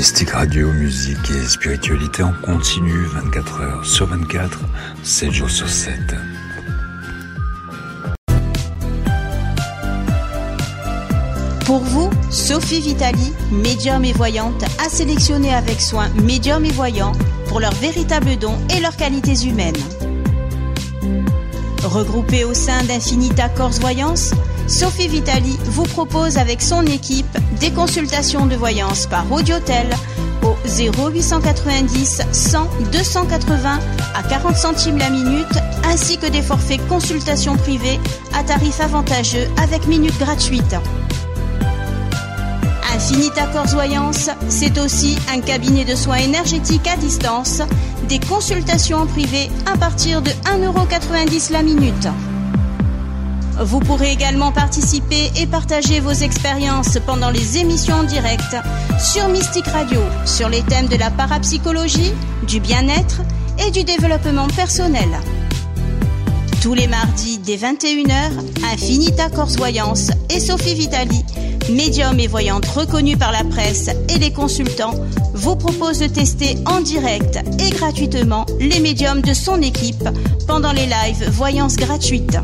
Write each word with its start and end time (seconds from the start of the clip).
Mystique 0.00 0.30
Radio, 0.30 0.72
musique 0.72 1.30
et 1.30 1.46
spiritualité 1.46 2.22
en 2.22 2.32
continu 2.32 3.04
24 3.04 3.60
heures 3.60 3.84
sur 3.84 4.06
24, 4.06 4.58
7 5.02 5.30
jours 5.30 5.50
sur 5.50 5.68
7. 5.68 5.94
Pour 11.66 11.80
vous, 11.80 12.08
Sophie 12.30 12.80
Vitali, 12.80 13.34
médium 13.52 14.02
et 14.06 14.14
voyante, 14.14 14.64
a 14.82 14.88
sélectionné 14.88 15.52
avec 15.52 15.82
soin 15.82 16.08
médium 16.24 16.64
et 16.64 16.72
voyants 16.72 17.12
pour 17.48 17.60
leurs 17.60 17.74
véritables 17.74 18.38
dons 18.38 18.56
et 18.74 18.80
leurs 18.80 18.96
qualités 18.96 19.46
humaines. 19.46 19.76
Regroupée 21.84 22.44
au 22.44 22.54
sein 22.54 22.82
d'Infinita 22.84 23.50
Corse 23.50 23.80
Voyance, 23.80 24.32
Sophie 24.70 25.08
Vitali 25.08 25.58
vous 25.64 25.82
propose 25.82 26.38
avec 26.38 26.62
son 26.62 26.86
équipe 26.86 27.36
des 27.58 27.72
consultations 27.72 28.46
de 28.46 28.54
voyance 28.54 29.06
par 29.06 29.30
audiotel 29.30 29.88
au 30.44 30.54
0890 30.64 32.22
100 32.30 32.68
280 32.92 33.80
à 34.14 34.22
40 34.22 34.56
centimes 34.56 34.98
la 34.98 35.10
minute 35.10 35.58
ainsi 35.84 36.18
que 36.18 36.26
des 36.26 36.40
forfaits 36.40 36.80
consultations 36.86 37.56
privées 37.56 37.98
à 38.32 38.44
tarif 38.44 38.80
avantageux 38.80 39.48
avec 39.60 39.88
minutes 39.88 40.18
gratuites. 40.20 40.76
Infinita 42.94 43.46
Voyance, 43.72 44.30
c'est 44.48 44.78
aussi 44.78 45.18
un 45.34 45.40
cabinet 45.40 45.84
de 45.84 45.96
soins 45.96 46.18
énergétiques 46.18 46.86
à 46.86 46.96
distance, 46.96 47.60
des 48.08 48.20
consultations 48.20 48.98
en 48.98 49.06
privé 49.06 49.50
à 49.66 49.76
partir 49.76 50.22
de 50.22 50.30
1,90€ 50.30 51.52
la 51.52 51.62
minute. 51.62 52.08
Vous 53.60 53.80
pourrez 53.80 54.10
également 54.10 54.52
participer 54.52 55.30
et 55.36 55.46
partager 55.46 56.00
vos 56.00 56.12
expériences 56.12 56.98
pendant 57.06 57.28
les 57.28 57.58
émissions 57.58 57.96
en 57.96 58.04
direct 58.04 58.56
sur 58.98 59.28
Mystique 59.28 59.66
Radio 59.66 60.00
sur 60.24 60.48
les 60.48 60.62
thèmes 60.62 60.88
de 60.88 60.96
la 60.96 61.10
parapsychologie, 61.10 62.12
du 62.46 62.58
bien-être 62.58 63.20
et 63.66 63.70
du 63.70 63.84
développement 63.84 64.48
personnel. 64.48 65.08
Tous 66.62 66.72
les 66.72 66.86
mardis 66.86 67.38
dès 67.38 67.56
21h, 67.56 68.30
Infinita 68.72 69.28
Corse 69.28 69.56
Voyance 69.56 70.10
et 70.30 70.40
Sophie 70.40 70.74
Vitali, 70.74 71.22
médium 71.70 72.18
et 72.18 72.28
voyante 72.28 72.64
reconnue 72.64 73.18
par 73.18 73.30
la 73.30 73.44
presse 73.44 73.90
et 74.08 74.18
les 74.18 74.32
consultants, 74.32 74.94
vous 75.34 75.56
proposent 75.56 76.00
de 76.00 76.06
tester 76.06 76.56
en 76.64 76.80
direct 76.80 77.38
et 77.58 77.70
gratuitement 77.70 78.46
les 78.58 78.80
médiums 78.80 79.20
de 79.20 79.34
son 79.34 79.60
équipe 79.60 80.08
pendant 80.46 80.72
les 80.72 80.86
lives 80.86 81.28
Voyance 81.30 81.76
gratuites. 81.76 82.38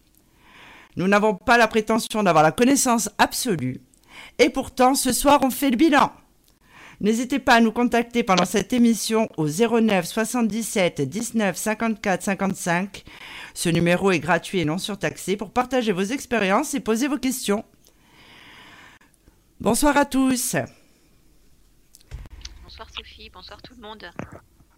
Nous 0.96 1.08
n'avons 1.08 1.36
pas 1.36 1.60
la 1.60 1.68
prétention 1.68 2.24
d'avoir 2.24 2.44
la 2.44 2.52
connaissance 2.52 3.10
absolue. 3.20 3.82
Et 4.40 4.50
pourtant, 4.50 4.96
ce 4.96 5.14
soir, 5.14 5.40
on 5.44 5.52
fait 5.52 5.70
le 5.70 5.78
bilan. 5.78 6.12
N'hésitez 7.00 7.40
pas 7.40 7.56
à 7.56 7.62
nous 7.62 7.72
contacter 7.72 8.24
pendant 8.24 8.46
cette 8.46 8.74
émission 8.74 9.30
au 9.38 9.48
09 9.48 10.06
77 10.06 11.02
19 11.02 11.56
54 11.56 12.24
55. 12.24 13.04
Ce 13.54 13.70
numéro 13.70 14.12
est 14.12 14.20
gratuit 14.20 14.62
et 14.62 14.66
non 14.66 14.80
surtaxé 14.80 15.38
pour 15.38 15.52
partager 15.52 15.92
vos 15.92 16.02
expériences 16.02 16.74
et 16.74 16.80
poser 16.80 17.08
vos 17.08 17.18
questions. 17.18 17.64
Bonsoir 19.60 19.96
à 19.98 20.06
tous. 20.06 20.56
Bonsoir 22.64 22.90
Sophie, 22.96 23.30
bonsoir 23.30 23.62
tout 23.62 23.74
le 23.76 23.82
monde. 23.82 24.10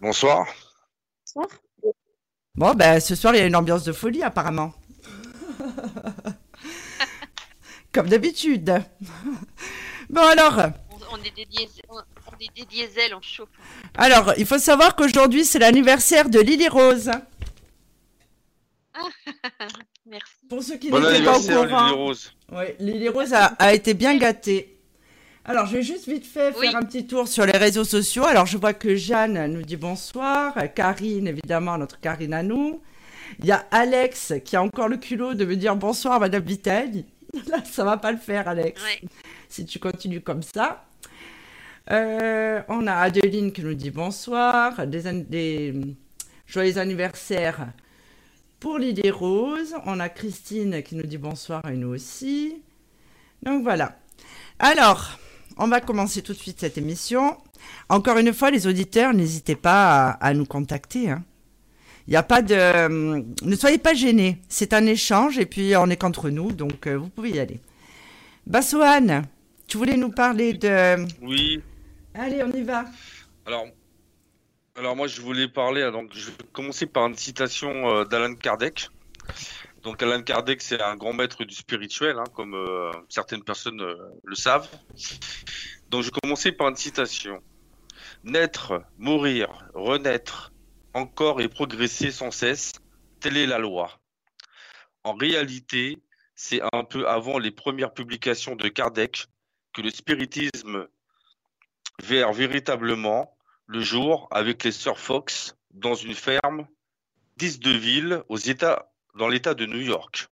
Bonsoir. 0.00 0.46
Bonsoir. 1.26 1.48
Bon, 2.54 2.74
ben 2.74 3.00
ce 3.00 3.16
soir, 3.16 3.34
il 3.34 3.38
y 3.38 3.40
a 3.42 3.46
une 3.46 3.56
ambiance 3.56 3.82
de 3.84 3.92
folie 3.92 4.22
apparemment. 4.22 4.72
Comme 7.92 8.08
d'habitude. 8.08 8.82
Bon 10.08 10.22
alors. 10.22 10.70
On, 11.10 11.16
est 11.24 11.34
des 11.34 11.46
diesels, 11.46 11.84
on, 11.88 11.98
est 12.38 12.54
des 12.54 12.64
diesels, 12.66 13.14
on 13.14 13.20
chauffe. 13.20 13.48
Alors, 13.96 14.34
il 14.38 14.46
faut 14.46 14.58
savoir 14.58 14.94
qu'aujourd'hui, 14.94 15.44
c'est 15.44 15.58
l'anniversaire 15.58 16.28
de 16.30 16.38
Lily 16.38 16.68
Rose. 16.68 17.10
Pour 20.48 20.62
ceux 20.62 20.76
qui 20.76 20.90
Bon 20.90 21.00
n'étaient 21.00 21.22
pas 21.24 21.38
au 21.38 21.42
courant. 21.66 21.86
Lily 21.88 21.94
Rose. 21.96 22.32
Oui, 22.52 22.64
Lily 22.80 23.08
Rose 23.08 23.32
a, 23.34 23.46
a 23.58 23.74
été 23.74 23.94
bien 23.94 24.16
gâtée. 24.16 24.74
Alors, 25.44 25.66
je 25.66 25.76
vais 25.76 25.82
juste 25.82 26.06
vite 26.08 26.26
fait 26.26 26.52
Oui. 26.58 26.66
faire 26.66 26.76
un 26.76 26.82
petit 26.82 27.06
tour 27.06 27.26
sur 27.28 27.46
les 27.46 27.56
réseaux 27.56 27.84
sociaux. 27.84 28.24
Alors, 28.24 28.46
je 28.46 28.58
vois 28.58 28.74
que 28.74 28.94
Jeanne 28.96 29.46
nous 29.52 29.62
dit 29.62 29.76
bonsoir. 29.76 30.54
Karine, 30.74 31.26
évidemment, 31.28 31.78
notre 31.78 32.00
Karine 32.00 32.34
à 32.34 32.42
nous. 32.42 32.80
Il 33.40 33.46
y 33.46 33.52
a 33.52 33.64
Alex 33.70 34.34
qui 34.44 34.56
a 34.56 34.62
encore 34.62 34.88
le 34.88 34.96
culot 34.96 35.34
de 35.34 35.44
me 35.44 35.56
dire 35.56 35.74
bonsoir, 35.76 36.20
Madame 36.20 36.42
Vittel. 36.42 37.04
Là, 37.48 37.58
ça 37.64 37.84
va 37.84 37.96
pas 37.98 38.12
le 38.12 38.18
faire, 38.18 38.48
Alex. 38.48 38.80
Ouais. 38.82 39.08
Si 39.48 39.64
tu 39.66 39.78
continues 39.78 40.20
comme 40.22 40.42
ça. 40.42 40.84
Euh, 41.90 42.60
on 42.68 42.86
a 42.86 42.94
Adeline 42.94 43.52
qui 43.52 43.62
nous 43.62 43.74
dit 43.74 43.90
bonsoir. 43.90 44.86
Des, 44.86 45.06
an- 45.08 45.24
des 45.28 45.72
hum, 45.74 45.94
joyeux 46.46 46.76
anniversaires 46.78 47.68
pour 48.60 48.78
Lily 48.78 49.10
Rose. 49.10 49.74
On 49.86 50.00
a 50.00 50.08
Christine 50.08 50.82
qui 50.82 50.94
nous 50.96 51.04
dit 51.06 51.18
bonsoir 51.18 51.62
et 51.70 51.76
nous 51.76 51.88
aussi. 51.88 52.62
Donc 53.42 53.62
voilà. 53.62 53.98
Alors, 54.58 55.18
on 55.56 55.68
va 55.68 55.80
commencer 55.80 56.22
tout 56.22 56.32
de 56.32 56.38
suite 56.38 56.60
cette 56.60 56.78
émission. 56.78 57.36
Encore 57.88 58.18
une 58.18 58.32
fois, 58.32 58.50
les 58.50 58.66
auditeurs, 58.66 59.12
n'hésitez 59.14 59.56
pas 59.56 60.08
à, 60.10 60.26
à 60.28 60.34
nous 60.34 60.46
contacter. 60.46 61.10
hein. 61.10 61.24
Il 62.06 62.12
n'y 62.12 62.16
a 62.16 62.22
pas 62.22 62.40
de... 62.42 62.54
euh, 62.54 63.22
Ne 63.42 63.56
soyez 63.56 63.78
pas 63.78 63.94
gênés. 63.94 64.38
C'est 64.48 64.72
un 64.72 64.86
échange 64.86 65.38
et 65.38 65.46
puis 65.46 65.76
on 65.76 65.90
est 65.90 65.96
qu'entre 65.96 66.30
nous, 66.30 66.52
donc 66.52 66.86
euh, 66.86 66.96
vous 66.96 67.08
pouvez 67.10 67.30
y 67.30 67.38
aller. 67.38 67.60
Bassoane, 68.46 69.24
tu 69.66 69.76
voulais 69.76 69.96
nous 69.98 70.10
parler 70.10 70.54
de... 70.54 71.04
Oui. 71.20 71.60
Allez, 72.14 72.42
on 72.42 72.50
y 72.52 72.62
va. 72.62 72.86
Alors, 73.46 73.66
alors 74.78 74.94
moi 74.96 75.08
je 75.08 75.20
voulais 75.20 75.48
parler. 75.48 75.82
euh, 75.82 75.90
Donc, 75.90 76.10
je 76.14 76.30
vais 76.30 76.36
commencer 76.52 76.86
par 76.86 77.06
une 77.06 77.16
citation 77.16 77.90
euh, 77.90 78.04
d'Alan 78.04 78.34
Kardec. 78.34 78.88
Donc, 79.82 80.02
Alan 80.02 80.22
Kardec, 80.22 80.62
c'est 80.62 80.80
un 80.80 80.96
grand 80.96 81.12
maître 81.12 81.44
du 81.44 81.54
spirituel, 81.54 82.18
hein, 82.18 82.24
comme 82.34 82.54
euh, 82.54 82.90
certaines 83.08 83.44
personnes 83.44 83.80
euh, 83.80 83.96
le 84.24 84.34
savent. 84.34 84.68
Donc, 85.88 86.02
je 86.02 86.08
vais 86.08 86.20
commencer 86.22 86.52
par 86.52 86.68
une 86.68 86.76
citation. 86.76 87.42
Naître, 88.24 88.82
mourir, 88.98 89.68
renaître, 89.74 90.52
encore 90.94 91.40
et 91.40 91.48
progresser 91.48 92.10
sans 92.10 92.30
cesse, 92.30 92.72
telle 93.20 93.36
est 93.36 93.46
la 93.46 93.58
loi. 93.58 94.00
En 95.04 95.14
réalité, 95.14 96.02
c'est 96.34 96.60
un 96.72 96.84
peu 96.84 97.08
avant 97.08 97.38
les 97.38 97.50
premières 97.50 97.92
publications 97.92 98.56
de 98.56 98.68
Kardec 98.68 99.26
que 99.72 99.82
le 99.82 99.90
spiritisme 99.90 100.86
vers 102.02 102.32
véritablement 102.32 103.37
le 103.68 103.82
jour 103.82 104.28
avec 104.30 104.64
les 104.64 104.72
sœurs 104.72 104.98
Fox 104.98 105.54
dans 105.72 105.94
une 105.94 106.14
ferme 106.14 106.66
d'Isdeville 107.36 108.22
aux 108.28 108.38
États, 108.38 108.90
dans 109.14 109.28
l'État 109.28 109.54
de 109.54 109.66
New 109.66 109.80
York. 109.80 110.28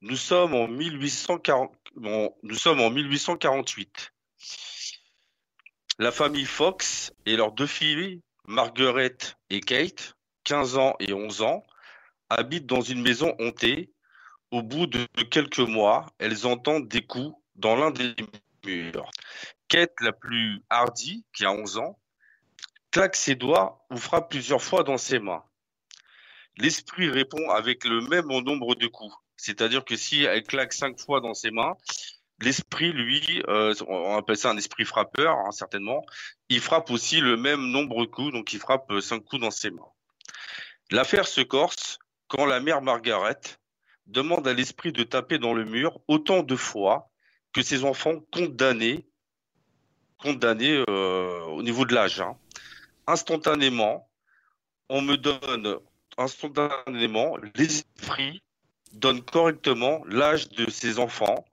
Nous 0.00 0.16
sommes 0.16 0.54
en 0.54 0.66
1840, 0.66 1.72
nous 1.96 2.54
sommes 2.54 2.80
en 2.80 2.90
1848. 2.90 4.12
La 5.98 6.10
famille 6.10 6.44
Fox 6.44 7.12
et 7.24 7.36
leurs 7.36 7.52
deux 7.52 7.68
filles, 7.68 8.20
Margaret 8.48 9.16
et 9.50 9.60
Kate, 9.60 10.14
15 10.42 10.76
ans 10.78 10.96
et 10.98 11.12
11 11.12 11.42
ans, 11.42 11.62
habitent 12.28 12.66
dans 12.66 12.80
une 12.80 13.00
maison 13.00 13.34
hantée. 13.38 13.92
Au 14.50 14.60
bout 14.60 14.86
de 14.86 15.06
quelques 15.30 15.60
mois, 15.60 16.06
elles 16.18 16.46
entendent 16.46 16.88
des 16.88 17.06
coups 17.06 17.34
dans 17.54 17.76
l'un 17.76 17.90
des 17.92 18.14
murs. 18.64 19.10
La 20.00 20.12
plus 20.12 20.62
hardie, 20.68 21.24
qui 21.32 21.46
a 21.46 21.52
11 21.52 21.78
ans, 21.78 21.98
claque 22.90 23.16
ses 23.16 23.34
doigts 23.34 23.86
ou 23.90 23.96
frappe 23.96 24.30
plusieurs 24.30 24.62
fois 24.62 24.84
dans 24.84 24.98
ses 24.98 25.18
mains. 25.18 25.42
L'esprit 26.58 27.08
répond 27.08 27.48
avec 27.50 27.84
le 27.84 28.02
même 28.02 28.26
nombre 28.26 28.74
de 28.74 28.86
coups. 28.86 29.14
C'est-à-dire 29.38 29.84
que 29.84 29.96
si 29.96 30.24
elle 30.24 30.42
claque 30.42 30.74
cinq 30.74 31.00
fois 31.00 31.22
dans 31.22 31.32
ses 31.32 31.50
mains, 31.50 31.74
l'esprit, 32.40 32.92
lui, 32.92 33.42
euh, 33.48 33.74
on 33.88 34.16
appelle 34.16 34.36
ça 34.36 34.50
un 34.50 34.58
esprit 34.58 34.84
frappeur, 34.84 35.38
hein, 35.38 35.52
certainement, 35.52 36.04
il 36.50 36.60
frappe 36.60 36.90
aussi 36.90 37.20
le 37.20 37.38
même 37.38 37.62
nombre 37.70 38.02
de 38.02 38.10
coups, 38.10 38.32
donc 38.32 38.52
il 38.52 38.58
frappe 38.58 38.90
euh, 38.90 39.00
cinq 39.00 39.24
coups 39.24 39.40
dans 39.40 39.50
ses 39.50 39.70
mains. 39.70 39.90
L'affaire 40.90 41.26
se 41.26 41.40
corse 41.40 41.98
quand 42.28 42.44
la 42.44 42.60
mère 42.60 42.82
Margaret 42.82 43.40
demande 44.06 44.46
à 44.46 44.52
l'esprit 44.52 44.92
de 44.92 45.02
taper 45.02 45.38
dans 45.38 45.54
le 45.54 45.64
mur 45.64 45.98
autant 46.08 46.42
de 46.42 46.56
fois 46.56 47.10
que 47.54 47.62
ses 47.62 47.84
enfants 47.84 48.20
condamnés, 48.32 49.06
condamnés 50.22 50.82
euh, 50.88 51.40
au 51.46 51.62
niveau 51.62 51.84
de 51.84 51.94
l'âge. 51.94 52.20
Hein. 52.20 52.36
Instantanément, 53.06 54.08
on 54.88 55.02
me 55.02 55.16
donne 55.16 55.78
instantanément 56.18 57.36
l'esprit 57.54 58.42
donne 58.92 59.22
correctement 59.22 60.02
l'âge 60.06 60.50
de 60.50 60.70
ses 60.70 60.98
enfants 60.98 61.44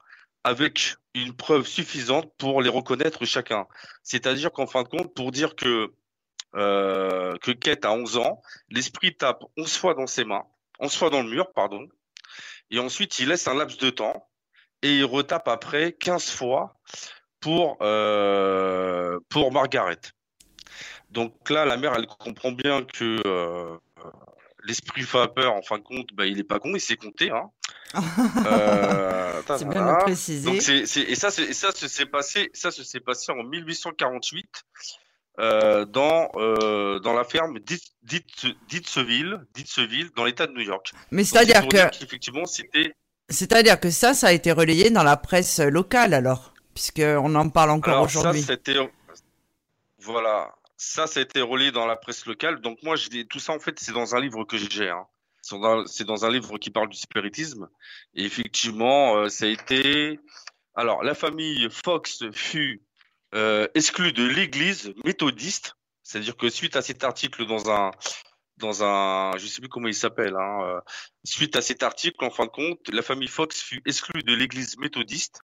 avec 0.44 0.96
une 1.14 1.34
preuve 1.34 1.66
suffisante 1.66 2.32
pour 2.38 2.62
les 2.62 2.70
reconnaître 2.70 3.26
chacun. 3.26 3.66
C'est-à-dire 4.04 4.52
qu'en 4.52 4.68
fin 4.68 4.84
de 4.84 4.88
compte, 4.88 5.14
pour 5.14 5.32
dire 5.32 5.56
que 5.56 5.92
euh, 6.56 7.38
que 7.38 7.52
Kate 7.52 7.86
a 7.86 7.92
11 7.92 8.18
ans, 8.18 8.42
l'esprit 8.70 9.16
tape 9.16 9.44
11 9.58 9.78
fois 9.78 9.94
dans 9.94 10.08
ses 10.08 10.26
mains, 10.26 10.46
11 10.80 10.96
fois 10.96 11.10
dans 11.10 11.22
le 11.22 11.30
mur, 11.30 11.52
pardon, 11.54 11.88
et 12.72 12.80
ensuite 12.80 13.20
il 13.20 13.30
laisse 13.30 13.48
un 13.48 13.54
laps 13.54 13.78
de 13.78 13.90
temps 13.90 14.28
et 14.82 14.98
il 14.98 15.06
retape 15.06 15.48
après 15.48 15.94
15 15.94 16.32
fois 16.32 16.76
pour 17.40 17.78
euh, 17.82 19.20
pour 19.30 19.52
Margaret. 19.52 20.00
Donc 21.12 21.50
là, 21.50 21.66
la 21.66 21.78
mère, 21.78 21.94
elle 21.96 22.06
comprend 22.06 22.52
bien 22.52 22.84
que 22.84 23.20
euh, 23.26 23.78
l'esprit 24.64 25.04
peur, 25.04 25.54
en 25.54 25.62
fin 25.62 25.78
de 25.78 25.84
compte, 25.84 26.14
bah, 26.14 26.26
il 26.26 26.40
est 26.40 26.44
pas 26.44 26.60
con, 26.60 26.72
il 26.76 26.82
sait 26.82 26.98
compter. 26.98 27.32
Hein. 27.32 27.50
euh, 28.46 29.42
c'est 29.48 29.68
bien 29.68 29.86
de 29.86 30.04
préciser. 30.04 30.46
Donc 30.46 30.70
et 30.70 31.16
ça, 31.16 31.32
ça, 31.32 31.72
s'est 31.72 32.06
passé, 32.06 32.52
ça 32.54 32.70
se 32.70 32.84
s'est 32.84 33.00
passé 33.00 33.32
en 33.32 33.44
1848 33.44 34.46
euh, 35.40 35.86
dans 35.86 36.30
dans 37.00 37.14
la 37.14 37.24
ferme 37.24 37.58
d'Itseville, 37.60 39.40
d'Itseville, 39.56 40.10
dans 40.16 40.26
l'État 40.26 40.46
de 40.46 40.52
New 40.52 40.62
York. 40.62 40.92
Mais 41.10 41.24
c'est-à-dire 41.24 41.68
que 41.68 42.04
effectivement, 42.04 42.46
c'était. 42.46 42.94
C'est-à-dire 43.32 43.80
que 43.80 43.92
ça, 43.92 44.16
ça 44.16 44.28
a 44.28 44.32
été 44.32 44.52
relayé 44.52 44.90
dans 44.90 45.04
la 45.04 45.16
presse 45.16 45.60
locale, 45.60 46.16
alors, 46.16 46.52
puisqu'on 46.80 47.36
en 47.36 47.50
parle 47.50 47.72
encore 47.72 48.04
aujourd'hui. 48.04 48.46
Voilà, 50.02 50.56
ça, 50.78 51.08
ça 51.08 51.20
a 51.20 51.24
été 51.24 51.42
relayé 51.42 51.72
dans 51.72 51.86
la 51.86 51.98
presse 51.98 52.26
locale. 52.26 52.62
Donc 52.62 52.82
moi, 52.84 52.96
je 52.96 53.10
dis, 53.10 53.28
tout 53.28 53.40
ça, 53.40 53.52
en 53.52 53.60
fait, 53.60 53.78
c'est 53.80 53.92
dans 53.92 54.16
un 54.16 54.22
livre 54.22 54.46
que 54.46 54.58
j'ai. 54.58 54.90
Hein. 54.90 55.06
C'est 55.42 56.06
dans, 56.06 56.26
un 56.26 56.32
livre 56.32 56.58
qui 56.58 56.70
parle 56.70 56.88
du 56.88 56.98
spiritisme. 56.98 57.68
Et 58.14 58.24
effectivement, 58.24 59.18
euh, 59.18 59.30
ça 59.30 59.46
a 59.46 59.50
été... 59.50 60.20
Alors, 60.76 61.04
la 61.04 61.16
famille 61.16 61.68
Fox 61.70 62.24
fut 62.32 62.82
euh, 63.36 63.68
exclue 63.76 64.14
de 64.14 64.24
l'église 64.24 64.94
méthodiste. 65.04 65.76
C'est-à-dire 66.04 66.38
que 66.38 66.50
suite 66.50 66.78
à 66.78 66.82
cet 66.82 67.04
article 67.04 67.46
dans 67.46 67.70
un... 67.70 67.92
Dans 68.56 68.84
un, 68.84 69.38
je 69.38 69.48
sais 69.48 69.62
plus 69.62 69.70
comment 69.70 69.88
il 69.88 69.96
s'appelle. 69.96 70.36
Hein, 70.36 70.64
euh, 70.64 70.82
suite 71.24 71.56
à 71.56 71.62
cet 71.62 71.82
article, 71.82 72.24
en 72.26 72.30
fin 72.30 72.46
de 72.46 72.52
compte, 72.52 72.90
la 72.90 73.02
famille 73.02 73.30
Fox 73.30 73.62
fut 73.62 73.82
exclue 73.86 74.22
de 74.22 74.34
l'église 74.34 74.78
méthodiste, 74.78 75.40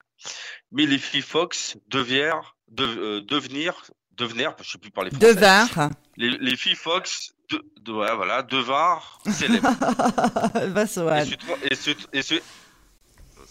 mais 0.71 0.85
les 0.85 0.97
filles 0.97 1.21
Fox 1.21 1.77
devinrent, 1.87 2.55
de, 2.69 3.19
devenir 3.19 3.75
devenir, 4.17 4.55
je 4.61 4.71
sais 4.71 4.77
plus 4.77 4.91
parler 4.91 5.11
français. 5.11 5.33
Devinrent. 5.33 5.89
Les, 6.17 6.29
les 6.29 6.55
filles 6.55 6.75
Fox, 6.75 7.33
de, 7.49 7.63
de, 7.81 7.91
ouais, 7.91 8.15
voilà, 8.15 8.43
devinrent 8.43 9.19
célèbres. 9.29 9.69
et, 11.63 11.73
et, 11.73 12.19
et, 12.19 12.19
et 12.19 12.41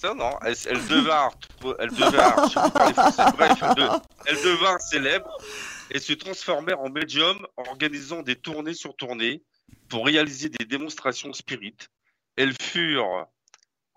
ça 0.04 0.14
non, 0.14 0.32
elles, 0.44 0.56
elles 0.66 0.86
devinrent, 0.86 1.34
elles 1.78 1.90
devinrent, 1.90 2.48
je 2.48 2.54
sais 2.54 2.60
plus 2.60 2.70
parler 2.72 2.94
français. 2.94 3.22
Bref, 3.36 3.58
elles, 4.26 4.42
devinrent 4.42 4.80
célèbres 4.80 5.36
et 5.90 5.98
se 5.98 6.12
transformèrent 6.12 6.80
en 6.80 6.90
médium, 6.90 7.46
organisant 7.56 8.22
des 8.22 8.36
tournées 8.36 8.74
sur 8.74 8.96
tournées 8.96 9.42
pour 9.88 10.06
réaliser 10.06 10.48
des 10.48 10.64
démonstrations 10.64 11.32
spirites. 11.32 11.88
Elles 12.36 12.54
furent 12.60 13.26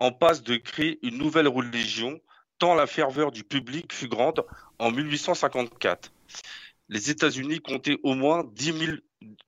en 0.00 0.12
passe 0.12 0.42
de 0.42 0.56
créer 0.56 0.98
une 1.02 1.18
nouvelle 1.18 1.48
religion, 1.48 2.20
tant 2.58 2.74
la 2.74 2.86
ferveur 2.86 3.32
du 3.32 3.44
public 3.44 3.92
fut 3.92 4.08
grande 4.08 4.44
en 4.78 4.90
1854 4.90 6.12
les 6.88 7.10
États-Unis 7.10 7.60
comptaient 7.60 7.98
au 8.02 8.14
moins 8.14 8.44
10 8.54 9.00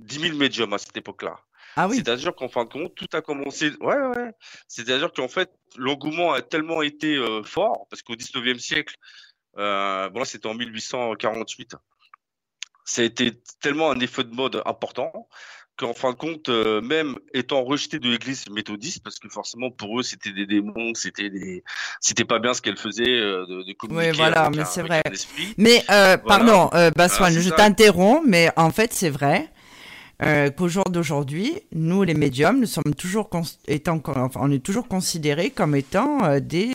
000, 0.08 0.36
médiums 0.36 0.72
à 0.72 0.78
cette 0.78 0.96
époque-là. 0.96 1.40
Ah 1.76 1.88
oui. 1.88 1.96
C'est-à-dire 1.96 2.34
qu'en 2.34 2.48
fin 2.48 2.64
de 2.64 2.68
compte, 2.68 2.94
tout 2.94 3.06
a 3.12 3.22
commencé. 3.22 3.70
Ouais, 3.80 3.96
ouais. 3.96 4.32
C'est-à-dire 4.68 5.12
qu'en 5.12 5.28
fait, 5.28 5.50
l'engouement 5.76 6.32
a 6.32 6.42
tellement 6.42 6.82
été 6.82 7.16
euh, 7.16 7.42
fort, 7.42 7.86
parce 7.88 8.02
qu'au 8.02 8.14
19e 8.14 8.58
siècle, 8.58 8.96
euh, 9.56 10.08
bon 10.10 10.24
c'était 10.24 10.46
en 10.46 10.54
1848, 10.54 11.76
ça 12.84 13.02
a 13.02 13.04
été 13.04 13.40
tellement 13.60 13.90
un 13.90 14.00
effet 14.00 14.24
de 14.24 14.34
mode 14.34 14.62
important 14.66 15.28
qu'en 15.80 15.94
fin 15.94 16.10
de 16.10 16.16
compte, 16.16 16.50
euh, 16.50 16.82
même 16.82 17.16
étant 17.32 17.64
rejeté 17.64 17.98
de 17.98 18.08
l'église 18.08 18.48
méthodiste, 18.50 19.02
parce 19.02 19.18
que 19.18 19.28
forcément 19.30 19.70
pour 19.70 19.98
eux 19.98 20.02
c'était 20.02 20.32
des 20.32 20.44
démons, 20.44 20.92
c'était 20.94 21.30
des, 21.30 21.64
c'était 22.00 22.26
pas 22.26 22.38
bien 22.38 22.52
ce 22.52 22.60
qu'elle 22.60 22.76
faisait 22.76 23.08
euh, 23.08 23.46
de, 23.46 23.62
de, 23.62 23.72
communiquer. 23.72 24.10
Oui, 24.10 24.16
voilà, 24.16 24.50
mais 24.54 24.64
c'est 24.66 24.82
vrai. 24.82 25.02
Mais 25.56 25.82
euh, 25.90 26.18
pardon, 26.18 26.68
Baswan, 26.94 27.32
je 27.32 27.48
t'interromps, 27.48 28.22
mais 28.26 28.50
en 28.56 28.70
fait 28.70 28.92
c'est 28.92 29.08
vrai. 29.08 29.48
qu'au 30.56 30.68
jour 30.68 30.84
d'aujourd'hui, 30.84 31.54
nous 31.72 32.02
les 32.02 32.14
médiums, 32.14 32.60
nous 32.60 32.66
sommes 32.66 32.94
toujours 32.94 33.30
étant, 33.66 34.02
enfin, 34.06 34.40
on 34.42 34.50
est 34.50 34.62
toujours 34.62 34.86
considérés 34.86 35.48
comme 35.48 35.74
étant 35.74 36.38
des 36.40 36.74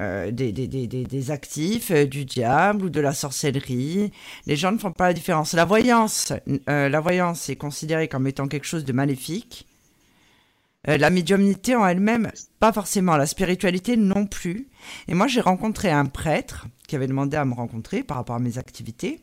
euh, 0.00 0.30
des, 0.30 1.30
actifs, 1.30 1.90
euh, 1.90 2.06
du 2.06 2.24
diable 2.24 2.86
ou 2.86 2.88
de 2.88 3.00
la 3.00 3.12
sorcellerie. 3.12 4.10
Les 4.46 4.56
gens 4.56 4.72
ne 4.72 4.78
font 4.78 4.92
pas 4.92 5.08
la 5.08 5.12
différence. 5.12 5.52
La 5.52 5.66
voyance, 5.66 6.32
euh, 6.70 6.88
la 6.88 7.00
voyance 7.00 7.50
est 7.50 7.56
considérée 7.56 8.08
comme 8.08 8.26
étant 8.26 8.48
quelque 8.48 8.66
chose 8.66 8.86
de 8.86 8.94
maléfique. 8.94 9.66
la 10.86 11.10
médiumnité 11.10 11.76
en 11.76 11.86
elle-même, 11.86 12.32
pas 12.58 12.72
forcément. 12.72 13.18
La 13.18 13.26
spiritualité 13.26 13.98
non 13.98 14.24
plus. 14.24 14.68
Et 15.06 15.12
moi, 15.14 15.26
j'ai 15.26 15.42
rencontré 15.42 15.90
un 15.90 16.06
prêtre 16.06 16.66
qui 16.88 16.96
avait 16.96 17.06
demandé 17.06 17.36
à 17.36 17.44
me 17.44 17.52
rencontrer 17.52 18.02
par 18.02 18.16
rapport 18.16 18.36
à 18.36 18.40
mes 18.40 18.56
activités 18.56 19.20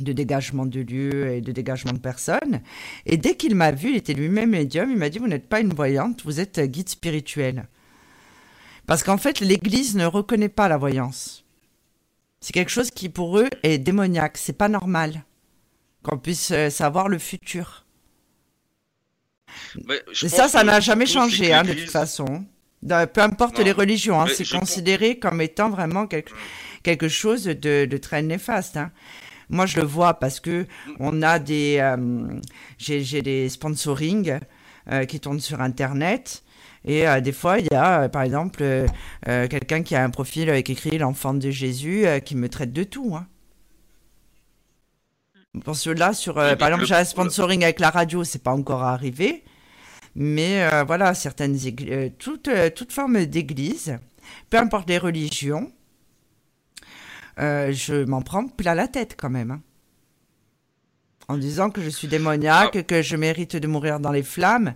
de 0.00 0.12
dégagement 0.12 0.66
de 0.66 0.80
lieux 0.80 1.28
et 1.28 1.40
de 1.40 1.52
dégagement 1.52 1.92
de 1.92 1.98
personnes. 1.98 2.60
Et 3.06 3.16
dès 3.16 3.36
qu'il 3.36 3.54
m'a 3.54 3.70
vu, 3.70 3.90
il 3.90 3.96
était 3.96 4.14
lui-même 4.14 4.50
médium, 4.50 4.90
il 4.90 4.96
m'a 4.96 5.10
dit, 5.10 5.20
vous 5.20 5.28
n'êtes 5.28 5.48
pas 5.48 5.60
une 5.60 5.72
voyante, 5.72 6.24
vous 6.24 6.40
êtes 6.40 6.60
guide 6.60 6.88
spirituel. 6.88 7.68
Parce 8.86 9.02
qu'en 9.02 9.18
fait, 9.18 9.40
l'Église 9.40 9.96
ne 9.96 10.06
reconnaît 10.06 10.48
pas 10.48 10.68
la 10.68 10.76
voyance. 10.76 11.44
C'est 12.40 12.52
quelque 12.52 12.70
chose 12.70 12.90
qui 12.90 13.08
pour 13.08 13.38
eux 13.38 13.48
est 13.62 13.78
démoniaque. 13.78 14.38
C'est 14.38 14.52
pas 14.52 14.68
normal 14.68 15.24
qu'on 16.02 16.18
puisse 16.18 16.52
euh, 16.52 16.70
savoir 16.70 17.08
le 17.08 17.18
futur. 17.18 17.84
Et 20.22 20.28
ça, 20.28 20.48
ça 20.48 20.62
n'a 20.62 20.80
jamais 20.80 21.06
changé, 21.06 21.52
hein, 21.52 21.64
de 21.64 21.72
toute 21.72 21.90
façon. 21.90 22.44
peu 22.82 23.20
importe 23.20 23.58
les 23.58 23.72
religions, 23.72 24.20
hein, 24.20 24.26
c'est 24.32 24.48
considéré 24.48 25.18
comme 25.18 25.40
étant 25.40 25.70
vraiment 25.70 26.06
quelque, 26.06 26.32
quelque 26.82 27.08
chose 27.08 27.44
de, 27.44 27.96
très 27.96 28.22
néfaste. 28.22 28.76
Hein. 28.76 28.92
Moi, 29.48 29.66
je 29.66 29.78
le 29.78 29.86
vois 29.86 30.14
parce 30.14 30.40
que 30.40 30.66
on 31.00 31.22
a 31.22 31.38
des, 31.38 31.78
euh, 31.80 32.40
j'ai 32.78 33.22
des 33.22 33.48
sponsoring 33.48 34.38
euh, 34.92 35.04
qui 35.04 35.20
tournent 35.20 35.40
sur 35.40 35.60
Internet 35.60 36.44
et 36.86 37.06
euh, 37.06 37.20
des 37.20 37.32
fois, 37.32 37.58
il 37.58 37.66
y 37.70 37.74
a, 37.74 38.02
euh, 38.02 38.08
par 38.08 38.22
exemple, 38.22 38.62
euh, 38.62 39.48
quelqu'un 39.48 39.82
qui 39.82 39.96
a 39.96 40.04
un 40.04 40.10
profil 40.10 40.48
avec 40.48 40.70
écrit 40.70 40.96
l'enfant 40.98 41.34
de 41.34 41.50
Jésus 41.50 42.06
qui 42.24 42.36
me 42.36 42.48
traite 42.48 42.72
de 42.72 42.84
tout. 42.84 43.16
Hein. 43.16 43.26
Pour 45.64 45.74
ceux-là, 45.74 46.12
sur, 46.12 46.34
par 46.34 46.68
exemple, 46.68 46.84
j'ai 46.84 46.94
un 46.94 47.04
sponsoring 47.04 47.64
avec 47.64 47.80
la 47.80 47.90
radio, 47.90 48.24
c'est 48.24 48.42
pas 48.42 48.52
encore 48.52 48.84
arrivé. 48.84 49.42
Mais 50.14 50.68
voilà, 50.86 51.14
certaines 51.14 51.58
toute 52.18 52.92
forme 52.92 53.24
d'église, 53.24 53.98
peu 54.50 54.58
importe 54.58 54.88
les 54.88 54.98
religions, 54.98 55.72
je 57.38 58.04
m'en 58.04 58.20
prends 58.20 58.46
plein 58.48 58.74
la 58.74 58.86
tête 58.86 59.16
quand 59.18 59.30
même. 59.30 59.50
Hein. 59.50 59.62
En 61.28 61.38
disant 61.38 61.70
que 61.70 61.80
je 61.80 61.88
suis 61.88 62.06
démoniaque, 62.06 62.76
ah. 62.76 62.82
que 62.82 63.02
je 63.02 63.16
mérite 63.16 63.56
de 63.56 63.66
mourir 63.66 63.98
dans 63.98 64.12
les 64.12 64.22
flammes. 64.22 64.74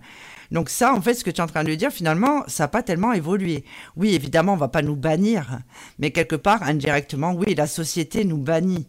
Donc 0.51 0.69
ça, 0.69 0.93
en 0.93 1.01
fait, 1.01 1.13
ce 1.13 1.23
que 1.23 1.29
tu 1.29 1.37
es 1.37 1.41
en 1.41 1.47
train 1.47 1.63
de 1.63 1.73
dire, 1.75 1.91
finalement, 1.91 2.43
ça 2.47 2.65
n'a 2.65 2.67
pas 2.67 2.83
tellement 2.83 3.13
évolué. 3.13 3.63
Oui, 3.95 4.13
évidemment, 4.13 4.53
on 4.53 4.57
va 4.57 4.67
pas 4.67 4.81
nous 4.81 4.97
bannir, 4.97 5.59
mais 5.97 6.11
quelque 6.11 6.35
part, 6.35 6.63
indirectement, 6.63 7.33
oui, 7.33 7.55
la 7.55 7.67
société 7.67 8.25
nous 8.25 8.37
bannit. 8.37 8.87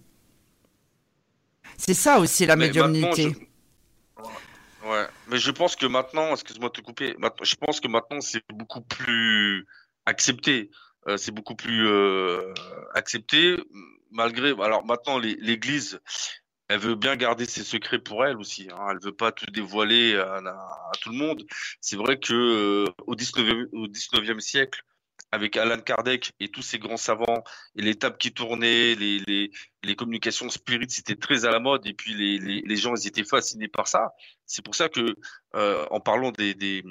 C'est 1.78 1.94
ça 1.94 2.18
aussi 2.18 2.46
la 2.46 2.56
médiumnité. 2.56 3.34
Ouais, 4.84 5.06
mais 5.28 5.38
je 5.38 5.50
pense 5.52 5.76
que 5.76 5.86
maintenant, 5.86 6.32
excuse-moi 6.32 6.68
de 6.68 6.74
te 6.74 6.80
couper, 6.80 7.16
je 7.42 7.54
pense 7.54 7.80
que 7.80 7.86
maintenant 7.86 8.20
c'est 8.20 8.42
beaucoup 8.52 8.80
plus 8.80 9.64
accepté. 10.06 10.70
Euh, 11.08 11.16
c'est 11.16 11.32
beaucoup 11.32 11.54
plus 11.54 11.86
euh, 11.86 12.52
accepté, 12.94 13.56
malgré. 14.10 14.50
Alors 14.62 14.84
maintenant, 14.84 15.18
l'Église, 15.18 16.00
elle 16.72 16.80
veut 16.80 16.94
bien 16.94 17.16
garder 17.16 17.44
ses 17.44 17.64
secrets 17.64 17.98
pour 17.98 18.24
elle 18.24 18.38
aussi. 18.38 18.68
Hein. 18.72 18.86
Elle 18.90 18.98
veut 19.00 19.14
pas 19.14 19.30
tout 19.30 19.44
dévoiler 19.46 20.16
à, 20.16 20.40
tout 21.02 21.10
le 21.10 21.16
monde. 21.16 21.44
C'est 21.82 21.96
vrai 21.96 22.18
que 22.18 22.32
euh, 22.32 22.92
au 23.06 23.14
19e, 23.14 23.68
au 23.72 23.88
19e 23.88 24.40
siècle, 24.40 24.82
avec 25.32 25.58
Alan 25.58 25.80
Kardec 25.80 26.32
et 26.40 26.48
tous 26.48 26.62
ces 26.62 26.78
grands 26.78 26.96
savants 26.96 27.44
et 27.76 27.82
les 27.82 27.94
tables 27.94 28.16
qui 28.16 28.32
tournaient, 28.32 28.94
les, 28.94 29.50
communications 29.96 30.48
spirites, 30.48 30.90
c'était 30.90 31.16
très 31.16 31.44
à 31.44 31.50
la 31.50 31.58
mode 31.58 31.86
et 31.86 31.92
puis 31.92 32.14
les, 32.14 32.76
gens 32.76 32.94
ils 32.94 33.06
étaient 33.06 33.24
fascinés 33.24 33.68
par 33.68 33.86
ça. 33.86 34.12
C'est 34.46 34.64
pour 34.64 34.74
ça 34.74 34.88
que 34.88 35.14
euh, 35.54 35.86
en 35.90 36.00
parlant 36.00 36.32
des, 36.32 36.82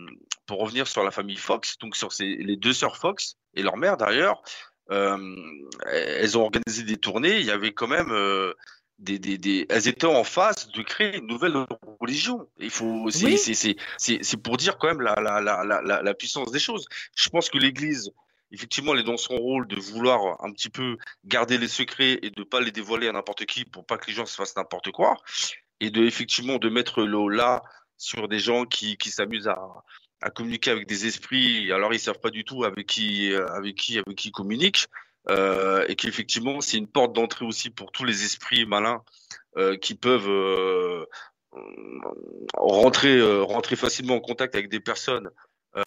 pour 0.45 0.59
revenir 0.59 0.87
sur 0.87 1.03
la 1.03 1.11
famille 1.11 1.37
Fox, 1.37 1.79
donc 1.79 1.95
sur 1.95 2.09
les 2.19 2.55
deux 2.55 2.73
sœurs 2.73 2.97
Fox 2.97 3.35
et 3.55 3.63
leur 3.63 3.77
mère 3.77 3.97
d'ailleurs, 3.97 4.43
euh, 4.91 5.35
elles 5.87 6.37
ont 6.37 6.43
organisé 6.43 6.83
des 6.83 6.97
tournées. 6.97 7.39
Il 7.39 7.45
y 7.45 7.51
avait 7.51 7.73
quand 7.73 7.87
même 7.87 8.11
des, 9.01 9.19
des, 9.19 9.37
des, 9.37 9.65
elles 9.69 9.87
étaient 9.87 10.05
en 10.05 10.23
phase 10.23 10.69
de 10.71 10.81
créer 10.83 11.17
une 11.17 11.27
nouvelle 11.27 11.65
religion. 11.99 12.47
Il 12.59 12.69
faut, 12.69 13.09
c'est, 13.09 13.35
c'est, 13.37 13.75
c'est, 13.97 14.37
pour 14.37 14.57
dire 14.57 14.77
quand 14.77 14.87
même 14.87 15.01
la, 15.01 15.15
la, 15.15 15.41
la, 15.41 15.63
la, 15.63 16.01
la 16.01 16.13
puissance 16.13 16.51
des 16.51 16.59
choses. 16.59 16.85
Je 17.15 17.27
pense 17.29 17.49
que 17.49 17.57
l'Église, 17.57 18.11
effectivement, 18.51 18.93
elle 18.93 18.99
est 18.99 19.03
dans 19.03 19.17
son 19.17 19.35
rôle 19.35 19.67
de 19.67 19.79
vouloir 19.79 20.43
un 20.45 20.51
petit 20.51 20.69
peu 20.69 20.97
garder 21.25 21.57
les 21.57 21.67
secrets 21.67 22.19
et 22.21 22.29
de 22.29 22.43
pas 22.43 22.61
les 22.61 22.71
dévoiler 22.71 23.07
à 23.07 23.11
n'importe 23.11 23.45
qui 23.45 23.65
pour 23.65 23.85
pas 23.85 23.97
que 23.97 24.07
les 24.07 24.13
gens 24.13 24.25
se 24.27 24.35
fassent 24.35 24.55
n'importe 24.55 24.91
quoi, 24.91 25.17
et 25.79 25.89
de 25.89 26.05
effectivement 26.05 26.57
de 26.57 26.69
mettre 26.69 27.01
l'eau 27.03 27.27
là 27.27 27.63
sur 27.97 28.27
des 28.27 28.39
gens 28.39 28.65
qui, 28.65 28.97
qui 28.97 29.09
s'amusent 29.09 29.47
à, 29.47 29.59
à 30.21 30.29
communiquer 30.29 30.69
avec 30.69 30.87
des 30.87 31.07
esprits. 31.07 31.71
Alors 31.71 31.91
ils 31.93 31.99
savent 31.99 32.19
pas 32.19 32.29
du 32.29 32.43
tout 32.43 32.63
avec 32.63 32.85
qui, 32.85 33.33
avec 33.33 33.75
qui, 33.75 33.97
avec 33.97 34.15
qui 34.15 34.29
ils 34.29 34.31
communiquent 34.31 34.85
euh, 35.29 35.85
et 35.87 35.95
qu'effectivement 35.95 36.61
c'est 36.61 36.77
une 36.77 36.87
porte 36.87 37.13
d'entrée 37.13 37.45
aussi 37.45 37.69
pour 37.69 37.91
tous 37.91 38.05
les 38.05 38.23
esprits 38.23 38.65
malins 38.65 39.03
euh, 39.57 39.77
qui 39.77 39.95
peuvent 39.95 40.29
euh, 40.29 41.05
rentrer 42.55 43.17
euh, 43.17 43.43
rentrer 43.43 43.75
facilement 43.75 44.15
en 44.15 44.19
contact 44.19 44.55
avec 44.55 44.69
des 44.69 44.79
personnes 44.79 45.29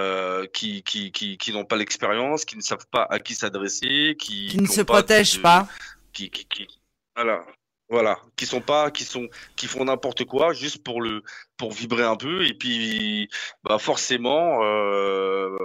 euh, 0.01 0.47
qui 0.53 0.83
qui 0.83 1.13
qui, 1.13 1.37
qui 1.39 1.53
n'ont 1.53 1.65
pas 1.65 1.77
l'expérience, 1.77 2.45
qui 2.45 2.57
ne 2.57 2.63
savent 2.63 2.87
pas 2.91 3.07
à 3.11 3.19
qui 3.19 3.35
s'adresser, 3.35 4.17
qui, 4.19 4.49
qui 4.49 4.61
ne 4.61 4.67
se 4.67 4.83
protègent 4.83 5.43
pas, 5.43 5.69
qui, 6.13 6.31
qui, 6.31 6.47
qui 6.47 6.69
voilà 7.17 7.45
voilà, 7.91 8.19
qui 8.37 8.47
sont 8.47 8.61
pas, 8.61 8.91
qui 8.91 9.05
sont, 9.05 9.29
qui 9.57 9.67
font 9.67 9.85
n'importe 9.85 10.25
quoi 10.25 10.53
juste 10.53 10.83
pour 10.83 11.03
le, 11.03 11.23
pour 11.59 11.73
vibrer 11.73 12.05
un 12.05 12.17
peu 12.17 12.47
et 12.47 12.55
puis, 12.55 13.29
bah 13.63 13.79
forcément, 13.79 14.63
euh, 14.63 15.57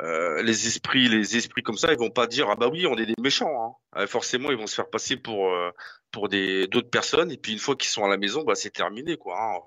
euh, 0.00 0.42
les 0.42 0.66
esprits, 0.66 1.08
les 1.08 1.36
esprits 1.36 1.62
comme 1.62 1.76
ça, 1.76 1.92
ils 1.92 1.98
vont 1.98 2.10
pas 2.10 2.26
dire 2.26 2.48
ah 2.50 2.56
bah 2.56 2.68
oui, 2.72 2.86
on 2.86 2.96
est 2.96 3.06
des 3.06 3.14
méchants. 3.20 3.76
Hein. 3.94 4.00
Euh, 4.00 4.06
forcément, 4.06 4.50
ils 4.50 4.56
vont 4.56 4.66
se 4.66 4.74
faire 4.74 4.88
passer 4.88 5.16
pour, 5.16 5.54
pour 6.10 6.28
des 6.28 6.66
d'autres 6.68 6.90
personnes 6.90 7.30
et 7.30 7.36
puis 7.36 7.52
une 7.52 7.58
fois 7.58 7.76
qu'ils 7.76 7.90
sont 7.90 8.04
à 8.04 8.08
la 8.08 8.16
maison, 8.16 8.44
bah 8.44 8.54
c'est 8.54 8.70
terminé 8.70 9.16
quoi. 9.16 9.38
Hein. 9.38 9.58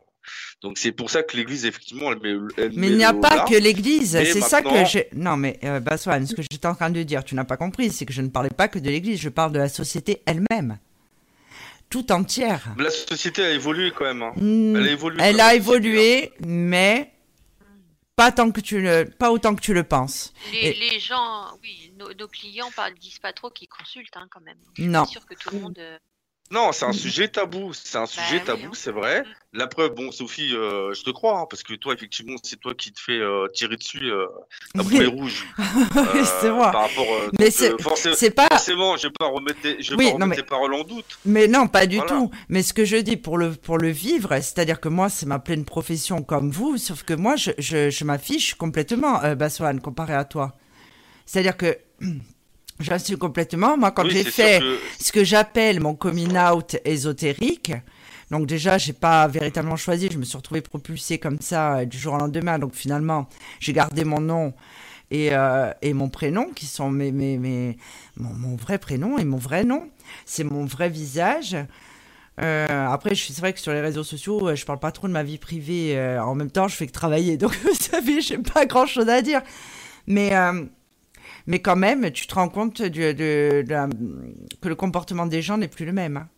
Donc 0.62 0.80
c'est 0.80 0.92
pour 0.92 1.12
ça 1.12 1.22
que 1.22 1.38
l'Église 1.38 1.68
effectivement 1.68 2.12
elle 2.12 2.20
met. 2.20 2.70
mais 2.76 2.88
il 2.88 2.98
n'y 2.98 3.04
a 3.04 3.14
pas 3.14 3.46
que 3.46 3.56
l'Église, 3.56 4.12
c'est 4.12 4.42
ça 4.42 4.64
que 4.64 4.86
j'ai. 4.86 5.08
Non 5.14 5.38
mais 5.38 5.60
euh, 5.64 5.80
ce 5.98 6.36
que 6.36 6.42
j'étais 6.42 6.68
en 6.68 6.74
train 6.74 6.90
de 6.90 7.04
dire, 7.04 7.24
tu 7.24 7.36
n'as 7.36 7.44
pas 7.44 7.58
compris, 7.58 7.92
c'est 7.92 8.08
que 8.08 8.14
je 8.14 8.24
ne 8.24 8.30
parlais 8.30 8.50
pas 8.50 8.68
que 8.68 8.80
de 8.80 8.90
l'Église, 8.90 9.20
je 9.20 9.30
parle 9.30 9.52
de 9.52 9.60
la 9.60 9.70
société 9.70 10.24
elle-même 10.26 10.80
tout 11.96 12.12
entière. 12.12 12.62
La 12.78 12.90
société 12.90 13.42
a 13.42 13.52
évolué 13.52 13.92
quand 13.92 14.04
même. 14.04 14.22
Hein. 14.22 14.34
Hmm. 14.36 14.76
Elle 14.76 14.88
a 14.88 14.92
évolué. 14.92 15.24
Elle 15.24 15.40
a 15.40 15.56
évolué, 15.56 16.34
mais 16.46 17.14
pas 18.18 18.34
tant 18.34 18.52
que 18.52 18.60
tu 18.60 18.82
le, 18.82 19.06
pas 19.06 19.32
autant 19.32 19.56
que 19.56 19.62
tu 19.62 19.74
le 19.74 19.86
penses. 19.86 20.34
Les, 20.52 21.00
gens, 21.00 21.58
oui, 21.64 21.94
nos, 21.98 22.28
clients 22.28 22.70
disent 23.00 23.20
pas 23.20 23.32
trop 23.32 23.50
qu'ils 23.50 23.70
consultent 23.70 24.18
hein, 24.18 24.28
quand 24.30 24.42
même. 24.42 24.58
non. 24.78 25.06
sûr 25.06 25.26
que 25.26 25.36
tout 25.36 25.52
le 25.52 25.60
monde. 25.62 25.80
Euh, 26.52 26.56
non, 26.56 26.72
c'est 26.72 26.86
un 26.86 26.94
sujet 26.94 27.28
tabou. 27.28 27.74
C'est 27.74 27.98
un 27.98 28.02
bah 28.02 28.08
sujet 28.08 28.40
tabou, 28.40 28.68
hein. 28.68 28.72
c'est 28.74 28.92
vrai. 28.92 29.22
Mm. 29.22 29.26
La 29.58 29.68
preuve, 29.68 29.96
bon, 29.96 30.12
Sophie, 30.12 30.54
euh, 30.54 30.94
je 30.94 31.04
te 31.04 31.10
crois, 31.10 31.40
hein, 31.40 31.46
parce 31.50 31.64
que 31.64 31.74
toi, 31.76 31.94
effectivement, 31.94 32.36
c'est 32.44 32.60
toi 32.60 32.74
qui 32.76 32.92
te 32.92 33.00
fais 33.00 33.20
euh, 33.20 33.48
tirer 33.54 33.78
dessus 33.78 34.12
euh, 34.12 34.26
bouée 34.76 35.06
rouge. 35.06 35.48
c'est 36.42 36.52
moi. 36.52 36.72
Par 36.72 36.90
rapport, 36.90 37.06
mais 37.40 37.50
c'est 37.52 38.32
pas. 38.32 38.48
Forcément, 38.50 38.98
je 38.98 39.08
vais 39.08 39.14
pas 39.18 39.28
remettre, 39.28 39.60
je 39.80 39.96
vais 39.96 40.12
pas 40.12 40.14
remettre 40.14 40.42
tes 40.42 40.48
paroles 40.48 40.74
en 40.74 40.84
doute. 40.84 41.18
Mais 41.26 41.48
non, 41.48 41.68
pas 41.68 41.86
du 41.86 42.00
tout. 42.02 42.30
Mais 42.50 42.64
ce 42.64 42.74
que 42.74 42.86
je 42.86 42.98
dis 42.98 43.18
pour 43.18 43.38
le 43.38 43.52
pour 43.52 43.78
le 43.78 43.90
vivre, 43.90 44.30
c'est-à-dire 44.36 44.80
que 44.80 44.90
moi, 44.90 45.10
c'est 45.10 45.26
ma 45.26 45.40
pleine 45.40 45.66
profession 45.66 46.22
comme 46.22 46.52
vous, 46.52 46.78
sauf 46.78 47.04
que 47.04 47.14
moi, 47.14 47.36
je 47.36 47.52
je, 47.58 47.90
je 47.90 48.04
m'affiche 48.04 48.56
complètement, 48.56 49.24
euh, 49.24 49.36
Baswan, 49.36 49.80
comparé 49.80 50.14
à 50.14 50.26
toi. 50.26 50.54
C'est-à-dire 51.26 51.58
que 51.58 51.78
J'assume 52.80 53.18
complètement. 53.18 53.78
Moi, 53.78 53.92
quand 53.92 54.08
j'ai 54.10 54.24
fait 54.24 54.62
ce 55.00 55.12
que 55.12 55.24
j'appelle 55.24 55.80
mon 55.80 55.96
coming 55.96 56.38
out 56.38 56.76
ésotérique, 56.84 57.72
donc 58.32 58.48
déjà, 58.48 58.78
j'ai 58.78 58.94
pas 58.94 59.28
véritablement 59.28 59.76
choisi. 59.76 60.10
Je 60.12 60.18
me 60.18 60.24
suis 60.24 60.38
retrouvée 60.38 60.62
propulsée 60.62 61.20
comme 61.20 61.40
ça 61.40 61.78
euh, 61.78 61.86
du 61.86 61.98
jour 61.98 62.16
au 62.16 62.18
lendemain. 62.18 62.60
Donc 62.60 62.74
finalement, 62.74 63.28
j'ai 63.60 63.74
gardé 63.74 64.04
mon 64.04 64.20
nom 64.20 64.54
et, 65.12 65.30
euh, 65.32 65.72
et 65.82 65.94
mon 65.94 66.10
prénom, 66.10 66.50
qui 66.56 66.66
sont 66.66 66.90
mes, 66.90 67.12
mes, 67.12 67.38
mes 67.38 67.78
mon, 68.18 68.56
vrai 68.56 68.80
prénom 68.80 69.18
et 69.18 69.26
mon 69.26 69.38
vrai 69.38 69.64
nom. 69.64 69.90
C'est 70.26 70.44
mon 70.44 70.66
vrai 70.66 70.90
visage. 70.90 71.56
Euh, 72.42 72.88
après, 72.88 73.16
c'est 73.16 73.38
vrai 73.40 73.54
que 73.54 73.60
sur 73.60 73.72
les 73.72 73.82
réseaux 73.82 74.04
sociaux, 74.04 74.54
je 74.56 74.66
parle 74.66 74.80
pas 74.80 74.92
trop 74.92 75.08
de 75.08 75.14
ma 75.14 75.24
vie 75.24 75.38
privée. 75.38 75.98
en 76.20 76.36
même 76.36 76.52
temps, 76.52 76.68
je 76.68 76.76
fais 76.76 76.88
que 76.88 76.92
travailler. 76.92 77.38
Donc, 77.38 77.56
vous 77.64 77.76
savez, 77.76 78.22
j'ai 78.22 78.40
pas 78.40 78.66
grand 78.66 78.88
chose 78.88 79.08
à 79.08 79.22
dire. 79.22 79.42
Mais 80.08 80.32
mais 81.48 81.60
quand 81.60 81.76
même, 81.76 82.12
tu 82.12 82.28
te 82.28 82.36
rends 82.36 82.50
compte 82.50 82.78
que 82.78 83.64
le 84.64 84.76
comportement 84.76 85.26
des 85.26 85.42
gens 85.42 85.58
n'est 85.58 85.68
plus 85.68 85.86
le 85.86 85.94
même. 85.94 86.18
Hein. 86.18 86.30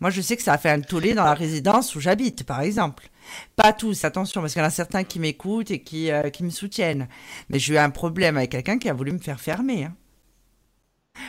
Moi, 0.00 0.10
je 0.10 0.20
sais 0.20 0.36
que 0.36 0.42
ça 0.42 0.52
a 0.52 0.58
fait 0.58 0.70
un 0.70 0.80
tollé 0.80 1.14
dans 1.14 1.24
la 1.24 1.34
résidence 1.34 1.94
où 1.94 2.00
j'habite, 2.00 2.44
par 2.44 2.60
exemple. 2.60 3.08
Pas 3.56 3.72
tous, 3.72 4.04
attention, 4.04 4.40
parce 4.40 4.52
qu'il 4.52 4.60
y 4.60 4.64
en 4.64 4.68
a 4.68 4.70
certains 4.70 5.04
qui 5.04 5.18
m'écoutent 5.18 5.70
et 5.70 5.80
qui, 5.80 6.10
euh, 6.10 6.30
qui 6.30 6.44
me 6.44 6.50
soutiennent. 6.50 7.08
Mais 7.48 7.58
j'ai 7.58 7.74
eu 7.74 7.78
un 7.78 7.90
problème 7.90 8.36
avec 8.36 8.50
quelqu'un 8.50 8.78
qui 8.78 8.88
a 8.88 8.92
voulu 8.92 9.12
me 9.12 9.18
faire 9.18 9.40
fermer. 9.40 9.84
Hein. 9.84 9.94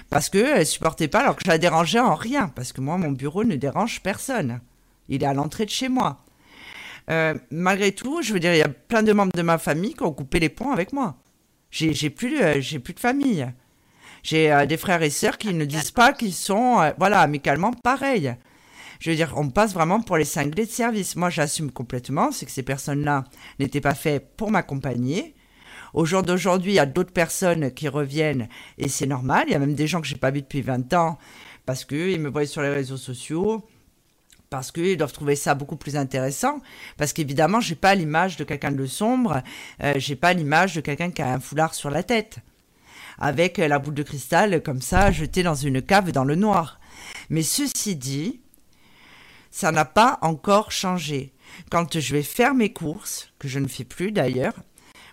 Parce 0.09 0.29
qu'elle 0.29 0.59
ne 0.59 0.63
supportait 0.63 1.07
pas 1.07 1.21
alors 1.21 1.35
que 1.35 1.41
je 1.43 1.49
la 1.49 1.57
dérangeais 1.57 1.99
en 1.99 2.15
rien. 2.15 2.49
Parce 2.49 2.73
que 2.73 2.81
moi, 2.81 2.97
mon 2.97 3.11
bureau 3.11 3.43
ne 3.43 3.55
dérange 3.55 4.01
personne. 4.01 4.61
Il 5.07 5.23
est 5.23 5.27
à 5.27 5.33
l'entrée 5.33 5.65
de 5.65 5.71
chez 5.71 5.89
moi. 5.89 6.19
Euh, 7.09 7.33
malgré 7.49 7.91
tout, 7.91 8.21
je 8.21 8.33
veux 8.33 8.39
dire, 8.39 8.53
il 8.53 8.59
y 8.59 8.63
a 8.63 8.69
plein 8.69 9.01
de 9.01 9.13
membres 9.13 9.31
de 9.33 9.41
ma 9.41 9.57
famille 9.57 9.95
qui 9.95 10.03
ont 10.03 10.13
coupé 10.13 10.39
les 10.39 10.49
ponts 10.49 10.71
avec 10.71 10.93
moi. 10.93 11.17
J'ai 11.71 12.09
plus, 12.09 12.41
euh, 12.41 12.59
j'ai 12.59 12.79
plus 12.79 12.93
de 12.93 12.99
famille. 12.99 13.47
J'ai 14.23 14.51
euh, 14.51 14.65
des 14.65 14.77
frères 14.77 15.01
et 15.01 15.09
sœurs 15.09 15.37
qui 15.37 15.53
ne 15.53 15.65
disent 15.65 15.91
pas 15.91 16.13
qu'ils 16.13 16.33
sont, 16.33 16.79
euh, 16.79 16.91
voilà, 16.97 17.21
amicalement 17.21 17.71
pareils. 17.71 18.35
Je 18.99 19.11
veux 19.11 19.15
dire, 19.15 19.33
on 19.37 19.49
passe 19.49 19.73
vraiment 19.73 20.01
pour 20.01 20.17
les 20.17 20.25
cinglés 20.25 20.65
de 20.65 20.71
service. 20.71 21.15
Moi, 21.15 21.29
j'assume 21.29 21.71
complètement, 21.71 22.31
c'est 22.31 22.45
que 22.45 22.51
ces 22.51 22.63
personnes-là 22.63 23.23
n'étaient 23.59 23.81
pas 23.81 23.95
faites 23.95 24.35
pour 24.35 24.51
m'accompagner. 24.51 25.35
Au 25.93 26.05
jour 26.05 26.21
d'aujourd'hui, 26.21 26.73
il 26.73 26.75
y 26.75 26.79
a 26.79 26.85
d'autres 26.85 27.13
personnes 27.13 27.71
qui 27.71 27.87
reviennent 27.87 28.49
et 28.77 28.89
c'est 28.89 29.07
normal. 29.07 29.45
Il 29.47 29.53
y 29.53 29.55
a 29.55 29.59
même 29.59 29.73
des 29.73 29.87
gens 29.87 30.01
que 30.01 30.07
j'ai 30.07 30.17
pas 30.17 30.31
vus 30.31 30.41
depuis 30.41 30.61
20 30.61 30.93
ans 30.93 31.17
parce 31.65 31.85
qu'ils 31.85 32.19
me 32.19 32.29
voient 32.29 32.45
sur 32.45 32.61
les 32.61 32.69
réseaux 32.69 32.97
sociaux 32.97 33.65
parce 34.49 34.71
qu'ils 34.71 34.97
doivent 34.97 35.13
trouver 35.13 35.35
ça 35.35 35.55
beaucoup 35.55 35.75
plus 35.75 35.95
intéressant. 35.95 36.59
Parce 36.97 37.13
qu'évidemment, 37.13 37.59
j'ai 37.59 37.75
pas 37.75 37.95
l'image 37.95 38.37
de 38.37 38.43
quelqu'un 38.43 38.71
de 38.71 38.85
sombre, 38.85 39.43
euh, 39.83 39.93
j'ai 39.97 40.15
pas 40.15 40.33
l'image 40.33 40.75
de 40.75 40.81
quelqu'un 40.81 41.11
qui 41.11 41.21
a 41.21 41.33
un 41.33 41.39
foulard 41.39 41.73
sur 41.73 41.89
la 41.89 42.03
tête, 42.03 42.39
avec 43.17 43.57
la 43.57 43.79
boule 43.79 43.93
de 43.93 44.03
cristal 44.03 44.61
comme 44.63 44.81
ça 44.81 45.11
jetée 45.11 45.43
dans 45.43 45.55
une 45.55 45.81
cave 45.81 46.11
dans 46.11 46.23
le 46.23 46.35
noir. 46.35 46.79
Mais 47.29 47.43
ceci 47.43 47.95
dit, 47.95 48.41
ça 49.51 49.71
n'a 49.71 49.85
pas 49.85 50.19
encore 50.21 50.71
changé. 50.71 51.33
Quand 51.71 51.99
je 51.99 52.13
vais 52.13 52.23
faire 52.23 52.53
mes 52.53 52.71
courses, 52.71 53.33
que 53.39 53.47
je 53.47 53.59
ne 53.59 53.67
fais 53.67 53.83
plus 53.83 54.11
d'ailleurs, 54.11 54.53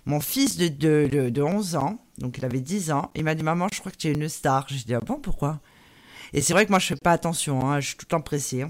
mon 0.05 0.21
fils 0.21 0.57
de, 0.57 0.69
de, 0.69 1.31
de, 1.31 1.43
11 1.43 1.77
ans, 1.77 1.99
donc 2.19 2.39
il 2.39 2.45
avait 2.45 2.61
10 2.61 2.93
ans, 2.93 3.11
il 3.15 3.25
m'a 3.25 3.35
dit 3.35 3.43
Maman, 3.43 3.67
je 3.73 3.81
crois 3.81 3.91
que 3.91 3.97
tu 3.97 4.09
es 4.09 4.13
une 4.13 4.29
star. 4.29 4.67
J'ai 4.69 4.85
dit 4.85 4.95
Ah 4.95 5.01
bon, 5.01 5.19
pourquoi? 5.19 5.61
Et 6.33 6.41
c'est 6.41 6.53
vrai 6.53 6.65
que 6.67 6.71
moi 6.71 6.79
je 6.79 6.87
fais 6.87 6.97
pas 6.97 7.13
attention, 7.13 7.69
hein, 7.69 7.81
je 7.81 7.89
suis 7.89 7.97
tout 7.97 8.05
le 8.07 8.11
temps 8.11 8.21
pressée. 8.21 8.63
Hein. 8.63 8.69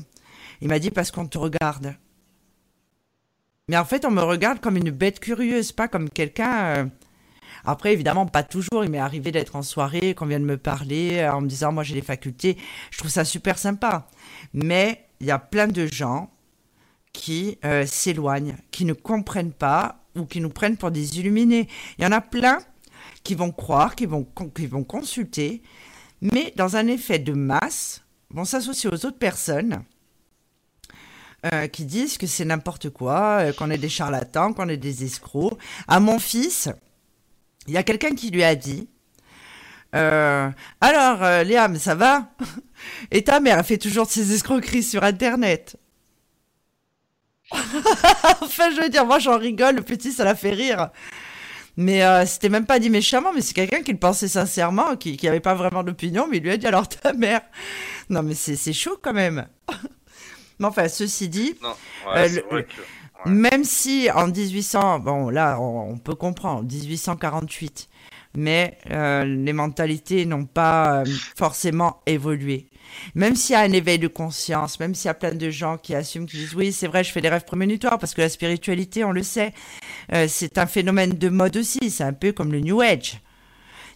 Il 0.61 0.69
m'a 0.69 0.79
dit 0.79 0.91
parce 0.91 1.11
qu'on 1.11 1.27
te 1.27 1.39
regarde. 1.39 1.95
Mais 3.69 3.77
en 3.77 3.85
fait, 3.85 4.05
on 4.05 4.11
me 4.11 4.23
regarde 4.23 4.61
comme 4.61 4.77
une 4.77 4.91
bête 4.91 5.21
curieuse, 5.21 5.73
pas 5.73 5.89
comme 5.89 6.09
quelqu'un. 6.09 6.65
Euh, 6.65 6.87
après, 7.65 7.93
évidemment, 7.93 8.27
pas 8.27 8.45
toujours. 8.45 8.85
Il 8.85 8.91
m'est 8.91 8.99
arrivé 8.99 9.33
d'être 9.33 9.57
en 9.57 9.63
soirée, 9.63 10.15
qu'on 10.15 10.27
vient 10.27 10.39
de 10.39 10.45
me 10.45 10.57
parler 10.57 11.19
euh, 11.19 11.33
en 11.33 11.41
me 11.41 11.49
disant, 11.49 11.73
moi 11.73 11.83
j'ai 11.83 11.95
les 11.95 12.03
facultés. 12.03 12.57
Je 12.91 12.99
trouve 12.99 13.11
ça 13.11 13.25
super 13.25 13.59
sympa. 13.59 14.07
Mais 14.55 15.09
il 15.21 15.27
y 15.27 15.33
a 15.33 15.39
plein 15.39 15.67
de 15.67 15.87
gens 15.87 16.31
qui 17.13 17.59
euh, 17.65 17.85
s'éloignent, 17.87 18.57
qui 18.71 18.85
ne 18.85 18.93
comprennent 18.93 19.53
pas 19.53 20.05
ou 20.15 20.27
qui 20.27 20.41
nous 20.41 20.51
prennent 20.51 20.77
pour 20.77 20.91
des 20.91 21.19
illuminés. 21.19 21.69
Il 21.99 22.05
y 22.05 22.07
en 22.07 22.13
a 22.13 22.21
plein 22.21 22.59
qui 23.25 23.35
vont 23.35 23.51
croire, 23.51 23.97
qui 23.97 24.07
vont, 24.07 24.27
qui 24.55 24.67
vont 24.67 24.85
consulter, 24.85 25.63
mais 26.21 26.53
dans 26.57 26.77
un 26.77 26.87
effet 26.87 27.19
de 27.19 27.33
masse, 27.33 28.05
vont 28.31 28.45
s'associer 28.45 28.89
aux 28.91 29.07
autres 29.07 29.19
personnes 29.19 29.83
euh, 31.53 31.69
qui 31.69 31.85
disent 31.85 32.19
que 32.19 32.27
c'est 32.27 32.45
n'importe 32.45 32.91
quoi, 32.91 33.39
euh, 33.41 33.53
qu'on 33.53 33.71
est 33.71 33.79
des 33.79 33.89
charlatans, 33.89 34.53
qu'on 34.53 34.69
est 34.69 34.77
des 34.77 35.05
escrocs. 35.05 35.59
À 35.87 36.01
mon 36.01 36.19
fils, 36.19 36.69
il 37.67 37.75
y 37.75 37.77
a 37.77 37.83
quelqu'un 37.83 38.15
qui 38.15 38.31
lui 38.31 38.43
a 38.43 38.55
dit 38.55 38.89
euh, 39.95 40.51
Alors, 40.81 41.45
Liam, 41.45 41.77
ça 41.77 41.95
va 41.95 42.31
Et 43.11 43.23
ta 43.23 43.41
mère, 43.41 43.65
fait 43.65 43.79
toujours 43.79 44.11
ses 44.11 44.33
escroqueries 44.33 44.83
sur 44.83 45.05
Internet. 45.05 45.77
enfin, 47.53 48.71
je 48.75 48.81
veux 48.83 48.89
dire, 48.89 49.07
moi 49.07 49.19
j'en 49.21 49.39
rigole, 49.39 49.77
le 49.77 49.83
petit, 49.83 50.13
ça 50.13 50.25
l'a 50.25 50.35
fait 50.35 50.51
rire. 50.51 50.91
Mais 51.77 52.03
c'était 52.27 52.49
même 52.49 52.67
pas 52.67 52.79
dit 52.79 52.91
méchamment, 52.91 53.33
mais 53.35 53.43
c'est 53.43 53.55
quelqu'un 53.55 53.83
qui 53.83 53.93
le 53.93 53.99
pensait 53.99 54.29
sincèrement, 54.29 54.97
qui 54.97 55.19
n'avait 55.23 55.41
pas 55.41 55.55
vraiment 55.55 55.85
d'opinion, 55.85 56.27
mais 56.29 56.39
il 56.39 56.43
lui 56.43 56.51
a 56.51 56.57
dit 56.57 56.67
alors 56.67 56.89
ta 56.89 57.13
mère. 57.13 57.43
Non, 58.09 58.23
mais 58.23 58.35
c'est 58.35 58.73
chaud 58.73 58.99
quand 59.01 59.13
même. 59.13 59.47
Mais 60.59 60.67
enfin, 60.67 60.89
ceci 60.89 61.29
dit, 61.29 61.55
euh, 62.15 62.63
même 63.27 63.65
si 63.65 64.09
en 64.11 64.29
1800, 64.29 65.01
bon 65.01 65.29
là, 65.29 65.59
on, 65.61 65.99
peut 65.99 66.15
comprendre, 66.15 66.63
1848, 66.63 67.89
mais 68.37 68.79
euh, 68.91 69.25
les 69.25 69.53
mentalités 69.53 70.25
n'ont 70.25 70.47
pas 70.47 71.01
euh, 71.01 71.05
forcément 71.37 72.01
évolué. 72.07 72.69
Même 73.15 73.35
s'il 73.35 73.53
y 73.53 73.57
a 73.57 73.61
un 73.61 73.73
éveil 73.73 73.99
de 73.99 74.09
conscience, 74.09 74.81
même 74.81 74.95
s'il 74.95 75.09
y 75.09 75.11
a 75.11 75.15
plein 75.15 75.35
de 75.35 75.51
gens 75.51 75.77
qui 75.77 75.95
assument, 75.95 76.27
qui 76.27 76.39
disent 76.39 76.55
oui, 76.55 76.73
c'est 76.73 76.87
vrai, 76.87 77.05
je 77.05 77.13
fais 77.13 77.21
des 77.21 77.29
rêves 77.29 77.45
prémonitoires, 77.45 77.99
parce 77.99 78.15
que 78.15 78.23
la 78.23 78.29
spiritualité, 78.29 79.05
on 79.05 79.13
le 79.13 79.23
sait, 79.23 79.53
c'est 80.29 80.57
un 80.57 80.67
phénomène 80.67 81.11
de 81.11 81.29
mode 81.29 81.57
aussi, 81.57 81.91
c'est 81.91 82.05
un 82.05 82.13
peu 82.13 82.33
comme 82.33 82.53
le 82.53 82.61
New 82.61 82.81
Age. 82.81 83.21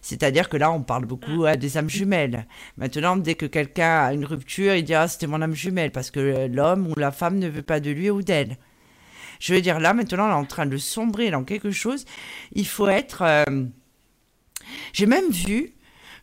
C'est-à-dire 0.01 0.49
que 0.49 0.57
là, 0.57 0.71
on 0.71 0.81
parle 0.81 1.05
beaucoup 1.05 1.45
mm. 1.45 1.57
des 1.57 1.77
âmes 1.77 1.89
jumelles. 1.89 2.47
Maintenant, 2.77 3.15
dès 3.17 3.35
que 3.35 3.45
quelqu'un 3.45 4.05
a 4.05 4.13
une 4.13 4.25
rupture, 4.25 4.75
il 4.75 4.83
dit 4.83 4.93
Ah, 4.93 5.07
c'était 5.07 5.27
mon 5.27 5.41
âme 5.41 5.53
jumelle, 5.53 5.91
parce 5.91 6.11
que 6.11 6.47
l'homme 6.47 6.87
ou 6.87 6.93
la 6.97 7.11
femme 7.11 7.37
ne 7.37 7.47
veut 7.47 7.61
pas 7.61 7.79
de 7.79 7.91
lui 7.91 8.09
ou 8.09 8.21
d'elle. 8.21 8.57
Je 9.41 9.55
veux 9.55 9.61
dire, 9.61 9.79
là, 9.79 9.93
maintenant, 9.93 10.27
on 10.27 10.29
est 10.29 10.33
en 10.33 10.45
train 10.45 10.67
de 10.67 10.77
sombrer 10.77 11.31
dans 11.31 11.43
quelque 11.43 11.71
chose. 11.71 12.05
Il 12.53 12.67
faut 12.67 12.87
être. 12.87 13.23
Euh, 13.23 13.65
j'ai 14.93 15.07
même 15.07 15.29
vu, 15.31 15.73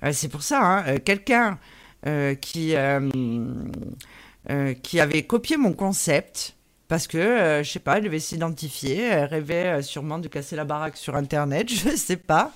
euh, 0.04 0.12
c'est 0.12 0.28
pour 0.28 0.42
ça, 0.42 0.60
hein, 0.62 0.84
euh, 0.86 0.98
quelqu'un 1.04 1.58
qui, 2.40 2.74
qui 4.82 5.00
avait 5.00 5.22
copié 5.24 5.56
mon 5.56 5.72
concept 5.72 6.56
parce 6.88 7.06
que, 7.06 7.18
euh, 7.18 7.62
je 7.62 7.70
sais 7.70 7.78
pas, 7.78 7.98
elle 7.98 8.04
devait 8.04 8.18
s'identifier, 8.18 9.02
elle 9.02 9.24
rêvait 9.24 9.78
euh, 9.78 9.82
sûrement 9.82 10.18
de 10.18 10.26
casser 10.26 10.56
la 10.56 10.64
baraque 10.64 10.96
sur 10.96 11.16
Internet, 11.16 11.68
je 11.72 11.94
sais 11.94 12.16
pas, 12.16 12.52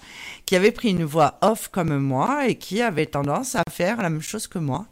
qui 0.46 0.56
avait 0.56 0.72
pris 0.72 0.90
une 0.90 1.04
voix 1.04 1.38
off 1.42 1.68
comme 1.68 1.96
moi 1.98 2.48
et 2.48 2.56
qui 2.56 2.80
avait 2.80 3.06
tendance 3.06 3.54
à 3.54 3.62
faire 3.70 4.00
la 4.00 4.10
même 4.10 4.22
chose 4.22 4.46
que 4.46 4.58
moi. 4.58 4.86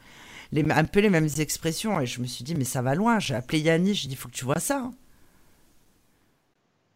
Un 0.54 0.84
peu 0.84 1.00
les 1.00 1.10
mêmes 1.10 1.28
expressions. 1.38 2.00
Et 2.00 2.06
je 2.06 2.20
me 2.20 2.26
suis 2.26 2.44
dit, 2.44 2.54
mais 2.54 2.64
ça 2.64 2.82
va 2.82 2.94
loin. 2.94 3.18
J'ai 3.20 3.34
appelé 3.34 3.60
Yanni, 3.60 3.94
j'ai 3.94 4.08
dit, 4.08 4.14
il 4.14 4.16
faut 4.16 4.28
que 4.28 4.34
tu 4.34 4.44
vois 4.44 4.58
ça. 4.58 4.90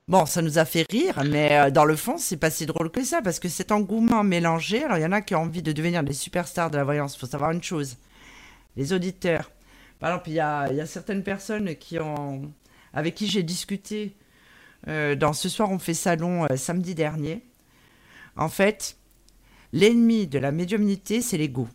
Bon, 0.07 0.27
ça 0.27 0.43
nous 0.43 0.59
a 0.59 0.67
fait 0.67 0.85
rire, 0.91 1.23
mais 1.25 1.49
euh, 1.53 1.71
dans 1.71 1.87
le 1.87 1.97
fond, 1.97 2.19
c'est 2.19 2.37
pas 2.37 2.51
si 2.51 2.67
drôle 2.67 2.91
que 2.91 3.03
ça, 3.03 3.23
parce 3.23 3.39
que 3.41 3.49
cet 3.49 3.73
engouement 3.73 4.23
mélangé, 4.23 4.85
alors 4.85 4.99
il 4.99 5.03
y 5.03 5.07
en 5.07 5.13
a 5.13 5.23
qui 5.23 5.35
ont 5.35 5.43
envie 5.43 5.63
de 5.63 5.73
devenir 5.73 6.03
des 6.03 6.13
superstars 6.13 6.71
de 6.71 6.77
la 6.77 6.85
voyance. 6.85 7.15
Il 7.17 7.21
faut 7.21 7.27
savoir 7.27 7.53
une 7.53 7.62
chose. 7.62 7.97
Les 8.77 8.92
auditeurs, 8.92 9.51
par 10.05 10.12
exemple, 10.12 10.29
il 10.29 10.35
y 10.35 10.40
a, 10.40 10.85
certaines 10.85 11.23
personnes 11.23 11.75
avec 12.93 13.14
qui 13.14 13.27
j'ai 13.27 13.43
discuté 13.43 14.14
euh, 14.87 15.14
dans 15.14 15.33
Ce 15.33 15.49
soir 15.49 15.71
on 15.71 15.79
fait 15.79 15.95
salon 15.95 16.45
euh, 16.45 16.57
samedi 16.59 16.95
dernier. 16.95 17.43
En 18.37 18.51
fait, 18.51 18.99
l'ennemi 19.73 20.27
de 20.27 20.38
la 20.38 20.53
médiumnité, 20.53 21.23
c'est 21.23 21.38
l'ego. 21.38 21.69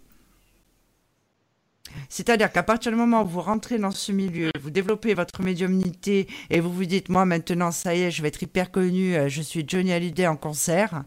C'est-à-dire 2.08 2.52
qu'à 2.52 2.62
partir 2.62 2.92
du 2.92 3.00
moment 3.00 3.24
où 3.24 3.28
vous 3.28 3.42
rentrez 3.42 3.80
dans 3.80 3.90
ce 3.90 4.12
milieu, 4.12 4.52
vous 4.62 4.70
développez 4.70 5.16
votre 5.16 5.42
médiumnité 5.42 6.28
et 6.52 6.60
vous 6.60 6.72
vous 6.72 6.86
dites, 6.86 7.10
moi 7.10 7.26
maintenant, 7.26 7.72
ça 7.72 7.96
y 7.96 8.02
est, 8.02 8.12
je 8.12 8.22
vais 8.22 8.28
être 8.28 8.44
hyper 8.44 8.70
connu, 8.70 9.16
euh, 9.16 9.28
je 9.28 9.42
suis 9.42 9.66
Johnny 9.68 9.92
Hallyday 9.92 10.28
en 10.28 10.38
concert, 10.38 11.04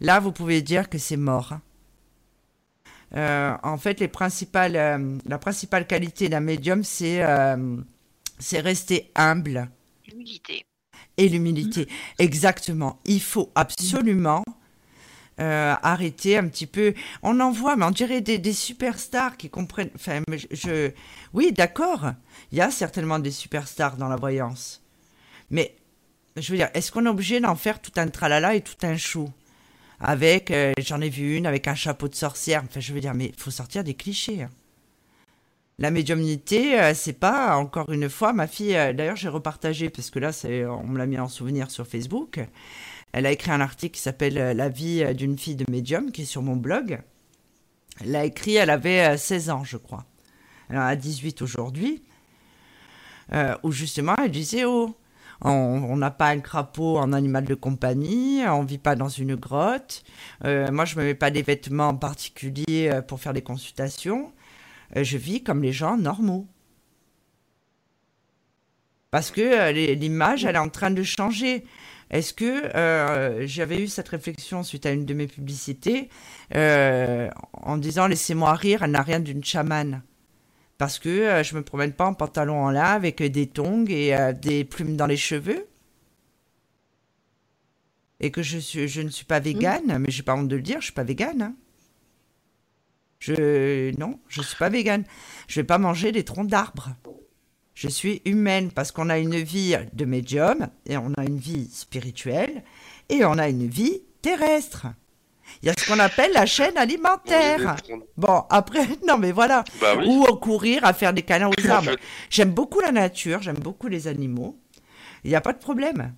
là, 0.00 0.20
vous 0.20 0.30
pouvez 0.30 0.62
dire 0.62 0.88
que 0.88 0.98
c'est 0.98 1.16
mort. 1.16 1.54
Euh, 3.14 3.54
en 3.62 3.76
fait, 3.76 4.00
les 4.00 4.08
principales, 4.08 4.76
euh, 4.76 5.18
la 5.26 5.38
principale 5.38 5.86
qualité 5.86 6.28
d'un 6.28 6.40
médium, 6.40 6.82
c'est 6.82 7.22
euh, 7.22 7.76
rester 8.52 9.10
humble. 9.14 9.68
L'humilité. 10.08 10.64
Et 11.18 11.28
l'humilité, 11.28 11.88
exactement. 12.18 12.98
Il 13.04 13.20
faut 13.20 13.50
absolument 13.54 14.44
arrêter 15.38 16.38
un 16.38 16.46
petit 16.46 16.66
peu. 16.66 16.94
On 17.22 17.40
en 17.40 17.50
voit, 17.50 17.74
mais 17.74 17.84
on 17.84 17.90
dirait 17.90 18.20
des, 18.20 18.38
des 18.38 18.52
superstars 18.52 19.36
qui 19.36 19.50
comprennent. 19.50 19.90
Enfin, 19.96 20.22
je, 20.52 20.92
oui, 21.32 21.50
d'accord. 21.52 22.12
Il 22.52 22.58
y 22.58 22.60
a 22.60 22.70
certainement 22.70 23.18
des 23.18 23.32
superstars 23.32 23.96
dans 23.96 24.08
la 24.08 24.14
voyance. 24.14 24.82
Mais, 25.50 25.74
je 26.36 26.52
veux 26.52 26.58
dire, 26.58 26.70
est-ce 26.74 26.92
qu'on 26.92 27.06
est 27.06 27.08
obligé 27.08 27.40
d'en 27.40 27.56
faire 27.56 27.80
tout 27.82 27.90
un 27.96 28.06
tralala 28.08 28.54
et 28.54 28.60
tout 28.60 28.86
un 28.86 28.96
chou 28.96 29.28
avec, 30.02 30.50
euh, 30.50 30.72
j'en 30.78 31.00
ai 31.00 31.08
vu 31.08 31.36
une 31.36 31.46
avec 31.46 31.68
un 31.68 31.76
chapeau 31.76 32.08
de 32.08 32.14
sorcière. 32.14 32.62
Enfin, 32.64 32.80
je 32.80 32.92
veux 32.92 33.00
dire, 33.00 33.14
mais 33.14 33.32
faut 33.36 33.52
sortir 33.52 33.84
des 33.84 33.94
clichés. 33.94 34.42
Hein. 34.42 34.50
La 35.78 35.90
médiumnité, 35.90 36.78
euh, 36.78 36.92
c'est 36.92 37.12
pas, 37.12 37.56
encore 37.56 37.90
une 37.90 38.10
fois, 38.10 38.32
ma 38.32 38.48
fille, 38.48 38.76
euh, 38.76 38.92
d'ailleurs 38.92 39.16
j'ai 39.16 39.28
repartagé, 39.28 39.90
parce 39.90 40.10
que 40.10 40.18
là, 40.18 40.30
on 40.44 40.86
me 40.86 40.98
l'a 40.98 41.06
mis 41.06 41.18
en 41.18 41.28
souvenir 41.28 41.70
sur 41.70 41.86
Facebook. 41.86 42.40
Elle 43.12 43.26
a 43.26 43.30
écrit 43.30 43.52
un 43.52 43.60
article 43.60 43.94
qui 43.94 44.02
s'appelle 44.02 44.34
La 44.34 44.68
vie 44.68 45.04
d'une 45.14 45.38
fille 45.38 45.54
de 45.54 45.70
médium, 45.70 46.10
qui 46.10 46.22
est 46.22 46.26
sur 46.26 46.42
mon 46.42 46.56
blog. 46.56 47.00
Elle 48.00 48.16
a 48.16 48.24
écrit, 48.24 48.56
elle 48.56 48.70
avait 48.70 49.16
16 49.16 49.50
ans, 49.50 49.64
je 49.64 49.76
crois. 49.76 50.04
Elle 50.68 50.78
en 50.78 50.86
a 50.86 50.96
18 50.96 51.42
aujourd'hui. 51.42 52.02
où 53.62 53.70
justement, 53.70 54.14
elle 54.18 54.30
disait, 54.30 54.64
oh, 54.64 54.96
on 55.44 55.96
n'a 55.96 56.10
pas 56.10 56.28
un 56.28 56.40
crapaud 56.40 56.98
en 56.98 57.12
animal 57.12 57.44
de 57.44 57.54
compagnie, 57.54 58.42
on 58.46 58.62
vit 58.64 58.78
pas 58.78 58.94
dans 58.94 59.08
une 59.08 59.34
grotte. 59.34 60.04
Euh, 60.44 60.70
moi, 60.70 60.84
je 60.84 60.96
me 60.98 61.04
mets 61.04 61.14
pas 61.14 61.30
des 61.30 61.42
vêtements 61.42 61.94
particuliers 61.96 62.90
euh, 62.92 63.02
pour 63.02 63.20
faire 63.20 63.32
des 63.32 63.42
consultations. 63.42 64.32
Euh, 64.96 65.04
je 65.04 65.18
vis 65.18 65.42
comme 65.42 65.62
les 65.62 65.72
gens 65.72 65.96
normaux. 65.96 66.46
Parce 69.10 69.30
que 69.30 69.72
l'image, 69.94 70.44
elle 70.44 70.56
est 70.56 70.58
en 70.58 70.70
train 70.70 70.90
de 70.90 71.02
changer. 71.02 71.64
Est-ce 72.10 72.32
que 72.32 73.46
j'avais 73.46 73.82
eu 73.82 73.86
cette 73.86 74.08
réflexion 74.08 74.62
suite 74.62 74.86
à 74.86 74.90
une 74.90 75.04
de 75.04 75.12
mes 75.12 75.26
publicités 75.26 76.08
en 76.54 77.76
disant 77.76 78.06
laissez-moi 78.06 78.54
rire, 78.54 78.82
elle 78.82 78.92
n'a 78.92 79.02
rien 79.02 79.20
d'une 79.20 79.44
chamane 79.44 80.02
parce 80.78 80.98
que 80.98 81.08
euh, 81.08 81.42
je 81.42 81.54
me 81.54 81.62
promène 81.62 81.92
pas 81.92 82.06
en 82.06 82.14
pantalon 82.14 82.64
en 82.64 82.70
lin 82.70 82.84
avec 82.84 83.22
des 83.22 83.46
tongs 83.46 83.86
et 83.88 84.16
euh, 84.16 84.32
des 84.32 84.64
plumes 84.64 84.96
dans 84.96 85.06
les 85.06 85.16
cheveux. 85.16 85.66
Et 88.20 88.30
que 88.30 88.42
je, 88.42 88.58
suis, 88.58 88.86
je 88.86 89.00
ne 89.00 89.08
suis 89.08 89.24
pas 89.24 89.40
végane, 89.40 89.82
mais 89.86 89.98
mais 89.98 90.10
j'ai 90.10 90.22
pas 90.22 90.34
honte 90.34 90.48
de 90.48 90.56
le 90.56 90.62
dire, 90.62 90.80
je 90.80 90.86
suis 90.86 90.92
pas 90.92 91.02
végane. 91.02 91.42
Hein. 91.42 91.54
Je 93.18 93.96
non, 93.98 94.18
je 94.28 94.42
suis 94.42 94.56
pas 94.56 94.68
végane. 94.68 95.04
Je 95.48 95.60
vais 95.60 95.66
pas 95.66 95.78
manger 95.78 96.12
des 96.12 96.24
troncs 96.24 96.48
d'arbres. 96.48 96.90
Je 97.74 97.88
suis 97.88 98.20
humaine 98.24 98.70
parce 98.70 98.92
qu'on 98.92 99.08
a 99.08 99.18
une 99.18 99.36
vie 99.36 99.76
de 99.92 100.04
médium 100.04 100.68
et 100.86 100.96
on 100.96 101.12
a 101.14 101.24
une 101.24 101.38
vie 101.38 101.68
spirituelle 101.70 102.62
et 103.08 103.24
on 103.24 103.38
a 103.38 103.48
une 103.48 103.68
vie 103.68 104.02
terrestre. 104.20 104.86
Il 105.62 105.66
y 105.66 105.70
a 105.70 105.74
ce 105.76 105.86
qu'on 105.86 105.98
appelle 105.98 106.32
la 106.32 106.46
chaîne 106.46 106.76
alimentaire. 106.76 107.76
Bon, 108.16 108.44
après, 108.50 108.86
non, 109.06 109.18
mais 109.18 109.32
voilà. 109.32 109.64
Bah 109.80 109.96
Ou 110.06 110.24
courir 110.36 110.84
à 110.84 110.92
faire 110.92 111.12
des 111.12 111.22
câlins 111.22 111.48
aux 111.48 111.70
arbres. 111.70 111.96
J'aime 112.30 112.50
beaucoup 112.50 112.80
la 112.80 112.92
nature, 112.92 113.42
j'aime 113.42 113.58
beaucoup 113.58 113.88
les 113.88 114.08
animaux. 114.08 114.58
Il 115.24 115.30
n'y 115.30 115.36
a 115.36 115.40
pas 115.40 115.52
de 115.52 115.58
problème. 115.58 116.14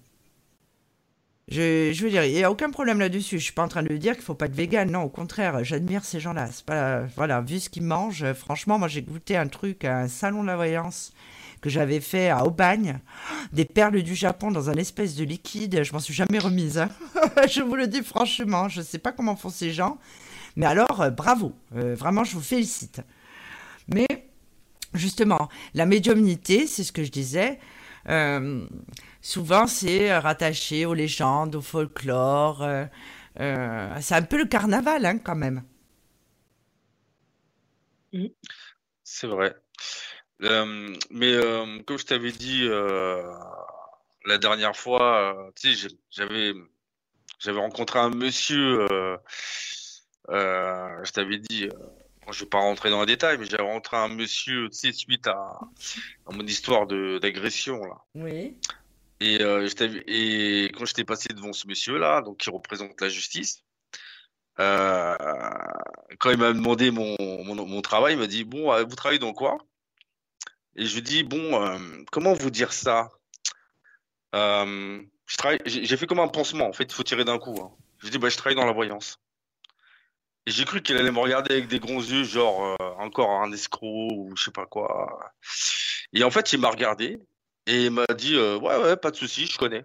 Je, 1.49 1.93
je 1.93 2.05
veux 2.05 2.11
dire, 2.11 2.25
il 2.25 2.33
n'y 2.33 2.43
a 2.43 2.51
aucun 2.51 2.71
problème 2.71 3.01
là-dessus. 3.01 3.39
Je 3.39 3.45
suis 3.45 3.53
pas 3.53 3.65
en 3.65 3.69
train 3.69 3.83
de 3.83 3.95
dire 3.97 4.15
qu'il 4.15 4.23
faut 4.23 4.35
pas 4.35 4.47
être 4.47 4.55
vegan. 4.55 4.91
Non, 4.91 5.03
au 5.03 5.11
contraire, 5.11 5.63
j'admire 5.63 6.05
ces 6.05 6.21
gens-là. 6.21 6.49
Pas, 6.65 7.03
voilà, 7.17 7.43
vu 7.43 7.61
ce 7.61 7.69
qu'ils 7.69 7.83
mangent, 7.83 8.33
franchement, 8.33 8.79
moi 8.79 8.89
j'ai 8.89 9.03
goûté 9.03 9.37
un 9.37 9.49
truc 9.49 9.85
à 9.85 9.99
un 9.99 10.09
salon 10.09 10.43
de 10.43 10.47
la 10.47 10.57
voyance 10.57 11.13
que 11.65 11.71
j'avais 11.71 12.01
fait 12.01 12.29
à 12.29 12.45
Aubagne, 12.45 13.01
des 13.55 13.65
perles 13.65 14.03
du 14.03 14.15
Japon 14.15 14.51
dans 14.51 14.69
un 14.69 14.75
espèce 14.75 15.17
de 15.17 15.25
liquide. 15.25 15.83
Je 15.83 15.93
m'en 15.95 15.99
suis 15.99 16.13
jamais 16.15 16.39
remise. 16.39 16.79
Hein. 16.79 16.91
je 17.51 17.63
vous 17.63 17.75
le 17.75 17.87
dis 17.89 18.03
franchement, 18.03 18.69
je 18.69 18.81
ne 18.81 18.85
sais 18.85 18.99
pas 18.99 19.13
comment 19.13 19.35
font 19.35 19.49
ces 19.49 19.73
gens. 19.73 19.99
Mais 20.57 20.67
alors, 20.67 21.01
euh, 21.01 21.11
bravo. 21.11 21.55
Euh, 21.75 21.95
vraiment, 21.95 22.23
je 22.25 22.35
vous 22.35 22.43
félicite. 22.43 23.01
Mais 23.89 24.07
justement, 24.95 25.49
la 25.75 25.87
médiumnité, 25.87 26.67
c'est 26.67 26.85
ce 26.85 26.93
que 26.93 27.05
je 27.05 27.11
disais. 27.11 27.59
Euh, 28.11 28.67
souvent 29.23 29.67
c'est 29.67 30.17
rattaché 30.19 30.87
aux 30.87 30.95
légendes, 30.95 31.57
au 31.57 31.63
folklore. 31.63 32.63
euh, 32.63 32.85
euh, 33.41 33.97
c'est 34.01 34.15
un 34.15 34.23
peu 34.23 34.39
le 34.39 34.47
carnaval 34.47 35.07
hein, 35.07 35.19
quand 35.19 35.37
même. 35.37 35.65
C'est 39.03 39.27
vrai. 39.27 39.55
Euh, 40.45 40.95
mais 41.11 41.33
euh, 41.33 41.79
comme 41.87 41.99
je 41.99 42.05
t'avais 42.05 42.33
dit 42.33 42.65
euh, 42.65 43.23
la 44.27 44.39
dernière 44.39 44.77
fois, 44.77 45.51
tu 45.57 45.75
sais, 45.75 45.89
j'avais 46.11 46.53
j'avais 47.39 47.61
rencontré 47.61 47.99
un 47.99 48.11
monsieur. 48.11 48.87
je 50.29 51.11
t'avais 51.13 51.39
dit, 51.39 51.69
bon, 52.25 52.33
je 52.33 52.45
vais 52.45 52.51
pas 52.51 52.59
rentrer 52.59 52.91
dans 52.91 53.01
les 53.01 53.07
détails, 53.07 53.39
mais 53.39 53.47
j'avais 53.47 53.63
rencontré 53.63 53.97
un 53.97 54.09
monsieur, 54.09 54.69
tu 54.71 54.79
sais, 54.79 54.93
suite 54.93 55.27
à, 55.27 55.59
à 56.27 56.33
mon 56.33 56.47
histoire 56.47 56.87
de 56.87 57.19
d'agression 57.19 57.85
là. 57.85 57.97
Oui. 58.15 58.57
Et, 59.21 59.41
euh, 59.41 59.67
et 60.07 60.71
quand 60.75 60.85
j'étais 60.85 61.05
passé 61.05 61.29
devant 61.33 61.53
ce 61.53 61.67
monsieur-là, 61.67 62.21
donc 62.21 62.39
qui 62.39 62.51
représente 62.51 63.01
la 63.01 63.09
justice, 63.09 63.63
euh, 64.61 65.17
quand 66.19 66.31
il 66.31 66.37
m'a 66.37 66.53
demandé 66.53 66.91
mon, 66.91 67.17
mon, 67.19 67.67
mon 67.67 67.81
travail, 67.81 68.15
il 68.15 68.19
m'a 68.19 68.27
dit, 68.27 68.45
bon, 68.45 68.77
vous 68.85 68.97
travaillez 68.97 69.19
dans 69.19 69.33
quoi? 69.33 69.59
Et 70.77 70.87
je 70.87 71.01
dis, 71.01 71.23
bon, 71.23 71.63
euh, 71.63 71.79
comment 72.11 72.33
vous 72.33 72.51
dire 72.51 72.73
ça? 72.73 73.11
Euh, 74.35 75.03
j'ai 75.67 75.97
fait 75.97 76.07
comme 76.07 76.21
un 76.21 76.29
pansement, 76.29 76.67
en 76.67 76.73
fait, 76.73 76.85
il 76.85 76.93
faut 76.93 77.03
tirer 77.03 77.25
d'un 77.25 77.39
coup. 77.39 77.57
hein. 77.63 77.73
Je 77.99 78.09
dis, 78.09 78.19
bah, 78.19 78.29
je 78.29 78.37
travaille 78.37 78.57
dans 78.57 78.67
la 78.67 78.73
voyance. 78.73 79.19
Et 80.47 80.51
j'ai 80.51 80.65
cru 80.65 80.83
qu'il 80.83 80.97
allait 80.97 81.11
me 81.11 81.21
regarder 81.21 81.55
avec 81.55 81.69
des 81.69 81.79
grands 81.79 82.03
yeux, 82.03 82.25
genre 82.25 82.77
euh, 82.81 82.91
encore 82.99 83.31
un 83.31 83.51
escroc 83.53 84.09
ou 84.13 84.37
je 84.37 84.45
sais 84.45 84.51
pas 84.51 84.67
quoi. 84.67 85.33
Et 86.13 86.23
en 86.23 86.31
fait, 86.31 86.53
il 86.53 86.61
m'a 86.61 86.69
regardé 86.71 87.19
et 87.67 87.87
il 87.87 87.91
m'a 87.91 88.07
dit, 88.15 88.37
ouais, 88.37 88.77
ouais, 88.77 88.97
pas 88.97 89.11
de 89.11 89.17
souci, 89.17 89.47
je 89.47 89.57
connais. 89.57 89.85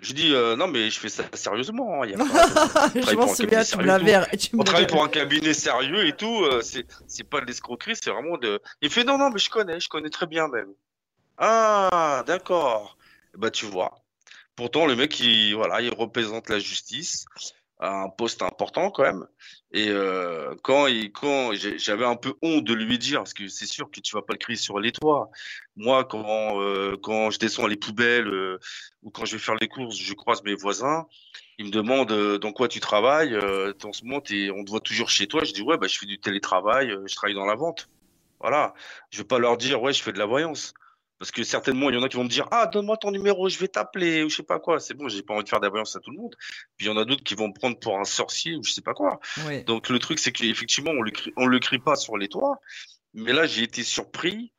Je 0.00 0.12
dis, 0.12 0.34
euh, 0.34 0.56
non, 0.56 0.68
mais 0.68 0.90
je 0.90 0.98
fais 1.00 1.08
ça 1.08 1.24
sérieusement. 1.32 2.02
hein, 2.02 2.06
y 2.06 2.14
a 2.14 2.18
pas 2.18 2.24
je 2.94 3.14
m'en 3.16 3.28
souviens, 3.34 3.64
tu 3.64 3.78
me 3.78 3.84
l'avais. 3.84 4.36
tu 4.36 4.54
me 4.56 4.60
on 4.60 4.64
travaille 4.64 4.86
pour 4.86 5.02
un 5.02 5.08
cabinet 5.08 5.54
sérieux 5.54 6.06
et 6.06 6.12
tout. 6.14 6.44
euh, 6.44 6.60
c'est 6.60 6.86
c'est 7.06 7.24
pas 7.24 7.40
de 7.40 7.46
l'escroquerie, 7.46 7.94
c'est 8.00 8.10
vraiment 8.10 8.36
de. 8.36 8.60
Il 8.82 8.90
fait 8.90 9.04
non, 9.04 9.16
non, 9.18 9.30
mais 9.30 9.38
je 9.38 9.48
connais, 9.48 9.80
je 9.80 9.88
connais 9.88 10.10
très 10.10 10.26
bien 10.26 10.48
même. 10.48 10.68
Ah, 11.38 12.24
d'accord. 12.26 12.96
Bah, 13.36 13.50
tu 13.50 13.66
vois. 13.66 14.02
Pourtant, 14.54 14.86
le 14.86 14.96
mec, 14.96 15.18
il, 15.20 15.54
voilà, 15.54 15.80
il 15.82 15.92
représente 15.92 16.48
la 16.48 16.58
justice 16.58 17.26
un 17.78 18.08
poste 18.08 18.42
important 18.42 18.90
quand 18.90 19.02
même. 19.02 19.26
Et 19.72 19.88
euh, 19.90 20.54
quand 20.62 20.86
quand 21.12 21.52
j'avais 21.54 22.04
un 22.06 22.16
peu 22.16 22.34
honte 22.42 22.64
de 22.64 22.72
lui 22.74 22.98
dire, 22.98 23.20
parce 23.20 23.34
que 23.34 23.48
c'est 23.48 23.66
sûr 23.66 23.90
que 23.90 24.00
tu 24.00 24.14
vas 24.16 24.22
pas 24.22 24.32
le 24.32 24.38
crier 24.38 24.56
sur 24.56 24.78
les 24.80 24.92
toits. 24.92 25.30
Moi, 25.76 26.04
quand 26.04 26.60
euh, 26.60 26.96
quand 27.02 27.30
je 27.30 27.38
descends 27.38 27.66
les 27.66 27.76
poubelles 27.76 28.28
euh, 28.28 28.58
ou 29.02 29.10
quand 29.10 29.24
je 29.26 29.32
vais 29.36 29.38
faire 29.42 29.56
les 29.56 29.68
courses, 29.68 29.96
je 29.96 30.14
croise 30.14 30.42
mes 30.44 30.54
voisins. 30.54 31.06
Ils 31.58 31.66
me 31.66 31.70
demandent 31.70 32.12
euh, 32.12 32.38
dans 32.38 32.52
quoi 32.52 32.68
tu 32.68 32.80
travailles. 32.80 33.34
Euh, 33.34 33.72
en 33.84 33.92
ce 33.92 34.04
moment, 34.04 34.20
t'es- 34.20 34.50
on 34.50 34.64
te 34.64 34.70
voit 34.70 34.80
toujours 34.80 35.08
chez 35.10 35.26
toi. 35.26 35.44
Je 35.44 35.52
dis 35.52 35.62
ouais, 35.62 35.78
bah 35.78 35.86
je 35.88 35.98
fais 35.98 36.06
du 36.06 36.18
télétravail, 36.18 36.90
euh, 36.90 37.04
je 37.06 37.14
travaille 37.14 37.34
dans 37.34 37.46
la 37.46 37.54
vente. 37.56 37.88
Voilà. 38.40 38.74
Je 39.10 39.18
vais 39.18 39.24
pas 39.24 39.38
leur 39.38 39.56
dire 39.56 39.82
ouais, 39.82 39.92
je 39.92 40.02
fais 40.02 40.12
de 40.12 40.18
la 40.18 40.26
voyance. 40.26 40.74
Parce 41.18 41.30
que 41.30 41.44
certainement, 41.44 41.88
il 41.88 41.96
y 41.96 41.98
en 41.98 42.02
a 42.02 42.08
qui 42.08 42.16
vont 42.16 42.24
me 42.24 42.28
dire 42.28 42.46
ah 42.50 42.66
donne-moi 42.66 42.98
ton 42.98 43.10
numéro, 43.10 43.48
je 43.48 43.58
vais 43.58 43.68
t'appeler 43.68 44.22
ou 44.22 44.28
je 44.28 44.36
sais 44.36 44.42
pas 44.42 44.58
quoi. 44.58 44.80
C'est 44.80 44.94
bon, 44.94 45.08
j'ai 45.08 45.22
pas 45.22 45.34
envie 45.34 45.44
de 45.44 45.48
faire 45.48 45.60
de 45.60 45.64
la 45.64 45.70
voyance 45.70 45.96
à 45.96 46.00
tout 46.00 46.10
le 46.10 46.18
monde. 46.18 46.34
Puis 46.76 46.86
il 46.86 46.90
y 46.90 46.92
en 46.92 46.96
a 46.98 47.04
d'autres 47.04 47.24
qui 47.24 47.34
vont 47.34 47.48
me 47.48 47.54
prendre 47.54 47.78
pour 47.78 47.98
un 47.98 48.04
sorcier 48.04 48.54
ou 48.54 48.62
je 48.62 48.72
sais 48.72 48.82
pas 48.82 48.92
quoi. 48.92 49.18
Oui. 49.46 49.64
Donc 49.64 49.88
le 49.88 49.98
truc, 49.98 50.18
c'est 50.18 50.32
qu'effectivement, 50.32 50.90
on 50.90 51.00
le 51.00 51.10
crie, 51.10 51.32
on 51.36 51.46
le 51.46 51.58
crie 51.58 51.78
pas 51.78 51.96
sur 51.96 52.18
les 52.18 52.28
toits. 52.28 52.60
Mais 53.14 53.32
là, 53.32 53.46
j'ai 53.46 53.62
été 53.62 53.82
surpris 53.82 54.52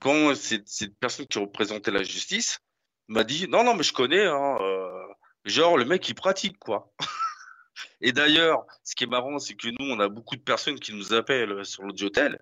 quand 0.00 0.34
cette, 0.36 0.68
cette 0.68 0.96
personne 0.98 1.26
qui 1.26 1.38
représentait 1.38 1.90
la 1.90 2.04
justice 2.04 2.60
m'a 3.08 3.24
dit 3.24 3.48
non, 3.48 3.64
non, 3.64 3.74
mais 3.74 3.82
je 3.82 3.92
connais. 3.92 4.24
Hein, 4.24 4.58
euh, 4.60 5.06
genre 5.44 5.76
le 5.76 5.84
mec, 5.84 6.08
il 6.08 6.14
pratique 6.14 6.58
quoi. 6.58 6.92
Et 8.00 8.12
d'ailleurs, 8.12 8.64
ce 8.84 8.94
qui 8.94 9.04
est 9.04 9.08
marrant, 9.08 9.38
c'est 9.40 9.54
que 9.54 9.68
nous, 9.68 9.90
on 9.90 9.98
a 9.98 10.08
beaucoup 10.08 10.36
de 10.36 10.42
personnes 10.42 10.78
qui 10.78 10.94
nous 10.94 11.12
appellent 11.12 11.64
sur 11.64 11.82
l'Audiotel. 11.82 12.40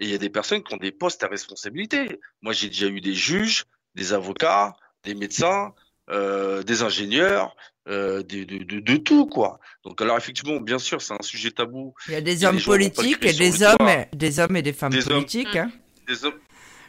Et 0.00 0.06
il 0.06 0.10
y 0.10 0.14
a 0.14 0.18
des 0.18 0.30
personnes 0.30 0.62
qui 0.62 0.74
ont 0.74 0.78
des 0.78 0.92
postes 0.92 1.22
à 1.22 1.28
responsabilité. 1.28 2.20
Moi, 2.42 2.52
j'ai 2.52 2.68
déjà 2.68 2.86
eu 2.86 3.00
des 3.00 3.14
juges, 3.14 3.64
des 3.94 4.12
avocats, 4.12 4.72
des 5.04 5.14
médecins, 5.14 5.72
euh, 6.10 6.62
des 6.64 6.82
ingénieurs, 6.82 7.54
euh, 7.88 8.22
de, 8.22 8.42
de, 8.44 8.80
de 8.80 8.96
tout, 8.96 9.26
quoi. 9.26 9.60
Donc, 9.84 10.00
alors, 10.02 10.16
effectivement, 10.16 10.58
bien 10.60 10.78
sûr, 10.78 11.00
c'est 11.00 11.12
un 11.14 11.22
sujet 11.22 11.50
tabou. 11.52 11.94
Il 12.08 12.14
y 12.14 12.16
a 12.16 12.20
des 12.20 12.32
Il 12.34 12.40
y 12.42 12.46
a 12.46 12.48
hommes 12.50 12.56
des 12.56 12.62
politiques 12.64 13.24
et 13.24 13.32
des 13.32 13.62
hommes, 13.62 13.76
toit. 13.78 14.04
des 14.12 14.40
hommes 14.40 14.56
et 14.56 14.62
des 14.62 14.72
femmes 14.72 14.90
Des 14.92 15.06
hommes. 15.06 15.18
politiques. 15.20 15.54
hein. 15.56 15.70
Des 16.08 16.24
hommes, 16.24 16.34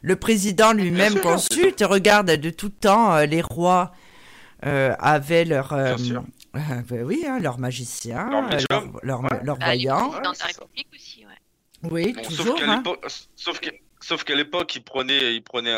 Le 0.01 0.15
président 0.15 0.73
lui-même 0.73 1.13
sûr, 1.13 1.21
consulte, 1.21 1.83
regarde 1.87 2.31
de 2.31 2.49
tout 2.49 2.69
temps 2.69 3.13
euh, 3.15 3.25
les 3.25 3.41
rois 3.41 3.93
euh, 4.65 4.93
avaient 4.99 5.45
leur, 5.45 5.73
euh, 5.73 5.95
Bien 5.95 5.97
sûr. 6.05 6.23
euh, 6.55 6.59
ben 6.89 7.03
oui, 7.03 7.23
hein, 7.27 7.39
leur 7.39 7.59
magicien, 7.59 8.29
Leur 8.29 8.45
euh, 8.45 8.49
médium. 8.49 8.99
leur, 9.03 9.21
leur, 9.21 9.31
Ouais. 9.31 9.39
leur 9.43 9.57
Ah, 9.61 9.75
les 9.75 9.83
voyant. 9.85 10.09
présidents 10.09 10.31
de 10.31 10.37
la. 10.39 10.45
République 10.47 10.87
aussi, 10.93 11.24
ouais. 11.24 11.24
Oui, 11.91 12.13
Bon, 12.13 12.21
toujours. 12.23 12.45
sauf 12.45 12.59
qu'à 12.59 12.71
hein. 12.71 12.77
l'époque, 12.77 13.05
sauf 14.01 14.23
qu'à 14.23 14.35
l'époque, 14.35 14.75
il 14.75 14.83
prenait, 14.83 15.33
il 15.35 15.41
prenait 15.43 15.73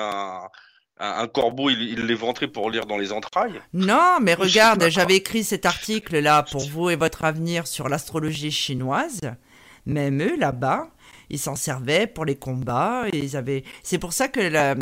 un, 1.00 1.28
corbeau, 1.28 1.70
il, 1.70 1.82
il 1.82 2.06
l'éventrait 2.06 2.48
pour 2.48 2.70
lire 2.72 2.86
dans 2.86 2.98
les 2.98 3.12
entrailles. 3.12 3.62
Non, 3.74 4.18
mais 4.22 4.34
regarde, 4.34 4.88
j'avais 4.90 5.16
écrit 5.18 5.44
cet 5.44 5.66
article-là 5.66 6.44
pour 6.44 6.68
vous 6.68 6.90
et 6.90 6.96
votre 6.96 7.24
avenir 7.24 7.68
sur 7.68 7.88
l'astrologie 7.90 8.52
chinoise. 8.52 9.22
Même 9.86 10.22
eux, 10.22 10.36
là-bas, 10.38 10.90
ils 11.30 11.40
s'en 11.40 11.56
servaient 11.56 12.08
pour 12.08 12.26
les 12.26 12.36
combats. 12.36 13.06
Et 13.14 13.20
ils 13.20 13.38
avaient... 13.38 13.64
C'est 13.84 14.00
pour 14.00 14.12
ça 14.14 14.28
que 14.28 14.40
la- 14.42 14.76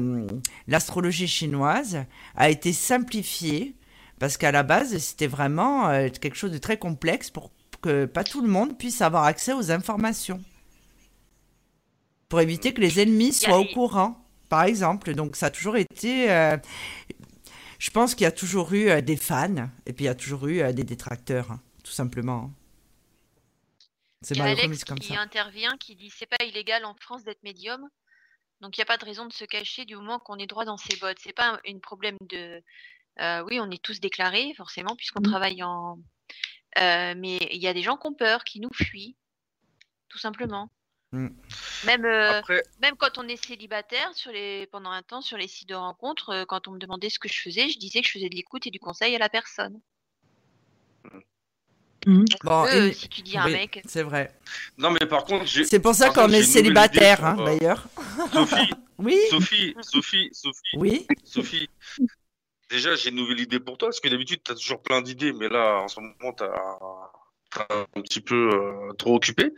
l'astrologie 0.68 1.28
chinoise 1.28 2.06
a 2.36 2.50
été 2.50 2.74
simplifiée, 2.74 3.76
parce 4.20 4.38
qu'à 4.38 4.52
la 4.52 4.64
base, 4.64 4.98
c'était 4.98 5.28
vraiment 5.28 5.90
euh, 5.90 6.08
quelque 6.10 6.38
chose 6.38 6.52
de 6.52 6.58
très 6.58 6.78
complexe 6.78 7.30
pour 7.30 7.52
que 7.82 8.06
pas 8.06 8.24
tout 8.24 8.42
le 8.42 8.48
monde 8.48 8.78
puisse 8.78 9.02
avoir 9.02 9.26
accès 9.26 9.54
aux 9.54 9.70
informations. 9.72 10.42
Pour 12.36 12.42
éviter 12.42 12.74
que 12.74 12.82
les 12.82 13.00
ennemis 13.00 13.32
soient 13.32 13.60
au 13.60 13.64
courant, 13.64 14.22
par 14.50 14.64
exemple. 14.66 15.14
Donc 15.16 15.38
ça 15.38 15.46
a 15.46 15.50
toujours 15.52 15.78
été... 15.78 16.30
euh, 16.30 16.58
je 17.80 17.90
pense 17.92 18.14
qu'il 18.14 18.24
y 18.26 18.28
a 18.28 18.32
toujours 18.34 18.74
eu 18.74 18.90
euh, 18.90 19.00
des 19.00 19.16
fans 19.16 19.70
et 19.86 19.94
puis 19.94 20.04
il 20.04 20.08
y 20.08 20.10
a 20.10 20.16
toujours 20.16 20.46
eu 20.48 20.60
euh, 20.60 20.74
des 20.74 20.84
détracteurs, 20.84 21.50
hein, 21.50 21.62
tout 21.82 21.94
simplement. 21.94 22.52
C'est 24.22 24.38
malheureux, 24.38 24.56
mais 24.58 24.64
Alex 24.64 24.80
c'est 24.80 24.86
comme 24.86 25.00
qui 25.00 25.14
ça. 25.14 25.22
intervient, 25.22 25.78
qui 25.78 25.96
dit 25.96 26.10
c'est 26.10 26.26
pas 26.26 26.44
illégal 26.44 26.84
en 26.84 26.94
France 26.96 27.24
d'être 27.24 27.42
médium, 27.44 27.88
donc 28.60 28.78
il 28.78 28.82
n'y 28.82 28.84
a 28.84 28.86
pas 28.86 28.98
de 28.98 29.06
raison 29.06 29.26
de 29.28 29.34
se 29.34 29.46
cacher 29.46 29.86
du 29.86 29.96
moment 29.96 30.20
qu'on 30.20 30.36
est 30.38 30.48
droit 30.48 30.66
dans 30.66 30.76
ses 30.78 30.98
bottes. 30.98 31.20
C'est 31.22 31.32
pas 31.32 31.54
un 31.54 31.60
une 31.64 31.80
problème 31.80 32.18
de. 32.30 32.62
euh, 33.22 33.44
oui, 33.48 33.62
on 33.62 33.72
est 33.72 33.82
tous 33.82 34.02
déclarés 34.02 34.54
forcément 34.58 34.98
puisqu'on 34.98 35.22
Mhm. 35.22 35.30
travaille 35.32 35.64
en. 35.64 36.00
Mais 36.78 37.38
il 37.52 37.62
y 37.62 37.68
a 37.68 37.74
des 37.74 37.82
gens 37.82 37.96
qui 37.96 38.08
ont 38.08 38.14
peur, 38.14 38.44
qui 38.44 38.60
nous 38.60 38.74
fuient, 38.74 39.16
tout 40.10 40.18
simplement. 40.18 40.70
Mm. 41.16 41.28
Même 41.86 42.06
euh, 42.06 42.40
Après, 42.40 42.64
même 42.82 42.96
quand 42.98 43.18
on 43.18 43.28
est 43.28 43.42
célibataire 43.44 44.14
sur 44.14 44.32
les 44.32 44.68
pendant 44.68 44.92
un 44.92 45.02
temps 45.02 45.22
sur 45.22 45.38
les 45.38 45.48
sites 45.48 45.70
de 45.70 45.76
rencontres, 45.76 46.30
euh, 46.30 46.46
quand 46.46 46.68
on 46.68 46.72
me 46.72 46.78
demandait 46.80 47.10
ce 47.10 47.20
que 47.20 47.30
je 47.30 47.40
faisais, 47.42 47.70
je 47.70 47.80
disais 47.80 48.02
que 48.02 48.08
je 48.08 48.12
faisais 48.14 48.30
de 48.30 48.36
l'écoute 48.36 48.68
et 48.68 48.72
du 48.72 48.80
conseil 48.80 49.16
à 49.16 49.20
la 49.20 49.30
personne. 49.30 49.80
Bon, 52.44 52.66
Euh, 52.66 52.88
et- 52.90 52.94
si 52.94 53.08
tu 53.10 53.22
dis 53.22 53.38
à 53.38 53.44
un 53.44 53.46
oui, 53.46 53.54
mec, 53.54 53.82
c'est 53.88 54.04
vrai. 54.04 54.32
non, 54.78 54.92
mais 54.92 55.08
par 55.08 55.24
contre, 55.24 55.46
j'ai, 55.46 55.64
C'est 55.64 55.80
pour 55.80 55.96
ça 55.96 56.08
par 56.08 56.16
qu'on 56.16 56.24
contre, 56.24 56.36
est 56.36 56.44
célibataire, 56.44 57.26
hein, 57.26 57.36
euh, 57.40 57.46
d'ailleurs. 57.46 57.88
Sophie, 58.32 58.74
Oui, 59.00 59.18
Sophie, 59.30 59.76
Sophie, 59.82 60.30
Sophie, 60.32 60.78
oui. 60.78 61.08
Sophie. 61.24 61.68
Déjà, 62.70 62.96
j'ai 62.96 63.10
une 63.10 63.16
nouvelle 63.16 63.40
idée 63.40 63.60
pour 63.60 63.78
toi, 63.78 63.88
parce 63.90 64.00
que 64.00 64.08
d'habitude, 64.08 64.42
tu 64.44 64.52
as 64.52 64.56
toujours 64.56 64.82
plein 64.82 65.02
d'idées, 65.02 65.34
mais 65.34 65.50
là, 65.50 65.80
en 65.82 65.88
ce 65.88 66.00
moment, 66.00 66.34
tu 66.38 66.44
un 67.58 68.02
petit 68.02 68.22
peu 68.22 68.50
euh, 68.54 68.94
trop 68.98 69.16
occupé. 69.16 69.52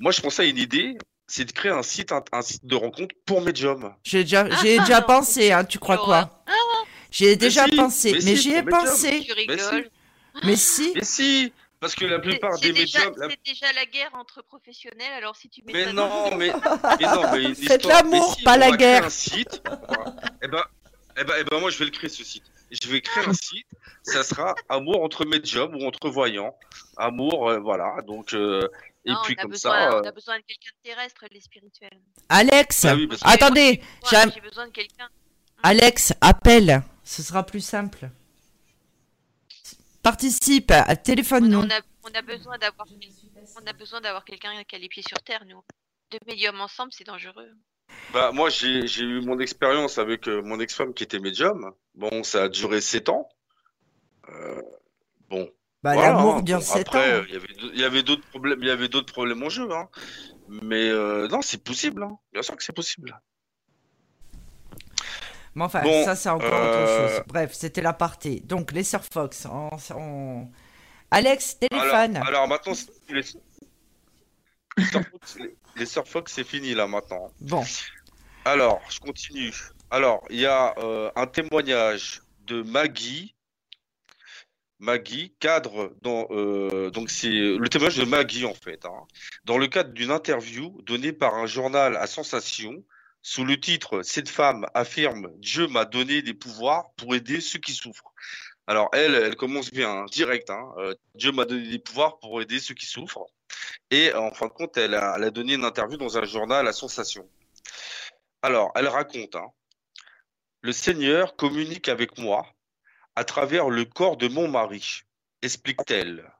Moi, 0.00 0.12
je 0.12 0.20
pensais 0.20 0.42
à 0.42 0.44
une 0.46 0.58
idée, 0.58 0.96
c'est 1.26 1.44
de 1.44 1.52
créer 1.52 1.72
un 1.72 1.82
site, 1.82 2.12
un, 2.12 2.22
un 2.32 2.42
site 2.42 2.64
de 2.66 2.74
rencontre 2.76 3.14
pour 3.24 3.40
médium. 3.40 3.94
J'ai 4.04 4.24
déjà, 4.24 4.46
Ah, 4.50 4.56
j'ai 4.62 4.78
ah, 4.78 4.82
déjà 4.84 5.00
non, 5.00 5.06
pensé, 5.06 5.52
hein, 5.52 5.64
tu 5.64 5.78
crois 5.78 5.98
quoi? 5.98 6.44
J'y 7.10 7.24
ai 7.26 7.36
déjà 7.36 7.64
si, 7.64 7.76
pensé, 7.76 8.12
mais 8.12 8.18
mais 8.24 8.36
si, 8.36 8.42
j'y 8.42 8.52
ai 8.54 8.62
pensé. 8.62 9.20
tu 9.24 9.32
Mais 9.48 9.56
si. 9.58 9.64
rigoles. 9.64 9.90
Mais 10.44 10.56
si, 10.56 10.92
Mais 10.94 11.02
si, 11.04 11.52
parce 11.80 11.94
que 11.94 12.04
la 12.04 12.16
C'est 12.16 12.22
plupart 12.22 12.54
c'est 12.58 12.72
des 12.72 12.72
déjà, 12.74 12.98
médiums. 12.98 13.14
la- 13.18 13.28
c'est 13.30 13.40
déjà 13.46 13.72
la 13.72 13.86
guerre 13.86 14.10
entre 14.14 14.42
professionnels, 14.42 15.12
alors 15.16 15.34
si 15.34 15.48
tu 15.48 15.62
mets 15.64 15.72
Mais 15.72 15.84
ça 15.84 15.92
dans- 15.94 16.08
non, 16.30 16.36
mais, 16.36 16.52
mais 17.00 17.06
non, 17.06 17.32
mais 17.32 17.44
histoire- 17.52 18.02
l'amour, 18.02 18.34
si, 18.36 18.42
pas 18.42 18.56
on 18.56 18.58
la 18.58 18.70
va 18.70 18.76
créer 18.76 18.88
guerre. 18.88 19.04
Un 19.06 19.10
site. 19.10 19.62
Eh 20.42 20.48
ben, 20.48 20.62
eh 21.18 21.24
ben, 21.24 21.34
eh 21.40 21.44
ben, 21.44 21.58
moi, 21.60 21.70
je 21.70 21.78
vais 21.78 21.86
le 21.86 21.90
créer 21.90 22.10
ce 22.10 22.22
site. 22.22 22.44
Je 22.70 22.88
vais 22.88 23.00
créer 23.00 23.24
un 23.26 23.32
site. 23.32 23.66
Ça 24.02 24.24
sera 24.24 24.54
amour 24.68 25.02
entre 25.02 25.24
médiums 25.24 25.74
ou 25.76 25.86
entre 25.86 26.08
voyants. 26.10 26.56
Amour, 26.96 27.48
euh, 27.48 27.58
voilà. 27.60 27.96
Donc, 28.06 28.34
euh, 28.34 28.68
et 29.04 29.10
Non, 29.12 29.18
puis 29.24 29.34
on 29.36 29.38
a 29.38 29.42
comme 29.42 29.50
besoin, 29.52 29.72
ça. 29.72 29.96
on 29.96 30.04
euh, 30.04 30.08
a 30.08 30.12
besoin 30.12 30.36
de 30.38 30.42
quelqu'un 30.42 30.70
de 30.82 30.88
terrestre 30.90 31.24
et 31.24 31.34
de 31.34 31.40
spirituel. 31.40 32.00
Alex, 32.28 32.84
oui, 32.96 33.06
parce 33.06 33.22
que- 33.22 33.28
attendez, 33.28 33.80
j'ai 34.34 34.40
besoin 34.40 34.66
de 34.66 34.72
quelqu'un. 34.72 35.08
Alex, 35.62 36.12
appelle, 36.20 36.82
ce 37.04 37.22
sera 37.22 37.44
plus 37.46 37.60
simple. 37.64 38.10
Participe, 40.02 40.72
On, 40.88 40.96
téléphone-nous. 40.96 41.58
on 41.60 41.70
a, 41.70 41.80
on 42.04 42.14
a 42.14 42.22
besoin 42.22 42.58
d'avoir, 42.58 42.86
on 43.60 43.66
a 43.66 43.72
besoin 43.72 44.00
d'avoir 44.00 44.24
quelqu'un 44.24 44.62
qui 44.64 44.76
a 44.76 44.78
les 44.78 44.88
pieds 44.88 45.02
sur 45.06 45.18
terre. 45.22 45.44
Nous, 45.46 45.62
deux 46.10 46.18
médiums 46.26 46.60
ensemble, 46.60 46.92
c'est 46.92 47.04
dangereux. 47.04 47.50
Bah, 48.12 48.30
moi, 48.32 48.48
j'ai 48.50 49.02
eu 49.02 49.20
mon 49.20 49.38
expérience 49.40 49.98
avec 49.98 50.28
euh, 50.28 50.40
mon 50.42 50.58
ex-femme 50.60 50.94
qui 50.94 51.02
était 51.04 51.18
médium. 51.18 51.72
Bon, 51.94 52.22
ça 52.22 52.44
a 52.44 52.48
duré 52.48 52.80
sept 52.80 53.08
ans. 53.08 53.28
Euh, 54.30 54.62
bon, 55.28 55.50
Bah, 55.82 55.94
voilà. 55.94 56.12
l'amour 56.12 56.36
hein. 56.36 56.42
dure 56.42 56.58
Bon, 56.58 56.64
7 56.64 56.86
après, 56.88 56.98
ans. 56.98 57.22
euh, 57.22 57.24
il 57.74 57.78
y 57.80 57.84
avait 57.84 58.02
d'autres 58.02 58.26
problèmes, 58.28 58.58
il 58.60 58.68
y 58.68 58.70
avait 58.70 58.88
d'autres 58.88 59.12
problèmes 59.12 59.42
en 59.42 59.48
jeu, 59.48 59.70
hein. 59.72 59.88
Mais 60.48 60.88
euh, 60.88 61.28
non, 61.28 61.42
c'est 61.42 61.62
possible, 61.62 62.02
hein. 62.04 62.16
Bien 62.32 62.42
sûr 62.42 62.56
que 62.56 62.62
c'est 62.64 62.74
possible. 62.74 63.18
Mais 65.54 65.64
enfin, 65.64 65.82
Bon, 65.82 66.04
ça, 66.04 66.14
c'est 66.16 66.28
encore 66.28 66.48
autre 66.52 66.86
chose. 67.08 67.22
Bref, 67.28 67.52
c'était 67.54 67.80
l'aparté. 67.82 68.40
Donc, 68.40 68.72
les 68.72 68.84
Sœurs 68.84 69.04
Fox. 69.04 69.46
on- 69.50 69.70
on- 69.94 70.48
Alex, 71.10 71.56
Alors, 71.70 71.82
téléphone. 71.82 72.16
alors 72.26 72.48
maintenant, 72.48 72.74
c'est- 72.74 73.38
les, 74.76 74.84
les 74.84 74.86
Sœurs 74.90 75.04
Fox, 75.10 75.36
les- 75.38 75.56
les 75.76 75.86
Sœurs 75.86 76.08
Fox, 76.08 76.32
c'est 76.32 76.44
fini 76.44 76.74
là 76.74 76.86
maintenant. 76.86 77.30
Bon, 77.40 77.64
Alors, 78.44 78.80
je 78.90 79.00
continue. 79.00 79.52
Alors, 79.90 80.24
il 80.30 80.38
y 80.40 80.46
a 80.46 80.74
euh, 80.78 81.10
un 81.16 81.26
témoignage 81.26 82.22
de 82.46 82.62
Maggie. 82.62 83.34
Maggie, 84.78 85.34
cadre 85.40 85.94
dans 86.02 86.26
euh, 86.30 86.90
donc 86.90 87.08
c'est 87.08 87.30
le 87.30 87.66
témoignage 87.70 87.96
de 87.96 88.04
Maggie 88.04 88.44
en 88.44 88.52
fait, 88.52 88.84
hein, 88.84 89.06
dans 89.44 89.56
le 89.56 89.68
cadre 89.68 89.90
d'une 89.94 90.10
interview 90.10 90.78
donnée 90.82 91.14
par 91.14 91.34
un 91.36 91.46
journal 91.46 91.96
à 91.96 92.06
sensation 92.06 92.84
sous 93.22 93.46
le 93.46 93.58
titre 93.58 94.02
Cette 94.02 94.28
femme 94.28 94.66
affirme 94.74 95.30
Dieu 95.38 95.66
m'a 95.66 95.86
donné 95.86 96.20
des 96.20 96.34
pouvoirs 96.34 96.90
pour 96.98 97.14
aider 97.14 97.40
ceux 97.40 97.58
qui 97.58 97.72
souffrent. 97.72 98.12
Alors 98.66 98.90
elle, 98.92 99.14
elle 99.14 99.34
commence 99.36 99.70
bien, 99.70 99.90
hein, 99.90 100.04
direct. 100.12 100.50
Hein, 100.50 100.68
euh, 100.76 100.94
Dieu 101.14 101.32
m'a 101.32 101.46
donné 101.46 101.66
des 101.68 101.78
pouvoirs 101.78 102.18
pour 102.18 102.42
aider 102.42 102.60
ceux 102.60 102.74
qui 102.74 102.84
souffrent. 102.84 103.24
Et 103.90 104.12
en 104.14 104.30
fin 104.32 104.46
de 104.46 104.52
compte, 104.52 104.76
elle 104.76 104.94
a, 104.94 105.18
donné 105.30 105.54
une 105.54 105.64
interview 105.64 105.96
dans 105.96 106.18
un 106.18 106.24
journal 106.24 106.66
à 106.66 106.72
sensation. 106.72 107.28
Alors, 108.42 108.72
elle 108.74 108.88
raconte, 108.88 109.36
hein, 109.36 109.50
le 110.62 110.72
Seigneur 110.72 111.36
communique 111.36 111.88
avec 111.88 112.18
moi 112.18 112.46
à 113.14 113.24
travers 113.24 113.70
le 113.70 113.84
corps 113.84 114.16
de 114.16 114.28
mon 114.28 114.48
mari, 114.48 115.02
explique-t-elle. 115.42 116.30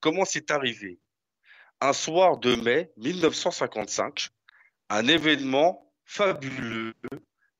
Comment 0.00 0.24
c'est 0.24 0.50
arrivé? 0.50 1.00
Un 1.80 1.92
soir 1.92 2.38
de 2.38 2.54
mai 2.54 2.92
1955, 2.96 4.28
un 4.88 5.06
événement 5.08 5.92
fabuleux 6.04 6.94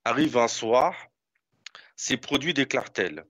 arrive 0.05 0.39
un 0.39 0.49
soir, 0.49 0.95
s'est 1.97 2.17
produit, 2.17 2.55
déclare-t-elle. 2.55 3.25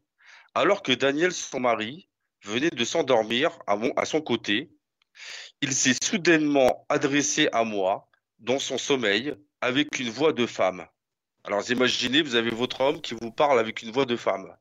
Alors 0.55 0.83
que 0.83 0.93
Daniel, 0.93 1.33
son 1.33 1.61
mari, 1.61 2.09
venait 2.45 2.71
de 2.71 2.85
s'endormir 2.85 3.59
à 3.67 4.05
son 4.05 4.21
côté, 4.21 4.71
il 5.61 5.73
s'est 5.73 5.97
soudainement 6.03 6.85
adressé 6.89 7.49
à 7.53 7.65
moi 7.65 8.09
dans 8.39 8.59
son 8.59 8.79
sommeil 8.79 9.35
avec 9.61 9.99
une 9.99 10.11
voix 10.11 10.33
de 10.33 10.47
femme. 10.47 10.87
Alors 11.45 11.69
imaginez, 11.71 12.23
vous 12.23 12.35
avez 12.35 12.51
votre 12.51 12.81
homme 12.81 13.01
qui 13.01 13.15
vous 13.15 13.31
parle 13.31 13.59
avec 13.59 13.83
une 13.83 13.93
voix 13.93 14.05
de 14.05 14.17
femme. 14.17 14.55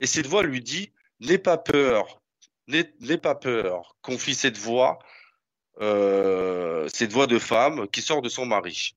Et 0.00 0.06
cette 0.06 0.26
voix 0.26 0.42
lui 0.42 0.62
dit, 0.62 0.92
n'aie 1.20 1.38
pas 1.38 1.58
peur, 1.58 2.20
n'aie 2.66 2.92
n'aie 3.00 3.18
pas 3.18 3.34
peur, 3.34 3.96
confie 4.02 4.34
cette 4.34 4.58
voix, 4.58 4.98
euh, 5.80 6.88
cette 6.88 7.12
voix 7.12 7.26
de 7.26 7.38
femme 7.38 7.88
qui 7.88 8.02
sort 8.02 8.22
de 8.22 8.28
son 8.28 8.46
mari. 8.46 8.96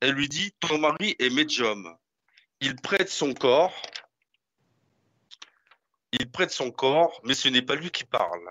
Elle 0.00 0.12
lui 0.12 0.28
dit, 0.28 0.52
ton 0.60 0.78
mari 0.78 1.14
est 1.18 1.30
médium. 1.30 1.96
Il 2.60 2.76
prête 2.76 3.10
son 3.10 3.34
corps, 3.34 3.74
il 6.12 6.30
prête 6.30 6.50
son 6.50 6.70
corps, 6.70 7.20
mais 7.24 7.34
ce 7.34 7.48
n'est 7.48 7.62
pas 7.62 7.74
lui 7.74 7.90
qui 7.90 8.04
parle. 8.04 8.50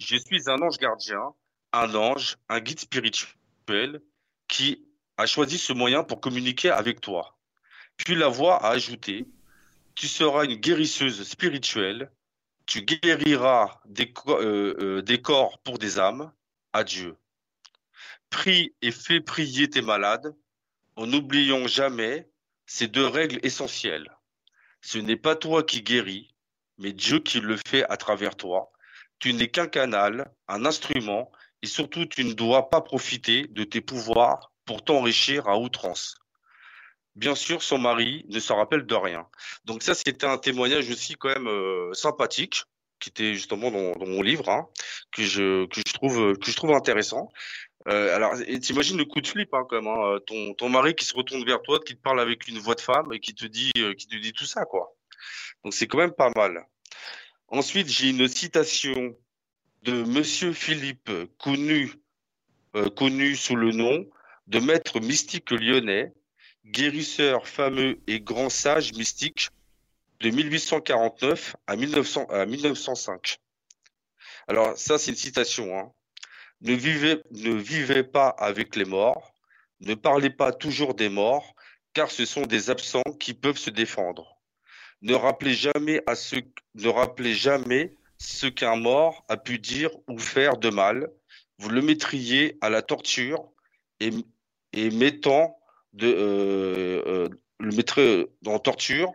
Je 0.00 0.16
suis 0.16 0.48
un 0.48 0.60
ange 0.62 0.78
gardien, 0.78 1.34
un 1.72 1.94
ange, 1.94 2.38
un 2.48 2.60
guide 2.60 2.80
spirituel 2.80 4.00
qui 4.48 4.82
a 5.18 5.26
choisi 5.26 5.58
ce 5.58 5.74
moyen 5.74 6.02
pour 6.04 6.22
communiquer 6.22 6.70
avec 6.70 7.02
toi. 7.02 7.38
Puis 7.98 8.14
la 8.14 8.28
voix 8.28 8.56
a 8.64 8.70
ajouté, 8.70 9.28
tu 9.94 10.08
seras 10.08 10.46
une 10.46 10.54
guérisseuse 10.54 11.28
spirituelle, 11.28 12.10
tu 12.64 12.80
guériras 12.82 13.78
des, 13.84 14.12
euh, 14.28 15.02
euh, 15.06 15.16
corps 15.18 15.58
pour 15.58 15.78
des 15.78 15.98
âmes. 15.98 16.32
Adieu. 16.72 17.16
Prie 18.30 18.74
et 18.80 18.92
fais 18.92 19.20
prier 19.20 19.68
tes 19.68 19.82
malades 19.82 20.34
en 20.96 21.06
n'oubliant 21.06 21.66
jamais 21.66 22.30
ces 22.64 22.86
deux 22.86 23.06
règles 23.06 23.40
essentielles. 23.42 24.16
Ce 24.80 24.96
n'est 24.96 25.16
pas 25.16 25.36
toi 25.36 25.62
qui 25.62 25.82
guéris, 25.82 26.32
mais 26.78 26.92
Dieu 26.92 27.18
qui 27.18 27.40
le 27.40 27.58
fait 27.66 27.84
à 27.90 27.98
travers 27.98 28.36
toi. 28.36 28.72
Tu 29.20 29.32
n'es 29.32 29.48
qu'un 29.48 29.68
canal, 29.68 30.32
un 30.48 30.64
instrument, 30.64 31.30
et 31.62 31.66
surtout 31.66 32.06
tu 32.06 32.24
ne 32.24 32.32
dois 32.32 32.70
pas 32.70 32.80
profiter 32.80 33.46
de 33.48 33.64
tes 33.64 33.80
pouvoirs 33.80 34.52
pour 34.64 34.82
t'enrichir 34.82 35.48
à 35.48 35.58
outrance. 35.58 36.16
Bien 37.16 37.34
sûr, 37.34 37.62
son 37.62 37.78
mari 37.78 38.24
ne 38.28 38.40
se 38.40 38.52
rappelle 38.52 38.86
de 38.86 38.94
rien. 38.94 39.26
Donc 39.64 39.82
ça, 39.82 39.94
c'était 39.94 40.26
un 40.26 40.38
témoignage 40.38 40.88
aussi 40.90 41.14
quand 41.14 41.28
même 41.28 41.48
euh, 41.48 41.92
sympathique, 41.92 42.64
qui 42.98 43.10
était 43.10 43.34
justement 43.34 43.70
dans, 43.70 44.06
mon 44.06 44.22
livre, 44.22 44.48
hein, 44.48 44.68
que 45.12 45.22
je 45.22 45.66
trouve 46.52 46.72
intéressant. 46.72 47.30
Euh, 47.88 48.14
alors, 48.14 48.34
t'imagines 48.60 48.98
le 48.98 49.06
coup 49.06 49.20
de 49.20 49.26
flip 49.26 49.52
hein, 49.54 49.64
quand 49.68 49.80
même, 49.80 49.88
hein, 49.88 50.18
ton 50.26 50.52
ton 50.54 50.68
mari 50.68 50.94
qui 50.94 51.06
se 51.06 51.14
retourne 51.14 51.44
vers 51.44 51.62
toi, 51.62 51.80
qui 51.80 51.96
te 51.96 52.02
parle 52.02 52.20
avec 52.20 52.46
une 52.46 52.58
voix 52.58 52.74
de 52.74 52.80
femme 52.80 53.12
et 53.12 53.20
qui 53.20 53.34
te 53.34 53.46
dit 53.46 53.72
euh, 53.78 53.94
qui 53.94 54.06
te 54.06 54.16
dit 54.16 54.32
tout 54.32 54.44
ça 54.44 54.66
quoi. 54.66 54.94
Donc 55.64 55.72
c'est 55.72 55.86
quand 55.86 55.98
même 55.98 56.12
pas 56.12 56.30
mal. 56.36 56.66
Ensuite, 57.50 57.88
j'ai 57.88 58.10
une 58.10 58.28
citation 58.28 59.16
de 59.82 60.04
Monsieur 60.04 60.52
Philippe, 60.52 61.10
connu 61.38 61.92
euh, 62.76 62.88
connu 62.88 63.34
sous 63.34 63.56
le 63.56 63.72
nom 63.72 64.08
de 64.46 64.60
maître 64.60 65.00
mystique 65.00 65.50
lyonnais, 65.50 66.12
guérisseur 66.64 67.48
fameux 67.48 67.98
et 68.06 68.20
grand 68.20 68.48
sage 68.48 68.92
mystique 68.92 69.48
de 70.20 70.30
1849 70.30 71.56
à, 71.66 71.74
1900, 71.74 72.26
à 72.26 72.46
1905. 72.46 73.38
Alors 74.46 74.78
ça, 74.78 74.98
c'est 74.98 75.10
une 75.10 75.16
citation. 75.16 75.76
Hein. 75.76 75.92
Ne, 76.60 76.74
vivez, 76.74 77.20
ne 77.32 77.52
vivez 77.54 78.04
pas 78.04 78.28
avec 78.28 78.76
les 78.76 78.84
morts, 78.84 79.34
ne 79.80 79.94
parlez 79.94 80.30
pas 80.30 80.52
toujours 80.52 80.94
des 80.94 81.08
morts, 81.08 81.56
car 81.92 82.12
ce 82.12 82.24
sont 82.24 82.42
des 82.42 82.70
absents 82.70 83.02
qui 83.18 83.34
peuvent 83.34 83.58
se 83.58 83.70
défendre. 83.70 84.39
Ne 85.02 85.14
rappelez 85.14 85.54
jamais 85.54 86.02
à 86.06 86.14
ce, 86.14 86.36
ne 86.74 86.88
rappelez 86.88 87.34
jamais 87.34 87.94
ce 88.18 88.46
qu'un 88.46 88.76
mort 88.76 89.24
a 89.28 89.36
pu 89.36 89.58
dire 89.58 89.90
ou 90.08 90.18
faire 90.18 90.56
de 90.58 90.68
mal. 90.70 91.08
Vous 91.58 91.68
le 91.70 91.80
mettriez 91.82 92.58
à 92.60 92.68
la 92.70 92.82
torture 92.82 93.44
et, 94.00 94.10
et 94.72 94.90
mettant 94.90 95.58
de, 95.92 96.06
euh, 96.06 97.02
euh, 97.06 97.28
le 97.58 97.72
mettrez 97.74 98.26
en 98.46 98.58
torture 98.58 99.12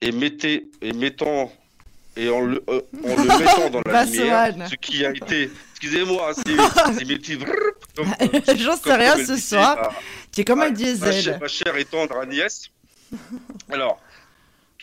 et 0.00 0.12
mettez 0.12 0.70
et 0.80 0.92
mettant 0.92 1.52
et 2.16 2.28
en 2.28 2.40
le, 2.40 2.62
euh, 2.68 2.80
en 3.04 3.16
le 3.22 3.38
mettant 3.38 3.70
dans 3.70 3.82
la 3.86 4.04
lumière, 4.04 4.68
ce 4.68 4.74
qui 4.74 5.04
a 5.06 5.10
été, 5.10 5.48
excusez-moi, 5.70 6.32
c'est 6.34 6.94
c'est 6.98 7.04
mes 7.04 7.16
petits 7.16 7.38
J'en 8.58 8.76
sais 8.76 8.94
rien 8.94 9.24
ce 9.24 9.36
soir. 9.36 9.92
Tu 10.32 10.40
es 10.40 10.44
comme 10.44 10.60
un 10.60 10.70
ma- 10.70 10.70
ma 10.70 10.76
chère, 10.76 10.96
diesel. 10.96 11.38
ma 11.40 11.48
chère 11.48 11.76
et 11.76 11.84
tendre 11.84 12.16
Agnès. 12.18 12.68
Alors, 13.70 14.00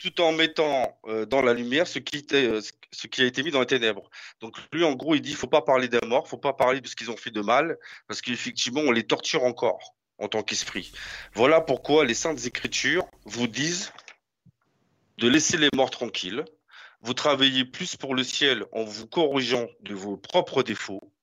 tout 0.02 0.22
en 0.22 0.32
mettant 0.32 1.00
euh, 1.08 1.26
dans 1.26 1.42
la 1.42 1.54
lumière 1.54 1.88
ce 1.88 2.00
qui, 2.00 2.18
était, 2.18 2.48
euh, 2.48 2.62
ce 2.92 3.08
qui 3.08 3.22
a 3.22 3.26
été 3.26 3.44
mis 3.44 3.52
dans 3.52 3.60
les 3.60 3.68
ténèbres. 3.68 4.10
Donc 4.42 4.56
lui, 4.72 4.84
en 4.84 4.94
gros, 4.94 5.16
il 5.16 5.22
dit, 5.22 5.34
faut 5.34 5.48
pas 5.48 5.62
parler 5.62 5.88
des 5.88 6.00
morts, 6.06 6.28
faut 6.28 6.38
pas 6.38 6.54
parler 6.54 6.82
de 6.82 6.88
ce 6.88 6.96
qu'ils 6.96 7.12
ont 7.12 7.18
fait 7.18 7.32
de 7.32 7.42
mal, 7.42 7.78
parce 8.08 8.22
qu'effectivement, 8.22 8.82
on 8.82 8.92
les 8.92 9.04
torture 9.04 9.44
encore 9.44 9.96
en 10.18 10.28
tant 10.28 10.44
qu'esprit. 10.44 10.92
Voilà 11.34 11.62
pourquoi 11.62 12.06
les 12.06 12.14
saintes 12.14 12.46
écritures 12.46 13.06
vous 13.26 13.48
disent 13.48 13.92
de 15.18 15.28
laisser 15.28 15.58
les 15.58 15.70
morts 15.74 15.92
tranquilles. 15.92 16.46
Vous 17.02 17.14
travaillez 17.14 17.66
plus 17.66 17.96
pour 17.96 18.16
le 18.16 18.24
ciel 18.24 18.66
en 18.72 18.84
vous 18.84 19.08
corrigeant 19.08 19.68
de 19.82 19.94
vos 19.94 20.18
propres 20.18 20.64
défauts 20.64 21.14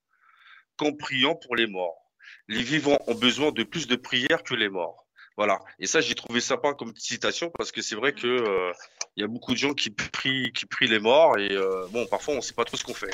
qu'en 0.77 0.93
priant 0.93 1.35
pour 1.35 1.57
les 1.57 1.67
morts. 1.67 2.11
Les 2.49 2.63
vivants 2.63 2.99
ont 3.07 3.15
besoin 3.15 3.53
de 3.53 3.63
plus 3.63 3.87
de 3.87 3.97
prières 3.97 4.43
que 4.43 4.55
les 4.55 4.69
morts. 4.69 5.04
Voilà. 5.37 5.59
Et 5.81 5.87
ça, 5.87 6.01
j'ai 6.01 6.15
trouvé 6.15 6.41
sympa 6.41 6.75
comme 6.75 6.95
citation 6.97 7.51
parce 7.51 7.73
que 7.73 7.83
c'est 7.83 7.97
vrai 7.97 8.13
que 8.13 8.27
euh, 8.27 8.73
il 9.17 9.23
y 9.23 9.25
a 9.25 9.27
beaucoup 9.27 9.53
de 9.53 9.59
gens 9.59 9.75
qui 9.75 9.91
prient, 9.91 10.53
qui 10.53 10.65
prient 10.67 10.87
les 10.87 11.01
morts 11.01 11.39
et 11.39 11.51
euh, 11.53 11.87
bon, 11.91 12.07
parfois 12.07 12.35
on 12.35 12.41
sait 12.41 12.55
pas 12.55 12.65
trop 12.65 12.77
ce 12.77 12.85
qu'on 12.85 12.95
fait. 12.95 13.11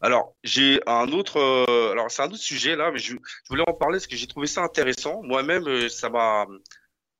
Alors, 0.00 0.34
j'ai 0.42 0.80
un 0.86 1.08
autre, 1.12 1.38
euh, 1.38 1.92
alors 1.92 2.10
c'est 2.10 2.22
un 2.22 2.26
autre 2.26 2.36
sujet 2.38 2.74
là, 2.76 2.90
mais 2.90 2.98
je, 2.98 3.12
je 3.14 3.48
voulais 3.48 3.62
en 3.68 3.74
parler 3.74 3.98
parce 3.98 4.08
que 4.08 4.16
j'ai 4.16 4.26
trouvé 4.26 4.46
ça 4.48 4.62
intéressant. 4.62 5.22
Moi-même, 5.22 5.66
euh, 5.68 5.88
ça 5.88 6.10
m'a, 6.10 6.46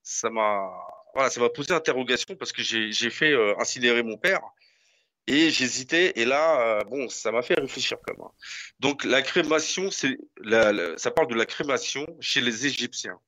ça 0.03 0.31
m'a, 0.31 0.69
voilà, 1.15 1.31
ça 1.31 1.41
m'a 1.41 1.49
posé 1.51 1.73
interrogation 1.75 2.35
parce 2.37 2.53
que 2.53 2.63
j'ai, 2.63 3.11
fait 3.11 3.33
euh, 3.33 3.55
incinérer 3.61 4.03
mon 4.03 4.17
père 4.19 4.41
et 5.27 5.51
j'hésitais 5.51 6.13
et 6.17 6.25
là, 6.25 6.81
euh, 6.81 6.85
bon, 6.85 7.09
ça 7.09 7.31
m'a 7.33 7.43
fait 7.43 7.55
réfléchir 7.55 7.99
quand 8.07 8.15
même. 8.19 8.29
Donc, 8.81 9.05
la 9.05 9.23
crémation, 9.23 9.91
c'est, 9.91 10.19
la, 10.39 10.73
la- 10.73 10.99
ça 10.99 11.11
parle 11.13 11.29
de 11.29 11.35
la 11.35 11.47
crémation 11.47 12.07
chez 12.21 12.41
les 12.41 12.67
Égyptiens. 12.67 13.19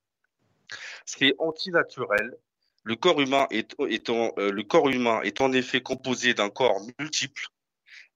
C'est 1.05 1.35
antinaturel. 1.39 2.37
Le 2.83 2.97
corps 2.97 3.21
humain 3.21 3.47
est, 3.51 3.75
étant, 3.89 4.33
euh, 4.39 4.51
le 4.51 4.63
corps 4.63 4.89
humain 4.91 5.21
est 5.23 5.41
en 5.41 5.53
effet 5.53 5.81
composé 5.81 6.35
d'un 6.35 6.51
corps 6.51 6.81
multiple 6.99 7.49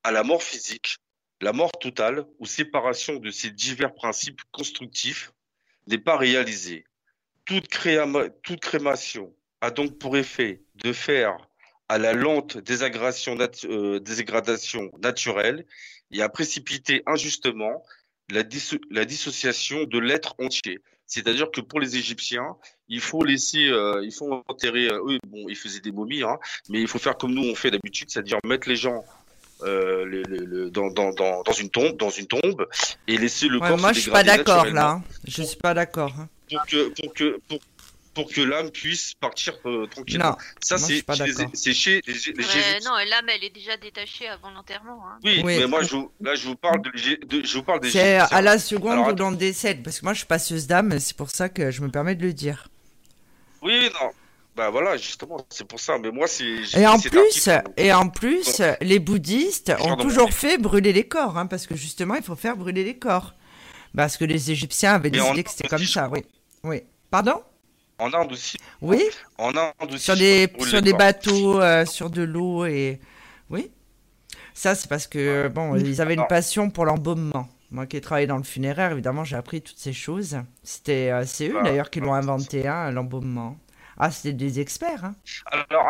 à 0.05 0.11
la 0.11 0.23
mort 0.23 0.43
physique, 0.43 0.99
la 1.41 1.53
mort 1.53 1.73
totale 1.73 2.25
ou 2.39 2.47
séparation 2.47 3.17
de 3.17 3.31
ces 3.31 3.51
divers 3.51 3.95
principes 3.95 4.43
constructifs 4.53 5.33
n'est 5.87 5.99
pas 5.99 6.17
réalisée. 6.17 6.85
Toute, 7.45 7.69
crémation 7.69 9.35
a 9.61 9.71
donc 9.71 9.99
pour 9.99 10.17
effet 10.17 10.63
de 10.75 10.93
faire 10.93 11.37
à 11.89 11.97
la 11.97 12.13
lente 12.13 12.59
désagradation, 12.59 13.39
euh, 13.65 14.01
naturelle 15.03 15.67
et 16.11 16.21
à 16.23 16.29
précipiter 16.29 17.03
injustement 17.07 17.83
la 18.29 18.43
dissociation 18.43 19.85
de 19.85 19.99
l'être 19.99 20.35
entier. 20.39 20.81
C'est-à-dire 21.09 21.51
que 21.51 21.63
pour 21.63 21.81
les 21.81 21.97
Égyptiens, 21.97 22.57
il 22.89 23.01
faut 23.01 23.25
laisser, 23.25 23.67
euh, 23.69 24.05
il 24.05 24.13
faut 24.13 24.45
enterrer. 24.47 24.89
Euh, 24.89 25.03
eux, 25.09 25.19
bon, 25.27 25.49
ils 25.49 25.57
faisaient 25.57 25.81
des 25.81 25.91
momies, 25.91 26.23
hein, 26.23 26.39
mais 26.69 26.81
il 26.81 26.87
faut 26.87 26.99
faire 26.99 27.17
comme 27.17 27.33
nous 27.33 27.45
on 27.45 27.55
fait 27.55 27.71
d'habitude, 27.71 28.11
c'est-à-dire 28.11 28.39
mettre 28.45 28.69
les 28.69 28.77
gens 28.77 29.05
euh, 29.63 30.05
le, 30.05 30.23
le, 30.23 30.71
dans, 30.71 30.91
dans, 30.91 31.11
dans, 31.13 31.43
dans, 31.43 31.53
une 31.53 31.71
tombe, 31.71 31.97
dans 31.97 32.11
une 32.11 32.27
tombe, 32.27 32.69
et 33.09 33.17
laisser 33.17 33.49
le 33.49 33.59
corps. 33.59 33.79
Moi, 33.79 33.95
je 33.95 34.01
suis 34.01 34.11
pas 34.11 34.23
d'accord 34.23 34.67
là. 34.67 34.91
Hein. 34.91 35.03
Je 35.27 35.43
suis 35.43 35.57
pas 35.57 35.73
d'accord. 35.73 36.13
Hein. 36.19 36.29
Pour 36.51 36.67
que, 36.67 36.89
pour 37.01 37.15
que, 37.15 37.41
pour, 37.49 37.59
pour 38.19 38.33
que 38.33 38.41
l'âme 38.41 38.73
puisse 38.73 39.15
partir 39.15 39.55
euh, 39.65 39.87
tranquillement. 39.87 40.31
Non, 40.31 40.37
ça, 40.61 40.77
c'est 40.77 41.05
c'est 41.53 41.73
chez 41.73 42.03
les, 42.05 42.13
les, 42.13 42.45
ouais, 42.45 42.81
Non, 42.85 42.97
l'âme, 43.09 43.29
elle 43.29 43.45
est 43.45 43.55
déjà 43.55 43.77
détachée 43.77 44.27
avant 44.27 44.51
l'enterrement. 44.51 45.01
Hein. 45.07 45.21
Oui, 45.23 45.41
oui, 45.45 45.59
mais 45.61 45.69
moi, 45.69 45.85
je 45.85 45.95
vous, 45.95 46.11
là, 46.21 46.35
je 46.35 46.49
vous 46.49 46.57
parle 46.57 46.83
de, 46.83 46.91
de 46.91 47.47
je 47.47 47.57
vous 47.57 47.63
parle 47.63 47.79
des. 47.79 47.93
C'est 47.93 48.17
à 48.17 48.43
la 48.43 48.59
seconde 48.59 48.99
où 49.07 49.15
l'on 49.15 49.31
décède, 49.31 49.85
parce 49.85 50.01
que 50.01 50.05
moi, 50.05 50.15
je 50.15 50.19
suis 50.19 50.27
passeuse 50.27 50.67
d'âme, 50.67 50.99
c'est 50.99 51.17
pour 51.17 51.31
ça 51.31 51.49
que 51.49 51.71
je 51.71 51.81
me 51.81 51.91
permets 51.93 52.17
de 52.17 52.27
le 52.27 52.33
dire. 52.33 52.67
Oui, 53.63 53.89
non. 53.95 54.11
Bah 54.57 54.71
voilà, 54.71 54.97
justement, 54.97 55.47
c'est 55.49 55.69
pour 55.69 55.79
ça. 55.79 55.97
Mais 55.99 56.11
moi, 56.11 56.27
c'est. 56.27 56.77
Et 56.77 56.89
en 56.89 56.99
plus, 56.99 57.49
et 57.77 57.93
en 57.93 58.09
plus, 58.09 58.61
les 58.81 58.99
bouddhistes 58.99 59.73
ont 59.79 59.95
toujours 59.95 60.33
fait 60.33 60.59
brûler 60.59 60.93
les 60.93 61.07
corps, 61.07 61.39
hein, 61.39 61.47
parce 61.47 61.69
que 61.69 61.77
justement, 61.77 62.17
il 62.17 62.25
faut 62.25 62.35
faire 62.35 62.57
brûler 62.57 62.83
les 62.83 62.99
corps, 62.99 63.35
parce 63.97 64.17
que 64.17 64.25
les 64.25 64.51
Égyptiens 64.51 64.95
avaient 64.95 65.11
décidé 65.11 65.45
que 65.45 65.51
c'était 65.51 65.69
comme 65.69 65.85
ça. 65.85 66.09
Oui, 66.09 66.25
oui. 66.65 66.83
Pardon? 67.13 67.41
En 67.99 68.13
Inde 68.13 68.33
aussi. 68.33 68.57
Oui. 68.81 69.03
En 69.39 69.57
Inde 69.57 69.73
aussi. 69.93 70.05
Sur 70.05 70.17
des, 70.17 70.53
sur 70.61 70.83
des 70.83 70.93
bateaux, 70.93 71.61
euh, 71.61 71.85
sur 71.85 72.11
de 72.11 72.23
l'eau 72.23 72.65
et. 72.65 73.01
Oui. 73.51 73.71
Ça, 74.55 74.75
c'est 74.75 74.89
parce 74.89 75.07
que, 75.07 75.49
bon, 75.49 75.77
ils 75.77 76.01
avaient 76.01 76.15
une 76.15 76.27
passion 76.27 76.71
pour 76.71 76.85
l'embaumement. 76.85 77.49
Moi 77.71 77.87
qui 77.87 77.97
ai 77.97 78.01
travaillé 78.01 78.27
dans 78.27 78.39
le 78.39 78.43
funéraire, 78.43 78.93
évidemment, 78.93 79.25
j'ai 79.25 79.37
appris 79.37 79.61
toutes 79.61 79.79
ces 79.79 79.93
choses. 79.93 80.39
C'était, 80.63 81.11
euh, 81.11 81.25
c'est 81.27 81.49
eux 81.49 81.55
bah, 81.55 81.63
d'ailleurs 81.65 81.91
qui 81.91 82.01
l'ont 82.01 82.15
inventé, 82.15 82.67
hein, 82.67 82.91
l'embaumement. 82.91 83.59
Ah, 83.99 84.11
c'était 84.11 84.33
des 84.33 84.59
experts. 84.59 85.05
Hein. 85.05 85.15
Alors, 85.71 85.87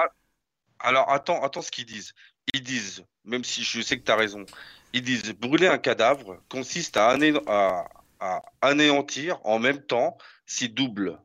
alors, 0.81 1.11
attends, 1.11 1.43
attends 1.43 1.63
ce 1.63 1.71
qu'ils 1.71 1.87
disent. 1.87 2.15
Ils 2.53 2.63
disent, 2.63 3.05
même 3.25 3.45
si 3.45 3.63
je 3.63 3.81
sais 3.81 3.99
que 3.99 4.05
tu 4.05 4.11
as 4.11 4.17
raison, 4.17 4.45
ils 4.93 5.03
disent 5.03 5.33
brûler 5.35 5.69
un 5.69 5.79
cadavre 5.79 6.43
consiste 6.49 6.97
à, 6.97 7.17
à, 7.47 7.89
à 8.21 8.43
anéantir 8.63 9.39
en 9.45 9.59
même 9.59 9.81
temps 9.83 10.17
si 10.47 10.69
double 10.69 11.19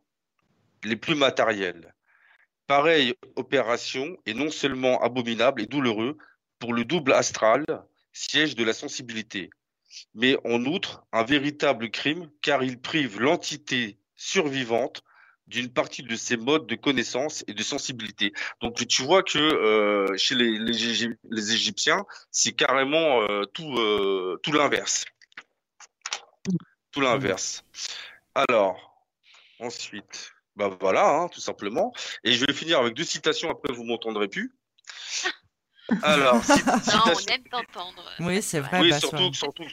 les 0.83 0.95
plus 0.95 1.15
matériels. 1.15 1.93
Pareille 2.67 3.13
opération 3.35 4.17
est 4.25 4.33
non 4.33 4.49
seulement 4.49 5.01
abominable 5.01 5.61
et 5.61 5.65
douloureux 5.65 6.17
pour 6.59 6.73
le 6.73 6.85
double 6.85 7.13
astral, 7.13 7.65
siège 8.13 8.55
de 8.55 8.63
la 8.63 8.73
sensibilité, 8.73 9.49
mais 10.13 10.37
en 10.45 10.63
outre 10.65 11.03
un 11.11 11.23
véritable 11.23 11.91
crime 11.91 12.29
car 12.41 12.63
il 12.63 12.79
prive 12.79 13.19
l'entité 13.19 13.97
survivante 14.15 15.03
d'une 15.47 15.69
partie 15.69 16.03
de 16.03 16.15
ses 16.15 16.37
modes 16.37 16.67
de 16.67 16.75
connaissance 16.75 17.43
et 17.47 17.53
de 17.53 17.63
sensibilité. 17.63 18.33
Donc 18.61 18.87
tu 18.87 19.01
vois 19.01 19.23
que 19.23 19.37
euh, 19.37 20.17
chez 20.17 20.35
les, 20.35 21.53
Égyptiens, 21.53 22.05
c'est 22.31 22.53
carrément 22.53 23.21
euh, 23.21 23.43
euh, 23.59 24.37
tout 24.41 24.51
l'inverse. 24.53 25.05
Tout 26.91 27.01
l'inverse. 27.01 27.63
Alors, 28.35 29.05
ensuite, 29.59 30.32
bah 30.55 30.75
voilà, 30.79 31.09
hein, 31.09 31.27
tout 31.29 31.39
simplement. 31.39 31.93
Et 32.23 32.33
je 32.33 32.45
vais 32.45 32.53
finir 32.53 32.79
avec 32.79 32.93
deux 32.93 33.03
citations, 33.03 33.49
après 33.49 33.73
vous 33.73 33.83
m'entendrez 33.83 34.27
plus. 34.27 34.55
Alors, 36.03 36.35
non, 36.35 37.13
on 37.13 37.31
aime 37.31 37.43
t'entendre. 37.49 38.03
Oui, 38.19 38.41
c'est 38.41 38.59
vrai. 38.59 38.79
Oui, 38.81 38.99
surtout, 38.99 39.33
surtout, 39.33 39.65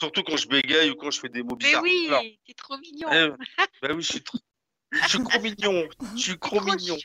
surtout, 0.00 0.22
quand 0.22 0.36
je 0.36 0.48
bégaye 0.48 0.90
ou 0.90 0.94
quand 0.94 1.10
je 1.10 1.20
fais 1.20 1.28
des 1.28 1.42
mots 1.42 1.56
bizarres. 1.56 1.82
Mais 1.82 1.90
oui, 1.90 2.40
t'es 2.46 2.54
trop 2.54 2.78
mignon. 2.78 3.08
Eh, 3.10 3.30
bah 3.82 3.88
oui, 3.94 4.02
je 4.02 4.12
suis, 4.12 4.22
trop, 4.22 4.38
je 4.92 5.08
suis 5.08 5.22
trop 5.22 5.40
mignon. 5.40 5.88
Je 6.14 6.20
suis 6.20 6.38
trop, 6.38 6.60
mignon. 6.60 6.96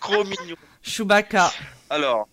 Trop 0.00 0.24
mignon. 0.24 0.56
Chewbacca. 0.82 1.52
Alors, 1.88 2.28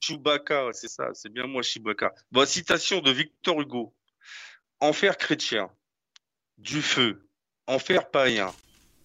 Chewbacca, 0.00 0.70
c'est 0.72 0.88
ça, 0.88 1.10
c'est 1.14 1.32
bien 1.32 1.46
moi, 1.46 1.62
Chewbacca. 1.62 2.12
Bon, 2.32 2.46
citation 2.46 3.00
de 3.00 3.10
Victor 3.10 3.60
Hugo. 3.60 3.94
Enfer 4.80 5.16
chrétien, 5.16 5.70
du 6.56 6.82
feu, 6.82 7.28
enfer 7.66 8.10
païen, 8.10 8.52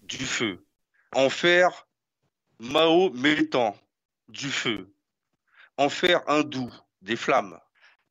du 0.03 0.25
feu. 0.25 0.65
Enfer 1.13 1.87
mahométan, 2.59 3.75
du 4.27 4.49
feu. 4.49 4.93
Enfer 5.77 6.21
hindou, 6.27 6.71
des 7.01 7.15
flammes. 7.15 7.59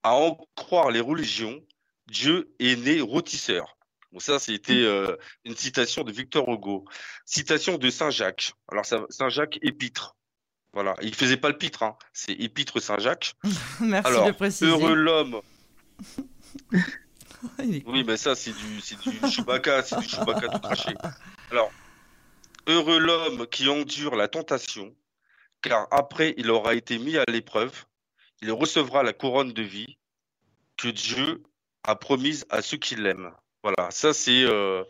À 0.02 0.14
en 0.14 0.37
croire 0.57 0.90
les 0.90 1.00
religions, 1.00 1.64
Dieu 2.07 2.55
est 2.59 2.76
né 2.76 3.00
rôtisseur. 3.00 3.76
Bon, 4.11 4.18
ça, 4.18 4.38
c'était 4.38 4.83
euh, 4.83 5.16
une 5.44 5.57
citation 5.57 6.05
de 6.05 6.12
Victor 6.12 6.48
Hugo. 6.48 6.85
Citation 7.24 7.78
de 7.78 7.88
Saint 7.88 8.11
Jacques. 8.11 8.52
Alors, 8.68 8.85
Saint 8.85 9.28
Jacques 9.28 9.59
épître. 9.62 10.16
Voilà, 10.74 10.94
il 11.02 11.14
faisait 11.14 11.37
pas 11.37 11.50
le 11.50 11.59
pitre, 11.59 11.83
hein. 11.83 11.96
c'est 12.12 12.33
épître 12.33 12.81
Saint 12.81 12.98
Jacques. 12.98 13.35
Merci 13.81 14.07
Alors, 14.09 14.26
de 14.26 14.33
préciser. 14.33 14.66
Heureux 14.66 14.94
l'homme. 14.94 15.40
oui, 17.59 18.05
mais 18.07 18.16
ça, 18.16 18.35
c'est 18.35 18.52
du, 18.52 18.81
c'est 18.81 18.98
du 18.98 19.11
Chewbacca, 19.31 19.83
c'est 19.83 19.98
du 19.98 20.09
Chewbacca 20.09 20.48
tout 20.48 20.61
craché. 20.61 20.94
Alors, 21.50 21.70
Heureux 22.68 22.98
l'homme 22.98 23.48
qui 23.48 23.68
endure 23.68 24.14
la 24.14 24.29
tentation, 24.29 24.94
car 25.62 25.88
après 25.90 26.35
il 26.37 26.48
aura 26.48 26.75
été 26.75 26.98
mis 26.98 27.16
à 27.16 27.25
l'épreuve, 27.27 27.87
il 28.40 28.53
recevra 28.53 29.03
la 29.03 29.12
couronne 29.12 29.53
de 29.53 29.62
vie 29.62 29.98
que 30.77 30.87
Dieu 30.87 31.42
a 31.83 31.96
promise 31.96 32.46
à 32.51 32.62
ceux 32.62 32.77
qui 32.77 32.94
l'aiment. 32.94 33.33
Voilà, 33.64 33.90
ça 33.90 34.12
c'est 34.14 34.44
euh, 34.44 34.85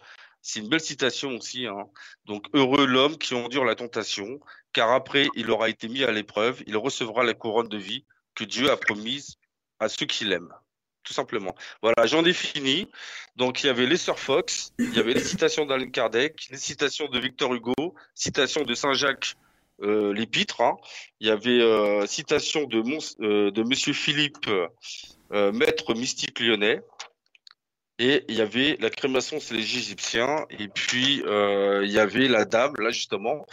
une 0.57 0.69
belle 0.69 0.81
citation 0.81 1.31
aussi. 1.37 1.67
Hein. 1.67 1.89
Donc 2.27 2.47
heureux 2.53 2.87
l'homme 2.87 3.17
qui 3.17 3.35
endure 3.35 3.65
la 3.65 3.75
tentation, 3.75 4.39
car 4.75 4.91
après 4.91 5.29
il 5.35 5.51
aura 5.51 5.71
été 5.71 5.89
mis 5.89 6.05
à 6.05 6.13
l'épreuve, 6.13 6.63
il 6.67 6.77
recevra 6.77 7.25
la 7.25 7.33
couronne 7.33 7.69
de 7.69 7.79
vie 7.79 8.05
que 8.35 8.45
Dieu 8.45 8.71
a 8.71 8.77
promise 8.77 9.39
à 9.79 9.89
ceux 9.89 10.07
qui 10.07 10.27
l'aiment 10.27 10.55
tout 11.03 11.13
simplement. 11.13 11.55
Voilà, 11.83 12.07
j'en 12.07 12.25
ai 12.25 12.33
fini. 12.33 12.89
Donc 13.37 13.63
il 13.63 13.67
y 13.67 13.71
avait 13.71 13.87
les 13.87 13.97
Sir 13.97 14.19
Fox, 14.19 14.73
il 14.79 14.95
y 14.95 14.99
avait 14.99 15.15
les 15.15 15.25
citations 15.25 15.65
d'Alain 15.65 15.91
Kardec, 15.91 16.49
les 16.51 16.59
citations 16.59 17.09
de 17.09 17.19
Victor 17.19 17.55
Hugo, 17.55 17.95
citations 18.15 18.63
de 18.63 18.75
Saint-Jacques 18.75 19.37
euh, 19.83 20.13
l'épître, 20.13 20.61
hein. 20.61 20.77
il 21.21 21.27
y 21.27 21.31
avait 21.31 21.61
euh, 21.61 22.07
citation 22.07 22.65
de, 22.65 22.83
euh, 23.21 23.65
Monsieur 23.65 23.93
Philippe, 23.93 24.49
euh, 25.33 25.53
maître 25.53 25.95
mystique 25.95 26.39
lyonnais, 26.41 26.83
et 27.99 28.25
il 28.29 28.37
y 28.37 28.41
avait 28.41 28.77
la 28.81 28.91
crémation 28.91 29.41
c'est 29.41 29.55
les 29.55 29.61
Égyptiens, 29.63 30.47
et 30.51 30.69
puis 30.69 31.23
il 31.25 31.91
y 31.91 31.99
avait 31.99 32.29
la 32.29 32.45
dame, 32.45 32.75
là 32.79 32.91
justement, 32.91 33.47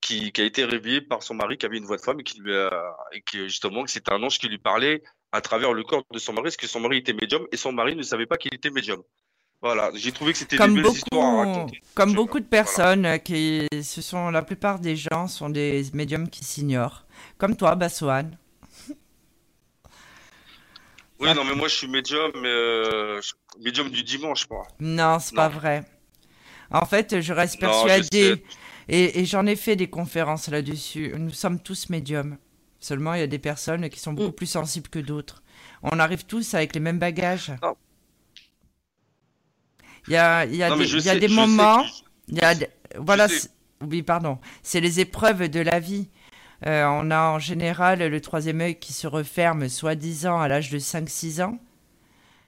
qui, 0.00 0.32
a 0.38 0.42
été 0.42 0.64
réveillée 0.64 1.00
par 1.00 1.22
son 1.22 1.34
mari 1.34 1.58
qui 1.58 1.66
avait 1.66 1.78
une 1.78 1.84
voix 1.84 1.96
de 1.96 2.02
femme 2.02 2.20
et 2.20 2.24
qui 2.24 2.40
lui 2.40 2.54
a, 2.54 2.96
et 3.12 3.22
justement 3.32 3.84
c'est 3.86 4.10
un 4.10 4.22
ange 4.22 4.38
qui 4.38 4.48
lui 4.48 4.58
parlait 4.58 5.02
à 5.32 5.40
travers 5.40 5.72
le 5.72 5.82
corps 5.82 6.04
de 6.12 6.18
son 6.18 6.32
mari, 6.32 6.44
parce 6.44 6.56
que 6.56 6.66
son 6.66 6.80
mari 6.80 6.98
était 6.98 7.12
médium 7.12 7.46
et 7.52 7.56
son 7.56 7.72
mari 7.72 7.96
ne 7.96 8.02
savait 8.02 8.26
pas 8.26 8.36
qu'il 8.36 8.54
était 8.54 8.70
médium. 8.70 9.02
Voilà, 9.62 9.90
j'ai 9.94 10.12
trouvé 10.12 10.32
que 10.32 10.38
c'était 10.38 10.58
des 10.58 10.68
belles 10.68 10.86
histoires 10.86 11.24
à 11.24 11.36
raconter. 11.44 11.80
Comme 11.94 12.12
beaucoup 12.12 12.40
de 12.40 12.44
personnes 12.44 13.18
qui, 13.24 13.66
ce 13.82 14.02
sont 14.02 14.30
la 14.30 14.42
plupart 14.42 14.78
des 14.78 14.96
gens 14.96 15.28
sont 15.28 15.48
des 15.48 15.84
médiums 15.94 16.28
qui 16.28 16.44
s'ignorent. 16.44 17.06
Comme 17.38 17.56
toi, 17.56 17.74
Bassoane. 17.74 18.36
Oui, 21.18 21.32
non, 21.34 21.44
mais 21.44 21.54
moi 21.54 21.68
je 21.68 21.74
suis 21.74 21.88
médium, 21.88 22.30
euh, 22.36 23.20
médium 23.58 23.88
du 23.88 24.02
dimanche, 24.02 24.44
quoi. 24.44 24.66
Non, 24.78 25.18
c'est 25.18 25.34
pas 25.34 25.48
vrai. 25.48 25.84
En 26.70 26.84
fait, 26.84 27.20
je 27.22 27.32
reste 27.32 27.58
persuadé, 27.58 28.44
et, 28.88 29.20
et 29.20 29.24
j'en 29.24 29.46
ai 29.46 29.56
fait 29.56 29.76
des 29.76 29.88
conférences 29.88 30.48
là-dessus. 30.48 31.14
Nous 31.16 31.30
sommes 31.30 31.60
tous 31.60 31.88
médiums. 31.88 32.36
Seulement, 32.86 33.14
il 33.14 33.18
y 33.18 33.24
a 33.24 33.26
des 33.26 33.40
personnes 33.40 33.88
qui 33.88 33.98
sont 33.98 34.12
beaucoup 34.12 34.28
mm. 34.28 34.34
plus 34.34 34.46
sensibles 34.46 34.88
que 34.88 35.00
d'autres. 35.00 35.42
On 35.82 35.98
arrive 35.98 36.24
tous 36.24 36.54
avec 36.54 36.72
les 36.72 36.78
mêmes 36.78 37.00
bagages. 37.00 37.52
Il 40.06 40.12
y 40.12 40.16
a, 40.16 40.44
il 40.44 40.54
y 40.54 40.62
a 40.62 40.76
des, 40.76 40.94
il 40.94 41.04
y 41.04 41.08
a 41.08 41.18
des 41.18 41.26
moments. 41.26 41.84
Il 42.28 42.36
y 42.36 42.42
a, 42.42 42.54
voilà. 42.96 43.26
Oui, 43.80 44.04
pardon. 44.04 44.38
C'est 44.62 44.78
les 44.78 45.00
épreuves 45.00 45.48
de 45.48 45.58
la 45.58 45.80
vie. 45.80 46.10
Euh, 46.64 46.84
on 46.86 47.10
a 47.10 47.30
en 47.30 47.40
général 47.40 48.08
le 48.08 48.20
troisième 48.20 48.60
œil 48.60 48.78
qui 48.78 48.92
se 48.92 49.08
referme 49.08 49.68
soi-disant 49.68 50.38
à 50.38 50.46
l'âge 50.46 50.70
de 50.70 50.78
5-6 50.78 51.42
ans. 51.42 51.58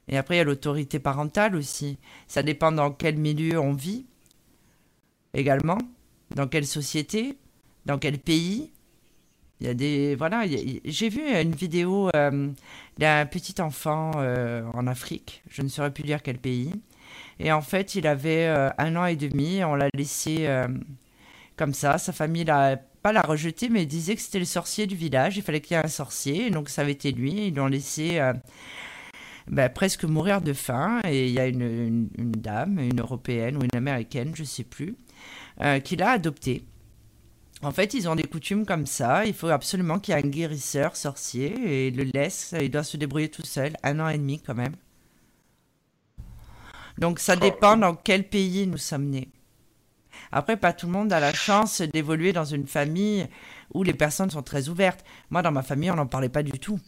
Et 0.07 0.16
après, 0.16 0.36
il 0.36 0.39
y 0.39 0.43
a 0.43 0.45
l'autorité 0.45 1.01
parentale 1.01 1.57
aussi. 1.57 1.99
Ça 2.28 2.45
dépend 2.45 2.70
dans 2.70 2.93
quel 2.93 3.16
milieu 3.16 3.59
on 3.59 3.72
vit. 3.72 4.07
Également. 5.34 5.78
Dans 6.32 6.47
quelle 6.47 6.64
société. 6.64 7.36
Dans 7.86 7.99
quel 7.99 8.20
pays. 8.20 8.70
Il 9.61 9.82
y 9.82 10.14
voilà, 10.14 10.44
j'ai 10.84 11.09
vu 11.09 11.20
une 11.20 11.52
vidéo 11.52 12.11
euh, 12.14 12.48
d'un 12.98 13.26
petit 13.26 13.61
enfant 13.61 14.12
euh, 14.16 14.62
en 14.72 14.86
Afrique, 14.86 15.42
je 15.50 15.62
ne 15.62 15.68
saurais 15.68 15.92
plus 15.92 16.04
dire 16.04 16.22
quel 16.22 16.38
pays, 16.38 16.72
Et 17.40 17.50
en 17.50 17.61
fait, 17.61 17.96
il 17.96 18.06
avait 18.06 18.46
euh, 18.46 18.70
un 18.78 18.94
an 18.94 19.06
et 19.06 19.16
demi. 19.16 19.64
On 19.64 19.74
l'a 19.74 19.88
laissé 19.94 20.48
comme 21.56 21.74
ça. 21.74 21.98
Sa 21.98 22.12
famille 22.12 22.44
l'a 22.44 22.76
pas 23.02 23.12
l'a 23.12 23.22
rejeté, 23.22 23.68
mais 23.68 23.84
disait 23.84 24.14
que 24.14 24.20
c'était 24.20 24.38
le 24.38 24.44
sorcier 24.44 24.86
du 24.86 24.94
village. 24.94 25.36
Il 25.36 25.42
fallait 25.42 25.61
qu'il 25.61 25.76
y 25.76 25.80
ait 25.80 25.84
un 25.84 25.88
sorcier. 25.88 26.50
Donc, 26.50 26.68
ça 26.68 26.82
avait 26.82 26.92
été 26.92 27.11
lui. 27.11 27.48
Ils 27.48 27.54
l'ont 27.54 27.66
laissé 27.66 28.20
ben, 29.48 29.68
presque 29.68 30.04
mourir 30.04 30.40
de 30.40 30.52
faim. 30.52 31.00
Et 31.04 31.26
il 31.26 31.32
y 31.32 31.40
a 31.40 31.46
une, 31.46 32.09
dame, 32.16 32.78
une 32.78 33.00
européenne 33.00 33.56
ou 33.56 33.64
une 33.64 33.76
américaine, 33.76 34.32
je 34.36 34.44
sais 34.44 34.64
plus, 34.64 34.94
qui 35.82 35.96
l'a 35.96 36.11
adopté. 36.11 36.64
En 37.62 37.72
fait, 37.72 37.94
ils 37.94 38.09
ont 38.09 38.14
des 38.14 38.24
coutumes 38.24 38.64
comme 38.64 38.86
ça. 38.86 39.24
Il 39.24 39.34
faut 39.34 39.48
absolument 39.48 39.98
qu'il 39.98 40.14
y 40.14 40.16
ait 40.16 40.24
un 40.24 40.28
guérisseur 40.28 40.96
sorcier 40.96 41.86
et 41.86 41.90
le 41.90 42.04
laisse. 42.04 42.54
Il 42.61 42.70
doit 42.70 42.84
se 42.84 42.96
débrouiller 42.96 43.30
tout 43.30 43.44
seul. 43.44 43.76
Un 43.82 43.98
an 43.98 44.09
et 44.09 44.18
demi 44.18 44.40
quand 44.40 44.54
même. 44.54 44.76
Donc 46.98 47.18
ça 47.18 47.36
dépend 47.36 47.76
dans 47.76 47.94
quel 47.94 48.28
pays 48.28 48.66
nous 48.66 48.78
sommes 48.78 49.06
nés. 49.06 49.28
Après, 50.32 50.56
pas 50.56 50.72
tout 50.72 50.86
le 50.86 50.92
monde 50.92 51.12
a 51.12 51.20
la 51.20 51.32
chance 51.32 51.80
d'évoluer 51.80 52.32
dans 52.32 52.44
une 52.44 52.66
famille 52.66 53.26
où 53.72 53.82
les 53.82 53.94
personnes 53.94 54.30
sont 54.30 54.42
très 54.42 54.68
ouvertes. 54.68 55.04
Moi, 55.30 55.42
dans 55.42 55.52
ma 55.52 55.62
famille, 55.62 55.90
on 55.90 55.96
n'en 55.96 56.06
parlait 56.06 56.28
pas 56.28 56.42
du 56.42 56.59
tout. 56.59 56.80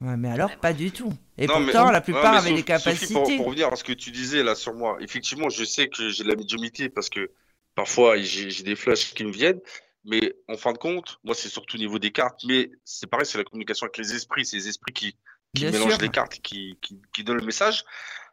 mais 0.00 0.30
alors, 0.30 0.56
pas 0.56 0.72
du 0.72 0.90
tout. 0.90 1.12
Et 1.38 1.46
pourtant, 1.46 1.90
la 1.90 2.00
plupart 2.00 2.36
avaient 2.36 2.54
des 2.54 2.62
capacités. 2.62 3.12
pour, 3.12 3.36
pour, 3.36 3.46
revenir 3.46 3.72
à 3.72 3.76
ce 3.76 3.84
que 3.84 3.92
tu 3.92 4.10
disais 4.10 4.42
là 4.42 4.54
sur 4.54 4.74
moi, 4.74 4.96
effectivement, 5.00 5.48
je 5.50 5.64
sais 5.64 5.88
que 5.88 6.08
j'ai 6.08 6.24
de 6.24 6.28
la 6.28 6.36
médiumité 6.36 6.88
parce 6.88 7.10
que 7.10 7.30
Parfois, 7.76 8.16
j'ai 8.16 8.62
des 8.62 8.74
flashs 8.74 9.12
qui 9.12 9.22
me 9.22 9.30
viennent, 9.30 9.60
mais 10.04 10.34
en 10.48 10.56
fin 10.56 10.72
de 10.72 10.78
compte, 10.78 11.18
moi, 11.24 11.34
c'est 11.34 11.50
surtout 11.50 11.76
au 11.76 11.78
niveau 11.78 11.98
des 11.98 12.10
cartes. 12.10 12.40
Mais 12.44 12.70
c'est 12.84 13.06
pareil, 13.06 13.26
c'est 13.26 13.36
la 13.36 13.44
communication 13.44 13.84
avec 13.84 13.98
les 13.98 14.14
esprits. 14.14 14.46
C'est 14.46 14.56
les 14.56 14.68
esprits 14.68 14.94
qui, 14.94 15.16
qui 15.54 15.66
mélangent 15.66 16.00
les 16.00 16.08
cartes, 16.08 16.40
qui, 16.40 16.78
qui, 16.80 17.00
qui 17.14 17.22
donnent 17.22 17.36
le 17.36 17.44
message. 17.44 17.84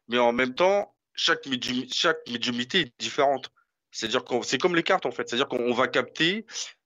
Mais 0.08 0.18
en 0.18 0.32
même 0.32 0.56
temps, 0.56 0.96
chaque, 1.14 1.46
médium, 1.46 1.84
chaque 1.91 2.18
médiumité 2.30 2.80
est 2.80 2.94
différente. 3.00 3.52
C'est-à-dire 3.91 4.24
que 4.24 4.36
c'est 4.44 4.58
comme 4.58 4.78
les 4.78 4.84
cartes, 4.84 5.06
en 5.06 5.12
fait. 5.12 5.28
C'est-à-dire 5.28 5.50
qu'on 5.50 5.74
va 5.74 5.89
capter. 5.89 6.46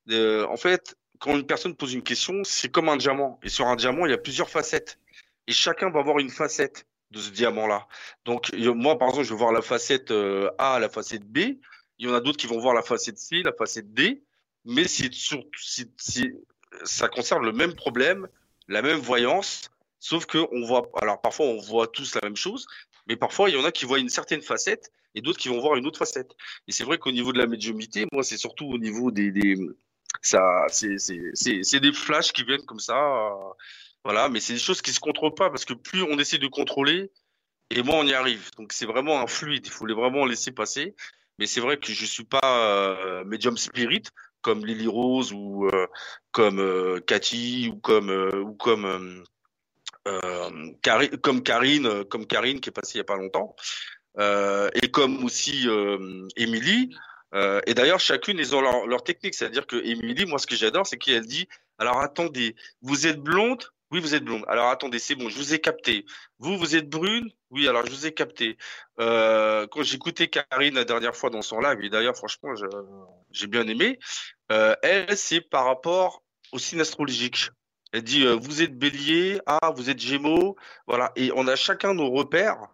Euh, 0.09 0.47
en 0.47 0.57
fait, 0.57 0.97
quand 1.19 1.35
une 1.35 1.45
personne 1.45 1.75
pose 1.75 1.93
une 1.93 2.03
question, 2.03 2.43
c'est 2.43 2.69
comme 2.69 2.89
un 2.89 2.97
diamant. 2.97 3.39
Et 3.43 3.49
sur 3.49 3.67
un 3.67 3.75
diamant, 3.75 4.07
il 4.07 4.09
y 4.09 4.15
a 4.15 4.17
plusieurs 4.17 4.49
facettes. 4.49 4.97
Et 5.45 5.51
chacun 5.51 5.91
va 5.91 5.99
avoir 5.99 6.17
une 6.17 6.31
facette 6.31 6.87
de 7.11 7.19
ce 7.19 7.29
diamant-là. 7.29 7.87
Donc, 8.25 8.51
moi, 8.53 8.97
par 8.97 9.09
exemple, 9.09 9.27
je 9.27 9.33
vais 9.33 9.39
voir 9.39 9.51
la 9.51 9.61
facette 9.61 10.09
euh, 10.09 10.49
A, 10.57 10.79
la 10.79 10.89
facette 10.89 11.23
B. 11.23 11.59
Il 11.99 12.07
y 12.07 12.11
en 12.11 12.13
a 12.13 12.21
d'autres 12.21 12.37
qui 12.37 12.47
vont 12.47 12.59
voir 12.59 12.73
la 12.73 12.81
facette 12.81 13.17
C, 13.17 13.41
la 13.43 13.53
facette 13.53 13.93
D, 13.93 14.23
mais 14.65 14.87
c'est 14.87 15.09
ça 16.83 17.07
concerne 17.07 17.45
le 17.45 17.51
même 17.53 17.73
problème, 17.73 18.27
la 18.67 18.81
même 18.81 18.99
voyance, 18.99 19.71
sauf 19.99 20.25
que 20.25 20.37
on 20.51 20.65
voit, 20.65 20.89
alors 21.01 21.21
parfois 21.21 21.45
on 21.47 21.57
voit 21.57 21.87
tous 21.87 22.13
la 22.15 22.21
même 22.23 22.35
chose, 22.35 22.67
mais 23.07 23.15
parfois 23.15 23.49
il 23.49 23.55
y 23.55 23.59
en 23.59 23.63
a 23.63 23.71
qui 23.71 23.85
voient 23.85 23.99
une 23.99 24.09
certaine 24.09 24.41
facette 24.41 24.91
et 25.15 25.21
d'autres 25.21 25.39
qui 25.39 25.47
vont 25.47 25.59
voir 25.59 25.75
une 25.75 25.87
autre 25.87 25.97
facette. 25.97 26.35
Et 26.67 26.71
c'est 26.71 26.83
vrai 26.83 26.97
qu'au 26.97 27.11
niveau 27.11 27.33
de 27.33 27.39
la 27.39 27.47
médiumité, 27.47 28.05
moi 28.11 28.23
c'est 28.23 28.37
surtout 28.37 28.65
au 28.65 28.77
niveau 28.77 29.09
des, 29.09 29.55
ça, 30.21 30.65
c'est 30.69 31.79
des 31.79 31.93
flashs 31.93 32.31
qui 32.33 32.43
viennent 32.43 32.65
comme 32.65 32.79
ça, 32.79 33.33
voilà, 34.03 34.29
mais 34.29 34.39
c'est 34.39 34.53
des 34.53 34.59
choses 34.59 34.81
qui 34.81 34.91
se 34.91 34.99
contrôlent 34.99 35.33
pas 35.33 35.49
parce 35.49 35.65
que 35.65 35.73
plus 35.73 36.03
on 36.03 36.19
essaie 36.19 36.37
de 36.37 36.47
contrôler, 36.47 37.11
et 37.69 37.81
moins 37.81 37.97
on 37.99 38.05
y 38.05 38.13
arrive. 38.13 38.51
Donc 38.57 38.71
c'est 38.71 38.85
vraiment 38.85 39.19
un 39.19 39.27
fluide, 39.27 39.65
il 39.65 39.71
faut 39.71 39.85
les 39.85 39.93
vraiment 39.93 40.25
laisser 40.25 40.51
passer 40.51 40.95
mais 41.39 41.45
c'est 41.45 41.61
vrai 41.61 41.77
que 41.77 41.91
je 41.91 42.05
suis 42.05 42.23
pas 42.23 42.41
euh, 42.43 43.23
medium 43.25 43.57
spirit 43.57 44.03
comme 44.47 44.65
Lily 44.65 44.87
Rose 44.87 45.33
ou 45.33 45.67
euh, 45.67 45.87
comme 46.31 46.59
euh, 46.59 47.01
Cathy 47.05 47.69
ou 47.69 47.77
comme 47.77 48.09
euh, 48.09 48.41
ou 48.41 48.53
comme 48.53 49.23
comme 51.21 51.43
Karine, 51.43 52.05
comme 52.05 52.25
Karine 52.25 52.61
qui 52.61 52.69
est 52.69 52.71
passée 52.71 52.93
il 52.95 52.99
y 52.99 53.01
a 53.01 53.03
pas 53.03 53.17
longtemps, 53.17 53.57
et 54.17 54.89
comme 54.89 55.25
aussi 55.25 55.67
Émilie. 56.37 56.95
et 57.33 57.73
d'ailleurs, 57.73 57.99
chacune, 57.99 58.39
ils 58.39 58.55
ont 58.55 58.61
leur, 58.61 58.87
leur 58.87 59.03
technique. 59.03 59.35
C'est-à-dire 59.35 59.67
que 59.67 59.75
Émilie, 59.75 60.25
moi, 60.25 60.39
ce 60.39 60.47
que 60.47 60.55
j'adore, 60.55 60.87
c'est 60.87 60.97
qu'elle 60.97 61.25
dit, 61.25 61.49
alors 61.77 61.99
attendez, 61.99 62.55
vous 62.81 63.05
êtes 63.05 63.19
blonde, 63.19 63.65
oui, 63.91 64.01
vous 64.01 64.15
êtes 64.15 64.23
blonde. 64.23 64.43
Alors 64.47 64.69
attendez, 64.69 64.99
c'est 64.99 65.15
bon, 65.15 65.29
je 65.29 65.37
vous 65.37 65.53
ai 65.53 65.59
capté. 65.59 66.05
Vous, 66.39 66.57
vous 66.57 66.75
êtes 66.75 66.89
brune? 66.89 67.31
Oui, 67.51 67.67
alors 67.67 67.85
je 67.85 67.91
vous 67.91 68.05
ai 68.05 68.13
capté. 68.13 68.57
Euh, 68.99 69.65
quand 69.67 69.83
j'écoutais 69.83 70.27
Karine 70.27 70.75
la 70.75 70.83
dernière 70.83 71.15
fois 71.15 71.29
dans 71.29 71.41
son 71.41 71.59
live, 71.61 71.79
et 71.81 71.89
d'ailleurs, 71.89 72.15
franchement, 72.15 72.53
j'ai 73.31 73.47
bien 73.47 73.65
aimé, 73.67 73.99
euh, 74.51 74.75
elle, 74.83 75.15
c'est 75.17 75.41
par 75.41 75.65
rapport 75.65 76.23
au 76.51 76.59
signe 76.59 76.81
astrologique. 76.81 77.49
Elle 77.93 78.03
dit, 78.03 78.25
euh, 78.25 78.33
vous 78.33 78.61
êtes 78.61 78.77
bélier, 78.77 79.39
ah, 79.45 79.71
vous 79.75 79.89
êtes 79.89 79.99
gémeaux, 79.99 80.57
voilà. 80.87 81.13
Et 81.15 81.31
on 81.35 81.47
a 81.47 81.55
chacun 81.55 81.93
nos 81.93 82.11
repères 82.11 82.67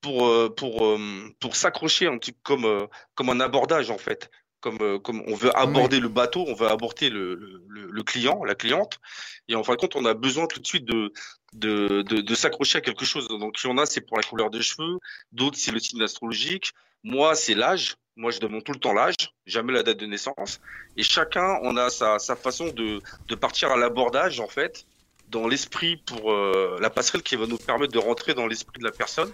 pour, 0.00 0.28
euh, 0.28 0.54
pour, 0.54 0.86
euh, 0.86 1.34
pour 1.40 1.56
s'accrocher 1.56 2.06
un 2.06 2.18
petit 2.18 2.36
comme, 2.44 2.88
comme 3.16 3.30
un 3.30 3.40
abordage, 3.40 3.90
en 3.90 3.98
fait 3.98 4.30
comme, 4.64 4.78
euh, 4.80 4.98
comme 4.98 5.22
on 5.26 5.34
veut 5.34 5.54
aborder 5.58 6.00
le 6.00 6.08
bateau, 6.08 6.42
on 6.48 6.54
veut 6.54 6.68
aborder 6.68 7.10
le, 7.10 7.34
le, 7.68 7.90
le, 7.90 8.02
client, 8.02 8.42
la 8.44 8.54
cliente. 8.54 8.98
Et 9.46 9.54
en 9.54 9.62
fin 9.62 9.74
de 9.74 9.78
compte, 9.78 9.94
on 9.94 10.06
a 10.06 10.14
besoin 10.14 10.46
tout 10.46 10.58
de 10.58 10.66
suite 10.66 10.86
de, 10.86 11.12
de, 11.52 12.00
de, 12.00 12.22
de 12.22 12.34
s'accrocher 12.34 12.78
à 12.78 12.80
quelque 12.80 13.04
chose. 13.04 13.28
Donc, 13.28 13.62
il 13.62 13.66
y 13.66 13.70
en 13.70 13.76
a, 13.76 13.84
c'est 13.84 14.00
pour 14.00 14.16
la 14.16 14.22
couleur 14.22 14.48
des 14.48 14.62
cheveux. 14.62 14.96
D'autres, 15.32 15.58
c'est 15.58 15.70
le 15.70 15.80
signe 15.80 16.02
astrologique. 16.02 16.72
Moi, 17.02 17.34
c'est 17.34 17.54
l'âge. 17.54 17.96
Moi, 18.16 18.30
je 18.30 18.40
demande 18.40 18.64
tout 18.64 18.72
le 18.72 18.78
temps 18.78 18.94
l'âge, 18.94 19.16
jamais 19.44 19.74
la 19.74 19.82
date 19.82 19.98
de 19.98 20.06
naissance. 20.06 20.60
Et 20.96 21.02
chacun, 21.02 21.58
on 21.62 21.76
a 21.76 21.90
sa, 21.90 22.18
sa 22.18 22.34
façon 22.34 22.68
de, 22.68 23.02
de 23.28 23.34
partir 23.34 23.70
à 23.70 23.76
l'abordage, 23.76 24.40
en 24.40 24.48
fait, 24.48 24.86
dans 25.28 25.46
l'esprit 25.46 25.98
pour 25.98 26.32
euh, 26.32 26.78
la 26.80 26.88
passerelle 26.88 27.22
qui 27.22 27.36
va 27.36 27.46
nous 27.46 27.58
permettre 27.58 27.92
de 27.92 27.98
rentrer 27.98 28.32
dans 28.32 28.46
l'esprit 28.46 28.78
de 28.78 28.84
la 28.84 28.92
personne 28.92 29.30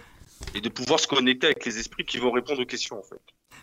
et 0.55 0.59
de 0.59 0.67
pouvoir 0.67 0.99
se 0.99 1.07
connecter 1.07 1.45
avec 1.47 1.63
les 1.63 1.77
esprits 1.79 2.03
qui 2.03 2.17
vont 2.17 2.31
répondre 2.31 2.61
aux 2.61 2.65
questions, 2.65 2.99
en 2.99 3.03
fait. 3.03 3.21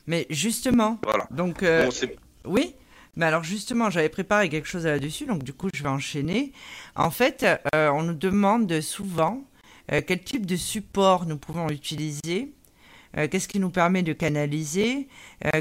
Mais 0.09 0.27
justement, 0.31 0.99
donc 1.31 1.63
euh, 1.63 1.91
oui. 2.47 2.75
Mais 3.17 3.27
alors 3.27 3.45
justement, 3.45 3.91
j'avais 3.91 4.09
préparé 4.09 4.49
quelque 4.49 4.67
chose 4.67 4.87
là-dessus, 4.87 5.27
donc 5.27 5.43
du 5.45 5.53
coup, 5.53 5.69
je 5.75 5.83
vais 5.83 5.89
enchaîner. 5.89 6.53
En 6.97 7.11
fait, 7.11 7.45
euh, 7.75 7.91
on 7.91 8.05
nous 8.05 8.15
demande 8.15 8.81
souvent 8.81 9.45
euh, 9.93 10.01
quel 10.05 10.23
type 10.23 10.47
de 10.47 10.57
support 10.57 11.27
nous 11.27 11.37
pouvons 11.37 11.69
utiliser. 11.69 12.53
Qu'est-ce 13.31 13.49
qui 13.49 13.59
nous 13.59 13.71
permet 13.71 14.03
de 14.03 14.13
canaliser 14.13 15.09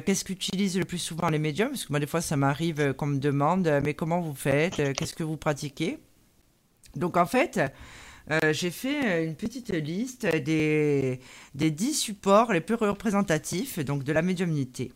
Qu'est-ce 0.06 0.26
qu'utilisent 0.26 0.78
le 0.78 0.84
plus 0.84 0.98
souvent 0.98 1.30
les 1.30 1.40
médiums 1.40 1.70
Parce 1.70 1.86
que 1.86 1.94
moi, 1.94 2.00
des 2.00 2.06
fois, 2.06 2.20
ça 2.20 2.36
m'arrive 2.36 2.94
qu'on 2.94 3.08
me 3.08 3.20
demande 3.20 3.72
Mais 3.84 3.94
comment 3.94 4.20
vous 4.20 4.36
faites 4.36 4.94
Qu'est-ce 4.94 5.16
que 5.16 5.24
vous 5.24 5.38
pratiquez? 5.38 5.98
Donc, 6.98 7.16
en 7.16 7.26
fait, 7.26 7.62
euh, 8.32 8.52
j'ai 8.52 8.72
fait 8.72 9.06
euh, 9.06 9.26
une 9.26 9.36
petite 9.36 9.70
liste 9.70 10.26
des, 10.26 11.20
des 11.56 11.72
10 11.72 11.94
supports 11.94 12.52
les 12.52 12.62
plus 12.62 12.76
représentatifs 12.76 13.80
donc 13.80 14.04
de 14.04 14.12
la 14.12 14.22
médiumnité. 14.22 14.92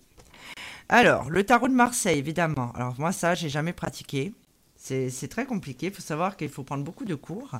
Alors, 0.89 1.29
le 1.29 1.45
tarot 1.45 1.69
de 1.69 1.73
Marseille, 1.73 2.19
évidemment. 2.19 2.73
Alors, 2.73 2.95
moi, 2.99 3.13
ça, 3.13 3.33
j'ai 3.33 3.47
jamais 3.47 3.71
pratiqué. 3.71 4.33
C'est 4.75 5.29
très 5.29 5.45
compliqué. 5.45 5.87
Il 5.87 5.93
faut 5.93 6.01
savoir 6.01 6.35
qu'il 6.35 6.49
faut 6.49 6.63
prendre 6.63 6.83
beaucoup 6.83 7.05
de 7.05 7.15
cours. 7.15 7.51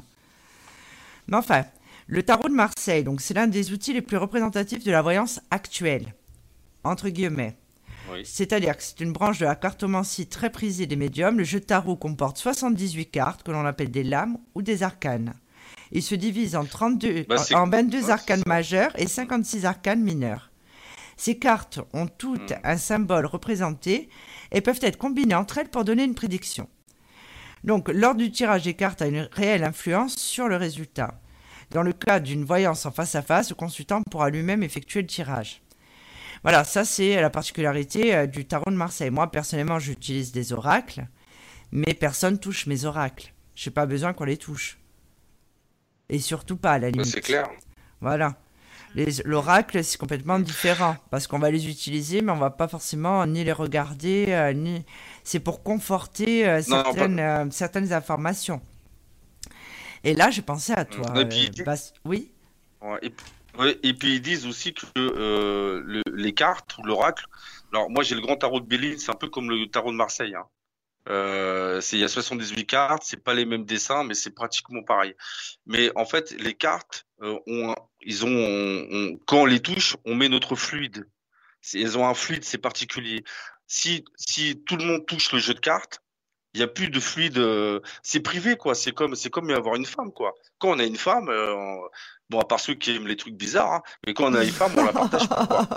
Mais 1.28 1.38
enfin, 1.38 1.64
le 2.08 2.24
tarot 2.24 2.50
de 2.50 2.54
Marseille, 2.54 3.06
donc 3.06 3.22
c'est 3.22 3.34
l'un 3.34 3.48
des 3.48 3.72
outils 3.72 3.94
les 3.94 4.02
plus 4.02 4.18
représentatifs 4.18 4.84
de 4.84 4.92
la 4.92 5.02
voyance 5.02 5.40
actuelle, 5.50 6.14
entre 6.84 7.08
guillemets. 7.08 7.56
C'est-à-dire 8.26 8.76
que 8.76 8.84
c'est 8.84 9.00
une 9.00 9.14
branche 9.14 9.40
de 9.40 9.46
la 9.46 9.56
cartomancie 9.56 10.28
très 10.28 10.50
prisée 10.50 10.86
des 10.86 10.98
médiums. 10.98 11.38
Le 11.38 11.46
jeu 11.46 11.62
de 11.62 11.66
tarot 11.66 11.96
comporte 11.96 12.38
78 12.38 13.06
cartes 13.06 13.44
que 13.44 13.52
l'on 13.52 13.66
appelle 13.66 13.92
des 13.92 14.04
lames 14.04 14.38
ou 14.56 14.62
des 14.62 14.84
arcanes. 14.84 15.34
Il 15.92 16.04
se 16.04 16.16
divise 16.16 16.56
en, 16.56 16.66
32, 16.66 17.26
bah, 17.28 17.44
en 17.54 17.68
22 17.68 18.10
arcanes 18.10 18.44
majeures 18.46 18.92
et 18.98 19.08
56 19.08 19.66
arcanes 19.66 20.02
mineurs. 20.02 20.52
Ces 21.18 21.38
cartes 21.38 21.80
ont 21.94 22.08
toutes 22.08 22.52
hmm. 22.52 22.62
un 22.64 22.78
symbole 22.78 23.26
représenté 23.26 24.10
et 24.52 24.62
peuvent 24.62 24.80
être 24.82 24.98
combinées 24.98 25.36
entre 25.36 25.58
elles 25.58 25.70
pour 25.70 25.84
donner 25.84 26.04
une 26.04 26.16
prédiction. 26.16 26.68
Donc, 27.64 27.90
l'ordre 27.90 28.20
du 28.20 28.32
tirage 28.32 28.64
des 28.64 28.74
cartes 28.74 29.02
a 29.02 29.08
une 29.08 29.30
réelle 29.32 29.64
influence 29.64 30.16
sur 30.16 30.48
le 30.48 30.56
résultat. 30.56 31.22
Dans 31.70 31.84
le 31.84 31.94
cas 31.94 32.20
d'une 32.20 32.44
voyance 32.44 32.86
en 32.86 32.92
face 32.92 33.16
à 33.16 33.22
face, 33.22 33.50
le 33.50 33.56
consultant 33.56 34.02
pourra 34.10 34.30
lui-même 34.30 34.64
effectuer 34.64 35.02
le 35.02 35.08
tirage. 35.08 35.62
Voilà, 36.44 36.64
ça 36.64 36.86
c'est 36.86 37.22
la 37.22 37.30
particularité 37.30 38.16
euh, 38.16 38.26
du 38.26 38.46
tarot 38.46 38.72
de 38.72 38.76
Marseille. 38.76 39.12
Moi, 39.12 39.30
personnellement, 39.30 39.78
j'utilise 39.78 40.32
des 40.32 40.54
oracles, 40.54 41.06
mais 41.72 41.94
personne 41.94 42.40
touche 42.40 42.66
mes 42.66 42.86
oracles. 42.86 43.32
Je 43.54 43.70
n'ai 43.70 43.74
pas 43.74 43.86
besoin 43.86 44.14
qu'on 44.14 44.24
les 44.24 44.38
touche 44.38 44.81
et 46.12 46.20
surtout 46.20 46.58
pas 46.58 46.74
à 46.74 46.80
la 46.80 46.92
limite. 46.92 47.08
C'est 47.08 47.22
clair. 47.22 47.50
Voilà. 48.02 48.36
L'oracle, 49.24 49.82
c'est 49.86 49.98
complètement 49.98 50.38
différent 50.38 50.98
parce 51.10 51.26
qu'on 51.26 51.40
va 51.40 51.50
les 51.50 51.70
utiliser, 51.70 52.22
mais 52.22 52.34
on 52.34 52.38
va 52.38 52.50
pas 52.50 52.68
forcément 52.68 53.26
ni 53.26 53.46
les 53.46 53.54
regarder, 53.54 54.26
euh, 54.28 54.52
ni. 54.52 54.84
C'est 55.24 55.40
pour 55.40 55.64
conforter 55.64 56.46
euh, 56.46 56.62
certaines, 56.62 57.20
euh, 57.20 57.46
certaines 57.52 57.94
informations. 57.94 58.62
Et 60.04 60.14
là, 60.14 60.30
j'ai 60.30 60.42
pensé 60.42 60.74
à 60.74 60.84
toi. 60.84 61.14
Oui? 62.04 62.32
et, 63.02 63.94
puis 63.94 64.16
ils 64.16 64.22
disent 64.22 64.46
aussi 64.46 64.74
que 64.74 66.04
les 66.14 66.34
cartes 66.34 66.78
ou 66.78 66.84
l'oracle. 66.84 67.26
Alors 67.72 67.90
moi, 67.90 68.04
j'ai 68.04 68.16
le 68.16 68.22
grand 68.22 68.36
tarot 68.36 68.60
de 68.60 68.66
Béline, 68.66 68.98
c'est 68.98 69.12
un 69.12 69.16
peu 69.16 69.30
comme 69.30 69.50
le 69.50 69.68
tarot 69.68 69.92
de 69.92 69.96
Marseille. 69.96 70.36
Hein. 70.36 70.44
Euh, 71.10 71.82
il 71.92 72.00
y 72.00 72.04
a 72.04 72.08
78 72.08 72.66
cartes, 72.66 73.04
c'est 73.04 73.24
pas 73.24 73.34
les 73.34 73.46
mêmes 73.46 73.66
dessins, 73.66 74.04
mais 74.04 74.14
c'est 74.14 74.32
pratiquement 74.32 74.84
pareil. 74.84 75.16
Mais 75.66 75.92
en 75.96 76.06
fait, 76.06 76.32
les 76.32 76.54
cartes, 76.54 77.06
ont, 77.22 77.76
ils 78.02 78.26
ont, 78.26 79.20
quand 79.26 79.42
on 79.42 79.46
les 79.46 79.60
touche, 79.60 79.96
on 80.06 80.16
met 80.16 80.30
notre 80.30 80.56
fluide. 80.56 81.08
Ils 81.74 81.98
ont 81.98 82.08
un 82.08 82.14
fluide, 82.14 82.44
c'est 82.44 82.58
particulier. 82.58 83.24
Si, 83.68 84.04
si 84.16 84.62
tout 84.66 84.78
le 84.78 84.86
monde 84.86 85.06
touche 85.06 85.32
le 85.32 85.40
jeu 85.40 85.54
de 85.54 85.60
cartes, 85.60 86.01
il 86.54 86.58
n'y 86.60 86.64
a 86.64 86.68
plus 86.68 86.90
de 86.90 87.00
fluide. 87.00 87.40
c'est 88.04 88.20
privé, 88.20 88.58
quoi. 88.58 88.76
C'est 88.76 88.92
comme, 88.92 89.16
c'est 89.16 89.30
comme 89.30 89.50
avoir 89.52 89.76
une 89.76 89.86
femme, 89.86 90.12
quoi. 90.12 90.34
Quand 90.60 90.70
on 90.70 90.80
a 90.80 90.84
une 90.84 90.98
femme, 90.98 91.30
bon, 92.30 92.40
à 92.40 92.46
part 92.46 92.60
ceux 92.60 92.74
qui 92.76 92.96
aiment 92.96 93.08
les 93.08 93.18
trucs 93.18 93.36
bizarres, 93.36 93.74
hein, 93.74 93.82
mais 94.06 94.14
quand 94.14 94.26
on 94.32 94.34
a 94.36 94.44
une 94.44 94.52
femme, 94.52 94.72
on 94.78 94.84
la 94.86 94.94
partage 94.94 95.28
pas. 95.28 95.46
Quoi. 95.48 95.68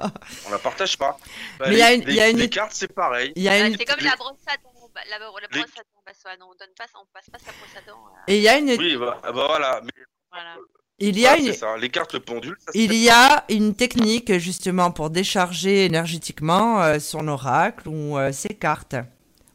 On 0.46 0.50
la 0.50 0.58
partage 0.58 0.96
pas. 0.98 1.16
Bah, 1.58 1.66
mais 1.68 1.74
il 1.74 1.78
y 1.78 1.82
a 1.82 1.92
une, 1.94 2.04
les, 2.04 2.14
y 2.14 2.20
a 2.20 2.28
une... 2.30 2.38
les 2.38 2.48
cartes, 2.48 2.72
c'est 2.72 2.92
pareil. 2.92 3.32
Il 3.36 3.42
y 3.42 3.48
a 3.48 3.52
Ah, 3.52 3.66
une... 3.68 3.76
C'est 3.76 3.84
comme 3.84 4.04
la 4.04 4.16
brosse 4.16 4.36
à 4.46 4.56
dents. 4.56 4.90
bah, 4.94 5.00
La, 5.10 5.18
la 5.18 5.28
brosse 5.28 5.40
à 5.76 5.82
dents, 5.82 6.02
bah, 6.06 6.12
soit, 6.20 6.36
non, 6.38 6.46
on 6.50 6.54
donne 6.58 6.74
pas, 6.76 6.84
on 6.94 7.06
passe 7.12 7.30
pas 7.30 7.38
sa 7.38 7.52
brosse 7.52 7.76
à 7.76 7.90
dents. 7.90 7.98
euh, 8.06 8.20
Et 8.28 8.36
il 8.38 8.42
y 8.42 8.48
a 8.48 8.58
une, 8.58 8.70
Oui, 8.70 8.96
bah, 8.96 9.20
bah, 9.22 9.30
voilà. 9.32 9.80
Mais, 9.82 9.90
voilà. 10.30 10.56
il 10.98 11.18
y 11.18 11.26
a 11.26 11.36
une, 11.38 11.52
ça. 11.54 11.76
Les 11.76 11.88
cartes, 11.90 12.12
le 12.14 12.20
pendule. 12.20 12.56
Ça, 12.60 12.70
il 12.74 12.94
y 12.94 13.10
a 13.10 13.44
une 13.48 13.74
technique 13.74 14.38
justement 14.38 14.90
pour 14.92 15.10
décharger 15.10 15.86
énergétiquement 15.86 16.82
euh, 16.82 16.98
son 17.00 17.26
oracle 17.28 17.88
ou 17.88 18.16
euh, 18.18 18.30
ses 18.32 18.54
cartes. 18.56 18.94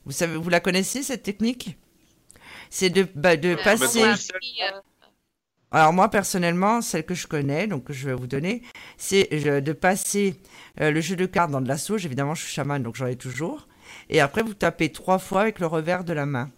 Vous 0.09 0.13
savez, 0.13 0.37
vous 0.37 0.49
la 0.49 0.59
connaissez 0.59 1.03
cette 1.03 1.21
technique? 1.21 1.77
C'est 2.71 2.89
de, 2.89 3.07
bah, 3.13 3.37
de 3.37 3.53
passer. 3.53 3.99
du 4.01 4.09
appris, 4.09 4.57
euh, 4.63 4.79
Alors 5.69 5.93
moi 5.93 6.09
personnellement, 6.09 6.81
celle 6.81 7.05
que 7.05 7.13
je 7.13 7.27
connais, 7.27 7.67
donc 7.67 7.83
que 7.83 7.93
je 7.93 8.09
vais 8.09 8.15
vous 8.15 8.25
donner, 8.25 8.63
c'est 8.97 9.29
de 9.61 9.71
passer 9.71 10.41
euh, 10.81 10.89
le 10.89 10.99
jeu 10.99 11.15
de 11.15 11.27
cartes 11.27 11.51
dans 11.51 11.61
de 11.61 11.67
la 11.67 11.77
sauge. 11.77 12.07
Évidemment, 12.07 12.33
je 12.33 12.41
suis 12.41 12.51
chaman, 12.51 12.81
donc 12.81 12.95
j'en 12.95 13.05
ai 13.05 13.17
toujours. 13.17 13.67
Et 14.09 14.19
après, 14.19 14.41
vous 14.41 14.55
tapez 14.55 14.91
trois 14.91 15.19
fois 15.19 15.41
avec 15.41 15.59
le 15.59 15.67
revers 15.67 16.03
de 16.03 16.13
la 16.13 16.25
main 16.25 16.49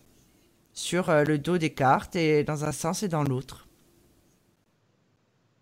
sur 0.72 1.10
euh, 1.10 1.26
le 1.26 1.38
dos 1.38 1.58
des 1.58 1.74
cartes 1.74 2.16
et 2.16 2.46
dans 2.46 2.64
un 2.64 2.72
sens 2.72 3.04
et 3.04 3.10
dans 3.10 3.24
l'autre. 3.24 3.68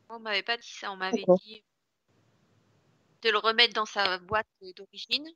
On 0.10 0.20
m'avait 0.20 0.44
pas 0.44 0.58
dit 0.58 0.78
ça, 0.80 0.92
on 0.92 0.96
m'avait 0.96 1.26
dit 1.44 1.64
de 3.24 3.32
le 3.32 3.40
remettre 3.40 3.74
dans 3.74 3.88
sa 3.88 4.20
boîte 4.20 4.46
d'origine 4.78 5.28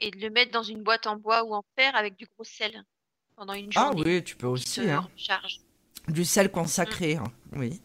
et 0.00 0.10
de 0.10 0.20
le 0.20 0.30
mettre 0.30 0.52
dans 0.52 0.62
une 0.62 0.82
boîte 0.82 1.06
en 1.06 1.16
bois 1.16 1.44
ou 1.44 1.54
en 1.54 1.62
fer 1.76 1.94
avec 1.94 2.16
du 2.16 2.26
gros 2.26 2.44
sel 2.44 2.82
pendant 3.36 3.54
une 3.54 3.70
Ah 3.74 3.90
journée. 3.92 4.02
oui, 4.04 4.24
tu 4.24 4.36
peux 4.36 4.46
aussi. 4.46 4.88
Hein. 4.88 5.08
Du 6.08 6.24
sel 6.24 6.50
consacré, 6.50 7.16
hein, 7.16 7.24
oui. 7.52 7.80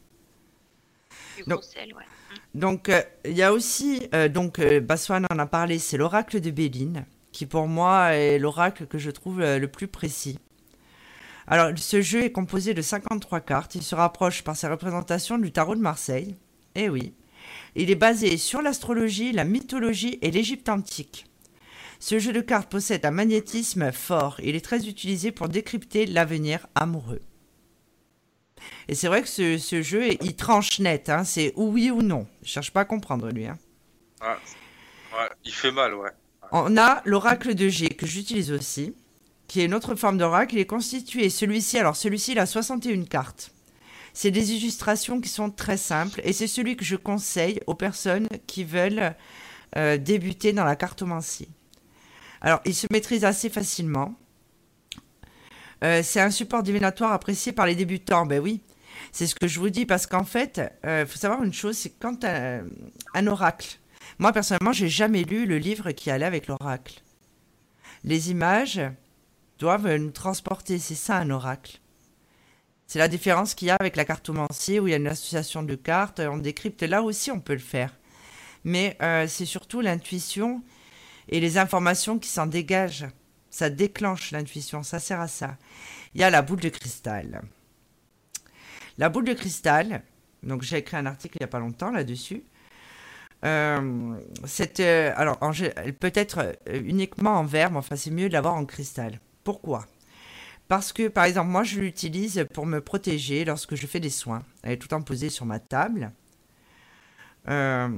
Du 1.37 1.43
gros 1.43 1.61
sel, 1.61 1.93
ouais. 1.93 2.03
Donc, 2.53 2.89
euh, 2.89 3.01
il 3.25 3.33
y 3.37 3.43
a 3.43 3.51
aussi, 3.53 4.07
euh, 4.13 4.29
donc, 4.29 4.59
euh, 4.59 4.79
Baswan 4.79 5.25
en 5.29 5.39
a 5.39 5.45
parlé, 5.45 5.79
c'est 5.79 5.97
l'oracle 5.97 6.39
de 6.39 6.51
Béline, 6.51 7.05
qui 7.31 7.45
pour 7.45 7.67
moi 7.67 8.13
est 8.13 8.39
l'oracle 8.39 8.87
que 8.87 8.97
je 8.97 9.11
trouve 9.11 9.41
euh, 9.41 9.59
le 9.59 9.67
plus 9.67 9.87
précis. 9.87 10.39
Alors, 11.47 11.71
ce 11.77 12.01
jeu 12.01 12.23
est 12.23 12.31
composé 12.31 12.73
de 12.73 12.81
53 12.81 13.39
cartes. 13.41 13.75
Il 13.75 13.83
se 13.83 13.93
rapproche 13.93 14.43
par 14.43 14.55
ses 14.55 14.67
représentations 14.67 15.37
du 15.37 15.51
tarot 15.51 15.75
de 15.75 15.81
Marseille. 15.81 16.35
Eh 16.73 16.89
oui. 16.89 17.13
Il 17.75 17.91
est 17.91 17.95
basé 17.95 18.37
sur 18.37 18.61
l'astrologie, 18.61 19.31
la 19.31 19.43
mythologie 19.43 20.17
et 20.21 20.31
l'Égypte 20.31 20.69
antique. 20.69 21.27
Ce 21.99 22.19
jeu 22.19 22.33
de 22.33 22.41
cartes 22.41 22.69
possède 22.69 23.05
un 23.05 23.11
magnétisme 23.11 23.91
fort. 23.91 24.39
Il 24.43 24.55
est 24.55 24.63
très 24.63 24.87
utilisé 24.87 25.31
pour 25.31 25.49
décrypter 25.49 26.05
l'avenir 26.05 26.67
amoureux. 26.75 27.21
Et 28.87 28.95
c'est 28.95 29.07
vrai 29.07 29.21
que 29.21 29.27
ce, 29.27 29.57
ce 29.57 29.81
jeu, 29.81 30.09
il 30.21 30.35
tranche 30.35 30.79
net. 30.79 31.09
hein, 31.09 31.23
c'est 31.23 31.53
ou 31.55 31.67
oui 31.71 31.91
ou 31.91 32.01
non. 32.01 32.27
Il 32.41 32.47
cherche 32.47 32.71
pas 32.71 32.81
à 32.81 32.85
comprendre, 32.85 33.29
lui. 33.29 33.45
hein. 33.47 33.57
Ouais, 34.21 35.29
il 35.43 35.53
fait 35.53 35.71
mal, 35.71 35.93
ouais. 35.95 36.09
On 36.51 36.77
a 36.77 37.01
l'oracle 37.05 37.55
de 37.55 37.67
G 37.69 37.89
que 37.89 38.05
j'utilise 38.05 38.51
aussi, 38.51 38.93
qui 39.47 39.61
est 39.61 39.65
une 39.65 39.73
autre 39.73 39.95
forme 39.95 40.17
d'oracle. 40.17 40.55
Il 40.55 40.59
est 40.59 40.65
constitué, 40.65 41.29
celui-ci, 41.29 41.77
alors 41.79 41.95
celui-ci, 41.95 42.33
il 42.33 42.39
a 42.39 42.45
61 42.45 43.03
cartes. 43.05 43.51
C'est 44.13 44.31
des 44.31 44.53
illustrations 44.53 45.19
qui 45.19 45.29
sont 45.29 45.49
très 45.49 45.77
simples 45.77 46.21
et 46.23 46.31
c'est 46.33 46.47
celui 46.47 46.77
que 46.77 46.85
je 46.85 46.95
conseille 46.95 47.59
aux 47.67 47.75
personnes 47.75 48.29
qui 48.47 48.63
veulent 48.63 49.13
euh, 49.75 49.97
débuter 49.97 50.53
dans 50.53 50.63
la 50.63 50.75
cartomancie. 50.77 51.49
Alors, 52.41 52.61
il 52.65 52.75
se 52.75 52.87
maîtrise 52.91 53.25
assez 53.25 53.49
facilement. 53.49 54.15
Euh, 55.83 56.01
c'est 56.03 56.21
un 56.21 56.31
support 56.31 56.63
divinatoire 56.63 57.11
apprécié 57.11 57.51
par 57.51 57.65
les 57.65 57.75
débutants, 57.75 58.25
ben 58.25 58.39
oui. 58.39 58.61
C'est 59.11 59.27
ce 59.27 59.35
que 59.35 59.47
je 59.47 59.59
vous 59.59 59.69
dis 59.69 59.85
parce 59.85 60.07
qu'en 60.07 60.23
fait, 60.23 60.61
il 60.83 61.05
faut 61.05 61.17
savoir 61.17 61.43
une 61.43 61.53
chose, 61.53 61.77
c'est 61.77 61.91
quand 61.99 62.23
un, 62.23 62.63
un 63.13 63.27
oracle, 63.27 63.77
moi 64.19 64.31
personnellement, 64.31 64.71
j'ai 64.71 64.89
jamais 64.89 65.23
lu 65.23 65.45
le 65.45 65.57
livre 65.57 65.91
qui 65.91 66.09
allait 66.09 66.25
avec 66.25 66.47
l'oracle. 66.47 67.01
Les 68.03 68.31
images 68.31 68.81
doivent 69.59 69.95
nous 69.95 70.11
transporter, 70.11 70.79
c'est 70.79 70.95
ça 70.95 71.17
un 71.17 71.29
oracle. 71.29 71.79
C'est 72.87 72.99
la 72.99 73.07
différence 73.07 73.55
qu'il 73.55 73.67
y 73.67 73.71
a 73.71 73.75
avec 73.75 73.95
la 73.95 74.05
cartomancie 74.05 74.79
où 74.79 74.87
il 74.87 74.91
y 74.91 74.93
a 74.93 74.97
une 74.97 75.07
association 75.07 75.63
de 75.63 75.75
cartes, 75.75 76.19
on 76.19 76.37
décrypte, 76.37 76.83
là 76.83 77.01
aussi 77.01 77.31
on 77.31 77.39
peut 77.39 77.53
le 77.53 77.59
faire. 77.59 77.97
Mais 78.63 78.97
euh, 79.01 79.27
c'est 79.27 79.45
surtout 79.45 79.81
l'intuition 79.81 80.61
et 81.29 81.39
les 81.39 81.57
informations 81.57 82.19
qui 82.19 82.29
s'en 82.29 82.47
dégagent. 82.47 83.07
Ça 83.49 83.69
déclenche 83.69 84.31
l'intuition, 84.31 84.83
ça 84.83 84.99
sert 84.99 85.21
à 85.21 85.27
ça. 85.27 85.57
Il 86.13 86.21
y 86.21 86.23
a 86.23 86.29
la 86.29 86.41
boule 86.41 86.59
de 86.59 86.69
cristal. 86.69 87.41
La 88.97 89.09
boule 89.09 89.25
de 89.25 89.33
cristal, 89.33 90.03
donc 90.43 90.61
j'ai 90.61 90.77
écrit 90.77 90.97
un 90.97 91.05
article 91.05 91.37
il 91.37 91.43
n'y 91.43 91.45
a 91.45 91.49
pas 91.49 91.59
longtemps 91.59 91.91
là-dessus. 91.91 92.43
Euh, 93.43 94.15
euh, 94.79 95.13
alors, 95.15 95.37
en 95.41 95.51
gé- 95.51 95.73
elle 95.75 95.93
peut 95.93 96.11
être 96.15 96.39
euh, 96.69 96.81
uniquement 96.83 97.37
en 97.37 97.43
verre, 97.43 97.71
mais 97.71 97.77
enfin 97.77 97.95
c'est 97.95 98.11
mieux 98.11 98.27
de 98.29 98.33
l'avoir 98.33 98.55
en 98.55 98.65
cristal. 98.65 99.19
Pourquoi? 99.43 99.85
Parce 100.67 100.93
que, 100.93 101.07
par 101.09 101.25
exemple, 101.25 101.49
moi 101.51 101.63
je 101.63 101.79
l'utilise 101.79 102.47
pour 102.53 102.65
me 102.65 102.81
protéger 102.81 103.45
lorsque 103.45 103.75
je 103.75 103.85
fais 103.85 103.99
des 103.99 104.09
soins. 104.09 104.43
Elle 104.63 104.73
est 104.73 104.77
tout 104.77 104.85
le 104.85 104.89
temps 104.89 105.01
posée 105.01 105.29
sur 105.29 105.45
ma 105.45 105.59
table. 105.59 106.11
Euh, 107.47 107.89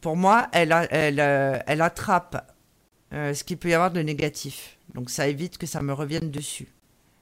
pour 0.00 0.16
moi, 0.16 0.48
elle, 0.52 0.72
euh, 0.72 1.58
attrape 1.66 2.54
euh, 3.12 3.34
ce 3.34 3.44
qu'il 3.44 3.56
peut 3.56 3.68
y 3.68 3.74
avoir 3.74 3.90
de 3.90 4.00
négatif. 4.00 4.78
Donc 4.94 5.10
ça 5.10 5.28
évite 5.28 5.58
que 5.58 5.66
ça 5.66 5.82
me 5.82 5.92
revienne 5.92 6.30
dessus. 6.30 6.68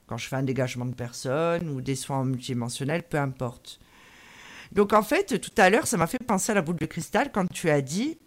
Quand 0.07 0.17
je 0.17 0.27
fais 0.27 0.35
un 0.35 0.43
dégagement 0.43 0.85
de 0.85 0.93
personne 0.93 1.69
ou 1.69 1.81
des 1.81 1.95
soins 1.95 2.23
multidimensionnels, 2.23 3.03
peu 3.03 3.17
importe. 3.17 3.79
Donc 4.71 4.93
en 4.93 5.03
fait, 5.03 5.39
tout 5.39 5.51
à 5.57 5.69
l'heure, 5.69 5.87
ça 5.87 5.97
m'a 5.97 6.07
fait 6.07 6.23
penser 6.23 6.51
à 6.51 6.55
la 6.55 6.61
boule 6.61 6.77
de 6.77 6.85
cristal 6.85 7.31
quand 7.31 7.47
tu 7.51 7.69
as 7.69 7.81
dit 7.81 8.17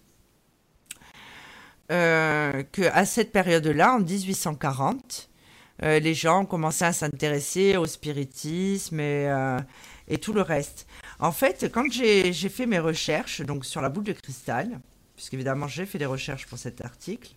euh, 1.90 2.62
que 2.72 2.82
à 2.82 3.04
cette 3.04 3.32
période-là, 3.32 3.94
en 3.94 4.00
1840, 4.00 5.30
euh, 5.82 5.98
les 5.98 6.14
gens 6.14 6.42
ont 6.42 6.46
commencé 6.46 6.84
à 6.84 6.92
s'intéresser 6.92 7.76
au 7.76 7.86
spiritisme 7.86 9.00
et 9.00 10.18
tout 10.20 10.32
le 10.32 10.42
reste. 10.42 10.86
En 11.20 11.32
fait, 11.32 11.70
quand 11.72 11.90
j'ai 11.90 12.32
fait 12.32 12.66
mes 12.66 12.78
recherches 12.78 13.40
donc 13.42 13.64
sur 13.64 13.80
la 13.80 13.88
boule 13.88 14.04
de 14.04 14.12
cristal, 14.12 14.80
puisqu'évidemment 15.16 15.66
j'ai 15.66 15.84
fait 15.84 15.98
des 15.98 16.06
recherches 16.06 16.46
pour 16.46 16.58
cet 16.58 16.84
article, 16.84 17.32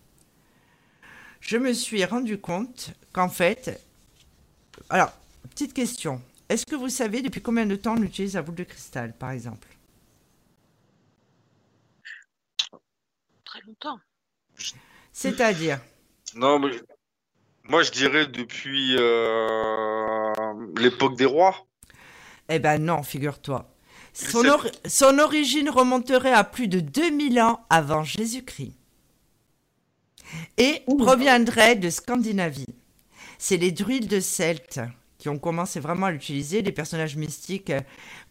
je 1.40 1.56
me 1.56 1.72
suis 1.72 2.04
rendu 2.04 2.38
compte 2.38 2.92
qu'en 3.12 3.28
fait, 3.28 3.80
alors 4.88 5.12
petite 5.50 5.74
question, 5.74 6.22
est-ce 6.48 6.64
que 6.64 6.76
vous 6.76 6.88
savez 6.88 7.22
depuis 7.22 7.42
combien 7.42 7.66
de 7.66 7.74
temps 7.74 7.96
on 7.98 8.02
utilise 8.02 8.34
la 8.34 8.42
boule 8.42 8.54
de 8.54 8.64
cristal, 8.64 9.12
par 9.18 9.32
exemple? 9.32 9.66
Très 13.44 13.60
longtemps. 13.62 13.98
C'est-à-dire? 15.12 15.80
Non, 16.36 16.60
mais 16.60 16.70
moi 17.64 17.82
je 17.82 17.90
dirais 17.90 18.28
depuis 18.28 18.96
euh, 18.96 20.32
l'époque 20.76 21.16
des 21.16 21.26
rois. 21.26 21.66
Eh 22.48 22.58
ben 22.58 22.78
non, 22.78 23.02
figure-toi. 23.02 23.68
Son, 24.12 24.42
C'est- 24.42 24.50
or- 24.50 24.66
son 24.86 25.18
origine 25.18 25.70
remonterait 25.70 26.32
à 26.32 26.44
plus 26.44 26.68
de 26.68 26.80
2000 26.80 27.40
ans 27.40 27.60
avant 27.70 28.04
Jésus-Christ. 28.04 28.74
Et 30.58 30.82
proviendrait 30.86 31.76
de 31.76 31.90
Scandinavie. 31.90 32.66
C'est 33.38 33.56
les 33.56 33.72
druides 33.72 34.08
de 34.08 34.20
Celtes 34.20 34.80
qui 35.18 35.28
ont 35.28 35.38
commencé 35.38 35.78
vraiment 35.80 36.06
à 36.06 36.10
l'utiliser, 36.10 36.62
des 36.62 36.72
personnages 36.72 37.16
mystiques 37.16 37.70
euh, 37.70 37.80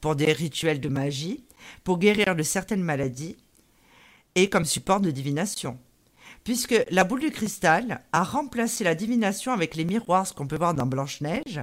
pour 0.02 0.16
des 0.16 0.34
rituels 0.34 0.82
de 0.82 0.90
magie, 0.90 1.46
pour 1.86 2.00
guérir 2.00 2.36
de 2.36 2.44
certaines 2.44 2.82
maladies 2.84 3.38
et 4.36 4.50
comme 4.50 4.66
support 4.66 5.00
de 5.00 5.10
divination. 5.12 5.78
Puisque 6.44 6.76
la 6.90 7.04
boule 7.04 7.22
de 7.22 7.30
cristal 7.30 8.02
a 8.12 8.24
remplacé 8.24 8.84
la 8.84 8.96
divination 8.96 9.54
avec 9.54 9.76
les 9.76 9.86
miroirs, 9.86 10.28
ce 10.28 10.34
qu'on 10.34 10.48
peut 10.48 10.58
voir 10.58 10.74
dans 10.74 10.86
Blanche-Neige, 10.86 11.62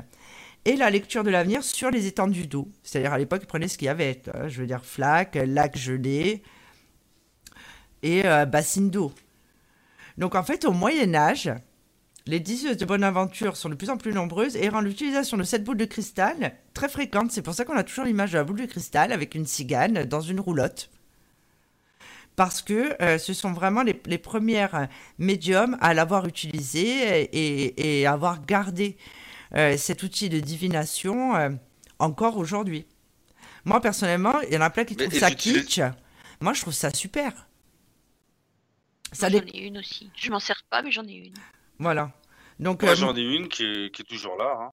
et 0.64 0.76
la 0.76 0.90
lecture 0.90 1.24
de 1.24 1.30
l'avenir 1.30 1.62
sur 1.62 1.90
les 1.90 2.06
étendues 2.06 2.46
d'eau. 2.46 2.68
C'est-à-dire 2.82 3.12
à 3.12 3.18
l'époque, 3.18 3.40
ils 3.42 3.46
prenaient 3.46 3.68
ce 3.68 3.78
qu'il 3.78 3.86
y 3.86 3.90
avait, 3.90 4.20
je 4.48 4.60
veux 4.60 4.66
dire 4.66 4.84
flaques, 4.84 5.36
lacs 5.36 5.78
gelés 5.78 6.42
et 8.02 8.26
euh, 8.26 8.44
bassines 8.44 8.90
d'eau. 8.90 9.12
Donc 10.16 10.34
en 10.34 10.42
fait, 10.42 10.64
au 10.64 10.72
Moyen 10.72 11.14
Âge, 11.14 11.50
les 12.26 12.40
diseuses 12.40 12.76
de 12.76 12.84
bonne 12.84 13.04
aventure 13.04 13.56
sont 13.56 13.68
de 13.68 13.74
plus 13.74 13.88
en 13.88 13.96
plus 13.96 14.12
nombreuses 14.12 14.56
et 14.56 14.68
rendent 14.68 14.84
l'utilisation 14.84 15.36
de 15.36 15.44
cette 15.44 15.64
boule 15.64 15.78
de 15.78 15.84
cristal 15.84 16.54
très 16.74 16.88
fréquente. 16.88 17.30
C'est 17.30 17.42
pour 17.42 17.54
ça 17.54 17.64
qu'on 17.64 17.76
a 17.76 17.84
toujours 17.84 18.04
l'image 18.04 18.32
de 18.32 18.38
la 18.38 18.44
boule 18.44 18.60
de 18.60 18.66
cristal 18.66 19.12
avec 19.12 19.34
une 19.34 19.46
cigane 19.46 20.04
dans 20.04 20.20
une 20.20 20.40
roulotte. 20.40 20.90
Parce 22.36 22.62
que 22.62 23.02
euh, 23.02 23.18
ce 23.18 23.32
sont 23.32 23.52
vraiment 23.52 23.82
les, 23.82 24.00
les 24.06 24.18
premières 24.18 24.88
médiums 25.18 25.76
à 25.80 25.94
l'avoir 25.94 26.26
utilisé 26.26 27.22
et, 27.22 28.00
et 28.00 28.06
avoir 28.06 28.44
gardé 28.44 28.96
euh, 29.54 29.76
cet 29.76 30.02
outil 30.02 30.28
de 30.28 30.40
divination 30.40 31.34
euh, 31.36 31.50
encore 31.98 32.36
aujourd'hui. 32.36 32.86
Moi, 33.64 33.80
personnellement, 33.80 34.40
il 34.42 34.52
y 34.54 34.56
en 34.56 34.60
a 34.60 34.70
plein 34.70 34.84
qui 34.84 34.94
Mais- 34.96 35.06
trouvent 35.08 35.18
ça 35.18 35.30
kitsch. 35.30 35.80
Moi, 36.40 36.52
je 36.54 36.60
trouve 36.62 36.74
ça 36.74 36.92
super. 36.92 37.32
Ça 39.12 39.28
J'en 39.30 39.38
ai 39.38 39.58
une 39.58 39.78
aussi. 39.78 40.10
Je 40.16 40.30
m'en 40.30 40.38
sers 40.40 40.62
pas, 40.70 40.82
mais 40.82 40.90
j'en 40.90 41.06
ai 41.06 41.14
une. 41.14 41.34
Voilà. 41.78 42.12
Donc, 42.60 42.82
Moi, 42.82 42.92
euh, 42.92 42.96
j'en 42.96 43.16
ai 43.16 43.22
une 43.22 43.48
qui 43.48 43.64
est, 43.64 43.94
qui 43.94 44.02
est 44.02 44.04
toujours 44.04 44.36
là. 44.36 44.70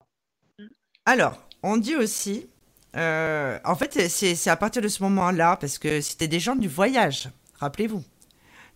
hein. 0.59 0.65
alors, 1.05 1.41
on 1.63 1.78
dit 1.78 1.95
aussi, 1.95 2.49
euh, 2.95 3.57
en 3.63 3.76
fait, 3.76 4.09
c'est 4.09 4.36
c'est 4.36 4.49
à 4.49 4.55
partir 4.57 4.82
de 4.82 4.88
ce 4.88 5.03
moment-là, 5.03 5.55
parce 5.57 5.78
que 5.78 6.01
c'était 6.01 6.28
des 6.28 6.39
gens 6.39 6.55
du 6.55 6.67
voyage, 6.67 7.30
rappelez-vous, 7.59 8.03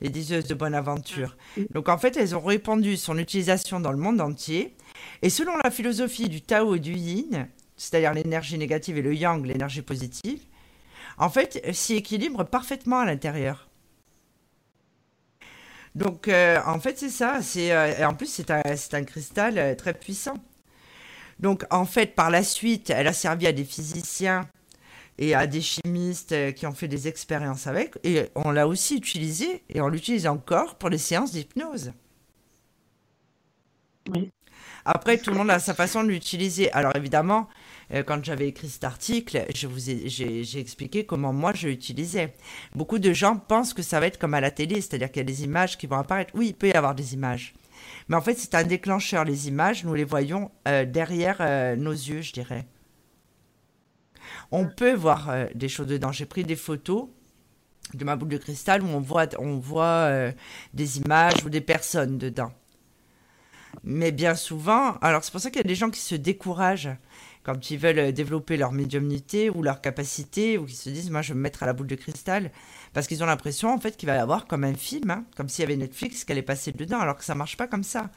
les 0.01 0.09
diseuses 0.09 0.45
de 0.47 0.53
bonne 0.53 0.75
aventure. 0.75 1.35
Donc, 1.71 1.89
en 1.89 1.97
fait, 1.97 2.15
elles 2.17 2.35
ont 2.35 2.41
répandu 2.41 2.95
son 2.97 3.17
utilisation 3.17 3.79
dans 3.79 3.91
le 3.91 3.97
monde 3.97 4.21
entier. 4.21 4.75
Et 5.21 5.29
selon 5.29 5.53
la 5.63 5.71
philosophie 5.71 6.29
du 6.29 6.41
Tao 6.41 6.75
et 6.75 6.79
du 6.79 6.93
Yin, 6.93 7.47
c'est-à-dire 7.75 8.13
l'énergie 8.13 8.57
négative 8.57 8.97
et 8.97 9.01
le 9.01 9.13
Yang, 9.13 9.45
l'énergie 9.45 9.81
positive, 9.81 10.41
en 11.17 11.29
fait, 11.29 11.61
s'y 11.73 11.95
équilibrent 11.95 12.45
parfaitement 12.45 12.99
à 12.99 13.05
l'intérieur. 13.05 13.69
Donc, 15.95 16.27
euh, 16.27 16.59
en 16.65 16.79
fait, 16.79 16.97
c'est 16.97 17.09
ça. 17.09 17.41
C'est 17.41 17.71
euh, 17.71 18.07
en 18.07 18.13
plus, 18.13 18.27
c'est 18.27 18.51
un, 18.51 19.03
cristal 19.03 19.57
euh, 19.57 19.75
très 19.75 19.93
puissant. 19.93 20.35
Donc, 21.39 21.65
en 21.71 21.85
fait, 21.85 22.15
par 22.15 22.29
la 22.29 22.43
suite, 22.43 22.89
elle 22.89 23.07
a 23.07 23.13
servi 23.13 23.47
à 23.47 23.51
des 23.51 23.63
physiciens 23.63 24.47
et 25.17 25.35
à 25.35 25.47
des 25.47 25.61
chimistes 25.61 26.53
qui 26.53 26.65
ont 26.65 26.73
fait 26.73 26.87
des 26.87 27.07
expériences 27.07 27.67
avec. 27.67 27.95
Et 28.03 28.29
on 28.35 28.51
l'a 28.51 28.67
aussi 28.67 28.95
utilisé, 28.95 29.63
et 29.69 29.81
on 29.81 29.89
l'utilise 29.89 30.27
encore 30.27 30.75
pour 30.75 30.89
les 30.89 30.97
séances 30.97 31.31
d'hypnose. 31.31 31.91
Oui. 34.13 34.31
Après, 34.85 35.17
tout 35.17 35.31
le 35.31 35.37
monde 35.37 35.49
a 35.51 35.59
sa 35.59 35.73
façon 35.73 36.03
de 36.03 36.09
l'utiliser. 36.09 36.71
Alors, 36.71 36.95
évidemment, 36.95 37.47
euh, 37.93 38.03
quand 38.03 38.23
j'avais 38.23 38.47
écrit 38.47 38.69
cet 38.69 38.83
article, 38.83 39.45
je 39.53 39.67
vous 39.67 39.89
ai- 39.89 40.09
j'ai 40.09 40.59
expliqué 40.59 41.05
comment 41.05 41.33
moi 41.33 41.53
je 41.53 41.67
l'utilisais. 41.67 42.33
Beaucoup 42.75 42.99
de 42.99 43.13
gens 43.13 43.37
pensent 43.37 43.73
que 43.73 43.81
ça 43.81 43.99
va 43.99 44.07
être 44.07 44.17
comme 44.17 44.33
à 44.33 44.41
la 44.41 44.51
télé, 44.51 44.75
c'est-à-dire 44.81 45.11
qu'il 45.11 45.19
y 45.19 45.21
a 45.21 45.23
des 45.25 45.43
images 45.43 45.77
qui 45.77 45.87
vont 45.87 45.97
apparaître. 45.97 46.33
Oui, 46.35 46.47
il 46.47 46.53
peut 46.53 46.67
y 46.69 46.73
avoir 46.73 46.95
des 46.95 47.13
images. 47.13 47.53
Mais 48.07 48.15
en 48.15 48.21
fait, 48.21 48.37
c'est 48.37 48.55
un 48.55 48.63
déclencheur. 48.63 49.25
Les 49.25 49.47
images, 49.47 49.83
nous 49.83 49.93
les 49.93 50.03
voyons 50.03 50.51
euh, 50.67 50.85
derrière 50.85 51.37
euh, 51.39 51.75
nos 51.75 51.91
yeux, 51.91 52.21
je 52.21 52.33
dirais. 52.33 52.65
On 54.51 54.65
peut 54.65 54.93
voir 54.93 55.31
des 55.55 55.69
choses 55.69 55.87
dedans. 55.87 56.11
J'ai 56.11 56.25
pris 56.25 56.43
des 56.43 56.55
photos 56.55 57.07
de 57.93 58.03
ma 58.05 58.15
boule 58.15 58.29
de 58.29 58.37
cristal 58.37 58.83
où 58.83 58.87
on 58.87 58.99
voit, 58.99 60.31
des 60.73 60.97
images 60.99 61.43
ou 61.45 61.49
des 61.49 61.61
personnes 61.61 62.17
dedans. 62.17 62.51
Mais 63.83 64.11
bien 64.11 64.35
souvent, 64.35 64.93
alors 65.01 65.23
c'est 65.23 65.31
pour 65.31 65.41
ça 65.41 65.49
qu'il 65.49 65.61
y 65.61 65.65
a 65.65 65.67
des 65.67 65.75
gens 65.75 65.89
qui 65.89 65.99
se 66.01 66.15
découragent 66.15 66.89
quand 67.43 67.71
ils 67.71 67.77
veulent 67.77 67.99
euh, 67.99 68.11
développer 68.11 68.57
leur 68.57 68.71
médiumnité 68.71 69.49
ou 69.49 69.63
leur 69.63 69.81
capacité, 69.81 70.57
ou 70.57 70.65
qui 70.65 70.75
se 70.75 70.89
disent, 70.89 71.09
moi 71.09 71.21
je 71.21 71.29
vais 71.33 71.37
me 71.37 71.41
mettre 71.41 71.63
à 71.63 71.65
la 71.65 71.73
boule 71.73 71.87
de 71.87 71.95
cristal, 71.95 72.51
parce 72.93 73.07
qu'ils 73.07 73.23
ont 73.23 73.27
l'impression 73.27 73.73
en 73.73 73.79
fait 73.79 73.95
qu'il 73.95 74.07
va 74.07 74.15
y 74.15 74.19
avoir 74.19 74.45
comme 74.47 74.63
un 74.63 74.73
film, 74.73 75.09
hein, 75.11 75.23
comme 75.37 75.47
s'il 75.49 75.61
y 75.63 75.65
avait 75.65 75.77
Netflix 75.77 76.25
qui 76.25 76.31
allait 76.31 76.41
passer 76.41 76.71
dedans, 76.71 76.99
alors 76.99 77.15
que 77.15 77.23
ça 77.23 77.35
marche 77.35 77.55
pas 77.57 77.67
comme 77.67 77.83
ça. 77.83 78.09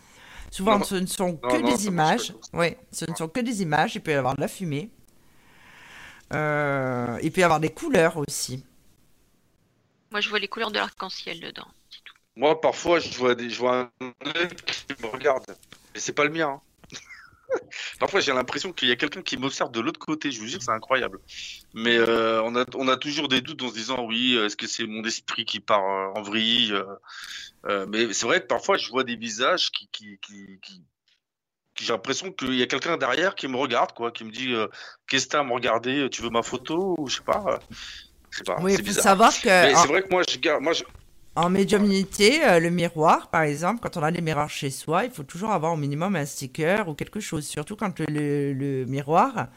Souvent, 0.51 0.79
Non, 0.79 0.85
ce 0.85 0.97
ne 0.97 1.07
sont 1.07 1.39
non, 1.43 1.49
que 1.49 1.57
non, 1.57 1.75
des 1.75 1.87
images. 1.87 2.29
pas 2.29 2.33
comme 2.35 2.43
ça. 2.43 2.51
Oui, 2.59 2.77
ce 2.91 3.05
ne 3.11 3.15
sont 3.15 3.29
que 3.29 3.41
des 3.41 3.63
images. 3.63 3.95
Il 3.95 4.03
peut 4.03 4.11
y 4.11 4.15
avoir 4.15 4.35
de 4.37 4.41
la 4.43 4.49
fumée. 4.49 4.91
Euh, 6.35 7.19
il 7.23 7.31
peut 7.33 7.41
y 7.41 7.45
avoir 7.45 7.61
des 7.61 7.71
couleurs 7.71 8.17
aussi. 8.19 8.63
Moi, 10.11 10.21
je 10.21 10.29
vois 10.29 10.39
les 10.41 10.49
couleurs 10.49 10.71
de 10.71 10.77
l'arc-en-ciel 10.79 11.41
dedans. 11.41 11.69
Moi, 12.37 12.61
parfois, 12.61 12.99
je 12.99 13.17
vois, 13.19 13.35
des, 13.35 13.51
je 13.51 13.59
vois 13.59 13.91
un 14.01 14.31
œil 14.37 14.49
qui 14.67 15.03
me 15.03 15.09
regarde. 15.09 15.45
Et 15.95 16.01
c'est 16.01 16.13
pas 16.15 16.25
le 16.25 16.31
mien. 16.31 16.49
hein. 16.49 16.61
parfois, 18.01 18.21
j'ai 18.21 18.33
l'impression 18.33 18.73
qu'il 18.73 18.89
y 18.89 18.93
a 18.93 18.97
quelqu'un 18.97 19.23
qui 19.23 19.37
m'observe 19.37 19.71
de 19.71 19.81
l'autre 19.81 20.01
côté. 20.01 20.31
Je 20.31 20.41
vous 20.41 20.47
jure, 20.47 20.63
c'est 20.63 20.71
incroyable. 20.71 21.19
Mais 21.75 21.97
euh, 21.97 22.43
on, 22.43 22.57
a, 22.57 22.65
on 22.75 22.89
a 22.89 22.97
toujours 22.97 23.29
des 23.29 23.41
doutes 23.43 23.63
en 23.63 23.69
se 23.69 23.75
disant 23.75 24.05
oui, 24.07 24.37
est-ce 24.37 24.57
que 24.57 24.67
c'est 24.67 24.87
mon 24.87 25.05
esprit 25.05 25.45
qui 25.45 25.61
part 25.61 25.85
euh, 25.85 26.19
en 26.19 26.23
vrille 26.23 26.73
euh, 26.73 26.85
euh, 27.67 27.87
Mais 27.89 28.13
c'est 28.13 28.27
vrai 28.27 28.41
que 28.41 28.47
parfois, 28.47 28.77
je 28.79 28.89
vois 28.89 29.05
des 29.05 29.17
visages 29.17 29.71
qui. 29.71 29.89
qui, 29.89 30.19
qui, 30.23 30.59
qui- 30.63 30.83
qui- 31.75 31.85
j'ai 31.85 31.93
l'impression 31.95 32.31
qu'il 32.31 32.55
y 32.55 32.63
a 32.63 32.67
quelqu'un 32.67 32.99
derrière 32.99 33.35
qui 33.35 33.49
me 33.49 33.57
regarde, 33.57 33.93
quoi, 33.93 34.13
qui 34.13 34.25
me 34.25 34.31
dit 34.31 34.53
euh, 34.53 34.69
Qu'est-ce 35.09 35.25
que 35.27 35.33
t'as 35.33 35.41
à 35.41 35.43
me 35.43 35.53
regarder? 35.55 36.09
Tu 36.11 36.21
veux 36.21 36.29
ma 36.29 36.43
photo? 36.43 36.95
Ou 36.99 37.09
je 37.09 37.17
sais 37.17 37.23
pas. 37.23 37.43
euh, 37.49 37.59
Je 38.31 38.39
sais 38.39 38.45
pas. 38.45 38.59
oui, 38.61 38.73
c'est 38.73 38.81
il 38.81 38.85
faut 38.85 38.89
bizarre. 38.91 39.05
savoir 39.05 39.33
que 39.41 39.49
Mais 39.49 39.75
en, 39.75 39.83
c'est 39.83 39.89
vrai 39.89 40.03
que 40.03 40.09
moi, 40.11 40.23
je 40.29 40.37
garde. 40.39 40.63
Moi, 40.63 40.75
je... 40.75 40.85
en 41.35 41.49
médiumnité, 41.49 42.45
euh, 42.45 42.61
le 42.61 42.69
miroir, 42.71 43.31
par 43.31 43.43
exemple, 43.43 43.81
quand 43.83 43.97
on 43.97 44.03
a 44.03 44.11
des 44.13 44.21
miroirs 44.21 44.51
chez 44.51 44.71
soi, 44.71 45.05
il 45.05 45.11
faut 45.11 45.23
toujours 45.23 45.51
avoir 45.53 45.73
au 45.73 45.77
minimum 45.77 46.15
un 46.17 46.27
sticker 46.27 46.89
ou 46.89 46.95
quelque 46.95 47.21
chose, 47.21 47.47
surtout 47.47 47.75
quand 47.77 47.99
le, 48.01 48.07
le- 48.07 48.53
le 48.53 48.85
miroir 48.85 49.49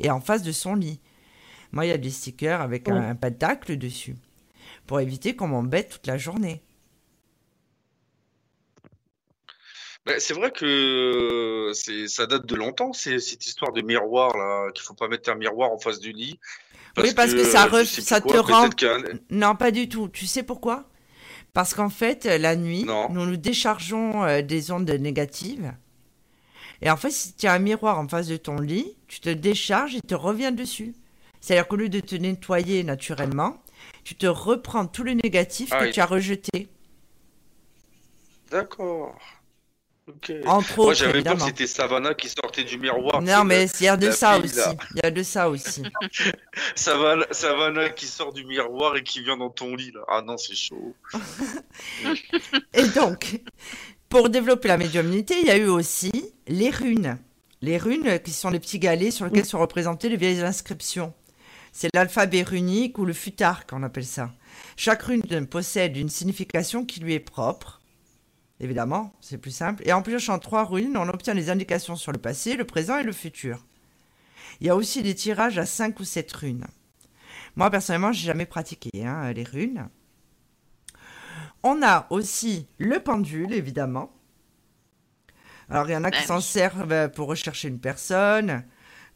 est 0.00 0.08
en 0.10 0.20
face 0.20 0.42
de 0.42 0.52
son 0.52 0.74
lit. 0.74 1.00
Moi, 1.72 1.84
il 1.84 1.88
y 1.88 1.92
a 1.92 1.98
des 1.98 2.10
stickers 2.10 2.60
avec 2.62 2.88
Ouais. 2.88 2.94
un, 2.94 3.10
un 3.10 3.14
pentacle 3.14 3.76
dessus, 3.76 4.16
pour 4.86 5.00
éviter 5.00 5.36
qu'on 5.36 5.48
m'embête 5.48 5.90
toute 5.90 6.06
la 6.06 6.16
journée. 6.16 6.62
Ben, 10.06 10.18
c'est 10.18 10.32
vrai 10.32 10.50
que 10.50 11.70
c'est, 11.74 12.08
ça 12.08 12.26
date 12.26 12.46
de 12.46 12.54
longtemps, 12.54 12.94
cette 12.94 13.44
histoire 13.46 13.72
de 13.72 13.82
miroir 13.82 14.34
là, 14.38 14.70
qu'il 14.72 14.82
faut 14.82 14.94
pas 14.94 15.08
mettre 15.08 15.28
un 15.30 15.34
miroir 15.34 15.70
en 15.70 15.78
face 15.78 16.00
du 16.00 16.12
lit. 16.12 16.38
Oui, 16.96 17.12
parce 17.14 17.34
que 17.34 17.44
ça 17.44 17.66
ref- 17.66 18.20
quoi, 18.22 18.32
te 18.32 18.38
rend- 18.38 18.70
Non, 19.30 19.54
pas 19.54 19.70
du 19.70 19.88
tout. 19.90 20.08
Tu 20.08 20.26
sais 20.26 20.42
pourquoi? 20.42 20.88
Parce 21.58 21.74
qu'en 21.74 21.90
fait, 21.90 22.26
euh, 22.26 22.38
la 22.38 22.54
nuit, 22.54 22.84
Non. 22.84 23.08
nous 23.10 23.26
nous 23.26 23.36
déchargeons 23.36 24.22
euh, 24.22 24.42
des 24.42 24.70
ondes 24.70 24.88
négatives. 24.88 25.74
Et 26.82 26.88
en 26.88 26.96
fait, 26.96 27.10
si 27.10 27.32
tu 27.34 27.48
as 27.48 27.52
un 27.52 27.58
miroir 27.58 27.98
en 27.98 28.06
face 28.06 28.28
de 28.28 28.36
ton 28.36 28.60
lit, 28.60 28.96
tu 29.08 29.18
te 29.18 29.28
décharges 29.28 29.96
et 29.96 30.00
te 30.00 30.14
reviens 30.14 30.52
dessus. 30.52 30.94
C'est-à-dire 31.40 31.66
qu'au 31.66 31.74
lieu 31.74 31.88
de 31.88 31.98
te 31.98 32.14
nettoyer 32.14 32.84
naturellement, 32.84 33.56
tu 34.04 34.14
te 34.14 34.28
reprends 34.28 34.86
tout 34.86 35.02
le 35.02 35.14
négatif 35.14 35.70
Ah 35.72 35.80
que 35.80 35.84
oui. 35.86 35.90
tu 35.90 35.98
as 35.98 36.06
rejeté. 36.06 36.68
D'accord. 38.52 39.18
Ok. 40.08 40.32
Entre 40.46 40.76
Moi, 40.76 40.94
j'avais 40.94 41.22
peur 41.22 41.34
que 41.36 41.42
c'était 41.42 41.66
Savannah 41.66 42.14
qui 42.14 42.30
sortait 42.30 42.64
du 42.64 42.78
miroir. 42.78 43.20
Non, 43.20 43.44
mais 43.44 43.66
il 43.78 43.84
y 43.84 43.88
a 43.88 43.96
de 43.96 44.10
ça 44.10 44.38
aussi. 44.38 44.58
Il 44.94 45.00
y 45.02 45.06
a 45.06 45.10
de 45.10 45.22
ça 45.22 45.50
aussi. 45.50 45.82
Savannah, 46.74 47.26
Savannah 47.30 47.90
qui 47.90 48.06
sort 48.06 48.32
du 48.32 48.44
miroir 48.44 48.96
et 48.96 49.02
qui 49.02 49.22
vient 49.22 49.36
dans 49.36 49.50
ton 49.50 49.76
lit 49.76 49.90
là. 49.92 50.00
Ah 50.08 50.22
non, 50.22 50.38
c'est 50.38 50.54
chaud. 50.54 50.94
Et 52.72 52.88
donc, 52.88 53.40
pour 54.08 54.30
développer 54.30 54.68
la 54.68 54.78
médiumnité, 54.78 55.34
il 55.40 55.46
y 55.46 55.50
a 55.50 55.58
eu 55.58 55.68
aussi 55.68 56.32
les 56.46 56.70
runes. 56.70 57.18
Les 57.60 57.76
runes 57.76 58.18
qui 58.20 58.30
sont 58.30 58.50
les 58.50 58.60
petits 58.60 58.78
galets 58.78 59.12
sur 59.12 59.26
lesquels 59.26 59.44
sont 59.44 59.58
représentées 59.58 60.08
les 60.08 60.16
vieilles 60.16 60.40
inscriptions. 60.40 61.12
C'est 61.72 61.90
l'alphabet 61.94 62.42
runique 62.42 62.98
ou 62.98 63.04
le 63.04 63.12
futarque, 63.12 63.70
on 63.72 63.82
appelle 63.82 64.06
ça. 64.06 64.30
Chaque 64.76 65.02
rune 65.02 65.22
possède 65.46 65.96
une 65.96 66.08
signification 66.08 66.86
qui 66.86 67.00
lui 67.00 67.14
est 67.14 67.20
propre. 67.20 67.77
Évidemment, 68.60 69.12
c'est 69.20 69.38
plus 69.38 69.52
simple. 69.52 69.82
Et 69.86 69.92
en 69.92 70.02
piochant 70.02 70.38
trois 70.38 70.64
runes, 70.64 70.96
on 70.96 71.08
obtient 71.08 71.34
les 71.34 71.48
indications 71.50 71.94
sur 71.96 72.10
le 72.12 72.18
passé, 72.18 72.56
le 72.56 72.64
présent 72.64 72.98
et 72.98 73.04
le 73.04 73.12
futur. 73.12 73.64
Il 74.60 74.66
y 74.66 74.70
a 74.70 74.74
aussi 74.76 75.02
des 75.02 75.14
tirages 75.14 75.58
à 75.58 75.66
5 75.66 76.00
ou 76.00 76.04
7 76.04 76.32
runes. 76.32 76.66
Moi, 77.54 77.70
personnellement, 77.70 78.12
j'ai 78.12 78.26
jamais 78.26 78.46
pratiqué 78.46 78.90
hein, 79.04 79.32
les 79.32 79.44
runes. 79.44 79.88
On 81.62 81.82
a 81.82 82.06
aussi 82.10 82.66
le 82.78 83.00
pendule, 83.00 83.52
évidemment. 83.52 84.12
Alors, 85.70 85.88
il 85.88 85.92
y 85.92 85.96
en 85.96 86.04
a 86.04 86.10
qui 86.10 86.20
Ben 86.20 86.26
s'en 86.26 86.40
servent 86.40 87.10
pour 87.10 87.28
rechercher 87.28 87.68
une 87.68 87.78
personne, 87.80 88.64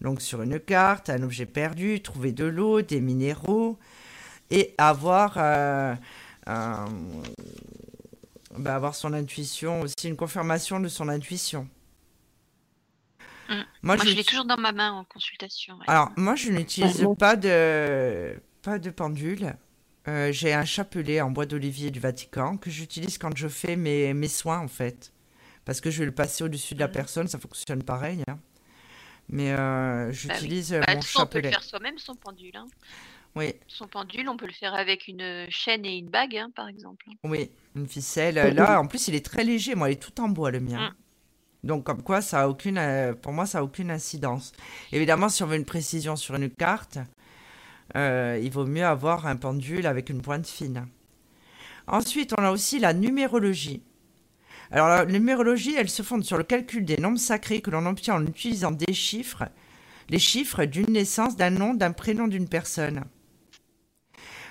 donc 0.01 0.21
sur 0.21 0.43
une 0.43 0.61
carte, 0.61 1.09
un 1.09 1.23
objet 1.23 1.47
perdu, 1.47 2.01
trouver 2.03 2.33
de 2.33 2.45
l'eau, 2.45 2.83
des 2.83 3.01
minéraux, 3.01 3.79
et 4.51 4.75
avoir, 4.77 5.35
euh, 5.39 5.95
un- 6.47 6.89
ben, 8.57 8.73
avoir 8.75 8.95
son 8.95 9.13
intuition, 9.13 9.81
aussi 9.83 10.09
une 10.09 10.17
confirmation 10.17 10.81
de 10.81 10.89
son 10.89 11.09
intuition. 11.09 11.69
Mm. 13.49 13.55
Moi, 13.83 13.97
Moi, 13.97 13.97
je 14.05 14.11
je 14.11 14.15
l'ai 14.17 14.25
toujours 14.25 14.45
dans 14.45 14.57
ma 14.59 14.73
main 14.73 14.93
en 14.93 15.05
consultation. 15.05 15.75
ouais. 15.79 15.85
alors, 15.89 16.11
moi, 16.17 16.37
je 16.37 16.51
n'utilise 16.51 17.03
Ah, 17.11 17.15
pas 17.19 17.37
de, 17.37 18.41
pas 18.63 18.79
de 18.79 18.91
pendule. 18.91 19.57
Euh, 20.09 20.33
j'ai 20.33 20.53
un 20.53 20.65
chapelet 20.65 21.21
en 21.21 21.31
bois 21.31 21.47
d'olivier 21.47 21.91
du 21.91 22.01
Vatican 22.01 22.57
que 22.57 22.71
j'utilise 22.71 23.19
quand 23.19 23.37
je 23.37 23.49
fais 23.49 23.77
mes, 23.77 24.15
mes 24.15 24.29
soins, 24.29 24.59
en 24.59 24.69
fait. 24.69 25.13
Parce 25.65 25.81
que 25.81 25.91
je 25.91 26.01
vais 26.01 26.07
le 26.07 26.13
passer 26.15 26.43
au-dessus 26.43 26.75
de 26.75 26.81
la 26.81 26.89
Mhm. 26.89 26.93
personne, 26.93 27.29
ça 27.29 27.39
fonctionne 27.39 27.83
pareil. 27.85 28.23
hein. 28.29 28.39
Mais 29.29 29.53
euh, 29.53 29.57
Bah 29.57 30.09
oui. 30.09 30.15
j'utilise 30.15 30.73
Bah, 30.73 30.79
mon 30.89 30.95
de 30.95 31.01
toute 31.01 31.05
façon, 31.05 31.21
on 31.23 31.27
peut 31.27 31.39
le 31.39 31.43
chapelet. 31.45 31.51
faire 31.51 31.63
soi-même, 31.63 31.99
son 31.99 32.17
pendule. 32.17 32.57
hein. 32.57 32.67
Oui, 33.35 33.55
Son 33.67 33.87
pendule, 33.89 34.29
on 34.29 34.37
peut 34.37 34.47
le 34.47 34.53
faire 34.53 34.75
avec 34.75 35.09
une 35.09 35.47
chaîne 35.49 35.87
et 35.87 35.97
une 35.97 36.11
bague, 36.11 36.37
hein, 36.37 36.51
par 36.55 36.69
exemple. 36.69 37.07
oui, 37.25 37.51
une 37.75 37.89
ficelle. 37.89 38.37
Euh, 38.37 38.51
Là, 38.51 38.81
en 38.81 38.87
plus, 38.87 39.09
il 39.09 39.15
est 39.15 39.25
très 39.25 39.43
léger. 39.43 39.75
Moi, 39.75 39.89
il 39.89 39.93
est 39.95 39.97
tout 39.97 40.21
en 40.21 40.29
bois, 40.29 40.51
le 40.51 40.61
mien. 40.61 40.91
Mm. 40.91 41.67
Donc, 41.67 41.85
comme 41.85 42.03
quoi, 42.03 42.21
ça 42.21 42.43
a 42.43 42.49
aucune, 42.49 42.77
euh, 42.77 43.15
pour 43.15 43.33
moi, 43.33 43.47
ça 43.47 43.61
a 43.61 43.63
aucune 43.63 43.91
incidence. 43.91 44.53
Évidemment, 44.91 45.29
si 45.29 45.43
on 45.43 45.47
veut 45.47 45.57
une 45.57 45.65
précision 45.65 46.17
sur 46.17 46.35
une 46.35 46.51
carte, 46.51 46.99
euh, 47.97 48.39
il 48.43 48.51
vaut 48.51 48.67
mieux 48.67 48.85
avoir 48.85 49.27
un 49.27 49.37
pendule 49.37 49.87
avec 49.87 50.11
une 50.11 50.21
pointe 50.21 50.47
fine. 50.47 50.87
Ensuite, 51.87 52.35
on 52.39 52.45
a 52.45 52.51
aussi 52.51 52.81
la 52.81 52.93
numérologie. 52.93 53.83
Alors, 54.71 54.89
la 54.89 55.07
numérologie, 55.07 55.75
elle 55.75 55.89
se 55.89 56.03
fonde 56.03 56.25
sur 56.25 56.37
le 56.37 56.45
calcul 56.45 56.85
des 56.85 56.97
nombres 56.99 57.19
sacrés 57.19 57.61
que 57.63 57.71
l'on 57.71 57.87
obtient 57.87 58.15
en 58.15 58.27
utilisant 58.27 58.73
des 58.73 58.93
chiffres 58.93 59.45
les 60.13 60.19
chiffres 60.19 60.65
d'une 60.65 60.93
naissance, 60.93 61.37
d'un 61.37 61.51
nom, 61.51 61.75
d'un 61.75 61.93
prénom 61.93 62.29
d'une 62.29 62.49
personne. 62.49 63.05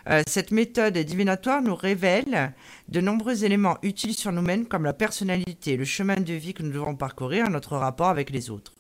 Euh, 0.10 0.24
cette 0.28 0.52
méthode 0.52 0.98
divinatoire 0.98 1.62
nous 1.62 1.76
révèle 1.76 2.54
de 2.88 3.02
nombreux 3.02 3.44
éléments 3.44 3.78
utiles 3.84 4.16
sur 4.16 4.32
nous-mêmes 4.32 4.68
comme 4.68 4.84
la 4.84 4.94
personnalité, 4.94 5.78
le 5.78 5.86
chemin 5.86 6.16
de 6.16 6.34
vie 6.34 6.54
que 6.54 6.64
nous 6.64 6.72
devons 6.72 6.96
parcourir, 6.96 7.50
notre 7.50 7.78
rapport 7.78 8.08
avec 8.08 8.30
les 8.30 8.50
autres. 8.50 8.74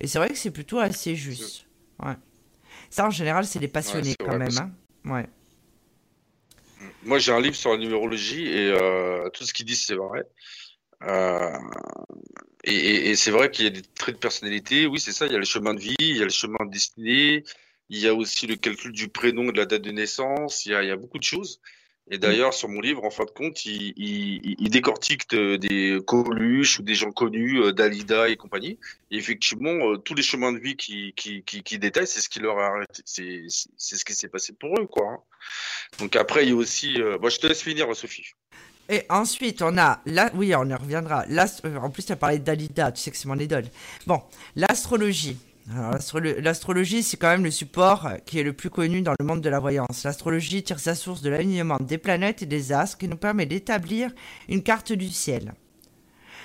Et 0.00 0.06
c'est 0.06 0.18
vrai 0.18 0.28
que 0.28 0.36
c'est 0.36 0.50
plutôt 0.50 0.78
assez 0.78 1.14
juste. 1.14 1.66
Ouais. 2.02 2.14
Ça, 2.90 3.06
en 3.06 3.10
général, 3.10 3.44
c'est 3.44 3.58
des 3.58 3.68
passionnés 3.68 4.14
quand 4.18 4.38
même. 4.38 4.56
Hein. 4.58 4.70
Ouais. 5.04 5.26
Moi, 7.04 7.18
j'ai 7.18 7.32
un 7.32 7.40
livre 7.40 7.54
sur 7.54 7.70
la 7.70 7.78
numérologie 7.78 8.46
et 8.46 8.70
euh, 8.70 9.28
tout 9.30 9.44
ce 9.44 9.52
qu'ils 9.52 9.66
disent, 9.66 9.84
c'est 9.84 9.94
vrai. 9.94 10.24
Euh, 11.02 11.58
et, 12.64 13.14
c'est 13.14 13.30
vrai 13.30 13.50
qu'il 13.50 13.64
y 13.64 13.68
a 13.68 13.70
des 13.70 13.82
traits 13.82 14.14
de 14.14 14.20
personnalité. 14.20 14.86
Oui, 14.86 14.98
c'est 14.98 15.12
ça. 15.12 15.26
Il 15.26 15.32
y 15.32 15.34
a 15.34 15.38
le 15.38 15.44
chemin 15.44 15.74
de 15.74 15.80
vie, 15.80 15.96
il 15.98 16.16
y 16.16 16.22
a 16.22 16.24
le 16.24 16.30
chemin 16.30 16.64
de 16.64 16.70
destinée, 16.70 17.44
il 17.90 17.98
y 17.98 18.08
a 18.08 18.14
aussi 18.14 18.46
le 18.46 18.56
calcul 18.56 18.92
du 18.92 19.08
prénom 19.08 19.44
et 19.48 19.52
de 19.52 19.58
la 19.58 19.66
date 19.66 19.82
de 19.82 19.90
naissance. 19.90 20.66
Il 20.66 20.72
y 20.72 20.74
a, 20.74 20.96
beaucoup 20.96 21.18
de 21.18 21.24
choses. 21.24 21.60
Et 22.10 22.18
d'ailleurs, 22.18 22.52
sur 22.52 22.68
mon 22.68 22.80
livre, 22.80 23.02
en 23.04 23.10
fin 23.10 23.24
de 23.24 23.30
compte, 23.30 23.64
il, 23.64 24.68
décortique 24.68 25.34
des 25.34 25.98
Coluche 26.06 26.78
ou 26.78 26.82
des 26.82 26.94
gens 26.94 27.12
connus, 27.12 27.62
euh, 27.62 27.72
Dalida 27.72 28.28
et 28.28 28.36
compagnie. 28.36 28.78
Et 29.10 29.16
effectivement, 29.16 29.70
euh, 29.70 29.96
tous 29.96 30.14
les 30.14 30.22
chemins 30.22 30.52
de 30.52 30.58
vie 30.58 30.76
qui, 30.76 31.14
qui, 31.16 31.42
qui, 31.42 31.78
détaillent, 31.78 32.06
c'est 32.06 32.20
ce 32.20 32.28
qui 32.28 32.40
leur 32.40 32.58
a 32.58 32.66
arrêté. 32.66 33.02
C'est, 33.06 33.44
ce 33.48 34.04
qui 34.04 34.14
s'est 34.14 34.28
passé 34.28 34.52
pour 34.52 34.78
eux, 34.78 34.86
quoi. 34.86 35.08
Hein. 35.08 35.18
Donc 35.98 36.16
après, 36.16 36.44
il 36.44 36.50
y 36.50 36.52
a 36.52 36.56
aussi. 36.56 37.00
Euh... 37.00 37.18
je 37.26 37.38
te 37.38 37.46
laisse 37.46 37.62
finir, 37.62 37.94
Sophie. 37.96 38.34
Et 38.90 39.02
ensuite, 39.08 39.62
on 39.62 39.78
a, 39.78 40.02
là, 40.04 40.30
oui, 40.34 40.54
on 40.54 40.68
y 40.68 40.74
reviendra. 40.74 41.24
En 41.80 41.90
plus, 41.90 42.04
tu 42.04 42.12
as 42.12 42.16
parlé 42.16 42.38
de 42.38 42.44
Dalida, 42.44 42.92
tu 42.92 43.00
sais 43.00 43.10
que 43.10 43.16
c'est 43.16 43.28
mon 43.28 43.38
idole. 43.38 43.64
Bon, 44.06 44.22
l'astrologie. 44.56 45.38
L'astrologie, 45.66 47.02
c'est 47.02 47.16
quand 47.16 47.30
même 47.30 47.44
le 47.44 47.50
support 47.50 48.08
qui 48.26 48.38
est 48.38 48.42
le 48.42 48.52
plus 48.52 48.68
connu 48.68 49.00
dans 49.00 49.14
le 49.18 49.24
monde 49.24 49.40
de 49.40 49.48
la 49.48 49.60
voyance. 49.60 50.04
L'astrologie 50.04 50.62
tire 50.62 50.78
sa 50.78 50.94
source 50.94 51.22
de 51.22 51.30
l'alignement 51.30 51.78
des 51.80 51.96
planètes 51.96 52.42
et 52.42 52.46
des 52.46 52.72
astres 52.72 52.98
qui 52.98 53.08
nous 53.08 53.16
permet 53.16 53.46
d'établir 53.46 54.10
une 54.48 54.62
carte 54.62 54.92
du 54.92 55.08
ciel. 55.08 55.54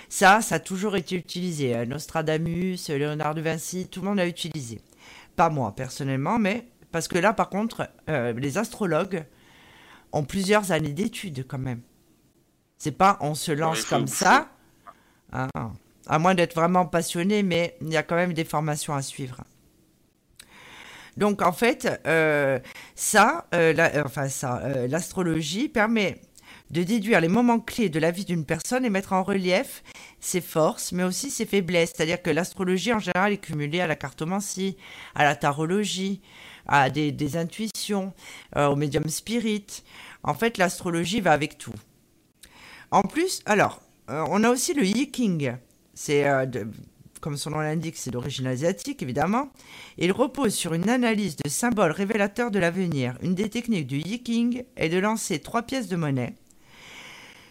Ça, 0.07 0.41
ça 0.41 0.55
a 0.55 0.59
toujours 0.59 0.95
été 0.95 1.15
utilisé. 1.15 1.75
Euh, 1.75 1.85
Nostradamus, 1.85 2.89
Léonard 2.89 3.35
de 3.35 3.41
Vinci, 3.41 3.87
tout 3.87 4.01
le 4.01 4.07
monde 4.07 4.17
l'a 4.17 4.27
utilisé. 4.27 4.81
Pas 5.35 5.49
moi, 5.49 5.75
personnellement, 5.75 6.39
mais 6.39 6.67
parce 6.91 7.07
que 7.07 7.19
là, 7.19 7.33
par 7.33 7.49
contre, 7.49 7.89
euh, 8.09 8.33
les 8.33 8.57
astrologues 8.57 9.25
ont 10.11 10.23
plusieurs 10.23 10.71
années 10.71 10.93
d'études 10.93 11.45
quand 11.47 11.59
même. 11.59 11.81
C'est 12.77 12.97
pas 12.97 13.17
on 13.21 13.35
se 13.35 13.51
lance 13.51 13.83
comme 13.85 14.07
ça. 14.07 14.49
Ah 15.31 15.47
à 16.09 16.17
moins 16.17 16.33
d'être 16.33 16.55
vraiment 16.55 16.85
passionné, 16.85 17.43
mais 17.43 17.77
il 17.81 17.93
y 17.93 17.97
a 17.97 18.03
quand 18.03 18.15
même 18.15 18.33
des 18.33 18.43
formations 18.43 18.95
à 18.95 19.01
suivre. 19.01 19.43
Donc 21.17 21.41
en 21.41 21.51
fait, 21.51 22.01
euh, 22.07 22.59
ça, 22.95 23.45
euh, 23.53 23.73
euh, 23.77 24.03
enfin 24.05 24.27
ça, 24.27 24.61
l'astrologie 24.87 25.69
permet 25.69 26.19
de 26.71 26.83
déduire 26.83 27.21
les 27.21 27.27
moments 27.27 27.59
clés 27.59 27.89
de 27.89 27.99
la 27.99 28.11
vie 28.11 28.25
d'une 28.25 28.45
personne 28.45 28.85
et 28.85 28.89
mettre 28.89 29.13
en 29.13 29.23
relief 29.23 29.83
ses 30.19 30.41
forces, 30.41 30.91
mais 30.91 31.03
aussi 31.03 31.29
ses 31.29 31.45
faiblesses. 31.45 31.93
C'est-à-dire 31.95 32.21
que 32.21 32.29
l'astrologie 32.29 32.93
en 32.93 32.99
général 32.99 33.33
est 33.33 33.37
cumulée 33.37 33.81
à 33.81 33.87
la 33.87 33.95
cartomancie, 33.95 34.77
à 35.13 35.23
la 35.25 35.35
tarologie, 35.35 36.21
à 36.67 36.89
des, 36.89 37.11
des 37.11 37.37
intuitions, 37.37 38.13
au 38.55 38.75
médium 38.75 39.09
spirit. 39.09 39.83
En 40.23 40.35
fait, 40.35 40.57
l'astrologie 40.57 41.21
va 41.21 41.31
avec 41.31 41.57
tout. 41.57 41.73
En 42.91 43.01
plus, 43.01 43.41
alors, 43.45 43.81
on 44.07 44.43
a 44.43 44.49
aussi 44.49 44.73
le 44.73 44.85
yiking. 44.85 45.57
C'est, 46.01 46.29
euh, 46.29 46.45
comme 47.19 47.35
son 47.35 47.49
nom 47.49 47.59
l'indique, 47.59 47.97
c'est 47.97 48.09
d'origine 48.09 48.47
asiatique, 48.47 49.03
évidemment. 49.03 49.51
il 49.97 50.13
repose 50.13 50.53
sur 50.53 50.73
une 50.73 50.87
analyse 50.87 51.35
de 51.35 51.49
symboles 51.49 51.91
révélateurs 51.91 52.51
de 52.51 52.57
l'avenir. 52.57 53.17
Une 53.21 53.35
des 53.35 53.49
techniques 53.49 53.85
du 53.85 53.97
yiking 53.97 54.63
est 54.77 54.87
de 54.87 54.97
lancer 54.97 55.39
trois 55.39 55.63
pièces 55.63 55.89
de 55.89 55.97
monnaie. 55.97 56.35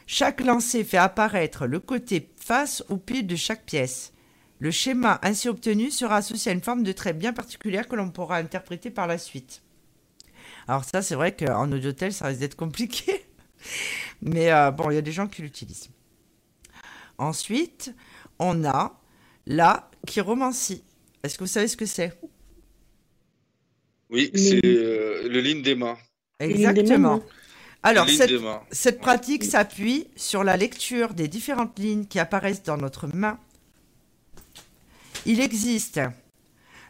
Chaque 0.07 0.41
lancé 0.41 0.83
fait 0.83 0.97
apparaître 0.97 1.67
le 1.67 1.79
côté 1.79 2.31
face 2.37 2.83
ou 2.89 2.97
pile 2.97 3.27
de 3.27 3.37
chaque 3.37 3.67
pièce. 3.67 4.15
Le 4.61 4.71
schéma 4.71 5.21
ainsi 5.23 5.51
obtenu 5.51 5.91
sera 5.91 6.17
associé 6.17 6.51
à 6.51 6.55
une 6.55 6.63
forme 6.63 6.85
de 6.85 6.93
trait 6.93 7.13
bien 7.13 7.35
particulière 7.35 7.87
que 7.87 7.97
l'on 7.97 8.11
pourra 8.11 8.39
interpréter 8.39 8.89
par 8.89 9.07
la 9.07 9.19
suite. 9.19 9.61
Alors 10.69 10.87
ça, 10.87 11.03
c'est 11.03 11.17
vrai 11.17 11.37
qu'en 11.37 11.71
audiotel, 11.71 12.15
ça 12.15 12.29
risque 12.29 12.41
d'être 12.41 12.57
compliqué. 12.57 13.27
Mais 14.23 14.51
euh, 14.51 14.71
bon, 14.71 14.91
il 14.91 14.95
y 14.95 14.99
a 14.99 15.03
des 15.03 15.13
gens 15.13 15.27
qui 15.27 15.43
l'utilisent. 15.43 15.91
Ensuite, 17.19 17.93
on 18.39 18.65
a 18.65 18.99
la 19.47 19.91
chiromancie. 20.07 20.83
Est-ce 21.23 21.37
que 21.39 21.45
vous 21.45 21.51
savez 21.51 21.69
ce 21.69 21.77
que 21.77 21.87
c'est? 21.87 22.19
Oui, 24.11 24.31
c'est 24.35 24.65
euh, 24.65 25.29
le 25.29 25.41
ligne 25.41 25.63
des 25.63 25.75
mains. 25.75 25.99
Exactement. 26.41 27.23
Alors, 27.83 28.09
cette, 28.71 29.01
pratique 29.01 29.45
s'appuie 29.45 30.09
sur 30.17 30.43
la 30.43 30.57
lecture 30.57 31.15
des 31.15 31.29
différentes 31.29 31.79
lignes 31.79 32.07
qui 32.07 32.19
apparaissent 32.19 32.63
dans 32.63 32.77
notre 32.77 33.07
main. 33.07 33.39
Il 35.27 35.41
existe, 35.41 36.01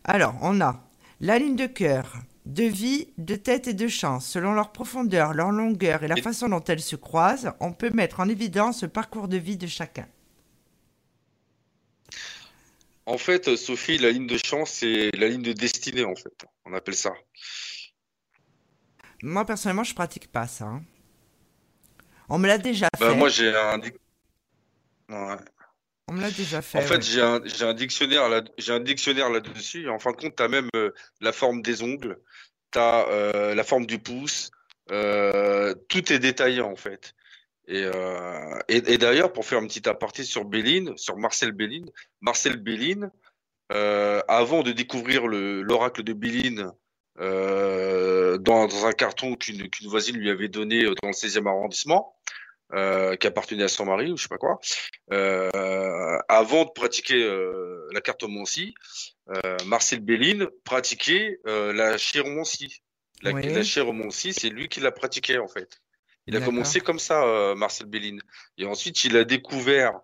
alors, 0.04 0.34
on 0.40 0.60
a 0.60 0.82
la 1.20 1.38
ligne 1.38 1.56
de 1.56 1.66
cœur, 1.66 2.14
de 2.46 2.64
vie, 2.64 3.08
de 3.18 3.36
tête 3.36 3.68
et 3.68 3.74
de 3.74 3.88
chance. 3.88 4.26
Selon 4.26 4.54
leur 4.54 4.72
profondeur, 4.72 5.34
leur 5.34 5.50
longueur 5.50 6.02
et 6.02 6.08
la 6.08 6.16
façon 6.16 6.48
dont 6.48 6.64
elles 6.64 6.80
se 6.80 6.96
croisent, 6.96 7.52
on 7.60 7.72
peut 7.72 7.90
mettre 7.90 8.20
en 8.20 8.28
évidence 8.28 8.82
le 8.82 8.88
parcours 8.88 9.28
de 9.28 9.36
vie 9.36 9.58
de 9.58 9.66
chacun. 9.66 10.06
En 13.08 13.16
fait, 13.16 13.56
Sophie, 13.56 13.96
la 13.96 14.10
ligne 14.10 14.26
de 14.26 14.36
chance, 14.36 14.70
c'est 14.70 15.10
la 15.16 15.28
ligne 15.28 15.40
de 15.40 15.54
destinée, 15.54 16.04
en 16.04 16.14
fait. 16.14 16.44
On 16.66 16.74
appelle 16.74 16.94
ça. 16.94 17.14
Moi, 19.22 19.46
personnellement, 19.46 19.82
je 19.82 19.94
pratique 19.94 20.30
pas 20.30 20.46
ça. 20.46 20.66
Hein. 20.66 20.82
On 22.28 22.38
me 22.38 22.46
l'a 22.46 22.58
déjà 22.58 22.88
bah, 23.00 23.08
fait. 23.08 23.16
moi, 23.16 23.30
j'ai 23.30 23.48
un. 23.48 23.80
On 25.08 26.12
me 26.12 26.20
l'a 26.20 26.30
déjà 26.30 26.60
fait. 26.60 26.76
En 26.76 26.82
fait, 26.82 27.00
j'ai 27.00 27.22
un, 27.22 27.72
dictionnaire 27.72 28.28
là, 28.28 28.42
j'ai 28.58 28.72
un 28.74 28.80
dictionnaire 28.80 29.30
là-dessus. 29.30 29.88
En 29.88 29.98
fin 29.98 30.10
de 30.10 30.16
compte, 30.16 30.36
tu 30.36 30.42
as 30.42 30.48
même 30.48 30.68
euh, 30.76 30.90
la 31.22 31.32
forme 31.32 31.62
des 31.62 31.82
ongles, 31.82 32.18
tu 32.72 32.78
as 32.78 33.08
euh, 33.08 33.54
la 33.54 33.64
forme 33.64 33.86
du 33.86 33.98
pouce. 33.98 34.50
Euh, 34.90 35.74
tout 35.88 36.12
est 36.12 36.18
détaillé 36.18 36.60
en 36.60 36.76
fait. 36.76 37.14
Euh, 37.70 38.58
et, 38.68 38.76
et, 38.76 38.98
d'ailleurs, 38.98 39.32
pour 39.32 39.44
faire 39.44 39.58
un 39.58 39.66
petit 39.66 39.88
aparté 39.88 40.24
sur 40.24 40.44
Béline, 40.44 40.96
sur 40.96 41.16
Marcel 41.16 41.52
Béline, 41.52 41.90
Marcel 42.20 42.56
Béline, 42.56 43.10
euh, 43.72 44.22
avant 44.28 44.62
de 44.62 44.72
découvrir 44.72 45.26
l'oracle 45.26 46.02
de 46.02 46.12
Béline 46.14 46.72
euh, 47.20 48.38
dans, 48.38 48.86
un 48.86 48.92
carton 48.92 49.36
qu'une 49.36 49.68
voisine 49.84 50.16
lui 50.16 50.30
avait 50.30 50.48
donné 50.48 50.84
dans 50.84 51.08
le 51.08 51.12
16e 51.12 51.46
arrondissement, 51.46 52.14
qui 52.70 53.26
appartenait 53.26 53.64
à 53.64 53.68
son 53.68 53.86
mari 53.86 54.12
ou 54.12 54.16
je 54.16 54.22
sais 54.22 54.28
pas 54.28 54.38
quoi, 54.38 54.60
avant 56.28 56.64
de 56.64 56.70
pratiquer 56.70 57.18
la 57.92 58.00
cartomancie, 58.00 58.74
Marcel 59.66 60.00
Béline 60.00 60.48
pratiquait 60.64 61.38
la 61.44 61.96
chiromancie. 61.96 62.82
La, 63.22 63.32
la 63.32 63.62
chiromancie, 63.62 64.32
c'est 64.32 64.48
lui 64.48 64.68
qui 64.68 64.78
la 64.80 64.92
pratiquait 64.92 65.38
en 65.38 65.48
fait. 65.48 65.80
Il 66.28 66.36
a 66.36 66.42
commencé 66.42 66.80
comme 66.80 66.98
ça, 66.98 67.22
euh, 67.24 67.54
Marcel 67.54 67.86
Béline. 67.86 68.20
Et 68.58 68.66
ensuite, 68.66 69.02
il 69.04 69.16
a 69.16 69.24
découvert, 69.24 69.98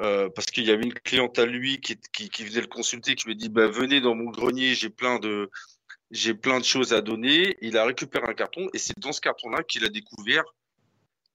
euh, 0.00 0.30
parce 0.34 0.46
qu'il 0.46 0.64
y 0.64 0.70
avait 0.70 0.84
une 0.84 0.94
cliente 0.94 1.38
à 1.38 1.44
lui 1.44 1.78
qui, 1.78 1.98
qui, 1.98 2.44
venait 2.44 2.62
le 2.62 2.66
consulter, 2.68 3.14
qui 3.14 3.26
lui 3.26 3.32
a 3.32 3.34
dit 3.34 3.50
bah, 3.50 3.68
Venez 3.68 4.00
dans 4.00 4.14
mon 4.14 4.30
grenier, 4.30 4.74
j'ai 4.74 4.88
plein, 4.88 5.18
de, 5.18 5.50
j'ai 6.10 6.32
plein 6.32 6.58
de 6.58 6.64
choses 6.64 6.94
à 6.94 7.02
donner. 7.02 7.58
Il 7.60 7.76
a 7.76 7.84
récupéré 7.84 8.24
un 8.26 8.32
carton, 8.32 8.66
et 8.72 8.78
c'est 8.78 8.98
dans 8.98 9.12
ce 9.12 9.20
carton-là 9.20 9.62
qu'il 9.62 9.84
a 9.84 9.90
découvert 9.90 10.44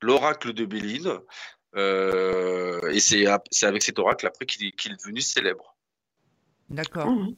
l'oracle 0.02 0.52
de 0.52 0.66
Béline. 0.66 1.20
Euh, 1.76 2.90
et 2.90 3.00
c'est, 3.00 3.28
avec 3.28 3.84
cet 3.84 4.00
oracle 4.00 4.26
après 4.26 4.48
qu'il 4.48 4.66
est, 4.66 4.86
est 4.86 4.98
devenu 4.98 5.22
célèbre. 5.22 5.78
D'accord. 6.70 7.06
Mmh. 7.06 7.36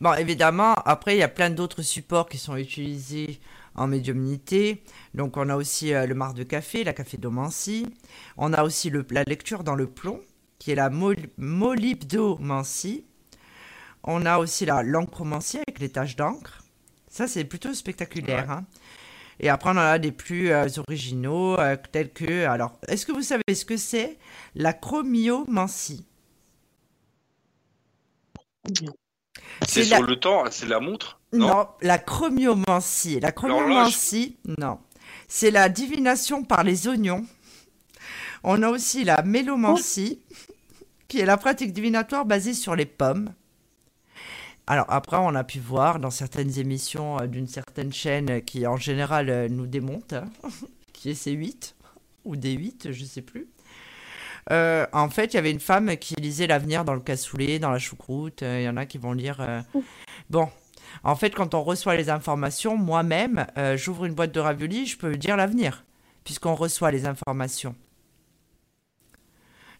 Bon, 0.00 0.14
évidemment, 0.14 0.74
après, 0.74 1.16
il 1.16 1.18
y 1.18 1.24
a 1.24 1.28
plein 1.28 1.50
d'autres 1.50 1.82
supports 1.82 2.28
qui 2.28 2.38
sont 2.38 2.56
utilisés 2.56 3.40
en 3.74 3.86
médiumnité. 3.86 4.82
Donc 5.14 5.36
on 5.36 5.48
a 5.48 5.56
aussi 5.56 5.94
euh, 5.94 6.06
le 6.06 6.14
marc 6.14 6.34
de 6.34 6.42
café, 6.42 6.84
la 6.84 6.92
café 6.92 7.16
d'omancie. 7.16 7.86
On 8.36 8.52
a 8.52 8.64
aussi 8.64 8.90
le, 8.90 9.06
la 9.10 9.24
lecture 9.24 9.64
dans 9.64 9.74
le 9.74 9.86
plomb, 9.86 10.20
qui 10.58 10.70
est 10.70 10.76
la 10.76 10.90
molybdomancie. 10.90 13.06
On 14.04 14.26
a 14.26 14.38
aussi 14.38 14.66
la 14.66 14.82
l'encromancie 14.82 15.58
avec 15.58 15.78
les 15.78 15.90
taches 15.90 16.16
d'encre. 16.16 16.58
Ça, 17.08 17.28
c'est 17.28 17.44
plutôt 17.44 17.74
spectaculaire. 17.74 18.50
Hein. 18.50 18.64
Et 19.38 19.48
après, 19.48 19.70
on 19.70 19.74
en 19.74 19.78
a 19.78 19.98
des 19.98 20.12
plus 20.12 20.50
euh, 20.50 20.66
originaux, 20.78 21.58
euh, 21.58 21.76
tels 21.90 22.12
que... 22.12 22.44
Alors, 22.46 22.78
est-ce 22.88 23.06
que 23.06 23.12
vous 23.12 23.22
savez 23.22 23.42
ce 23.54 23.64
que 23.64 23.76
c'est 23.76 24.18
la 24.54 24.72
chromiomancie 24.72 26.06
c'est 29.66 29.84
sur 29.84 30.02
le 30.02 30.16
temps, 30.16 30.44
c'est 30.50 30.66
la 30.66 30.80
montre 30.80 31.18
non, 31.32 31.66
la 31.80 31.98
chromiomancie. 31.98 33.20
La 33.20 33.32
chromiomancie, 33.32 34.36
non. 34.58 34.78
C'est 35.28 35.50
la 35.50 35.68
divination 35.68 36.44
par 36.44 36.62
les 36.62 36.88
oignons. 36.88 37.24
On 38.44 38.62
a 38.62 38.68
aussi 38.68 39.04
la 39.04 39.22
mélomancie, 39.22 40.20
qui 41.08 41.20
est 41.20 41.24
la 41.24 41.38
pratique 41.38 41.72
divinatoire 41.72 42.26
basée 42.26 42.54
sur 42.54 42.76
les 42.76 42.86
pommes. 42.86 43.32
Alors 44.66 44.86
après, 44.90 45.16
on 45.16 45.34
a 45.34 45.42
pu 45.42 45.58
voir 45.58 45.98
dans 45.98 46.10
certaines 46.10 46.58
émissions 46.58 47.18
euh, 47.18 47.26
d'une 47.26 47.48
certaine 47.48 47.92
chaîne 47.92 48.42
qui 48.42 48.66
en 48.66 48.76
général 48.76 49.28
euh, 49.28 49.48
nous 49.48 49.66
démonte, 49.66 50.12
hein, 50.12 50.28
qui 50.92 51.10
est 51.10 51.26
C8 51.26 51.74
ou 52.24 52.36
D8, 52.36 52.92
je 52.92 53.04
sais 53.04 53.22
plus. 53.22 53.48
Euh, 54.50 54.86
en 54.92 55.08
fait, 55.08 55.32
il 55.32 55.36
y 55.36 55.38
avait 55.38 55.50
une 55.50 55.60
femme 55.60 55.96
qui 55.96 56.14
lisait 56.16 56.46
l'avenir 56.46 56.84
dans 56.84 56.94
le 56.94 57.00
cassoulet, 57.00 57.58
dans 57.58 57.70
la 57.70 57.78
choucroute. 57.78 58.42
Il 58.42 58.62
y 58.62 58.68
en 58.68 58.76
a 58.76 58.86
qui 58.86 58.98
vont 58.98 59.12
lire. 59.12 59.64
Bon, 60.30 60.48
en 61.04 61.16
fait, 61.16 61.30
quand 61.34 61.54
on 61.54 61.62
reçoit 61.62 61.96
les 61.96 62.10
informations, 62.10 62.76
moi-même, 62.76 63.46
j'ouvre 63.76 64.04
une 64.06 64.14
boîte 64.14 64.32
de 64.32 64.40
raviolis, 64.40 64.86
je 64.86 64.96
peux 64.96 65.16
dire 65.16 65.36
l'avenir, 65.36 65.84
puisqu'on 66.24 66.54
reçoit 66.54 66.90
les 66.90 67.06
informations. 67.06 67.74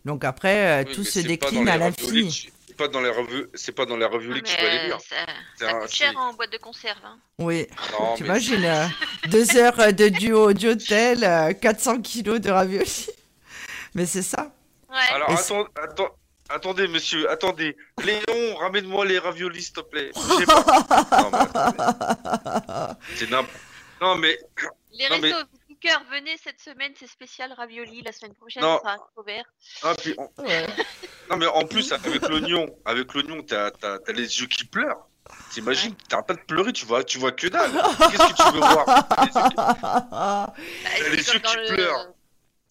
Donc 0.05 0.25
après, 0.25 0.85
tout 0.87 1.05
se 1.05 1.21
décline 1.21 1.69
à 1.69 1.77
l'infini 1.77 2.51
pas 2.83 2.89
dans 2.89 3.01
les 3.01 3.11
revues, 3.11 3.47
c'est 3.55 3.73
pas 3.73 3.87
dans 3.87 3.97
les 3.97 4.07
revues 4.07 4.41
que 4.41 4.49
tu 4.49 4.57
peux 4.57 4.67
aller 4.67 4.87
lire. 4.87 4.99
Ça, 5.01 5.17
ça 5.57 5.75
coûte 5.75 5.93
cher 5.93 6.13
en 6.17 6.33
boîte 6.35 6.53
de 6.53 6.59
conserve. 6.59 6.99
Hein. 7.05 7.19
Oui. 7.39 7.67
tu 8.17 8.25
imagines 8.25 8.65
euh, 8.65 8.87
deux 9.29 9.57
heures 9.57 9.79
euh, 9.81 9.93
de 9.93 10.09
duo 10.09 10.49
hôtel, 10.49 11.57
400 11.61 11.95
euh, 11.95 11.99
kilos 12.01 12.41
de 12.41 12.51
raviolis. 12.51 13.09
Mais 13.95 14.07
c'est 14.07 14.23
ça. 14.23 14.51
Ouais. 14.89 14.97
Alors 15.13 15.31
attends, 15.31 15.67
attends, 15.83 16.17
attendez, 16.49 16.89
monsieur, 16.89 17.31
attendez. 17.31 17.77
Léon, 18.05 18.57
ramène-moi 18.57 19.05
les 19.05 19.19
raviolis, 19.19 19.63
s'il 19.63 19.75
te 19.75 19.81
plaît. 19.81 20.11
C'est 23.15 23.31
n'importe. 23.31 23.61
Non 24.01 24.17
mais. 24.17 24.39
Les 24.93 25.07
restos, 25.07 25.47
venez 26.11 26.37
cette 26.43 26.61
semaine, 26.61 26.93
c'est 26.99 27.07
spécial 27.07 27.53
ravioli. 27.53 28.03
La 28.03 28.11
semaine 28.13 28.35
prochaine, 28.35 28.63
ça 28.63 28.79
sera 28.79 28.97
ouvert. 29.17 29.45
Ah, 29.83 29.95
non, 31.31 31.37
mais 31.37 31.47
en 31.47 31.65
plus, 31.65 31.93
avec 31.93 32.29
l'oignon, 32.29 32.67
avec 32.85 33.15
l'oignon, 33.15 33.43
t'as 33.43 33.71
as, 33.83 34.13
les 34.13 34.41
yeux 34.41 34.47
qui 34.47 34.65
pleurent. 34.65 35.07
T'imagines, 35.51 35.95
t'arrêtes 36.09 36.27
pas 36.27 36.35
de 36.35 36.41
pleurer, 36.41 36.73
tu 36.73 36.85
vois, 36.85 37.05
tu 37.05 37.19
vois 37.19 37.31
que 37.33 37.47
dalle. 37.47 37.71
Qu'est-ce 37.71 38.29
que 38.29 38.35
tu 38.37 38.53
veux 38.53 38.61
voir? 38.61 38.85
T'as 40.85 41.09
les 41.09 41.17
yeux 41.17 41.39
qui, 41.39 41.57
bah, 41.57 41.63
pleurent. 41.69 42.13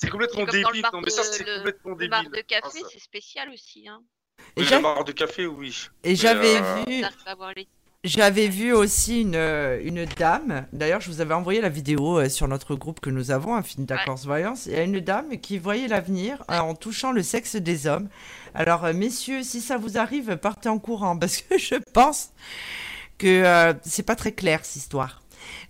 C'est 0.02 0.10
complètement 0.10 0.46
débile. 0.46 0.84
Non, 0.92 1.02
mais 1.02 1.10
ça, 1.12 1.24
c'est 1.24 1.46
complètement 1.46 1.96
débile. 1.96 2.06
Le 2.06 2.10
marque 2.10 2.36
de 2.36 2.42
café, 2.42 2.80
ah, 2.84 2.88
c'est 2.92 3.00
spécial 3.00 3.50
aussi. 3.50 3.88
Hein. 3.88 4.02
Et 4.56 4.64
la 4.64 4.80
marque 4.80 5.08
de 5.08 5.12
café, 5.12 5.46
oui. 5.46 5.88
Et 6.04 6.16
j'avais 6.16 6.58
euh, 6.58 6.84
vu. 6.88 7.04
J'avais 8.04 8.48
vu 8.48 8.74
aussi 8.74 9.22
une, 9.22 9.36
euh, 9.36 9.80
une 9.84 10.06
dame, 10.06 10.66
d'ailleurs 10.74 11.02
je 11.02 11.12
vous 11.12 11.22
avais 11.22 11.36
envoyé 11.36 11.62
la 11.62 11.70
vidéo 11.70 12.18
euh, 12.18 12.30
sur 12.30 12.48
notre 12.48 12.74
groupe 12.74 13.00
que 13.00 13.12
nous 13.12 13.30
avons, 13.30 13.54
Infini 13.54 13.86
d'accord 13.86 14.18
Voyance, 14.18 14.66
il 14.66 14.72
y 14.72 14.76
a 14.76 14.82
une 14.82 15.00
dame 15.02 15.38
qui 15.40 15.60
voyait 15.60 15.88
l'avenir 15.88 16.44
euh, 16.50 16.58
en 16.58 16.74
touchant 16.74 17.12
le 17.12 17.22
sexe 17.22 17.58
des 17.58 17.86
hommes. 17.86 18.10
Alors 18.56 18.92
messieurs, 18.96 19.44
si 19.44 19.62
ça 19.62 19.78
vous 19.78 20.00
arrive, 20.00 20.36
partez 20.38 20.68
en 20.68 20.80
courant, 20.80 21.16
parce 21.20 21.44
que 21.44 21.60
je 21.60 21.76
pense 21.94 22.32
que 23.20 23.76
c'est 23.84 24.06
pas 24.06 24.16
très 24.16 24.32
clair 24.32 24.66
cette 24.66 24.78
histoire. 24.78 25.22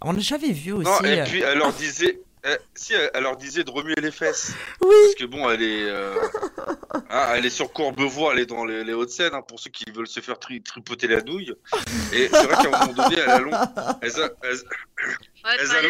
On 0.01 0.17
j'avais 0.17 0.53
vu 0.53 0.71
aussi... 0.71 0.89
Non, 0.89 1.01
et 1.03 1.23
puis 1.23 1.41
elle 1.41 1.57
leur 1.57 1.73
disait, 1.73 2.21
eh, 2.43 2.57
si 2.73 2.93
elle 2.93 3.21
leur 3.21 3.37
disait 3.37 3.63
de 3.63 3.69
remuer 3.69 3.93
les 3.95 4.11
fesses. 4.11 4.53
Oui. 4.81 4.95
Parce 5.03 5.15
que 5.15 5.25
bon, 5.25 5.49
elle 5.49 5.61
est, 5.61 5.83
euh, 5.83 6.15
hein, 7.09 7.33
elle 7.35 7.45
est 7.45 7.51
sur 7.51 7.71
Courbevoie, 7.71 8.33
elle 8.33 8.39
est 8.39 8.45
dans 8.47 8.65
les, 8.65 8.83
les 8.83 8.93
Hauts-de-Seine, 8.93 9.35
hein, 9.35 9.43
pour 9.43 9.59
ceux 9.59 9.69
qui 9.69 9.85
veulent 9.91 10.07
se 10.07 10.19
faire 10.21 10.39
tripoter 10.39 11.07
la 11.07 11.21
douille. 11.21 11.53
Et 12.13 12.29
c'est 12.29 12.43
vrai 12.43 12.55
qu'à 12.55 12.77
un 12.77 12.85
moment 12.85 12.93
donné, 12.93 13.17
elle 13.19 13.29
a 13.29 13.39
long. 13.39 13.51
Elle 14.01 14.21
a, 14.21 14.29
elle, 14.41 14.53
ouais, 14.53 15.57
elle 15.59 15.71
a 15.71 15.81
long... 15.83 15.89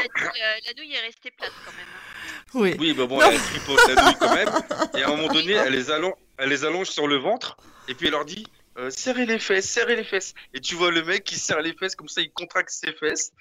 la, 0.66 0.74
douille 0.74 0.94
est 0.94 1.00
restée 1.00 1.32
plate 1.32 1.54
quand 1.66 1.72
même. 1.72 1.88
Hein. 1.88 2.44
Oui. 2.54 2.76
Oui, 2.80 2.94
bah 2.94 3.06
bon, 3.06 3.22
elle 3.22 3.40
tripote 3.40 3.88
la 3.88 3.96
douille 3.96 4.18
quand 4.20 4.36
même. 4.36 4.50
Et 4.98 5.04
à 5.04 5.08
un 5.08 5.16
moment 5.16 5.32
donné, 5.32 5.54
elle 5.54 5.74
les 5.74 5.90
allonge, 5.90 6.16
elle 6.38 6.50
les 6.50 6.66
allonge 6.66 6.90
sur 6.90 7.08
le 7.08 7.16
ventre. 7.16 7.56
Et 7.88 7.96
puis 7.96 8.08
elle 8.08 8.14
leur 8.14 8.26
dit, 8.26 8.46
euh, 8.78 8.90
serrez 8.90 9.26
les 9.26 9.40
fesses, 9.40 9.70
serrez 9.70 9.96
les 9.96 10.04
fesses. 10.04 10.34
Et 10.54 10.60
tu 10.60 10.76
vois 10.76 10.92
le 10.92 11.02
mec 11.04 11.24
qui 11.24 11.40
serre 11.40 11.62
les 11.62 11.74
fesses, 11.74 11.96
comme 11.96 12.10
ça, 12.10 12.20
il 12.20 12.32
contracte 12.32 12.72
ses 12.72 12.92
fesses 12.94 13.32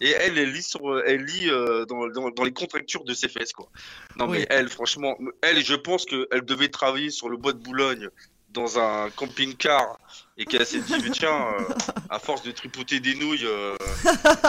et 0.00 0.10
elle, 0.10 0.38
elle 0.38 0.52
lit, 0.52 0.62
sur, 0.62 1.00
elle 1.06 1.24
lit 1.24 1.48
euh, 1.48 1.84
dans, 1.86 2.06
dans, 2.08 2.30
dans, 2.30 2.44
les 2.44 2.52
contractures 2.52 3.04
de 3.04 3.14
ses 3.14 3.28
fesses, 3.28 3.52
quoi. 3.52 3.68
Non, 4.16 4.26
mais 4.26 4.46
elle, 4.50 4.68
franchement, 4.68 5.16
elle, 5.42 5.64
je 5.64 5.74
pense 5.74 6.04
qu'elle 6.04 6.44
devait 6.44 6.68
travailler 6.68 7.10
sur 7.10 7.28
le 7.28 7.36
bois 7.36 7.52
de 7.52 7.58
Boulogne 7.58 8.08
dans 8.50 8.78
un 8.78 9.10
camping-car 9.10 9.98
et 10.36 10.44
qu'elle 10.44 10.66
s'est 10.66 10.80
dit, 10.80 10.94
tiens, 11.12 11.46
euh, 11.58 11.74
à 12.10 12.18
force 12.18 12.42
de 12.42 12.50
tripoter 12.50 13.00
des 13.00 13.14
nouilles, 13.14 13.44
euh, 13.44 13.76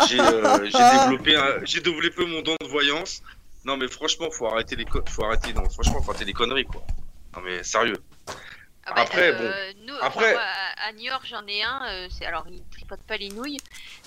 j'ai 0.10 0.18
développé, 0.18 1.40
j'ai 1.64 1.82
développé 1.82 2.26
mon 2.26 2.42
don 2.42 2.56
de 2.62 2.68
voyance. 2.68 3.22
Non, 3.66 3.78
mais 3.78 3.88
franchement, 3.88 4.30
faut 4.32 4.48
arrêter 4.48 4.76
les, 4.76 4.86
faut 5.10 5.26
arrêter, 5.26 5.54
non, 5.54 5.68
franchement, 5.70 6.02
faut 6.02 6.12
arrêter 6.12 6.26
les 6.26 6.34
conneries, 6.34 6.66
quoi. 6.66 6.86
Non, 7.36 7.42
mais 7.44 7.64
sérieux. 7.64 7.98
Ah 8.86 8.94
bah, 8.94 9.02
après, 9.02 9.34
bon. 9.34 9.52
Nous, 9.86 9.96
après... 10.02 10.36
à 10.36 10.92
New 10.94 11.04
York, 11.04 11.26
j'en 11.28 11.46
ai 11.48 11.64
un. 11.64 12.08
c'est 12.10 12.26
alors, 12.26 12.46
il 12.50 12.64
tripote 12.70 13.02
pas 13.02 13.18
les 13.18 13.30
nouilles, 13.30 13.60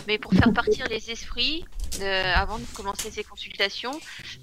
mais 0.07 0.18
pour 0.18 0.33
faire 0.33 0.53
partir 0.53 0.87
les 0.87 1.11
esprits 1.11 1.64
euh, 2.01 2.33
avant 2.35 2.59
de 2.59 2.64
commencer 2.76 3.11
ses 3.11 3.24
consultations. 3.24 3.99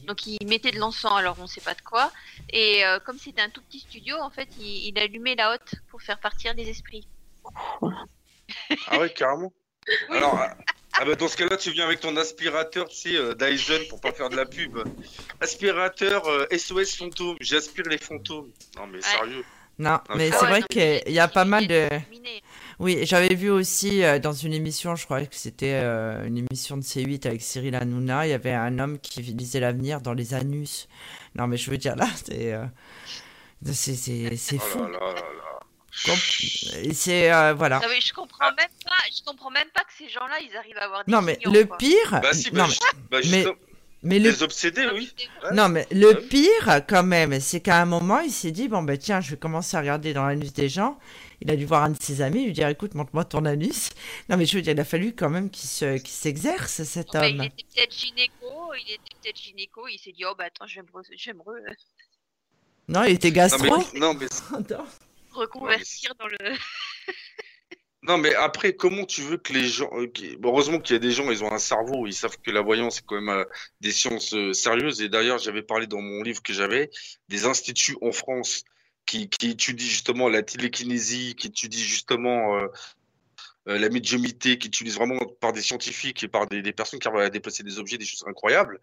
Donc 0.07 0.27
il 0.27 0.45
mettait 0.47 0.71
de 0.71 0.79
l'encens, 0.79 1.17
alors 1.17 1.37
on 1.39 1.47
sait 1.47 1.61
pas 1.61 1.73
de 1.73 1.81
quoi. 1.81 2.11
Et 2.49 2.85
euh, 2.85 2.99
comme 2.99 3.17
c'était 3.17 3.41
un 3.41 3.49
tout 3.49 3.61
petit 3.61 3.79
studio, 3.79 4.17
en 4.17 4.29
fait, 4.29 4.49
il, 4.59 4.97
allumait 4.99 5.35
la 5.35 5.53
hotte 5.53 5.75
pour 5.89 6.01
faire 6.01 6.19
partir 6.19 6.53
les 6.53 6.69
esprits. 6.69 7.07
Ah 8.87 8.99
ouais, 8.99 9.09
carrément. 9.11 9.53
Alors, 10.09 10.39
ah 10.93 11.05
bah 11.05 11.15
dans 11.15 11.27
ce 11.27 11.37
cas-là, 11.37 11.57
tu 11.57 11.71
viens 11.71 11.85
avec 11.85 11.99
ton 11.99 12.15
aspirateur, 12.17 12.87
tu 12.89 12.95
sais, 12.95 13.15
euh, 13.15 13.35
Dyson 13.35 13.81
pour 13.89 14.01
pas 14.01 14.11
faire 14.11 14.29
de 14.29 14.35
la 14.35 14.45
pub. 14.45 14.77
Aspirateur 15.39 16.25
SOS 16.51 16.95
fantôme, 16.95 17.37
j'aspire 17.39 17.85
les 17.87 17.97
fantômes. 17.97 18.51
Non 18.75 18.87
mais 18.87 19.01
sérieux. 19.01 19.45
Non, 19.77 19.99
mais 20.15 20.31
c'est 20.31 20.45
vrai 20.45 20.61
qu'il 20.63 21.13
y 21.13 21.19
a 21.19 21.27
pas 21.27 21.45
mal 21.45 21.67
de. 21.67 21.89
Oui, 22.79 22.99
j'avais 23.03 23.33
vu 23.33 23.49
aussi 23.49 24.03
euh, 24.03 24.19
dans 24.19 24.33
une 24.33 24.53
émission, 24.53 24.95
je 24.95 25.05
crois 25.05 25.25
que 25.25 25.35
c'était 25.35 25.73
euh, 25.75 26.25
une 26.25 26.37
émission 26.37 26.75
de 26.75 26.81
C8 26.81 27.25
avec 27.25 27.41
Cyril 27.41 27.73
Hanouna, 27.73 28.27
il 28.27 28.31
y 28.31 28.33
avait 28.33 28.51
un 28.51 28.79
homme 28.79 28.99
qui 28.99 29.21
lisait 29.21 29.61
l'avenir 29.61 30.01
dans 30.01 30.13
les 30.13 30.33
anus. 30.33 30.89
Non, 31.35 31.47
mais 31.47 31.55
je 31.55 31.71
veux 31.71 31.77
dire, 31.77 31.95
là, 31.95 32.07
c'est. 32.25 32.53
Euh, 32.53 32.65
c'est 33.71 33.95
c'est 33.95 34.55
oh 34.55 34.59
fou. 34.59 34.85
C'est 36.93 37.53
voilà. 37.53 37.79
Ah 37.81 37.87
je 37.99 38.13
comprends 38.13 38.45
même 38.47 38.67
pas. 38.83 38.91
Je 39.09 39.23
comprends 39.23 39.49
même 39.49 39.69
pas 39.73 39.83
que 39.83 39.93
ces 39.97 40.09
gens-là, 40.09 40.35
ils 40.41 40.55
arrivent 40.57 40.77
à 40.77 40.83
avoir 40.83 41.05
des. 41.05 41.11
Non 41.11 41.21
mais 41.21 41.39
le 41.45 41.63
pire. 41.77 42.19
Bah 42.21 42.33
si, 42.33 42.51
bah, 42.51 42.67
bah, 43.09 43.19
mais, 43.31 43.45
mais 44.05 44.19
les 44.19 44.43
obsédés, 44.43 44.87
oui. 44.93 45.11
Non, 45.51 45.67
mais 45.67 45.87
le 45.91 46.13
pire, 46.13 46.81
quand 46.87 47.03
même, 47.03 47.39
c'est 47.39 47.59
qu'à 47.59 47.81
un 47.81 47.85
moment, 47.85 48.19
il 48.19 48.31
s'est 48.31 48.51
dit 48.51 48.67
bon, 48.67 48.83
ben 48.83 48.97
tiens, 48.97 49.19
je 49.19 49.31
vais 49.31 49.37
commencer 49.37 49.75
à 49.75 49.79
regarder 49.79 50.13
dans 50.13 50.25
l'anus 50.25 50.53
des 50.53 50.69
gens. 50.69 50.99
Il 51.41 51.49
a 51.49 51.55
dû 51.55 51.65
voir 51.65 51.83
un 51.83 51.89
de 51.89 52.01
ses 52.01 52.21
amis, 52.21 52.45
lui 52.45 52.53
dire 52.53 52.67
écoute, 52.67 52.93
montre-moi 52.93 53.25
ton 53.25 53.45
anus. 53.45 53.89
Non, 54.29 54.37
mais 54.37 54.45
je 54.45 54.55
veux 54.55 54.61
dire, 54.61 54.73
il 54.73 54.79
a 54.79 54.85
fallu 54.85 55.15
quand 55.15 55.29
même 55.29 55.49
qu'il 55.49 55.67
se, 55.67 55.97
s'exerce, 56.05 56.83
cet 56.83 57.15
homme. 57.15 57.25
il 57.25 57.45
était 57.45 57.65
peut-être 57.73 57.93
gynéco, 57.93 58.73
il 58.75 58.93
était 58.93 59.15
peut-être 59.21 59.41
gynéco, 59.41 59.87
il 59.87 59.97
s'est 59.97 60.11
dit 60.11 60.23
oh, 60.23 60.35
bah 60.37 60.45
attends, 60.45 60.67
j'aimerais. 60.67 61.61
Non, 62.87 63.03
il 63.05 63.13
était 63.13 63.31
gastro. 63.31 63.83
Non, 63.95 64.13
mais. 64.13 64.27
Reconvertir 65.31 66.13
dans 66.19 66.27
le. 66.27 66.37
Non, 68.07 68.19
mais 68.19 68.35
après, 68.35 68.73
comment 68.75 69.03
tu 69.05 69.21
veux 69.21 69.37
que 69.37 69.51
les 69.51 69.67
gens. 69.67 69.89
Euh, 69.93 70.07
heureusement 70.43 70.79
qu'il 70.79 70.93
y 70.93 70.97
a 70.97 70.99
des 70.99 71.11
gens, 71.11 71.31
ils 71.31 71.43
ont 71.43 71.51
un 71.51 71.57
cerveau, 71.59 72.05
ils 72.05 72.13
savent 72.13 72.37
que 72.37 72.51
la 72.51 72.61
voyance, 72.61 72.97
c'est 72.97 73.05
quand 73.05 73.15
même 73.19 73.29
euh, 73.29 73.45
des 73.81 73.91
sciences 73.91 74.33
euh, 74.35 74.53
sérieuses. 74.53 75.01
Et 75.01 75.09
d'ailleurs, 75.09 75.39
j'avais 75.39 75.63
parlé 75.63 75.87
dans 75.87 76.01
mon 76.01 76.21
livre 76.21 76.43
que 76.43 76.53
j'avais 76.53 76.91
des 77.29 77.45
instituts 77.45 77.97
en 78.01 78.11
France 78.11 78.63
qui, 79.07 79.23
étudient 79.23 79.87
justement 79.87 80.29
la 80.29 80.43
télékinésie, 80.43 81.35
qui 81.35 81.47
étudient 81.47 81.83
justement 81.83 82.57
la 83.67 83.89
médiumité, 83.89 84.57
qui 84.57 84.67
utilisent 84.67 84.95
vraiment 84.95 85.19
par 85.39 85.53
des 85.53 85.61
scientifiques 85.61 86.23
et 86.23 86.27
par 86.27 86.47
des 86.47 86.73
personnes 86.73 86.99
qui 86.99 87.07
arrivent 87.07 87.21
à 87.21 87.29
déplacer 87.29 87.63
des 87.63 87.77
objets, 87.77 87.99
des 87.99 88.05
choses 88.05 88.25
incroyables. 88.27 88.79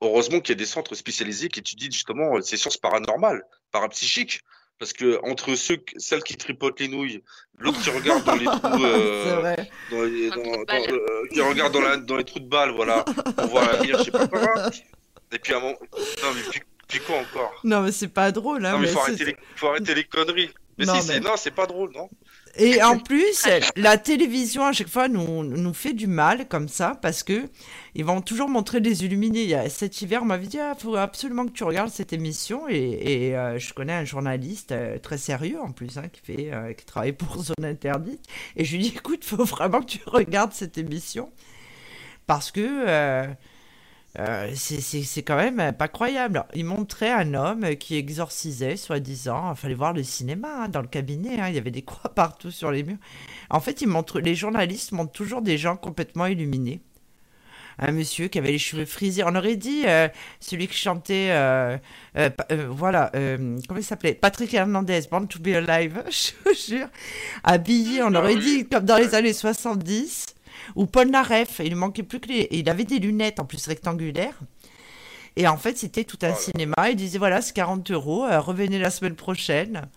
heureusement 0.00 0.40
qu'il 0.40 0.50
y 0.50 0.52
a 0.52 0.56
des 0.56 0.66
centres 0.66 0.94
spécialisés 0.96 1.48
qui 1.48 1.60
étudient 1.60 1.90
justement 1.90 2.40
ces 2.42 2.56
sciences 2.56 2.78
paranormales, 2.78 3.44
parapsychiques. 3.70 4.40
Parce 4.82 4.94
que 4.94 5.20
entre 5.22 5.54
ceux, 5.54 5.80
celles 5.96 6.24
qui 6.24 6.36
tripotent 6.36 6.80
les 6.80 6.88
nouilles, 6.88 7.22
l'autre 7.60 7.80
qui 7.80 7.90
regarde 7.90 8.24
dans 8.24 8.34
les 8.34 8.44
trous, 8.46 8.84
euh, 8.84 9.54
dans 9.92 10.02
les, 10.02 10.28
dans, 10.28 10.42
dans, 10.42 10.74
euh, 10.74 11.28
qui 11.32 11.40
regarde 11.40 11.72
dans, 11.72 11.80
la, 11.80 11.96
dans, 11.98 12.16
les 12.16 12.24
trous 12.24 12.40
de 12.40 12.48
balles, 12.48 12.72
voilà, 12.72 13.04
on 13.38 13.46
voit 13.46 13.62
je 13.80 14.02
sais 14.02 14.10
pas 14.10 14.26
quoi. 14.26 14.70
Et 15.30 15.38
puis 15.38 15.54
à 15.54 15.58
un 15.58 15.60
moment, 15.60 15.78
non 15.80 16.32
mais 16.34 16.40
puis, 16.50 16.62
puis 16.88 16.98
quoi 16.98 17.18
encore? 17.18 17.60
Non 17.62 17.82
mais 17.82 17.92
c'est 17.92 18.08
pas 18.08 18.32
drôle, 18.32 18.66
hein. 18.66 18.72
Non 18.72 18.78
mais, 18.80 18.88
mais 18.88 18.92
faut, 18.92 18.98
arrêter 18.98 19.24
les, 19.24 19.36
faut 19.54 19.68
arrêter 19.68 19.94
les 19.94 20.02
conneries. 20.02 20.50
Mais 20.76 20.84
non, 20.84 21.00
si, 21.00 21.08
mais... 21.10 21.20
non, 21.20 21.36
c'est 21.36 21.52
pas 21.52 21.66
drôle, 21.66 21.92
non? 21.92 22.08
Et 22.56 22.82
en 22.82 22.98
plus, 22.98 23.46
la 23.76 23.96
télévision 23.96 24.64
à 24.66 24.72
chaque 24.72 24.88
fois 24.88 25.08
nous, 25.08 25.42
nous 25.42 25.74
fait 25.74 25.94
du 25.94 26.06
mal 26.06 26.48
comme 26.48 26.68
ça 26.68 26.98
parce 27.00 27.22
que 27.22 27.48
ils 27.94 28.04
vont 28.04 28.20
toujours 28.20 28.48
montrer 28.48 28.80
des 28.80 29.04
illuminés. 29.04 29.44
Il 29.44 29.70
cet 29.70 30.02
hiver, 30.02 30.22
on 30.22 30.26
m'avait 30.26 30.46
dit 30.46 30.58
il 30.58 30.60
ah, 30.60 30.74
faut 30.78 30.96
absolument 30.96 31.46
que 31.46 31.52
tu 31.52 31.64
regardes 31.64 31.90
cette 31.90 32.12
émission. 32.12 32.68
Et, 32.68 33.28
et 33.28 33.36
euh, 33.36 33.58
je 33.58 33.72
connais 33.72 33.94
un 33.94 34.04
journaliste 34.04 34.72
euh, 34.72 34.98
très 34.98 35.18
sérieux 35.18 35.60
en 35.60 35.72
plus 35.72 35.96
hein, 35.96 36.08
qui 36.12 36.20
fait 36.20 36.52
euh, 36.52 36.74
qui 36.74 36.84
travaille 36.84 37.12
pour 37.12 37.38
Zone 37.42 37.64
Interdite. 37.64 38.26
Et 38.56 38.64
je 38.64 38.76
lui 38.76 38.82
dis 38.82 38.94
écoute, 38.96 39.24
faut 39.24 39.44
vraiment 39.44 39.80
que 39.80 39.86
tu 39.86 40.00
regardes 40.06 40.52
cette 40.52 40.76
émission 40.76 41.30
parce 42.26 42.50
que 42.50 43.26
Euh, 44.18 44.52
c'est 44.54 45.22
quand 45.22 45.36
même 45.36 45.72
pas 45.72 45.88
croyable. 45.88 46.44
Il 46.54 46.66
montrait 46.66 47.10
un 47.10 47.32
homme 47.34 47.76
qui 47.76 47.96
exorcisait, 47.96 48.76
soi-disant. 48.76 49.52
Il 49.52 49.56
fallait 49.56 49.74
voir 49.74 49.94
le 49.94 50.02
cinéma 50.02 50.64
hein, 50.64 50.68
dans 50.68 50.82
le 50.82 50.88
cabinet. 50.88 51.40
Hein. 51.40 51.48
il 51.48 51.54
y 51.54 51.58
avait 51.58 51.70
des 51.70 51.82
croix 51.82 52.10
partout 52.14 52.50
sur 52.50 52.70
les 52.70 52.82
murs. 52.82 52.98
En 53.48 53.60
fait, 53.60 53.80
il 53.80 53.88
montre, 53.88 54.20
les 54.20 54.34
journalistes 54.34 54.92
montrent 54.92 55.12
toujours 55.12 55.40
des 55.40 55.56
gens 55.56 55.76
complètement 55.76 56.26
illuminés. 56.26 56.80
Un 57.78 57.92
monsieur 57.92 58.28
qui 58.28 58.38
avait 58.38 58.52
les 58.52 58.58
cheveux 58.58 58.84
frisés. 58.84 59.24
On 59.24 59.34
aurait 59.34 59.56
dit 59.56 59.84
euh, 59.86 60.06
celui 60.40 60.68
qui 60.68 60.76
chantait, 60.76 61.28
euh, 61.30 61.78
voilà, 62.68 63.10
comment 63.14 63.80
il 63.80 63.82
s'appelait? 63.82 64.12
Patrick 64.12 64.52
Hernandez, 64.52 65.00
Born 65.10 65.26
to 65.26 65.38
be 65.38 65.48
Alive, 65.48 66.04
je 66.10 66.32
vous 66.44 66.54
jure. 66.54 66.88
Habillé, 67.44 68.02
on 68.02 68.14
aurait 68.14 68.36
dit 68.36 68.68
comme 68.68 68.84
dans 68.84 68.98
les 68.98 69.14
années 69.14 69.32
70. 69.32 70.26
Ou 70.76 70.86
Paul 70.86 71.08
Naref, 71.08 71.60
il 71.64 71.76
manquait 71.76 72.02
plus 72.02 72.20
que 72.20 72.28
les... 72.28 72.48
Il 72.50 72.68
avait 72.68 72.84
des 72.84 72.98
lunettes 72.98 73.40
en 73.40 73.44
plus 73.44 73.66
rectangulaires. 73.66 74.38
Et 75.36 75.48
en 75.48 75.56
fait, 75.56 75.78
c'était 75.78 76.04
tout 76.04 76.18
un 76.22 76.34
cinéma. 76.34 76.90
Il 76.90 76.96
disait 76.96 77.18
voilà, 77.18 77.40
c'est 77.40 77.54
40 77.54 77.90
euros, 77.90 78.24
euh, 78.24 78.40
revenez 78.40 78.78
la 78.78 78.90
semaine 78.90 79.16
prochaine. 79.16 79.88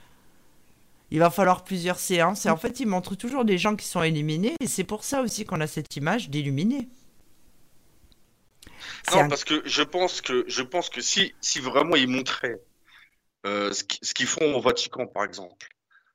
Il 1.11 1.19
va 1.19 1.29
falloir 1.29 1.63
plusieurs 1.63 1.99
séances. 1.99 2.45
Et 2.45 2.49
en 2.49 2.57
fait, 2.57 2.79
il 2.79 2.87
montre 2.87 3.15
toujours 3.15 3.45
des 3.45 3.57
gens 3.57 3.75
qui 3.75 3.85
sont 3.85 4.01
éliminés. 4.01 4.55
Et 4.59 4.67
c'est 4.67 4.83
pour 4.83 5.03
ça 5.03 5.21
aussi 5.21 5.45
qu'on 5.45 5.61
a 5.61 5.67
cette 5.67 5.95
image 5.95 6.29
d'illuminés. 6.29 6.87
Non, 9.11 9.27
parce 9.27 9.43
que 9.43 9.61
je 9.65 9.83
pense 9.83 10.21
que, 10.21 10.45
je 10.47 10.61
pense 10.61 10.89
que 10.89 11.01
si, 11.01 11.33
si 11.41 11.59
vraiment 11.59 11.95
ils 11.95 12.07
montraient 12.07 12.59
euh, 13.45 13.71
ce 13.71 14.13
qu'ils 14.13 14.25
font 14.25 14.55
au 14.55 14.61
Vatican, 14.61 15.05
par 15.05 15.23
exemple, 15.23 15.67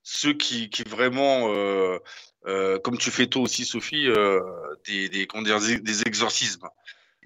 ceux 0.02 0.32
qui, 0.32 0.70
qui 0.70 0.82
vraiment 0.82 1.52
euh, 1.54 1.98
euh, 2.46 2.78
comme 2.78 2.98
tu 2.98 3.10
fais 3.10 3.26
toi 3.26 3.42
aussi, 3.42 3.64
Sophie, 3.64 4.08
euh, 4.08 4.40
des, 4.86 5.08
des, 5.08 5.26
des 5.26 6.02
exorcismes. 6.02 6.68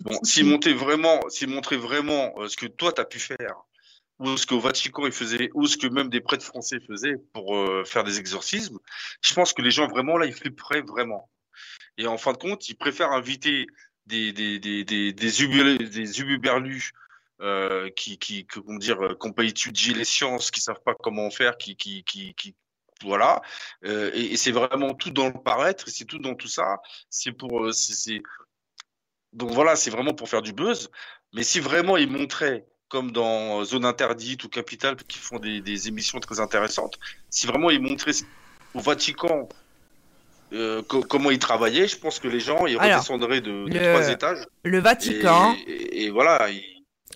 Bon, 0.01 0.19
s'ils 0.25 0.47
montraient 0.47 0.73
vraiment, 0.73 1.21
vraiment 1.73 2.35
euh, 2.39 2.49
ce 2.49 2.57
que 2.57 2.67
toi, 2.67 2.93
tu 2.93 3.01
as 3.01 3.05
pu 3.05 3.19
faire, 3.19 3.57
ou 4.19 4.37
ce 4.37 4.47
qu'au 4.47 4.61
Vatican, 4.61 5.07
ils 5.07 5.13
faisaient, 5.13 5.51
ou 5.55 5.67
ce 5.67 5.77
que 5.77 5.87
même 5.87 6.09
des 6.09 6.21
prêtres 6.21 6.45
français 6.45 6.79
faisaient 6.81 7.17
pour 7.33 7.57
faire 7.85 8.05
des 8.05 8.19
exorcismes, 8.19 8.79
je 9.21 9.35
pense 9.35 9.53
que 9.53 9.63
les 9.63 9.71
gens, 9.71 9.89
vraiment, 9.89 10.17
là, 10.17 10.27
ils 10.27 10.35
flipperaient 10.35 10.83
vraiment. 10.83 11.31
Et 11.99 12.07
en 12.07 12.19
fin 12.19 12.33
de 12.33 12.39
compte, 12.39 12.69
ils 12.69 12.77
préfèrent 12.77 13.13
inviter 13.13 13.67
des, 14.07 14.33
des, 14.33 14.59
des, 14.59 14.85
des, 14.85 15.13
des, 15.13 15.89
des 15.89 16.21
ububerlus 16.21 16.93
euh, 17.41 17.91
qui, 17.91 18.19
qui, 18.19 18.47
comment 18.47 18.79
dire, 18.79 18.99
qui 19.21 19.27
n'ont 19.27 19.33
pas 19.33 19.45
étudié 19.45 19.95
les 19.95 20.05
sciences, 20.05 20.51
qui 20.51 20.61
savent 20.61 20.83
pas 20.85 20.95
comment 20.95 21.31
faire, 21.31 21.57
qui, 21.57 21.77
qui, 21.77 22.05
qui, 22.05 22.35
qui, 22.35 22.55
voilà. 23.05 23.43
Euh, 23.85 24.11
et, 24.15 24.37
c'est 24.37 24.53
vraiment 24.53 24.95
tout 24.95 25.11
dans 25.11 25.27
le 25.27 25.33
paraître, 25.33 25.89
c'est 25.89 26.05
tout 26.05 26.19
dans 26.19 26.35
tout 26.35 26.49
ça. 26.49 26.81
C'est 27.11 27.33
pour, 27.33 27.65
euh, 27.65 27.73
c'est, 27.73 28.23
donc 29.33 29.51
voilà, 29.51 29.77
c'est 29.77 29.91
vraiment 29.91 30.15
pour 30.15 30.29
faire 30.29 30.43
du 30.43 30.53
buzz. 30.53 30.91
Mais 31.33 31.43
si 31.43 31.61
vraiment 31.61 31.97
ils 31.97 32.11
montraient, 32.11 32.67
comme 32.89 33.13
dans 33.13 33.65
Zone 33.65 33.85
Interdite 33.85 34.45
ou 34.45 34.49
Capital, 34.49 34.97
qui 34.97 35.19
font 35.19 35.39
des, 35.39 35.89
émissions 35.89 36.21
très 36.21 36.41
intéressantes, 36.41 36.99
si 37.31 37.47
vraiment 37.47 37.71
ils 37.71 37.81
montraient 37.81 38.13
au 38.75 38.81
Vatican 38.81 39.49
euh, 40.53 40.83
comment 40.83 41.31
ils 41.31 41.39
travaillaient, 41.39 41.89
je 41.89 41.99
pense 41.99 42.21
que 42.21 42.29
les 42.29 42.39
gens 42.39 42.67
ils 42.67 42.77
redescendraient 42.77 43.41
de, 43.41 43.67
trois 43.69 44.09
étages. 44.09 44.47
Le 44.63 44.79
Vatican. 44.79 45.57
Et, 45.67 46.05
et 46.05 46.11
voilà. 46.11 46.49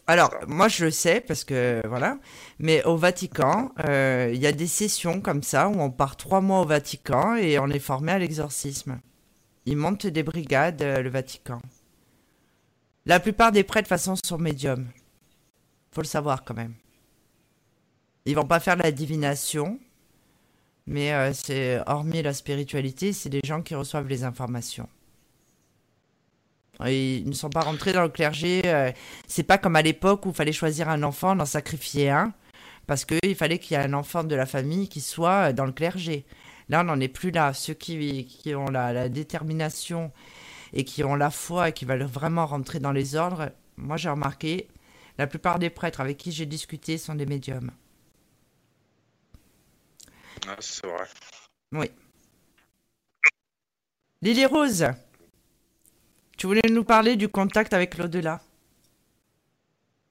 Alors, 0.08 0.34
moi, 0.46 0.68
je 0.68 0.86
le 0.86 0.90
sais 0.90 1.20
parce 1.20 1.44
que 1.44 1.82
voilà. 1.86 2.18
Mais 2.58 2.82
au 2.84 2.96
Vatican, 2.96 3.72
euh, 3.86 4.30
il 4.32 4.40
y 4.40 4.46
a 4.46 4.52
des 4.52 4.66
sessions 4.66 5.20
comme 5.20 5.42
ça 5.42 5.68
où 5.68 5.78
on 5.78 5.90
part 5.90 6.16
trois 6.16 6.40
mois 6.40 6.62
au 6.62 6.64
Vatican 6.64 7.36
et 7.36 7.58
on 7.58 7.68
est 7.68 7.78
formé 7.78 8.12
à 8.12 8.18
l'exorcisme. 8.18 9.00
Ils 9.66 9.76
montent 9.76 10.06
des 10.06 10.22
brigades, 10.22 10.80
euh, 10.80 11.02
le 11.02 11.10
Vatican. 11.10 11.60
La 13.04 13.20
plupart 13.20 13.52
des 13.52 13.64
prêtres, 13.64 13.84
de 13.84 13.88
façon, 13.88 14.14
sont 14.16 14.38
médiums. 14.38 14.86
Faut 15.92 16.00
le 16.00 16.06
savoir 16.06 16.42
quand 16.42 16.54
même. 16.54 16.74
Ils 18.24 18.34
vont 18.34 18.46
pas 18.46 18.60
faire 18.60 18.76
la 18.76 18.92
divination, 18.92 19.78
mais 20.86 21.12
euh, 21.12 21.34
c'est 21.34 21.82
hormis 21.86 22.22
la 22.22 22.32
spiritualité, 22.32 23.12
c'est 23.12 23.28
des 23.28 23.42
gens 23.44 23.60
qui 23.60 23.74
reçoivent 23.74 24.08
les 24.08 24.24
informations. 24.24 24.88
Ils 26.86 27.28
ne 27.28 27.32
sont 27.32 27.50
pas 27.50 27.62
rentrés 27.62 27.92
dans 27.92 28.02
le 28.02 28.08
clergé. 28.08 28.62
Euh, 28.64 28.92
c'est 29.26 29.42
pas 29.42 29.58
comme 29.58 29.76
à 29.76 29.82
l'époque 29.82 30.26
où 30.26 30.30
il 30.30 30.34
fallait 30.34 30.52
choisir 30.52 30.88
un 30.88 31.02
enfant, 31.02 31.34
d'en 31.34 31.44
sacrifier 31.44 32.10
un, 32.10 32.32
parce 32.86 33.04
qu'il 33.04 33.34
fallait 33.34 33.58
qu'il 33.58 33.76
y 33.76 33.80
ait 33.80 33.84
un 33.84 33.94
enfant 33.94 34.24
de 34.24 34.34
la 34.34 34.46
famille 34.46 34.88
qui 34.88 35.00
soit 35.00 35.52
dans 35.52 35.66
le 35.66 35.72
clergé. 35.72 36.24
Là, 36.68 36.82
on 36.82 36.84
n'en 36.84 37.00
est 37.00 37.08
plus 37.08 37.30
là. 37.30 37.52
Ceux 37.52 37.74
qui, 37.74 38.26
qui 38.26 38.54
ont 38.54 38.66
la, 38.66 39.08
détermination 39.08 40.12
et 40.72 40.84
qui 40.84 41.02
ont 41.02 41.16
la 41.16 41.30
foi 41.30 41.70
et 41.70 41.72
qui 41.72 41.84
veulent 41.84 42.04
vraiment 42.04 42.46
rentrer 42.46 42.78
dans 42.78 42.92
les 42.92 43.16
ordres, 43.16 43.50
moi 43.76 43.96
j'ai 43.96 44.10
remarqué, 44.10 44.68
la 45.16 45.26
plupart 45.26 45.58
des 45.58 45.70
prêtres 45.70 46.00
avec 46.00 46.18
qui 46.18 46.30
j'ai 46.30 46.46
discuté 46.46 46.98
sont 46.98 47.14
des 47.14 47.26
médiums. 47.26 47.72
Ah, 50.46 50.56
c'est 50.60 50.86
vrai. 50.86 51.06
Oui. 51.72 51.90
Lily 54.22 54.46
Rose. 54.46 54.86
Tu 56.38 56.46
voulais 56.46 56.62
nous 56.70 56.84
parler 56.84 57.16
du 57.16 57.28
contact 57.28 57.72
avec 57.72 57.98
l'au-delà 57.98 58.40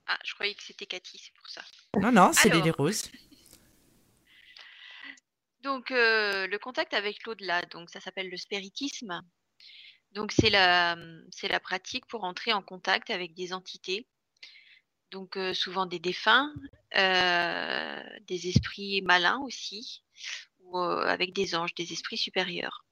Ah, 0.07 0.19
je 0.25 0.33
croyais 0.33 0.53
que 0.53 0.61
c'était 0.61 0.85
Cathy, 0.85 1.17
c'est 1.17 1.33
pour 1.33 1.47
ça. 1.47 1.61
Non, 1.97 2.11
non, 2.11 2.33
c'est 2.33 2.49
Lily 2.49 2.71
Rose. 2.71 3.09
Donc, 5.61 5.89
euh, 5.91 6.45
le 6.47 6.59
contact 6.59 6.93
avec 6.93 7.25
l'au-delà, 7.25 7.61
donc 7.61 7.89
ça 7.89 8.01
s'appelle 8.01 8.29
le 8.29 8.35
spiritisme. 8.35 9.21
Donc, 10.11 10.33
c'est 10.33 10.49
la, 10.49 10.97
c'est 11.31 11.47
la 11.47 11.61
pratique 11.61 12.05
pour 12.07 12.25
entrer 12.25 12.51
en 12.51 12.61
contact 12.61 13.09
avec 13.09 13.33
des 13.33 13.53
entités. 13.53 14.05
Donc, 15.11 15.37
euh, 15.37 15.53
souvent 15.53 15.85
des 15.85 15.99
défunts, 15.99 16.53
euh, 16.97 18.03
des 18.27 18.49
esprits 18.49 19.01
malins 19.01 19.39
aussi, 19.45 20.03
ou 20.59 20.77
avec 20.77 21.31
des 21.31 21.55
anges, 21.55 21.73
des 21.73 21.93
esprits 21.93 22.17
supérieurs. 22.17 22.86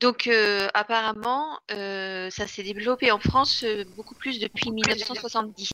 Donc 0.00 0.26
euh, 0.26 0.68
apparemment, 0.72 1.60
euh, 1.70 2.30
ça 2.30 2.46
s'est 2.46 2.62
développé 2.62 3.10
en 3.10 3.18
France 3.18 3.64
euh, 3.64 3.84
beaucoup 3.96 4.14
plus 4.14 4.40
depuis 4.40 4.70
1970. 4.70 5.68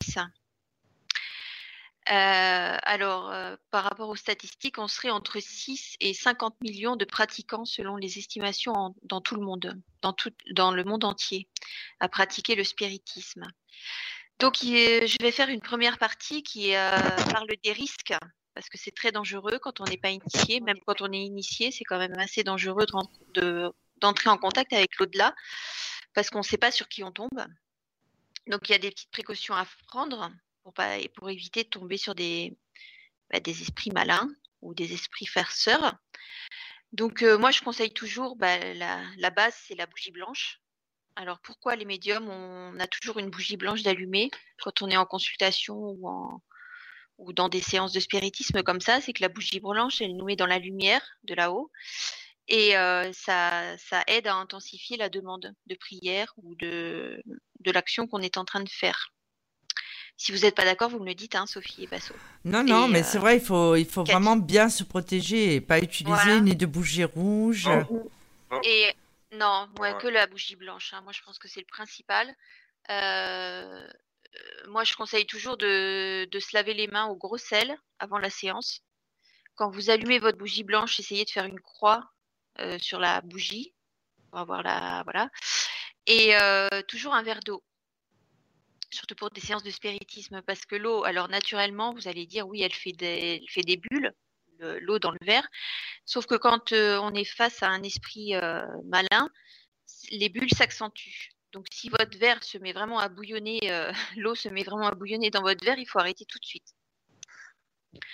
alors, 2.09 3.33
par 3.71 3.85
rapport 3.85 4.09
aux 4.09 4.17
statistiques, 4.17 4.79
on 4.79 4.89
serait 4.89 5.11
entre 5.11 5.41
6 5.41 5.97
et 6.01 6.13
50 6.13 6.61
millions 6.61 6.97
de 6.97 7.05
pratiquants 7.05 7.65
selon 7.65 7.97
les 7.97 8.19
estimations 8.19 8.95
dans 9.03 9.21
tout 9.21 9.35
le 9.37 9.43
monde, 9.43 9.81
dans, 10.03 10.13
tout, 10.13 10.33
dans 10.53 10.71
le 10.71 10.85
monde 10.85 11.05
entier, 11.05 11.49
à 12.01 12.09
pratiquer 12.09 12.55
le 12.55 12.65
spiritisme. 12.65 13.43
Donc, 14.39 14.57
je 14.63 15.23
vais 15.23 15.33
faire 15.33 15.49
une 15.49 15.61
première 15.61 15.99
partie 15.99 16.45
qui 16.45 16.73
parle 16.73 17.49
des 17.65 17.73
risques, 17.73 18.15
parce 18.55 18.69
que 18.69 18.79
c'est 18.79 18.95
très 18.95 19.11
dangereux 19.11 19.59
quand 19.61 19.81
on 19.81 19.85
n'est 19.85 19.99
pas 19.99 20.11
initié. 20.11 20.61
Même 20.61 20.79
quand 20.87 21.03
on 21.03 21.13
est 21.13 21.23
initié, 21.23 21.73
c'est 21.73 21.85
quand 21.85 21.99
même 21.99 22.17
assez 22.19 22.45
dangereux 22.45 22.87
de 23.35 23.73
d'entrer 23.99 24.31
en 24.31 24.39
contact 24.39 24.73
avec 24.73 24.99
l'au-delà 24.99 25.35
parce 26.15 26.31
qu'on 26.31 26.39
ne 26.39 26.45
sait 26.45 26.59
pas 26.59 26.71
sur 26.71 26.89
qui 26.89 27.05
on 27.05 27.13
tombe. 27.13 27.47
Donc 28.47 28.69
il 28.69 28.73
y 28.73 28.75
a 28.75 28.79
des 28.79 28.91
petites 28.91 29.11
précautions 29.11 29.55
à 29.55 29.67
prendre 29.89 30.31
pour, 31.15 31.31
éviter 31.31 31.65
de 31.65 31.69
tomber 31.69 31.97
sur 31.97 32.15
des, 32.15 32.57
bah, 33.31 33.41
des 33.41 33.63
esprits 33.63 33.91
malins 33.91 34.29
ou 34.63 34.75
des 34.75 34.93
esprits 34.93 35.27
farceurs. 35.27 35.97
Donc 36.93 37.23
euh, 37.23 37.39
moi 37.39 37.51
je 37.51 37.61
conseille 37.63 37.93
toujours 37.93 38.37
bah, 38.37 38.57
la, 38.75 39.31
base 39.31 39.55
c'est 39.67 39.75
la 39.75 39.87
bougie 39.87 40.13
blanche. 40.13 40.61
Alors 41.17 41.41
pourquoi 41.41 41.77
les 41.77 41.85
médiums 41.85 42.29
on 42.29 42.79
a 42.79 42.87
toujours 42.87 43.19
une 43.19 43.31
bougie 43.31 43.57
blanche 43.57 43.83
d'allumer 43.83 44.31
quand 44.59 44.83
on 44.83 44.89
est 44.89 44.97
en 44.97 45.07
consultation 45.07 45.97
ou 47.19 47.33
dans 47.33 47.49
des 47.49 47.63
séances 47.63 47.93
de 47.93 48.01
spiritisme 48.01 48.63
comme 48.63 48.81
ça, 48.81 49.01
c'est 49.01 49.13
que 49.13 49.23
la 49.23 49.29
bougie 49.29 49.61
blanche, 49.61 50.01
elle 50.03 50.17
nous 50.17 50.27
met 50.27 50.37
dans 50.37 50.47
la 50.47 50.59
lumière 50.59 51.03
de 51.25 51.35
là-haut 51.35 51.71
et 52.49 52.73
ça, 53.13 53.77
ça 53.79 54.05
aide 54.07 54.27
à 54.27 54.35
intensifier 54.35 54.97
la 54.97 55.09
demande 55.09 55.53
de 55.67 55.75
prière 55.75 56.33
ou 56.37 56.55
de, 56.57 57.23
de 57.61 57.71
l'action 57.73 58.07
qu'on 58.07 58.21
est 58.21 58.37
en 58.39 58.45
train 58.45 58.63
de 58.63 58.69
faire. 58.69 59.13
Si 60.19 60.33
vous 60.33 60.39
n'êtes 60.39 60.55
pas 60.55 60.65
d'accord, 60.65 60.89
vous 60.89 60.99
me 60.99 61.07
le 61.07 61.15
dites, 61.15 61.35
hein, 61.35 61.45
Sophie 61.47 61.85
et 61.85 61.87
Basso. 61.87 62.15
Non, 62.45 62.65
non, 62.65 62.89
mais 62.89 63.03
c'est 63.03 63.19
vrai, 63.19 63.37
il 63.37 63.43
faut, 63.43 63.77
il 63.77 63.85
faut 63.85 64.03
vraiment 64.03 64.37
bien 64.37 64.71
se 64.71 64.83
protéger 64.83 65.55
et 65.55 65.61
pas 65.61 65.79
utiliser 65.79 66.41
ni 66.41 66.57
de 66.57 66.65
bougie 66.65 67.05
rouge. 67.05 67.69
Et 68.65 68.95
non, 69.33 69.69
que 70.01 70.09
la 70.09 70.27
bougie 70.27 70.57
blanche. 70.57 70.95
Hein. 70.95 71.03
Moi, 71.03 71.13
je 71.13 71.21
pense 71.23 71.39
que 71.39 71.49
c'est 71.49 71.61
le 71.61 71.67
principal. 71.67 72.35
moi, 74.69 74.85
je 74.85 74.95
conseille 74.95 75.27
toujours 75.27 75.59
de, 75.59 76.25
de, 76.25 76.41
se 76.41 76.57
laver 76.57 76.73
les 76.73 76.87
mains 76.87 77.07
au 77.07 77.17
gros 77.17 77.39
sel 77.39 77.77
avant 77.99 78.19
la 78.19 78.31
séance. 78.31 78.81
Quand 79.55 79.71
vous 79.71 79.91
allumez 79.91 80.19
votre 80.19 80.39
bougie 80.39 80.65
blanche, 80.65 80.99
essayez 80.99 81.27
de 81.27 81.31
faire 81.31 81.45
une 81.45 81.61
croix 81.61 82.11
euh, 82.61 82.79
sur 82.79 82.99
la 82.99 83.21
bougie 83.21 83.75
pour 84.31 84.39
avoir 84.39 84.63
la 84.63 85.03
voilà 85.05 85.31
et 86.07 86.37
euh, 86.37 86.69
toujours 86.89 87.15
un 87.15 87.23
verre 87.23 87.41
d'eau 87.41 87.63
surtout 88.91 89.15
pour 89.15 89.31
des 89.31 89.41
séances 89.41 89.63
de 89.63 89.71
spiritisme 89.71 90.43
parce 90.43 90.65
que 90.65 90.77
l'eau 90.77 91.05
alors 91.05 91.29
naturellement 91.29 91.93
vous 91.93 92.09
allez 92.09 92.27
dire 92.27 92.47
oui 92.47 92.63
elle 92.63 92.73
fait 92.73 92.93
des 92.93 93.45
fait 93.49 93.63
des 93.63 93.77
bulles 93.77 94.13
l'eau 94.81 94.99
dans 94.99 95.11
le 95.11 95.19
verre 95.23 95.47
sauf 96.07 96.25
que 96.27 96.35
quand 96.35 96.73
euh, 96.73 96.99
on 96.99 97.13
est 97.13 97.25
face 97.25 97.63
à 97.63 97.69
un 97.69 97.83
esprit 97.83 98.33
malin 98.85 99.29
les 100.11 100.29
bulles 100.29 100.53
s'accentuent 100.55 101.31
Donc 101.53 101.67
si 101.71 101.91
votre 101.91 102.17
verre 102.19 102.43
se 102.43 102.59
met 102.59 102.73
vraiment 102.73 102.99
à 102.99 103.09
bouillonner, 103.09 103.61
l'eau 104.17 104.35
se 104.35 104.49
met 104.49 104.65
vraiment 104.65 104.89
à 104.89 104.95
bouillonner 104.95 105.31
dans 105.31 105.43
votre 105.43 105.65
verre, 105.65 105.79
il 105.79 105.87
faut 105.87 105.99
arrêter 105.99 106.25
tout 106.25 106.39
de 106.39 106.45
suite. 106.45 106.75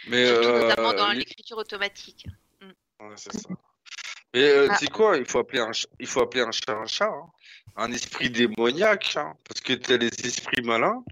Mais 0.07 0.31
notamment 0.31 0.93
dans 0.93 1.13
l'écriture 1.13 1.59
automatique. 1.59 2.27
Mm. 2.61 3.17
c'est 3.17 3.33
ça. 3.33 3.49
Mais 4.35 4.69
ah. 4.69 4.75
tu 4.75 4.87
sais 4.87 4.91
quoi, 4.91 5.17
il 5.17 5.27
faut 5.27 5.39
appeler 5.39 5.61
un, 5.61 5.73
il 6.01 6.07
faut 6.07 6.21
appeler 6.21 6.43
un 6.43 6.53
chat 6.53 6.73
un 6.73 6.87
chat, 6.87 7.07
hein. 7.07 7.31
un 7.77 7.93
esprit 7.93 8.31
démoniaque, 8.31 9.17
hein, 9.17 9.35
parce 9.47 9.61
que 9.61 9.75
tu 9.75 9.93
as 9.93 9.97
les 9.97 10.09
esprits 10.25 10.63
malins 10.63 11.05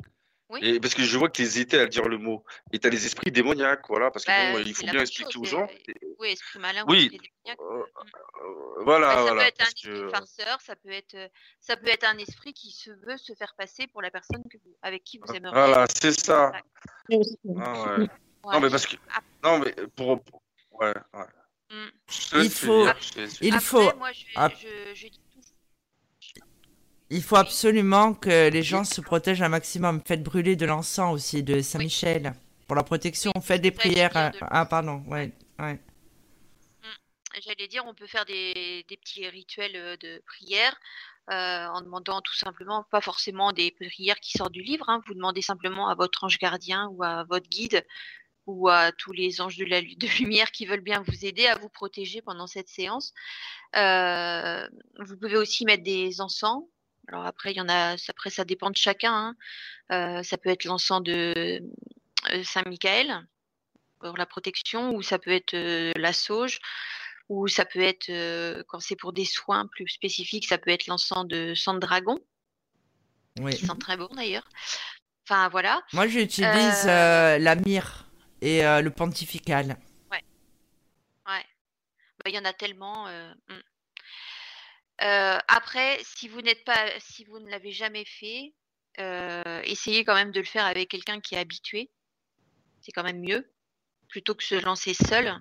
et 0.60 0.80
parce 0.80 0.94
que 0.94 1.02
je 1.02 1.16
vois 1.16 1.28
que 1.28 1.34
tu 1.34 1.42
hésitais 1.42 1.78
à 1.78 1.86
dire 1.86 2.08
le 2.08 2.18
mot. 2.18 2.44
Et 2.72 2.78
tu 2.78 2.86
as 2.86 2.90
les 2.90 3.06
esprits 3.06 3.30
démoniaques, 3.30 3.84
voilà, 3.88 4.10
parce 4.10 4.24
que 4.24 4.30
bon, 4.30 4.58
bah, 4.58 4.64
il 4.66 4.74
faut 4.74 4.86
bien 4.86 5.00
expliquer 5.00 5.38
aux 5.38 5.44
gens. 5.44 5.68
Oui, 6.18 6.30
esprit 6.30 6.58
malin 6.58 6.84
oui. 6.88 7.18
Euh, 7.48 7.52
euh, 7.52 7.84
voilà, 8.82 9.14
ça 9.14 9.22
voilà. 9.22 9.42
peut 9.42 9.48
être 9.48 9.60
un 9.60 9.64
esprit 9.64 10.10
farceur, 10.10 10.60
ça 10.60 10.76
peut 10.76 10.90
être, 10.90 11.16
ça 11.60 11.76
peut 11.76 11.88
être 11.88 12.04
un 12.04 12.18
esprit 12.18 12.52
qui 12.52 12.72
se 12.72 12.90
veut 12.90 13.16
se 13.16 13.32
faire 13.34 13.54
passer 13.56 13.86
pour 13.86 14.02
la 14.02 14.10
personne 14.10 14.42
que 14.50 14.58
vous, 14.58 14.76
avec 14.82 15.04
qui 15.04 15.18
vous 15.18 15.26
ah, 15.28 15.36
aimeriez. 15.36 15.54
Voilà, 15.54 15.86
c'est 15.88 16.12
ça. 16.12 16.52
Ah, 16.52 17.96
ouais. 17.98 18.06
Non, 18.44 18.60
mais 18.60 18.70
parce 18.70 18.86
que. 18.86 18.96
Non, 19.44 19.58
mais 19.60 19.74
pour. 19.94 20.20
Ouais, 20.72 20.94
ouais. 21.14 21.24
Mm. 21.70 22.42
Il 22.42 22.50
faut. 22.50 22.86
Il 23.40 23.60
faut. 23.60 23.96
Moi, 23.96 24.12
je, 24.12 24.94
je, 24.94 25.08
dis 25.08 25.20
il 27.10 27.22
faut 27.22 27.36
absolument 27.36 28.14
que 28.14 28.48
les 28.48 28.62
gens 28.62 28.84
se 28.84 29.00
protègent 29.00 29.42
un 29.42 29.48
maximum. 29.48 30.00
Faites 30.06 30.22
brûler 30.22 30.54
de 30.54 30.64
l'encens 30.64 31.12
aussi 31.12 31.42
de 31.42 31.60
Saint-Michel 31.60 32.34
pour 32.68 32.76
la 32.76 32.84
protection. 32.84 33.32
Faites 33.42 33.62
des 33.62 33.72
prières. 33.72 34.32
Ah, 34.40 34.64
pardon. 34.64 35.02
Ouais, 35.08 35.32
ouais. 35.58 35.74
Mm. 35.74 35.80
J'allais 37.42 37.66
dire, 37.66 37.84
on 37.86 37.94
peut 37.94 38.06
faire 38.06 38.24
des, 38.24 38.86
petits 38.88 39.28
rituels 39.28 39.74
euh, 39.74 39.96
de 39.96 40.22
prière 40.24 40.76
euh, 41.30 41.66
en 41.66 41.80
demandant 41.80 42.20
tout 42.20 42.34
simplement, 42.34 42.84
pas 42.90 43.00
forcément 43.00 43.52
des 43.52 43.72
prières 43.72 44.20
qui 44.20 44.38
sortent 44.38 44.52
du 44.52 44.62
livre. 44.62 44.88
Hein. 44.88 45.02
vous 45.06 45.14
demandez 45.14 45.42
simplement 45.42 45.88
à 45.88 45.96
votre 45.96 46.22
ange 46.22 46.38
gardien 46.38 46.88
ou 46.92 47.02
à 47.02 47.24
votre 47.24 47.48
guide 47.48 47.84
ou 48.50 48.68
à 48.68 48.92
tous 48.92 49.12
les 49.12 49.40
anges 49.40 49.56
de 49.56 49.64
la 49.64 49.80
de 49.80 50.18
lumière 50.18 50.50
qui 50.50 50.66
veulent 50.66 50.80
bien 50.80 51.02
vous 51.06 51.24
aider 51.24 51.46
à 51.46 51.56
vous 51.56 51.68
protéger 51.68 52.22
pendant 52.22 52.46
cette 52.46 52.68
séance. 52.68 53.12
Euh, 53.76 54.66
vous 54.98 55.16
pouvez 55.16 55.36
aussi 55.36 55.64
mettre 55.64 55.84
des 55.84 56.20
encens 56.20 56.64
alors 57.08 57.26
après, 57.26 57.50
il 57.50 57.56
y 57.56 57.60
en 57.60 57.68
a. 57.68 57.96
Après, 58.08 58.30
ça 58.30 58.44
dépend 58.44 58.70
de 58.70 58.76
chacun. 58.76 59.12
Hein. 59.12 59.36
Euh, 59.90 60.22
ça 60.22 60.38
peut 60.38 60.50
être 60.50 60.64
l'encens 60.64 61.02
de 61.02 61.60
euh, 62.30 62.44
Saint 62.44 62.62
Michael 62.66 63.26
pour 63.98 64.16
la 64.16 64.26
protection, 64.26 64.94
ou 64.94 65.02
ça 65.02 65.18
peut 65.18 65.32
être 65.32 65.56
la 65.98 66.12
sauge, 66.12 66.60
ou 67.28 67.48
ça 67.48 67.64
peut 67.64 67.80
être 67.80 68.06
quand 68.68 68.78
c'est 68.78 68.94
pour 68.94 69.12
des 69.12 69.24
soins 69.24 69.66
plus 69.66 69.88
spécifiques, 69.88 70.46
ça 70.46 70.56
peut 70.56 70.70
être 70.70 70.86
l'encens 70.86 71.26
de 71.26 71.54
sang 71.54 71.74
de 71.74 71.80
dragon, 71.80 72.18
oui. 73.40 73.56
qui 73.56 73.66
sent 73.66 73.78
très 73.80 73.96
bon 73.96 74.08
d'ailleurs. 74.14 74.48
Enfin 75.28 75.48
voilà. 75.48 75.82
Moi, 75.92 76.06
j'utilise 76.06 76.86
la 76.86 77.54
myrrhe 77.56 78.09
et 78.40 78.62
le 78.62 78.90
pontifical. 78.90 79.76
Ouais. 80.10 80.24
Ouais. 81.26 81.44
Bah, 82.18 82.30
il 82.30 82.34
y 82.34 82.38
en 82.38 82.44
a 82.44 82.52
tellement. 82.52 83.06
Hmm. 83.06 83.60
Euh, 85.02 85.38
après, 85.48 85.98
si 86.04 86.28
vous 86.28 86.42
n'êtes 86.42 86.64
pas, 86.64 86.88
si 86.98 87.24
vous 87.24 87.38
ne 87.38 87.48
l'avez 87.48 87.72
jamais 87.72 88.04
fait, 88.04 88.52
euh, 88.98 89.62
essayez 89.64 90.04
quand 90.04 90.14
même 90.14 90.30
de 90.30 90.40
le 90.40 90.46
faire 90.46 90.66
avec 90.66 90.90
quelqu'un 90.90 91.20
qui 91.20 91.34
est 91.34 91.38
habitué. 91.38 91.90
C'est 92.82 92.92
quand 92.92 93.02
même 93.02 93.20
mieux 93.20 93.50
plutôt 94.08 94.34
que 94.34 94.44
se 94.44 94.56
lancer 94.56 94.92
seul. 94.92 95.32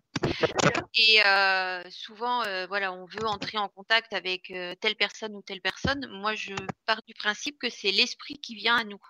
Et 0.93 1.25
euh, 1.25 1.83
souvent, 1.89 2.43
voilà, 2.67 2.93
on 2.93 3.05
veut 3.05 3.25
entrer 3.25 3.57
en 3.57 3.67
contact 3.67 4.13
avec 4.13 4.53
telle 4.79 4.95
personne 4.95 5.35
ou 5.35 5.41
telle 5.41 5.61
personne. 5.61 6.07
Moi, 6.07 6.35
je 6.35 6.53
pars 6.85 7.01
du 7.07 7.13
principe 7.13 7.57
que 7.59 7.69
c'est 7.69 7.91
l'esprit 7.91 8.39
qui 8.39 8.55
vient 8.55 8.77
à 8.77 8.83
nous. 8.83 9.01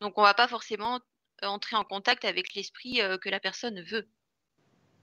Donc, 0.00 0.16
on 0.16 0.22
va 0.22 0.34
pas 0.34 0.48
forcément 0.48 1.00
entrer 1.46 1.76
en 1.76 1.84
contact 1.84 2.24
avec 2.24 2.54
l'esprit 2.54 3.00
que 3.20 3.28
la 3.28 3.40
personne 3.40 3.82
veut. 3.82 4.08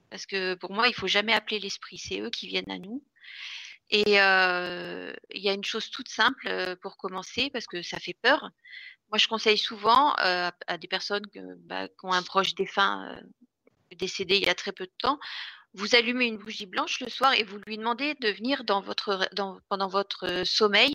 Parce 0.09 0.25
que 0.25 0.55
pour 0.55 0.73
moi, 0.73 0.87
il 0.87 0.93
faut 0.93 1.07
jamais 1.07 1.33
appeler 1.33 1.59
l'esprit. 1.59 1.97
C'est 1.97 2.19
eux 2.19 2.29
qui 2.29 2.47
viennent 2.47 2.71
à 2.71 2.79
nous. 2.79 3.03
Et 3.89 4.11
il 4.11 5.41
y 5.41 5.49
a 5.49 5.53
une 5.53 5.63
chose 5.63 5.89
toute 5.89 6.09
simple 6.09 6.75
pour 6.81 6.97
commencer, 6.97 7.49
parce 7.51 7.67
que 7.67 7.81
ça 7.81 7.99
fait 7.99 8.17
peur. 8.21 8.49
Moi, 9.09 9.17
je 9.17 9.27
conseille 9.27 9.57
souvent 9.57 10.13
à 10.17 10.77
des 10.77 10.87
personnes 10.87 11.25
bah, 11.59 11.87
qui 11.87 12.05
ont 12.05 12.13
un 12.13 12.23
proche 12.23 12.55
défunt 12.55 13.21
décédé 13.95 14.37
il 14.37 14.45
y 14.45 14.49
a 14.49 14.55
très 14.55 14.71
peu 14.71 14.85
de 14.85 14.93
temps, 14.99 15.19
vous 15.73 15.95
allumez 15.95 16.25
une 16.25 16.37
bougie 16.37 16.65
blanche 16.65 16.99
le 16.99 17.09
soir 17.09 17.33
et 17.33 17.43
vous 17.43 17.57
lui 17.65 17.77
demandez 17.77 18.15
de 18.15 18.29
venir 18.29 18.63
dans 18.65 18.81
votre, 18.81 19.29
pendant 19.69 19.87
votre 19.87 20.43
sommeil, 20.45 20.93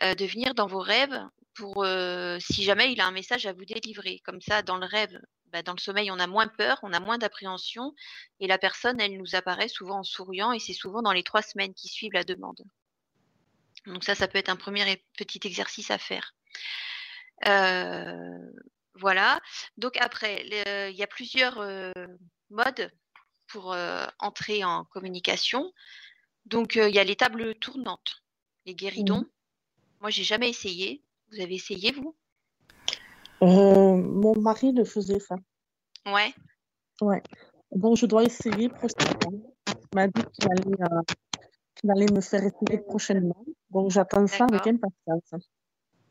de 0.00 0.26
venir 0.26 0.54
dans 0.54 0.66
vos 0.66 0.80
rêves 0.80 1.18
pour 1.54 1.84
si 2.40 2.62
jamais 2.62 2.92
il 2.92 3.00
a 3.00 3.06
un 3.06 3.12
message 3.12 3.46
à 3.46 3.52
vous 3.52 3.64
délivrer. 3.64 4.20
Comme 4.24 4.40
ça, 4.40 4.62
dans 4.62 4.78
le 4.78 4.86
rêve, 4.86 5.20
bah, 5.52 5.62
dans 5.62 5.72
le 5.72 5.80
sommeil, 5.80 6.10
on 6.10 6.18
a 6.18 6.26
moins 6.26 6.46
peur, 6.46 6.78
on 6.82 6.92
a 6.92 7.00
moins 7.00 7.18
d'appréhension, 7.18 7.94
et 8.38 8.46
la 8.46 8.58
personne, 8.58 9.00
elle 9.00 9.16
nous 9.16 9.34
apparaît 9.34 9.68
souvent 9.68 9.98
en 9.98 10.04
souriant, 10.04 10.52
et 10.52 10.60
c'est 10.60 10.72
souvent 10.72 11.02
dans 11.02 11.12
les 11.12 11.24
trois 11.24 11.42
semaines 11.42 11.74
qui 11.74 11.88
suivent 11.88 12.12
la 12.12 12.24
demande. 12.24 12.62
Donc 13.86 14.04
ça, 14.04 14.14
ça 14.14 14.28
peut 14.28 14.38
être 14.38 14.48
un 14.48 14.56
premier 14.56 15.02
petit 15.16 15.40
exercice 15.44 15.90
à 15.90 15.98
faire. 15.98 16.34
Euh, 17.46 18.38
voilà. 18.94 19.40
Donc 19.76 19.96
après, 19.98 20.44
il 20.46 20.96
y 20.96 21.02
a 21.02 21.06
plusieurs 21.06 21.58
euh, 21.58 21.92
modes 22.50 22.92
pour 23.46 23.72
euh, 23.72 24.06
entrer 24.18 24.64
en 24.64 24.84
communication. 24.84 25.72
Donc 26.44 26.76
il 26.76 26.94
y 26.94 26.98
a 26.98 27.04
les 27.04 27.16
tables 27.16 27.54
tournantes, 27.56 28.22
les 28.66 28.74
guéridons. 28.74 29.22
Mmh. 29.22 29.30
Moi, 30.00 30.10
j'ai 30.10 30.24
jamais 30.24 30.48
essayé. 30.48 31.02
Vous 31.30 31.40
avez 31.40 31.54
essayé, 31.54 31.92
vous? 31.92 32.16
Euh, 33.42 33.96
mon 33.96 34.38
mari 34.40 34.72
le 34.72 34.84
faisait 34.84 35.20
ça. 35.20 35.36
Ouais. 36.06 36.34
Ouais. 37.00 37.22
Donc, 37.72 37.96
je 37.96 38.06
dois 38.06 38.24
essayer 38.24 38.68
prochainement. 38.68 39.42
Il 39.68 39.94
m'a 39.94 40.08
dit 40.08 40.22
qu'il 40.32 40.50
allait, 40.50 40.82
euh, 40.82 41.90
allait, 41.90 42.12
me 42.12 42.20
faire 42.20 42.42
essayer 42.42 42.78
prochainement. 42.78 43.44
Donc, 43.70 43.90
j'attends 43.90 44.26
ça 44.26 44.46
avec 44.50 44.66
impatience. 44.66 45.46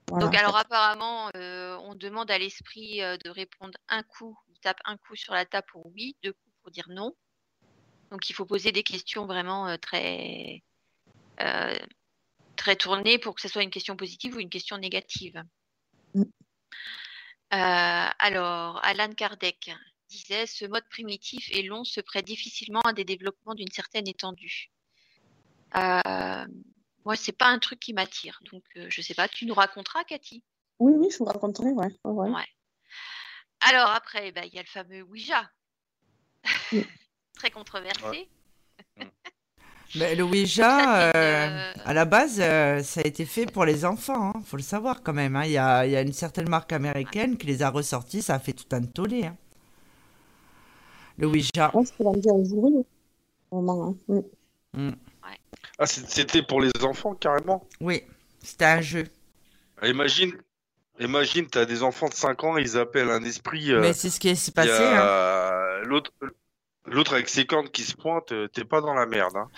Voilà. 0.07 0.25
Donc, 0.25 0.35
alors, 0.35 0.55
apparemment, 0.55 1.29
euh, 1.35 1.77
on 1.83 1.95
demande 1.95 2.31
à 2.31 2.37
l'esprit 2.37 2.99
de 2.99 3.29
répondre 3.29 3.77
un 3.89 4.03
coup. 4.03 4.37
Il 4.49 4.59
tape 4.59 4.79
un 4.85 4.97
coup 4.97 5.15
sur 5.15 5.33
la 5.33 5.45
table 5.45 5.67
pour 5.71 5.87
oui, 5.87 6.15
deux 6.23 6.33
coups 6.33 6.55
pour 6.61 6.71
dire 6.71 6.87
non. 6.89 7.13
Donc, 8.11 8.29
il 8.29 8.33
faut 8.33 8.45
poser 8.45 8.71
des 8.71 8.83
questions 8.83 9.25
vraiment 9.25 9.77
très, 9.77 10.63
très 12.59 12.75
pour 13.21 13.35
que 13.35 13.41
ce 13.41 13.47
soit 13.47 13.63
une 13.63 13.69
question 13.69 13.95
positive 13.95 14.35
ou 14.35 14.39
une 14.39 14.49
question 14.49 14.77
négative. 14.77 15.41
Mm. 16.13 16.23
Euh, 17.53 18.09
alors, 18.19 18.83
Alan 18.83 19.13
Kardec 19.13 19.71
disait 20.09 20.45
ce 20.45 20.65
mode 20.65 20.87
primitif 20.89 21.49
et 21.51 21.63
long 21.63 21.83
se 21.85 22.01
prête 22.01 22.25
difficilement 22.25 22.81
à 22.81 22.93
des 22.93 23.05
développements 23.05 23.55
d'une 23.55 23.71
certaine 23.71 24.07
étendue. 24.07 24.71
Euh, 25.75 26.45
moi, 27.05 27.15
c'est 27.15 27.31
pas 27.31 27.47
un 27.47 27.59
truc 27.59 27.79
qui 27.79 27.93
m'attire, 27.93 28.39
donc 28.51 28.63
euh, 28.75 28.87
je 28.89 29.01
sais 29.01 29.13
pas. 29.13 29.29
Tu 29.29 29.45
nous 29.45 29.53
raconteras, 29.53 30.03
Cathy? 30.03 30.43
Oui, 30.79 30.93
oui, 30.97 31.07
je 31.11 31.17
vous 31.17 31.25
raconterai, 31.25 31.71
ouais. 31.71 31.87
Alors 33.61 33.89
après, 33.89 34.31
bah, 34.31 34.45
il 34.45 34.53
y 34.53 34.59
a 34.59 34.63
le 34.63 34.67
fameux 34.67 35.01
Ouija, 35.03 35.49
très 37.35 37.51
controversé. 37.51 38.29
le 39.95 40.21
Ouija, 40.21 41.09
euh, 41.15 41.71
à 41.83 41.93
la 41.93 42.05
base, 42.05 42.39
euh, 42.39 42.83
ça 42.83 43.01
a 43.01 43.07
été 43.07 43.25
fait 43.25 43.45
pour 43.45 43.65
les 43.65 43.85
enfants, 43.85 44.33
hein, 44.35 44.41
faut 44.45 44.57
le 44.57 44.63
savoir 44.63 45.01
quand 45.01 45.13
même. 45.13 45.35
Hein. 45.35 45.45
Il 45.45 45.51
y, 45.51 45.57
a, 45.57 45.85
y, 45.85 45.95
a, 45.95 46.01
une 46.01 46.13
certaine 46.13 46.47
marque 46.47 46.73
américaine 46.73 47.37
qui 47.37 47.47
les 47.47 47.63
a 47.63 47.69
ressortis, 47.69 48.21
ça 48.21 48.35
a 48.35 48.39
fait 48.39 48.53
tout 48.53 48.75
un 48.75 48.81
tollé. 48.83 49.25
Hein. 49.25 49.35
Le 51.17 51.27
Ouija. 51.27 51.71
Mm. 54.73 54.91
Ah, 55.79 55.85
c'était 55.85 56.43
pour 56.43 56.61
les 56.61 56.71
enfants 56.83 57.15
carrément? 57.15 57.67
Oui, 57.81 58.03
c'était 58.43 58.65
un 58.65 58.81
jeu. 58.81 59.05
Ah, 59.81 59.87
imagine, 59.87 60.33
imagine, 60.99 61.47
tu 61.47 61.57
as 61.57 61.65
des 61.65 61.81
enfants 61.81 62.09
de 62.09 62.13
5 62.13 62.43
ans, 62.43 62.57
ils 62.57 62.77
appellent 62.77 63.09
un 63.09 63.23
esprit. 63.23 63.71
Euh, 63.71 63.81
Mais 63.81 63.93
c'est 63.93 64.09
ce 64.09 64.19
qui 64.19 64.35
s'est 64.35 64.51
passé. 64.51 64.69
L'autre 65.85 66.11
L'autre 66.89 67.13
avec 67.13 67.29
ses 67.29 67.45
cornes 67.45 67.69
qui 67.69 67.83
se 67.83 67.95
pointent, 67.95 68.31
euh, 68.31 68.47
t'es 68.47 68.65
pas 68.65 68.81
dans 68.81 68.93
la 68.93 69.05
merde. 69.05 69.35
Hein. 69.35 69.49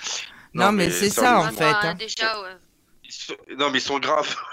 Non, 0.53 0.71
mais, 0.71 0.89
c'est 0.89 1.09
ça 1.09 1.39
en 1.39 1.51
fait. 1.51 1.63
Hein. 1.63 1.97
Non, 3.57 3.69
mais 3.71 3.77
ils 3.77 3.81
sont 3.81 3.99
graves. 3.99 4.35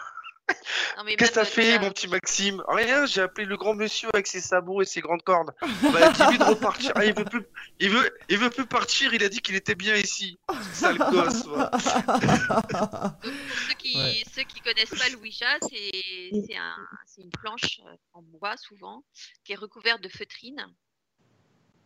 Qu'est-ce 1.18 1.30
que 1.30 1.34
t'as 1.34 1.44
fait, 1.44 1.78
mon 1.78 1.90
petit 1.90 2.08
Maxime? 2.08 2.62
Rien, 2.68 3.06
j'ai 3.06 3.20
appelé 3.20 3.46
le 3.46 3.56
grand 3.56 3.74
monsieur 3.74 4.08
avec 4.14 4.26
ses 4.26 4.40
sabots 4.40 4.82
et 4.82 4.84
ses 4.84 5.00
grandes 5.00 5.22
cornes. 5.22 5.52
Bah, 5.60 6.12
il 6.32 6.38
de 6.38 6.44
repartir. 6.44 6.92
Ah, 6.94 7.04
il 7.04 7.14
veut 7.14 7.24
plus, 7.24 7.42
il 7.80 7.90
veut, 7.90 8.10
il 8.28 8.38
veut 8.38 8.50
plus 8.50 8.66
partir. 8.66 9.12
Il 9.14 9.22
a 9.22 9.28
dit 9.28 9.40
qu'il 9.40 9.54
était 9.54 9.74
bien 9.74 9.94
ici. 9.96 10.38
Sale 10.72 10.98
gosse. 10.98 11.44
ceux 13.68 13.74
qui, 13.78 14.24
ceux 14.34 14.42
qui 14.42 14.60
connaissent 14.60 14.98
pas 14.98 15.08
le 15.10 15.16
Ouija, 15.18 15.58
c'est 15.70 16.56
un, 16.56 16.76
une 17.18 17.30
planche 17.30 17.80
euh, 17.86 17.96
en 18.14 18.22
bois 18.22 18.56
souvent 18.56 19.04
qui 19.44 19.52
est 19.52 19.56
recouverte 19.56 20.02
de 20.02 20.08
feutrine 20.08 20.66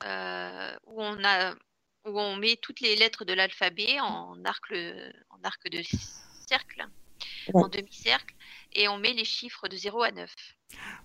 euh, 0.04 0.76
où 0.86 1.02
on 1.02 1.24
a 1.24 1.54
où 2.04 2.18
on 2.18 2.36
met 2.36 2.56
toutes 2.60 2.80
les 2.80 2.96
lettres 2.96 3.24
de 3.24 3.32
l'alphabet 3.32 4.00
en 4.00 4.36
arc 4.44 4.72
en 5.30 5.38
arc 5.44 5.70
de 5.70 5.80
cercle 6.48 6.84
en 7.54 7.68
demi-cercle 7.68 8.34
et 8.72 8.88
on 8.88 8.98
met 8.98 9.12
les 9.12 9.24
chiffres 9.24 9.68
de 9.68 9.76
0 9.76 10.02
à 10.02 10.10
9. 10.10 10.30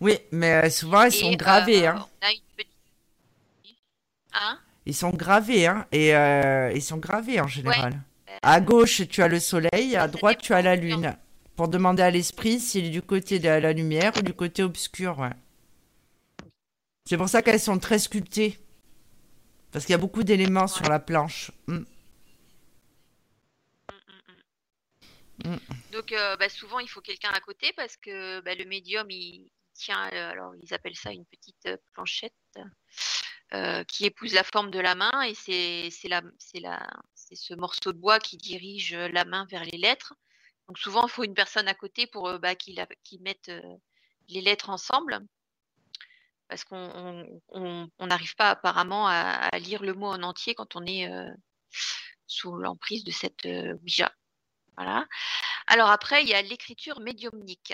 Oui, 0.02 0.18
mais 0.32 0.70
souvent 0.70 1.04
ils 1.04 1.12
sont 1.12 1.32
gravés. 1.34 1.86
hein. 1.88 2.08
On 2.22 2.26
a 2.26 2.32
une 2.32 2.40
petite... 2.56 2.72
Hein? 4.34 4.60
Ils 4.86 4.96
sont 4.96 5.10
gravés, 5.10 5.68
hein, 5.68 5.86
et 5.92 6.10
ils 6.76 6.82
sont 6.82 6.98
gravés 6.98 7.40
en 7.42 7.48
général. 7.48 8.00
À 8.42 8.62
gauche, 8.62 9.02
tu 9.10 9.22
as 9.22 9.28
le 9.28 9.40
soleil, 9.40 9.96
à 9.96 10.08
droite, 10.08 10.40
tu 10.42 10.54
as 10.54 10.62
la 10.62 10.76
lune. 10.76 11.16
Pour 11.56 11.68
demander 11.68 12.04
à 12.04 12.12
l'esprit 12.12 12.60
s'il 12.60 12.86
est 12.86 12.90
du 12.92 13.02
côté 13.02 13.40
de 13.40 13.50
la 13.50 13.74
lumière 13.74 14.14
ou 14.16 14.22
du 14.22 14.34
côté 14.34 14.62
obscur. 14.64 15.18
Ouais. 15.20 15.32
C'est 17.06 17.18
pour 17.18 17.30
ça 17.30 17.42
qu'elles 17.42 17.60
sont 17.60 17.80
très 17.80 17.98
sculptées. 18.00 18.60
Parce 19.72 19.86
qu'il 19.86 19.94
y 19.94 19.96
a 19.96 20.00
beaucoup 20.00 20.24
d'éléments 20.24 20.68
sur 20.68 20.88
la 20.88 21.00
planche. 21.00 21.52
Mm. 21.68 21.84
Mm, 25.44 25.50
mm, 25.50 25.58
Donc 25.92 26.12
euh, 26.12 26.36
bah, 26.38 26.50
souvent 26.50 26.80
il 26.80 26.90
faut 26.90 27.02
quelqu'un 27.02 27.30
à 27.30 27.40
côté 27.40 27.74
parce 27.74 27.96
que 27.98 28.42
bah, 28.42 28.56
le 28.56 28.66
médium 28.66 29.10
il 29.12 29.52
tient, 29.74 30.10
euh, 30.14 30.32
alors 30.32 30.54
ils 30.56 30.74
appellent 30.74 30.96
ça 30.96 31.12
une 31.12 31.26
petite 31.26 31.66
euh, 31.68 31.78
planchette 31.94 32.34
qui 33.88 34.06
épouse 34.06 34.34
la 34.34 34.44
forme 34.44 34.72
de 34.72 34.80
la 34.80 34.94
main 34.96 35.22
et 35.22 35.34
c'est 35.34 35.90
ce 35.90 37.54
morceau 37.54 37.94
de 37.94 37.98
bois 37.98 38.20
qui 38.20 38.36
dirige 38.36 38.94
la 38.94 39.24
main 39.24 39.46
vers 39.50 39.64
les 39.64 39.78
lettres. 39.78 40.14
Donc 40.68 40.78
souvent, 40.78 41.08
il 41.08 41.10
faut 41.10 41.24
une 41.24 41.34
personne 41.34 41.68
à 41.68 41.74
côté 41.74 42.08
pour 42.08 42.40
bah, 42.40 42.56
qu'ils 42.56 42.86
mettent 43.22 43.50
euh, 43.50 43.76
les 44.30 44.42
lettres 44.42 44.70
ensemble. 44.70 45.20
Parce 46.48 46.64
qu'on 46.64 47.40
n'arrive 48.00 48.36
pas 48.36 48.52
apparemment 48.52 49.08
à, 49.08 49.50
lire 49.60 49.84
le 49.84 49.94
mot 49.94 50.08
en 50.08 50.24
entier 50.24 50.56
quand 50.56 50.76
on 50.76 50.86
est 50.86 51.12
euh, 51.12 51.30
sous 52.26 52.56
l'emprise 52.56 53.04
de 53.04 53.12
cette 53.12 53.48
Ouija. 53.84 54.12
Voilà. 54.78 55.06
Alors 55.68 55.90
après, 55.90 56.24
il 56.24 56.30
y 56.30 56.34
a 56.34 56.42
l'écriture 56.42 57.00
médiumnique. 57.02 57.74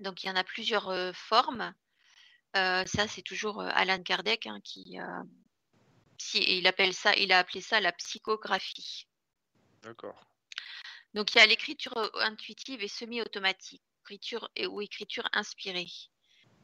Donc 0.00 0.22
il 0.22 0.26
y 0.26 0.30
en 0.30 0.36
a 0.36 0.44
plusieurs 0.44 1.14
formes. 1.14 1.72
ça, 2.54 3.08
c'est 3.08 3.22
toujours 3.22 3.62
Alan 3.62 4.02
Kardec 4.02 4.46
hein, 4.46 4.60
qui, 4.62 4.98
il 6.34 6.66
appelle 6.66 6.92
ça, 6.92 7.14
il 7.16 7.32
a 7.32 7.38
appelé 7.38 7.60
ça 7.60 7.80
la 7.80 7.92
psychographie. 7.92 9.06
D'accord. 9.82 10.30
Donc 11.14 11.34
il 11.34 11.38
y 11.38 11.40
a 11.40 11.46
l'écriture 11.46 11.94
intuitive 12.14 12.82
et 12.82 12.88
semi-automatique, 12.88 13.82
écriture 14.02 14.50
ou 14.68 14.80
écriture 14.80 15.28
inspirée. 15.32 15.88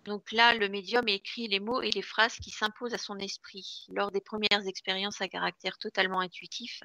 Donc 0.06 0.30
là, 0.30 0.54
le 0.54 0.68
médium 0.68 1.08
écrit 1.08 1.48
les 1.48 1.58
mots 1.58 1.82
et 1.82 1.90
les 1.90 2.02
phrases 2.02 2.36
qui 2.36 2.50
s'imposent 2.50 2.94
à 2.94 2.98
son 2.98 3.18
esprit. 3.18 3.86
Lors 3.88 4.12
des 4.12 4.20
premières 4.20 4.66
expériences 4.66 5.20
à 5.20 5.28
caractère 5.28 5.78
totalement 5.78 6.20
intuitif, 6.20 6.82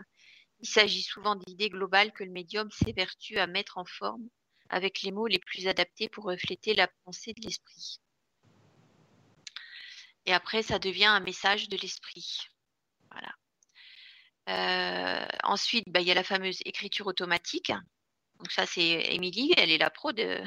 il 0.60 0.68
s'agit 0.68 1.04
souvent 1.04 1.36
d'idées 1.36 1.70
globales 1.70 2.12
que 2.14 2.24
le 2.24 2.32
médium 2.32 2.70
s'évertue 2.72 3.38
à 3.38 3.46
mettre 3.46 3.78
en 3.78 3.86
forme 3.86 4.28
avec 4.70 5.04
les 5.04 5.12
mots 5.12 5.28
les 5.28 5.40
plus 5.40 5.68
adaptés 5.68 6.10
pour 6.10 6.26
refléter 6.26 6.74
la 6.74 6.88
pensée 7.06 7.34
de 7.34 7.42
l'esprit. 7.42 8.00
Et 10.26 10.34
après, 10.34 10.64
ça 10.64 10.80
devient 10.80 11.06
un 11.06 11.20
message 11.20 11.70
de 11.70 11.78
l'esprit. 11.78 12.40
Euh, 14.50 15.28
ensuite, 15.44 15.86
bah, 15.88 16.02
il 16.02 16.08
y 16.08 16.12
a 16.12 16.16
la 16.16 16.24
fameuse 16.24 16.60
écriture 16.66 17.08
automatique. 17.08 17.72
Donc 18.40 18.52
ça, 18.52 18.66
c'est 18.66 19.14
Émilie, 19.14 19.54
elle 19.58 19.70
est 19.70 19.78
la 19.78 19.92
pro 19.92 20.12
de. 20.12 20.44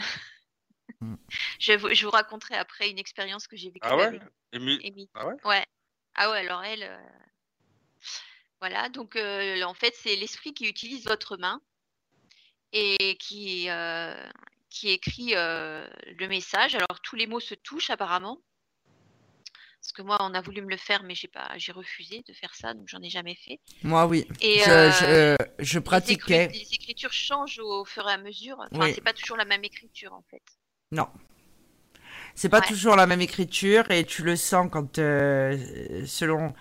Mm. 1.01 1.15
je, 1.59 1.73
vous, 2.05 2.11
raconterai 2.11 2.55
après 2.57 2.91
une 2.91 2.99
expérience 2.99 3.47
que 3.47 3.57
j'ai 3.57 3.71
vécue. 3.71 3.89
Ah 3.89 3.97
ouais, 3.97 4.21
Émilie. 4.53 5.11
Ah 5.15 5.27
ouais. 5.27 5.65
Ah 6.15 6.31
ouais, 6.31 6.39
alors 6.39 6.63
elle. 6.63 6.85
Euh, 6.85 6.99
voilà, 8.61 8.89
donc 8.89 9.17
euh, 9.17 9.63
en 9.63 9.75
fait, 9.75 9.95
c'est 9.97 10.17
l'esprit 10.17 10.55
qui 10.55 10.67
utilise 10.69 11.05
votre 11.05 11.37
main 11.37 11.61
et 12.73 13.17
qui, 13.19 13.69
qui 14.71 14.91
écrit 14.91 15.35
le 15.35 16.27
message. 16.29 16.75
Alors 16.75 17.01
tous 17.03 17.17
les 17.17 17.27
mots 17.27 17.41
se 17.41 17.55
touchent 17.55 17.91
apparemment. 17.91 18.41
Parce 19.85 19.93
que 19.93 20.01
moi, 20.01 20.17
on 20.21 20.33
a 20.33 20.41
voulu 20.41 20.63
me 20.63 20.71
le 20.71 20.79
faire, 20.79 21.03
mais 21.03 21.15
j'ai 21.15 21.29
pas, 21.29 21.53
j'ai 21.59 21.71
refusé 21.71 22.25
de 22.27 22.33
faire 22.33 22.55
ça, 22.55 22.73
donc 22.73 22.89
j'en 22.89 23.03
ai 23.03 23.11
jamais 23.11 23.35
fait. 23.35 23.61
Moi, 23.83 24.07
oui. 24.07 24.27
Et 24.41 24.61
je, 24.61 25.37
je, 25.59 25.77
euh, 25.77 25.81
pratiquais. 25.83 26.49
Les, 26.49 26.73
écritures 26.73 27.13
changent 27.13 27.59
au 27.59 27.85
fur 27.85 28.09
et 28.09 28.13
à 28.13 28.17
mesure. 28.17 28.57
Enfin, 28.73 28.91
c'est 28.95 29.05
pas 29.05 29.13
toujours 29.13 29.37
la 29.37 29.45
même 29.45 29.63
écriture, 29.63 30.15
en 30.15 30.23
fait. 30.31 30.43
Non. 30.93 31.09
C'est 32.35 32.49
pas 32.49 32.61
toujours 32.61 32.97
la 32.97 33.07
même 33.07 33.21
écriture 33.21 33.91
et 33.91 34.05
tu 34.05 34.23
le 34.23 34.35
sens 34.35 34.69
quand, 34.71 34.99
euh, 34.99 35.57
selon, 36.05 36.53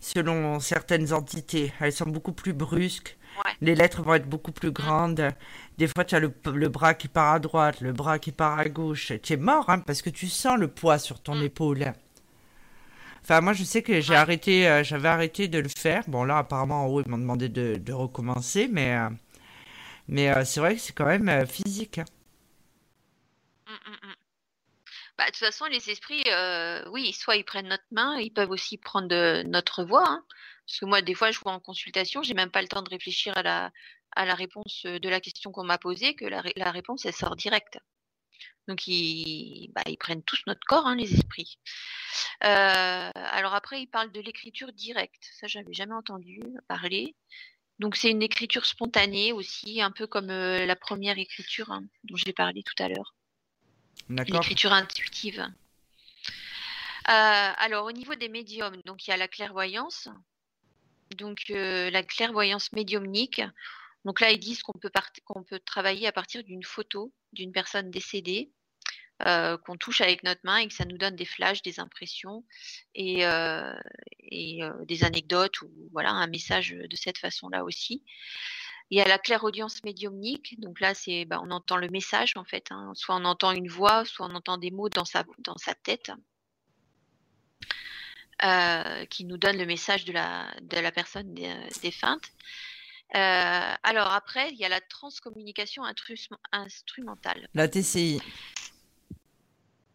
selon 0.00 0.58
certaines 0.58 1.12
entités, 1.12 1.72
elles 1.80 1.92
sont 1.92 2.08
beaucoup 2.08 2.32
plus 2.32 2.52
brusques. 2.52 3.16
Les 3.60 3.74
lettres 3.74 4.02
vont 4.02 4.14
être 4.14 4.28
beaucoup 4.28 4.52
plus 4.52 4.72
grandes. 4.72 5.28
Des 5.78 5.86
fois, 5.86 6.04
tu 6.04 6.14
as 6.16 6.20
le, 6.20 6.34
le, 6.52 6.68
bras 6.68 6.94
qui 6.94 7.08
part 7.08 7.34
à 7.34 7.38
droite, 7.38 7.80
le 7.80 7.92
bras 7.92 8.18
qui 8.18 8.32
part 8.32 8.58
à 8.58 8.68
gauche. 8.68 9.12
Tu 9.22 9.34
es 9.34 9.36
mort, 9.36 9.70
hein, 9.70 9.78
parce 9.78 10.02
que 10.02 10.10
tu 10.10 10.26
sens 10.26 10.58
le 10.58 10.68
poids 10.68 10.98
sur 10.98 11.20
ton 11.20 11.36
mm. 11.36 11.42
épaule. 11.44 11.92
Enfin, 13.22 13.40
moi, 13.40 13.52
je 13.52 13.62
sais 13.64 13.82
que 13.82 14.00
j'ai 14.00 14.16
arrêté, 14.16 14.68
euh, 14.68 14.82
j'avais 14.82 15.08
arrêté 15.08 15.46
de 15.46 15.58
le 15.58 15.68
faire. 15.68 16.02
Bon, 16.08 16.24
là, 16.24 16.38
apparemment, 16.38 16.84
en 16.84 16.86
haut, 16.88 17.02
ils 17.02 17.08
m'ont 17.08 17.18
demandé 17.18 17.48
de, 17.48 17.92
recommencer, 17.92 18.68
mais, 18.70 18.96
euh, 18.96 19.08
mais 20.08 20.44
c'est 20.44 20.60
vrai 20.60 20.74
que 20.74 20.80
c'est 20.80 20.92
quand 20.92 21.06
même 21.06 21.46
physique. 21.46 21.98
Hein. 21.98 22.04
Mmh, 23.70 23.90
mmh, 23.90 24.08
mmh. 24.08 24.14
Bah, 25.16 25.26
de 25.26 25.30
toute 25.30 25.38
façon, 25.38 25.66
les 25.66 25.90
esprits, 25.90 26.24
oui, 26.90 27.12
soit 27.12 27.36
ils 27.36 27.44
prennent 27.44 27.68
notre 27.68 27.84
main, 27.90 28.18
ils 28.18 28.32
peuvent 28.32 28.50
aussi 28.50 28.78
prendre 28.78 29.42
notre 29.42 29.84
voix. 29.84 30.08
Hein. 30.08 30.24
Parce 30.66 30.80
que 30.80 30.86
moi, 30.86 31.02
des 31.02 31.14
fois, 31.14 31.30
je 31.30 31.40
vois 31.40 31.52
en 31.52 31.60
consultation, 31.60 32.22
j'ai 32.22 32.34
même 32.34 32.50
pas 32.50 32.62
le 32.62 32.68
temps 32.68 32.82
de 32.82 32.90
réfléchir 32.90 33.36
à 33.36 33.42
la, 33.42 33.70
à 34.16 34.24
la 34.24 34.34
réponse 34.34 34.84
de 34.84 35.08
la 35.08 35.20
question 35.20 35.52
qu'on 35.52 35.64
m'a 35.64 35.78
posée, 35.78 36.14
que 36.14 36.24
la, 36.24 36.42
la 36.56 36.70
réponse, 36.70 37.04
elle 37.04 37.14
sort 37.14 37.36
directe. 37.36 37.78
Donc 38.68 38.86
ils, 38.86 39.70
bah, 39.74 39.82
ils 39.86 39.96
prennent 39.96 40.22
tous 40.22 40.40
notre 40.46 40.64
corps, 40.66 40.86
hein, 40.86 40.96
les 40.96 41.12
esprits. 41.12 41.58
Euh, 42.44 43.10
alors 43.14 43.54
après, 43.54 43.82
ils 43.82 43.88
parlent 43.88 44.12
de 44.12 44.20
l'écriture 44.20 44.72
directe. 44.72 45.28
Ça, 45.38 45.46
j'avais 45.46 45.72
jamais 45.72 45.94
entendu 45.94 46.40
parler. 46.68 47.16
Donc 47.80 47.96
c'est 47.96 48.10
une 48.10 48.22
écriture 48.22 48.66
spontanée 48.66 49.32
aussi, 49.32 49.80
un 49.80 49.90
peu 49.90 50.06
comme 50.06 50.30
euh, 50.30 50.66
la 50.66 50.76
première 50.76 51.18
écriture 51.18 51.72
hein, 51.72 51.84
dont 52.04 52.16
j'ai 52.16 52.32
parlé 52.32 52.62
tout 52.62 52.80
à 52.82 52.88
l'heure. 52.88 53.14
L'écriture 54.08 54.72
intuitive. 54.72 55.40
Euh, 55.40 55.52
alors 57.08 57.86
au 57.86 57.92
niveau 57.92 58.14
des 58.14 58.28
médiums, 58.28 58.76
donc 58.84 59.06
il 59.06 59.10
y 59.10 59.12
a 59.12 59.16
la 59.16 59.28
clairvoyance. 59.28 60.08
Donc 61.16 61.44
la 61.48 62.02
clairvoyance 62.02 62.72
médiumnique. 62.72 63.42
Donc 64.04 64.20
là, 64.20 64.30
ils 64.30 64.38
disent 64.38 64.62
qu'on 64.62 64.78
peut, 64.78 64.90
qu'on 65.24 65.42
peut 65.42 65.58
travailler 65.58 66.06
à 66.06 66.12
partir 66.12 66.42
d'une 66.44 66.62
photo 66.62 67.12
d'une 67.32 67.52
personne 67.52 67.90
décédée 67.90 68.50
euh, 69.26 69.58
qu'on 69.58 69.76
touche 69.76 70.00
avec 70.00 70.22
notre 70.22 70.40
main 70.44 70.56
et 70.58 70.68
que 70.68 70.72
ça 70.72 70.86
nous 70.86 70.96
donne 70.96 71.14
des 71.14 71.26
flashs, 71.26 71.60
des 71.60 71.78
impressions 71.78 72.42
et, 72.94 73.26
euh, 73.26 73.74
euh, 74.32 74.84
des 74.86 75.04
anecdotes 75.04 75.60
ou 75.60 75.70
voilà 75.92 76.10
un 76.10 76.26
message 76.26 76.70
de 76.70 76.96
cette 76.96 77.18
façon-là 77.18 77.62
aussi. 77.64 78.02
Il 78.90 78.98
y 78.98 79.00
a 79.00 79.04
la 79.06 79.18
claire 79.18 79.44
audience 79.44 79.84
médiumnique, 79.84 80.60
donc 80.60 80.80
là 80.80 80.94
c'est 80.94 81.24
bah, 81.24 81.40
on 81.42 81.50
entend 81.50 81.76
le 81.76 81.88
message 81.88 82.32
en 82.36 82.44
fait, 82.44 82.66
hein. 82.70 82.92
soit 82.94 83.14
on 83.14 83.24
entend 83.24 83.52
une 83.52 83.68
voix, 83.68 84.04
soit 84.04 84.26
on 84.26 84.34
entend 84.34 84.58
des 84.58 84.70
mots 84.70 84.88
dans 84.88 85.04
sa 85.04 85.24
tête. 85.82 86.10
qui 89.10 89.24
nous 89.26 89.36
donne 89.36 89.58
le 89.58 89.66
message 89.66 90.04
de 90.06 90.12
la, 90.12 90.52
de 90.62 90.78
la 90.78 90.90
personne 90.90 91.34
défunte. 91.82 92.24
alors 93.12 94.10
après, 94.12 94.50
il 94.50 94.56
y 94.56 94.64
a 94.64 94.68
la 94.68 94.80
transcommunication 94.80 95.82
instrumentale. 96.52 97.48
La 97.54 97.68
TCI. 97.68 98.20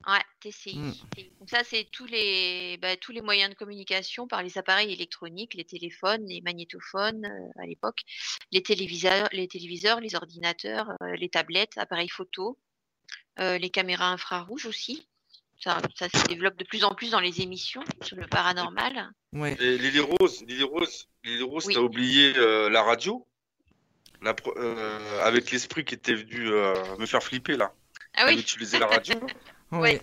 Ouais, 0.07 0.21
TCI. 0.39 0.77
Mmh. 0.77 0.93
Donc 1.39 1.49
ça, 1.49 1.63
c'est 1.63 1.87
tous 1.91 2.05
les, 2.05 2.77
bah, 2.77 2.95
tous 2.97 3.11
les 3.11 3.21
moyens 3.21 3.49
de 3.49 3.55
communication 3.55 4.27
par 4.27 4.43
les 4.43 4.57
appareils 4.57 4.93
électroniques, 4.93 5.55
les 5.55 5.65
téléphones, 5.65 6.25
les 6.27 6.41
magnétophones 6.41 7.25
euh, 7.25 7.61
à 7.61 7.65
l'époque, 7.65 8.01
les 8.51 8.61
téléviseurs, 8.61 9.27
les 9.31 9.47
téléviseurs, 9.47 9.99
les 9.99 10.15
ordinateurs, 10.15 10.91
euh, 11.01 11.15
les 11.15 11.29
tablettes, 11.29 11.77
appareils 11.77 12.09
photo, 12.09 12.59
euh, 13.39 13.57
les 13.57 13.71
caméras 13.71 14.11
infrarouges 14.11 14.67
aussi. 14.67 15.07
Ça, 15.59 15.81
ça, 15.95 16.07
se 16.09 16.27
développe 16.27 16.57
de 16.57 16.65
plus 16.65 16.83
en 16.83 16.93
plus 16.93 17.09
dans 17.09 17.21
les 17.21 17.41
émissions 17.41 17.83
sur 18.01 18.17
le 18.17 18.27
paranormal. 18.27 19.09
Ouais. 19.33 19.55
Et 19.59 19.77
Lily 19.77 20.01
Rose, 20.01 20.43
Lily 20.45 20.63
Rose, 20.63 21.07
Lily 21.23 21.43
Rose, 21.43 21.67
t'as 21.73 21.79
oublié 21.79 22.33
la 22.33 22.83
radio, 22.83 23.25
la, 24.21 24.35
avec 25.23 25.49
l'esprit 25.49 25.85
qui 25.85 25.95
était 25.95 26.13
venu 26.13 26.51
me 26.99 27.05
faire 27.05 27.23
flipper 27.23 27.55
là. 27.55 27.73
Ah 28.15 28.25
oui. 28.27 28.37
Utiliser 28.37 28.79
la 28.79 28.87
radio. 28.87 29.15
Oui. 29.81 29.99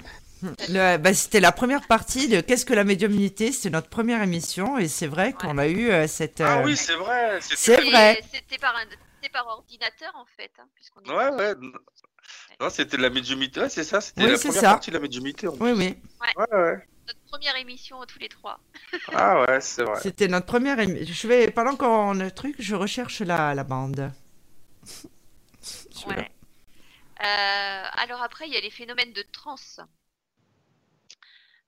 Bah, 0.71 1.15
c'était 1.15 1.41
la 1.41 1.53
première 1.53 1.87
partie 1.87 2.29
de 2.29 2.41
Qu'est-ce 2.41 2.67
que 2.67 2.75
la 2.75 2.85
médiumnité? 2.85 3.53
C'était 3.53 3.71
notre 3.71 3.89
première 3.89 4.23
émission 4.23 4.77
et 4.79 4.89
c'est 4.89 5.07
vrai 5.07 5.33
qu'on 5.33 5.57
a 5.59 5.69
eu 5.69 5.91
euh, 5.91 6.09
cette. 6.09 6.41
Ah 6.41 6.63
oui, 6.65 6.77
c'est 6.77 6.95
vrai. 6.95 7.39
C'est 7.41 7.81
vrai. 7.81 8.21
C'était 8.33 8.59
par, 8.59 8.75
par, 9.33 9.47
ordinateur 9.47 10.13
en 10.17 10.25
fait. 10.37 10.51
Hein, 10.59 10.67
ouais, 11.15 11.31
ouais. 11.37 11.55
Non, 12.61 12.71
c'était 12.71 12.97
la 12.97 13.11
médiumité. 13.11 13.61
Ouais, 13.61 13.69
c'est 13.69 13.85
ça. 13.85 14.01
C'était 14.01 14.27
la 14.27 14.39
première 14.39 14.63
partie 14.63 14.91
de 14.91 14.97
la 14.97 15.01
médiumité. 15.01 15.49
oui, 15.49 15.57
oui. 15.61 15.97
Ouais. 16.21 16.57
ouais, 16.57 16.87
Notre 17.07 17.21
première 17.31 17.57
émission 17.57 17.99
tous 18.07 18.19
les 18.19 18.29
trois. 18.29 18.59
ah 19.15 19.43
ouais, 19.43 19.61
c'est 19.61 19.85
vrai. 19.85 20.01
C'était 20.03 20.29
notre 20.29 20.47
première 20.47 20.79
émission. 20.81 21.15
Je 21.15 21.29
vais, 21.29 21.51
pendant 21.51 21.77
qu'on 21.77 22.19
a 22.19 22.25
le 22.25 22.31
truc, 22.33 22.57
je 22.59 22.75
recherche 22.75 23.21
la, 23.21 23.55
la 23.55 23.65
bande. 23.65 24.11
Ouais. 26.09 26.31
Alors 27.23 28.23
après, 28.23 28.49
il 28.49 28.53
y 28.53 28.57
a 28.57 28.61
les 28.61 28.71
phénomènes 28.71 29.13
de 29.13 29.23
transe. 29.23 29.81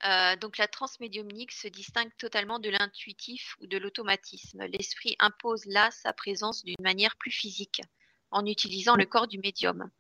Euh, 0.05 0.37
donc 0.37 0.59
la 0.59 0.69
transmédiumnique 0.69 1.53
se 1.53 1.69
distingue 1.69 2.15
totalement 2.19 2.59
de 2.59 2.69
l'intuitif 2.69 3.57
ou 3.61 3.67
de 3.67 3.79
l'automatisme. 3.79 4.67
L'esprit 4.67 5.17
impose 5.19 5.65
là 5.65 5.91
sa 5.91 6.13
présence 6.13 6.63
d'une 6.63 6.75
manière 6.81 7.17
plus 7.17 7.31
physique, 7.31 7.81
en 8.31 8.45
utilisant 8.45 8.97
le 8.97 9.07
corps 9.07 9.29
du 9.29 9.39
médium. 9.39 9.91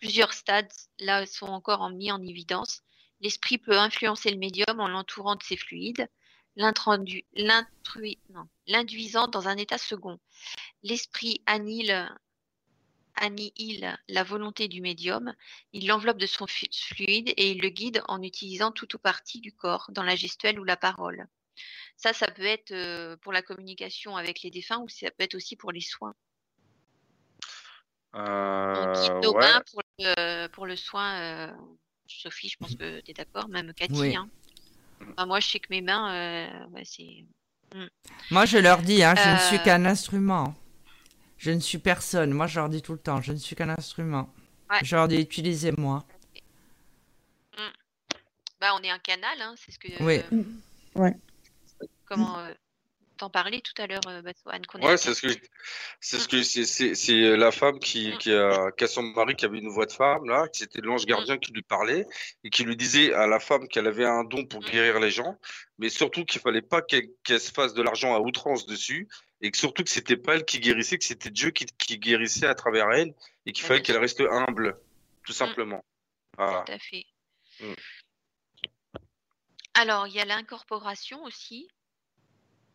Plusieurs 0.00 0.32
stades 0.32 0.72
là 0.98 1.26
sont 1.26 1.46
encore 1.46 1.90
mis 1.90 2.10
en 2.10 2.22
évidence. 2.22 2.82
L'esprit 3.20 3.58
peut 3.58 3.78
influencer 3.78 4.30
le 4.30 4.38
médium 4.38 4.80
en 4.80 4.88
l'entourant 4.88 5.36
de 5.36 5.42
ses 5.42 5.56
fluides, 5.56 6.08
l'induisant 6.56 9.28
dans 9.28 9.48
un 9.48 9.56
état 9.56 9.78
second. 9.78 10.18
L'esprit 10.82 11.42
annihile 11.46 12.10
annihile 13.22 13.96
la 14.08 14.24
volonté 14.24 14.68
du 14.68 14.82
médium, 14.82 15.32
il 15.72 15.86
l'enveloppe 15.86 16.18
de 16.18 16.26
son 16.26 16.46
fluide 16.46 17.32
et 17.36 17.52
il 17.52 17.62
le 17.62 17.68
guide 17.68 18.02
en 18.08 18.20
utilisant 18.20 18.72
tout 18.72 18.94
ou 18.94 18.98
partie 18.98 19.40
du 19.40 19.52
corps, 19.54 19.86
dans 19.90 20.02
la 20.02 20.16
gestuelle 20.16 20.60
ou 20.60 20.64
la 20.64 20.76
parole. 20.76 21.26
Ça, 21.96 22.12
ça 22.12 22.26
peut 22.26 22.44
être 22.44 22.72
euh, 22.72 23.16
pour 23.18 23.32
la 23.32 23.42
communication 23.42 24.16
avec 24.16 24.42
les 24.42 24.50
défunts 24.50 24.80
ou 24.80 24.88
ça 24.88 25.10
peut 25.10 25.22
être 25.22 25.36
aussi 25.36 25.56
pour 25.56 25.70
les 25.70 25.80
soins. 25.80 26.14
Euh, 28.14 28.92
pour, 30.52 30.66
le, 30.66 30.76
soin. 30.76 31.20
Euh, 31.20 31.52
Sophie, 32.06 32.48
je 32.48 32.58
pense 32.58 32.74
que 32.74 33.00
tu 33.00 33.10
es 33.12 33.14
d'accord, 33.14 33.48
même 33.48 33.72
Cathy. 33.72 34.16
Hein. 34.16 34.28
moi, 35.26 35.40
je 35.40 35.48
sais 35.48 35.60
que 35.60 35.68
mes 35.70 35.80
mains, 35.80 36.68
c'est. 36.84 37.24
Hmm. 37.74 37.86
Moi, 38.30 38.44
je 38.44 38.58
leur 38.58 38.82
dis, 38.82 39.02
hein, 39.02 39.14
je 39.16 39.30
ne 39.30 39.38
suis 39.48 39.62
qu'un 39.62 39.86
instrument. 39.86 40.54
Je 41.42 41.50
ne 41.50 41.58
suis 41.58 41.78
personne. 41.78 42.30
Moi, 42.30 42.46
je 42.46 42.60
leur 42.60 42.68
dis 42.68 42.82
tout 42.82 42.92
le 42.92 43.00
temps, 43.00 43.20
je 43.20 43.32
ne 43.32 43.36
suis 43.36 43.56
qu'un 43.56 43.68
instrument. 43.68 44.32
Je 44.84 44.94
leur 44.94 45.08
dis, 45.08 45.16
utilisez-moi. 45.16 46.04
Mm. 47.58 47.62
Bah, 48.60 48.68
on 48.78 48.82
est 48.84 48.90
un 48.90 49.00
canal, 49.00 49.40
hein, 49.40 49.52
c'est 49.56 49.72
ce 49.72 49.78
que. 49.80 49.88
Oui. 50.04 50.20
Euh, 50.32 50.44
ouais. 50.94 51.16
Comment 52.04 52.38
euh, 52.38 52.52
t'en 53.16 53.28
parlais 53.28 53.60
tout 53.60 53.82
à 53.82 53.88
l'heure, 53.88 54.00
euh, 54.06 54.22
Ouais, 54.82 54.96
c'est 54.96 55.14
ce 55.14 55.22
que 55.22 55.32
c'est 56.00 56.20
ce 56.20 56.28
que 56.28 56.44
c'est 56.44 56.94
c'est 56.94 57.36
la 57.36 57.50
femme 57.50 57.80
qui, 57.80 58.12
mm. 58.12 58.18
qui, 58.18 58.32
a, 58.32 58.70
qui 58.70 58.84
a 58.84 58.86
son 58.86 59.02
mari 59.02 59.34
qui 59.34 59.44
avait 59.44 59.58
une 59.58 59.68
voix 59.68 59.86
de 59.86 59.92
femme 59.92 60.28
là, 60.28 60.46
qui 60.46 60.60
c'était 60.60 60.80
l'ange 60.80 61.06
gardien 61.06 61.34
mm. 61.34 61.40
qui 61.40 61.52
lui 61.52 61.62
parlait 61.62 62.06
et 62.44 62.50
qui 62.50 62.62
lui 62.62 62.76
disait 62.76 63.12
à 63.14 63.26
la 63.26 63.40
femme 63.40 63.66
qu'elle 63.66 63.88
avait 63.88 64.06
un 64.06 64.22
don 64.22 64.44
pour 64.44 64.60
guérir 64.60 65.00
les 65.00 65.10
gens, 65.10 65.36
mais 65.78 65.88
surtout 65.88 66.24
qu'il 66.24 66.40
fallait 66.40 66.62
pas 66.62 66.82
qu'elle 66.82 67.40
se 67.40 67.50
fasse 67.50 67.74
de 67.74 67.82
l'argent 67.82 68.14
à 68.14 68.20
outrance 68.20 68.64
dessus 68.64 69.08
et 69.42 69.50
que 69.50 69.58
surtout 69.58 69.82
que 69.82 69.90
c'était 69.90 70.16
pas 70.16 70.36
elle 70.36 70.44
qui 70.44 70.60
guérissait, 70.60 70.96
que 70.96 71.04
c'était 71.04 71.30
Dieu 71.30 71.50
qui, 71.50 71.66
qui, 71.66 71.98
guérissait 71.98 72.46
à 72.46 72.54
travers 72.54 72.90
elle 72.92 73.12
et 73.44 73.52
qu'il 73.52 73.64
fallait 73.64 73.82
qu'elle 73.82 73.98
reste 73.98 74.20
humble, 74.20 74.78
tout 75.24 75.32
mm. 75.32 75.34
simplement. 75.34 75.84
Tout 76.38 76.44
à 76.44 76.78
fait. 76.78 77.04
Mm. 77.60 77.74
Alors, 79.74 80.06
il 80.06 80.14
y 80.14 80.20
a 80.20 80.24
l'incorporation 80.24 81.22
aussi. 81.24 81.68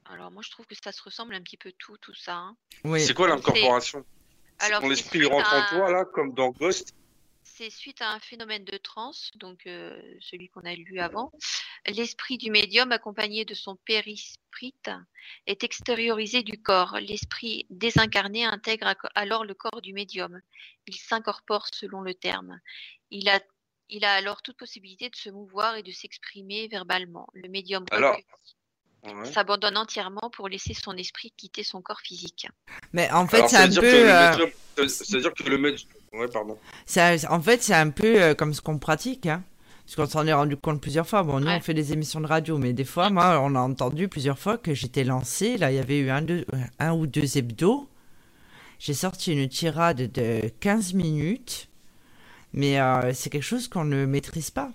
Alors, 0.06 0.30
moi, 0.32 0.42
je 0.46 0.52
trouve 0.52 0.66
que 0.66 0.76
ça 0.76 0.92
se 0.92 1.02
ressemble 1.02 1.36
un 1.36 1.42
petit 1.42 1.58
peu 1.58 1.72
tout, 1.78 1.98
tout 1.98 2.14
ça. 2.14 2.36
Hein. 2.36 2.58
Oui. 2.84 3.02
C'est 3.02 3.14
quoi 3.14 3.28
l'incorporation? 3.28 4.06
Alors, 4.60 4.82
Ton 4.82 4.92
esprit 4.92 5.26
rentre 5.26 5.54
en 5.54 5.70
toi, 5.70 5.92
là, 5.92 6.06
comme 6.06 6.34
dans 6.34 6.50
Ghost? 6.50 6.96
C'est 7.58 7.70
suite 7.72 8.02
à 8.02 8.12
un 8.12 8.20
phénomène 8.20 8.64
de 8.66 8.78
transe, 8.78 9.32
donc 9.36 9.66
euh, 9.66 10.00
celui 10.20 10.50
qu'on 10.50 10.62
a 10.62 10.76
lu 10.76 11.00
avant. 11.00 11.32
L'esprit 11.88 12.38
du 12.38 12.52
médium, 12.52 12.92
accompagné 12.92 13.46
de 13.46 13.54
son 13.54 13.76
périsprit, 13.76 14.76
est 15.48 15.64
extériorisé 15.64 16.44
du 16.44 16.62
corps. 16.62 16.98
L'esprit 17.00 17.66
désincarné 17.70 18.46
intègre 18.46 18.96
alors 19.16 19.44
le 19.44 19.54
corps 19.54 19.82
du 19.82 19.94
médium. 19.94 20.40
Il 20.86 20.96
s'incorpore 20.96 21.68
selon 21.74 22.02
le 22.02 22.14
terme. 22.14 22.60
Il 23.12 23.30
a, 23.30 23.40
il 23.90 24.06
a 24.06 24.14
alors 24.14 24.42
toute 24.42 24.58
possibilité 24.58 25.10
de 25.10 25.16
se 25.16 25.30
mouvoir 25.30 25.76
et 25.76 25.84
de 25.84 25.92
s'exprimer 25.92 26.68
verbalement. 26.68 27.28
Le 27.34 27.50
médium 27.50 27.86
s'abandonne 29.24 29.78
entièrement 29.78 30.30
pour 30.32 30.50
laisser 30.50 30.74
son 30.74 30.96
esprit 30.98 31.32
quitter 31.38 31.64
son 31.64 31.82
corps 31.82 32.02
physique. 32.02 32.48
Mais 32.94 33.10
en 33.12 33.28
fait, 33.28 33.48
c'est 33.48 33.58
un 33.58 33.70
peu. 33.70 34.12
Euh, 34.12 34.88
c'est-à-dire 34.88 35.34
que 35.34 35.44
le 35.44 35.58
médium 35.58 35.90
Ouais, 36.18 36.28
pardon. 36.28 36.58
en 37.30 37.42
fait, 37.42 37.62
c'est 37.62 37.74
un 37.74 37.90
peu 37.90 38.22
euh, 38.22 38.34
comme 38.34 38.54
ce 38.54 38.62
qu'on 38.62 38.78
pratique. 38.78 39.26
Hein. 39.26 39.44
Parce 39.86 39.96
qu'on 39.96 40.06
s'en 40.06 40.28
est 40.28 40.34
rendu 40.34 40.58
compte 40.58 40.82
plusieurs 40.82 41.08
fois. 41.08 41.24
Bon, 41.24 41.40
nous, 41.40 41.48
on 41.48 41.60
fait 41.62 41.74
des 41.74 41.94
émissions 41.94 42.20
de 42.20 42.28
radio, 42.28 42.58
mais 42.58 42.74
des 42.74 42.84
fois, 42.84 43.10
moi, 43.10 43.40
on 43.42 43.56
a 43.56 43.60
entendu 43.60 44.10
plusieurs 44.10 44.38
fois 44.38 44.58
que 44.58 44.74
j'étais 44.74 45.06
lancé. 45.06 45.58
Là, 45.58 45.72
il 45.72 45.76
y 45.76 45.80
avait 45.80 46.00
eu 46.00 46.10
un, 46.10 46.22
deux, 46.22 46.46
un 46.80 46.92
ou 46.94 47.08
deux 47.08 47.38
hebdos. 47.38 47.88
J'ai 48.80 48.94
sorti 48.94 49.32
une 49.32 49.48
tirade 49.48 50.12
de 50.12 50.52
15 50.60 50.94
minutes. 50.94 51.70
Mais 52.52 52.82
euh, 52.82 53.14
c'est 53.14 53.30
quelque 53.30 53.44
chose 53.44 53.70
qu'on 53.70 53.86
ne 53.86 54.06
maîtrise 54.06 54.52
pas. 54.52 54.72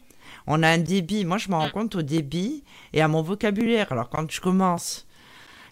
On 0.46 0.62
a 0.62 0.68
un 0.68 0.78
débit. 0.78 1.26
Moi, 1.26 1.36
je 1.36 1.50
me 1.50 1.56
rends 1.56 1.70
compte 1.70 1.94
au 1.94 2.02
débit 2.02 2.64
et 2.94 3.02
à 3.02 3.08
mon 3.08 3.22
vocabulaire. 3.22 3.92
Alors, 3.92 4.08
quand 4.08 4.30
je 4.30 4.40
commence 4.40 5.06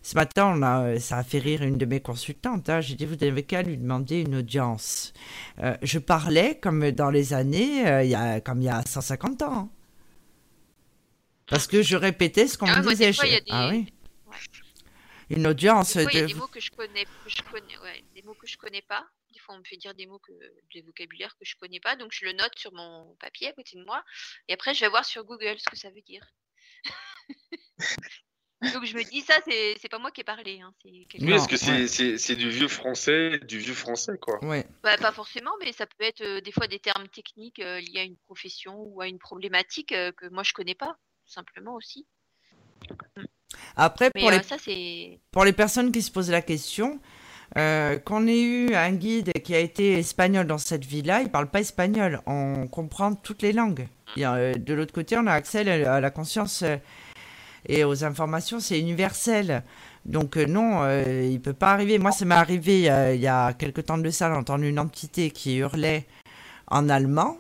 ce 0.03 0.15
matin, 0.15 0.55
on 0.57 0.63
a, 0.63 0.99
ça 0.99 1.19
a 1.19 1.25
fait 1.25 1.39
rire 1.39 1.63
une 1.63 1.77
de 1.77 1.85
mes 1.85 2.01
consultantes. 2.01 2.69
Hein. 2.69 2.81
J'ai 2.81 2.95
dit, 2.95 3.05
vous 3.05 3.17
n'avez 3.17 3.45
qu'à 3.45 3.63
lui 3.63 3.77
demander 3.77 4.21
une 4.23 4.37
audience. 4.37 5.13
Euh, 5.59 5.77
je 5.83 5.99
parlais 5.99 6.59
comme 6.59 6.91
dans 6.93 7.11
les 7.11 7.35
années, 7.35 7.87
euh, 7.87 8.03
il 8.03 8.11
y 8.11 8.15
a, 8.15 8.41
comme 8.41 8.63
il 8.63 8.65
y 8.65 8.71
a 8.71 8.83
150 8.83 9.43
ans. 9.43 9.71
Parce 11.47 11.67
que 11.67 11.83
je 11.83 11.97
répétais 11.97 12.47
ce 12.47 12.57
qu'on 12.57 12.67
ah, 12.67 12.81
me 12.81 12.89
disait. 12.89 13.13
Ah 13.51 13.69
oui. 13.71 13.93
Une 15.29 15.47
audience. 15.47 15.97
Des, 15.97 16.03
fois, 16.03 16.13
il 16.13 16.19
y 16.19 16.23
a 16.23 16.27
des 16.27 16.35
mots 16.35 16.47
que 16.47 16.61
je 16.61 16.71
connais, 16.71 17.05
je 17.27 17.43
connais 17.43 18.05
des 18.15 18.23
mots 18.23 18.35
que 18.35 18.47
je 18.47 18.57
connais 18.57 18.83
pas. 18.83 19.07
Des 19.33 19.39
fois, 19.39 19.55
on 19.55 19.59
me 19.59 19.65
fait 19.65 19.77
dire 19.77 19.95
des 19.95 20.07
mots 20.07 20.19
que 20.19 20.33
des 20.73 20.83
vocabulaires 20.83 21.37
que 21.37 21.45
je 21.45 21.57
connais 21.57 21.81
pas, 21.81 21.97
donc 21.97 22.13
je 22.13 22.25
le 22.25 22.33
note 22.33 22.57
sur 22.57 22.73
mon 22.73 23.15
papier 23.21 23.49
à 23.49 23.53
côté 23.53 23.77
de 23.77 23.85
moi, 23.85 24.03
et 24.49 24.55
après 24.55 24.75
je 24.75 24.81
vais 24.81 24.89
voir 24.89 25.05
sur 25.05 25.25
Google 25.25 25.57
ce 25.59 25.71
que 25.71 25.77
ça 25.77 25.91
veut 25.91 26.03
dire. 26.03 26.27
Donc 28.63 28.85
je 28.85 28.95
me 28.95 29.03
dis 29.03 29.23
ça, 29.23 29.35
c'est 29.47 29.89
pas 29.89 29.99
moi 29.99 30.11
qui 30.11 30.21
ai 30.21 30.25
parlé. 30.25 30.61
Hein, 30.61 30.73
oui, 30.85 31.33
est-ce 31.33 31.49
que 31.49 32.19
c'est 32.19 32.37
du 32.37 32.51
vieux 32.51 32.69
français, 32.69 33.39
du 33.39 33.59
vieux 33.59 33.75
français 33.75 34.19
quoi 34.21 34.43
ouais. 34.45 34.67
bah, 34.83 34.97
Pas 34.99 35.13
forcément, 35.13 35.53
mais 35.61 35.73
ça 35.73 35.87
peut 35.87 36.05
être 36.05 36.21
euh, 36.21 36.41
des 36.41 36.53
fois 36.53 36.67
des 36.67 36.79
termes 36.79 37.09
techniques 37.09 37.61
euh, 37.61 37.81
liés 37.81 38.01
à 38.01 38.03
une 38.03 38.17
profession 38.17 38.77
ou 38.79 39.01
à 39.01 39.09
une 39.09 39.19
problématique 39.19 39.93
euh, 39.93 40.13
que 40.13 40.27
moi 40.29 40.43
je 40.43 40.53
connais 40.53 40.75
pas, 40.75 40.97
tout 41.27 41.33
simplement 41.33 41.75
aussi. 41.75 42.07
Mm. 43.17 43.23
Après, 43.77 44.11
pour, 44.11 44.31
les... 44.31 45.21
pour 45.33 45.45
les 45.45 45.53
personnes 45.53 45.91
qui 45.91 46.03
se 46.03 46.11
posent 46.11 46.31
la 46.31 46.43
question, 46.43 47.01
qu'on 47.55 48.27
ait 48.29 48.43
eu 48.43 48.75
un 48.75 48.93
guide 48.93 49.33
qui 49.43 49.55
a 49.55 49.59
été 49.59 49.95
espagnol 49.95 50.47
dans 50.47 50.59
cette 50.59 50.85
ville-là, 50.85 51.23
il 51.23 51.31
parle 51.31 51.51
pas 51.51 51.61
espagnol. 51.61 52.21
On 52.27 52.69
comprend 52.69 53.15
toutes 53.15 53.43
les 53.43 53.53
langues. 53.53 53.89
Mm. 54.17 54.53
de 54.59 54.75
l'autre 54.75 54.93
côté, 54.93 55.17
on 55.17 55.27
a 55.27 55.33
accès 55.33 55.69
à 55.69 56.01
la 56.01 56.11
conscience 56.11 56.63
et 57.67 57.85
aux 57.85 58.05
informations, 58.05 58.61
c'est 58.61 58.79
universel. 58.79 59.63
Donc 60.07 60.37
euh, 60.37 60.47
non, 60.47 60.83
euh, 60.83 61.29
il 61.31 61.41
peut 61.41 61.53
pas 61.53 61.73
arriver. 61.73 61.99
Moi, 61.99 62.13
ça 62.13 62.25
m'est 62.25 62.35
arrivé 62.35 62.91
euh, 62.91 63.15
il 63.15 63.21
y 63.21 63.27
a 63.27 63.53
quelques 63.53 63.87
temps 63.87 63.99
de 63.99 64.11
ça, 64.11 64.31
j'ai 64.31 64.37
entendu 64.37 64.69
une 64.69 64.79
entité 64.79 65.31
qui 65.31 65.57
hurlait 65.59 66.07
en 66.69 66.89
allemand, 66.89 67.39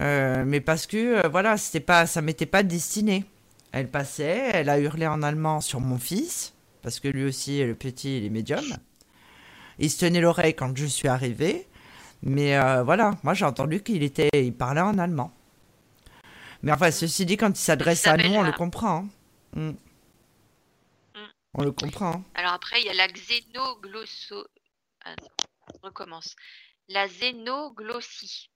mais 0.00 0.60
parce 0.60 0.86
que 0.86 1.26
voilà, 1.28 1.56
c'était 1.56 1.80
pas, 1.80 2.06
ça 2.06 2.22
m'était 2.22 2.46
pas 2.46 2.62
destiné. 2.62 3.24
Elle 3.72 3.88
passait, 3.88 4.50
elle 4.52 4.68
a 4.68 4.78
hurlé 4.78 5.06
en 5.06 5.22
allemand 5.22 5.60
sur 5.60 5.80
mon 5.80 5.98
fils, 5.98 6.54
parce 6.82 6.98
que 6.98 7.08
lui 7.08 7.24
aussi, 7.24 7.64
le 7.64 7.74
petit, 7.74 8.18
il 8.18 8.24
est 8.24 8.30
médium. 8.30 8.64
Il 9.78 9.90
se 9.90 10.00
tenait 10.00 10.20
l'oreille 10.20 10.54
quand 10.54 10.76
je 10.76 10.86
suis 10.86 11.06
arrivé, 11.06 11.68
mais 12.22 12.58
voilà, 12.82 13.12
moi 13.22 13.34
j'ai 13.34 13.44
entendu 13.44 13.80
qu'il 13.80 14.02
était, 14.02 14.30
il 14.34 14.52
parlait 14.52 14.80
en 14.80 14.98
allemand. 14.98 15.32
Mais 16.62 16.72
enfin, 16.72 16.90
ceci 16.90 17.24
dit, 17.24 17.36
quand 17.36 17.50
il 17.50 17.62
s'adresse 17.62 18.06
à 18.06 18.16
nous, 18.16 18.34
on 18.34 18.42
le 18.42 18.52
comprend. 18.52 18.96
Hein. 18.96 19.08
Mm. 19.52 19.68
Mm. 21.14 21.28
On 21.54 21.62
le 21.62 21.72
comprend. 21.72 22.14
Hein. 22.14 22.24
Alors 22.34 22.52
après, 22.52 22.80
il 22.80 22.86
y 22.86 22.90
a 22.90 22.94
la 22.94 23.08
xénoglosso... 23.08 24.46
Ah, 25.04 25.14
recommence. 25.82 26.34
La 26.88 27.06
xénoglossie. 27.06 28.50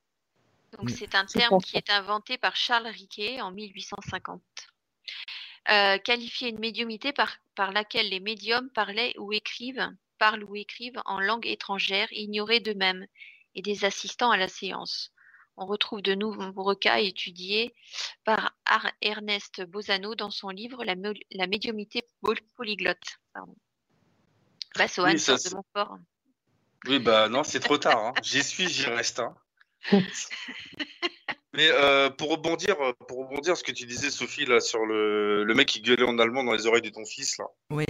Donc 0.72 0.90
mm. 0.90 0.94
c'est 0.94 1.14
un 1.14 1.26
terme 1.26 1.60
qui 1.60 1.76
est 1.76 1.90
inventé 1.90 2.38
par 2.38 2.56
Charles 2.56 2.88
Riquet 2.88 3.40
en 3.40 3.52
1850. 3.52 4.42
Euh, 5.70 5.98
qualifier 5.98 6.48
une 6.48 6.58
médiumité 6.58 7.12
par, 7.12 7.36
par 7.54 7.70
laquelle 7.70 8.08
les 8.08 8.18
médiums 8.18 8.68
parlaient 8.70 9.14
ou 9.18 9.32
écrivent, 9.32 9.88
parlent 10.18 10.42
ou 10.42 10.56
écrivent 10.56 11.00
en 11.04 11.20
langue 11.20 11.46
étrangère 11.46 12.08
ignorée 12.12 12.58
d'eux-mêmes 12.58 13.06
et 13.54 13.62
des 13.62 13.84
assistants 13.84 14.32
à 14.32 14.36
la 14.36 14.48
séance 14.48 15.11
on 15.56 15.66
retrouve 15.66 16.02
de 16.02 16.14
nouveaux 16.14 16.74
cas 16.74 16.98
étudiés 16.98 17.74
par 18.24 18.52
Ernest 19.00 19.62
Bozano 19.64 20.14
dans 20.14 20.30
son 20.30 20.48
livre 20.48 20.84
La, 20.84 21.46
médiumité 21.46 22.02
polyglotte. 22.56 23.18
Bah, 23.34 23.44
oui, 24.76 25.14
de 25.14 25.54
mon 25.54 25.64
corps. 25.74 25.98
Oui, 26.86 26.98
bah 26.98 27.28
non, 27.28 27.44
c'est 27.44 27.60
trop 27.60 27.78
tard. 27.78 28.06
Hein. 28.06 28.12
J'y 28.22 28.42
suis, 28.42 28.68
j'y 28.68 28.86
reste. 28.86 29.20
Hein. 29.20 29.34
Mais 31.54 31.68
euh, 31.70 32.08
pour 32.08 32.30
rebondir, 32.30 32.76
pour 33.06 33.18
rebondir, 33.18 33.56
ce 33.56 33.62
que 33.62 33.72
tu 33.72 33.84
disais, 33.84 34.10
Sophie, 34.10 34.46
là, 34.46 34.58
sur 34.60 34.86
le, 34.86 35.44
le 35.44 35.54
mec 35.54 35.68
qui 35.68 35.82
gueulait 35.82 36.04
en 36.04 36.18
allemand 36.18 36.44
dans 36.44 36.52
les 36.52 36.66
oreilles 36.66 36.82
de 36.82 36.88
ton 36.88 37.04
fils, 37.04 37.36
là. 37.36 37.44
Oui. 37.70 37.84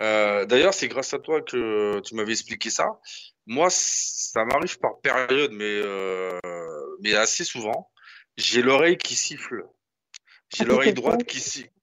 Euh, 0.00 0.46
d'ailleurs, 0.46 0.74
c'est 0.74 0.88
grâce 0.88 1.12
à 1.12 1.18
toi 1.18 1.42
que 1.42 2.00
tu 2.00 2.14
m'avais 2.14 2.32
expliqué 2.32 2.70
ça. 2.70 3.00
Moi, 3.48 3.68
ça 3.70 4.44
m'arrive 4.44 4.78
par 4.78 4.98
période, 5.00 5.52
mais, 5.52 5.64
euh, 5.64 6.38
mais 7.00 7.14
assez 7.14 7.44
souvent. 7.44 7.90
J'ai 8.36 8.60
l'oreille 8.60 8.98
qui 8.98 9.14
siffle. 9.14 9.64
J'ai 10.54 10.64
ah, 10.64 10.66
l'oreille 10.66 10.92
droite 10.92 11.24
qui, 11.24 11.38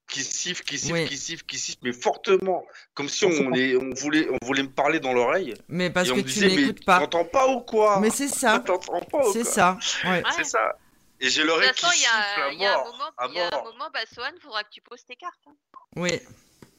qui 0.08 0.22
siffle, 0.22 0.62
qui 0.62 0.78
siffle, 0.78 1.04
qui 1.08 1.18
siffle, 1.18 1.44
qui 1.44 1.58
siffle, 1.58 1.78
mais 1.82 1.92
fortement, 1.92 2.64
comme 2.94 3.08
si 3.08 3.24
on, 3.24 3.52
est, 3.52 3.74
on, 3.74 3.92
voulait, 3.94 4.28
on 4.30 4.46
voulait 4.46 4.62
me 4.62 4.70
parler 4.70 5.00
dans 5.00 5.12
l'oreille. 5.12 5.54
Mais 5.66 5.90
parce 5.90 6.12
que 6.12 6.20
tu 6.20 6.46
n'écoutes 6.46 6.84
pas. 6.84 7.00
T'entends 7.00 7.24
pas 7.24 7.48
ou 7.48 7.60
quoi? 7.62 7.98
Mais 7.98 8.10
c'est 8.10 8.28
ça. 8.28 8.62
C'est 9.32 9.44
ça. 9.44 9.76
C'est 9.80 10.44
ça. 10.44 10.78
Et 11.18 11.28
j'ai 11.28 11.42
l'oreille 11.42 11.72
qui 11.72 11.84
siffle 11.84 12.10
à 12.14 12.52
mort. 12.52 12.52
Il 12.52 12.60
y 12.60 12.66
a 12.66 12.78
un 12.78 12.84
moment, 12.84 13.10
a 13.16 13.58
un 13.58 13.64
moment 13.64 13.90
Bassoane, 13.92 14.34
il 14.36 14.40
faudra 14.40 14.62
que 14.62 14.70
tu 14.70 14.82
poses 14.82 15.04
tes 15.04 15.16
cartes. 15.16 15.34
Hein. 15.48 15.56
Oui. 15.96 16.20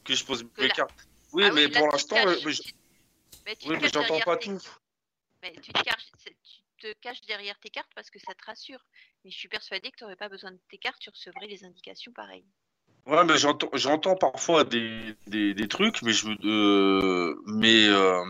Que 0.05 0.15
je 0.15 0.23
pose 0.23 0.45
mes 0.57 0.69
cartes. 0.69 1.07
Oui, 1.33 1.43
ah 1.45 1.51
mais 1.53 1.67
pour 1.67 1.91
l'instant, 1.91 2.15
oui, 3.65 3.77
mais 3.81 3.89
j'entends 3.89 4.19
pas 4.19 4.37
tout. 4.37 4.61
Mais 5.41 5.53
tu 5.61 5.71
te, 5.71 5.83
caches, 5.83 6.11
tu 6.77 6.93
te 6.93 6.99
caches 6.99 7.21
derrière 7.21 7.59
tes 7.59 7.69
cartes 7.69 7.91
parce 7.95 8.09
que 8.09 8.19
ça 8.19 8.33
te 8.33 8.45
rassure. 8.45 8.83
Mais 9.23 9.31
je 9.31 9.37
suis 9.37 9.47
persuadée 9.47 9.91
que 9.91 9.97
tu 9.97 10.03
n'aurais 10.03 10.15
pas 10.15 10.29
besoin 10.29 10.51
de 10.51 10.59
tes 10.69 10.77
cartes, 10.77 10.99
tu 10.99 11.09
recevrais 11.09 11.47
les 11.47 11.63
indications 11.63 12.11
pareilles. 12.11 12.45
Ouais, 13.05 13.23
mais 13.23 13.35
j'entends 13.37 14.15
parfois 14.17 14.65
des, 14.65 15.15
des, 15.27 15.53
des, 15.53 15.67
trucs, 15.69 16.01
mais 16.01 16.11
je 16.11 16.27
euh, 16.45 17.41
mais 17.45 17.87
euh, 17.87 18.25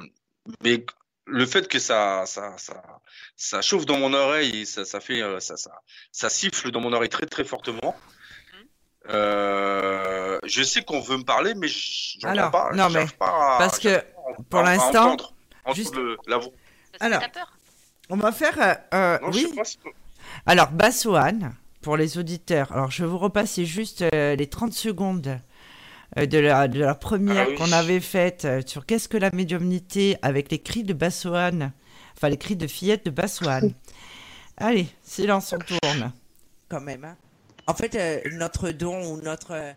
mais 0.63 0.85
le 1.25 1.45
fait 1.47 1.67
que 1.67 1.79
ça 1.79 2.25
ça 2.27 2.55
ça 2.59 3.01
ça 3.35 3.61
chauffe 3.63 3.87
dans 3.87 3.97
mon 3.97 4.13
oreille, 4.13 4.61
et 4.61 4.65
ça 4.65 4.85
ça 4.85 4.99
fait 4.99 5.23
euh, 5.23 5.39
ça 5.39 5.57
ça 5.57 5.71
ça 6.11 6.29
siffle 6.29 6.69
dans 6.69 6.79
mon 6.79 6.93
oreille 6.93 7.09
très 7.09 7.25
très 7.25 7.43
fortement. 7.43 7.95
Euh, 9.09 10.39
je 10.45 10.63
sais 10.63 10.81
qu'on 10.81 10.99
veut 10.99 11.17
me 11.17 11.23
parler, 11.23 11.53
mais 11.55 11.67
j'entends 11.67 12.51
pas. 12.51 12.71
Non, 12.73 12.89
mais 12.89 13.05
pas 13.17 13.57
parce 13.57 13.79
que 13.79 14.03
pour 14.49 14.61
l'instant, 14.61 15.15
juste 15.73 15.95
la 16.27 16.37
voix. 16.37 16.51
Alors, 16.99 17.21
on 18.09 18.17
va 18.17 18.31
faire. 18.31 18.59
Euh, 18.59 18.75
euh 18.93 19.19
oui. 19.33 19.47
Alors, 20.45 20.71
Bassoane, 20.71 21.53
pour 21.81 21.95
les 21.95 22.17
auditeurs. 22.17 22.71
Alors, 22.71 22.91
je 22.91 23.03
vais 23.03 23.09
vous 23.09 23.17
repasser 23.17 23.65
juste 23.65 24.03
euh, 24.13 24.35
les 24.35 24.47
30 24.47 24.73
secondes 24.73 25.39
de 26.15 26.37
la, 26.37 26.67
de 26.67 26.79
la 26.79 26.95
première 26.95 27.47
ah 27.51 27.55
qu'on 27.57 27.71
avait 27.73 27.99
faite 27.99 28.47
sur 28.65 28.85
qu'est-ce 28.85 29.09
que 29.09 29.17
la 29.17 29.29
médiumnité 29.31 30.17
avec 30.21 30.51
les 30.51 30.59
cris 30.59 30.83
de 30.83 30.93
Bassoane, 30.93 31.73
enfin 32.15 32.29
les 32.29 32.37
cris 32.37 32.55
de 32.55 32.67
fillette 32.67 33.05
de 33.05 33.11
Bassoane. 33.11 33.73
Allez, 34.57 34.87
silence, 35.03 35.53
on 35.53 35.59
tourne. 35.59 36.11
Quand 36.69 36.81
même, 36.81 37.05
hein. 37.05 37.15
En 37.67 37.73
fait, 37.73 37.95
euh, 37.95 38.21
notre 38.31 38.69
don 38.69 39.03
ou 39.05 39.21
notre... 39.21 39.51
Euh, 39.51 39.73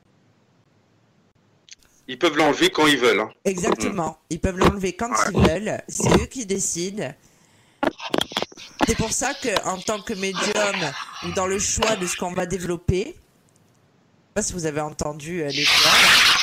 ils 2.06 2.18
peuvent 2.18 2.36
l'enlever 2.36 2.70
quand 2.70 2.86
ils 2.86 2.98
veulent. 2.98 3.20
Hein. 3.20 3.30
Exactement. 3.44 4.18
Ils 4.30 4.40
peuvent 4.40 4.56
l'enlever 4.56 4.94
quand 4.94 5.10
ils 5.32 5.38
veulent. 5.38 5.80
C'est 5.88 6.10
eux 6.20 6.26
qui 6.26 6.46
décident. 6.46 7.12
C'est 8.86 8.96
pour 8.96 9.12
ça 9.12 9.32
que, 9.34 9.68
en 9.68 9.78
tant 9.78 10.00
que 10.00 10.14
médium, 10.14 10.92
ou 11.24 11.32
dans 11.32 11.46
le 11.46 11.58
choix 11.58 11.96
de 11.96 12.06
ce 12.06 12.16
qu'on 12.16 12.32
va 12.32 12.46
développer, 12.46 13.04
je 13.04 13.12
sais 13.12 14.34
pas 14.34 14.42
si 14.42 14.52
vous 14.54 14.66
avez 14.66 14.80
entendu 14.80 15.42
euh, 15.42 15.48
les 15.48 15.64
voix. 15.64 15.92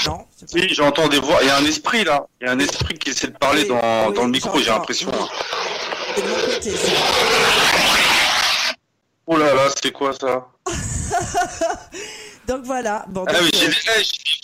Non 0.06 0.26
Oui, 0.54 0.70
j'entends 0.70 1.08
des 1.08 1.20
voix. 1.20 1.40
Il 1.42 1.48
y 1.48 1.50
a 1.50 1.58
un 1.58 1.66
esprit 1.66 2.04
là. 2.04 2.26
Il 2.40 2.48
y 2.48 2.50
a 2.50 2.54
un 2.54 2.60
esprit 2.60 2.98
qui 2.98 3.10
essaie 3.10 3.28
de 3.28 3.38
parler 3.38 3.66
dans, 3.66 4.12
dans, 4.12 4.24
le 4.24 4.32
micro, 4.32 4.58
j'ai 4.60 4.70
l'impression. 4.70 5.12
C'est 6.16 6.22
de 6.22 6.28
mon 6.30 6.36
côté, 6.36 6.72
ça. 6.72 6.92
Oh 9.26 9.38
là 9.38 9.54
là, 9.54 9.70
c'est 9.82 9.92
quoi 9.92 10.14
ça? 10.14 10.48
donc 12.48 12.64
voilà. 12.64 13.06
Bon, 13.10 13.26
ah 13.28 13.34
j'ai 13.54 13.68
des, 13.68 13.72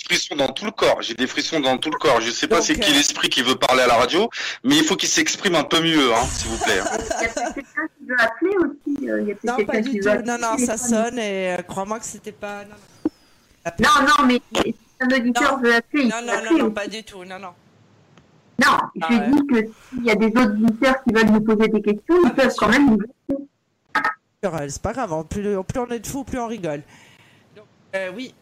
frissons 0.06 0.36
dans 0.36 0.52
tout 0.52 0.66
le 0.66 0.72
corps. 0.72 1.02
J'ai 1.02 1.14
des 1.14 1.28
frissons 1.28 1.60
dans 1.60 1.78
tout 1.78 1.90
le 1.90 1.98
corps. 1.98 2.22
Je 2.22 2.32
sais 2.32 2.48
pas 2.48 2.62
c'est 2.62 2.78
qui 2.78 2.92
euh, 2.92 2.96
l'esprit 2.96 3.30
qui 3.30 3.42
veut 3.42 3.56
parler 3.56 3.84
à 3.84 3.88
la 3.88 3.96
radio, 3.96 4.30
mais 4.64 4.78
il 4.78 4.84
faut 4.84 4.96
qu'il 4.96 5.10
s'exprime 5.10 5.56
un 5.56 5.64
peu 5.64 5.82
mieux, 5.82 6.14
hein, 6.14 6.24
s'il 6.32 6.50
vous 6.50 6.58
plaît. 6.58 6.80
Il 6.80 7.24
y 7.24 7.26
a 7.26 7.54
quelqu'un 7.54 7.88
qui 7.98 8.06
veut 8.08 8.16
appeler 8.20 8.52
aussi. 8.58 9.10
Euh, 9.10 9.34
non, 9.44 9.66
pas 9.66 9.82
du 9.82 10.00
tout. 10.00 10.10
Non, 10.26 10.38
non, 10.40 10.58
ça 10.58 10.78
sonne 10.78 11.20
et 11.20 11.54
euh, 11.54 11.62
crois-moi 11.62 12.00
que 12.00 12.06
c'était 12.06 12.32
pas. 12.32 12.64
Non, 13.80 13.90
non, 14.02 14.26
mais 14.26 14.42
si 14.56 14.76
un 15.00 15.08
auditeur 15.08 15.60
veut 15.60 15.76
appeler, 15.76 16.06
non, 16.06 16.22
non, 16.26 16.58
non, 16.58 16.72
pas 16.72 16.88
du 16.88 17.04
tout. 17.04 17.24
Non, 17.24 17.40
non. 17.40 17.54
Non, 18.64 18.78
je 18.96 19.02
ah 19.02 19.18
dis 19.32 19.48
que 19.48 19.56
s'il 19.90 20.06
y 20.06 20.12
a 20.12 20.16
des 20.16 20.28
autres 20.28 20.54
auditeurs 20.64 21.04
qui 21.04 21.14
veulent 21.14 21.32
nous 21.32 21.42
poser 21.42 21.68
des 21.70 21.82
questions, 21.82 22.16
ils 22.24 22.28
ah, 22.28 22.30
peuvent 22.30 22.56
quand 22.56 22.70
même 22.70 22.92
nous 22.92 22.98
appeler. 22.98 23.48
C'est 24.44 24.82
pas 24.82 24.92
grave, 24.92 25.26
plus, 25.30 25.64
plus 25.64 25.80
on 25.80 25.88
est 25.90 26.00
de 26.00 26.08
fous, 26.08 26.26
plus 26.26 26.40
on 26.40 26.48
rigole. 26.48 26.82
Euh, 27.96 28.12
oui. 28.14 28.34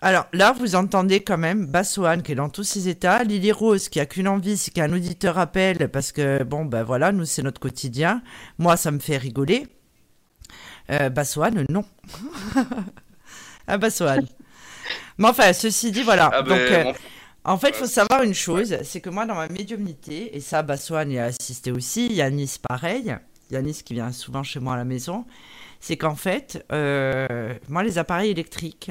Alors 0.00 0.26
là, 0.32 0.52
vous 0.52 0.76
entendez 0.76 1.24
quand 1.24 1.38
même 1.38 1.66
Bassoane 1.66 2.22
qui 2.22 2.32
est 2.32 2.34
dans 2.36 2.50
tous 2.50 2.62
ses 2.62 2.88
états, 2.88 3.24
Lily 3.24 3.50
Rose 3.50 3.88
qui 3.88 4.00
a 4.00 4.06
qu'une 4.06 4.28
envie, 4.28 4.56
c'est 4.56 4.70
qu'un 4.70 4.92
auditeur 4.92 5.38
appelle 5.38 5.88
parce 5.88 6.12
que 6.12 6.42
bon, 6.44 6.66
ben 6.66 6.82
voilà, 6.84 7.10
nous 7.10 7.24
c'est 7.24 7.42
notre 7.42 7.60
quotidien. 7.60 8.22
Moi, 8.58 8.76
ça 8.76 8.90
me 8.90 8.98
fait 8.98 9.16
rigoler. 9.16 9.66
Euh, 10.90 11.08
Bassoane, 11.08 11.64
non. 11.70 11.84
ah, 13.66 13.78
Bassoane. 13.78 14.26
Mais 15.18 15.28
enfin, 15.28 15.52
ceci 15.52 15.90
dit, 15.90 16.02
voilà. 16.02 16.30
Ah, 16.32 16.42
ben, 16.42 16.48
Donc, 16.48 16.58
euh, 16.58 16.92
en 17.44 17.56
fait, 17.56 17.70
il 17.70 17.74
faut 17.74 17.86
savoir 17.86 18.22
une 18.22 18.34
chose, 18.34 18.76
c'est 18.84 19.00
que 19.00 19.10
moi, 19.10 19.24
dans 19.26 19.34
ma 19.34 19.48
médiumnité, 19.48 20.36
et 20.36 20.40
ça, 20.40 20.62
Bassoane 20.62 21.10
y 21.10 21.18
a 21.18 21.24
assisté 21.24 21.72
aussi, 21.72 22.12
Yanis 22.12 22.56
pareil, 22.68 23.16
Yanis 23.54 23.82
qui 23.84 23.94
vient 23.94 24.12
souvent 24.12 24.42
chez 24.42 24.60
moi 24.60 24.74
à 24.74 24.76
la 24.76 24.84
maison, 24.84 25.24
c'est 25.80 25.96
qu'en 25.96 26.14
fait, 26.14 26.64
euh, 26.72 27.54
moi, 27.68 27.82
les 27.82 27.98
appareils 27.98 28.30
électriques, 28.30 28.90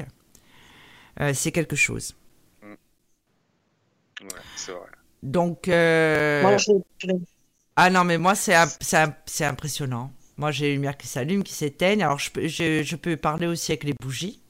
euh, 1.20 1.32
c'est 1.34 1.50
quelque 1.50 1.74
chose. 1.74 2.14
Mm. 2.62 2.66
Ouais, 4.22 4.28
c'est 4.56 4.72
vrai. 4.72 4.86
Donc. 5.22 5.68
Euh, 5.68 6.56
ah 7.76 7.90
non, 7.90 8.04
mais 8.04 8.18
moi, 8.18 8.34
c'est 8.36 8.54
impressionnant. 9.40 10.12
Moi, 10.36 10.50
j'ai 10.52 10.66
les 10.66 10.72
lumières 10.74 10.96
qui 10.96 11.08
s'allument, 11.08 11.42
qui 11.42 11.52
s'éteignent. 11.52 12.02
Alors, 12.02 12.18
je, 12.18 12.30
je, 12.46 12.82
je, 12.84 12.96
peux 12.96 13.16
parler 13.16 13.46
aussi 13.46 13.72
avec 13.72 13.84
les 13.84 13.94
bougies. 14.00 14.40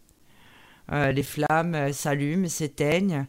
les 0.91 1.23
flammes 1.23 1.93
s'allument, 1.93 2.49
s'éteignent. 2.49 3.27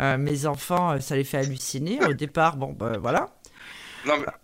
mes 0.00 0.46
enfants, 0.46 0.98
ça 1.00 1.16
les 1.16 1.24
fait 1.24 1.38
halluciner. 1.38 2.02
Au 2.04 2.14
départ, 2.14 2.56
bon, 2.56 2.72
ben 2.72 2.96
voilà. 2.98 3.33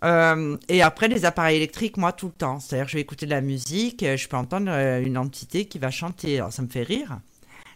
Euh, 0.04 0.56
et 0.68 0.82
après, 0.82 1.08
les 1.08 1.24
appareils 1.24 1.56
électriques, 1.56 1.96
moi, 1.96 2.12
tout 2.12 2.26
le 2.26 2.32
temps. 2.32 2.60
C'est-à-dire 2.60 2.88
je 2.88 2.94
vais 2.94 3.00
écouter 3.00 3.26
de 3.26 3.30
la 3.30 3.40
musique, 3.40 4.04
je 4.04 4.28
peux 4.28 4.36
entendre 4.36 4.70
euh, 4.70 5.02
une 5.02 5.18
entité 5.18 5.66
qui 5.66 5.78
va 5.78 5.90
chanter. 5.90 6.38
Alors, 6.38 6.52
ça 6.52 6.62
me 6.62 6.68
fait 6.68 6.82
rire. 6.82 7.20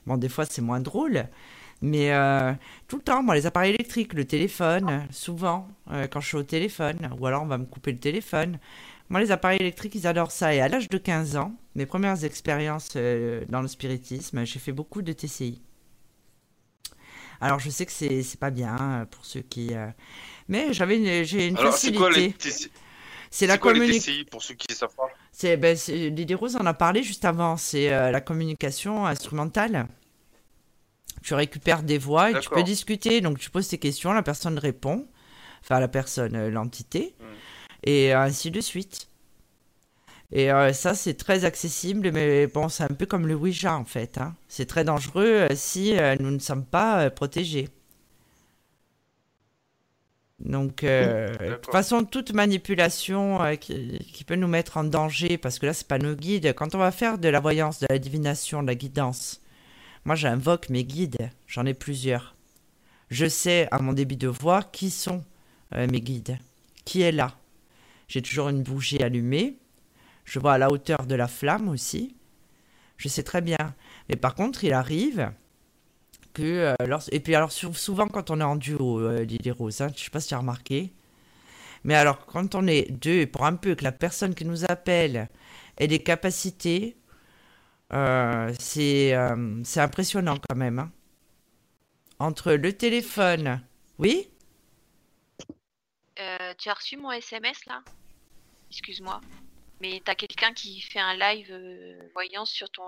Bon, 0.06 0.16
des 0.16 0.28
fois, 0.28 0.44
c'est 0.47 0.62
moins 0.62 0.81
drôle. 0.81 1.27
Mais 1.82 2.12
euh, 2.12 2.52
tout 2.89 2.97
le 2.97 3.02
temps, 3.02 3.23
moi, 3.23 3.35
les 3.35 3.47
appareils 3.47 3.74
électriques, 3.74 4.15
le 4.15 4.24
téléphone, 4.24 5.06
souvent, 5.11 5.69
quand 6.11 6.20
je 6.20 6.28
suis 6.28 6.36
au 6.36 6.43
téléphone, 6.43 7.11
ou 7.19 7.27
alors 7.27 7.43
on 7.43 7.47
va 7.47 7.59
me 7.59 7.66
couper 7.66 7.93
le 7.93 7.98
téléphone. 7.98 8.59
Moi, 9.11 9.20
les 9.20 9.32
appareils 9.32 9.61
électriques, 9.61 9.94
ils 9.94 10.06
adorent 10.06 10.31
ça. 10.31 10.55
Et 10.55 10.61
à 10.61 10.69
l'âge 10.69 10.89
de 10.89 10.97
15 10.97 11.36
ans, 11.36 11.52
mes 11.74 11.85
premières 11.85 12.24
expériences 12.24 12.97
dans 13.48 13.61
le 13.61 13.69
spiritisme, 13.69 14.44
j'ai 14.47 14.59
fait 14.59 14.73
beaucoup 14.73 15.02
de 15.02 15.12
TCI. 15.12 15.61
Alors, 17.40 17.59
je 17.59 17.69
sais 17.69 17.85
que 17.85 17.93
c'est 17.93 18.40
pas 18.40 18.51
bien 18.51 19.06
pour 19.11 19.27
ceux 19.27 19.43
qui 19.43 19.74
mais 20.48 20.72
j'avais 20.72 20.96
une, 20.96 21.24
j'ai 21.24 21.48
une 21.48 21.56
Alors, 21.56 21.72
facilité. 21.72 22.34
C'est 23.34 23.48
la 23.48 23.58
communication. 23.58 24.24
pour 24.30 24.44
ceux 24.44 24.54
qui 24.54 24.72
savent 24.72 24.94
pas 24.94 25.08
C'est 25.32 25.56
ben, 25.56 25.76
Rose 26.36 26.54
en 26.54 26.66
a 26.66 26.72
parlé 26.72 27.02
juste 27.02 27.24
avant. 27.24 27.56
C'est 27.56 27.92
euh, 27.92 28.12
la 28.12 28.20
communication 28.20 29.06
instrumentale. 29.06 29.88
Tu 31.20 31.34
récupères 31.34 31.82
des 31.82 31.98
voix 31.98 32.30
et 32.30 32.38
tu 32.38 32.48
peux 32.48 32.62
discuter. 32.62 33.20
Donc 33.20 33.40
tu 33.40 33.50
poses 33.50 33.66
tes 33.66 33.78
questions, 33.78 34.12
la 34.12 34.22
personne 34.22 34.56
répond, 34.56 35.08
enfin 35.62 35.80
la 35.80 35.88
personne, 35.88 36.36
euh, 36.36 36.48
l'entité, 36.48 37.16
hmm. 37.18 37.88
et 37.88 38.12
ainsi 38.12 38.52
de 38.52 38.60
suite. 38.60 39.08
Et 40.30 40.52
euh, 40.52 40.72
ça, 40.72 40.94
c'est 40.94 41.14
très 41.14 41.44
accessible, 41.44 42.12
mais 42.12 42.46
bon, 42.46 42.68
c'est 42.68 42.84
un 42.84 42.94
peu 42.94 43.06
comme 43.06 43.26
le 43.26 43.34
Ouija 43.34 43.76
en 43.76 43.84
fait. 43.84 44.18
Hein. 44.18 44.36
C'est 44.46 44.66
très 44.66 44.84
dangereux 44.84 45.48
si 45.56 45.94
nous 46.20 46.30
ne 46.30 46.38
sommes 46.38 46.64
pas 46.64 47.10
protégés. 47.10 47.68
Donc, 50.44 50.84
euh, 50.84 51.28
de 51.28 51.54
toute 51.54 51.72
façon, 51.72 52.04
toute 52.04 52.34
manipulation 52.34 53.42
euh, 53.42 53.54
qui, 53.54 54.24
peut 54.26 54.34
nous 54.34 54.48
mettre 54.48 54.76
en 54.76 54.84
danger, 54.84 55.38
parce 55.38 55.58
que 55.58 55.66
là, 55.66 55.72
c'est 55.72 55.88
pas 55.88 55.98
nos 55.98 56.14
guides. 56.14 56.52
Quand 56.54 56.74
on 56.74 56.78
va 56.78 56.90
faire 56.90 57.18
de 57.18 57.28
la 57.28 57.40
voyance, 57.40 57.80
de 57.80 57.86
la 57.88 57.98
divination, 57.98 58.62
de 58.62 58.66
la 58.66 58.74
guidance, 58.74 59.40
moi, 60.04 60.16
j'invoque 60.16 60.68
mes 60.68 60.84
guides. 60.84 61.30
J'en 61.46 61.64
ai 61.64 61.72
plusieurs. 61.72 62.34
Je 63.10 63.26
sais 63.26 63.68
à 63.70 63.78
mon 63.78 63.94
débit 63.94 64.18
de 64.18 64.28
voix 64.28 64.62
qui 64.62 64.90
sont 64.90 65.24
euh, 65.74 65.86
mes 65.90 66.00
guides, 66.00 66.38
qui 66.84 67.00
est 67.00 67.12
là? 67.12 67.36
J'ai 68.08 68.20
toujours 68.20 68.50
une 68.50 68.62
bougie 68.62 69.02
allumée. 69.02 69.56
Je 70.26 70.38
vois 70.38 70.54
à 70.54 70.58
la 70.58 70.70
hauteur 70.70 71.06
de 71.06 71.14
la 71.14 71.28
flamme 71.28 71.68
aussi. 71.68 72.16
Je 72.98 73.08
sais 73.08 73.22
très 73.22 73.40
bien. 73.40 73.74
Mais 74.10 74.16
par 74.16 74.34
contre, 74.34 74.64
il 74.64 74.74
arrive 74.74 75.32
euh, 76.43 76.74
et 77.12 77.20
puis 77.20 77.35
alors 77.35 77.52
souvent 77.52 78.09
quand 78.09 78.31
on 78.31 78.40
est 78.40 78.44
en 78.44 78.56
duo, 78.56 79.01
euh, 79.01 79.24
Lily 79.24 79.51
Rose, 79.51 79.81
hein, 79.81 79.89
je 79.97 80.05
sais 80.05 80.11
pas 80.11 80.20
si 80.20 80.28
tu 80.28 80.35
as 80.35 80.39
remarqué, 80.39 80.93
mais 81.85 81.94
alors 81.94 82.27
quand 82.27 82.55
on 82.55 82.66
est 82.66 82.90
deux, 82.90 83.27
pour 83.27 83.44
un 83.44 83.56
peu 83.56 83.74
que 83.74 83.85
la 83.85 83.93
personne 83.93 84.35
qui 84.35 84.44
nous 84.44 84.65
appelle 84.65 85.28
ait 85.78 85.86
des 85.89 86.02
capacités, 86.02 86.97
euh, 87.93 88.52
c'est 88.59 89.15
impressionnant 89.77 90.36
quand 90.48 90.56
même. 90.56 90.78
Hein. 90.78 90.90
entre 92.19 92.52
le 92.52 92.73
téléphone. 92.73 93.61
Oui? 93.98 94.31
Euh, 96.19 96.55
Tu 96.59 96.69
as 96.69 96.74
reçu 96.74 96.97
mon 96.97 97.11
SMS 97.12 97.65
là? 97.66 97.82
Excuse-moi. 98.70 99.20
Mais 99.81 100.01
tu 100.05 100.11
as 100.11 100.15
quelqu'un 100.15 100.52
qui 100.52 100.81
fait 100.81 101.01
un 101.01 101.15
live 101.16 101.48
euh, 101.51 102.09
voyance 102.15 102.51
sur 102.51 102.70
ton 102.70 102.85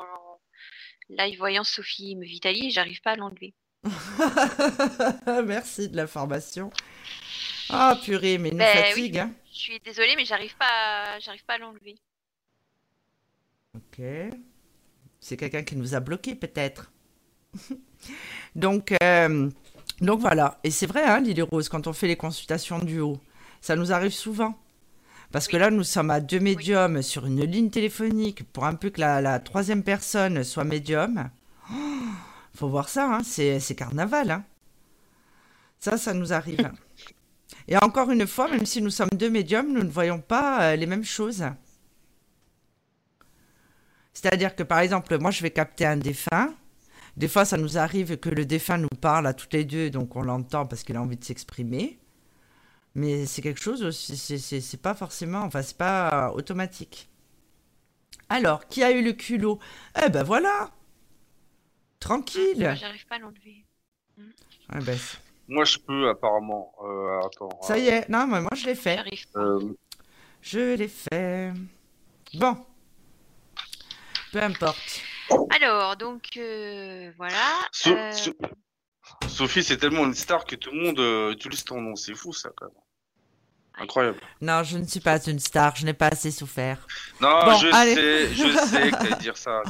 live 1.09 1.39
voyance 1.39 1.71
Sophie 1.71 2.17
Vitali 2.21 2.67
et 2.67 2.71
j'arrive 2.71 3.01
pas 3.01 3.13
à 3.13 3.17
l'enlever. 3.17 3.55
Merci 5.45 5.89
de 5.89 5.97
l'information. 5.97 6.71
Ah 7.69 7.99
purée, 8.03 8.39
mais 8.39 8.51
une 8.51 8.59
ben 8.59 8.77
fatigue. 8.77 9.19
Hein. 9.19 9.33
Je 9.53 9.59
suis 9.59 9.81
désolée, 9.81 10.15
mais 10.17 10.25
j'arrive 10.25 10.57
pas, 10.57 11.19
j'arrive 11.21 11.45
pas 11.45 11.55
à 11.55 11.59
l'enlever. 11.59 11.97
Ok. 13.75 14.01
C'est 15.21 15.37
quelqu'un 15.37 15.63
qui 15.63 15.77
nous 15.77 15.95
a 15.95 16.01
bloqué 16.01 16.35
peut-être. 16.35 16.93
donc, 18.55 18.95
euh, 19.03 19.51
donc 20.01 20.21
voilà. 20.21 20.59
Et 20.63 20.71
c'est 20.71 20.87
vrai, 20.87 21.05
hein, 21.05 21.21
Lily 21.21 21.43
Rose, 21.43 21.69
quand 21.69 21.87
on 21.87 21.93
fait 21.93 22.07
les 22.07 22.17
consultations 22.17 22.79
du 22.79 23.01
haut, 23.01 23.21
ça 23.61 23.77
nous 23.77 23.93
arrive 23.93 24.13
souvent. 24.13 24.59
Parce 25.33 25.49
que 25.49 25.57
là, 25.57 25.71
nous 25.71 25.85
sommes 25.85 26.11
à 26.11 26.21
deux 26.21 26.41
médiums 26.41 27.03
sur 27.03 27.27
une 27.27 27.45
ligne 27.45 27.71
téléphonique 27.71 28.45
pour 28.53 28.65
un 28.65 28.75
peu 28.75 28.91
que 28.91 29.01
la, 29.01 29.39
troisième 29.41 29.83
personne 29.83 30.45
soit 30.45 30.65
médium. 30.65 31.31
Oh, 31.71 31.75
faut 32.55 32.69
voir 32.69 32.89
ça, 32.89 33.17
hein, 33.17 33.23
c'est 33.25 33.75
carnaval. 33.77 34.31
Hein. 34.31 34.45
Ça, 35.79 35.99
ça 35.99 36.15
nous 36.15 36.33
arrive. 36.33 36.71
Et 37.69 37.77
encore 37.77 38.11
une 38.11 38.27
fois, 38.27 38.49
même 38.49 38.67
si 38.67 38.81
nous 38.81 38.91
sommes 38.91 39.09
deux 39.15 39.31
médiums, 39.31 39.73
nous 39.73 39.83
ne 39.83 39.91
voyons 39.91 40.21
pas 40.21 40.63
euh, 40.63 40.77
les 40.77 40.87
mêmes 40.87 41.05
choses. 41.05 41.45
C'est-à-dire 44.13 44.55
que 44.55 44.63
par 44.63 44.79
exemple, 44.79 45.19
moi 45.19 45.31
je 45.31 45.43
vais 45.43 45.51
capter 45.51 45.85
un 45.85 45.97
défunt. 45.97 46.55
Des 47.17 47.29
fois, 47.29 47.45
ça 47.45 47.57
nous 47.57 47.79
arrive 47.79 48.19
que 48.19 48.29
le 48.29 48.45
défunt 48.45 48.79
nous 48.79 48.89
parle 49.01 49.27
à 49.27 49.35
toutes 49.35 49.53
les 49.53 49.65
deux, 49.65 49.91
donc 49.91 50.17
on 50.17 50.23
l'entend 50.23 50.67
parce 50.67 50.85
qu'il 50.85 50.97
a 50.97 51.03
envie 51.03 51.17
de 51.17 51.25
s'exprimer. 51.25 51.99
Mais 52.97 53.27
c'est 53.27 53.43
quelque 53.43 53.61
chose, 53.61 53.91
c'est 53.91 54.81
pas 54.81 54.95
forcément, 54.95 55.43
enfin, 55.43 55.61
c'est 55.61 55.77
pas 55.77 56.33
automatique. 56.33 57.11
Alors, 58.31 58.67
qui 58.69 58.83
a 58.83 58.91
eu 58.91 59.05
le 59.05 59.13
culot? 59.13 59.59
Eh 60.03 60.09
ben 60.09 60.23
voilà 60.23 60.71
Tranquille 62.01 62.75
J'arrive 62.81 63.07
pas 63.07 63.17
à 63.17 63.19
l'enlever. 63.19 63.67
ben, 64.71 64.99
moi, 65.47 65.67
je 65.67 65.77
peux, 65.79 66.09
apparemment. 66.09 66.73
Euh, 66.83 67.21
attends. 67.27 67.61
Ça 67.61 67.77
y 67.77 67.89
est, 67.89 68.09
non, 68.09 68.27
mais 68.27 68.41
moi, 68.41 68.51
je 68.55 68.65
l'ai 68.65 68.75
fait. 68.75 68.99
Euh, 69.37 69.75
je 70.41 70.75
l'ai 70.75 70.89
fait. 70.89 71.53
Bon. 72.33 72.57
Peu 74.33 74.43
importe. 74.43 75.03
Alors, 75.51 75.99
donc, 75.99 76.31
euh, 76.39 77.13
voilà. 77.19 77.69
Sophie, 79.29 79.63
c'est 79.63 79.77
tellement 79.77 80.07
une 80.07 80.15
star 80.15 80.47
que 80.47 80.57
tout 80.57 80.71
le 80.71 80.81
monde 80.81 81.33
utilise 81.35 81.63
ton 81.63 81.83
nom. 81.83 81.95
C'est 81.95 82.15
fou, 82.15 82.33
ça, 82.33 82.49
quand 82.57 82.65
même. 82.67 82.86
Incroyable. 83.79 84.21
Non, 84.41 84.63
je 84.63 84.79
ne 84.79 84.85
suis 84.85 85.01
pas 85.01 85.23
une 85.27 85.39
star, 85.39 85.77
je 85.77 85.85
n'ai 85.85 85.93
pas 85.93 86.09
assez 86.09 86.31
souffert. 86.31 86.87
Non, 87.21 87.55
je 87.59 87.71
sais, 87.71 88.35
je 88.35 88.59
sais 88.67 88.91
que 88.91 89.15
tu 89.15 89.23
dire 89.23 89.37
ça. 89.37 89.63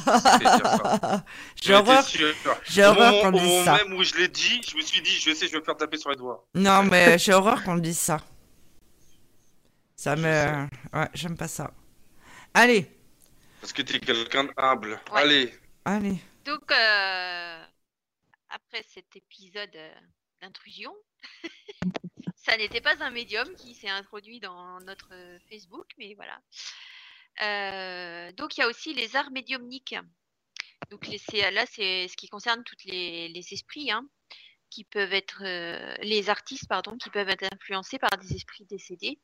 J'ai 1.61 1.75
horreur, 1.75 2.05
j'ai 2.65 2.85
horreur 2.85 3.23
qu'on 3.23 3.33
dise 3.33 3.65
ça. 3.65 3.75
Au 3.75 3.79
moment 3.79 3.89
même 3.89 3.93
où 3.95 4.05
je 4.05 4.15
l'ai 4.15 4.29
dit, 4.29 4.61
je 4.69 4.77
me 4.77 4.83
suis 4.83 5.03
dit, 5.03 5.11
je 5.11 5.35
sais, 5.35 5.49
je 5.49 5.53
vais 5.53 5.59
me 5.59 5.65
faire 5.65 5.77
taper 5.77 5.97
sur 5.97 6.11
les 6.11 6.17
doigts. 6.17 6.47
Non, 6.55 6.85
mais 6.85 7.19
j'ai 7.21 7.33
horreur 7.33 7.65
qu'on 7.65 7.79
dise 7.79 7.99
ça. 7.99 8.19
Ça 9.97 10.15
me... 10.15 10.69
Ouais, 10.93 11.09
j'aime 11.15 11.37
pas 11.37 11.49
ça. 11.49 11.73
Allez. 12.55 12.87
Parce 13.61 13.73
que 13.73 13.83
tu 13.83 13.97
es 13.97 13.99
quelqu'un 13.99 14.45
d'humble. 14.45 15.01
Allez. 15.13 15.53
Allez. 15.85 16.19
Donc, 16.45 16.71
euh, 16.71 17.65
après 18.51 18.85
cet 18.89 19.17
épisode 19.17 19.75
euh, 19.75 19.91
d'intrusion, 20.41 20.95
ça 22.47 22.57
n'était 22.57 22.81
pas 22.81 23.03
un 23.03 23.11
médium 23.11 23.53
qui 23.57 23.75
s'est 23.75 23.89
introduit 23.89 24.41
dans 24.41 24.81
notre 24.81 25.13
euh, 25.13 25.39
Facebook, 25.51 25.87
mais 25.99 26.15
voilà. 26.15 26.41
Euh, 27.43 28.33
donc 28.33 28.57
il 28.57 28.61
y 28.61 28.63
a 28.63 28.69
aussi 28.69 28.95
les 28.95 29.17
arts 29.17 29.31
médiumniques. 29.31 29.97
Donc 30.91 31.09
là, 31.09 31.67
c'est 31.67 32.09
ce 32.09 32.17
qui 32.17 32.29
concerne 32.29 32.63
tous 32.63 32.77
les, 32.85 33.45
esprits 33.51 33.91
hein, 33.91 34.07
qui 34.71 34.85
peuvent 34.85 35.13
être, 35.13 35.43
euh, 35.45 35.95
les 36.03 36.31
artistes 36.31 36.69
pardon, 36.69 36.97
qui 36.97 37.11
peuvent 37.11 37.29
être 37.29 37.53
influencés 37.53 37.99
par 37.99 38.17
des 38.19 38.35
esprits 38.35 38.65
décédés. 38.67 39.19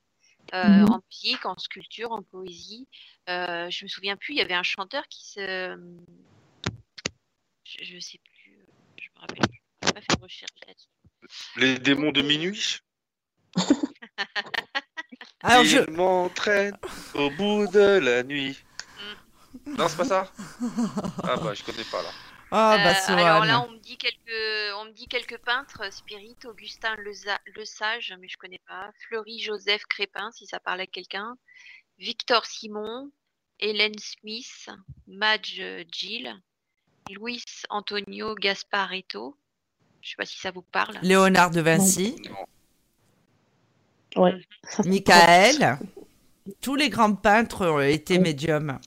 Mhm. 0.53 0.91
en 0.91 1.01
musique, 1.09 1.47
en 1.47 1.57
sculpture, 1.57 2.11
en 2.11 2.25
poésie. 2.25 2.89
je 3.29 3.85
me 3.85 3.89
souviens 3.89 4.17
plus, 4.17 4.35
il 4.35 4.39
y 4.39 4.41
avait 4.41 4.55
un 4.55 4.65
chanteur 4.65 5.07
qui 5.07 5.25
se. 5.25 5.79
Je, 7.65 7.95
ne 7.95 8.01
sais 8.01 8.19
plus, 8.19 8.67
je 9.01 9.09
me 9.15 9.21
rappelle 9.21 9.39
plus. 9.39 9.63
Je 9.87 9.93
pas 9.93 10.01
fait 10.01 10.17
de 10.17 10.23
recherche 10.23 10.51
là-dessus. 10.67 11.02
Les 11.57 11.79
démons 11.79 12.13
de 12.13 12.23
minuit 12.23 12.81
Alors 15.43 15.65
je... 15.65 15.91
m'entraîne 15.91 16.77
au 17.15 17.31
bout 17.31 17.67
de 17.69 17.99
la 17.99 18.23
nuit. 18.23 18.63
Mm. 19.67 19.77
Non, 19.77 19.89
c'est 19.89 19.97
pas 19.97 20.05
ça 20.05 20.33
Ah 21.25 21.37
bah 21.37 21.55
je 21.55 21.63
connais 21.63 21.85
pas 21.85 22.03
là. 22.03 22.11
Ah 22.55 22.77
bah 22.85 22.93
euh, 22.93 23.17
Alors 23.17 23.47
là, 23.47 23.65
on 23.67 23.71
me 23.71 23.79
dit 23.79 23.97
quelques, 23.97 24.77
on 24.77 24.85
me 24.85 24.93
dit 24.93 25.09
quelques 25.09 25.39
peintres, 25.39 25.91
Spirit, 25.91 26.37
Augustin 26.45 26.95
le, 26.97 27.65
Sage, 27.65 28.15
mais 28.21 28.29
je 28.29 28.37
connais 28.37 28.61
pas. 28.69 28.91
Fleury 29.07 29.39
Joseph 29.39 29.87
Crépin, 29.87 30.31
si 30.33 30.47
ça 30.47 30.61
parle 30.61 30.83
à 30.83 30.87
quelqu'un. 30.87 31.35
Victor 31.99 32.45
Simon, 32.45 33.11
Hélène 33.59 33.99
Smith, 33.99 34.69
Madge 35.07 35.63
Gill, 35.91 36.39
Luis 37.09 37.45
Antonio 37.71 38.35
Gasparetto. 38.35 39.35
Je 40.03 40.11
sais 40.11 40.17
pas 40.17 40.27
si 40.27 40.39
ça 40.39 40.51
vous 40.51 40.63
parle. 40.63 40.99
Léonard 41.03 41.51
de 41.53 41.61
Vinci. 41.61 42.17
Ouais. 44.17 44.35
Michael. 44.85 45.79
Tous 46.61 46.75
les 46.75 46.91
grands 46.91 47.15
peintres 47.15 47.67
ont 47.67 47.81
été 47.81 48.19
médiums. 48.19 48.81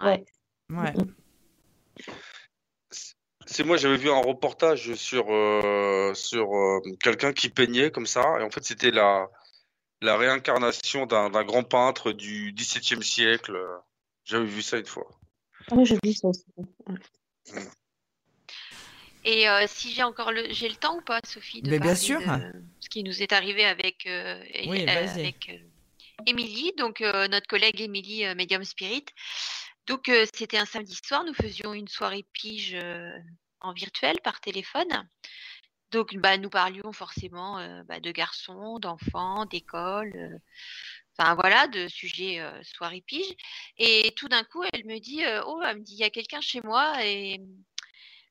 Ouais. 0.00 0.24
Ouais. 0.70 0.94
C'est 3.44 3.64
moi, 3.64 3.76
j'avais 3.76 3.98
vu 3.98 4.10
un 4.10 4.20
reportage 4.20 4.94
sur, 4.94 5.26
euh, 5.30 6.14
sur 6.14 6.54
euh, 6.54 6.80
quelqu'un 7.02 7.32
qui 7.32 7.50
peignait 7.50 7.90
comme 7.90 8.06
ça. 8.06 8.22
Et 8.40 8.42
en 8.42 8.50
fait, 8.50 8.64
c'était 8.64 8.90
la, 8.90 9.28
la 10.00 10.16
réincarnation 10.16 11.04
d'un 11.04 11.44
grand 11.44 11.64
peintre 11.64 12.12
du 12.12 12.52
XVIIe 12.52 13.02
siècle. 13.02 13.58
J'avais 14.24 14.46
vu 14.46 14.62
ça 14.62 14.78
une 14.78 14.86
fois. 14.86 15.08
Ah 15.70 15.74
oui, 15.76 15.84
j'ai 15.84 15.98
vu 16.02 16.12
ça 16.14 16.28
aussi. 16.28 16.44
Mm. 16.56 17.58
Et 19.24 19.48
euh, 19.48 19.64
si 19.66 19.92
j'ai 19.92 20.02
encore 20.02 20.32
le, 20.32 20.46
j'ai 20.50 20.68
le 20.68 20.76
temps 20.76 20.96
ou 20.96 21.00
pas, 21.00 21.20
Sophie, 21.24 21.62
de 21.62 21.70
Mais 21.70 21.78
bien 21.78 21.94
sûr. 21.94 22.20
ce 22.80 22.88
qui 22.88 23.02
nous 23.02 23.22
est 23.22 23.32
arrivé 23.32 23.64
avec 23.64 24.06
euh, 24.06 24.40
avec 24.86 25.50
euh, 25.50 25.58
Émilie, 26.26 26.72
donc 26.76 27.00
notre 27.00 27.46
collègue 27.46 27.80
Émilie 27.80 28.24
Medium 28.34 28.64
Spirit. 28.64 29.06
Donc 29.86 30.10
c'était 30.34 30.58
un 30.58 30.66
samedi 30.66 30.98
soir, 31.02 31.24
nous 31.24 31.34
faisions 31.34 31.72
une 31.72 31.88
soirée 31.88 32.26
pige 32.32 32.76
en 33.60 33.72
virtuel 33.72 34.20
par 34.22 34.40
téléphone. 34.40 35.08
Donc 35.92 36.14
bah, 36.16 36.36
nous 36.36 36.50
parlions 36.50 36.92
forcément 36.92 37.56
bah, 37.84 38.00
de 38.00 38.10
garçons, 38.10 38.78
d'enfants, 38.80 39.46
d'école. 39.46 40.40
Enfin 41.16 41.34
voilà, 41.34 41.68
de 41.68 41.86
sujets 41.86 42.42
soirée 42.62 43.02
pige. 43.06 43.34
Et 43.78 44.12
tout 44.16 44.28
d'un 44.28 44.42
coup, 44.42 44.64
elle 44.72 44.84
me 44.84 44.98
dit, 44.98 45.22
oh, 45.46 45.62
elle 45.64 45.78
me 45.78 45.82
dit, 45.82 45.94
il 45.94 46.00
y 46.00 46.04
a 46.04 46.10
quelqu'un 46.10 46.40
chez 46.40 46.60
moi 46.62 47.04
et 47.06 47.38
euh, 47.38 47.44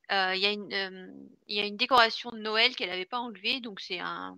il 0.09 0.39
y, 0.39 0.45
a 0.45 0.51
une, 0.51 1.29
y 1.47 1.59
a 1.59 1.65
une 1.65 1.77
décoration 1.77 2.31
de 2.31 2.37
Noël 2.37 2.75
qu'elle 2.75 2.89
n'avait 2.89 3.05
pas 3.05 3.19
enlevée, 3.19 3.59
donc 3.59 3.81
c'est 3.81 3.99
un, 3.99 4.37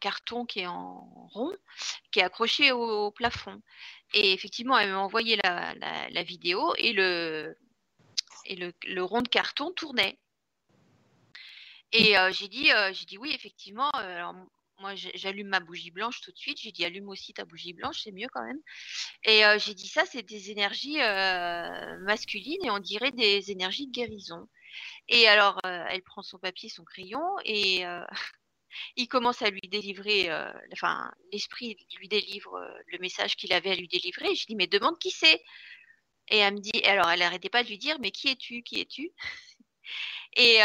carton 0.00 0.44
qui 0.44 0.60
est 0.60 0.66
en 0.66 1.00
rond, 1.32 1.56
qui 2.12 2.20
est 2.20 2.22
accroché 2.22 2.72
au, 2.72 3.10
plafond. 3.10 3.62
Et 4.14 4.32
effectivement, 4.32 4.78
elle 4.78 4.90
m'a 4.90 4.98
envoyé 4.98 5.36
la, 5.36 6.22
vidéo 6.22 6.74
et 6.76 6.92
le, 6.92 7.56
rond 8.98 9.22
de 9.22 9.28
carton 9.28 9.72
tournait. 9.72 10.18
Et 11.92 12.18
euh, 12.18 12.30
j'ai 12.32 12.48
dit, 12.48 12.70
euh, 12.70 12.92
dit 12.92 13.16
oui, 13.16 13.32
effectivement. 13.34 13.90
Moi, 14.78 14.94
j'allume 14.94 15.48
ma 15.48 15.60
bougie 15.60 15.90
blanche 15.90 16.20
tout 16.20 16.32
de 16.32 16.36
suite. 16.38 16.60
J'ai 16.60 16.72
dit, 16.72 16.84
allume 16.84 17.08
aussi 17.08 17.32
ta 17.34 17.44
bougie 17.44 17.72
blanche, 17.72 18.02
c'est 18.02 18.12
mieux 18.12 18.28
quand 18.32 18.44
même. 18.44 18.60
Et 19.24 19.44
euh, 19.44 19.58
j'ai 19.58 19.74
dit, 19.74 19.88
ça, 19.88 20.04
c'est 20.06 20.22
des 20.22 20.50
énergies 20.50 21.00
euh, 21.00 21.98
masculines 22.00 22.64
et 22.64 22.70
on 22.70 22.78
dirait 22.78 23.12
des 23.12 23.50
énergies 23.50 23.86
de 23.86 23.92
guérison. 23.92 24.48
Et 25.08 25.26
alors, 25.28 25.58
euh, 25.66 25.84
elle 25.88 26.02
prend 26.02 26.22
son 26.22 26.38
papier, 26.38 26.68
son 26.68 26.84
crayon 26.84 27.22
et 27.44 27.84
il 28.96 29.08
commence 29.08 29.42
à 29.42 29.50
lui 29.50 29.68
délivrer, 29.68 30.30
enfin, 30.72 31.10
l'esprit 31.32 31.76
lui 31.98 32.08
délivre 32.08 32.58
le 32.86 32.98
message 32.98 33.36
qu'il 33.36 33.52
avait 33.52 33.72
à 33.72 33.74
lui 33.74 33.88
délivrer. 33.88 34.34
je 34.34 34.46
dis, 34.46 34.56
mais 34.56 34.66
demande 34.66 34.98
qui 34.98 35.10
c'est. 35.10 35.42
Et 36.30 36.38
elle 36.38 36.54
me 36.54 36.60
dit, 36.60 36.84
alors, 36.84 37.10
elle 37.10 37.20
n'arrêtait 37.20 37.48
pas 37.48 37.62
de 37.64 37.68
lui 37.68 37.78
dire, 37.78 37.98
mais 38.00 38.10
qui 38.10 38.28
es-tu 38.28 38.62
Qui 38.62 38.80
es-tu? 38.80 39.10
Et 40.36 40.58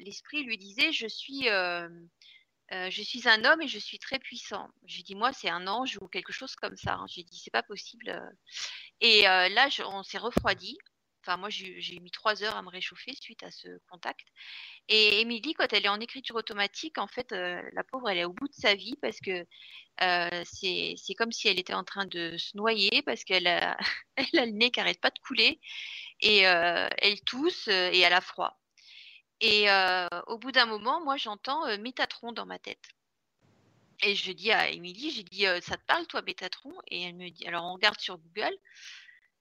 l'esprit 0.00 0.42
lui 0.44 0.56
disait 0.56 0.92
je 0.92 1.06
suis 1.06 1.48
je 2.70 3.02
suis 3.02 3.28
un 3.28 3.44
homme 3.44 3.62
et 3.62 3.68
je 3.68 3.78
suis 3.78 3.98
très 3.98 4.18
puissant. 4.18 4.68
J'ai 4.86 5.02
dit 5.02 5.14
moi 5.14 5.32
c'est 5.32 5.48
un 5.48 5.66
ange 5.66 5.98
ou 6.00 6.08
quelque 6.08 6.32
chose 6.32 6.54
comme 6.56 6.76
ça. 6.76 6.94
Hein. 6.94 7.06
J'ai 7.08 7.22
dit 7.22 7.38
c'est 7.38 7.52
pas 7.52 7.62
possible. 7.62 8.20
Et 9.00 9.28
euh, 9.28 9.48
là 9.48 9.68
on 9.86 10.02
s'est 10.02 10.18
refroidi. 10.18 10.78
Enfin, 11.22 11.38
moi, 11.38 11.48
j'ai 11.50 11.98
mis 11.98 12.12
trois 12.12 12.44
heures 12.44 12.56
à 12.56 12.62
me 12.62 12.68
réchauffer 12.68 13.12
suite 13.20 13.42
à 13.42 13.50
ce 13.50 13.66
contact. 13.90 14.28
Et 14.88 15.20
Émilie, 15.20 15.54
quand 15.54 15.72
elle 15.72 15.84
est 15.84 15.88
en 15.88 15.98
écriture 15.98 16.36
automatique, 16.36 16.98
en 16.98 17.08
fait, 17.08 17.32
la 17.32 17.82
pauvre, 17.90 18.08
elle 18.08 18.18
est 18.18 18.24
au 18.24 18.32
bout 18.32 18.46
de 18.46 18.54
sa 18.54 18.76
vie 18.76 18.94
parce 19.02 19.18
que 19.18 19.44
c'est 20.44 21.14
comme 21.18 21.32
si 21.32 21.48
elle 21.48 21.58
était 21.58 21.74
en 21.74 21.82
train 21.82 22.06
de 22.06 22.36
se 22.36 22.56
noyer 22.56 23.02
parce 23.02 23.24
qu'elle 23.24 23.48
a, 23.48 23.76
elle 24.16 24.38
a 24.38 24.46
le 24.46 24.52
nez 24.52 24.70
qui 24.70 24.78
n'arrête 24.78 25.00
pas 25.00 25.10
de 25.10 25.18
couler 25.18 25.60
et 26.20 26.42
elle 26.42 27.20
tousse 27.22 27.66
et 27.66 27.98
elle 27.98 28.12
a 28.12 28.20
froid. 28.20 28.60
Et 29.40 29.68
au 30.26 30.38
bout 30.38 30.52
d'un 30.52 30.66
moment, 30.66 31.02
moi, 31.04 31.16
j'entends 31.16 31.64
Métatron 31.78 32.32
dans 32.32 32.46
ma 32.46 32.58
tête. 32.58 32.82
Et 34.02 34.14
je 34.14 34.30
dis 34.32 34.52
à 34.52 34.68
Émilie, 34.68 35.10
j'ai 35.10 35.22
dit, 35.22 35.46
ça 35.62 35.76
te 35.76 35.84
parle, 35.86 36.06
toi, 36.06 36.20
Métatron? 36.22 36.74
Et 36.88 37.02
elle 37.02 37.14
me 37.14 37.30
dit, 37.30 37.46
alors 37.46 37.64
on 37.64 37.74
regarde 37.74 37.98
sur 37.98 38.18
Google. 38.18 38.54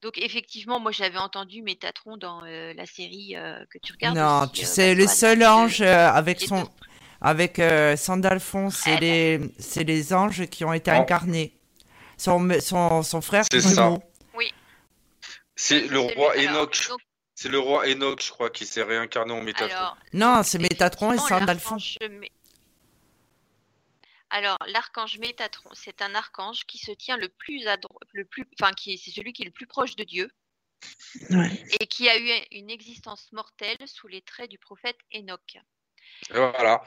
Donc 0.01 0.17
effectivement, 0.17 0.79
moi 0.79 0.91
j'avais 0.91 1.17
entendu 1.17 1.61
Métatron 1.61 2.17
dans 2.17 2.41
la 2.41 2.85
série 2.85 3.35
que 3.69 3.77
tu 3.79 3.93
regardes. 3.93 4.17
Non, 4.17 4.47
tu 4.47 4.63
sais, 4.63 4.93
le 4.95 5.07
seul 5.07 5.43
ange 5.43 5.81
avec 5.81 6.41
son, 6.41 6.69
avec 7.21 7.61
Sandalphon, 7.97 8.69
c'est 8.69 8.99
les, 8.99 9.39
c'est 9.57 9.83
les 9.83 10.13
anges 10.13 10.45
qui 10.47 10.63
ont 10.63 10.73
été 10.73 10.91
incarnés. 10.91 11.57
Son, 12.17 12.47
son, 12.61 13.03
son 13.03 13.21
frère. 13.21 13.45
C'est 13.51 13.61
ça. 13.61 13.93
Oui. 14.35 14.53
C'est 15.55 15.87
le 15.87 15.99
roi 15.99 16.37
Enoch. 16.37 16.91
C'est 17.35 17.49
le 17.49 17.59
roi 17.59 17.85
Enoch, 17.87 18.23
je 18.23 18.31
crois, 18.31 18.49
qui 18.49 18.65
s'est 18.65 18.83
réincarné 18.83 19.33
en 19.33 19.41
Métatron. 19.41 19.95
non, 20.13 20.41
c'est 20.43 20.57
Métatron 20.57 21.11
et 21.11 21.17
Sandalphon. 21.17 21.77
Alors, 24.29 24.57
l'archange 24.67 25.19
Métatron, 25.19 25.69
c'est 25.73 26.01
un 26.01 26.15
archange 26.15 26.65
qui 26.65 26.77
se 26.77 26.91
tient 26.91 27.17
le 27.17 27.29
plus 27.29 27.67
à 27.67 27.77
le 28.13 28.25
plus, 28.25 28.45
enfin, 28.59 28.73
qui 28.73 28.97
c'est 28.97 29.11
celui 29.11 29.33
qui 29.33 29.43
est 29.43 29.45
le 29.45 29.51
plus 29.51 29.67
proche 29.67 29.95
de 29.95 30.03
Dieu, 30.03 30.29
et 31.79 31.87
qui 31.87 32.09
a 32.09 32.17
eu 32.17 32.29
une 32.51 32.69
existence 32.69 33.31
mortelle 33.33 33.77
sous 33.85 34.07
les 34.07 34.21
traits 34.21 34.49
du 34.49 34.57
prophète 34.57 34.97
Enoch. 35.13 35.57
voilà. 36.29 36.83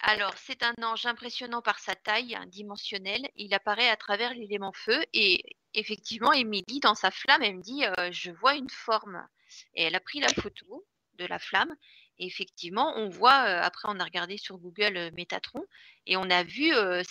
Alors, 0.00 0.34
c'est 0.36 0.62
un 0.62 0.74
ange 0.82 1.06
impressionnant 1.06 1.60
par 1.60 1.78
sa 1.78 1.94
taille 1.94 2.38
dimensionnelle. 2.46 3.28
Il 3.36 3.52
apparaît 3.52 3.90
à 3.90 3.96
travers 3.96 4.32
l'élément 4.34 4.72
feu 4.72 5.04
et 5.12 5.44
effectivement, 5.74 6.32
Émilie, 6.32 6.80
dans 6.80 6.94
sa 6.94 7.10
flamme, 7.10 7.42
elle 7.42 7.56
me 7.56 7.62
dit 7.62 7.84
euh, 7.84 8.10
Je 8.12 8.30
vois 8.30 8.54
une 8.54 8.70
forme. 8.70 9.26
Et 9.74 9.84
elle 9.84 9.94
a 9.94 10.00
pris 10.00 10.20
la 10.20 10.28
photo 10.28 10.86
de 11.18 11.26
la 11.26 11.38
flamme. 11.38 11.74
Et 12.18 12.26
effectivement, 12.26 12.92
on 12.96 13.08
voit, 13.08 13.44
euh, 13.46 13.62
après 13.62 13.88
on 13.88 13.98
a 13.98 14.04
regardé 14.04 14.36
sur 14.36 14.58
Google 14.58 14.96
euh, 14.96 15.10
Métatron, 15.12 15.64
et 16.06 16.16
on 16.16 16.28
a 16.30 16.42
vu 16.42 16.74
euh, 16.74 17.02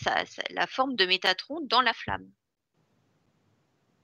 la 0.52 0.68
forme 0.68 0.96
de 0.96 1.06
Métatron 1.06 1.62
dans 1.62 1.82
la 1.82 1.94
flamme. 1.94 2.30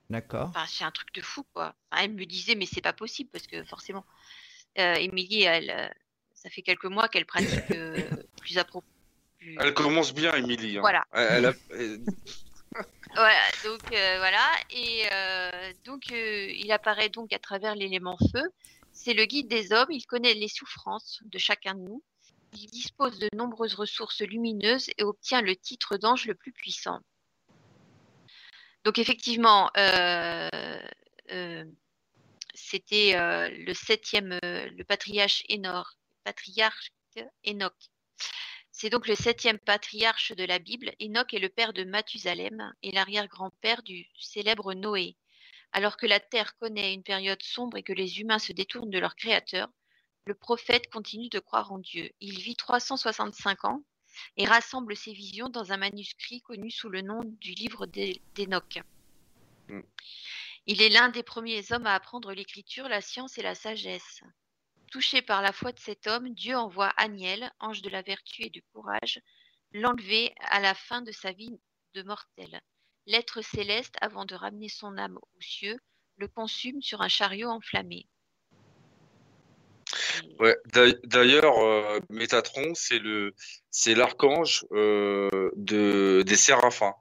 D'accord. 0.09 0.53
c'est 0.67 0.85
un 0.85 0.91
truc 0.91 1.13
de 1.13 1.21
fou, 1.21 1.43
quoi. 1.53 1.75
elle 1.97 2.13
me 2.13 2.25
disait, 2.25 2.55
mais 2.55 2.65
c'est 2.65 2.81
pas 2.81 2.93
possible, 2.93 3.29
parce 3.29 3.45
que 3.45 3.63
forcément, 3.65 4.05
Émilie, 4.75 5.43
elle, 5.43 5.93
ça 6.33 6.49
fait 6.49 6.61
quelques 6.61 6.85
mois 6.85 7.09
qu'elle 7.09 7.25
pratique 7.25 7.65
plus 8.39 8.57
à 8.57 8.63
propos. 8.63 8.87
Elle 9.41 9.73
commence 9.73 10.13
bien, 10.13 10.33
Émilie. 10.33 10.77
Hein. 10.77 10.81
Voilà. 10.81 11.05
Elle, 11.11 11.53
voilà, 13.15 13.41
donc 13.63 13.81
voilà, 13.89 14.45
et 14.69 15.03
donc 15.85 16.09
il 16.09 16.71
apparaît 16.71 17.09
donc 17.09 17.33
à 17.33 17.39
travers 17.39 17.75
l'élément 17.75 18.17
feu, 18.31 18.43
c'est 18.91 19.13
le 19.13 19.25
guide 19.25 19.47
des 19.47 19.73
hommes, 19.73 19.91
il 19.91 20.05
connaît 20.05 20.33
les 20.33 20.47
souffrances 20.47 21.21
de 21.25 21.37
chacun 21.37 21.75
de 21.75 21.81
nous. 21.81 22.03
Il 22.53 22.67
dispose 22.67 23.19
de 23.19 23.29
nombreuses 23.33 23.75
ressources 23.75 24.21
lumineuses 24.21 24.89
et 24.97 25.03
obtient 25.03 25.41
le 25.41 25.55
titre 25.55 25.97
d'ange 25.97 26.25
le 26.25 26.33
plus 26.33 26.51
puissant. 26.51 26.99
Donc 28.83 28.97
effectivement, 28.99 29.69
euh, 29.77 30.49
euh, 31.31 31.65
c'était 32.53 33.15
euh, 33.15 33.49
le 33.49 33.73
septième, 33.73 34.39
le 34.41 34.83
patriarche. 34.83 35.43
Patriarche 36.23 36.91
Enoch. 37.45 37.75
C'est 38.79 38.91
donc 38.91 39.07
le 39.07 39.15
septième 39.15 39.57
patriarche 39.57 40.33
de 40.33 40.43
la 40.43 40.59
Bible. 40.59 40.91
Enoch 41.01 41.33
est 41.33 41.39
le 41.39 41.49
père 41.49 41.73
de 41.73 41.83
Mathusalem 41.83 42.71
et 42.83 42.91
l'arrière-grand-père 42.91 43.81
du 43.81 44.07
célèbre 44.19 44.75
Noé. 44.75 45.17
Alors 45.71 45.97
que 45.97 46.05
la 46.05 46.19
terre 46.19 46.55
connaît 46.59 46.93
une 46.93 47.01
période 47.01 47.41
sombre 47.41 47.77
et 47.77 47.81
que 47.81 47.91
les 47.91 48.19
humains 48.19 48.37
se 48.37 48.53
détournent 48.53 48.91
de 48.91 48.99
leur 48.99 49.15
Créateur, 49.15 49.67
le 50.25 50.35
prophète 50.35 50.91
continue 50.91 51.29
de 51.29 51.39
croire 51.39 51.71
en 51.71 51.79
Dieu. 51.79 52.11
Il 52.19 52.37
vit 52.37 52.55
365 52.55 53.65
ans 53.65 53.81
et 54.37 54.45
rassemble 54.45 54.95
ses 54.95 55.11
visions 55.11 55.49
dans 55.49 55.71
un 55.71 55.77
manuscrit 55.77 56.41
connu 56.41 56.69
sous 56.69 56.89
le 56.89 57.01
nom 57.01 57.21
du 57.23 57.53
livre 57.53 57.87
d'Enoch. 57.87 58.77
Mm. 59.69 59.81
Il 60.67 60.83
est 60.83 60.89
l'un 60.89 61.09
des 61.09 61.23
premiers 61.23 61.71
hommes 61.71 61.87
à 61.87 61.95
apprendre 61.95 62.31
l'écriture, 62.31 62.87
la 62.87 63.01
science 63.01 63.39
et 63.39 63.41
la 63.41 63.55
sagesse. 63.55 64.21
Touché 64.91 65.21
par 65.21 65.41
la 65.41 65.51
foi 65.51 65.71
de 65.71 65.79
cet 65.79 66.07
homme, 66.07 66.33
Dieu 66.33 66.55
envoie 66.55 66.89
Aniel, 66.97 67.51
ange 67.59 67.81
de 67.81 67.89
la 67.89 68.01
vertu 68.01 68.43
et 68.43 68.49
du 68.49 68.63
courage, 68.73 69.21
l'enlever 69.73 70.33
à 70.39 70.59
la 70.59 70.73
fin 70.73 71.01
de 71.01 71.11
sa 71.11 71.31
vie 71.31 71.59
de 71.93 72.03
mortel 72.03 72.61
l'être 73.07 73.41
céleste, 73.41 73.95
avant 74.01 74.25
de 74.25 74.35
ramener 74.35 74.69
son 74.69 74.97
âme 74.97 75.17
aux 75.17 75.41
cieux, 75.41 75.77
le 76.17 76.27
consume 76.27 76.81
sur 76.81 77.01
un 77.01 77.07
chariot 77.07 77.49
enflammé. 77.49 78.05
Ouais, 80.39 80.55
d'ailleurs, 81.05 81.57
euh, 81.59 81.99
Métatron, 82.09 82.73
c'est 82.75 82.99
le, 82.99 83.33
c'est 83.71 83.95
l'archange 83.95 84.65
euh, 84.73 85.51
de 85.55 86.23
des 86.25 86.35
séraphins. 86.35 86.93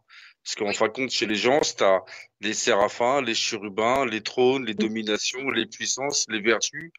Parce 0.44 0.54
qu'en 0.54 0.72
fin 0.72 0.86
de 0.86 0.92
compte, 0.92 1.10
chez 1.10 1.26
les 1.26 1.34
gens, 1.34 1.60
tu 1.60 1.82
as 1.82 2.04
les 2.40 2.54
séraphins, 2.54 3.20
les 3.20 3.34
chérubins, 3.34 4.06
les 4.06 4.22
trônes, 4.22 4.64
les 4.64 4.74
dominations, 4.74 5.50
les 5.50 5.66
puissances, 5.66 6.24
les 6.28 6.40
vertus. 6.40 6.92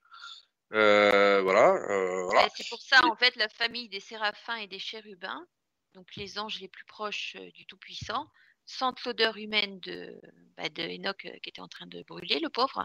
Euh, 0.74 1.42
voilà. 1.42 1.78
voilà. 2.26 2.50
C'est 2.56 2.68
pour 2.70 2.82
ça, 2.82 3.00
en 3.06 3.16
fait, 3.16 3.36
la 3.36 3.50
famille 3.50 3.90
des 3.90 4.00
séraphins 4.00 4.58
et 4.58 4.68
des 4.68 4.80
chérubins, 4.80 5.46
donc 5.94 6.16
les 6.16 6.40
anges 6.40 6.60
les 6.60 6.68
plus 6.68 6.86
proches 6.86 7.36
du 7.54 7.66
Tout-Puissant, 7.66 8.30
sentent 8.68 9.04
l'odeur 9.06 9.38
humaine 9.38 9.80
de, 9.80 10.20
bah, 10.58 10.70
de 10.70 10.84
Enoch 10.84 11.26
euh, 11.26 11.40
qui 11.42 11.50
était 11.50 11.62
en 11.62 11.68
train 11.68 11.88
de 11.88 12.04
brûler, 12.04 12.40
le 12.40 12.50
pauvre, 12.50 12.84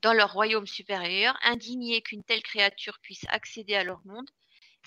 dans 0.00 0.12
leur 0.12 0.32
royaume 0.32 0.66
supérieur, 0.66 1.36
indignés 1.42 2.00
qu'une 2.00 2.22
telle 2.22 2.42
créature 2.42 2.98
puisse 3.02 3.26
accéder 3.28 3.74
à 3.74 3.84
leur 3.84 4.00
monde. 4.06 4.30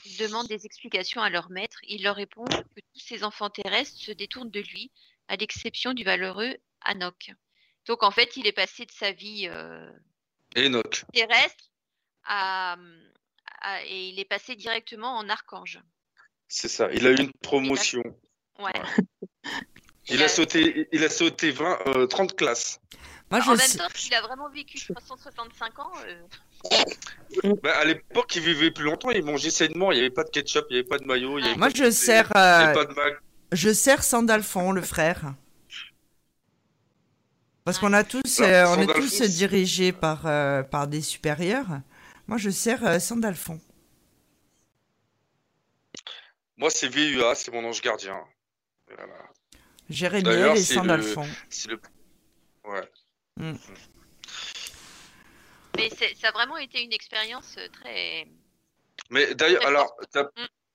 Ils 0.05 0.17
demandent 0.17 0.47
des 0.47 0.65
explications 0.65 1.21
à 1.21 1.29
leur 1.29 1.49
maître. 1.49 1.79
Il 1.83 2.03
leur 2.03 2.15
répond 2.15 2.45
que 2.45 2.79
tous 2.93 2.99
ces 2.99 3.25
enfants 3.25 3.49
terrestres 3.49 3.99
se 3.99 4.13
détournent 4.13 4.49
de 4.49 4.61
lui, 4.61 4.91
à 5.27 5.35
l'exception 5.35 5.93
du 5.93 6.05
valeureux 6.05 6.55
Enoch. 6.85 7.31
Donc 7.85 8.03
en 8.03 8.11
fait, 8.11 8.37
il 8.37 8.47
est 8.47 8.53
passé 8.53 8.85
de 8.85 8.91
sa 8.91 9.11
vie 9.11 9.47
euh, 9.49 9.91
terrestre 11.13 11.68
à, 12.25 12.77
et 13.87 14.09
il 14.09 14.19
est 14.19 14.25
passé 14.25 14.55
directement 14.55 15.17
en 15.17 15.29
archange. 15.29 15.79
C'est 16.47 16.67
ça. 16.67 16.89
Il 16.91 17.05
a 17.05 17.11
eu 17.11 17.17
une 17.17 17.31
promotion. 17.41 18.01
Ouais. 18.59 18.73
Il 20.09 20.23
a 20.23 20.27
sauté, 20.27 20.87
il 20.91 21.03
a 21.03 21.09
sauté 21.09 21.51
20, 21.51 22.07
30 22.09 22.31
euh, 22.31 22.35
classes. 22.35 22.79
Moi, 23.29 23.41
je 23.41 23.49
en 23.49 23.55
même 23.55 23.71
temps, 23.77 23.87
il 24.07 24.13
a 24.15 24.21
vraiment 24.21 24.49
vécu 24.49 24.79
365 24.93 25.79
ans. 25.79 25.91
Euh. 26.07 26.21
Bah, 27.63 27.77
à 27.77 27.85
l'époque, 27.85 28.35
il 28.35 28.41
vivait 28.41 28.71
plus 28.71 28.83
longtemps, 28.83 29.11
il 29.11 29.23
mangeait 29.23 29.51
sainement, 29.51 29.91
il 29.91 29.95
n'y 29.95 30.01
avait 30.01 30.09
pas 30.09 30.23
de 30.23 30.29
ketchup, 30.29 30.65
il 30.69 30.73
n'y 30.73 30.79
avait 30.79 30.87
pas 30.87 30.97
de 30.97 31.05
maillot. 31.05 31.37
Il 31.37 31.45
y 31.45 31.47
avait 31.49 31.57
Moi, 31.57 31.69
je 31.73 31.91
sers. 31.91 32.29
Euh... 32.35 32.73
Je 33.51 33.71
sers 33.71 34.03
Sandalphon, 34.03 34.71
le 34.71 34.81
frère. 34.81 35.35
Parce 37.63 37.77
qu'on 37.77 37.93
a 37.93 38.03
tous, 38.03 38.39
euh, 38.41 38.65
on 38.67 38.81
est 38.81 38.91
tous 38.91 39.21
dirigés 39.21 39.91
par, 39.91 40.23
par 40.69 40.87
des 40.87 41.01
supérieurs. 41.01 41.67
Moi, 42.29 42.37
je 42.37 42.51
sers 42.51 43.01
Sandalphon. 43.01 43.59
Moi, 46.57 46.69
c'est 46.69 46.87
VUA, 46.87 47.33
c'est 47.33 47.51
mon 47.51 47.65
ange 47.65 47.81
gardien. 47.81 48.19
Voilà. 48.85 49.07
Jérémy 49.89 50.29
et 50.29 50.57
Sandalphon. 50.57 51.25
Le... 51.67 51.81
Ouais. 52.65 52.87
Mm. 53.37 53.55
Mais 55.75 55.89
ça 55.89 56.27
a 56.27 56.31
vraiment 56.31 56.57
été 56.57 56.83
une 56.83 56.93
expérience 56.93 57.55
euh, 57.57 57.67
très. 57.69 58.27
Mais 59.09 59.33
d'ailleurs, 59.33 59.65
alors, 59.65 59.97
mm. 60.13 60.21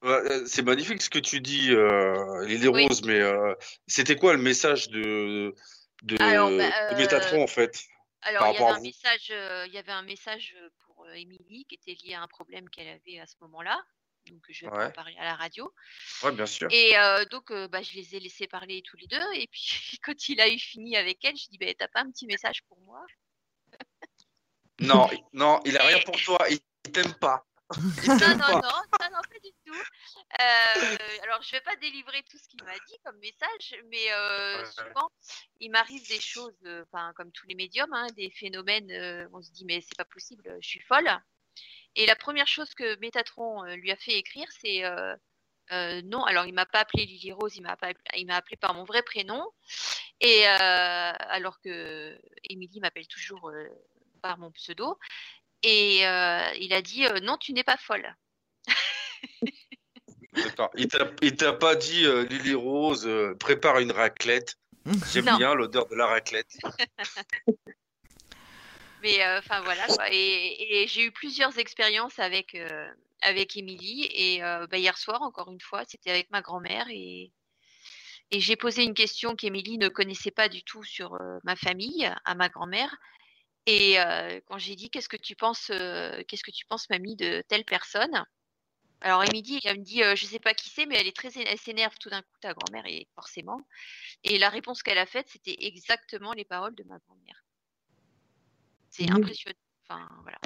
euh, 0.06 0.44
c'est 0.47 0.62
magnifique 0.62 1.02
ce 1.02 1.10
que 1.10 1.20
tu 1.20 1.40
dis, 1.40 1.70
euh, 1.70 2.44
Lily 2.47 2.66
Rose, 2.66 3.02
mais 3.05 3.20
euh, 3.20 3.55
c'était 3.86 4.16
quoi 4.16 4.32
le 4.32 4.43
message 4.43 4.89
de, 4.89 5.55
de, 6.02 6.16
bah, 6.16 6.97
Métatron 6.97 7.44
en 7.44 7.47
fait 7.47 7.85
Alors, 8.22 8.48
il 8.48 8.55
y, 8.55 8.56
avait 8.56 8.72
un 8.72 8.81
message, 8.81 9.32
il 9.68 9.72
y 9.72 9.78
avait 9.78 9.93
un 9.93 10.02
message 10.02 10.56
pour 11.05 11.12
Émilie 11.14 11.66
qui 11.66 11.74
était 11.74 11.97
lié 12.02 12.14
à 12.14 12.22
un 12.22 12.28
problème 12.28 12.68
qu'elle 12.70 12.89
avait 12.89 13.20
à 13.20 13.26
ce 13.26 13.35
moment-là 13.43 13.82
donc 14.31 14.43
je 14.48 14.64
vais 14.64 14.72
en 14.72 14.90
parler 14.90 15.14
à 15.18 15.24
la 15.24 15.35
radio. 15.35 15.70
Ouais, 16.22 16.32
bien 16.32 16.47
sûr. 16.47 16.68
Et 16.70 16.94
donc, 17.31 17.52
bah, 17.70 17.82
je 17.82 17.93
les 17.93 18.16
ai 18.16 18.20
laissés 18.20 18.47
parler 18.47 18.82
tous 18.82 18.97
les 18.97 19.06
deux. 19.06 19.32
Et 19.35 19.47
puis, 19.48 19.98
quand 20.02 20.31
il 20.31 20.40
a 20.40 20.48
eu 20.48 20.59
fini 20.59 20.97
avec 20.97 21.22
elle, 21.26 21.36
je 21.36 21.51
dis, 21.51 21.59
bah, 21.59 21.66
t'as 21.78 21.89
pas 21.89 22.01
un 22.01 22.10
petit 22.10 22.24
message 22.24 22.62
pour 22.66 22.81
moi? 22.81 23.05
Non, 24.81 25.06
non, 25.35 25.60
il 25.66 25.76
a 25.76 25.86
rien 25.86 25.98
pour 26.06 26.16
toi. 26.22 26.39
Il 26.48 26.59
t'aime 26.90 27.12
pas. 27.14 27.44
non, 28.07 28.16
non, 28.19 28.61
non, 28.61 28.61
non, 28.61 29.23
pas 29.31 29.39
du 29.43 29.51
tout. 29.65 29.74
Euh, 29.74 30.97
alors, 31.23 31.41
je 31.43 31.53
vais 31.53 31.62
pas 31.62 31.77
délivrer 31.77 32.23
tout 32.31 32.36
ce 32.36 32.49
qu'il 32.49 32.62
m'a 32.62 32.74
dit 32.74 32.99
comme 33.03 33.16
message, 33.19 33.81
mais 33.91 34.12
euh, 34.12 34.65
souvent, 34.66 35.11
il 35.61 35.70
m'arrive 35.70 36.07
des 36.09 36.20
choses, 36.20 36.55
euh, 36.66 36.85
enfin, 36.93 37.12
comme 37.15 37.32
tous 37.32 37.47
les 37.47 37.55
médiums, 37.55 37.93
hein, 37.93 38.07
des 38.16 38.31
phénomènes. 38.31 39.28
on 39.32 39.41
se 39.41 39.51
dit, 39.51 39.65
mais 39.65 39.81
c'est 39.81 39.97
pas 39.97 40.05
possible, 40.05 40.57
je 40.61 40.69
suis 40.69 40.81
folle. 40.81 41.11
Et 41.97 42.07
la 42.07 42.16
première 42.16 42.49
chose 42.49 42.74
que 42.74 42.99
Métatron 42.99 43.65
lui 43.77 43.91
a 43.91 43.97
fait 43.97 44.19
écrire, 44.19 44.49
c'est 44.61 44.82
non. 46.03 46.23
Alors, 46.24 46.45
il 46.45 46.53
m'a 46.53 46.66
pas 46.66 46.81
appelé 46.81 47.07
Lily 47.07 47.32
Rose, 47.32 47.57
il 47.57 47.62
m'a 47.62 47.77
il 48.15 48.27
m'a 48.27 48.36
appelé 48.36 48.57
par 48.57 48.74
mon 48.74 48.85
vrai 48.85 49.03
prénom. 49.03 49.43
Et 50.20 50.45
alors 50.47 51.61
que 51.61 52.20
Émilie 52.51 52.81
m'appelle 52.81 53.09
toujours 53.09 53.51
par 54.20 54.39
mon 54.39 54.51
pseudo. 54.53 54.99
Et 55.65 56.01
il 56.01 56.73
a 56.73 56.82
dit, 56.82 57.07
non, 57.23 57.36
tu 57.39 57.53
n'es 57.53 57.65
pas 57.65 57.77
folle. 57.77 58.15
Il 60.77 61.36
t'a 61.36 61.53
pas 61.53 61.77
dit 61.77 62.05
euh, 62.05 62.24
Lily 62.24 62.55
Rose, 62.55 63.07
euh, 63.07 63.35
prépare 63.39 63.78
une 63.78 63.93
raclette. 63.93 64.57
J'aime 65.12 65.36
bien 65.36 65.55
l'odeur 65.55 65.86
de 65.89 65.95
la 65.95 66.07
raclette. 66.07 66.59
Mais 69.03 69.23
euh, 69.23 69.39
enfin 69.39 69.61
voilà 69.61 69.86
Et, 70.11 70.86
j'ai 70.89 71.05
eu 71.05 71.12
plusieurs 71.12 71.59
expériences 71.59 72.19
avec 72.19 72.57
avec 73.20 73.57
Émilie 73.57 74.09
et 74.11 74.41
bah, 74.41 74.78
hier 74.78 74.97
soir 74.97 75.20
encore 75.23 75.51
une 75.51 75.61
fois 75.61 75.85
c'était 75.86 76.11
avec 76.11 76.31
ma 76.31 76.41
grand-mère 76.41 76.86
et 76.91 77.31
et 78.31 78.41
j'ai 78.41 78.57
posé 78.57 78.82
une 78.82 78.95
question 78.95 79.36
qu'Émilie 79.36 79.77
ne 79.77 79.89
connaissait 79.89 80.31
pas 80.31 80.49
du 80.49 80.62
tout 80.65 80.82
sur 80.85 81.19
ma 81.45 81.55
famille 81.55 82.11
à 82.24 82.35
ma 82.35 82.49
grand-mère 82.49 82.97
et 83.66 83.97
quand 84.47 84.59
j'ai 84.59 84.77
dit 84.77 84.91
qu'est-ce 84.91 85.09
que 85.09 85.16
tu 85.16 85.36
penses 85.36 85.66
qu'est-ce 85.66 86.45
que 86.45 86.51
tu 86.51 86.66
penses 86.66 86.89
mamie 86.91 87.16
de 87.16 87.43
telle 87.49 87.65
personne? 87.65 88.24
Alors, 89.05 89.23
Émilie, 89.23 89.61
elle 89.65 89.81
me 89.81 89.85
dit, 89.85 90.01
je 90.03 90.16
je 90.16 90.24
sais 90.24 90.39
pas 90.39 90.55
qui 90.55 90.70
c'est, 90.70 90.86
mais 90.86 90.97
elle 90.97 91.07
est 91.07 91.15
très, 91.15 91.28
elle 91.36 91.59
s'énerve 91.59 91.95
tout 92.01 92.09
d'un 92.09 92.23
coup, 92.23 92.39
ta 92.41 92.55
grand-mère, 92.55 92.86
et 92.86 93.07
forcément. 93.15 93.61
Et 94.23 94.39
la 94.39 94.49
réponse 94.49 94.82
qu'elle 94.82 94.97
a 94.97 95.05
faite, 95.05 95.28
c'était 95.28 95.57
exactement 95.61 96.32
les 96.32 96.47
paroles 96.47 96.74
de 96.74 96.85
ma 96.85 96.99
grand-mère. 97.01 97.45
C'est 98.89 99.11
impressionnant. 99.11 99.59
Enfin, 99.86 100.09
voilà. 100.23 100.39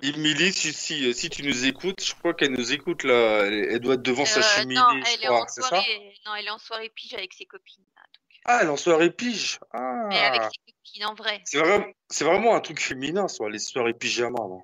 Émilie, 0.00 0.54
si, 0.54 0.72
si, 0.72 1.12
si, 1.12 1.28
tu 1.28 1.42
nous 1.42 1.66
écoutes, 1.66 2.02
je 2.02 2.14
crois 2.14 2.32
qu'elle 2.32 2.52
nous 2.52 2.72
écoute 2.72 3.04
là. 3.04 3.44
Elle, 3.44 3.80
doit 3.80 3.94
être 3.94 4.02
devant 4.02 4.24
sa 4.24 4.40
cheminée. 4.40 4.80
Non, 4.80 5.02
elle 5.04 5.24
est 5.24 5.28
en 5.28 5.46
soirée. 5.46 6.14
non, 6.24 6.34
elle 6.34 6.46
est 6.46 6.50
en 6.50 6.58
soirée 6.58 6.88
pige 6.88 7.12
avec 7.12 7.34
ses 7.34 7.44
copines. 7.44 7.84
Ah, 8.44 8.66
en 8.68 8.76
soirée 8.76 9.10
pige. 9.10 9.60
Ah. 9.72 10.06
Mais 10.08 10.18
avec 10.18 10.42
ses 10.42 10.72
copines 10.72 11.04
en 11.06 11.14
vrai. 11.14 11.42
C'est 12.10 12.24
vraiment, 12.24 12.54
un 12.54 12.60
truc 12.60 12.80
féminin, 12.80 13.28
soit 13.28 13.50
les 13.50 13.58
soirées 13.58 13.94
pyjama. 13.94 14.38
Non 14.38 14.62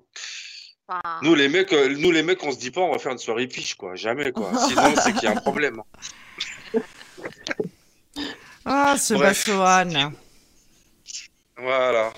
nous 1.21 1.35
les 1.35 1.49
mecs, 1.49 1.71
euh, 1.73 1.95
nous 1.97 2.11
les 2.11 2.23
mecs, 2.23 2.43
on 2.43 2.51
se 2.51 2.57
dit 2.57 2.71
pas 2.71 2.81
on 2.81 2.91
va 2.91 2.99
faire 2.99 3.11
une 3.11 3.19
soirée 3.19 3.47
fiche 3.47 3.75
quoi, 3.75 3.95
jamais 3.95 4.31
quoi. 4.31 4.51
Sinon 4.67 4.93
c'est 4.95 5.13
qu'il 5.13 5.23
y 5.23 5.27
a 5.27 5.31
un 5.31 5.35
problème. 5.35 5.81
ah, 8.65 8.97
ce 8.97 9.13
Bassoane. 9.13 10.13
Voilà. 11.57 12.11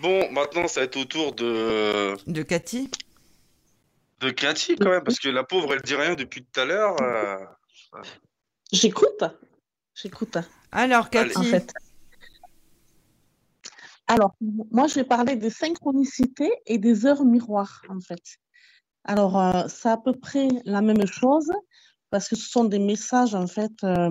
Bon, 0.00 0.30
maintenant 0.30 0.68
ça 0.68 0.80
va 0.80 0.84
être 0.84 0.96
au 0.96 1.04
tour 1.04 1.34
de. 1.34 2.16
De 2.30 2.42
Cathy. 2.42 2.90
De 4.20 4.30
Cathy 4.30 4.76
quand 4.76 4.90
même, 4.90 5.04
parce 5.04 5.18
que 5.18 5.28
la 5.28 5.44
pauvre 5.44 5.74
elle 5.74 5.82
dit 5.82 5.96
rien 5.96 6.14
depuis 6.14 6.44
tout 6.44 6.60
à 6.60 6.64
l'heure. 6.64 6.96
Euh, 7.02 7.36
J'écoute. 8.72 9.24
J'écoute. 10.00 10.38
Alors 10.70 11.10
Cathy. 11.10 11.36
En 11.36 11.42
fait. 11.42 11.72
Alors, 14.06 14.34
moi, 14.70 14.86
je 14.86 14.94
vais 14.94 15.04
parler 15.04 15.36
des 15.36 15.50
synchronicités 15.50 16.50
et 16.66 16.78
des 16.78 17.04
heures 17.04 17.24
miroirs, 17.24 17.82
en 17.90 18.00
fait. 18.00 18.22
Alors, 19.04 19.38
euh, 19.38 19.64
c'est 19.68 19.90
à 19.90 19.98
peu 19.98 20.14
près 20.14 20.48
la 20.64 20.80
même 20.80 21.06
chose 21.06 21.50
parce 22.10 22.26
que 22.28 22.36
ce 22.36 22.48
sont 22.48 22.64
des 22.64 22.78
messages, 22.78 23.34
en 23.34 23.46
fait, 23.46 23.72
euh, 23.84 24.08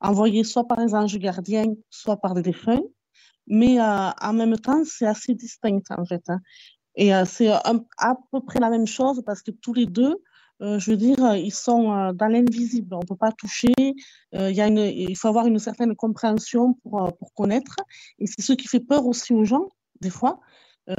envoyés 0.00 0.44
soit 0.44 0.68
par 0.68 0.78
les 0.78 0.94
anges 0.94 1.18
gardiens, 1.18 1.74
soit 1.90 2.18
par 2.18 2.34
des 2.34 2.42
défunts. 2.42 2.82
Mais 3.48 3.80
euh, 3.80 4.10
en 4.20 4.32
même 4.32 4.56
temps, 4.58 4.84
c'est 4.84 5.06
assez 5.06 5.34
distinct, 5.34 5.82
en 5.90 6.04
fait. 6.04 6.22
Hein. 6.28 6.38
Et 6.94 7.10
c'est 7.24 7.48
à 7.48 8.16
peu 8.30 8.40
près 8.44 8.60
la 8.60 8.68
même 8.68 8.86
chose 8.86 9.22
parce 9.24 9.42
que 9.42 9.50
tous 9.50 9.72
les 9.72 9.86
deux, 9.86 10.14
euh, 10.60 10.78
je 10.78 10.90
veux 10.90 10.96
dire, 10.96 11.24
euh, 11.24 11.36
ils 11.36 11.52
sont 11.52 11.92
euh, 11.92 12.12
dans 12.12 12.28
l'invisible. 12.28 12.94
On 12.94 13.00
ne 13.00 13.06
peut 13.06 13.16
pas 13.16 13.32
toucher. 13.32 13.74
il, 14.32 15.16
faut 15.16 15.28
avoir 15.28 15.46
une 15.46 15.58
certaine 15.58 15.94
compréhension 15.96 16.74
pour, 16.82 17.12
pour 17.18 17.34
connaître. 17.34 17.76
Et 18.18 18.26
c'est 18.26 18.42
ce 18.42 18.52
qui 18.52 18.68
fait 18.68 18.80
peur 18.80 19.06
aussi 19.06 19.32
aux 19.32 19.44
gens, 19.44 19.68
des 20.00 20.10
fois. 20.10 20.40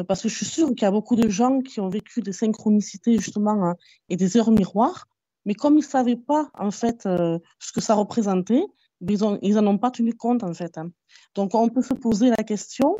parce 0.07 0.21
que 0.21 0.29
je 0.29 0.35
suis 0.35 0.45
sûre 0.45 0.69
qu'il 0.69 0.83
y 0.83 0.85
a 0.85 0.91
beaucoup 0.91 1.15
de 1.15 1.29
gens 1.29 1.61
qui 1.61 1.79
ont 1.81 1.89
vécu 1.89 2.21
des 2.21 2.33
synchronicités, 2.33 3.17
justement, 3.17 3.65
hein, 3.65 3.75
et 4.09 4.17
des 4.17 4.37
heures 4.37 4.51
miroirs. 4.51 5.05
Mais 5.45 5.55
comme 5.55 5.73
ils 5.73 5.85
ne 5.85 5.95
savaient 5.97 6.15
pas, 6.15 6.49
en 6.53 6.71
fait, 6.71 7.03
ce 7.03 7.71
que 7.73 7.81
ça 7.81 7.95
représentait, 7.95 8.63
ils 9.01 9.55
n'en 9.55 9.67
ont 9.67 9.77
pas 9.77 9.91
tenu 9.91 10.13
compte, 10.13 10.43
en 10.43 10.53
fait. 10.53 10.77
Hein. 10.77 10.91
Donc, 11.35 11.53
on 11.53 11.69
peut 11.69 11.81
se 11.81 11.93
poser 11.93 12.29
la 12.29 12.43
question 12.43 12.97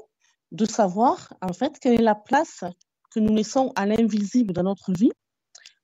de 0.52 0.66
savoir, 0.66 1.34
en 1.42 1.54
fait, 1.54 1.80
quelle 1.80 2.00
est 2.00 2.04
la 2.04 2.16
place 2.16 2.64
que 3.12 3.20
nous 3.20 3.34
laissons 3.34 3.72
à 3.76 3.86
l'invisible 3.86 4.54
dans 4.54 4.64
notre 4.64 4.92
vie 4.92 5.12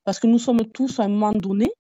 parce 0.09 0.19
que 0.19 0.25
nous 0.25 0.39
sommes 0.39 0.65
tous 0.65 0.99
à 0.99 1.03
un 1.03 1.07
moment 1.07 1.33
donné 1.33 1.71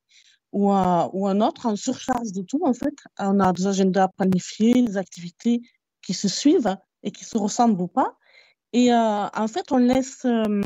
ou, 0.51 0.69
à, 0.71 1.09
un 1.11 1.41
autre 1.41 1.65
en 1.65 1.75
surcharge 1.75 2.31
de 2.31 2.43
tout, 2.43 2.61
en 2.63 2.73
fait. 2.73 2.93
On 3.17 3.39
a 3.39 3.51
des 3.53 3.65
agendas 3.65 4.07
planifiés, 4.09 4.83
des 4.83 4.97
activités 4.97 5.61
qui 6.03 6.13
se 6.13 6.27
suivent 6.27 6.77
et 7.01 7.09
qui 7.09 7.25
se 7.25 7.39
ressemblent 7.39 7.81
ou 7.81 7.87
pas. 7.87 8.13
Et 8.71 8.93
euh, 8.93 9.25
en 9.45 9.47
fait, 9.47 9.71
on 9.71 9.77
laisse, 9.77 10.25
euh, 10.25 10.61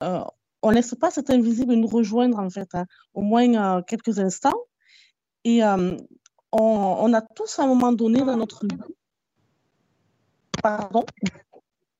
euh, 0.00 0.24
on 0.62 0.70
laisse 0.70 0.94
pas 0.94 1.10
cet 1.10 1.28
invisible 1.28 1.74
nous 1.74 1.86
rejoindre, 1.86 2.38
en 2.38 2.48
fait, 2.48 2.74
hein, 2.74 2.86
au 3.12 3.20
moins 3.20 3.82
quelques 3.82 4.18
instants. 4.18 4.62
Et 5.44 5.62
on, 5.62 5.98
on, 6.52 7.12
a 7.12 7.20
tous 7.20 7.58
à 7.58 7.64
un 7.64 7.66
moment 7.66 7.92
donné 7.92 8.22
dans 8.22 8.38
notre 8.38 8.64
vie. 8.64 8.78
Pardon? 10.62 11.04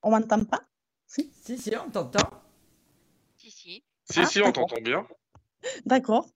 On 0.03 0.11
m'entend 0.11 0.43
pas? 0.47 0.63
Si, 1.07 1.31
si, 1.45 1.59
si 1.59 1.77
on 1.77 1.91
t'entend. 1.91 2.46
Si, 4.11 4.21
ah, 4.21 4.27
si, 4.27 4.41
on 4.43 4.53
t'entend 4.53 4.81
bien. 4.81 5.07
D'accord. 5.85 6.29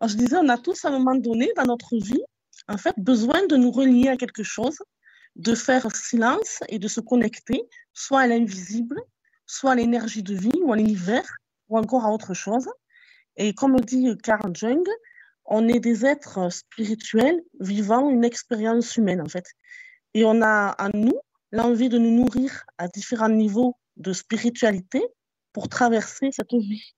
Alors, 0.00 0.10
je 0.10 0.16
disais, 0.16 0.36
on 0.36 0.48
a 0.48 0.58
tous 0.58 0.84
à 0.84 0.88
un 0.88 0.92
moment 0.92 1.14
donné 1.14 1.52
dans 1.56 1.64
notre 1.64 1.96
vie, 1.96 2.22
en 2.68 2.78
fait, 2.78 2.94
besoin 2.96 3.46
de 3.46 3.56
nous 3.56 3.70
relier 3.70 4.08
à 4.08 4.16
quelque 4.16 4.42
chose, 4.42 4.78
de 5.36 5.54
faire 5.54 5.94
silence 5.94 6.62
et 6.68 6.78
de 6.78 6.88
se 6.88 7.00
connecter, 7.00 7.62
soit 7.92 8.20
à 8.20 8.26
l'invisible, 8.26 9.00
soit 9.46 9.72
à 9.72 9.74
l'énergie 9.74 10.22
de 10.22 10.34
vie 10.34 10.60
ou 10.62 10.72
à 10.72 10.76
l'univers, 10.76 11.28
ou 11.68 11.78
encore 11.78 12.04
à 12.04 12.12
autre 12.12 12.34
chose. 12.34 12.68
Et 13.36 13.52
comme 13.54 13.78
dit 13.80 14.16
Carl 14.22 14.54
Jung, 14.54 14.86
on 15.44 15.68
est 15.68 15.80
des 15.80 16.04
êtres 16.04 16.50
spirituels 16.52 17.40
vivant 17.60 18.10
une 18.10 18.24
expérience 18.24 18.96
humaine, 18.96 19.20
en 19.20 19.28
fait. 19.28 19.46
Et 20.14 20.24
on 20.24 20.42
a 20.42 20.74
en 20.78 20.90
nous 20.94 21.18
l'envie 21.52 21.88
de 21.88 21.98
nous 21.98 22.10
nourrir 22.10 22.64
à 22.76 22.88
différents 22.88 23.28
niveaux 23.28 23.76
de 23.96 24.12
spiritualité 24.12 25.02
pour 25.52 25.68
traverser 25.68 26.30
cette 26.32 26.52
vie. 26.52 26.94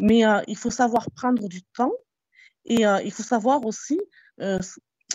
Mais 0.00 0.26
euh, 0.26 0.40
il 0.48 0.56
faut 0.56 0.70
savoir 0.70 1.10
prendre 1.12 1.48
du 1.48 1.62
temps 1.62 1.92
et 2.64 2.86
euh, 2.86 3.00
il 3.02 3.12
faut 3.12 3.22
savoir 3.22 3.64
aussi 3.64 4.00
euh, 4.40 4.58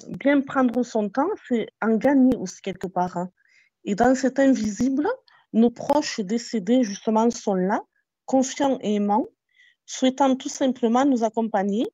bien 0.07 0.41
prendre 0.41 0.83
son 0.83 1.09
temps, 1.09 1.29
c'est 1.47 1.67
en 1.81 1.95
gagner 1.95 2.35
aussi 2.37 2.61
quelque 2.61 2.87
part. 2.87 3.17
Hein. 3.17 3.29
Et 3.83 3.95
dans 3.95 4.15
cet 4.15 4.39
invisible, 4.39 5.07
nos 5.53 5.71
proches 5.71 6.19
décédés 6.19 6.83
justement 6.83 7.29
sont 7.29 7.55
là, 7.55 7.81
confiants 8.25 8.77
et 8.81 8.95
aimants, 8.95 9.25
souhaitant 9.85 10.35
tout 10.35 10.49
simplement 10.49 11.05
nous 11.05 11.23
accompagner. 11.23 11.87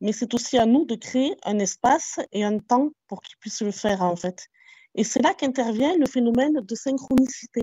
Mais 0.00 0.12
c'est 0.12 0.32
aussi 0.34 0.58
à 0.58 0.66
nous 0.66 0.84
de 0.84 0.96
créer 0.96 1.36
un 1.44 1.58
espace 1.58 2.20
et 2.32 2.44
un 2.44 2.58
temps 2.58 2.90
pour 3.08 3.20
qu'ils 3.20 3.38
puissent 3.38 3.62
le 3.62 3.70
faire 3.70 4.02
en 4.02 4.16
fait. 4.16 4.48
Et 4.94 5.02
c'est 5.02 5.22
là 5.22 5.34
qu'intervient 5.34 5.96
le 5.96 6.06
phénomène 6.06 6.60
de 6.60 6.74
synchronicité. 6.74 7.62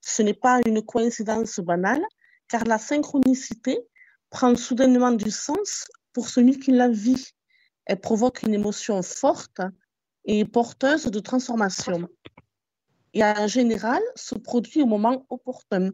Ce 0.00 0.22
n'est 0.22 0.34
pas 0.34 0.60
une 0.66 0.82
coïncidence 0.82 1.60
banale, 1.60 2.02
car 2.50 2.64
la 2.64 2.78
synchronicité 2.78 3.78
prend 4.28 4.54
soudainement 4.56 5.12
du 5.12 5.30
sens 5.30 5.88
pour 6.12 6.28
celui 6.28 6.58
qui 6.58 6.72
la 6.72 6.88
vit. 6.88 7.30
Elle 7.86 8.00
provoque 8.00 8.42
une 8.42 8.54
émotion 8.54 9.02
forte 9.02 9.60
et 10.24 10.44
porteuse 10.44 11.06
de 11.06 11.20
transformation. 11.20 12.08
Et 13.14 13.24
en 13.24 13.46
général, 13.46 14.02
se 14.14 14.34
produit 14.34 14.82
au 14.82 14.86
moment 14.86 15.26
opportun. 15.30 15.90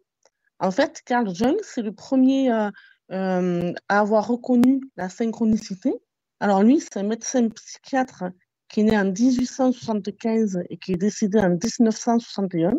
En 0.59 0.71
fait, 0.71 1.03
Carl 1.05 1.35
Jung, 1.35 1.57
c'est 1.63 1.83
le 1.83 1.93
premier 1.93 2.51
euh, 2.51 2.71
euh, 3.13 3.73
à 3.89 4.01
avoir 4.01 4.27
reconnu 4.27 4.81
la 4.97 5.09
synchronicité. 5.09 5.95
Alors 6.41 6.63
lui, 6.63 6.81
c'est 6.81 6.99
un 6.99 7.05
médecin 7.05 7.49
psychiatre 7.49 8.25
qui 8.69 8.81
est 8.81 8.85
né 8.85 8.99
en 8.99 9.05
1875 9.05 10.61
et 10.69 10.77
qui 10.77 10.93
est 10.93 10.97
décédé 10.97 11.39
en 11.39 11.51
1961. 11.51 12.75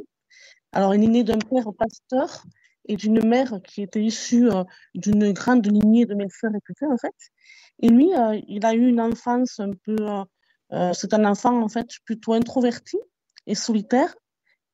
Alors, 0.74 0.94
il 0.94 1.04
est 1.04 1.08
né 1.08 1.24
d'un 1.24 1.40
père 1.40 1.72
pasteur 1.74 2.44
et 2.88 2.96
d'une 2.96 3.26
mère 3.26 3.60
qui 3.64 3.82
était 3.82 4.04
issue 4.04 4.50
euh, 4.50 4.64
d'une 4.96 5.32
grande 5.34 5.66
lignée 5.66 6.06
de 6.06 6.16
médecins 6.16 6.50
réputés, 6.52 6.86
en 6.86 6.98
fait. 6.98 7.16
Et 7.80 7.90
lui, 7.90 8.14
euh, 8.14 8.40
il 8.48 8.66
a 8.66 8.74
eu 8.74 8.88
une 8.88 9.02
enfance 9.02 9.60
un 9.60 9.72
peu. 9.86 9.96
Euh, 10.74 10.94
c'est 10.94 11.14
un 11.14 11.26
enfant, 11.26 11.62
en 11.62 11.70
fait, 11.70 11.88
plutôt 12.06 12.34
introverti 12.34 12.98
et 13.46 13.56
solitaire. 13.56 14.16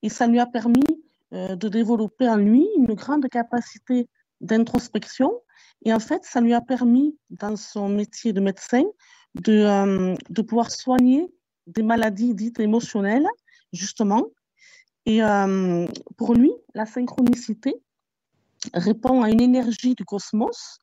Et 0.01 0.09
ça 0.09 0.27
lui 0.27 0.39
a 0.39 0.45
permis 0.45 0.83
de 1.31 1.67
développer 1.67 2.29
en 2.29 2.35
lui 2.35 2.67
une 2.77 2.93
grande 2.93 3.27
capacité 3.27 4.07
d'introspection. 4.41 5.31
Et 5.83 5.93
en 5.93 5.99
fait, 5.99 6.23
ça 6.23 6.41
lui 6.41 6.53
a 6.53 6.61
permis, 6.61 7.17
dans 7.29 7.55
son 7.55 7.89
métier 7.89 8.33
de 8.33 8.39
médecin, 8.39 8.83
de, 9.33 10.15
de 10.29 10.41
pouvoir 10.41 10.69
soigner 10.69 11.33
des 11.65 11.81
maladies 11.81 12.35
dites 12.35 12.59
émotionnelles, 12.59 13.27
justement. 13.71 14.27
Et 15.05 15.21
pour 16.17 16.35
lui, 16.35 16.51
la 16.75 16.85
synchronicité 16.85 17.81
répond 18.73 19.21
à 19.21 19.29
une 19.29 19.41
énergie 19.41 19.95
du 19.95 20.05
cosmos 20.05 20.79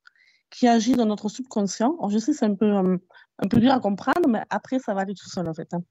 qui 0.51 0.67
agit 0.67 0.95
dans 0.95 1.07
notre 1.07 1.29
subconscient. 1.29 1.97
Je 2.09 2.19
sais, 2.19 2.33
c'est 2.33 2.47
un 2.47 2.55
peu, 2.55 2.77
euh, 2.77 2.99
un 3.39 3.49
peu 3.49 3.59
dur 3.59 3.73
à 3.73 3.81
comprendre, 3.81 4.29
mais 4.29 4.43
après, 4.51 4.79
ça 4.79 4.95
va 4.95 5.03
aller 5.03 5.15
tout 5.15 5.29
seul, 5.29 5.49
en 5.49 5.55
fait. 5.55 5.73
Hein. 5.73 5.83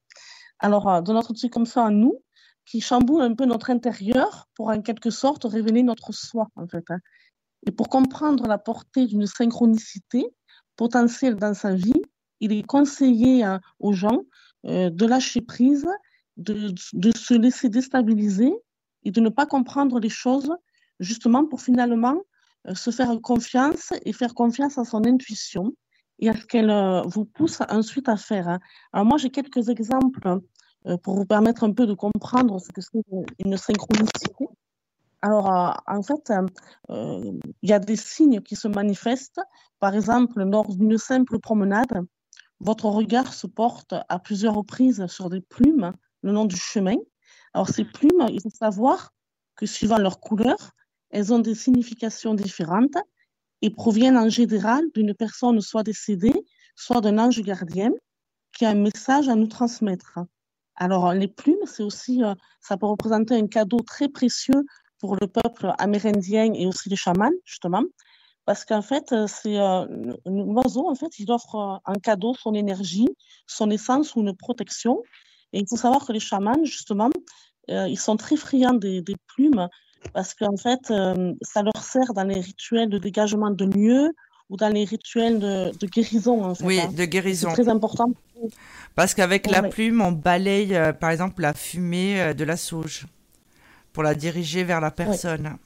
Alors, 0.59 1.01
dans 1.01 1.13
notre 1.13 1.33
subconscient 1.33 1.85
à 1.85 1.89
nous, 1.89 2.21
qui 2.65 2.81
chamboule 2.81 3.21
un 3.21 3.33
peu 3.33 3.45
notre 3.45 3.71
intérieur 3.71 4.47
pour, 4.53 4.69
en 4.69 4.81
quelque 4.81 5.09
sorte, 5.09 5.43
révéler 5.45 5.81
notre 5.81 6.11
soi, 6.11 6.49
en 6.55 6.67
fait. 6.67 6.85
Hein. 6.89 6.99
Et 7.65 7.71
pour 7.71 7.89
comprendre 7.89 8.47
la 8.47 8.57
portée 8.57 9.07
d'une 9.07 9.25
synchronicité 9.25 10.25
potentielle 10.75 11.35
dans 11.35 11.53
sa 11.53 11.73
vie, 11.73 12.01
il 12.39 12.53
est 12.53 12.63
conseillé 12.63 13.43
hein, 13.43 13.59
aux 13.79 13.93
gens 13.93 14.21
euh, 14.65 14.89
de 14.89 15.05
lâcher 15.05 15.41
prise, 15.41 15.87
de, 16.37 16.73
de, 16.93 17.17
se 17.17 17.33
laisser 17.33 17.69
déstabiliser 17.69 18.53
et 19.03 19.11
de 19.11 19.19
ne 19.19 19.29
pas 19.29 19.45
comprendre 19.45 19.99
les 19.99 20.09
choses, 20.09 20.53
justement 20.99 21.45
pour 21.45 21.61
finalement 21.61 22.17
euh, 22.67 22.75
se 22.75 22.91
faire 22.91 23.09
confiance 23.21 23.93
et 24.05 24.13
faire 24.13 24.33
confiance 24.33 24.77
à 24.77 24.85
son 24.85 25.05
intuition 25.05 25.73
et 26.19 26.29
à 26.29 26.33
ce 26.33 26.45
qu'elle 26.45 26.69
euh, 26.69 27.01
vous 27.03 27.25
pousse 27.25 27.61
ensuite 27.69 28.09
à 28.09 28.17
faire. 28.17 28.47
Hein. 28.47 28.59
Alors 28.93 29.05
moi, 29.05 29.17
j'ai 29.17 29.29
quelques 29.29 29.69
exemples 29.69 30.39
pour 31.03 31.15
vous 31.15 31.25
permettre 31.25 31.65
un 31.65 31.73
peu 31.73 31.85
de 31.85 31.93
comprendre 31.93 32.57
ce 32.59 32.69
que 32.71 32.81
c'est 32.81 33.03
une 33.39 33.57
synchronicité. 33.57 34.47
Alors, 35.21 35.51
euh, 35.51 35.71
en 35.87 36.01
fait, 36.01 36.31
euh, 36.89 37.39
il 37.61 37.69
y 37.69 37.73
a 37.73 37.79
des 37.79 37.95
signes 37.95 38.41
qui 38.41 38.55
se 38.55 38.67
manifestent. 38.67 39.41
Par 39.79 39.93
exemple, 39.93 40.41
lors 40.43 40.73
d'une 40.73 40.97
simple 40.97 41.39
promenade, 41.39 42.05
votre 42.59 42.85
regard 42.85 43.33
se 43.33 43.47
porte 43.47 43.93
à 44.07 44.19
plusieurs 44.19 44.55
reprises 44.55 45.05
sur 45.07 45.29
des 45.29 45.41
plumes 45.41 45.93
le 46.21 46.31
long 46.31 46.45
du 46.45 46.57
chemin. 46.57 46.95
Alors, 47.53 47.69
ces 47.69 47.85
plumes, 47.85 48.27
il 48.29 48.41
faut 48.41 48.49
savoir 48.49 49.11
que 49.55 49.65
suivant 49.65 49.97
leur 49.97 50.19
couleur, 50.19 50.71
elles 51.09 51.33
ont 51.33 51.39
des 51.39 51.55
significations 51.55 52.33
différentes 52.33 52.97
et 53.61 53.69
proviennent 53.69 54.17
en 54.17 54.29
général 54.29 54.83
d'une 54.95 55.13
personne 55.13 55.59
soit 55.61 55.83
décédée, 55.83 56.45
soit 56.75 57.01
d'un 57.01 57.17
ange 57.17 57.41
gardien 57.41 57.91
qui 58.57 58.65
a 58.65 58.69
un 58.69 58.75
message 58.75 59.29
à 59.29 59.35
nous 59.35 59.47
transmettre. 59.47 60.19
Alors, 60.75 61.13
les 61.13 61.27
plumes, 61.27 61.65
c'est 61.65 61.83
aussi, 61.83 62.23
euh, 62.23 62.33
ça 62.61 62.77
peut 62.77 62.85
représenter 62.85 63.35
un 63.35 63.47
cadeau 63.47 63.79
très 63.81 64.07
précieux 64.07 64.65
pour 64.97 65.17
le 65.17 65.27
peuple 65.27 65.73
amérindien 65.77 66.53
et 66.53 66.65
aussi 66.65 66.89
les 66.89 66.95
chamans, 66.95 67.31
justement, 67.45 67.83
parce 68.45 68.63
qu'en 68.63 68.81
fait, 68.81 69.11
euh, 69.11 69.27
c'est 69.27 69.59
euh, 69.59 69.85
l'oiseau, 70.25 70.87
en 70.89 70.95
fait, 70.95 71.19
il 71.19 71.29
offre 71.31 71.81
un 71.85 71.95
cadeau, 71.95 72.33
son 72.33 72.53
énergie, 72.53 73.09
son 73.45 73.69
essence 73.69 74.15
ou 74.15 74.21
une 74.21 74.35
protection. 74.35 75.03
Et 75.51 75.59
il 75.59 75.67
faut 75.67 75.75
savoir 75.75 76.05
que 76.05 76.13
les 76.13 76.19
chamans, 76.19 76.63
justement, 76.63 77.09
ils 77.67 77.99
sont 77.99 78.17
très 78.17 78.35
friands 78.35 78.73
des, 78.73 79.03
plumes 79.27 79.67
parce 80.13 80.33
qu'en 80.33 80.57
fait, 80.57 80.93
ça 81.41 81.63
leur 81.63 81.83
sert 81.83 82.13
dans 82.13 82.23
les 82.23 82.39
rituels 82.39 82.89
de 82.89 82.97
dégagement 82.97 83.51
de 83.51 83.65
lieux 83.65 84.11
ou 84.49 84.57
dans 84.57 84.69
les 84.69 84.83
rituels 84.83 85.39
de, 85.39 85.85
guérison. 85.85 86.43
En 86.43 86.55
fait, 86.55 86.65
oui, 86.65 86.79
hein. 86.79 86.91
de 86.91 87.05
guérison. 87.05 87.49
C'est 87.49 87.63
très 87.63 87.71
important. 87.71 88.11
Parce 88.95 89.13
qu'avec 89.13 89.49
la 89.49 89.63
plume, 89.63 90.01
on 90.01 90.11
balaye, 90.11 90.77
par 90.99 91.11
exemple, 91.11 91.41
la 91.41 91.53
fumée 91.53 92.33
de 92.33 92.43
la 92.43 92.57
sauge 92.57 93.05
pour 93.93 94.03
la 94.03 94.15
diriger 94.15 94.63
vers 94.63 94.81
la 94.81 94.91
personne. 94.91 95.57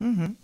Mhm. 0.00 0.34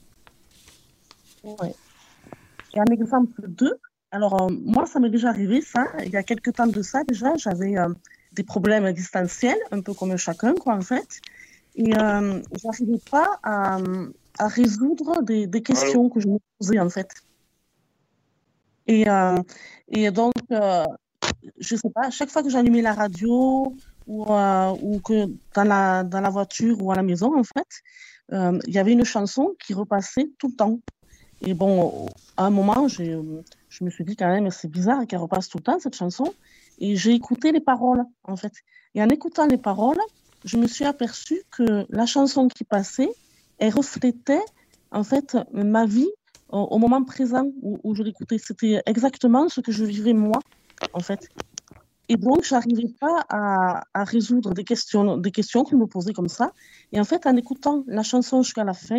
un 2.77 2.85
exemple 2.87 3.43
2. 3.49 3.78
Alors, 4.12 4.43
euh, 4.43 4.55
moi, 4.65 4.87
ça 4.87 4.99
m'est 4.99 5.11
déjà 5.11 5.28
arrivé, 5.28 5.61
ça. 5.61 5.87
Il 6.05 6.11
y 6.11 6.16
a 6.16 6.23
quelques 6.23 6.55
temps 6.55 6.66
de 6.66 6.82
ça, 6.82 7.05
déjà, 7.05 7.37
j'avais 7.37 7.77
euh, 7.77 7.89
des 8.32 8.43
problèmes 8.43 8.87
existentiels, 8.87 9.59
un 9.70 9.81
peu 9.81 9.95
comme 9.95 10.16
chacun, 10.16 10.55
quoi, 10.55 10.74
en 10.74 10.81
fait. 10.81 11.20
Et 11.77 11.97
euh, 11.97 12.43
j'arrivais 12.63 13.01
pas 13.11 13.39
à, 13.43 13.79
à 14.39 14.49
résoudre 14.49 15.23
des, 15.23 15.47
des 15.47 15.63
questions 15.63 16.09
que 16.09 16.21
je 16.21 16.29
me 16.29 16.39
posais, 16.59 16.79
en 16.79 16.91
fait. 16.91 17.11
Et, 18.87 19.09
euh, 19.09 19.37
et 19.89 20.11
donc, 20.11 20.35
je 21.59 21.77
sais 21.77 21.91
pas, 21.91 22.07
à 22.07 22.11
chaque 22.11 22.31
fois 22.31 22.43
que 22.43 22.51
j'allumais 22.51 22.83
la 22.83 22.93
radio 22.93 23.73
ou, 24.07 24.25
euh, 24.25 24.77
ou 24.83 24.99
que 25.01 25.27
dans 25.55 25.65
la, 25.65 26.03
dans 26.03 26.21
la 26.21 26.31
voiture 26.31 26.83
ou 26.83 26.91
à 26.91 26.97
la 26.97 27.03
maison, 27.03 27.39
en 27.39 27.45
fait, 27.45 27.69
euh, 28.33 28.59
il 28.67 28.75
y 28.75 28.79
avait 28.79 28.93
une 28.93 29.05
chanson 29.05 29.55
qui 29.65 29.75
repassait 29.75 30.31
tout 30.39 30.49
le 30.49 30.55
temps. 30.55 30.81
Et 31.43 31.55
bon, 31.55 32.09
à 32.37 32.47
un 32.47 32.51
moment, 32.51 32.87
je 32.89 33.85
me 33.85 33.91
suis 33.91 34.05
dit 34.05 34.17
quand 34.17 34.29
même, 34.29 34.51
c'est 34.51 34.69
bizarre 34.69 35.07
qu'elle 35.07 35.21
repasse 35.21 35.49
tout 35.49 35.59
le 35.59 35.65
temps, 35.65 35.79
cette 35.79 35.97
chanson. 35.97 36.35
Et 36.79 36.97
j'ai 36.97 37.13
écouté 37.13 37.53
les 37.53 37.61
paroles, 37.61 38.05
en 38.25 38.37
fait. 38.37 38.53
Et 38.95 39.03
en 39.03 39.09
écoutant 39.09 39.47
les 39.47 39.57
paroles, 39.57 40.01
je 40.45 40.57
me 40.57 40.67
suis 40.67 40.85
aperçue 40.85 41.43
que 41.51 41.87
la 41.89 42.07
chanson 42.07 42.49
qui 42.49 42.65
passait, 42.65 43.11
elle 43.59 43.75
reflétait, 43.75 44.45
en 44.91 45.05
fait, 45.05 45.37
ma 45.53 45.87
vie 45.87 46.11
au, 46.49 46.79
moment 46.79 47.05
présent 47.05 47.47
où, 47.62 47.79
où 47.85 47.95
je 47.95 48.03
l'écoutais. 48.03 48.39
C'était 48.39 48.83
exactement 48.87 49.49
ce 49.49 49.61
que 49.61 49.73
je 49.73 49.85
vivais 49.85 50.12
moi, 50.15 50.41
en 50.93 51.01
fait. 51.01 51.29
Et 52.09 52.17
donc, 52.17 52.45
je 52.45 52.55
n'arrivais 52.55 52.93
pas 53.01 53.25
à, 53.29 54.05
résoudre 54.05 54.53
des 54.53 54.65
questions, 54.65 55.17
des 55.17 55.31
questions 55.31 55.62
que 55.62 55.71
je 55.71 55.77
me 55.77 55.87
posais 55.87 56.12
comme 56.12 56.29
ça. 56.29 56.53
Et 56.91 56.99
en 56.99 57.05
fait, 57.05 57.25
en 57.25 57.37
écoutant 57.37 57.85
la 57.87 58.03
chanson 58.03 58.43
jusqu'à 58.43 58.65
la 58.65 58.75
fin, 58.75 58.99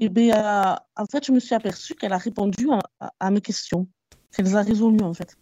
et 0.00 0.06
eh 0.06 0.08
bien, 0.08 0.34
euh, 0.34 0.74
en 0.96 1.06
fait, 1.06 1.24
je 1.24 1.30
me 1.30 1.38
suis 1.38 1.54
aperçue 1.54 1.94
qu'elle 1.94 2.12
a 2.12 2.18
répondu 2.18 2.68
à, 3.20 3.30
mes 3.30 3.40
questions, 3.40 3.86
qu'elle 4.32 4.46
les 4.46 4.56
a 4.56 4.62
résolues, 4.62 5.04
en 5.04 5.14
fait. 5.14 5.36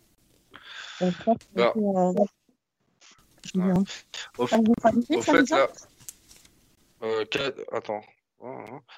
bah. 1.55 1.73
euh, 1.75 2.13
je 3.45 3.61
ouais. 3.61 3.73
Au, 4.39 4.47
fait, 4.47 4.57
au 5.11 5.23
fait 5.23 5.51
là, 5.51 5.69
euh, 7.03 7.25
attends, 7.73 8.03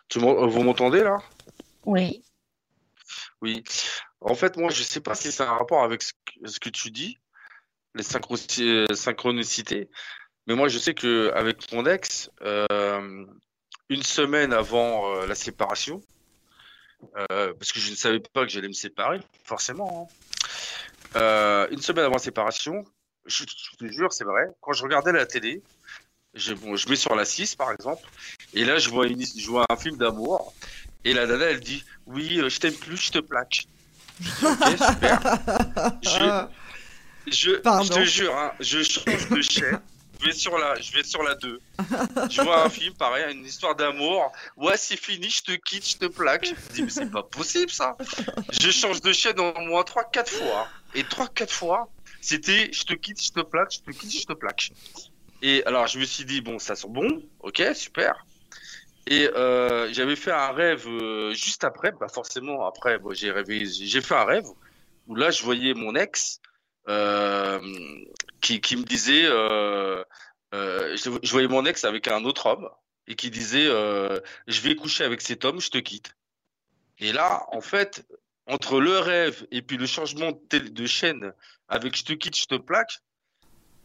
tu 0.08 0.18
vous 0.18 0.62
m'entendez 0.62 1.02
là? 1.02 1.18
Oui. 1.84 2.22
Oui. 3.40 3.64
En 4.20 4.34
fait, 4.34 4.56
moi, 4.56 4.70
je 4.70 4.80
ne 4.80 4.84
sais 4.84 5.00
pas 5.00 5.14
si 5.14 5.30
c'est 5.32 5.42
un 5.42 5.54
rapport 5.54 5.82
avec 5.84 6.02
ce 6.02 6.60
que 6.60 6.70
tu 6.70 6.90
dis, 6.90 7.18
les 7.94 8.02
synchronicités. 8.02 9.88
Mais 10.46 10.54
moi, 10.54 10.68
je 10.68 10.78
sais 10.78 10.94
que 10.94 11.30
avec 11.34 11.72
mon 11.72 11.86
ex, 11.86 12.30
euh, 12.42 13.24
une 13.88 14.02
semaine 14.02 14.52
avant 14.52 15.14
euh, 15.14 15.26
la 15.26 15.34
séparation, 15.34 16.02
euh, 17.16 17.52
parce 17.54 17.72
que 17.72 17.80
je 17.80 17.90
ne 17.90 17.96
savais 17.96 18.20
pas 18.20 18.42
que 18.42 18.48
j'allais 18.48 18.68
me 18.68 18.72
séparer, 18.72 19.20
forcément. 19.44 20.08
Hein. 21.14 21.66
une 21.70 21.80
semaine 21.80 22.04
avant 22.04 22.14
la 22.14 22.20
séparation, 22.20 22.84
je, 23.26 23.44
te 23.44 23.86
jure, 23.86 24.12
c'est 24.12 24.24
vrai, 24.24 24.46
quand 24.60 24.72
je 24.72 24.82
regardais 24.82 25.12
la 25.12 25.26
télé, 25.26 25.62
je, 26.34 26.54
bon, 26.54 26.76
je 26.76 26.88
mets 26.88 26.96
sur 26.96 27.14
la 27.14 27.24
6 27.24 27.54
par 27.54 27.72
exemple, 27.72 28.08
et 28.52 28.64
là 28.64 28.78
je 28.78 28.88
vois, 28.90 29.06
une, 29.06 29.24
je 29.24 29.46
vois 29.48 29.66
un 29.68 29.76
film 29.76 29.96
d'amour, 29.96 30.52
et 31.04 31.14
la 31.14 31.26
dada 31.26 31.50
elle 31.50 31.60
dit 31.60 31.84
Oui, 32.06 32.40
je 32.48 32.58
t'aime 32.58 32.74
plus, 32.74 32.96
je 32.96 33.12
te 33.12 33.18
plaque. 33.18 33.66
ok, 34.42 34.78
super. 34.78 35.20
Je, 37.26 37.58
je, 37.62 37.88
te 37.88 38.04
jure, 38.04 38.36
hein, 38.36 38.52
je 38.60 38.82
change 38.82 39.30
de 39.30 39.40
chaîne. 39.40 39.80
Je 40.20 40.26
vais 40.26 40.32
sur 40.32 40.56
la, 40.58 40.80
je 40.80 40.92
vais 40.92 41.02
sur 41.02 41.22
la 41.22 41.34
2. 41.34 41.60
Je 42.30 42.42
vois 42.42 42.64
un 42.64 42.70
film, 42.70 42.94
pareil, 42.94 43.34
une 43.34 43.44
histoire 43.44 43.74
d'amour. 43.74 44.32
Ouais, 44.56 44.76
c'est 44.76 44.96
fini, 44.96 45.28
je 45.28 45.42
te 45.42 45.52
quitte, 45.52 45.88
je 45.88 45.96
te 45.96 46.06
plaque. 46.06 46.46
Je 46.46 46.50
me 46.50 46.74
dis, 46.74 46.82
mais 46.82 46.90
c'est 46.90 47.10
pas 47.10 47.22
possible 47.22 47.70
ça. 47.70 47.96
Je 48.50 48.70
change 48.70 49.00
de 49.00 49.12
chaîne 49.12 49.38
au 49.40 49.58
moins 49.60 49.82
3-4 49.82 50.28
fois. 50.28 50.68
Et 50.94 51.02
3-4 51.02 51.50
fois, 51.50 51.88
c'était 52.24 52.72
je 52.72 52.84
te 52.84 52.94
quitte, 52.94 53.22
je 53.22 53.32
te 53.32 53.40
plaque, 53.40 53.72
je 53.72 53.80
te 53.80 53.90
quitte, 53.90 54.20
je 54.20 54.26
te 54.26 54.32
plaque. 54.32 54.72
Et 55.42 55.62
alors, 55.66 55.86
je 55.86 55.98
me 55.98 56.04
suis 56.04 56.24
dit, 56.24 56.40
bon, 56.40 56.58
ça 56.58 56.74
sent 56.74 56.88
bon, 56.88 57.22
ok, 57.40 57.62
super. 57.74 58.24
Et 59.06 59.28
euh, 59.28 59.92
j'avais 59.92 60.16
fait 60.16 60.32
un 60.32 60.52
rêve 60.52 60.88
euh, 60.88 61.34
juste 61.34 61.64
après, 61.64 61.92
bah 61.92 62.08
forcément, 62.08 62.66
après, 62.66 62.98
j'ai 63.10 63.30
rêvé, 63.30 63.66
j'ai 63.66 64.00
fait 64.00 64.14
un 64.14 64.24
rêve 64.24 64.46
où 65.06 65.14
là, 65.14 65.30
je 65.30 65.42
voyais 65.42 65.74
mon 65.74 65.94
ex 65.94 66.40
euh, 66.88 67.60
qui, 68.40 68.62
qui, 68.62 68.76
me 68.76 68.84
disait, 68.84 69.24
je, 69.24 71.30
voyais 71.30 71.48
mon 71.48 71.66
ex 71.66 71.84
avec 71.84 72.08
un 72.08 72.24
autre 72.24 72.46
homme 72.46 72.70
et 73.06 73.14
qui 73.14 73.30
disait, 73.30 73.66
je 73.66 74.60
vais 74.62 74.76
coucher 74.76 75.04
avec 75.04 75.20
cet 75.20 75.44
homme, 75.44 75.60
je 75.60 75.68
te 75.68 75.78
quitte. 75.78 76.14
Et 76.98 77.12
là, 77.12 77.44
en 77.52 77.60
fait, 77.60 78.06
entre 78.46 78.80
le 78.80 78.98
rêve 78.98 79.46
et 79.50 79.62
puis 79.62 79.76
le 79.76 79.86
changement 79.86 80.32
de, 80.50 80.86
chaîne 80.86 81.32
avec 81.68 81.96
je 81.96 82.04
te 82.04 82.12
quitte, 82.12 82.36
je 82.36 82.46
te 82.46 82.56
plaque, 82.56 83.00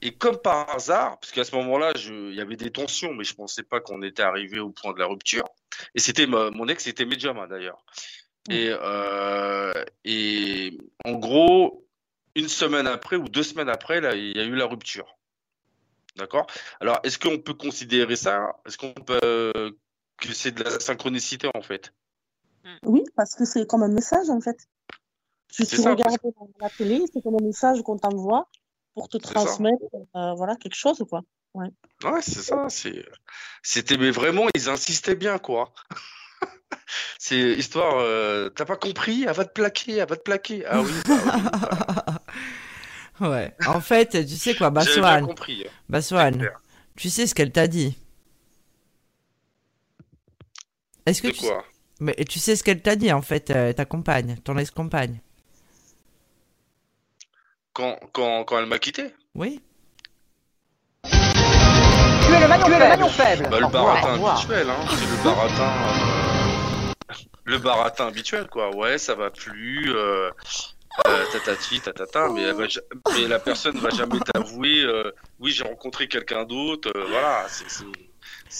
et 0.02 0.14
comme 0.14 0.38
par 0.38 0.70
hasard, 0.70 1.20
parce 1.20 1.32
qu'à 1.32 1.44
ce 1.44 1.56
moment-là, 1.56 1.94
il 1.96 2.34
y 2.34 2.42
avait 2.42 2.56
des 2.56 2.72
tensions, 2.72 3.14
mais 3.14 3.24
je 3.24 3.36
pensais 3.36 3.64
pas 3.64 3.82
qu'on 3.82 4.02
était 4.02 4.24
arrivé 4.24 4.60
au 4.60 4.70
point 4.70 4.94
de 4.94 5.00
la 5.00 5.06
rupture. 5.06 5.46
Et 5.94 6.00
c'était 6.00 6.26
mon 6.26 6.68
ex, 6.68 6.84
c'était 6.84 7.04
hein, 7.04 7.48
d'ailleurs. 7.50 7.84
Mmh. 8.48 8.54
Et, 8.54 8.70
euh, 8.70 9.74
et 10.06 10.78
en 11.04 11.14
gros, 11.14 11.86
une 12.36 12.48
semaine 12.48 12.88
après 12.88 13.18
ou 13.18 13.28
deux 13.28 13.44
semaines 13.44 13.70
après, 13.70 14.00
là, 14.00 14.16
il 14.16 14.38
y 14.38 14.40
a 14.40 14.46
eu 14.46 14.56
la 14.56 14.66
rupture. 14.66 15.18
D'accord? 16.16 16.48
Alors, 16.80 17.00
est-ce 17.04 17.20
qu'on 17.20 17.38
peut 17.40 17.54
considérer 17.54 18.16
ça? 18.16 18.56
Est-ce 18.66 18.78
qu'on 18.78 18.94
peut 18.94 19.20
euh, 19.24 19.72
que 20.18 20.34
c'est 20.34 20.52
de 20.52 20.64
la 20.64 20.80
synchronicité 20.80 21.50
en 21.54 21.62
fait? 21.62 21.94
Oui, 22.84 23.04
parce 23.16 23.36
que 23.36 23.46
c'est 23.46 23.66
comme 23.66 23.84
un 23.84 23.90
message 23.90 24.30
en 24.30 24.42
fait. 24.42 24.58
Tu, 25.52 25.66
tu 25.66 25.82
regardes 25.82 26.18
la 26.62 26.70
télé, 26.70 27.04
c'est 27.12 27.22
comme 27.22 27.36
un 27.36 27.44
message 27.44 27.82
qu'on 27.82 27.98
t'envoie 27.98 28.48
pour 28.94 29.10
te 29.10 29.18
transmettre 29.18 29.84
euh, 30.16 30.34
voilà, 30.36 30.56
quelque 30.56 30.76
chose, 30.76 31.04
quoi. 31.10 31.22
Ouais, 31.54 31.68
ouais 32.04 32.22
c'est 32.22 32.42
ça. 32.42 32.68
C'était, 33.64 33.98
mais 33.98 34.12
vraiment, 34.12 34.48
ils 34.56 34.70
insistaient 34.70 35.16
bien, 35.16 35.40
quoi. 35.40 35.74
c'est 37.20 37.40
histoire, 37.54 37.96
euh, 37.98 38.50
t'as 38.50 38.66
pas 38.66 38.76
compris, 38.76 39.24
elle 39.28 39.34
va 39.34 39.46
te 39.46 39.54
plaquer, 39.54 39.98
elle 39.98 40.08
va 40.08 40.16
te 40.16 40.22
plaquer. 40.22 40.66
Ah 40.68 40.82
oui, 40.82 40.92
bah 41.08 42.22
bah 43.20 43.30
ouais. 43.32 43.56
En 43.66 43.82
fait, 43.82 44.26
tu 44.26 44.36
sais 44.36 44.56
quoi, 44.56 44.70
Bassoane. 44.70 45.26
compris. 45.26 45.66
tu 46.96 47.10
sais 47.10 47.26
ce 47.26 47.34
qu'elle 47.34 47.52
t'a 47.52 47.68
dit? 47.68 47.98
Est-ce 51.06 51.24
que 51.24 51.30
tu... 51.30 51.46
Mais 52.00 52.16
tu 52.28 52.40
sais 52.40 52.56
ce 52.56 52.64
qu'elle 52.64 52.82
t'a 52.82 52.96
dit 52.96 53.12
en 53.12 53.22
fait, 53.22 53.52
euh, 53.52 53.74
ta 53.74 53.86
compagne, 53.86 54.38
ton 54.44 54.58
ex-compagne? 54.58 55.20
Quand, 57.74 58.00
quand, 58.14 58.46
quand 58.46 58.58
elle 58.60 58.66
m'a 58.66 58.80
quitté 58.80 59.14
Oui. 59.36 59.62
Tu 61.04 61.16
es 61.16 62.40
le 62.40 62.48
maillon, 62.48 63.10
faible. 63.10 63.48
Bah, 63.50 63.60
le 63.60 63.68
baratin 63.68 64.14
habituel, 64.14 64.70
hein. 64.70 64.76
C'est 64.90 65.06
le 65.06 65.24
baratin. 65.24 65.72
Euh, 65.72 66.94
le 67.46 67.58
baratin 67.58 68.08
habituel, 68.08 68.48
quoi. 68.48 68.76
Ouais, 68.76 68.98
ça 68.98 69.16
va 69.16 69.30
plus. 69.30 69.94
Euh, 69.96 70.30
euh, 71.08 71.26
tatati, 71.32 71.80
tatata, 71.82 72.30
mais, 72.30 72.52
mais 72.54 73.28
la 73.28 73.40
personne 73.40 73.78
va 73.80 73.90
jamais 73.90 74.20
t'avouer. 74.20 74.82
Euh, 74.84 75.12
oui, 75.40 75.52
j'ai 75.52 75.64
rencontré 75.64 76.08
quelqu'un 76.08 76.44
d'autre. 76.46 76.92
Euh, 76.96 77.06
voilà, 77.10 77.46
c'est 77.48 77.86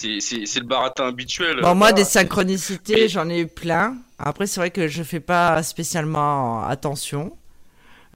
le 0.02 0.64
baratin 0.64 1.06
habituel. 1.06 1.60
Bon, 1.60 1.74
moi, 1.74 1.92
des 1.92 2.04
synchronicités, 2.04 3.08
j'en 3.08 3.28
ai 3.28 3.40
eu 3.40 3.46
plein. 3.46 3.96
Après, 4.18 4.46
c'est 4.46 4.60
vrai 4.60 4.70
que 4.70 4.88
je 4.88 5.02
fais 5.02 5.20
pas 5.20 5.62
spécialement 5.62 6.64
attention. 6.64 7.36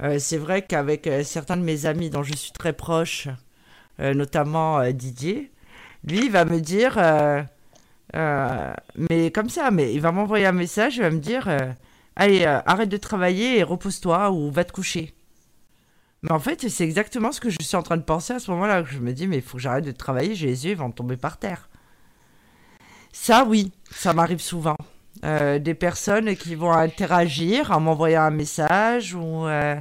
Euh, 0.02 0.18
c'est 0.18 0.38
vrai 0.38 0.62
qu'avec 0.62 1.06
euh, 1.06 1.22
certains 1.22 1.56
de 1.56 1.62
mes 1.62 1.86
amis 1.86 2.10
dont 2.10 2.22
je 2.22 2.34
suis 2.34 2.52
très 2.52 2.72
proche, 2.72 3.28
euh, 4.01 4.12
notamment 4.14 4.90
Didier, 4.90 5.51
lui, 6.05 6.26
il 6.26 6.30
va 6.30 6.44
me 6.44 6.60
dire, 6.60 6.98
mais 8.14 9.30
comme 9.30 9.48
ça, 9.48 9.70
mais 9.70 9.94
il 9.94 10.01
va 10.01 10.12
m'envoyer 10.12 10.46
un 10.46 10.52
message, 10.52 10.96
il 10.96 11.02
va 11.02 11.10
me 11.10 11.20
dire, 11.20 11.48
allez, 12.16 12.44
arrête 12.44 12.88
de 12.88 12.96
travailler 12.96 13.59
et 13.59 13.62
repose-toi 13.62 14.30
ou 14.30 14.51
va 14.51 14.64
te 14.64 14.72
coucher. 14.72 15.14
Mais 16.24 16.32
en 16.32 16.38
fait, 16.38 16.66
c'est 16.70 16.84
exactement 16.84 17.32
ce 17.32 17.40
que 17.40 17.51
je 17.51 17.59
suis 17.60 17.76
en 17.76 17.82
train 17.82 17.98
de 17.98 18.02
penser 18.02 18.32
à 18.32 18.38
ce 18.38 18.51
moment-là. 18.51 18.82
Je 18.82 18.98
me 18.98 19.12
dis, 19.12 19.26
mais 19.26 19.36
il 19.36 19.42
faut 19.42 19.59
que 19.59 19.62
j'arrête 19.62 19.84
de 19.84 19.92
travailler, 19.92 20.34
j'ai 20.34 20.46
les 20.46 20.64
yeux, 20.64 20.70
ils 20.72 20.76
vont 20.76 20.90
tomber 20.90 21.18
par 21.18 21.36
terre. 21.36 21.68
Ça, 23.12 23.44
oui, 23.44 23.72
ça 23.90 24.14
m'arrive 24.14 24.40
souvent. 24.40 24.78
Euh, 25.22 25.59
des 25.59 25.74
personnes 25.74 26.34
qui 26.34 26.55
vont 26.55 26.72
interagir 26.72 27.72
en 27.72 27.80
m'envoyant 27.80 28.22
un 28.22 28.30
message 28.30 29.14
ou 29.14 29.46
euh, 29.46 29.76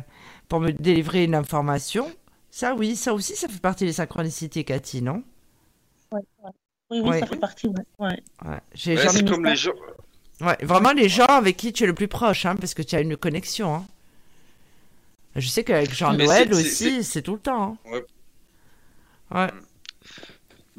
pour 0.50 0.60
me 0.60 0.72
délivrer 0.72 1.24
une 1.24 1.34
information. 1.34 2.12
Ça, 2.52 2.76
oui, 2.76 2.98
ça 2.98 3.14
aussi, 3.14 3.38
ça 3.38 3.48
fait 3.48 3.62
partie 3.62 3.86
des 3.86 3.94
synchronicités, 3.94 4.66
Cathy, 4.66 5.02
non? 5.02 5.24
Oui, 6.12 6.20
oui, 6.92 7.20
ça 7.20 7.26
fait 7.26 7.38
partie, 7.38 7.68
ouais. 8.00 8.22
c'est 8.76 9.26
comme 9.26 9.46
les 9.46 9.56
gens. 9.56 9.72
Ouais, 10.42 10.58
vraiment 10.62 10.92
les 10.92 11.08
gens 11.08 11.26
avec 11.26 11.56
qui 11.56 11.72
tu 11.72 11.86
es 11.86 11.88
le 11.88 11.96
plus 11.96 12.10
proche, 12.10 12.46
hein, 12.46 12.58
parce 12.58 12.74
que 12.74 12.82
tu 12.82 12.96
as 12.96 13.00
une 13.00 13.16
connexion. 13.16 13.76
Hein. 13.76 13.86
Je 15.36 15.48
sais 15.48 15.64
qu'avec 15.64 15.94
Jean-Noël 15.94 16.54
aussi, 16.54 17.04
c'est 17.04 17.22
tout 17.22 17.34
le 17.34 17.40
temps. 17.40 17.78
Hein. 17.86 18.02
Ouais. 19.32 19.52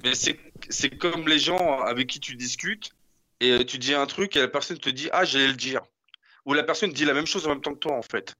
Mais 0.02 0.12
c'est 0.14 0.90
comme 0.98 1.28
les 1.28 1.39
gens 1.39 1.81
avec 1.81 2.09
qui 2.09 2.20
tu 2.20 2.36
discutes 2.36 2.90
et 3.40 3.51
euh, 3.51 3.64
tu 3.64 3.78
dis 3.78 3.94
un 3.94 4.06
truc 4.06 4.36
et 4.36 4.40
la 4.40 4.48
personne 4.48 4.78
te 4.78 4.90
dit 4.90 5.09
ah 5.12 5.24
j'allais 5.24 5.48
le 5.48 5.55
dire 5.55 5.82
ou 6.44 6.52
la 6.55 6.62
personne 6.62 6.93
dit 6.93 7.05
la 7.05 7.14
même 7.14 7.26
chose 7.26 7.47
en 7.47 7.51
même 7.51 7.60
temps 7.60 7.74
que 7.74 7.78
toi 7.78 7.97
en 7.97 8.02
fait 8.02 8.35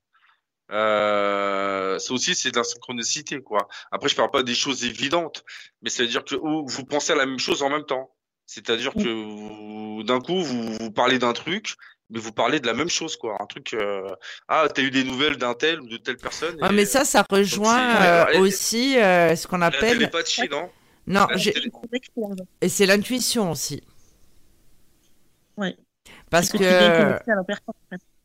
euh, 0.71 1.99
ça 1.99 2.13
aussi 2.13 2.35
c'est 2.35 2.53
de 2.53 2.57
la 2.57 2.65
synchronicité 2.65 3.43
quoi 3.43 3.69
après 3.91 4.09
je 4.09 4.17
parle 4.17 4.31
pas 4.31 4.43
des 4.43 4.55
choses 4.55 4.85
évidentes 4.85 5.45
mais 5.83 5.91
c'est 5.91 6.05
à 6.05 6.07
dire 6.07 6.25
que 6.25 6.37
vous 6.37 6.85
pensez 6.85 7.13
à 7.13 7.17
la 7.17 7.27
même 7.27 7.39
chose 7.39 7.63
en 7.63 7.71
même 7.71 7.85
temps 7.85 8.15
c'est 8.47 8.71
à 8.71 8.77
dire 8.77 8.93
que 8.95 10.03
d'un 10.05 10.21
coup 10.21 10.43
vous, 10.43 10.75
vous 10.75 10.91
parlez 10.91 11.19
d'un 11.19 11.33
truc 11.33 11.75
mais 12.11 12.19
vous 12.19 12.33
parlez 12.33 12.61
de 12.61 12.67
la 12.67 12.75
même 12.75 12.89
chose 12.89 13.17
quoi 13.17 13.37
un 13.41 13.47
truc 13.47 13.75
euh, 13.75 14.09
ah 14.49 14.67
t'as 14.73 14.83
eu 14.83 14.91
des 14.91 15.05
nouvelles 15.05 15.37
d'un 15.37 15.55
tel 15.55 15.81
ou 15.81 15.89
de 15.89 15.97
telle 15.97 16.17
personne 16.17 16.57
ah, 16.61 16.73
mais 16.73 16.85
ça 16.85 17.05
ça 17.05 17.25
rejoint 17.29 17.97
euh, 18.03 18.41
aussi 18.41 18.99
euh, 18.99 19.35
ce 19.37 19.47
qu'on 19.47 19.63
appelle 19.63 19.99
la 19.99 20.09
télépathie 20.09 20.49
non 20.51 20.71
non 21.07 21.27
et 22.61 22.69
c'est 22.69 22.87
l'intuition 22.87 23.51
aussi 23.51 23.83
oui. 25.57 25.77
Parce 26.31 26.51
que. 26.51 27.21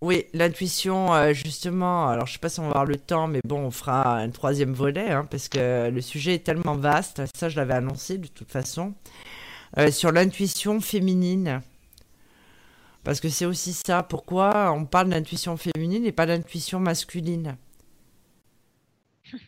Oui, 0.01 0.26
l'intuition, 0.34 1.34
justement. 1.34 2.07
Alors, 2.07 2.26
je 2.26 2.34
sais 2.34 2.39
pas 2.39 2.49
si 2.49 2.60
on 2.60 2.64
va 2.64 2.69
avoir 2.69 2.85
le 2.85 2.95
temps, 2.95 3.27
mais 3.27 3.41
bon, 3.43 3.60
on 3.60 3.69
fera 3.69 4.18
un 4.18 4.30
troisième 4.30 4.73
volet, 4.73 5.10
hein, 5.10 5.27
parce 5.30 5.49
que 5.49 5.89
le 5.89 6.01
sujet 6.01 6.35
est 6.35 6.43
tellement 6.43 6.76
vaste. 6.76 7.22
Ça, 7.35 7.49
je 7.49 7.57
l'avais 7.57 7.73
annoncé 7.76 8.18
de 8.18 8.27
toute 8.27 8.51
façon. 8.51 8.93
Euh, 9.77 9.91
sur 9.91 10.11
l'intuition 10.11 10.81
féminine. 10.81 11.61
Parce 13.03 13.19
que 13.19 13.30
c'est 13.30 13.45
aussi 13.45 13.73
ça. 13.73 14.03
Pourquoi 14.03 14.71
on 14.71 14.85
parle 14.85 15.09
d'intuition 15.09 15.57
féminine 15.57 16.05
et 16.05 16.11
pas 16.11 16.26
d'intuition 16.26 16.80
masculine 16.80 17.57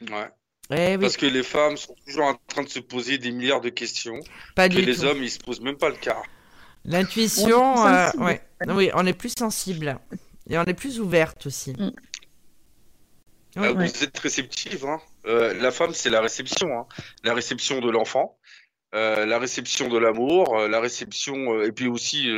Ouais. 0.10 0.30
Eh 0.74 0.98
parce 0.98 1.18
que 1.18 1.26
les 1.26 1.44
femmes 1.44 1.76
sont 1.76 1.96
toujours 2.06 2.26
en 2.26 2.36
train 2.48 2.64
de 2.64 2.70
se 2.70 2.80
poser 2.80 3.18
des 3.18 3.32
milliards 3.32 3.60
de 3.60 3.70
questions. 3.70 4.20
Pas 4.56 4.70
que 4.70 4.76
les 4.76 5.04
hommes, 5.04 5.22
ils 5.22 5.30
se 5.30 5.40
posent 5.40 5.60
même 5.60 5.78
pas 5.78 5.90
le 5.90 5.98
cas. 5.98 6.22
L'intuition, 6.86 7.86
euh, 7.86 8.10
ouais. 8.20 8.42
oui, 8.68 8.90
on 8.94 9.06
est 9.06 9.14
plus 9.14 9.34
sensible 9.38 10.00
et 10.50 10.58
on 10.58 10.64
est 10.64 10.74
plus 10.74 11.00
ouverte 11.00 11.46
aussi. 11.46 11.74
Mm. 11.74 11.92
Ah, 13.58 13.74
vous 13.74 14.04
êtes 14.04 14.18
réceptive. 14.18 14.86
Hein. 14.86 15.02
Euh, 15.26 15.54
la 15.62 15.72
femme, 15.72 15.94
c'est 15.94 16.10
la 16.10 16.22
réception. 16.22 16.70
Hein. 16.80 16.88
La 17.24 17.34
réception 17.34 17.82
de 17.82 17.90
l'enfant, 17.90 18.38
euh, 18.94 19.26
la 19.26 19.40
réception 19.40 19.90
de 19.90 19.98
l'amour, 19.98 20.58
la 20.58 20.80
réception. 20.80 21.62
et 21.62 21.72
puis 21.72 21.88
aussi, 21.88 22.30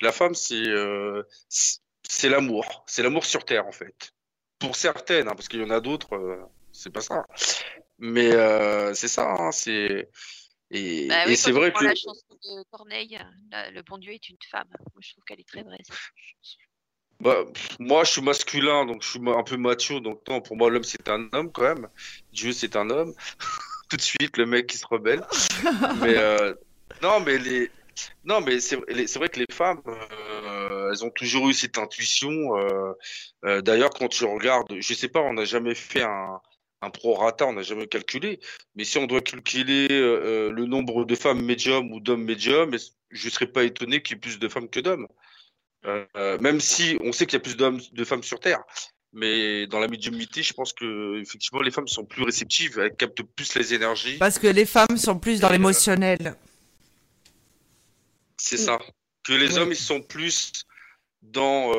la 0.00 0.12
femme, 0.12 0.34
c'est 0.34 0.64
c'est 1.48 2.28
l'amour. 2.28 2.84
C'est 2.86 3.02
l'amour 3.02 3.24
sur 3.24 3.44
Terre, 3.44 3.66
en 3.66 3.72
fait. 3.72 4.12
Pour 4.58 4.76
certaines, 4.76 5.28
hein, 5.28 5.34
parce 5.34 5.48
qu'il 5.48 5.60
y 5.60 5.64
en 5.64 5.70
a 5.70 5.80
d'autres, 5.80 6.48
c'est 6.72 6.90
pas 6.90 7.00
ça. 7.00 7.26
Mais 7.98 8.30
c'est 8.94 9.08
ça, 9.08 9.50
c'est. 9.52 10.08
Et, 10.70 11.06
bah 11.08 11.32
c'est 11.36 11.52
vrai 11.52 11.72
que. 11.72 11.84
La 11.84 11.94
chanson 11.94 12.26
de 12.42 12.64
Corneille, 12.70 13.18
Le 13.52 13.82
bon 13.82 13.98
Dieu 13.98 14.12
est 14.12 14.28
une 14.28 14.36
femme. 14.50 14.68
Moi, 14.70 15.00
je 15.00 15.12
trouve 15.12 15.24
qu'elle 15.24 15.40
est 15.40 15.48
très 15.48 15.62
vraie. 15.62 15.82
Bah, 17.20 17.44
moi, 17.78 18.04
je 18.04 18.10
suis 18.12 18.22
masculin, 18.22 18.86
donc 18.86 19.02
je 19.02 19.08
suis 19.08 19.20
un 19.26 19.42
peu 19.42 19.56
macho. 19.56 20.00
Donc, 20.00 20.26
non, 20.28 20.40
pour 20.40 20.56
moi, 20.56 20.70
l'homme, 20.70 20.84
c'est 20.84 21.08
un 21.08 21.28
homme 21.32 21.52
quand 21.52 21.62
même. 21.62 21.88
Dieu, 22.32 22.52
c'est 22.52 22.76
un 22.76 22.90
homme. 22.90 23.14
Tout 23.94 23.98
de 23.98 24.02
suite, 24.02 24.38
le 24.38 24.46
mec 24.46 24.66
qui 24.66 24.76
se 24.76 24.86
rebelle. 24.88 25.22
mais 26.02 26.16
euh, 26.16 26.52
non, 27.00 27.20
mais 27.20 27.38
les. 27.38 27.70
Non, 28.24 28.40
mais 28.40 28.58
c'est 28.58 28.74
vrai 28.74 29.28
que 29.28 29.38
les 29.38 29.46
femmes, 29.52 29.80
euh, 29.86 30.90
elles 30.90 31.04
ont 31.04 31.10
toujours 31.10 31.48
eu 31.48 31.52
cette 31.52 31.78
intuition. 31.78 32.58
Euh, 33.44 33.62
d'ailleurs, 33.62 33.90
quand 33.90 34.08
tu 34.08 34.24
regardes, 34.24 34.74
je 34.80 34.94
sais 34.94 35.06
pas, 35.06 35.20
on 35.20 35.34
n'a 35.34 35.44
jamais 35.44 35.76
fait 35.76 36.02
un, 36.02 36.40
un 36.82 36.90
prorata, 36.90 37.46
on 37.46 37.52
n'a 37.52 37.62
jamais 37.62 37.86
calculé. 37.86 38.40
Mais 38.74 38.82
si 38.82 38.98
on 38.98 39.06
doit 39.06 39.20
calculer 39.20 39.86
le 39.86 40.64
nombre 40.66 41.04
de 41.04 41.14
femmes 41.14 41.44
médiums 41.44 41.92
ou 41.92 42.00
d'hommes 42.00 42.24
médiums, 42.24 42.76
je 43.10 43.26
ne 43.26 43.30
serais 43.30 43.46
pas 43.46 43.62
étonné 43.62 44.02
qu'il 44.02 44.16
y 44.16 44.18
ait 44.18 44.20
plus 44.20 44.40
de 44.40 44.48
femmes 44.48 44.68
que 44.68 44.80
d'hommes. 44.80 45.06
Même 46.40 46.58
si 46.58 46.98
on 47.00 47.12
sait 47.12 47.26
qu'il 47.26 47.36
y 47.36 47.42
a 47.42 47.44
plus 47.44 47.56
de 47.56 48.04
femmes 48.04 48.24
sur 48.24 48.40
Terre. 48.40 48.64
Mais 49.14 49.66
dans 49.68 49.78
la 49.78 49.88
médiumnité, 49.88 50.42
je 50.42 50.52
pense 50.52 50.72
que 50.72 51.20
effectivement 51.20 51.62
les 51.62 51.70
femmes 51.70 51.88
sont 51.88 52.04
plus 52.04 52.24
réceptives, 52.24 52.78
elles 52.78 52.96
captent 52.96 53.22
plus 53.22 53.54
les 53.54 53.72
énergies. 53.72 54.18
Parce 54.18 54.38
que 54.38 54.48
les 54.48 54.66
femmes 54.66 54.96
sont 54.96 55.18
plus 55.18 55.40
dans 55.40 55.48
l'émotionnel. 55.50 56.34
C'est 58.36 58.56
ça. 58.56 58.78
Que 59.22 59.32
les 59.32 59.56
hommes, 59.56 59.70
ils 59.70 59.76
sont 59.76 60.02
plus 60.02 60.52
dans, 61.22 61.72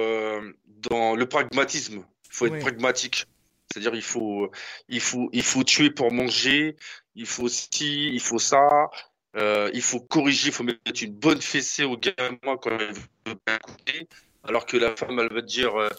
dans 0.89 1.15
le 1.15 1.25
pragmatisme. 1.27 2.05
Il 2.25 2.33
faut 2.33 2.47
être 2.47 2.59
pragmatique. 2.59 3.25
C'est-à-dire 3.71 3.95
il 3.95 4.01
faut, 4.01 4.49
il 4.87 5.01
faut, 5.01 5.29
il 5.33 5.43
faut 5.43 5.63
tuer 5.63 5.89
pour 5.89 6.11
manger, 6.11 6.77
il 7.15 7.25
faut 7.25 7.49
ci, 7.49 8.09
il 8.13 8.21
faut 8.21 8.39
ça, 8.39 8.89
euh, 9.35 9.69
il 9.73 9.81
faut 9.81 9.99
corriger, 9.99 10.47
il 10.47 10.53
faut 10.53 10.63
mettre 10.63 11.03
une 11.03 11.13
bonne 11.13 11.41
fessée 11.41 11.83
au 11.83 11.97
gamin 11.97 12.57
quand 12.61 12.71
il 12.71 12.93
veut 13.27 13.37
bien 13.45 13.55
écouter, 13.57 14.07
alors 14.43 14.65
que 14.65 14.77
la 14.77 14.95
femme 14.95 15.19
elle 15.19 15.33
va 15.33 15.41
dire 15.41 15.75
euh, 15.75 15.89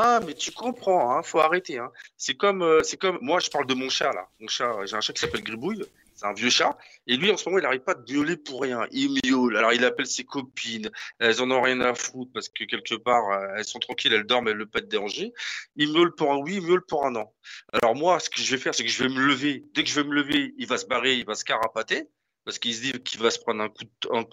ah 0.00 0.20
mais 0.24 0.34
tu 0.34 0.52
comprends, 0.52 1.16
hein, 1.16 1.22
faut 1.22 1.40
arrêter. 1.40 1.78
Hein. 1.78 1.90
C'est 2.16 2.34
comme, 2.34 2.62
euh, 2.62 2.82
c'est 2.82 2.96
comme 2.96 3.18
moi 3.20 3.40
je 3.40 3.50
parle 3.50 3.66
de 3.66 3.74
mon 3.74 3.88
chat 3.88 4.12
là, 4.12 4.28
mon 4.40 4.48
chat, 4.48 4.72
j'ai 4.86 4.94
un 4.94 5.00
chat 5.00 5.12
qui 5.12 5.20
s'appelle 5.20 5.42
Gribouille 5.42 5.84
c'est 6.18 6.26
un 6.26 6.32
vieux 6.32 6.50
chat. 6.50 6.76
Et 7.06 7.16
lui, 7.16 7.30
en 7.30 7.36
ce 7.36 7.48
moment, 7.48 7.60
il 7.60 7.62
n'arrive 7.62 7.82
pas 7.82 7.94
de 7.94 8.12
miauler 8.12 8.36
pour 8.36 8.62
rien. 8.62 8.88
Il 8.90 9.20
miaule. 9.24 9.56
Alors, 9.56 9.72
il 9.72 9.84
appelle 9.84 10.06
ses 10.06 10.24
copines. 10.24 10.90
Elles 11.20 11.40
en 11.40 11.50
ont 11.52 11.62
rien 11.62 11.80
à 11.80 11.94
foutre 11.94 12.32
parce 12.34 12.48
que 12.48 12.64
quelque 12.64 12.96
part, 12.96 13.30
euh, 13.30 13.54
elles 13.56 13.64
sont 13.64 13.78
tranquilles, 13.78 14.12
elles 14.12 14.24
dorment, 14.24 14.48
elles 14.48 14.54
ne 14.54 14.58
veulent 14.60 14.68
pas 14.68 14.80
être 14.80 14.88
dérangées. 14.88 15.32
Il 15.76 15.92
miaule 15.92 16.12
pour 16.14 16.32
un 16.32 16.38
oui, 16.38 16.56
il 16.56 16.62
miaule 16.62 16.84
pour 16.84 17.06
un 17.06 17.12
non. 17.12 17.28
Alors, 17.72 17.94
moi, 17.94 18.18
ce 18.18 18.30
que 18.30 18.40
je 18.40 18.50
vais 18.50 18.60
faire, 18.60 18.74
c'est 18.74 18.82
que 18.82 18.90
je 18.90 19.04
vais 19.04 19.08
me 19.08 19.20
lever. 19.20 19.64
Dès 19.74 19.84
que 19.84 19.90
je 19.90 19.94
vais 19.94 20.08
me 20.08 20.14
lever, 20.14 20.54
il 20.58 20.66
va 20.66 20.76
se 20.76 20.86
barrer, 20.86 21.14
il 21.14 21.24
va 21.24 21.36
se 21.36 21.44
carapater. 21.44 22.08
parce 22.44 22.58
qu'il 22.58 22.74
se 22.74 22.80
dit 22.80 22.92
qu'il 23.04 23.20
va 23.20 23.30
se 23.30 23.38
prendre 23.38 23.62
un 23.62 23.68
coup 23.68 23.84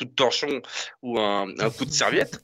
de, 0.05 0.11
torchon 0.15 0.63
ou 1.03 1.19
un 1.19 1.69
coup 1.77 1.85
de 1.85 1.91
serviette. 1.91 2.43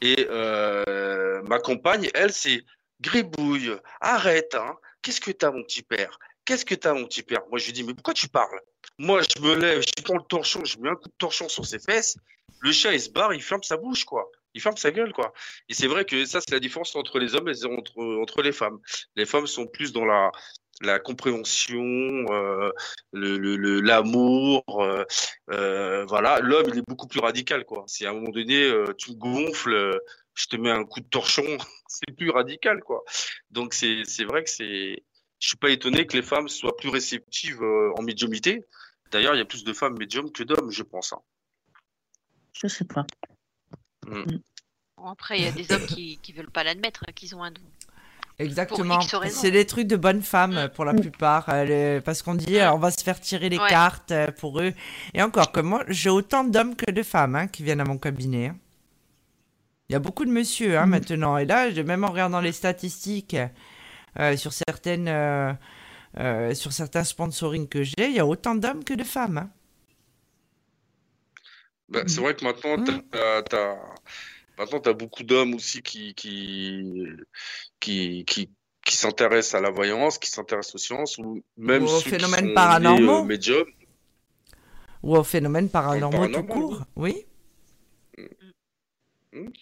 Et 0.00 0.26
euh, 0.28 1.42
ma 1.42 1.58
compagne, 1.58 2.10
elle, 2.14 2.32
c'est 2.32 2.64
gribouille, 3.00 3.72
arrête, 4.00 4.54
hein. 4.54 4.76
Qu'est-ce 5.02 5.20
que 5.20 5.30
t'as, 5.30 5.50
mon 5.50 5.62
petit 5.62 5.82
père? 5.82 6.18
Qu'est-ce 6.44 6.64
que 6.64 6.74
t'as, 6.74 6.92
mon 6.94 7.04
petit 7.06 7.22
père? 7.22 7.42
Moi, 7.50 7.58
je 7.58 7.66
lui 7.66 7.72
dis, 7.72 7.84
mais 7.84 7.94
pourquoi 7.94 8.14
tu 8.14 8.28
parles? 8.28 8.60
Moi, 8.98 9.22
je 9.22 9.42
me 9.42 9.54
lève, 9.54 9.82
je 9.82 10.02
prends 10.02 10.16
le 10.16 10.22
torchon, 10.22 10.64
je 10.64 10.78
mets 10.78 10.88
un 10.88 10.96
coup 10.96 11.08
de 11.08 11.14
torchon 11.18 11.48
sur 11.48 11.64
ses 11.66 11.78
fesses. 11.78 12.16
Le 12.60 12.72
chat, 12.72 12.92
il 12.92 13.00
se 13.00 13.10
barre, 13.10 13.34
il 13.34 13.42
ferme 13.42 13.62
sa 13.62 13.76
bouche, 13.76 14.04
quoi. 14.04 14.30
Il 14.54 14.60
ferme 14.60 14.76
sa 14.76 14.90
gueule, 14.90 15.12
quoi. 15.12 15.32
Et 15.68 15.74
c'est 15.74 15.86
vrai 15.86 16.04
que 16.04 16.24
ça, 16.24 16.40
c'est 16.40 16.52
la 16.52 16.60
différence 16.60 16.94
entre 16.94 17.18
les 17.18 17.34
hommes 17.34 17.48
et 17.48 17.64
entre, 17.64 18.20
entre 18.20 18.42
les 18.42 18.52
femmes. 18.52 18.78
Les 19.16 19.26
femmes 19.26 19.46
sont 19.46 19.66
plus 19.66 19.92
dans 19.92 20.04
la, 20.04 20.30
la 20.82 20.98
compréhension, 20.98 21.82
euh, 21.82 22.70
le 23.12 23.80
l'amour, 23.80 24.64
euh, 24.82 25.04
euh, 25.50 26.04
voilà. 26.06 26.40
L'homme, 26.40 26.66
il 26.68 26.78
est 26.78 26.88
beaucoup 26.88 27.06
plus 27.06 27.20
radical, 27.20 27.64
quoi. 27.64 27.84
Si 27.86 28.04
à 28.04 28.10
un 28.10 28.14
moment 28.14 28.30
donné, 28.30 28.62
euh, 28.62 28.92
tu 28.98 29.14
gonfles, 29.14 30.00
je 30.34 30.46
te 30.46 30.56
mets 30.56 30.70
un 30.70 30.84
coup 30.84 31.00
de 31.00 31.08
torchon, 31.08 31.44
c'est 31.88 32.14
plus 32.16 32.30
radical, 32.30 32.80
quoi. 32.80 33.02
Donc 33.50 33.74
c'est 33.74 34.02
c'est 34.04 34.24
vrai 34.24 34.44
que 34.44 34.50
c'est, 34.50 35.02
je 35.38 35.48
suis 35.48 35.56
pas 35.56 35.70
étonné 35.70 36.06
que 36.06 36.16
les 36.16 36.22
femmes 36.22 36.48
soient 36.48 36.76
plus 36.76 36.88
réceptives 36.88 37.62
en 37.62 38.02
médiumité. 38.02 38.64
D'ailleurs, 39.10 39.34
il 39.34 39.38
y 39.38 39.42
a 39.42 39.46
plus 39.46 39.64
de 39.64 39.72
femmes 39.72 39.98
médiums 39.98 40.32
que 40.32 40.42
d'hommes, 40.42 40.70
je 40.70 40.82
pense. 40.82 41.12
Hein. 41.12 41.20
Je 42.54 42.66
sais 42.66 42.84
pas. 42.84 43.06
Hmm. 44.06 44.24
après, 45.06 45.38
il 45.38 45.44
y 45.44 45.48
a 45.48 45.52
des 45.52 45.70
hommes 45.72 45.86
qui 45.86 46.18
qui 46.18 46.32
veulent 46.32 46.50
pas 46.50 46.64
l'admettre 46.64 47.04
hein, 47.06 47.12
qu'ils 47.12 47.36
ont 47.36 47.42
un 47.42 47.52
don. 47.52 47.62
Exactement. 48.38 49.00
C'est 49.00 49.50
des 49.50 49.66
trucs 49.66 49.86
de 49.86 49.96
bonnes 49.96 50.22
femmes 50.22 50.68
pour 50.74 50.84
la 50.84 50.92
mm. 50.92 51.00
plupart. 51.00 51.46
parce 52.04 52.22
qu'on 52.22 52.34
dit, 52.34 52.58
on 52.60 52.78
va 52.78 52.90
se 52.90 53.02
faire 53.02 53.20
tirer 53.20 53.48
les 53.48 53.58
cartes 53.58 54.12
euh, 54.12 54.28
pour 54.38 54.60
eux. 54.60 54.72
Et 55.14 55.22
encore, 55.22 55.52
comme 55.52 55.66
moi, 55.66 55.84
j'ai 55.88 56.10
autant 56.10 56.44
d'hommes 56.44 56.76
que 56.76 56.90
de 56.90 57.02
femmes 57.02 57.36
hein, 57.36 57.46
qui 57.46 57.62
viennent 57.62 57.80
à 57.80 57.84
mon 57.84 57.98
cabinet. 57.98 58.48
Hein. 58.48 58.56
Il 59.88 59.92
y 59.92 59.96
a 59.96 59.98
beaucoup 59.98 60.24
de 60.24 60.30
monsieur 60.30 60.78
hein, 60.78 60.86
mm. 60.86 60.90
maintenant. 60.90 61.36
Et 61.36 61.44
là, 61.44 61.70
même 61.82 62.04
en 62.04 62.10
regardant 62.10 62.40
les 62.40 62.52
statistiques 62.52 63.36
euh, 64.18 64.36
sur, 64.36 64.52
certaines, 64.52 65.08
euh, 65.08 66.54
sur 66.54 66.72
certains 66.72 67.04
sponsoring 67.04 67.68
que 67.68 67.82
j'ai, 67.82 68.08
il 68.08 68.14
y 68.14 68.20
a 68.20 68.26
autant 68.26 68.54
d'hommes 68.54 68.84
que 68.84 68.94
de 68.94 69.04
femmes. 69.04 69.50
Bah, 71.88 72.00
c'est 72.06 72.20
vrai 72.20 72.34
que 72.34 72.44
maintenant, 72.44 72.78
mm. 72.78 73.02
tu 73.48 73.56
as 73.56 73.76
Maintenant, 74.62 74.78
tu 74.78 74.88
as 74.90 74.92
beaucoup 74.92 75.24
d'hommes 75.24 75.54
aussi 75.54 75.82
qui, 75.82 76.14
qui, 76.14 77.08
qui, 77.80 78.24
qui, 78.24 78.48
qui 78.84 78.96
s'intéressent 78.96 79.56
à 79.56 79.60
la 79.60 79.70
voyance, 79.70 80.18
qui 80.18 80.30
s'intéressent 80.30 80.76
aux 80.76 80.78
sciences, 80.78 81.18
ou 81.18 81.42
même 81.56 81.82
aux 81.82 81.98
phénomènes 81.98 82.54
paranormaux. 82.54 83.28
Euh, 83.28 83.64
ou 85.02 85.16
aux 85.16 85.24
phénomènes 85.24 85.68
paranormaux 85.68 86.28
tout 86.28 86.44
court, 86.44 86.84
oui. 86.94 87.26
Mm. 88.16 88.22
Mm. 89.32 89.52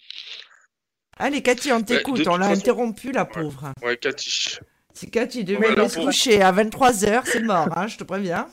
Allez, 1.17 1.41
Cathy, 1.41 1.71
on 1.71 1.81
t'écoute. 1.81 2.27
on 2.27 2.37
l'a 2.37 2.49
interrompu, 2.49 3.11
la 3.11 3.25
pauvre. 3.25 3.73
Ouais, 3.81 3.97
Cathy. 3.97 4.59
Si 4.93 5.09
Cathy 5.09 5.43
devait 5.43 5.89
se 5.89 5.99
coucher 5.99 6.43
à 6.43 6.51
23h, 6.51 7.23
c'est 7.25 7.41
mort, 7.41 7.75
hein, 7.75 7.87
je 7.87 7.97
te 7.97 8.03
préviens. 8.03 8.47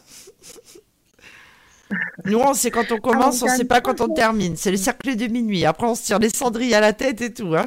Nous, 2.24 2.38
on 2.38 2.54
sait 2.54 2.70
quand 2.70 2.90
on 2.92 2.98
commence, 2.98 3.42
on 3.42 3.48
sait 3.48 3.64
pas 3.64 3.80
quand 3.80 4.00
on 4.00 4.08
termine. 4.08 4.56
C'est 4.56 4.70
le 4.70 4.76
cercle 4.76 5.16
de 5.16 5.26
minuit. 5.26 5.64
Après, 5.64 5.86
on 5.86 5.94
se 5.94 6.04
tire 6.04 6.18
les 6.18 6.28
cendrilles 6.28 6.74
à 6.74 6.80
la 6.80 6.92
tête 6.92 7.20
et 7.20 7.32
tout. 7.32 7.54
Hein. 7.54 7.64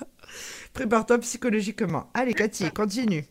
Prépare-toi 0.72 1.18
psychologiquement. 1.18 2.10
Allez, 2.14 2.34
Cathy, 2.34 2.70
continue. 2.70 3.24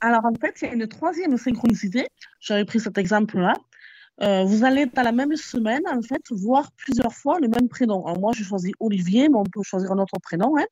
Alors, 0.00 0.24
en 0.24 0.34
fait, 0.34 0.54
il 0.62 0.68
y 0.68 0.70
a 0.70 0.74
une 0.74 0.86
troisième 0.86 1.36
synchronicité. 1.36 2.06
J'avais 2.40 2.64
pris 2.64 2.78
cet 2.78 2.96
exemple-là. 2.96 3.54
Euh, 4.22 4.44
vous 4.44 4.64
allez, 4.64 4.86
dans 4.86 5.02
la 5.02 5.12
même 5.12 5.34
semaine, 5.34 5.82
en 5.90 6.02
fait, 6.02 6.22
voir 6.30 6.70
plusieurs 6.72 7.12
fois 7.12 7.40
le 7.40 7.48
même 7.48 7.68
prénom. 7.68 8.06
Alors, 8.06 8.20
moi, 8.20 8.32
je 8.34 8.44
choisis 8.44 8.72
Olivier, 8.78 9.28
mais 9.28 9.36
on 9.36 9.44
peut 9.44 9.62
choisir 9.62 9.90
un 9.92 9.98
autre 9.98 10.18
prénom. 10.22 10.56
Hein. 10.58 10.66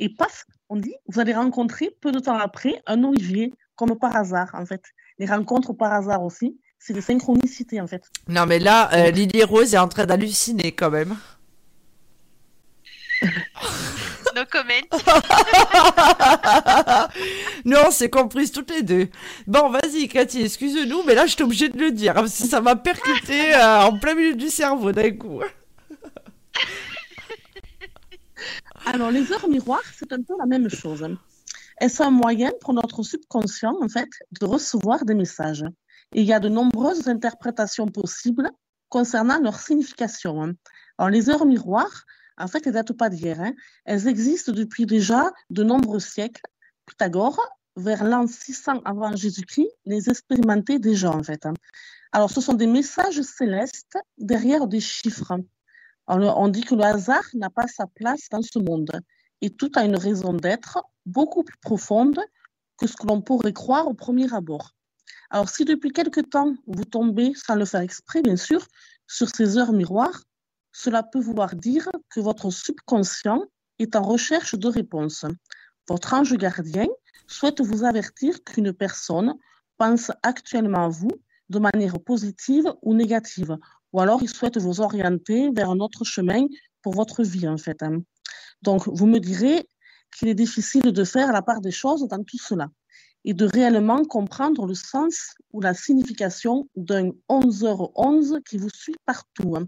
Et 0.00 0.08
paf, 0.08 0.44
on 0.68 0.76
dit, 0.76 0.94
vous 1.06 1.18
allez 1.18 1.32
rencontrer 1.32 1.96
peu 2.00 2.12
de 2.12 2.18
temps 2.18 2.36
après 2.36 2.82
un 2.86 3.02
Olivier, 3.04 3.54
comme 3.74 3.98
par 3.98 4.14
hasard, 4.16 4.50
en 4.52 4.66
fait. 4.66 4.82
Les 5.18 5.26
rencontres 5.26 5.72
par 5.72 5.92
hasard 5.92 6.22
aussi 6.22 6.58
c'est 6.78 6.92
des 6.92 7.00
synchronicités 7.00 7.80
en 7.80 7.86
fait. 7.86 8.02
Non 8.28 8.46
mais 8.46 8.58
là, 8.58 8.90
euh, 8.94 9.10
Lily 9.10 9.44
Rose 9.44 9.74
est 9.74 9.78
en 9.78 9.88
train 9.88 10.06
d'halluciner 10.06 10.72
quand 10.72 10.90
même. 10.90 11.16
no 14.34 14.42
comment. 14.50 14.68
non, 17.64 17.90
c'est 17.90 18.10
comprise 18.10 18.52
toutes 18.52 18.70
les 18.70 18.82
deux. 18.82 19.08
Bon, 19.46 19.70
vas-y, 19.70 20.08
Cathy, 20.08 20.42
excuse-nous, 20.42 21.02
mais 21.04 21.14
là, 21.14 21.26
je 21.26 21.34
suis 21.34 21.42
obligée 21.42 21.68
de 21.68 21.78
le 21.78 21.90
dire, 21.90 22.14
parce 22.14 22.38
que 22.38 22.46
ça 22.46 22.60
m'a 22.60 22.76
percuté 22.76 23.54
euh, 23.54 23.82
en 23.82 23.98
plein 23.98 24.14
milieu 24.14 24.34
du 24.34 24.48
cerveau 24.48 24.92
d'un 24.92 25.10
coup. 25.10 25.42
Alors, 28.86 29.10
les 29.10 29.32
heures 29.32 29.48
miroirs, 29.48 29.82
c'est 29.96 30.12
un 30.12 30.22
peu 30.22 30.34
la 30.38 30.46
même 30.46 30.68
chose. 30.68 31.06
Elles 31.78 31.90
sont 31.90 32.04
un 32.04 32.10
moyen 32.10 32.52
pour 32.60 32.72
notre 32.72 33.02
subconscient, 33.02 33.76
en 33.80 33.88
fait, 33.88 34.08
de 34.40 34.46
recevoir 34.46 35.04
des 35.04 35.14
messages? 35.14 35.64
Il 36.12 36.24
y 36.24 36.32
a 36.32 36.40
de 36.40 36.48
nombreuses 36.48 37.08
interprétations 37.08 37.86
possibles 37.86 38.50
concernant 38.88 39.38
leur 39.40 39.60
signification. 39.60 40.42
Hein. 40.42 40.52
Alors, 40.96 41.10
les 41.10 41.28
heures 41.28 41.46
miroirs, 41.46 42.04
en 42.38 42.48
fait, 42.48 42.66
elles 42.66 42.72
datent 42.72 42.96
pas 42.96 43.10
d'hier. 43.10 43.40
Hein. 43.40 43.52
Elles 43.84 44.08
existent 44.08 44.52
depuis 44.52 44.86
déjà 44.86 45.32
de 45.50 45.62
nombreux 45.62 46.00
siècles. 46.00 46.42
Pythagore, 46.86 47.38
vers 47.76 48.04
l'an 48.04 48.26
600 48.26 48.80
avant 48.84 49.14
Jésus-Christ, 49.14 49.70
les 49.84 50.08
expérimentait 50.08 50.78
déjà, 50.78 51.10
en 51.10 51.22
fait. 51.22 51.44
Hein. 51.44 51.54
Alors, 52.12 52.30
ce 52.30 52.40
sont 52.40 52.54
des 52.54 52.66
messages 52.66 53.20
célestes 53.20 53.98
derrière 54.16 54.66
des 54.66 54.80
chiffres. 54.80 55.34
On 56.06 56.48
dit 56.48 56.62
que 56.62 56.74
le 56.74 56.84
hasard 56.84 57.24
n'a 57.34 57.50
pas 57.50 57.66
sa 57.66 57.86
place 57.86 58.28
dans 58.30 58.40
ce 58.40 58.58
monde. 58.58 58.90
Et 59.42 59.50
tout 59.50 59.70
a 59.74 59.84
une 59.84 59.96
raison 59.96 60.32
d'être 60.32 60.82
beaucoup 61.04 61.44
plus 61.44 61.58
profonde 61.58 62.18
que 62.78 62.86
ce 62.86 62.96
que 62.96 63.06
l'on 63.06 63.20
pourrait 63.20 63.52
croire 63.52 63.88
au 63.88 63.94
premier 63.94 64.32
abord. 64.32 64.74
Alors, 65.30 65.48
si 65.48 65.64
depuis 65.64 65.92
quelque 65.92 66.20
temps, 66.20 66.54
vous 66.66 66.84
tombez, 66.84 67.32
sans 67.34 67.54
le 67.54 67.64
faire 67.64 67.80
exprès, 67.80 68.22
bien 68.22 68.36
sûr, 68.36 68.66
sur 69.06 69.28
ces 69.28 69.58
heures 69.58 69.72
miroirs, 69.72 70.22
cela 70.72 71.02
peut 71.02 71.20
vouloir 71.20 71.54
dire 71.54 71.88
que 72.10 72.20
votre 72.20 72.50
subconscient 72.50 73.42
est 73.78 73.96
en 73.96 74.02
recherche 74.02 74.54
de 74.54 74.68
réponses. 74.68 75.24
Votre 75.88 76.14
ange 76.14 76.36
gardien 76.36 76.86
souhaite 77.26 77.60
vous 77.60 77.84
avertir 77.84 78.42
qu'une 78.44 78.72
personne 78.72 79.34
pense 79.76 80.10
actuellement 80.22 80.86
à 80.86 80.88
vous 80.88 81.10
de 81.48 81.58
manière 81.58 81.98
positive 82.00 82.66
ou 82.82 82.94
négative, 82.94 83.56
ou 83.92 84.00
alors 84.00 84.22
il 84.22 84.28
souhaite 84.28 84.58
vous 84.58 84.80
orienter 84.80 85.50
vers 85.54 85.70
un 85.70 85.80
autre 85.80 86.04
chemin 86.04 86.46
pour 86.82 86.94
votre 86.94 87.22
vie, 87.22 87.48
en 87.48 87.56
fait. 87.56 87.82
Donc, 88.62 88.88
vous 88.88 89.06
me 89.06 89.18
direz 89.18 89.66
qu'il 90.16 90.28
est 90.28 90.34
difficile 90.34 90.92
de 90.92 91.04
faire 91.04 91.32
la 91.32 91.42
part 91.42 91.60
des 91.60 91.70
choses 91.70 92.06
dans 92.08 92.22
tout 92.22 92.38
cela 92.38 92.68
et 93.28 93.34
de 93.34 93.44
réellement 93.44 94.06
comprendre 94.06 94.64
le 94.64 94.72
sens 94.72 95.34
ou 95.52 95.60
la 95.60 95.74
signification 95.74 96.66
d'un 96.76 97.10
11h11 97.28 98.42
qui 98.42 98.56
vous 98.56 98.70
suit 98.70 98.94
partout. 99.04 99.54
Hein. 99.54 99.66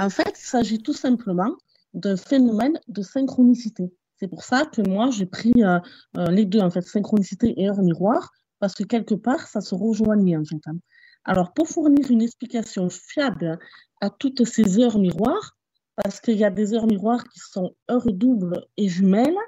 En 0.00 0.10
fait, 0.10 0.34
il 0.36 0.44
s'agit 0.44 0.82
tout 0.82 0.92
simplement 0.92 1.54
d'un 1.94 2.16
phénomène 2.16 2.80
de 2.88 3.02
synchronicité. 3.02 3.94
C'est 4.16 4.26
pour 4.26 4.42
ça 4.42 4.66
que 4.66 4.82
moi, 4.82 5.08
j'ai 5.12 5.26
pris 5.26 5.52
euh, 5.58 5.78
euh, 6.16 6.26
les 6.32 6.44
deux, 6.44 6.58
en 6.58 6.68
fait, 6.68 6.82
synchronicité 6.82 7.54
et 7.62 7.68
heure 7.68 7.80
miroir, 7.80 8.32
parce 8.58 8.74
que 8.74 8.82
quelque 8.82 9.14
part, 9.14 9.46
ça 9.46 9.60
se 9.60 9.76
rejoignait, 9.76 10.36
en 10.36 10.44
fait. 10.44 10.60
Hein. 10.66 10.78
Alors, 11.24 11.52
pour 11.52 11.68
fournir 11.68 12.10
une 12.10 12.22
explication 12.22 12.90
fiable 12.90 13.60
à 14.00 14.10
toutes 14.10 14.44
ces 14.44 14.80
heures 14.80 14.98
miroirs, 14.98 15.56
parce 15.94 16.20
qu'il 16.20 16.38
y 16.38 16.44
a 16.44 16.50
des 16.50 16.74
heures 16.74 16.88
miroirs 16.88 17.22
qui 17.28 17.38
sont 17.38 17.72
heures 17.88 18.12
doubles 18.12 18.66
et 18.76 18.88
jumelles, 18.88 19.38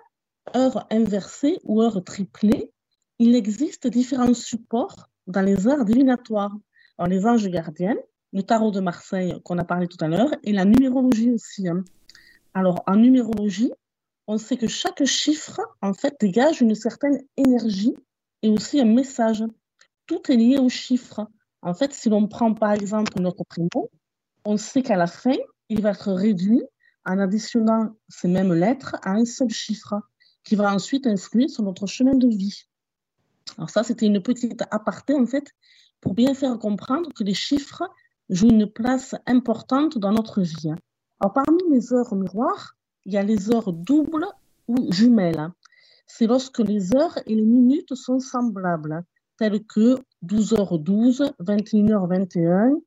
heures 0.54 0.86
inversées 0.92 1.58
ou 1.64 1.82
heures 1.82 2.04
triplées, 2.04 2.70
il 3.22 3.36
existe 3.36 3.86
différents 3.86 4.34
supports 4.34 5.08
dans 5.28 5.42
les 5.42 5.68
arts 5.68 5.84
divinatoires. 5.84 6.56
Alors, 6.98 7.08
les 7.08 7.24
anges 7.24 7.48
gardiens, 7.48 7.96
le 8.32 8.42
tarot 8.42 8.72
de 8.72 8.80
Marseille 8.80 9.40
qu'on 9.44 9.58
a 9.58 9.64
parlé 9.64 9.86
tout 9.86 10.02
à 10.04 10.08
l'heure, 10.08 10.34
et 10.42 10.52
la 10.52 10.64
numérologie 10.64 11.30
aussi. 11.30 11.68
Hein. 11.68 11.84
Alors, 12.52 12.82
en 12.88 12.96
numérologie, 12.96 13.70
on 14.26 14.38
sait 14.38 14.56
que 14.56 14.66
chaque 14.66 15.04
chiffre, 15.04 15.60
en 15.82 15.94
fait, 15.94 16.16
dégage 16.18 16.62
une 16.62 16.74
certaine 16.74 17.20
énergie 17.36 17.94
et 18.42 18.48
aussi 18.48 18.80
un 18.80 18.86
message. 18.86 19.44
Tout 20.06 20.20
est 20.28 20.36
lié 20.36 20.58
au 20.58 20.68
chiffre. 20.68 21.28
En 21.62 21.74
fait, 21.74 21.94
si 21.94 22.08
l'on 22.08 22.26
prend 22.26 22.52
par 22.54 22.72
exemple 22.72 23.20
notre 23.20 23.44
prénom, 23.44 23.88
on 24.44 24.56
sait 24.56 24.82
qu'à 24.82 24.96
la 24.96 25.06
fin, 25.06 25.36
il 25.68 25.80
va 25.80 25.90
être 25.90 26.12
réduit 26.12 26.62
en 27.04 27.20
additionnant 27.20 27.94
ces 28.08 28.26
mêmes 28.26 28.52
lettres 28.52 28.96
à 29.04 29.12
un 29.12 29.24
seul 29.24 29.50
chiffre 29.50 29.94
qui 30.42 30.56
va 30.56 30.74
ensuite 30.74 31.06
influer 31.06 31.46
sur 31.46 31.62
notre 31.62 31.86
chemin 31.86 32.14
de 32.14 32.26
vie. 32.26 32.66
Alors 33.56 33.70
ça, 33.70 33.82
c'était 33.82 34.06
une 34.06 34.22
petite 34.22 34.62
aparté, 34.70 35.14
en 35.14 35.26
fait, 35.26 35.50
pour 36.00 36.14
bien 36.14 36.34
faire 36.34 36.58
comprendre 36.58 37.10
que 37.14 37.24
les 37.24 37.34
chiffres 37.34 37.82
jouent 38.30 38.50
une 38.50 38.70
place 38.70 39.14
importante 39.26 39.98
dans 39.98 40.12
notre 40.12 40.40
vie. 40.40 40.70
Hein. 40.70 40.76
Alors, 41.20 41.32
parmi 41.32 41.62
les 41.70 41.92
heures 41.92 42.14
miroirs, 42.14 42.76
il 43.04 43.12
y 43.12 43.16
a 43.16 43.22
les 43.22 43.50
heures 43.50 43.72
doubles 43.72 44.26
ou 44.68 44.92
jumelles. 44.92 45.50
C'est 46.06 46.26
lorsque 46.26 46.58
les 46.58 46.94
heures 46.94 47.18
et 47.26 47.34
les 47.34 47.44
minutes 47.44 47.94
sont 47.94 48.18
semblables, 48.18 49.02
telles 49.38 49.64
que 49.64 49.96
12h12, 50.24 51.32
21h21, 51.40 52.80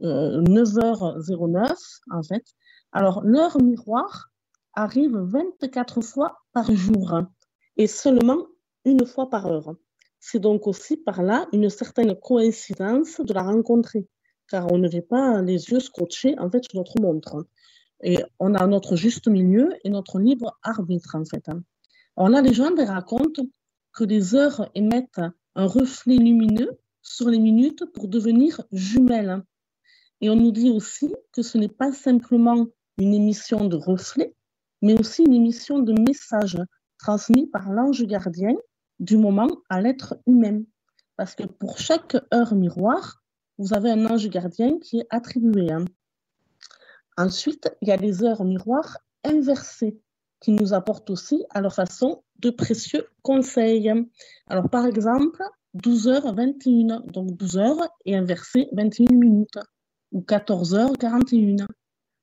9h09 0.00 2.00
en 2.10 2.22
fait. 2.22 2.44
Alors 2.92 3.22
l'heure 3.24 3.60
miroir 3.60 4.30
arrive 4.74 5.16
24 5.16 6.00
fois 6.00 6.40
par 6.52 6.74
jour 6.74 7.20
et 7.76 7.86
seulement 7.86 8.46
une 8.84 9.06
fois 9.06 9.30
par 9.30 9.46
heure. 9.46 9.74
C'est 10.26 10.38
donc 10.38 10.66
aussi 10.66 10.96
par 10.96 11.22
là 11.22 11.46
une 11.52 11.68
certaine 11.68 12.18
coïncidence 12.18 13.20
de 13.20 13.34
la 13.34 13.42
rencontrer, 13.42 14.08
car 14.48 14.72
on 14.72 14.78
ne 14.78 14.88
vient 14.88 15.02
pas 15.02 15.42
les 15.42 15.68
yeux 15.68 15.80
scotchés 15.80 16.34
en 16.38 16.50
fait 16.50 16.64
sur 16.64 16.78
notre 16.78 16.98
montre. 16.98 17.46
Et 18.02 18.16
on 18.38 18.54
a 18.54 18.66
notre 18.66 18.96
juste 18.96 19.28
milieu 19.28 19.68
et 19.84 19.90
notre 19.90 20.18
libre 20.18 20.58
arbitre 20.62 21.14
en 21.14 21.26
fait. 21.26 21.44
On 22.16 22.32
a 22.32 22.40
les 22.40 22.54
gens 22.54 22.74
qui 22.74 22.84
racontent 22.84 23.42
que 23.92 24.04
les 24.04 24.34
heures 24.34 24.70
émettent 24.74 25.20
un 25.56 25.66
reflet 25.66 26.16
lumineux 26.16 26.78
sur 27.02 27.28
les 27.28 27.38
minutes 27.38 27.84
pour 27.92 28.08
devenir 28.08 28.62
jumelles. 28.72 29.42
Et 30.22 30.30
on 30.30 30.36
nous 30.36 30.52
dit 30.52 30.70
aussi 30.70 31.14
que 31.32 31.42
ce 31.42 31.58
n'est 31.58 31.68
pas 31.68 31.92
simplement 31.92 32.66
une 32.96 33.12
émission 33.12 33.66
de 33.66 33.76
reflets, 33.76 34.34
mais 34.80 34.98
aussi 34.98 35.22
une 35.22 35.34
émission 35.34 35.80
de 35.80 35.92
messages 35.92 36.58
transmis 36.96 37.46
par 37.46 37.70
l'ange 37.70 38.02
gardien 38.06 38.54
du 39.00 39.16
moment 39.16 39.48
à 39.68 39.80
l'être 39.80 40.16
humain. 40.26 40.62
Parce 41.16 41.34
que 41.34 41.44
pour 41.44 41.78
chaque 41.78 42.16
heure 42.32 42.54
miroir, 42.54 43.22
vous 43.58 43.72
avez 43.72 43.90
un 43.90 44.06
ange 44.06 44.28
gardien 44.28 44.78
qui 44.78 44.98
est 44.98 45.06
attribué. 45.10 45.70
Hein. 45.70 45.84
Ensuite, 47.16 47.70
il 47.80 47.88
y 47.88 47.92
a 47.92 47.96
les 47.96 48.24
heures 48.24 48.44
miroirs 48.44 48.98
inversées 49.22 50.00
qui 50.40 50.50
nous 50.50 50.74
apportent 50.74 51.10
aussi 51.10 51.44
à 51.50 51.60
leur 51.60 51.74
façon 51.74 52.22
de 52.40 52.50
précieux 52.50 53.06
conseils. 53.22 53.90
Alors, 54.48 54.68
par 54.68 54.86
exemple, 54.86 55.42
12h21, 55.76 57.10
donc 57.10 57.30
12h 57.30 57.88
et 58.04 58.16
inversé 58.16 58.68
21 58.72 59.16
minutes, 59.16 59.58
ou 60.12 60.20
14h41. 60.20 61.66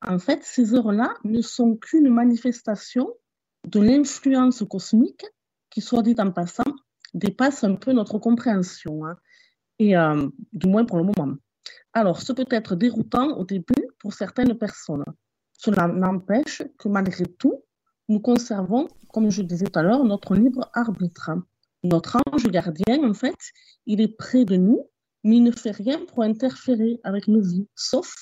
En 0.05 0.19
fait, 0.19 0.43
ces 0.43 0.73
heures-là 0.73 1.13
ne 1.23 1.41
sont 1.41 1.75
qu'une 1.75 2.09
manifestation 2.09 3.09
de 3.67 3.79
l'influence 3.79 4.63
cosmique 4.69 5.25
qui, 5.71 5.81
soit 5.81 6.03
dit 6.03 6.15
en 6.19 6.31
passant, 6.31 6.63
dépasse 7.13 7.63
un 7.63 7.75
peu 7.75 7.93
notre 7.93 8.19
compréhension, 8.19 9.05
hein, 9.05 9.17
et 9.79 9.97
euh, 9.97 10.27
du 10.53 10.67
moins 10.67 10.85
pour 10.85 10.97
le 10.97 11.03
moment. 11.03 11.35
Alors, 11.93 12.21
ce 12.21 12.33
peut 12.33 12.45
être 12.51 12.75
déroutant 12.75 13.37
au 13.37 13.45
début 13.45 13.87
pour 13.99 14.13
certaines 14.13 14.57
personnes. 14.57 15.05
Cela 15.53 15.87
n'empêche 15.87 16.61
que 16.77 16.87
malgré 16.87 17.25
tout, 17.25 17.63
nous 18.07 18.19
conservons, 18.19 18.87
comme 19.09 19.29
je 19.29 19.41
disais 19.41 19.65
tout 19.65 19.79
à 19.79 19.83
l'heure, 19.83 20.03
notre 20.03 20.35
libre 20.35 20.69
arbitre. 20.73 21.31
Notre 21.83 22.17
ange 22.31 22.47
gardien, 22.47 23.03
en 23.03 23.13
fait, 23.13 23.37
il 23.85 24.01
est 24.01 24.15
près 24.15 24.45
de 24.45 24.55
nous, 24.55 24.89
mais 25.23 25.37
il 25.37 25.43
ne 25.43 25.51
fait 25.51 25.71
rien 25.71 25.99
pour 26.05 26.23
interférer 26.23 26.99
avec 27.03 27.27
nos 27.27 27.41
vies, 27.41 27.67
sauf 27.75 28.13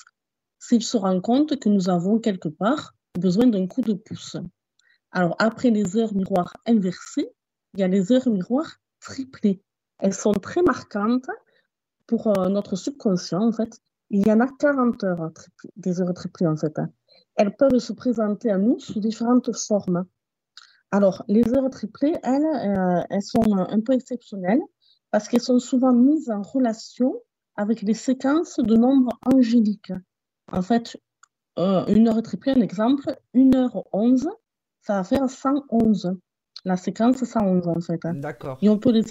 s'il 0.58 0.82
se 0.82 0.96
rend 0.96 1.20
compte 1.20 1.58
que 1.58 1.68
nous 1.68 1.88
avons 1.88 2.18
quelque 2.18 2.48
part 2.48 2.94
besoin 3.18 3.46
d'un 3.46 3.66
coup 3.66 3.80
de 3.80 3.94
pouce. 3.94 4.36
Alors, 5.10 5.34
après 5.38 5.70
les 5.70 5.96
heures 5.96 6.14
miroirs 6.14 6.54
inversées, 6.66 7.30
il 7.74 7.80
y 7.80 7.82
a 7.82 7.88
les 7.88 8.12
heures 8.12 8.28
miroirs 8.28 8.80
triplées. 9.00 9.62
Elles 9.98 10.14
sont 10.14 10.32
très 10.32 10.62
marquantes 10.62 11.30
pour 12.06 12.26
euh, 12.26 12.48
notre 12.48 12.76
subconscient, 12.76 13.42
en 13.42 13.52
fait. 13.52 13.80
Il 14.10 14.26
y 14.26 14.32
en 14.32 14.40
a 14.40 14.48
40 14.48 15.04
heures, 15.04 15.30
des 15.76 16.00
heures 16.00 16.12
triplées, 16.14 16.46
en 16.46 16.56
fait. 16.56 16.80
Elles 17.36 17.54
peuvent 17.56 17.78
se 17.78 17.92
présenter 17.92 18.50
à 18.50 18.58
nous 18.58 18.78
sous 18.80 19.00
différentes 19.00 19.54
formes. 19.56 20.06
Alors, 20.90 21.24
les 21.28 21.54
heures 21.54 21.70
triplées, 21.70 22.16
elles, 22.24 22.44
euh, 22.44 23.02
elles 23.10 23.22
sont 23.22 23.42
un 23.54 23.80
peu 23.80 23.92
exceptionnelles 23.92 24.62
parce 25.12 25.28
qu'elles 25.28 25.40
sont 25.40 25.60
souvent 25.60 25.92
mises 25.92 26.30
en 26.30 26.42
relation 26.42 27.14
avec 27.56 27.84
des 27.84 27.94
séquences 27.94 28.58
de 28.58 28.76
nombres 28.76 29.18
angéliques. 29.32 29.92
En 30.50 30.62
fait, 30.62 30.96
euh, 31.58 31.84
une 31.86 32.08
heure 32.08 32.22
triplée, 32.22 32.52
un 32.52 32.60
exemple, 32.60 33.16
une 33.34 33.54
heure 33.54 33.84
11, 33.92 34.28
ça 34.82 34.94
va 34.94 35.04
faire 35.04 35.28
111. 35.28 36.16
La 36.64 36.76
séquence 36.76 37.24
111, 37.24 37.68
en 37.68 37.80
fait. 37.80 38.04
Hein. 38.04 38.14
D'accord. 38.14 38.58
Et 38.62 38.68
on 38.68 38.78
peut 38.78 38.92
les 38.92 39.02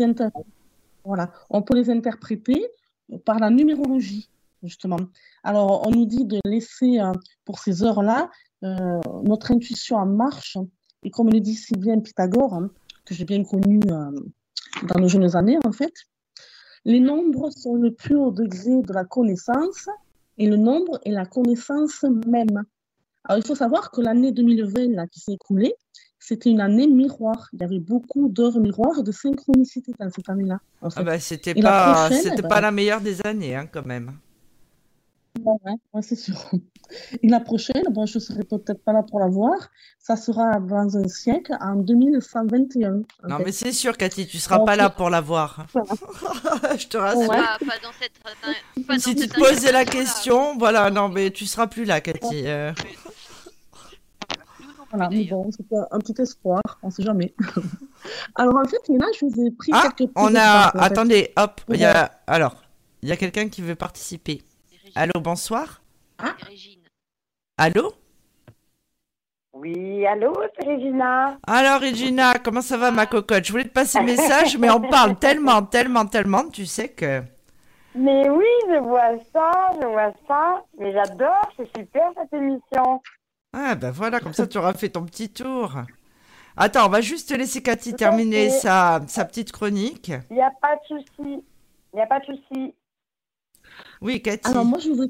voilà. 1.04 1.32
On 1.50 1.62
peut 1.62 1.76
les 1.76 1.90
interpréter 1.90 2.68
par 3.26 3.40
la 3.40 3.50
numérologie, 3.50 4.30
justement. 4.64 5.00
Alors, 5.44 5.88
on 5.88 5.92
nous 5.92 6.06
dit 6.06 6.26
de 6.26 6.40
laisser, 6.46 7.00
euh, 7.00 7.12
pour 7.46 7.60
ces 7.60 7.84
heures-là, 7.84 8.30
euh, 8.64 9.00
notre 9.24 9.52
intuition 9.52 9.98
en 9.98 10.06
marche. 10.06 10.58
Et 11.04 11.10
comme 11.10 11.30
le 11.30 11.40
dit 11.40 11.56
si 11.56 11.74
bien 11.76 12.00
Pythagore, 12.00 12.54
hein, 12.54 12.70
que 13.06 13.14
j'ai 13.14 13.26
bien 13.26 13.44
connu 13.44 13.80
dans 13.80 15.00
nos 15.00 15.08
jeunes 15.08 15.36
années, 15.36 15.58
en 15.66 15.72
fait, 15.72 15.94
les 16.86 17.00
nombres 17.00 17.50
sont 17.52 17.76
le 17.76 17.94
plus 17.94 18.16
haut 18.16 18.32
degré 18.32 18.82
de 18.82 18.94
la 18.94 19.06
connaissance 19.06 19.88
et 20.38 20.48
le 20.48 20.58
nombre 20.58 21.00
est 21.06 21.12
la 21.12 21.26
connaissance 21.26 22.04
même. 22.28 22.64
Alors, 23.24 23.38
il 23.38 23.46
faut 23.46 23.56
savoir 23.56 23.92
que 23.92 24.02
l'année 24.02 24.32
2020 24.32 24.96
là, 24.96 25.08
qui 25.08 25.20
s'est 25.20 25.34
écoulée, 25.34 25.76
c'était 26.20 26.50
une 26.50 26.62
année 26.62 26.88
miroir. 26.88 27.50
Il 27.54 27.62
y 27.62 27.64
avait 27.64 27.80
beaucoup 27.80 28.30
d'heures 28.30 28.60
miroirs 28.60 29.04
de 29.04 29.12
synchronicité 29.12 29.94
dans 30.00 30.10
cette 30.10 30.30
année-là. 30.30 30.60
ah 30.82 31.04
bah, 31.04 31.20
c'était 31.20 31.56
pas, 31.56 32.10
c'était 32.12 32.42
pas 32.42 32.62
la 32.62 32.72
meilleure 32.72 33.02
des 33.02 33.26
années, 33.26 33.56
hein, 33.56 33.68
quand 33.72 33.86
même. 33.86 34.12
Ouais, 35.46 36.02
c'est 36.02 36.16
sûr. 36.16 36.36
Et 37.22 37.28
la 37.28 37.40
prochaine, 37.40 37.84
bon, 37.92 38.06
je 38.06 38.18
ne 38.18 38.20
serai 38.24 38.44
peut-être 38.44 38.84
pas 38.84 38.94
là 38.94 39.04
pour 39.04 39.20
la 39.20 39.28
voir, 39.28 39.70
ça 40.00 40.16
sera 40.16 40.60
dans 40.60 40.98
un 40.98 41.08
siècle, 41.08 41.56
en 41.62 41.76
2121. 41.76 42.92
Non, 43.28 43.38
mais 43.46 43.52
c'est 43.52 43.72
sûr, 43.72 43.96
Cathy, 43.96 44.26
tu 44.26 44.38
ne 44.38 44.42
seras 44.42 44.60
pas 44.60 44.76
là 44.76 44.90
pour 44.90 45.10
la 45.10 45.22
voir. 45.22 45.68
je 46.78 46.88
te 46.88 46.98
rassure. 46.98 47.28
Pas, 47.28 47.58
dans 47.60 47.92
cette, 48.00 49.02
si 49.02 49.16
tu 49.16 49.28
te 49.28 49.40
posais 49.40 49.72
la 49.72 49.86
question, 49.86 50.58
voilà, 50.58 50.90
non, 50.90 51.10
mais 51.10 51.30
tu 51.30 51.44
ne 51.44 51.50
seras 51.50 51.68
plus 51.68 51.86
là, 51.86 52.02
Cathy. 52.02 52.48
Euh. 52.48 52.74
Voilà, 54.92 55.10
mais 55.10 55.26
bon, 55.26 55.52
c'était 55.52 55.76
un 55.92 56.00
petit 56.00 56.20
espoir, 56.20 56.62
on 56.82 56.88
ne 56.88 56.92
sait 56.92 57.04
jamais. 57.04 57.34
Alors, 58.36 58.56
en 58.58 58.66
fait, 58.66 58.82
là, 58.90 59.06
je 59.20 59.26
vous 59.26 59.46
ai 59.46 59.52
pris 59.52 59.72
ah, 59.74 59.90
quelques 59.96 60.12
on 60.16 60.34
a... 60.36 60.70
Attendez, 60.84 61.32
hop, 61.38 61.62
il 61.70 61.78
y 61.78 61.86
a... 61.86 62.12
Alors, 62.26 62.56
il 63.02 63.10
y 63.10 63.12
a 63.12 63.18
quelqu'un 63.18 63.50
qui 63.50 63.62
veut 63.62 63.76
participer. 63.76 64.42
Allô, 64.96 65.20
bonsoir. 65.22 65.82
Ah. 66.18 66.36
Allô 67.58 67.94
Oui, 69.54 70.06
allô, 70.08 70.34
c'est 70.58 70.66
Regina. 70.66 71.38
Alors, 71.46 71.82
Regina, 71.82 72.34
comment 72.44 72.62
ça 72.62 72.78
va, 72.78 72.90
ma 72.90 73.06
cocotte? 73.06 73.46
Je 73.46 73.52
voulais 73.52 73.66
te 73.66 73.74
passer 73.74 74.00
le 74.00 74.06
message, 74.06 74.58
mais 74.58 74.72
on 74.72 74.82
parle 74.82 75.16
tellement, 75.20 75.62
tellement, 75.62 76.06
tellement, 76.08 76.48
tu 76.50 76.66
sais 76.66 76.90
que. 76.90 77.22
Mais 77.96 78.30
oui, 78.30 78.46
je 78.68 78.80
vois 78.80 79.18
ça, 79.32 79.52
je 79.80 79.86
vois 79.86 80.14
ça. 80.28 80.64
Mais 80.80 80.94
j'adore, 80.94 81.52
c'est 81.58 81.70
super 81.78 82.12
cette 82.16 82.34
émission. 82.34 83.02
Ah, 83.54 83.76
ben 83.76 83.92
voilà, 83.92 84.20
comme 84.20 84.34
ça, 84.34 84.46
tu 84.48 84.58
auras 84.58 84.74
fait 84.74 84.90
ton 84.90 85.06
petit 85.06 85.30
tour. 85.30 85.74
Attends, 86.56 86.86
on 86.86 86.90
va 86.90 87.02
juste 87.02 87.30
te 87.30 87.34
laisser 87.34 87.64
Cathy 87.64 87.94
terminer 87.94 88.50
sa, 88.50 89.02
sa 89.08 89.26
petite 89.26 89.52
chronique. 89.52 90.12
Il 90.30 90.36
n'y 90.36 90.42
a 90.42 90.52
pas 90.62 90.76
de 90.76 90.82
souci. 90.88 91.44
Il 91.94 91.96
n'y 91.96 92.02
a 92.02 92.08
pas 92.08 92.20
de 92.20 92.26
souci. 92.26 92.74
Oui, 94.02 94.22
Cathy. 94.22 94.50
Alors, 94.50 94.66
moi, 94.66 94.80
je 94.80 94.90
vous 94.90 95.04
ai... 95.04 95.10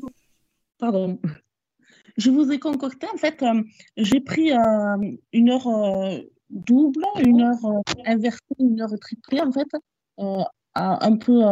Pardon. 0.77 1.19
Je 2.17 2.31
vous 2.31 2.51
ai 2.51 2.59
concocté, 2.59 3.07
en 3.13 3.17
fait, 3.17 3.41
euh, 3.43 3.63
j'ai 3.95 4.19
pris 4.19 4.51
euh, 4.51 4.57
une 5.31 5.49
heure 5.49 5.67
euh, 5.67 6.19
double, 6.49 7.03
une 7.19 7.41
heure 7.41 7.81
inversée, 8.05 8.39
une 8.59 8.81
heure 8.81 8.93
triplée, 8.99 9.41
en 9.41 9.51
fait, 9.51 9.67
un 10.75 11.17
peu 11.17 11.43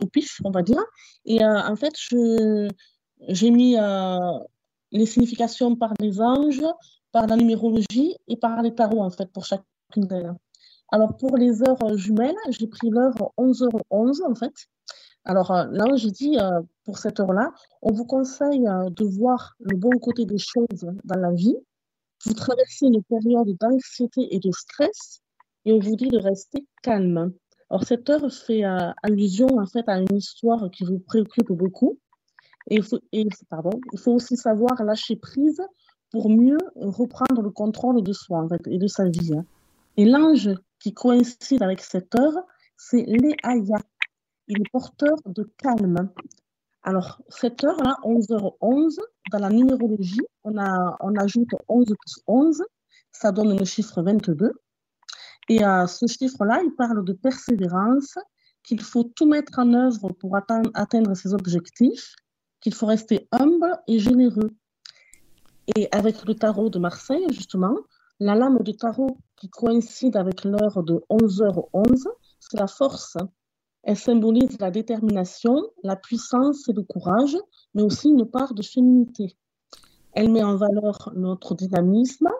au 0.00 0.06
pif, 0.06 0.40
on 0.44 0.50
va 0.50 0.62
dire. 0.62 0.82
Et 1.26 1.44
en 1.44 1.76
fait, 1.76 1.92
j'ai 3.28 3.50
mis 3.50 3.76
les 4.92 5.06
significations 5.06 5.76
par 5.76 5.92
les 6.00 6.20
anges, 6.20 6.64
par 7.12 7.26
la 7.26 7.36
numérologie 7.36 8.16
et 8.28 8.36
par 8.36 8.62
les 8.62 8.74
tarots, 8.74 9.02
en 9.02 9.10
fait, 9.10 9.30
pour 9.32 9.44
chacune 9.44 9.64
d'elles. 9.96 10.34
Alors, 10.92 11.16
pour 11.16 11.36
les 11.36 11.62
heures 11.62 11.96
jumelles, 11.96 12.36
j'ai 12.50 12.66
pris 12.66 12.90
l'heure 12.90 13.14
11h11, 13.38 14.22
en 14.28 14.34
fait. 14.34 14.52
Alors 15.24 15.50
euh, 15.52 15.64
là, 15.70 15.86
j'ai 15.96 16.10
dit, 16.10 16.38
euh, 16.38 16.60
pour 16.84 16.98
cette 16.98 17.18
heure-là, 17.18 17.52
on 17.82 17.92
vous 17.92 18.04
conseille 18.04 18.66
euh, 18.68 18.90
de 18.90 19.04
voir 19.04 19.54
le 19.60 19.76
bon 19.76 19.90
côté 19.98 20.26
des 20.26 20.38
choses 20.38 20.86
dans 21.04 21.18
la 21.18 21.32
vie. 21.32 21.56
Vous 22.26 22.34
traversez 22.34 22.86
une 22.86 23.02
période 23.02 23.48
d'anxiété 23.58 24.34
et 24.34 24.38
de 24.38 24.50
stress 24.50 25.20
et 25.64 25.72
on 25.72 25.78
vous 25.78 25.96
dit 25.96 26.08
de 26.08 26.18
rester 26.18 26.66
calme. 26.82 27.32
Alors 27.70 27.84
cette 27.84 28.08
heure 28.10 28.30
fait 28.30 28.62
allusion 29.02 29.46
en 29.58 29.66
fait 29.66 29.88
à 29.88 29.98
une 29.98 30.16
histoire 30.16 30.70
qui 30.70 30.84
vous 30.84 30.98
préoccupe 30.98 31.52
beaucoup. 31.52 31.98
Et, 32.70 32.80
il 33.12 33.28
faut 33.98 34.12
aussi 34.12 34.36
savoir 34.36 34.82
lâcher 34.82 35.16
prise 35.16 35.62
pour 36.10 36.30
mieux 36.30 36.58
reprendre 36.76 37.42
le 37.42 37.50
contrôle 37.50 38.02
de 38.02 38.12
soi 38.12 38.46
et 38.66 38.78
de 38.78 38.86
sa 38.86 39.08
vie. 39.08 39.34
Hein. 39.34 39.44
Et 39.96 40.04
l'ange 40.04 40.50
qui 40.78 40.92
coïncide 40.92 41.62
avec 41.62 41.80
cette 41.80 42.14
heure, 42.14 42.36
c'est 42.76 43.02
Léaya 43.02 43.78
il 44.48 44.60
est 44.60 44.70
porteur 44.70 45.16
de 45.26 45.50
calme. 45.58 46.10
Alors, 46.82 47.22
cette 47.28 47.64
heure-là, 47.64 47.96
11h11, 48.04 48.98
dans 49.32 49.38
la 49.38 49.48
numérologie, 49.48 50.20
on, 50.44 50.56
ajoute 50.58 51.48
11 51.68 51.86
plus 51.86 52.22
11, 52.26 52.62
ça 53.10 53.32
donne 53.32 53.58
le 53.58 53.64
chiffre 53.64 54.02
22. 54.02 54.52
Et 55.48 55.58
ce 55.58 56.06
chiffre-là, 56.06 56.60
il 56.62 56.74
parle 56.74 57.04
de 57.04 57.12
persévérance 57.14 58.18
qu'il 58.62 58.82
faut 58.82 59.04
tout 59.04 59.26
mettre 59.26 59.58
en 59.58 59.72
œuvre 59.72 60.10
pour 60.12 60.36
atteindre 60.36 61.14
ses 61.14 61.32
objectifs, 61.32 62.14
qu'il 62.64 62.72
faut 62.74 62.86
rester 62.86 63.28
humble 63.30 63.78
et 63.86 63.98
généreux. 63.98 64.50
Et 65.76 65.86
avec 65.92 66.24
le 66.24 66.34
tarot 66.34 66.70
de 66.70 66.78
Marseille, 66.78 67.26
justement, 67.30 67.76
la 68.20 68.34
lame 68.34 68.62
du 68.62 68.74
tarot 68.74 69.18
qui 69.36 69.50
coïncide 69.50 70.16
avec 70.16 70.44
l'heure 70.44 70.82
de 70.82 71.04
11h11, 71.10 72.06
c'est 72.40 72.58
la 72.58 72.66
force. 72.66 73.18
Elle 73.82 73.98
symbolise 73.98 74.58
la 74.60 74.70
détermination, 74.70 75.62
la 75.82 75.94
puissance 75.94 76.66
et 76.70 76.72
le 76.72 76.82
courage, 76.82 77.36
mais 77.74 77.82
aussi 77.82 78.08
une 78.08 78.24
part 78.24 78.54
de 78.54 78.62
féminité. 78.62 79.36
Elle 80.12 80.32
met 80.32 80.42
en 80.42 80.56
valeur 80.56 81.12
notre 81.14 81.54
dynamisme, 81.54 82.30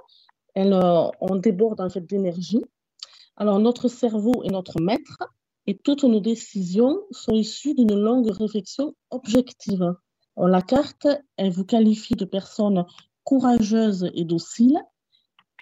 euh, 0.56 1.10
on 1.20 1.36
déborde 1.36 1.82
en 1.82 1.90
fait 1.90 2.00
d'énergie. 2.00 2.64
Alors 3.36 3.58
notre 3.58 3.88
cerveau 3.88 4.42
est 4.44 4.52
notre 4.52 4.80
maître 4.80 5.18
et 5.66 5.76
toutes 5.76 6.04
nos 6.04 6.20
décisions 6.20 7.02
sont 7.10 7.34
issues 7.34 7.74
d'une 7.74 8.00
longue 8.00 8.30
réflexion 8.30 8.94
objective. 9.10 9.94
La 10.36 10.62
carte, 10.62 11.06
elle 11.36 11.50
vous 11.50 11.64
qualifie 11.64 12.14
de 12.14 12.24
personne 12.24 12.84
courageuse 13.24 14.10
et 14.14 14.24
docile. 14.24 14.78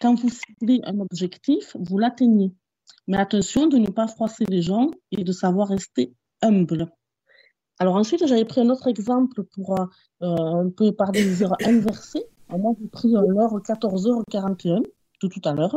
Quand 0.01 0.15
vous 0.15 0.31
ciblez 0.31 0.81
un 0.85 0.99
objectif, 1.01 1.77
vous 1.79 1.99
l'atteignez. 1.99 2.53
Mais 3.07 3.17
attention 3.17 3.67
de 3.67 3.79
ne 3.79 3.91
pas 3.91 4.09
froisser 4.09 4.45
les 4.49 4.63
gens 4.63 4.91
et 5.11 5.25
de 5.25 5.33
savoir 5.33 5.69
rester 5.69 6.15
humble. 6.41 6.91
Alors 7.79 7.97
ensuite, 7.97 8.27
j'avais 8.27 8.45
pris 8.45 8.61
un 8.61 8.71
autre 8.71 8.87
exemple 8.87 9.45
pour 9.45 9.79
euh, 9.81 9.87
un 10.21 10.71
peu 10.71 10.93
parler 10.93 11.25
des 11.25 11.43
heures 11.43 11.57
inversées. 11.65 12.25
moi, 12.49 12.75
j'ai 12.81 12.89
pris 12.89 13.17
euh, 13.17 13.23
l'heure 13.27 13.55
14h41 13.61 14.83
de 15.23 15.29
tout 15.29 15.41
à 15.45 15.53
l'heure. 15.53 15.77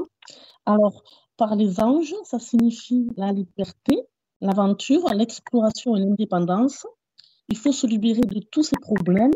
Alors, 0.65 1.03
par 1.37 1.55
les 1.55 1.79
anges, 1.79 2.13
ça 2.23 2.39
signifie 2.39 3.07
la 3.17 3.31
liberté, 3.31 4.01
l'aventure, 4.41 5.07
l'exploration 5.13 5.95
et 5.95 5.99
l'indépendance. 5.99 6.85
Il 7.49 7.57
faut 7.57 7.71
se 7.71 7.87
libérer 7.87 8.21
de 8.21 8.39
tous 8.39 8.63
ces 8.63 8.77
problèmes. 8.81 9.33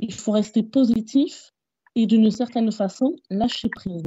Il 0.00 0.12
faut 0.12 0.32
rester 0.32 0.62
positif 0.62 1.52
et 1.94 2.06
d'une 2.06 2.30
certaine 2.30 2.70
façon 2.72 3.16
lâcher 3.28 3.68
prise. 3.68 4.02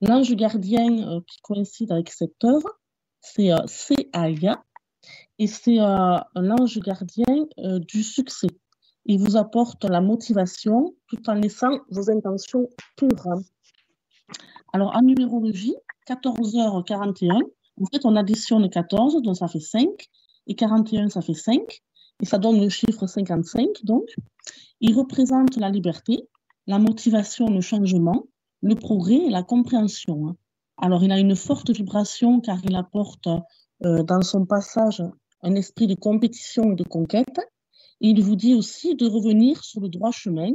L'ange 0.00 0.34
gardien 0.34 1.08
euh, 1.08 1.20
qui 1.26 1.40
coïncide 1.42 1.92
avec 1.92 2.10
cette 2.10 2.42
œuvre, 2.44 2.68
c'est 3.20 3.52
euh, 3.52 3.66
et 5.38 5.46
c'est 5.46 5.80
euh, 5.80 6.18
un 6.34 6.50
ange 6.50 6.78
gardien 6.80 7.46
euh, 7.58 7.78
du 7.78 8.02
succès. 8.02 8.48
Il 9.04 9.18
vous 9.18 9.36
apporte 9.36 9.84
la 9.84 10.00
motivation 10.00 10.94
tout 11.08 11.28
en 11.28 11.34
laissant 11.34 11.80
vos 11.90 12.10
intentions 12.10 12.68
pures. 12.96 13.40
Alors 14.72 14.94
en 14.94 15.02
numérologie, 15.02 15.74
14h41, 16.08 17.42
en 17.80 17.86
fait 17.86 18.04
on 18.04 18.16
additionne 18.16 18.68
14, 18.68 19.22
donc 19.22 19.36
ça 19.36 19.48
fait 19.48 19.60
5, 19.60 19.88
et 20.46 20.54
41, 20.54 21.08
ça 21.08 21.20
fait 21.20 21.34
5, 21.34 21.60
et 22.22 22.26
ça 22.26 22.38
donne 22.38 22.60
le 22.60 22.68
chiffre 22.68 23.06
55, 23.06 23.84
donc. 23.84 24.08
Il 24.80 24.96
représente 24.96 25.56
la 25.56 25.70
liberté, 25.70 26.28
la 26.66 26.78
motivation, 26.78 27.46
le 27.46 27.60
changement, 27.60 28.24
le 28.62 28.76
progrès 28.76 29.26
et 29.26 29.30
la 29.30 29.42
compréhension. 29.42 30.28
Hein. 30.28 30.36
Alors, 30.76 31.02
il 31.04 31.12
a 31.12 31.18
une 31.18 31.36
forte 31.36 31.70
vibration 31.70 32.40
car 32.40 32.58
il 32.64 32.74
apporte 32.76 33.28
euh, 33.84 34.02
dans 34.04 34.22
son 34.22 34.46
passage 34.46 35.02
un 35.42 35.54
esprit 35.56 35.88
de 35.88 35.94
compétition 35.94 36.72
et 36.72 36.76
de 36.76 36.84
conquête. 36.84 37.40
Et 38.00 38.08
il 38.08 38.22
vous 38.22 38.36
dit 38.36 38.54
aussi 38.54 38.94
de 38.94 39.06
revenir 39.06 39.62
sur 39.62 39.80
le 39.80 39.88
droit 39.88 40.12
chemin, 40.12 40.50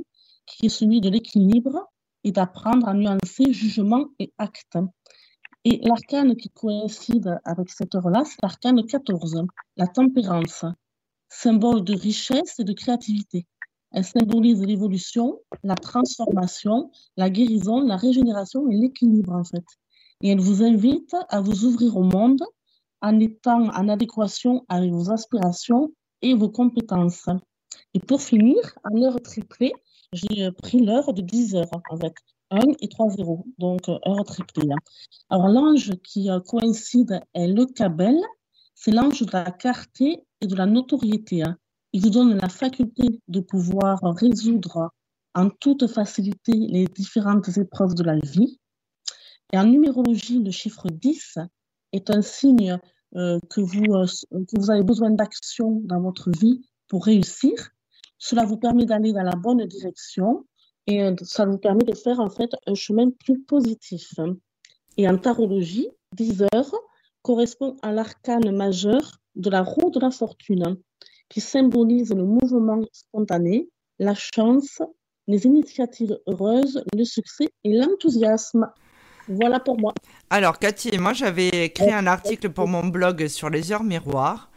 qui 0.46 0.66
est 0.66 0.70
celui 0.70 1.02
de 1.02 1.10
l'équilibre 1.10 1.90
et 2.24 2.32
d'apprendre 2.32 2.88
à 2.88 2.94
nuancer 2.94 3.52
jugement 3.52 4.06
et 4.20 4.34
acte. 4.38 4.78
Et 5.66 5.82
l'arcane 5.84 6.36
qui 6.38 6.50
coïncide 6.50 7.40
avec 7.44 7.70
cette 7.70 7.94
heure-là, 7.96 8.24
c'est 8.26 8.42
l'arcane 8.42 8.86
14, 8.86 9.44
la 9.76 9.88
tempérance, 9.88 10.66
symbole 11.30 11.84
de 11.84 11.96
richesse 11.96 12.60
et 12.60 12.64
de 12.64 12.74
créativité. 12.74 13.46
Elle 13.92 14.04
symbolise 14.04 14.62
l'évolution, 14.62 15.40
la 15.64 15.76
transformation, 15.76 16.92
la 17.16 17.30
guérison, 17.30 17.82
la 17.82 17.96
régénération 17.96 18.70
et 18.70 18.76
l'équilibre 18.76 19.34
en 19.34 19.44
fait. 19.44 19.66
Et 20.22 20.30
elle 20.30 20.40
vous 20.40 20.64
invite 20.64 21.16
à 21.30 21.42
vous 21.42 21.66
ouvrir 21.66 21.96
au 21.96 22.04
monde 22.04 22.44
en 23.02 23.20
étant 23.20 23.70
en 23.70 23.90
adéquation 23.90 24.66
avec 24.68 24.92
vos 24.92 25.12
aspirations 25.12 25.92
et 26.22 26.34
vos 26.34 26.50
compétences. 26.50 27.30
Et 27.94 28.00
pour 28.00 28.22
finir, 28.22 28.58
en 28.84 29.02
heure 29.02 29.22
triplée, 29.22 29.74
j'ai 30.14 30.52
pris 30.52 30.84
l'heure 30.84 31.14
de 31.14 31.22
10 31.22 31.56
heures 31.56 31.82
avec 31.92 32.16
1 32.50 32.60
et 32.80 32.88
3 32.88 33.10
zéros, 33.10 33.46
donc 33.58 33.90
heure 33.90 34.24
triplée. 34.26 34.70
Alors 35.30 35.48
l'ange 35.50 35.92
qui 36.04 36.30
euh, 36.30 36.40
coïncide 36.40 37.22
est 37.34 37.48
le 37.48 37.66
Cabel, 37.66 38.18
c'est 38.74 38.92
l'ange 38.92 39.22
de 39.22 39.32
la 39.32 39.52
clarté 39.52 40.24
et 40.42 40.48
de 40.48 40.56
la 40.56 40.66
notoriété. 40.66 41.44
Hein. 41.44 41.58
Il 41.94 42.02
vous 42.02 42.10
donne 42.10 42.38
la 42.38 42.50
faculté 42.50 43.22
de 43.28 43.40
pouvoir 43.40 44.00
résoudre 44.16 44.92
en 45.34 45.50
toute 45.50 45.88
facilité 45.88 46.54
les 46.54 46.86
différentes 46.86 47.58
épreuves 47.58 47.94
de 47.94 48.04
la 48.04 48.18
vie. 48.18 48.60
Et 49.54 49.58
en 49.58 49.66
numérologie, 49.66 50.44
le 50.44 50.52
chiffre 50.52 50.90
10 50.90 51.38
est 51.94 52.10
un 52.10 52.22
signe 52.22 52.78
euh, 53.16 53.40
que, 53.50 53.62
vous, 53.62 53.86
euh, 53.94 54.06
que 54.32 54.60
vous 54.60 54.70
avez 54.70 54.84
besoin 54.84 55.12
d'action 55.12 55.82
dans 55.86 56.02
votre 56.02 56.30
vie 56.32 56.62
pour 56.88 57.06
réussir. 57.06 57.54
Cela 58.18 58.46
vous 58.46 58.58
permet 58.58 58.86
d'aller 58.86 59.14
dans 59.14 59.24
la 59.24 59.36
bonne 59.36 59.66
direction 59.66 60.46
et 60.88 61.04
euh, 61.04 61.16
ça 61.22 61.46
vous 61.46 61.58
permet 61.58 61.86
de 61.86 61.96
faire 61.96 62.20
en 62.20 62.30
fait 62.30 62.50
un 62.66 62.74
chemin 62.74 63.10
plus 63.12 63.42
positif. 63.44 64.14
Et 64.98 65.08
en 65.08 65.18
tarologie, 65.18 65.88
10 66.16 66.44
heures 66.54 66.76
correspond 67.22 67.78
à 67.82 67.92
l'arcane 67.92 68.56
majeur 68.56 69.20
de 69.38 69.50
la 69.50 69.62
roue 69.62 69.92
de 69.92 70.00
la 70.00 70.12
fortune 70.12 70.78
qui 71.30 71.42
symbolise 71.42 72.14
le 72.14 72.24
mouvement 72.24 72.82
spontané, 72.92 73.70
la 74.00 74.16
chance, 74.16 74.82
les 75.28 75.46
initiatives 75.46 76.18
heureuses, 76.28 76.84
le 76.96 77.04
succès 77.04 77.50
et 77.64 77.74
l'enthousiasme. 77.74 78.68
Voilà 79.28 79.60
pour 79.60 79.80
moi. 79.80 79.94
Alors, 80.30 80.58
Cathy, 80.58 80.98
moi 80.98 81.14
j'avais 81.14 81.70
créé 81.70 81.92
un 81.92 82.08
article 82.08 82.50
pour 82.50 82.68
mon 82.68 82.88
blog 82.88 83.28
sur 83.28 83.50
les 83.50 83.72
heures 83.74 83.84
miroirs, 83.84 84.50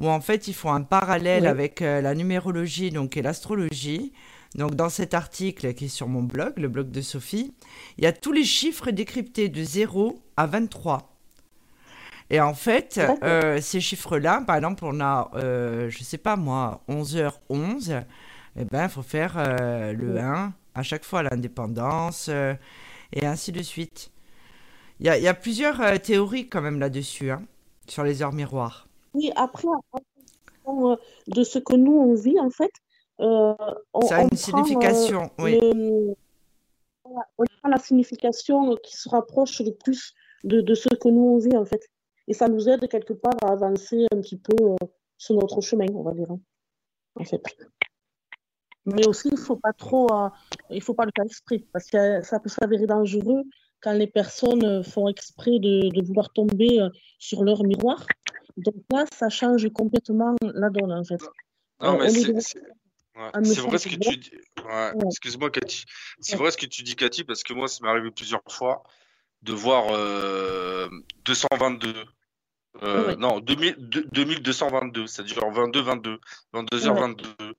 où 0.00 0.08
en 0.08 0.20
fait 0.20 0.48
ils 0.48 0.54
font 0.54 0.72
un 0.72 0.82
parallèle 0.82 1.46
avec 1.46 1.80
euh, 1.80 2.00
la 2.00 2.14
numérologie 2.14 2.90
donc, 2.90 3.16
et 3.16 3.22
l'astrologie. 3.22 4.12
Donc, 4.56 4.74
dans 4.74 4.88
cet 4.88 5.12
article 5.14 5.74
qui 5.74 5.84
est 5.84 5.88
sur 5.88 6.08
mon 6.08 6.22
blog, 6.22 6.54
le 6.56 6.68
blog 6.68 6.90
de 6.90 7.02
Sophie, 7.02 7.52
il 7.98 8.04
y 8.04 8.06
a 8.06 8.12
tous 8.12 8.32
les 8.32 8.44
chiffres 8.44 8.90
décryptés 8.90 9.48
de 9.48 9.62
0 9.62 10.18
à 10.36 10.46
23. 10.46 11.15
Et 12.30 12.40
en 12.40 12.54
fait, 12.54 13.00
euh, 13.22 13.60
ces 13.60 13.80
chiffres-là, 13.80 14.42
par 14.46 14.56
exemple, 14.56 14.84
on 14.84 15.00
a, 15.00 15.30
euh, 15.34 15.88
je 15.90 16.02
sais 16.02 16.18
pas 16.18 16.36
moi, 16.36 16.82
11h11, 16.88 18.04
eh 18.56 18.64
ben, 18.64 18.84
il 18.84 18.88
faut 18.88 19.02
faire 19.02 19.34
euh, 19.36 19.92
le 19.92 20.18
1 20.18 20.52
à 20.74 20.82
chaque 20.82 21.04
fois, 21.04 21.22
l'indépendance, 21.22 22.28
et 22.28 23.26
ainsi 23.26 23.52
de 23.52 23.62
suite. 23.62 24.10
Il 25.00 25.06
y 25.06 25.08
a, 25.08 25.18
y 25.18 25.28
a, 25.28 25.34
plusieurs 25.34 26.00
théories 26.02 26.48
quand 26.48 26.60
même 26.60 26.80
là-dessus, 26.80 27.30
hein, 27.30 27.42
sur 27.86 28.02
les 28.02 28.22
heures 28.22 28.32
miroirs. 28.32 28.88
Oui, 29.14 29.30
après, 29.36 29.68
de 30.66 31.44
ce 31.44 31.58
que 31.58 31.74
nous 31.74 31.96
on 31.96 32.14
vit, 32.14 32.38
en 32.40 32.50
fait, 32.50 32.72
on, 33.18 33.56
Ça 34.06 34.16
a 34.16 34.22
une 34.22 34.36
signification, 34.36 35.30
oui. 35.38 35.58
on 37.04 37.44
prend 37.60 37.68
la 37.70 37.78
signification 37.78 38.76
qui 38.82 38.96
se 38.96 39.08
rapproche 39.08 39.60
le 39.60 39.72
plus 39.72 40.12
de, 40.44 40.60
de 40.60 40.74
ce 40.74 40.88
que 40.88 41.08
nous 41.08 41.22
on 41.22 41.38
vit, 41.38 41.56
en 41.56 41.64
fait. 41.64 41.88
Et 42.28 42.34
ça 42.34 42.48
nous 42.48 42.68
aide 42.68 42.88
quelque 42.88 43.12
part 43.12 43.36
à 43.42 43.52
avancer 43.52 44.06
un 44.12 44.20
petit 44.20 44.36
peu 44.36 44.56
euh, 44.60 44.76
sur 45.16 45.36
notre 45.36 45.60
chemin, 45.60 45.86
on 45.94 46.02
va 46.02 46.12
dire. 46.12 46.30
Hein, 46.30 46.40
en 47.16 47.24
fait. 47.24 47.42
Mais 48.84 49.06
aussi, 49.06 49.28
il 49.32 49.38
faut 49.38 49.56
pas 49.56 49.72
trop, 49.72 50.12
euh, 50.12 50.28
il 50.70 50.82
faut 50.82 50.94
pas 50.94 51.04
le 51.04 51.12
faire 51.14 51.24
exprès, 51.24 51.64
parce 51.72 51.86
que 51.86 52.22
ça 52.22 52.38
peut 52.38 52.48
s'avérer 52.48 52.86
dangereux 52.86 53.42
quand 53.80 53.92
les 53.92 54.06
personnes 54.06 54.64
euh, 54.64 54.82
font 54.82 55.08
exprès 55.08 55.58
de, 55.58 55.88
de, 55.88 56.06
vouloir 56.06 56.32
tomber 56.32 56.80
sur 57.18 57.44
leur 57.44 57.62
miroir. 57.64 58.04
Donc 58.56 58.74
là, 58.90 59.04
ça 59.12 59.28
change 59.28 59.68
complètement 59.70 60.34
la 60.42 60.70
donne, 60.70 60.92
en 60.92 61.04
fait. 61.04 61.20
Non, 61.80 61.98
mais 61.98 62.10
c'est 62.10 63.60
vrai 63.60 63.78
ce 63.78 63.88
que 63.88 63.96
tu 63.96 64.16
dis. 64.16 64.30
Excuse-moi, 65.06 65.50
Cathy. 65.50 65.84
C'est 66.20 66.36
vrai 66.36 66.50
ce 66.50 66.56
que 66.56 66.66
tu 66.66 66.82
dis, 66.82 66.96
Cathy, 66.96 67.24
parce 67.24 67.42
que 67.42 67.52
moi, 67.52 67.68
ça 67.68 67.78
m'est 67.82 67.88
arrivé 67.90 68.10
plusieurs 68.10 68.42
fois 68.48 68.82
de 69.42 69.52
voir 69.52 69.88
222 71.24 72.04
euh, 72.82 73.16
non, 73.16 73.40
2222, 73.40 75.06
c'est-à-dire 75.06 75.38
22-22, 75.38 76.18
22h22. 76.54 77.52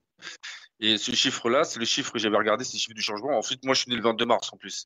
Et 0.79 0.97
ce 0.97 1.13
chiffre-là, 1.13 1.63
c'est 1.63 1.79
le 1.79 1.85
chiffre 1.85 2.11
que 2.11 2.19
j'avais 2.19 2.37
regardé, 2.37 2.63
c'est 2.63 2.73
le 2.73 2.79
chiffre 2.79 2.95
du 2.95 3.01
changement. 3.01 3.37
Ensuite, 3.37 3.63
moi, 3.65 3.73
je 3.73 3.81
suis 3.81 3.89
né 3.89 3.95
le 3.95 4.03
22 4.03 4.25
mars 4.25 4.51
en 4.53 4.57
plus. 4.57 4.85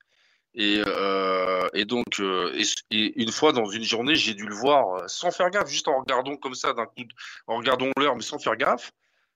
Et, 0.53 0.81
euh, 0.85 1.67
et 1.73 1.85
donc, 1.85 2.19
euh, 2.19 2.53
et, 2.89 3.21
une 3.21 3.31
fois 3.31 3.53
dans 3.53 3.65
une 3.65 3.83
journée, 3.83 4.15
j'ai 4.15 4.33
dû 4.33 4.45
le 4.45 4.55
voir 4.55 5.09
sans 5.09 5.31
faire 5.31 5.49
gaffe, 5.49 5.69
juste 5.69 5.87
en 5.87 5.99
regardant 5.99 6.35
comme 6.35 6.55
ça, 6.55 6.73
d'un 6.73 6.85
coup, 6.85 7.03
en 7.47 7.57
regardant 7.57 7.87
l'heure, 7.97 8.15
mais 8.15 8.21
sans 8.21 8.39
faire 8.39 8.57
gaffe, 8.57 8.91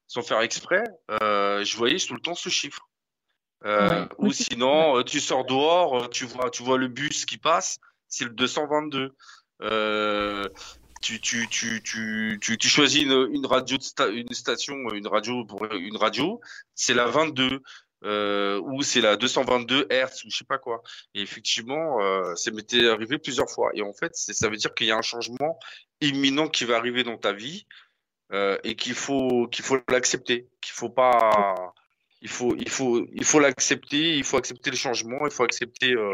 sans 0.07 0.22
faire 0.22 0.41
exprès, 0.41 0.84
je 1.09 1.77
voyais 1.77 1.97
tout 1.97 2.13
le 2.13 2.22
temps 2.22 2.35
ce 2.35 2.49
chiffre. 2.49 2.88
Ou 4.17 4.31
sinon, 4.31 5.03
tu 5.03 5.19
sors 5.19 5.45
dehors, 5.45 6.09
tu 6.09 6.26
vois, 6.26 6.49
tu 6.49 6.63
vois 6.63 6.77
le 6.77 6.88
bus 6.88 7.26
qui 7.26 7.38
passe, 7.38 7.80
c'est 8.07 8.26
le 8.26 8.31
222. 8.31 9.15
Tu, 11.01 11.19
tu, 11.19 11.47
tu, 11.49 11.81
tu, 11.84 12.39
tu, 12.39 12.67
choisis 12.67 13.03
une, 13.03 13.45
radio, 13.45 13.77
une 14.11 14.34
station, 14.34 14.76
une 14.93 15.07
radio 15.07 15.45
pour 15.45 15.65
une 15.73 15.97
radio, 15.97 16.41
c'est 16.73 16.93
la 16.93 17.07
22. 17.07 17.61
Euh, 18.03 18.61
ou 18.65 18.84
c'est 18.84 19.01
la 19.01 19.15
222 19.15 19.88
Hz 19.89 20.26
ou 20.26 20.30
je 20.30 20.38
sais 20.38 20.45
pas 20.45 20.59
quoi. 20.59 20.84
Et 21.15 21.22
effectivement, 21.22 22.01
euh, 22.01 22.35
ça 22.35 22.51
m'était 22.51 22.88
arrivé 22.88 23.17
plusieurs 23.17 23.49
fois. 23.49 23.72
Et 23.73 23.81
en 23.81 23.93
fait, 23.93 24.11
ça 24.13 24.47
veut 24.47 24.57
dire 24.57 24.76
qu'il 24.76 24.85
y 24.88 24.91
a 24.91 24.97
un 24.97 25.01
changement 25.01 25.57
imminent 26.01 26.47
qui 26.47 26.65
va 26.65 26.76
arriver 26.76 27.03
dans 27.03 27.17
ta 27.17 27.34
vie 27.34 27.65
euh, 28.31 28.57
et 28.63 28.76
qu'il 28.76 28.93
faut 28.93 29.47
qu'il 29.47 29.63
faut 29.65 29.77
l'accepter, 29.89 30.47
qu'il 30.61 30.73
faut 30.73 30.89
pas, 30.89 31.73
il 32.22 32.30
faut 32.30 32.55
il 32.57 32.69
faut 32.69 33.07
il 33.13 33.23
faut 33.23 33.39
l'accepter, 33.39 34.17
il 34.17 34.23
faut 34.23 34.38
accepter 34.38 34.72
le 34.72 34.77
changement, 34.77 35.26
il 35.26 35.31
faut 35.31 35.43
accepter 35.43 35.93
euh, 35.93 36.13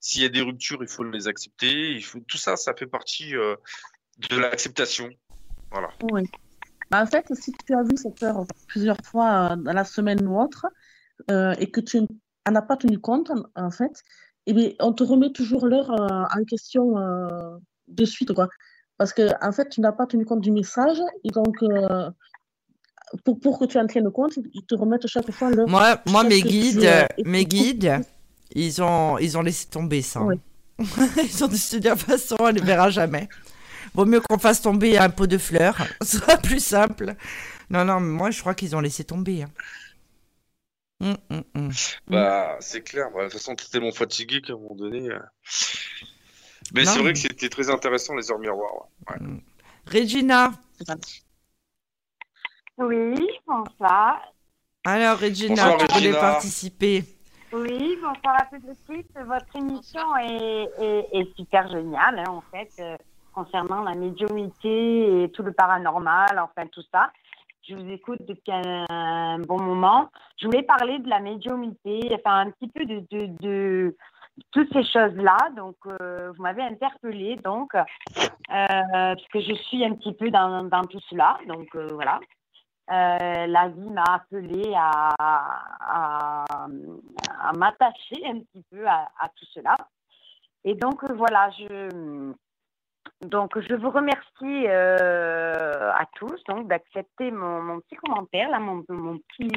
s'il 0.00 0.22
y 0.22 0.26
a 0.26 0.28
des 0.28 0.42
ruptures, 0.42 0.82
il 0.82 0.88
faut 0.88 1.04
les 1.04 1.28
accepter. 1.28 1.92
Il 1.92 2.04
faut 2.04 2.20
tout 2.20 2.36
ça, 2.38 2.56
ça 2.56 2.74
fait 2.74 2.86
partie 2.86 3.34
euh, 3.36 3.56
de 4.30 4.36
l'acceptation. 4.36 5.08
Voilà. 5.70 5.88
Oui. 6.12 6.22
Bah, 6.90 7.02
en 7.02 7.06
fait, 7.06 7.26
si 7.34 7.52
tu 7.66 7.74
as 7.74 7.82
vu 7.82 7.96
cette 7.96 8.22
heure 8.22 8.44
plusieurs 8.68 8.98
fois 9.04 9.56
dans 9.56 9.72
la 9.72 9.84
semaine 9.84 10.26
ou 10.26 10.40
autre, 10.40 10.66
euh, 11.30 11.54
et 11.58 11.70
que 11.70 11.80
tu 11.80 12.00
n'en 12.00 12.54
as 12.54 12.62
pas 12.62 12.76
tenu 12.76 12.98
compte, 12.98 13.30
en, 13.54 13.70
fait, 13.70 14.02
eh 14.46 14.52
bien, 14.52 14.70
on 14.80 14.92
te 14.92 15.02
remet 15.02 15.32
toujours 15.32 15.66
l'heure 15.66 15.90
euh, 15.90 16.24
en 16.38 16.44
question 16.44 16.98
euh, 16.98 17.56
de 17.88 18.04
suite. 18.04 18.32
Quoi. 18.32 18.48
Parce 18.98 19.12
que, 19.12 19.30
en 19.44 19.52
fait, 19.52 19.68
tu 19.68 19.80
n'as 19.80 19.92
pas 19.92 20.06
tenu 20.06 20.24
compte 20.24 20.40
du 20.40 20.52
message. 20.52 20.98
Et 21.24 21.30
donc, 21.30 21.56
pour, 23.24 23.40
pour, 23.40 23.58
que 23.58 23.64
tu 23.64 23.78
en 23.78 23.86
tiennes 23.86 24.10
compte, 24.10 24.38
ils 24.52 24.64
te 24.66 24.74
remettent 24.74 25.06
chaque 25.06 25.30
fois 25.30 25.50
l'heure. 25.50 25.68
Moi, 25.68 26.00
moi 26.06 26.24
mes 26.24 26.42
guides, 26.42 27.06
mes 27.24 27.44
guides 27.44 28.04
ils, 28.54 28.82
ont, 28.82 29.18
ils 29.18 29.36
ont 29.36 29.42
laissé 29.42 29.66
tomber 29.66 30.02
ça. 30.02 30.20
ils 30.78 31.44
ont 31.44 31.48
décidé 31.48 31.88
de 31.88 31.94
toute 31.94 32.02
façon, 32.02 32.36
on 32.40 32.46
ne 32.46 32.52
les 32.52 32.60
verra 32.60 32.90
jamais. 32.90 33.28
Vaut 33.94 34.04
mieux 34.04 34.20
qu'on 34.20 34.38
fasse 34.38 34.60
tomber 34.60 34.98
un 34.98 35.08
pot 35.08 35.26
de 35.26 35.38
fleurs, 35.38 35.76
ce 36.02 36.18
sera 36.18 36.36
plus 36.36 36.62
simple. 36.62 37.14
Non, 37.70 37.84
non, 37.84 38.00
moi 38.00 38.30
je 38.30 38.40
crois 38.40 38.54
qu'ils 38.54 38.74
ont 38.74 38.80
laissé 38.80 39.04
tomber. 39.04 39.44
Hein. 39.44 39.50
Hum, 41.00 41.16
hum, 41.30 41.44
hum. 41.54 41.70
Bah, 42.08 42.56
c'est 42.60 42.82
clair. 42.82 43.10
Bah, 43.14 43.20
de 43.20 43.24
toute 43.24 43.34
façon, 43.34 43.54
tu 43.54 43.68
tellement 43.68 43.92
fatigué 43.92 44.40
qu'à 44.40 44.54
un 44.54 44.56
moment 44.56 44.74
donné. 44.74 45.10
Euh. 45.10 45.18
Mais 46.72 46.84
c'est 46.84 47.00
vrai 47.00 47.12
que 47.12 47.18
c'était 47.18 47.48
très 47.48 47.68
intéressant, 47.68 48.14
les 48.14 48.30
heures 48.30 48.38
miroirs. 48.38 48.88
Regina. 49.86 50.52
Oui, 52.78 53.28
bonsoir. 53.46 54.20
Alors, 54.84 55.18
Regina, 55.18 55.76
tu 55.76 55.94
voulais 55.94 56.12
participer. 56.12 57.04
Oui, 57.52 57.98
bonsoir 58.02 58.36
à 58.40 58.46
toutes 58.46 58.68
et 58.68 58.76
tous. 58.86 59.22
Votre 59.24 59.56
émission 59.56 60.16
est, 60.16 60.68
est, 61.12 61.36
super 61.36 61.68
géniale, 61.68 62.18
hein, 62.18 62.30
en 62.30 62.42
fait, 62.50 62.70
euh, 62.80 62.96
concernant 63.34 63.82
la 63.82 63.94
médiumité 63.94 65.22
et 65.24 65.30
tout 65.30 65.42
le 65.42 65.52
paranormal, 65.52 66.38
enfin, 66.38 66.66
tout 66.68 66.82
ça 66.92 67.10
je 67.66 67.74
vous 67.74 67.90
écoute 67.90 68.20
depuis 68.26 68.52
un, 68.52 69.38
bon 69.38 69.60
moment. 69.60 70.10
Je 70.36 70.46
voulais 70.46 70.62
parler 70.62 70.98
de 70.98 71.08
la 71.08 71.20
médiumité, 71.20 72.00
enfin 72.14 72.40
un 72.40 72.50
petit 72.50 72.68
peu 72.68 72.84
de, 72.84 73.00
de, 73.10 73.26
de 73.40 73.96
toutes 74.50 74.72
ces 74.72 74.84
choses-là. 74.84 75.36
Donc, 75.56 75.76
euh, 75.86 76.32
vous 76.36 76.42
m'avez 76.42 76.62
interpellée, 76.62 77.36
donc, 77.36 77.74
euh, 77.74 77.84
parce 78.48 79.16
je 79.32 79.54
suis 79.54 79.84
un 79.84 79.94
petit 79.94 80.12
peu 80.12 80.30
dans, 80.30 80.64
dans 80.64 80.84
tout 80.84 81.00
cela. 81.08 81.38
Donc, 81.48 81.74
euh, 81.74 81.88
voilà. 81.92 82.20
la 82.88 83.68
vie 83.68 83.90
m'a 83.90 84.04
appelée 84.04 84.74
à, 84.76 85.14
à, 85.18 86.56
m'attacher 87.56 88.26
un 88.26 88.40
petit 88.40 88.64
peu 88.70 88.86
à, 88.86 89.08
tout 89.36 89.46
cela. 89.54 89.76
Et 90.64 90.74
donc, 90.74 91.02
voilà, 91.12 91.50
je 91.50 92.32
donc, 93.30 93.58
je 93.58 93.74
vous 93.74 93.90
remercie 93.90 94.66
euh, 94.68 95.90
à 95.92 96.04
tous 96.16 96.42
d'accepter 96.64 97.30
mon, 97.30 97.80
petit 97.80 97.96
commentaire, 97.96 98.50
là, 98.50 98.58
mon, 98.58 98.82
petit, 98.82 99.50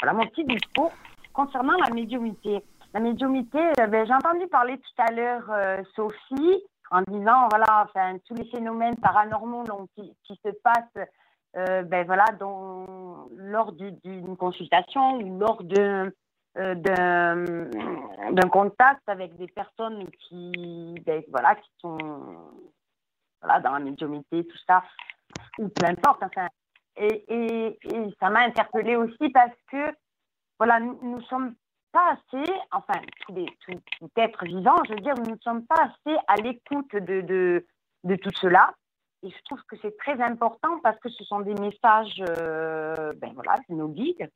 voilà, 0.00 0.12
mon 0.12 0.26
petit 0.26 0.44
discours 0.44 0.92
concernant 1.32 1.76
la 1.84 1.92
médiumité. 1.94 2.62
La 2.92 3.00
médiumité, 3.00 3.58
euh, 3.80 3.86
ben, 3.86 4.06
j'ai 4.06 4.12
entendu 4.12 4.46
parler 4.48 4.78
tout 4.78 5.02
à 5.02 5.12
l'heure 5.12 5.44
euh, 5.50 5.82
Sophie 5.96 6.62
en 6.90 7.00
disant 7.02 7.48
voilà, 7.48 7.86
enfin, 7.88 8.18
tous 8.26 8.34
les 8.34 8.44
phénomènes 8.50 8.96
paranormaux 8.96 9.64
qui, 9.96 10.14
se 10.28 10.50
passent 10.62 11.08
ben, 11.54 12.04
voilà, 12.06 12.24
lors 13.36 13.72
d'une 13.72 14.36
consultation 14.36 15.16
ou 15.16 15.38
lors 15.38 15.62
d'un 15.62 16.10
d'un 16.54 18.48
contact 18.50 19.00
avec 19.06 19.34
des 19.38 19.46
personnes 19.46 20.06
qui, 20.20 20.94
ben, 21.06 21.22
voilà, 21.30 21.54
qui 21.54 21.70
sont 21.80 21.96
voilà, 23.42 23.60
dans 23.60 23.72
la 23.72 23.80
médiumité, 23.80 24.46
tout 24.46 24.58
ça, 24.66 24.82
ou 25.58 25.68
peu 25.68 25.86
importe. 25.86 26.22
Et, 26.96 27.24
et, 27.28 27.78
et 27.94 28.14
ça 28.20 28.30
m'a 28.30 28.40
interpellée 28.40 28.96
aussi 28.96 29.30
parce 29.30 29.56
que, 29.70 29.94
voilà, 30.58 30.80
nous 30.80 31.16
ne 31.16 31.22
sommes 31.22 31.54
pas 31.92 32.12
assez, 32.12 32.52
enfin, 32.72 33.00
tous 33.20 33.34
les 33.34 33.46
tout, 33.66 33.80
tout 33.98 34.10
être 34.16 34.44
vivant, 34.44 34.76
je 34.86 34.94
veux 34.94 35.00
dire, 35.00 35.14
nous 35.14 35.32
ne 35.32 35.40
sommes 35.40 35.66
pas 35.66 35.82
assez 35.82 36.16
à 36.26 36.36
l'écoute 36.36 36.94
de, 36.96 37.20
de, 38.04 38.16
tout 38.16 38.32
cela. 38.40 38.72
Et 39.22 39.30
je 39.30 39.42
trouve 39.44 39.62
que 39.68 39.76
c'est 39.80 39.96
très 39.98 40.20
important 40.20 40.80
parce 40.82 40.98
que 40.98 41.08
ce 41.08 41.22
sont 41.24 41.40
des 41.40 41.54
messages, 41.54 42.22
euh, 42.28 43.12
ben 43.16 43.32
voilà, 43.34 43.56
nos 43.68 43.88
guides. 43.88 44.30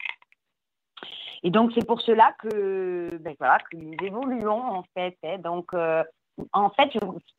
Et 1.42 1.50
donc, 1.50 1.72
c'est 1.74 1.86
pour 1.86 2.00
cela 2.00 2.34
que, 2.38 3.16
ben 3.20 3.34
voilà, 3.38 3.58
que 3.58 3.76
nous 3.76 3.96
évoluons, 4.00 4.62
en 4.62 4.84
fait. 4.94 5.16
Hein. 5.24 5.38
Donc, 5.38 5.74
euh, 5.74 6.04
en 6.52 6.70
fait, 6.70 6.90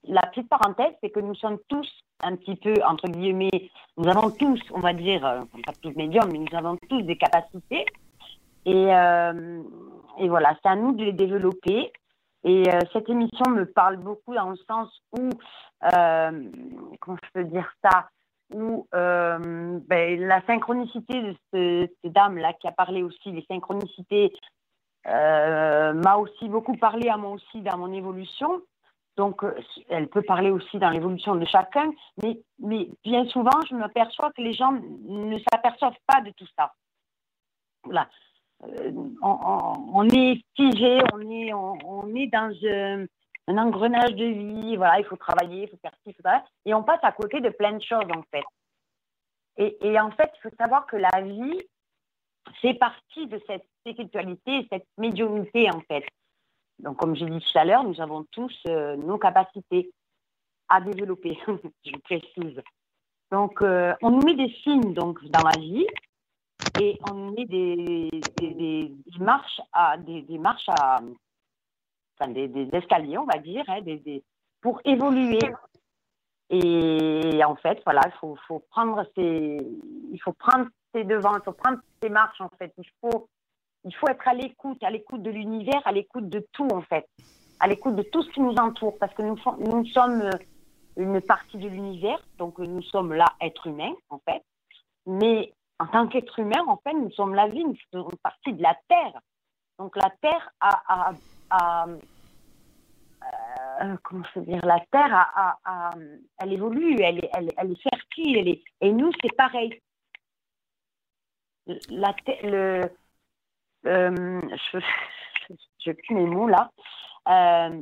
la 0.04 0.22
petite 0.22 0.50
parenthèse, 0.50 0.94
c'est 1.02 1.10
que 1.10 1.20
nous 1.20 1.36
sommes 1.36 1.60
tous 1.68 1.88
un 2.22 2.36
petit 2.36 2.56
peu, 2.56 2.74
entre 2.86 3.08
guillemets, 3.08 3.70
nous 3.98 4.08
avons 4.08 4.32
tous, 4.32 4.60
on 4.74 4.80
va 4.80 4.94
dire, 4.94 5.26
euh, 5.26 5.42
pas 5.66 5.74
tous 5.82 5.96
médiums, 5.96 6.32
mais 6.32 6.40
nous 6.40 6.58
avons 6.58 6.78
tous 6.90 7.02
des 7.04 7.18
capacités. 7.18 7.86
Et, 8.66 8.94
euh, 8.94 9.62
voilà, 10.20 10.56
c'est 10.62 10.70
à 10.70 10.76
nous 10.76 10.94
de 10.94 11.06
les 11.06 11.14
développer. 11.14 11.92
Et 12.44 12.64
euh, 12.70 12.80
cette 12.94 13.10
émission 13.10 13.52
me 13.52 13.66
parle 13.66 13.98
beaucoup 13.98 14.34
dans 14.34 14.50
le 14.50 14.58
sens 14.68 14.90
où, 15.18 15.30
comment 15.82 17.18
je 17.24 17.30
peux 17.34 17.44
dire 17.44 17.72
ça, 17.84 18.10
où 18.54 18.88
ben, 18.92 20.20
la 20.20 20.42
synchronicité 20.48 21.22
de 21.22 21.36
ce, 21.54 21.88
cette 22.02 22.14
dame-là 22.14 22.54
qui 22.54 22.68
a 22.68 22.72
parlé 22.72 23.04
aussi, 23.04 23.32
les 23.32 23.46
synchronicités, 23.48 24.34
m'a 25.06 26.16
aussi 26.18 26.50
beaucoup 26.50 26.76
parlé 26.76 27.10
à 27.10 27.18
moi 27.18 27.32
aussi 27.32 27.62
dans 27.62 27.78
mon 27.78 27.94
évolution. 27.94 28.62
Donc, 29.18 29.44
euh, 29.44 29.60
elle 29.90 30.08
peut 30.08 30.22
parler 30.22 30.52
aussi 30.52 30.78
dans 30.78 30.92
l'évolution 30.92 31.36
de 31.36 31.46
chacun, 31.46 31.92
mais, 32.22 32.40
bien 33.04 33.26
souvent, 33.26 33.60
je 33.68 33.76
m'aperçois 33.76 34.32
que 34.32 34.42
les 34.42 34.54
gens 34.54 34.72
ne 34.72 35.40
s'aperçoivent 35.52 35.98
pas 36.06 36.22
de 36.22 36.30
tout 36.32 36.46
ça. 36.56 36.72
Voilà. 37.84 38.08
Euh, 38.64 38.92
on, 39.22 40.08
est 40.10 40.44
figé, 40.56 41.00
on 41.14 42.16
est, 42.16 42.28
dans 42.28 42.54
un, 42.64 43.58
engrenage 43.58 44.14
de 44.14 44.26
vie, 44.26 44.76
voilà, 44.76 45.00
il 45.00 45.06
faut 45.06 45.16
travailler, 45.16 45.64
il 45.64 45.70
faut 45.70 45.78
faire 45.78 45.94
ci, 46.04 46.10
il 46.10 46.14
faut 46.14 46.24
ça, 46.24 46.44
et 46.66 46.74
on 46.74 46.84
passe 46.84 47.00
à 47.02 47.12
côté 47.12 47.42
de 47.42 47.50
plein 47.50 47.74
de 47.74 47.82
choses, 47.82 48.10
en 48.16 48.22
fait. 48.32 48.46
Et, 49.58 50.00
en 50.00 50.12
fait, 50.12 50.32
il 50.36 50.42
faut 50.42 50.56
savoir 50.60 50.86
que 50.86 50.98
la 50.98 51.22
vie, 51.22 51.60
c'est 52.62 52.76
partie 52.76 53.26
de 53.26 53.42
cette 53.48 53.66
spiritualité, 53.80 54.68
cette 54.72 54.88
médiumnité, 55.00 55.72
en 55.72 55.82
fait. 55.82 56.06
Donc, 56.80 56.98
comme 56.98 57.16
j'ai 57.16 57.26
dit 57.26 57.40
tout 57.40 57.58
à 57.58 57.66
l'heure, 57.66 57.84
nous 57.84 58.00
avons 58.02 58.24
tous 58.32 58.56
euh, 58.68 58.96
nos 58.98 59.18
capacités 59.18 59.92
à 60.70 60.82
développer, 60.82 61.38
je 61.86 61.98
précise. 62.04 62.62
Donc, 63.32 63.62
euh, 63.62 63.94
on 64.02 64.12
nous 64.12 64.22
met 64.22 64.36
des 64.36 64.54
signes 64.64 64.94
donc, 64.94 65.24
dans 65.26 65.44
la 65.44 65.60
vie 65.60 65.88
et 66.80 67.00
on 67.10 67.14
nous 67.14 67.34
met 67.34 67.46
des, 67.46 68.10
des, 68.40 68.92
marches 69.20 69.62
à, 69.74 69.98
des, 69.98 70.38
marches 70.38 70.70
à, 70.70 71.00
enfin, 72.20 72.32
des, 72.32 72.70
escaliers, 72.74 73.18
on 73.18 73.26
va 73.26 73.40
dire, 73.40 73.64
hein, 73.68 73.80
pour 74.62 74.80
évoluer. 74.86 75.40
Et 76.50 77.44
en 77.44 77.56
fait, 77.56 77.82
voilà, 77.84 78.02
il 78.06 78.18
faut, 78.20 78.38
faut, 78.48 78.60
prendre 78.70 79.06
ces, 79.16 79.58
il 80.12 80.22
faut 80.22 80.34
prendre 80.34 80.68
ses 80.94 81.04
devants, 81.04 81.36
il 81.36 81.44
faut 81.44 81.52
prendre 81.52 81.80
ces 82.02 82.10
marches, 82.10 82.40
en 82.40 82.50
fait. 82.58 82.74
Il 82.78 82.88
faut 83.02 83.28
il 83.88 83.96
faut 83.96 84.08
être 84.10 84.28
à 84.28 84.34
l'écoute, 84.34 84.84
à 84.84 84.90
l'écoute 84.90 85.24
de 85.24 85.32
l'univers, 85.32 85.82
à 85.86 85.94
l'écoute 85.94 86.28
de 86.30 86.46
tout 86.52 86.68
en 86.74 86.82
fait, 86.82 87.08
à 87.60 87.68
l'écoute 87.68 87.96
de 87.96 88.04
tout 88.04 88.22
ce 88.22 88.30
qui 88.32 88.42
nous 88.42 88.56
entoure, 88.56 88.98
parce 89.00 89.14
que 89.14 89.22
nous, 89.22 89.38
sommes 89.86 90.22
euh, 90.22 90.32
une 90.98 91.22
partie 91.22 91.58
de 91.58 91.70
l'univers, 91.70 92.22
donc 92.38 92.60
euh, 92.60 92.66
nous 92.66 92.82
sommes 92.82 93.14
là, 93.14 93.26
être 93.40 93.66
humain 93.68 93.94
en 94.10 94.20
fait, 94.20 94.44
mais 95.06 95.54
en 95.80 95.88
tant 95.88 96.08
qu'être 96.08 96.38
humain, 96.40 96.66
en 96.68 96.78
fait, 96.78 96.94
nous 96.94 97.12
sommes 97.12 97.34
la 97.34 97.48
vie, 97.48 97.64
nous 97.64 97.78
sommes 97.94 98.10
une 98.12 98.18
partie 98.18 98.52
de 98.52 98.62
la 98.62 98.76
Terre. 98.90 99.22
Donc 99.80 99.96
la 99.96 100.12
Terre 100.22 100.52
a, 100.60 101.14
euh, 103.84 103.96
comment 104.04 104.24
je 104.34 104.40
veux 104.40 104.46
dire, 104.48 104.66
la 104.66 104.80
Terre 104.92 105.14
a, 105.64 105.92
elle 106.40 106.52
évolue, 106.52 107.00
elle 107.00 107.20
est, 107.20 107.30
elle, 107.34 107.78
fertile, 107.78 108.60
et 108.82 108.92
nous 108.92 109.12
c'est 109.22 109.36
pareil. 109.36 109.80
La, 111.90 112.16
le, 112.44 112.90
euh, 113.88 114.42
je 114.72 114.78
n'ai 115.88 115.94
plus 115.94 116.16
mes 116.16 116.26
mots 116.26 116.48
là. 116.48 116.72
Euh, 117.28 117.82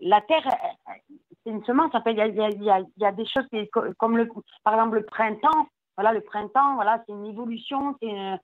la 0.00 0.20
Terre, 0.22 0.46
c'est 1.42 1.50
une 1.50 1.64
semence. 1.64 1.92
Il 2.06 2.16
y 2.16 2.20
a, 2.20 2.26
y, 2.26 2.70
a, 2.70 2.80
y 2.96 3.04
a, 3.04 3.12
des 3.12 3.26
choses 3.26 3.46
qui, 3.50 3.68
comme 3.98 4.16
le, 4.16 4.28
par 4.62 4.74
exemple 4.74 4.96
le 4.96 5.04
printemps. 5.04 5.68
Voilà, 5.96 6.12
le 6.12 6.20
printemps, 6.20 6.74
voilà, 6.74 7.02
c'est 7.06 7.12
une 7.12 7.26
évolution, 7.26 7.96
c'est 8.02 8.10
un, 8.10 8.38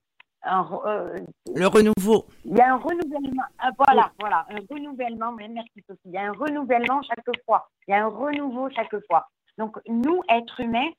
euh, 0.87 1.19
le 1.55 1.67
renouveau. 1.67 2.27
Il 2.45 2.57
y 2.57 2.61
a 2.61 2.73
un 2.73 2.77
renouvellement. 2.77 3.43
Ah, 3.59 3.71
voilà, 3.77 4.11
voilà, 4.19 4.47
un 4.51 4.57
renouvellement. 4.71 5.33
Merci 5.33 5.83
Sophie. 5.87 6.01
Il 6.07 6.13
y 6.13 6.17
a 6.17 6.29
un 6.29 6.33
renouvellement 6.33 7.03
chaque 7.03 7.45
fois. 7.45 7.69
Il 7.87 7.93
y 7.93 7.95
a 7.95 8.05
un 8.05 8.09
renouveau 8.09 8.69
chaque 8.71 8.95
fois. 9.07 9.29
Donc 9.59 9.79
nous, 9.87 10.23
êtres 10.29 10.61
humains, 10.61 10.91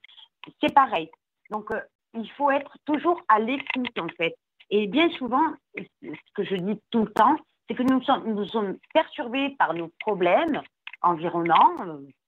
c'est 0.61 0.73
pareil. 0.73 1.09
Donc 1.49 1.71
euh, 1.71 1.81
il 2.13 2.29
faut 2.31 2.51
être 2.51 2.77
toujours 2.85 3.21
à 3.27 3.39
l'écoute 3.39 3.99
en 3.99 4.07
fait. 4.17 4.35
Et 4.69 4.87
bien 4.87 5.09
souvent, 5.11 5.53
ce 5.77 6.17
que 6.35 6.43
je 6.43 6.55
dis 6.55 6.79
tout 6.89 7.05
le 7.05 7.11
temps, 7.11 7.35
c'est 7.67 7.75
que 7.75 7.83
nous 7.83 8.45
sommes, 8.45 8.77
perturbés 8.93 9.55
par 9.57 9.73
nos 9.73 9.89
problèmes 9.99 10.61
environnants. 11.01 11.75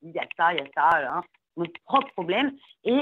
Il 0.02 0.12
y 0.12 0.20
a 0.20 0.28
ça, 0.38 0.54
il 0.54 0.60
y 0.60 0.62
a 0.62 0.68
ça, 0.74 1.18
hein, 1.18 1.24
nos 1.58 1.66
propres 1.86 2.12
problèmes. 2.14 2.52
Et 2.84 3.02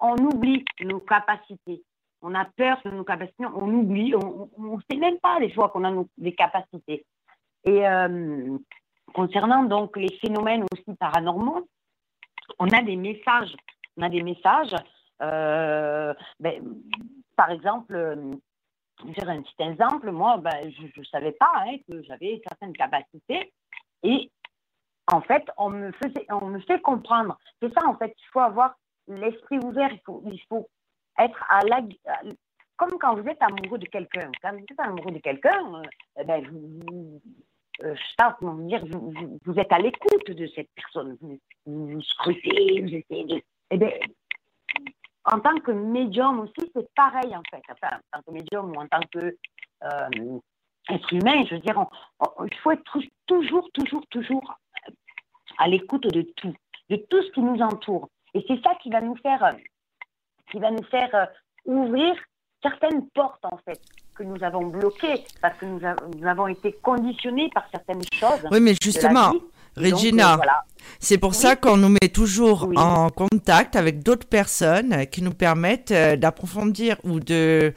on 0.00 0.16
oublie 0.16 0.64
nos 0.80 1.00
capacités. 1.00 1.82
On 2.22 2.34
a 2.34 2.44
peur 2.44 2.80
de 2.84 2.90
nos 2.90 3.04
capacités, 3.04 3.44
on 3.44 3.68
oublie, 3.68 4.14
on 4.16 4.48
ne 4.58 4.80
sait 4.90 4.96
même 4.96 5.18
pas 5.18 5.38
les 5.38 5.52
fois 5.52 5.68
qu'on 5.68 5.84
a 5.84 5.90
nos, 5.90 6.08
des 6.16 6.34
capacités. 6.34 7.04
Et 7.64 7.86
euh, 7.86 8.58
concernant 9.12 9.64
donc 9.64 9.96
les 9.96 10.12
phénomènes 10.20 10.64
aussi 10.72 10.96
paranormaux, 10.98 11.68
on 12.58 12.68
a 12.68 12.82
des 12.82 12.96
messages. 12.96 13.54
On 13.96 14.02
a 14.02 14.08
des 14.08 14.22
messages. 14.22 14.74
Euh, 15.22 16.14
ben, 16.40 16.62
par 17.36 17.50
exemple, 17.50 17.94
je 19.04 19.24
vais 19.24 19.32
un 19.32 19.42
petit 19.42 19.62
exemple. 19.62 20.10
Moi, 20.10 20.38
ben, 20.38 20.72
je 20.72 21.00
ne 21.00 21.04
savais 21.04 21.32
pas 21.32 21.52
hein, 21.56 21.76
que 21.88 22.02
j'avais 22.02 22.40
certaines 22.48 22.72
capacités. 22.72 23.52
Et 24.02 24.30
en 25.08 25.20
fait, 25.20 25.44
on 25.56 25.70
me, 25.70 25.92
faisait, 25.92 26.26
on 26.30 26.46
me 26.46 26.60
fait 26.60 26.80
comprendre. 26.80 27.38
C'est 27.60 27.72
ça, 27.72 27.86
en 27.86 27.96
fait, 27.96 28.14
il 28.18 28.26
faut 28.32 28.40
avoir 28.40 28.74
l'esprit 29.06 29.58
ouvert. 29.58 29.90
Il 29.92 30.00
faut, 30.04 30.22
il 30.26 30.40
faut 30.48 30.68
être 31.18 31.44
à 31.48 31.62
la. 31.64 31.82
Comme 32.76 32.98
quand 32.98 33.14
vous 33.14 33.28
êtes 33.28 33.42
amoureux 33.42 33.78
de 33.78 33.86
quelqu'un. 33.86 34.30
Quand 34.42 34.52
vous 34.52 34.64
êtes 34.70 34.80
amoureux 34.80 35.12
de 35.12 35.18
quelqu'un, 35.18 35.82
euh, 36.18 36.24
ben, 36.24 36.46
vous, 36.46 37.20
euh, 37.82 37.94
je 37.94 38.00
sais 38.00 38.14
pas 38.18 38.36
comment 38.38 38.54
dire, 38.66 38.84
vous, 38.86 39.38
vous, 39.44 39.58
êtes 39.58 39.72
à 39.72 39.78
l'écoute 39.78 40.30
de 40.30 40.46
cette 40.48 40.68
personne. 40.74 41.16
Vous, 41.20 41.38
vous 41.64 42.02
scrutez, 42.02 42.82
vous 42.82 42.94
essayez 42.94 43.24
de. 43.24 43.42
Eh 43.70 43.78
bien, 43.78 43.90
en 45.26 45.40
tant 45.40 45.56
que 45.56 45.72
médium 45.72 46.40
aussi, 46.40 46.70
c'est 46.74 46.88
pareil 46.94 47.34
en 47.36 47.42
fait. 47.50 47.62
Enfin, 47.70 47.96
en 48.12 48.18
tant 48.18 48.22
que 48.26 48.30
médium 48.32 48.70
ou 48.70 48.80
en 48.80 48.86
tant 48.86 49.00
que 49.12 49.36
euh, 49.84 50.38
être 50.88 51.12
humain, 51.12 51.44
je 51.48 51.56
veux 51.56 51.60
dire, 51.60 51.84
il 52.44 52.54
faut 52.62 52.70
être 52.70 52.82
toujours, 53.26 53.68
toujours, 53.72 54.06
toujours 54.08 54.58
à 55.58 55.68
l'écoute 55.68 56.04
de 56.04 56.22
tout, 56.36 56.54
de 56.90 56.96
tout 56.96 57.22
ce 57.22 57.30
qui 57.32 57.40
nous 57.40 57.60
entoure. 57.60 58.08
Et 58.34 58.44
c'est 58.46 58.62
ça 58.62 58.74
qui 58.82 58.90
va 58.90 59.00
nous 59.00 59.16
faire, 59.16 59.56
qui 60.50 60.58
va 60.58 60.70
nous 60.70 60.84
faire 60.84 61.12
euh, 61.14 61.26
ouvrir 61.64 62.14
certaines 62.62 63.08
portes 63.10 63.44
en 63.44 63.58
fait 63.58 63.80
que 64.14 64.22
nous 64.22 64.42
avons 64.42 64.66
bloquées 64.66 65.24
parce 65.42 65.58
que 65.58 65.66
nous, 65.66 66.26
avons 66.26 66.46
été 66.46 66.72
conditionnés 66.72 67.50
par 67.54 67.68
certaines 67.70 68.02
choses. 68.12 68.46
Oui, 68.50 68.60
mais 68.60 68.74
justement, 68.80 69.32
Regina, 69.76 70.34
euh, 70.34 70.46
c'est 71.00 71.18
pour 71.18 71.34
ça 71.34 71.56
qu'on 71.56 71.76
nous 71.76 71.90
met 71.90 72.08
toujours 72.12 72.70
en 72.76 73.10
contact 73.10 73.76
avec 73.76 74.02
d'autres 74.02 74.26
personnes 74.26 75.06
qui 75.06 75.22
nous 75.22 75.34
permettent 75.34 75.90
euh, 75.90 76.16
d'approfondir 76.16 76.96
ou 77.04 77.20
de, 77.20 77.74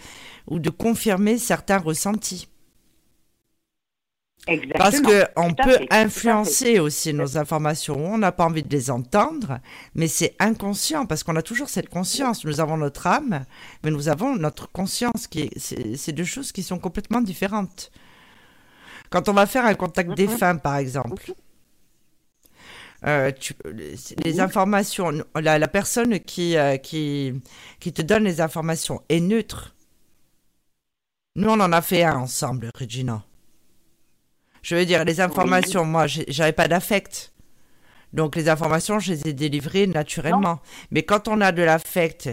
ou 0.47 0.59
de 0.59 0.69
confirmer 0.69 1.37
certains 1.37 1.77
ressentis. 1.77 2.47
Parce 4.75 5.01
qu'on 5.01 5.53
peut 5.53 5.79
influencer 5.91 6.79
aussi 6.79 7.13
nos 7.13 7.37
informations. 7.37 7.97
On 7.97 8.17
n'a 8.17 8.31
pas 8.31 8.45
envie 8.45 8.63
de 8.63 8.69
les 8.69 8.89
entendre, 8.89 9.59
mais 9.93 10.07
c'est 10.07 10.35
inconscient 10.39 11.05
parce 11.05 11.23
qu'on 11.23 11.35
a 11.35 11.41
toujours 11.41 11.69
cette 11.69 11.89
conscience. 11.89 12.45
Nous 12.45 12.59
avons 12.59 12.77
notre 12.77 13.05
âme, 13.05 13.45
mais 13.83 13.91
nous 13.91 14.09
avons 14.09 14.35
notre 14.35 14.71
conscience. 14.71 15.27
qui 15.27 15.51
C'est 15.57 16.13
deux 16.13 16.23
choses 16.23 16.51
qui 16.51 16.63
sont 16.63 16.79
complètement 16.79 17.21
différentes. 17.21 17.91
Quand 19.09 19.27
on 19.29 19.33
va 19.33 19.45
faire 19.45 19.65
un 19.65 19.75
contact 19.75 20.15
défunt, 20.15 20.57
par 20.57 20.77
exemple, 20.77 21.33
euh, 23.05 23.31
les 24.25 24.39
informations, 24.39 25.11
la, 25.35 25.67
personne 25.67 26.19
qui, 26.19 26.57
euh, 26.57 26.77
qui, 26.77 27.33
qui 27.79 27.93
te 27.93 28.01
donne 28.01 28.23
les 28.23 28.41
informations 28.41 29.01
est 29.09 29.21
neutre. 29.21 29.75
Nous, 31.35 31.49
on 31.49 31.59
en 31.59 31.71
a 31.71 31.81
fait 31.81 32.03
un 32.03 32.17
ensemble, 32.17 32.69
Regina. 32.75 33.23
Je 34.61 34.75
veux 34.75 34.85
dire, 34.85 35.05
les 35.05 35.21
informations, 35.21 35.85
moi, 35.85 36.07
j'avais 36.07 36.51
pas 36.51 36.67
d'affect. 36.67 37.33
Donc 38.11 38.35
les 38.35 38.49
informations, 38.49 38.99
je 38.99 39.13
les 39.13 39.29
ai 39.29 39.33
délivrées 39.33 39.87
naturellement. 39.87 40.59
Mais 40.91 41.03
quand 41.03 41.27
on 41.27 41.41
a 41.41 41.51
de 41.51 41.61
l'affect, 41.61 42.29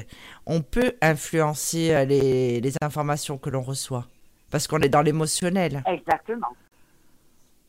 on 0.47 0.63
peut 0.63 0.95
influencer 1.03 1.93
euh, 1.93 2.05
les, 2.05 2.61
les 2.61 2.75
informations 2.81 3.39
que 3.39 3.51
l'on 3.51 3.61
reçoit. 3.63 4.07
Parce 4.51 4.67
qu'on 4.67 4.81
est 4.81 4.89
dans 4.89 5.03
l'émotionnel. 5.03 5.85
Exactement. 5.87 6.49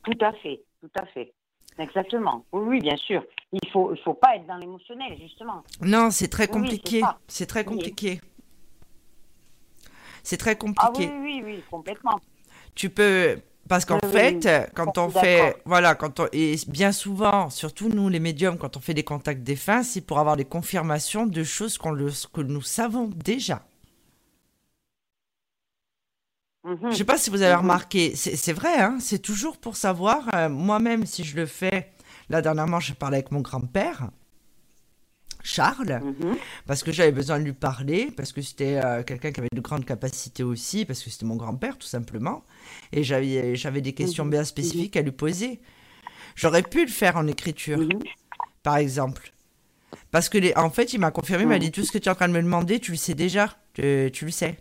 Tout 0.03 0.17
à 0.21 0.31
fait, 0.33 0.61
tout 0.81 0.91
à 0.97 1.05
fait. 1.07 1.33
Exactement. 1.79 2.43
Oui, 2.51 2.79
bien 2.79 2.97
sûr. 2.97 3.23
Il 3.51 3.59
ne 3.63 3.69
faut, 3.69 3.93
il 3.93 4.01
faut 4.01 4.13
pas 4.13 4.35
être 4.35 4.45
dans 4.47 4.57
l'émotionnel, 4.57 5.17
justement. 5.19 5.63
Non, 5.81 6.09
c'est 6.11 6.27
très 6.27 6.47
compliqué. 6.47 7.01
c'est 7.27 7.45
très 7.45 7.63
compliqué. 7.63 8.19
C'est 10.23 10.37
très 10.37 10.57
compliqué. 10.57 11.09
Ah 11.09 11.19
oui, 11.21 11.41
oui, 11.41 11.41
oui, 11.45 11.63
complètement. 11.69 12.19
Tu 12.75 12.89
peux, 12.89 13.39
parce 13.67 13.85
qu'en 13.85 13.99
fait, 13.99 14.47
quand 14.73 14.97
on 14.97 15.09
fait, 15.09 15.61
voilà, 15.65 15.95
quand 15.95 16.19
on, 16.19 16.27
et 16.31 16.55
bien 16.67 16.91
souvent, 16.91 17.49
surtout 17.49 17.89
nous 17.89 18.09
les 18.09 18.19
médiums, 18.19 18.57
quand 18.57 18.77
on 18.77 18.79
fait 18.79 18.93
des 18.93 19.03
contacts 19.03 19.43
défunts, 19.43 19.83
c'est 19.83 20.01
pour 20.01 20.19
avoir 20.19 20.35
des 20.35 20.45
confirmations 20.45 21.25
de 21.25 21.43
choses 21.43 21.77
qu'on 21.77 21.91
le, 21.91 22.11
que 22.33 22.41
nous 22.41 22.61
savons 22.61 23.09
déjà. 23.15 23.66
Je 26.81 26.87
ne 26.87 26.93
sais 26.93 27.03
pas 27.03 27.17
si 27.17 27.29
vous 27.29 27.41
avez 27.41 27.53
mhm. 27.53 27.61
remarqué, 27.61 28.15
c'est 28.15 28.53
vrai, 28.53 28.77
hein, 28.77 28.97
c'est 28.99 29.19
toujours 29.19 29.57
pour 29.57 29.77
savoir, 29.77 30.27
euh, 30.35 30.49
moi-même, 30.49 31.05
si 31.05 31.23
je 31.23 31.35
le 31.35 31.45
fais. 31.45 31.91
Là, 32.29 32.41
dernièrement, 32.41 32.79
je 32.79 32.93
parlais 32.93 33.17
avec 33.17 33.31
mon 33.31 33.41
grand-père. 33.41 34.09
Charles, 35.43 36.01
mhm. 36.03 36.35
parce 36.65 36.83
que 36.83 36.91
j'avais 36.91 37.13
besoin 37.13 37.39
de 37.39 37.45
lui 37.45 37.53
parler, 37.53 38.11
parce 38.17 38.33
que 38.33 38.41
c'était 38.41 38.81
euh, 38.83 39.03
quelqu'un 39.03 39.31
qui 39.31 39.39
avait 39.39 39.49
de 39.53 39.61
grandes 39.61 39.85
capacités 39.85 40.43
aussi, 40.43 40.83
parce 40.83 41.01
que 41.01 41.09
c'était 41.09 41.25
mon 41.25 41.37
grand-père 41.37 41.77
tout 41.77 41.87
simplement, 41.87 42.43
et 42.91 43.03
j'avais, 43.03 43.55
j'avais 43.55 43.79
des 43.79 43.93
questions 43.93 44.25
bien 44.25 44.43
spécifiques 44.43 44.97
à 44.97 45.01
lui 45.01 45.11
poser. 45.11 45.61
J'aurais 46.35 46.63
pu 46.63 46.85
le 46.85 46.91
faire 46.91 47.15
en 47.15 47.27
écriture, 47.27 47.79
par 48.61 48.75
exemple. 48.75 49.31
Parce 50.11 50.27
que, 50.27 50.37
les, 50.37 50.53
en 50.57 50.69
fait, 50.69 50.91
il 50.91 50.99
m'a 50.99 51.11
confirmé, 51.11 51.43
il 51.43 51.49
m'a 51.49 51.59
dit 51.59 51.71
tout 51.71 51.83
ce 51.83 51.93
que 51.93 51.97
tu 51.97 52.09
es 52.09 52.11
en 52.11 52.15
train 52.15 52.27
de 52.27 52.33
me 52.33 52.41
demander, 52.41 52.81
tu 52.81 52.91
le 52.91 52.97
sais 52.97 53.13
déjà, 53.13 53.55
tu, 53.73 54.09
tu 54.11 54.25
le 54.25 54.31
sais. 54.31 54.57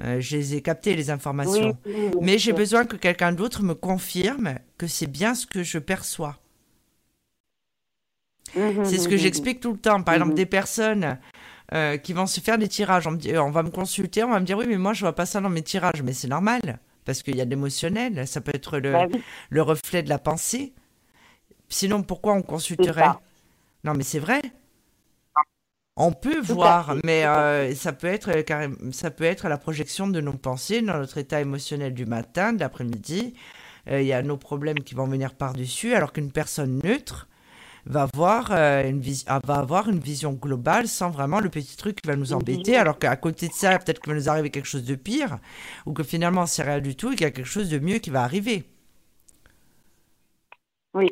Euh, 0.00 0.20
je 0.20 0.36
les 0.36 0.54
ai 0.54 0.62
captées, 0.62 0.94
les 0.94 1.10
informations. 1.10 1.76
Mais 2.20 2.38
j'ai 2.38 2.52
besoin 2.52 2.84
que 2.84 2.96
quelqu'un 2.96 3.32
d'autre 3.32 3.62
me 3.62 3.74
confirme 3.74 4.54
que 4.76 4.86
c'est 4.86 5.06
bien 5.06 5.34
ce 5.34 5.46
que 5.46 5.62
je 5.62 5.78
perçois. 5.78 6.38
Mhm, 8.56 8.84
c'est 8.84 8.98
ce 8.98 9.08
que 9.08 9.14
mhm, 9.14 9.20
j'explique 9.20 9.60
tout 9.60 9.72
le 9.72 9.78
temps. 9.78 10.02
Par 10.02 10.14
exemple, 10.14 10.32
mhm. 10.32 10.36
des 10.36 10.46
personnes 10.46 11.18
euh, 11.74 11.96
qui 11.96 12.12
vont 12.12 12.26
se 12.26 12.40
faire 12.40 12.58
des 12.58 12.68
tirages. 12.68 13.06
On, 13.06 13.12
me 13.12 13.38
on 13.40 13.50
va 13.50 13.62
me 13.62 13.70
consulter, 13.70 14.22
on 14.24 14.30
va 14.30 14.40
me 14.40 14.46
dire 14.46 14.56
oui, 14.56 14.66
mais 14.68 14.78
moi 14.78 14.92
je 14.92 15.00
vois 15.00 15.14
pas 15.14 15.26
ça 15.26 15.40
dans 15.40 15.50
mes 15.50 15.62
tirages. 15.62 16.02
Mais 16.02 16.12
c'est 16.12 16.28
normal 16.28 16.78
parce 17.04 17.22
qu'il 17.22 17.36
y 17.36 17.40
a 17.40 17.44
de 17.44 17.50
l'émotionnel. 17.50 18.26
Ça 18.26 18.40
peut 18.40 18.52
être 18.54 18.78
le, 18.78 18.92
bah 18.92 19.06
le, 19.50 19.62
reflet 19.62 20.02
de 20.02 20.08
la 20.08 20.18
pensée. 20.18 20.72
Sinon, 21.68 22.02
pourquoi 22.02 22.34
on 22.34 22.42
consulterait 22.42 23.10
Non, 23.84 23.92
mais 23.94 24.04
c'est 24.04 24.18
vrai. 24.18 24.40
On 26.00 26.12
peut 26.12 26.40
voir, 26.40 26.94
mais 27.04 27.26
euh, 27.26 27.74
ça 27.74 27.92
peut 27.92 28.06
être 28.06 28.30
ça 28.92 29.10
peut 29.10 29.24
être 29.24 29.48
la 29.48 29.58
projection 29.58 30.06
de 30.06 30.20
nos 30.20 30.32
pensées 30.32 30.80
dans 30.80 30.96
notre 30.96 31.18
état 31.18 31.40
émotionnel 31.40 31.92
du 31.92 32.06
matin, 32.06 32.52
de 32.52 32.60
l'après-midi. 32.60 33.34
Euh, 33.90 34.00
il 34.00 34.06
y 34.06 34.12
a 34.12 34.22
nos 34.22 34.36
problèmes 34.36 34.78
qui 34.78 34.94
vont 34.94 35.08
venir 35.08 35.34
par-dessus, 35.34 35.94
alors 35.94 36.12
qu'une 36.12 36.30
personne 36.30 36.80
neutre, 36.84 37.26
va 37.84 38.02
avoir, 38.02 38.52
euh, 38.52 38.88
une 38.88 39.02
ah, 39.26 39.40
va 39.44 39.56
avoir 39.56 39.88
une 39.88 39.98
vision 39.98 40.34
globale 40.34 40.86
sans 40.86 41.10
vraiment 41.10 41.40
le 41.40 41.48
petit 41.48 41.76
truc 41.76 42.00
qui 42.00 42.06
va 42.06 42.14
nous 42.14 42.32
embêter, 42.32 42.76
alors 42.76 43.00
qu'à 43.00 43.16
côté 43.16 43.48
de 43.48 43.52
ça, 43.52 43.76
peut-être 43.76 44.00
qu'il 44.00 44.12
va 44.12 44.18
nous 44.18 44.28
arriver 44.28 44.50
quelque 44.50 44.66
chose 44.68 44.84
de 44.84 44.94
pire, 44.94 45.38
ou 45.84 45.94
que 45.94 46.04
finalement 46.04 46.46
c'est 46.46 46.62
rien 46.62 46.80
du 46.80 46.94
tout 46.94 47.10
et 47.10 47.16
qu'il 47.16 47.24
y 47.24 47.28
a 47.28 47.32
quelque 47.32 47.44
chose 47.44 47.70
de 47.70 47.78
mieux 47.80 47.98
qui 47.98 48.10
va 48.10 48.22
arriver. 48.22 48.64
Oui. 50.94 51.08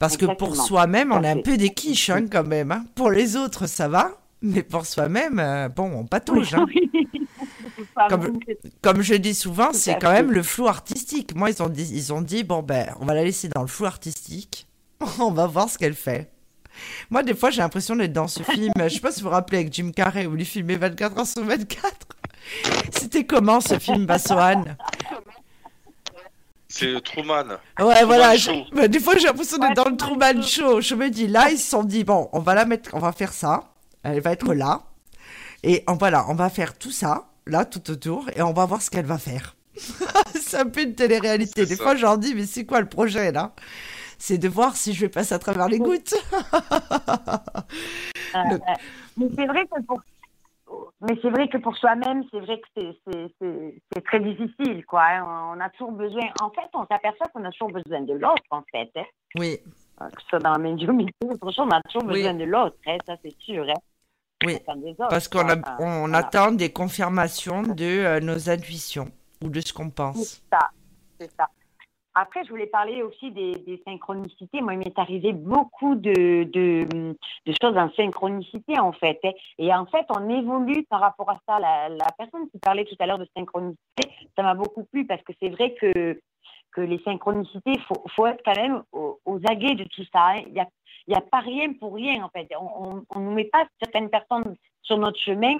Parce 0.00 0.16
que 0.16 0.24
pour 0.24 0.56
soi-même, 0.56 1.12
on 1.12 1.22
est 1.22 1.28
un 1.28 1.42
peu 1.42 1.58
des 1.58 1.68
quiches 1.68 2.08
hein, 2.08 2.26
quand 2.26 2.42
même. 2.42 2.72
Hein. 2.72 2.86
Pour 2.94 3.10
les 3.10 3.36
autres, 3.36 3.66
ça 3.66 3.86
va, 3.86 4.12
mais 4.40 4.62
pour 4.62 4.86
soi-même, 4.86 5.38
euh, 5.38 5.68
bon, 5.68 5.92
on 5.94 6.06
patouche. 6.06 6.54
Hein. 6.54 6.66
Comme, 8.08 8.38
comme, 8.82 9.02
je 9.02 9.14
dis 9.14 9.34
souvent, 9.34 9.72
c'est 9.72 9.98
quand 9.98 10.12
même 10.12 10.32
le 10.32 10.42
flou 10.42 10.68
artistique. 10.68 11.34
Moi, 11.34 11.50
ils 11.50 11.62
ont 11.62 11.68
dit, 11.68 11.90
ils 11.92 12.12
ont 12.12 12.20
dit, 12.20 12.44
bon 12.44 12.62
ben, 12.62 12.94
on 13.00 13.04
va 13.04 13.14
la 13.14 13.24
laisser 13.24 13.48
dans 13.48 13.60
le 13.62 13.66
flou 13.66 13.84
artistique. 13.86 14.66
On 15.18 15.30
va 15.30 15.46
voir 15.46 15.68
ce 15.68 15.76
qu'elle 15.76 15.94
fait. 15.94 16.30
Moi, 17.10 17.22
des 17.22 17.34
fois, 17.34 17.50
j'ai 17.50 17.62
l'impression 17.62 17.96
d'être 17.96 18.12
dans 18.12 18.28
ce 18.28 18.42
film. 18.42 18.72
Je 18.76 18.88
sais 18.88 19.00
pas 19.00 19.12
si 19.12 19.20
vous 19.20 19.28
vous 19.28 19.34
rappelez 19.34 19.58
avec 19.58 19.72
Jim 19.72 19.90
Carrey 19.94 20.26
où 20.26 20.36
il 20.36 20.44
filmait 20.44 20.76
24 20.76 21.18
heures 21.18 21.26
sur 21.26 21.44
24. 21.44 21.92
C'était 22.92 23.24
comment 23.24 23.60
ce 23.60 23.78
film, 23.78 24.06
Bassoane? 24.06 24.76
C'est 26.70 27.02
Truman. 27.02 27.58
Ouais, 27.80 28.04
voilà. 28.04 28.34
Bah, 28.72 28.86
des 28.86 29.00
fois, 29.00 29.16
j'ai 29.16 29.26
l'impression 29.26 29.58
d'être 29.58 29.74
dans 29.74 29.90
le 29.90 29.96
Truman 29.96 30.40
Show. 30.40 30.80
Je 30.80 30.94
me 30.94 31.10
dis, 31.10 31.26
là, 31.26 31.50
ils 31.50 31.58
se 31.58 31.68
sont 31.68 31.82
dit, 31.82 32.04
bon, 32.04 32.28
on 32.32 32.38
va 32.38 32.54
la 32.54 32.64
mettre, 32.64 32.90
on 32.92 33.00
va 33.00 33.10
faire 33.10 33.32
ça. 33.32 33.72
Elle 34.04 34.20
va 34.20 34.32
être 34.32 34.54
là. 34.54 34.82
Et 35.64 35.82
on, 35.88 35.94
voilà, 35.94 36.24
on 36.28 36.34
va 36.34 36.48
faire 36.48 36.78
tout 36.78 36.92
ça, 36.92 37.28
là, 37.46 37.64
tout 37.64 37.90
autour, 37.90 38.30
et 38.36 38.42
on 38.42 38.52
va 38.52 38.64
voir 38.66 38.80
ce 38.82 38.90
qu'elle 38.90 39.04
va 39.04 39.18
faire. 39.18 39.56
c'est 40.40 40.58
un 40.58 40.66
peu 40.66 40.82
une 40.82 40.94
télé-réalité. 40.94 41.66
Des 41.66 41.76
fois, 41.76 41.96
j'en 41.96 42.16
dis, 42.16 42.34
mais 42.36 42.46
c'est 42.46 42.64
quoi 42.64 42.80
le 42.80 42.88
projet, 42.88 43.32
là? 43.32 43.52
C'est 44.18 44.38
de 44.38 44.48
voir 44.48 44.76
si 44.76 44.94
je 44.94 45.00
vais 45.00 45.08
passer 45.08 45.34
à 45.34 45.40
travers 45.40 45.68
les 45.68 45.78
gouttes. 45.78 46.14
Mais 49.16 49.26
c'est 49.36 49.46
vrai 49.46 49.66
que 49.66 49.82
pour 49.82 50.00
mais 51.00 51.18
c'est 51.22 51.30
vrai 51.30 51.48
que 51.48 51.56
pour 51.58 51.76
soi-même, 51.76 52.24
c'est 52.30 52.40
vrai 52.40 52.60
que 52.60 52.92
c'est 53.40 54.04
très 54.04 54.20
difficile, 54.20 54.84
quoi. 54.86 55.04
Hein. 55.04 55.54
On 55.54 55.60
a 55.60 55.70
toujours 55.70 55.92
besoin. 55.92 56.22
En 56.42 56.50
fait, 56.50 56.68
on 56.74 56.86
s'aperçoit 56.86 57.26
qu'on 57.28 57.44
a 57.44 57.50
toujours 57.50 57.72
besoin 57.72 58.02
de 58.02 58.12
l'autre, 58.14 58.42
en 58.50 58.62
fait. 58.70 58.90
Hein. 58.96 59.04
Oui. 59.36 59.58
Euh, 60.02 60.08
que 60.08 60.22
ce 60.22 60.28
soit 60.28 60.38
dans 60.38 60.52
la 60.52 60.58
médiumité, 60.58 61.12
on 61.24 61.34
a 61.34 61.82
toujours 61.82 62.04
besoin 62.04 62.34
de 62.34 62.44
l'autre, 62.44 62.76
hein, 62.86 62.96
ça 63.06 63.16
c'est 63.22 63.36
sûr. 63.38 63.66
Oui. 64.44 64.58
Parce 65.10 65.28
qu'on 65.28 65.46
on 65.78 66.14
attend 66.14 66.52
des 66.52 66.72
confirmations 66.72 67.62
de 67.62 67.84
euh, 67.84 68.20
nos 68.20 68.48
intuitions 68.48 69.10
ou 69.44 69.50
de 69.50 69.60
ce 69.60 69.72
qu'on 69.72 69.90
pense. 69.90 70.42
C'est 70.50 70.56
ça, 70.56 70.70
c'est 71.18 71.30
ça. 71.36 71.46
Après, 72.22 72.44
je 72.44 72.50
voulais 72.50 72.66
parler 72.66 73.02
aussi 73.02 73.30
des, 73.30 73.82
synchronicités. 73.86 74.60
Moi, 74.60 74.74
il 74.74 74.80
m'est 74.80 74.98
arrivé 74.98 75.32
beaucoup 75.32 75.94
de, 75.94 76.44
de, 76.44 77.16
choses 77.62 77.78
en 77.78 77.90
synchronicité, 77.92 78.78
en 78.78 78.92
fait. 78.92 79.18
Hein. 79.24 79.30
Et 79.56 79.72
en 79.72 79.86
fait, 79.86 80.04
on 80.10 80.28
évolue 80.28 80.84
par 80.90 81.00
rapport 81.00 81.30
à 81.30 81.40
ça. 81.48 81.58
La, 81.58 82.12
personne 82.18 82.50
qui 82.50 82.58
parlait 82.58 82.84
tout 82.84 82.96
à 82.98 83.06
l'heure 83.06 83.18
de 83.18 83.26
synchronicité, 83.34 84.10
ça 84.36 84.42
m'a 84.42 84.52
beaucoup 84.52 84.84
plu 84.84 85.06
parce 85.06 85.22
que 85.22 85.32
c'est 85.40 85.48
vrai 85.48 85.74
que, 85.80 86.20
que 86.72 86.82
les 86.82 86.98
synchronicités, 87.04 87.72
il 87.72 87.82
faut, 87.84 88.04
faut, 88.14 88.26
être 88.26 88.42
quand 88.44 88.60
même 88.60 88.82
aux, 88.92 89.40
aguets 89.48 89.76
de 89.76 89.84
tout 89.84 90.04
ça. 90.12 90.32
Hein. 90.32 90.42
Il 90.46 90.52
n'y 90.52 91.14
a, 91.14 91.18
a 91.18 91.22
pas 91.22 91.40
rien 91.40 91.72
pour 91.72 91.94
rien, 91.94 92.22
en 92.22 92.28
fait. 92.28 92.50
On 92.60 93.18
ne 93.18 93.34
met 93.34 93.44
pas 93.44 93.64
certaines 93.82 94.10
personnes 94.10 94.56
sur 94.82 94.98
notre 94.98 95.18
chemin 95.18 95.54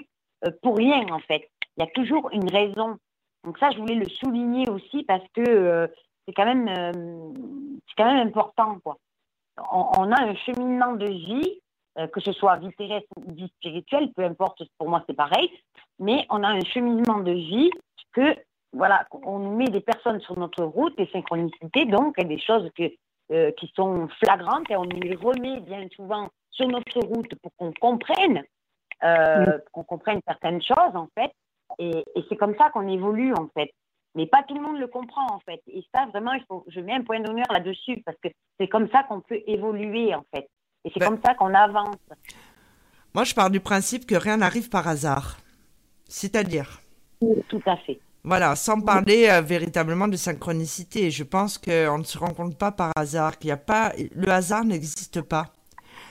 euh, 0.45 0.51
pour 0.61 0.77
rien, 0.77 1.07
en 1.11 1.19
fait. 1.21 1.49
Il 1.77 1.83
y 1.83 1.87
a 1.87 1.89
toujours 1.91 2.29
une 2.31 2.49
raison. 2.51 2.97
Donc 3.43 3.57
ça, 3.57 3.71
je 3.71 3.79
voulais 3.79 3.95
le 3.95 4.07
souligner 4.07 4.69
aussi 4.69 5.03
parce 5.05 5.25
que 5.33 5.41
euh, 5.41 5.87
c'est 6.31 6.35
quand 6.35 6.45
même 6.45 6.67
euh, 6.67 7.33
c'est 7.87 7.95
quand 7.97 8.13
même 8.13 8.27
important 8.27 8.77
quoi. 8.83 8.97
On, 9.71 10.11
a 10.11 10.21
un 10.21 10.33
cheminement 10.35 10.93
de 10.93 11.05
vie, 11.05 11.59
euh, 11.99 12.07
que 12.07 12.21
ce 12.21 12.31
soit 12.31 12.55
vie 12.55 12.71
terrestre 12.77 13.09
ou 13.17 13.33
vie 13.33 13.51
spirituelle, 13.57 14.11
peu 14.13 14.23
importe, 14.23 14.63
pour 14.77 14.89
moi 14.89 15.03
c'est 15.07 15.15
pareil, 15.15 15.51
mais 15.99 16.25
on 16.29 16.41
a 16.41 16.47
un 16.47 16.63
cheminement 16.63 17.19
de 17.19 17.33
vie 17.33 17.69
que 18.13 18.35
voilà, 18.73 19.05
on 19.11 19.39
nous 19.39 19.55
met 19.57 19.67
des 19.67 19.81
personnes 19.81 20.21
sur 20.21 20.39
notre 20.39 20.63
route, 20.63 20.97
des 20.97 21.07
synchronicités 21.07 21.85
donc, 21.85 22.17
des 22.17 22.39
choses 22.39 22.69
que, 22.75 22.83
euh, 23.33 23.51
qui 23.51 23.71
sont 23.75 24.07
flagrantes 24.23 24.71
et 24.71 24.77
on 24.77 24.85
nous 24.85 25.01
les 25.01 25.15
remet 25.15 25.59
bien 25.59 25.85
souvent 25.95 26.29
sur 26.49 26.67
notre 26.67 26.99
route 27.01 27.35
pour 27.35 27.51
qu'on 27.57 27.73
comprenne, 27.73 28.43
qu'on 29.71 29.83
comprenne 29.83 30.21
certaines 30.25 30.61
choses 30.61 30.95
en 30.95 31.09
fait. 31.13 31.31
et 31.79 32.03
c'est 32.29 32.37
comme 32.37 32.55
ça 32.55 32.69
qu'on 32.69 32.87
évolue 32.87 33.33
en 33.33 33.47
fait. 33.53 33.71
Mais 34.15 34.27
pas 34.27 34.43
tout 34.47 34.55
le 34.55 34.61
monde 34.61 34.77
le 34.77 34.87
comprend 34.87 35.25
en 35.31 35.39
fait. 35.39 35.61
Et 35.67 35.83
ça, 35.93 36.05
vraiment, 36.07 36.33
il 36.33 36.43
faut, 36.47 36.65
je 36.67 36.79
mets 36.79 36.93
un 36.93 37.03
point 37.03 37.19
d'honneur 37.19 37.47
là-dessus 37.51 38.01
parce 38.05 38.17
que 38.21 38.29
c'est 38.59 38.67
comme 38.67 38.89
ça 38.89 39.03
qu'on 39.03 39.21
peut 39.21 39.41
évoluer 39.47 40.13
en 40.13 40.25
fait. 40.33 40.49
Et 40.83 40.91
c'est 40.93 40.99
ben 40.99 41.09
comme 41.09 41.19
ça 41.23 41.33
qu'on 41.35 41.53
avance. 41.53 41.95
Moi, 43.13 43.23
je 43.23 43.33
pars 43.33 43.49
du 43.49 43.59
principe 43.59 44.05
que 44.05 44.15
rien 44.15 44.37
n'arrive 44.37 44.69
par 44.69 44.87
hasard. 44.87 45.37
C'est-à-dire 46.07 46.81
Tout 47.19 47.61
à 47.65 47.77
fait. 47.77 47.99
Voilà, 48.23 48.55
sans 48.55 48.79
parler 48.81 49.27
euh, 49.29 49.41
véritablement 49.41 50.07
de 50.07 50.15
synchronicité. 50.15 51.09
Je 51.09 51.23
pense 51.23 51.57
qu'on 51.57 51.97
ne 51.97 52.03
se 52.03 52.17
rend 52.17 52.33
compte 52.33 52.57
pas 52.57 52.71
par 52.71 52.91
hasard, 52.95 53.39
qu'il 53.39 53.47
n'y 53.47 53.53
a 53.53 53.57
pas. 53.57 53.93
Le 54.13 54.29
hasard 54.29 54.63
n'existe 54.63 55.21
pas. 55.21 55.47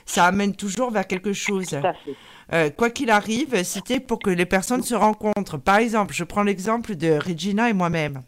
Ça 0.05 0.25
amène 0.25 0.55
toujours 0.55 0.91
vers 0.91 1.07
quelque 1.07 1.33
chose. 1.33 1.69
Tout 1.69 1.87
à 1.87 1.93
fait. 1.93 2.15
Euh, 2.53 2.69
quoi 2.69 2.89
qu'il 2.89 3.09
arrive, 3.09 3.63
c'était 3.63 3.99
pour 3.99 4.19
que 4.19 4.29
les 4.29 4.45
personnes 4.45 4.83
se 4.83 4.95
rencontrent. 4.95 5.57
Par 5.57 5.77
exemple, 5.77 6.13
je 6.13 6.23
prends 6.23 6.43
l'exemple 6.43 6.95
de 6.95 7.11
Regina 7.13 7.69
et 7.69 7.73
moi-même. 7.73 8.23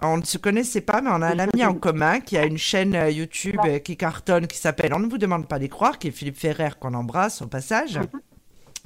On 0.00 0.18
ne 0.18 0.24
se 0.24 0.38
connaissait 0.38 0.82
pas, 0.82 1.00
mais 1.00 1.10
on 1.10 1.22
a 1.22 1.26
un 1.26 1.38
ami 1.38 1.64
en 1.64 1.74
commun 1.74 2.20
qui 2.20 2.36
a 2.36 2.44
une 2.44 2.58
chaîne 2.58 2.94
euh, 2.94 3.10
YouTube 3.10 3.58
euh, 3.64 3.78
qui 3.78 3.96
cartonne, 3.96 4.46
qui 4.46 4.58
s'appelle 4.58 4.94
On 4.94 5.00
ne 5.00 5.08
vous 5.08 5.18
demande 5.18 5.48
pas 5.48 5.58
d'y 5.58 5.68
croire, 5.68 5.98
qui 5.98 6.08
est 6.08 6.12
Philippe 6.12 6.38
Ferrer, 6.38 6.70
qu'on 6.78 6.94
embrasse 6.94 7.42
au 7.42 7.46
passage. 7.46 7.98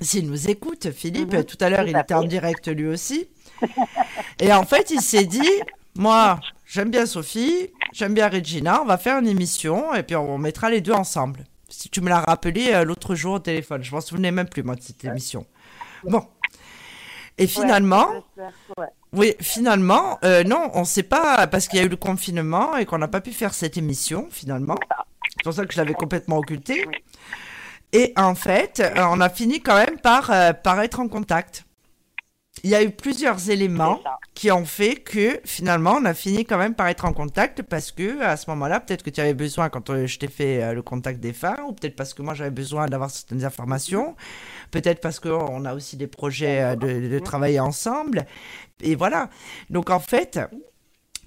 S'il 0.01 0.27
nous 0.27 0.49
écoute, 0.49 0.91
Philippe, 0.91 1.35
mhm. 1.35 1.45
tout 1.45 1.59
à 1.61 1.69
l'heure, 1.69 1.87
il 1.87 1.97
était 1.97 2.15
en 2.15 2.25
direct 2.25 2.69
lui 2.69 2.87
aussi. 2.87 3.29
Et 4.41 4.53
en 4.53 4.65
fait, 4.65 4.91
il 4.91 5.01
s'est 5.01 5.27
dit, 5.27 5.51
moi, 5.95 6.41
j'aime 6.65 6.91
bien 6.91 7.05
Sophie, 7.05 7.69
j'aime 7.93 8.15
bien 8.15 8.29
Regina, 8.29 8.81
on 8.83 8.87
va 8.87 8.97
faire 8.97 9.19
une 9.19 9.29
émission 9.29 9.95
et 9.95 10.03
puis 10.03 10.17
on 10.17 10.39
mettra 10.39 10.71
les 10.71 10.81
deux 10.81 10.93
ensemble. 10.93 11.45
Si 11.73 11.89
tu 11.89 12.03
me 12.03 12.11
l'as 12.11 12.21
rappelé 12.21 12.73
euh, 12.75 12.85
l'autre 12.85 13.15
jour 13.15 13.35
au 13.35 13.39
téléphone, 13.39 13.83
je 13.83 13.95
m'en 13.95 14.03
souvenais 14.03 14.31
même 14.31 14.49
plus 14.49 14.63
moi 14.63 14.75
de 14.75 14.83
cette 14.83 15.03
émission. 15.05 15.47
Bon. 16.05 16.23
Et 17.39 17.47
finalement, 17.47 18.09
oui, 19.15 19.35
finalement, 19.41 20.19
euh, 20.23 20.45
non, 20.45 20.71
on 20.75 20.81
ne 20.81 20.85
sait 20.85 21.03
pas 21.03 21.47
parce 21.47 21.67
qu'il 21.67 21.79
y 21.79 21.83
a 21.83 21.87
eu 21.87 21.89
le 21.89 21.97
confinement 21.97 22.77
et 22.77 22.85
qu'on 22.85 22.99
n'a 22.99 23.09
pas 23.09 23.23
pu 23.23 23.33
faire 23.33 23.55
cette 23.55 23.79
émission 23.79 24.29
finalement. 24.31 24.77
C'est 25.31 25.45
pour 25.45 25.55
ça 25.55 25.65
que 25.65 25.73
je 25.73 25.79
l'avais 25.79 25.95
complètement 25.95 26.37
occultée. 26.37 26.85
Et 27.95 28.13
en 28.17 28.35
fait, 28.35 28.81
euh, 28.81 29.07
on 29.09 29.21
a 29.23 29.31
fini 29.31 29.63
quand 29.63 29.77
même 29.77 29.99
par, 29.99 30.31
par 30.63 30.81
être 30.83 31.01
en 31.01 31.09
contact 31.09 31.65
il 32.65 32.71
y 32.71 32.75
a 32.77 32.83
eu 32.83 32.91
plusieurs 32.91 33.51
éléments 33.51 34.01
qui 34.35 34.53
ont 34.53 34.65
fait 34.65 34.95
que 34.95 35.41
finalement 35.45 35.97
on 36.01 36.05
a 36.05 36.15
fini 36.15 36.45
quand 36.45 36.59
même 36.59 36.75
par 36.75 36.87
être 36.87 37.05
en 37.05 37.13
contact 37.13 37.63
parce 37.63 37.91
que 37.91 38.23
à 38.23 38.37
ce 38.37 38.49
moment-là, 38.51 38.79
peut-être 38.79 39.03
que 39.03 39.11
tu 39.11 39.21
avais 39.21 39.35
besoin 39.35 39.69
quand 39.69 39.91
euh, 39.91 40.07
je 40.07 40.19
t'ai 40.19 40.29
fait 40.29 40.63
euh, 40.63 40.73
le 40.73 40.83
contact 40.83 41.19
des 41.19 41.33
femmes, 41.33 41.65
ou 41.67 41.73
peut-être 41.73 41.97
parce 41.97 42.15
que 42.15 42.23
moi 42.23 42.35
j'avais 42.35 42.51
besoin 42.51 42.87
d'avoir 42.87 43.11
certaines 43.11 43.45
informations, 43.45 44.15
peut-être 44.71 45.01
parce 45.01 45.19
qu'on 45.19 45.65
a 45.65 45.75
aussi 45.75 45.97
des 45.97 46.07
projets 46.07 46.63
euh, 46.63 46.77
de, 46.77 47.09
de, 47.09 47.19
travailler 47.19 47.59
ensemble. 47.59 48.27
Et 48.81 48.95
voilà. 48.95 49.29
Donc 49.69 49.91
en 49.91 50.01
fait, 50.01 50.39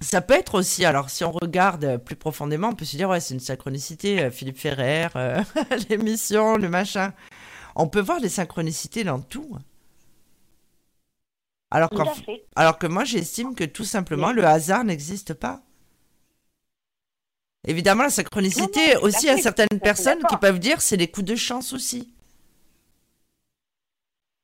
ça 0.00 0.22
peut 0.22 0.34
être 0.34 0.54
aussi, 0.54 0.86
alors 0.86 1.10
si 1.10 1.22
on 1.24 1.32
regarde 1.32 1.98
plus 1.98 2.16
profondément, 2.16 2.68
on 2.68 2.74
peut 2.74 2.86
se 2.86 2.96
dire, 2.96 3.10
ouais, 3.10 3.20
c'est 3.20 3.34
une 3.34 3.40
synchronicité, 3.40 4.30
Philippe 4.30 4.58
Ferrer, 4.58 5.08
l'émission, 5.90 6.56
le 6.56 6.68
machin. 6.70 7.12
On 7.74 7.88
peut 7.88 8.00
voir 8.00 8.20
les 8.20 8.30
synchronicités 8.30 9.04
dans 9.04 9.20
tout. 9.20 9.58
Alors, 11.70 11.90
alors 12.54 12.78
que 12.78 12.86
moi, 12.86 13.04
j'estime 13.04 13.54
que 13.54 13.64
tout 13.64 13.84
simplement, 13.84 14.32
le 14.32 14.44
hasard 14.44 14.84
n'existe 14.84 15.34
pas. 15.34 15.62
Évidemment, 17.66 18.04
la 18.04 18.10
synchronicité, 18.10 18.96
aussi, 18.98 19.28
à 19.28 19.36
certaines 19.36 19.80
personnes 19.82 20.22
qui 20.28 20.36
peuvent 20.36 20.60
dire 20.60 20.80
c'est 20.80 20.96
des 20.96 21.10
coups 21.10 21.26
de 21.26 21.34
chance 21.34 21.72
aussi. 21.72 22.14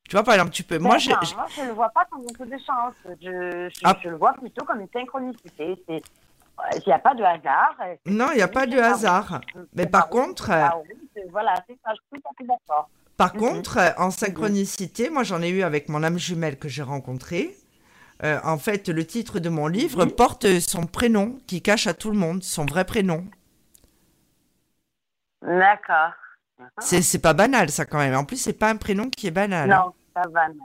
Tu 0.08 0.16
vois, 0.16 0.24
par 0.24 0.34
exemple, 0.34 0.50
tu 0.50 0.64
peux. 0.64 0.78
Moi, 0.78 0.98
je, 0.98 1.10
ne 1.10 1.66
le 1.68 1.72
vois 1.72 1.88
pas 1.90 2.04
comme 2.10 2.22
un 2.22 2.34
coup 2.34 2.44
de 2.44 2.58
chance. 2.58 2.94
Je, 3.22 3.70
ah. 3.84 3.96
je, 4.02 4.08
le 4.08 4.16
vois 4.16 4.32
plutôt 4.34 4.64
comme 4.64 4.80
une 4.80 4.88
synchronicité. 4.92 5.82
Il 5.88 6.82
n'y 6.86 6.92
a 6.92 6.98
pas 6.98 7.14
de 7.14 7.22
hasard. 7.22 7.76
Non, 8.04 8.26
il 8.32 8.36
n'y 8.36 8.42
a 8.42 8.48
pas 8.48 8.66
de 8.66 8.78
hasard. 8.78 9.40
Mais 9.74 9.86
par 9.86 10.08
contre. 10.08 10.50
Voilà, 11.30 11.54
c'est 11.66 11.78
ça, 11.84 11.92
je 11.94 12.16
suis 12.16 12.22
tout 12.22 12.28
à 12.28 12.34
fait 12.36 12.44
d'accord. 12.44 12.88
Par 13.22 13.34
contre, 13.34 13.78
euh, 13.78 13.90
en 13.98 14.10
synchronicité, 14.10 15.08
moi 15.08 15.22
j'en 15.22 15.42
ai 15.42 15.48
eu 15.48 15.62
avec 15.62 15.88
mon 15.88 16.02
âme 16.02 16.18
jumelle 16.18 16.58
que 16.58 16.68
j'ai 16.68 16.82
rencontrée. 16.82 17.56
Euh, 18.24 18.40
en 18.42 18.58
fait, 18.58 18.88
le 18.88 19.06
titre 19.06 19.38
de 19.38 19.48
mon 19.48 19.68
livre 19.68 20.04
porte 20.06 20.58
son 20.58 20.86
prénom 20.86 21.38
qui 21.46 21.62
cache 21.62 21.86
à 21.86 21.94
tout 21.94 22.10
le 22.10 22.18
monde 22.18 22.42
son 22.42 22.66
vrai 22.66 22.84
prénom. 22.84 23.24
D'accord. 25.40 26.10
C'est 26.80 27.22
pas 27.22 27.32
banal 27.32 27.70
ça 27.70 27.84
quand 27.84 27.98
même. 27.98 28.16
En 28.16 28.24
plus, 28.24 28.38
c'est 28.38 28.52
pas 28.54 28.70
un 28.70 28.76
prénom 28.76 29.08
qui 29.08 29.28
est 29.28 29.32
banal. 29.32 29.70
Non, 29.70 29.92
pas 30.12 30.26
banal. 30.26 30.56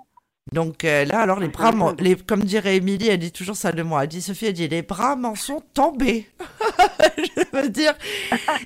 Donc 0.51 0.83
euh, 0.83 1.05
là, 1.05 1.19
alors 1.19 1.39
les 1.39 1.49
bras, 1.49 1.71
les, 1.99 2.15
comme 2.15 2.43
dirait 2.43 2.77
Émilie, 2.77 3.09
elle 3.09 3.19
dit 3.19 3.31
toujours 3.31 3.55
ça 3.55 3.71
de 3.71 3.83
moi. 3.83 4.03
Elle 4.03 4.09
dit 4.09 4.21
Sophie, 4.23 4.47
elle 4.47 4.53
dit 4.53 4.67
les 4.67 4.81
bras 4.81 5.15
m'en 5.15 5.35
sont 5.35 5.61
tombés. 5.75 6.27
Je 7.19 7.55
veux 7.55 7.69
dire, 7.69 7.93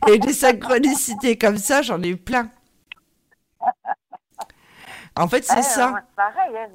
et 0.08 0.18
des 0.18 0.32
synchronicités 0.32 1.38
comme 1.38 1.58
ça, 1.58 1.82
j'en 1.82 2.02
ai 2.02 2.10
eu 2.10 2.18
plein. 2.18 2.50
En 5.22 5.28
fait, 5.28 5.44
c'est 5.44 5.62
ça. 5.62 5.94
C'est 5.96 6.16
pareil, 6.16 6.58
hein, 6.58 6.68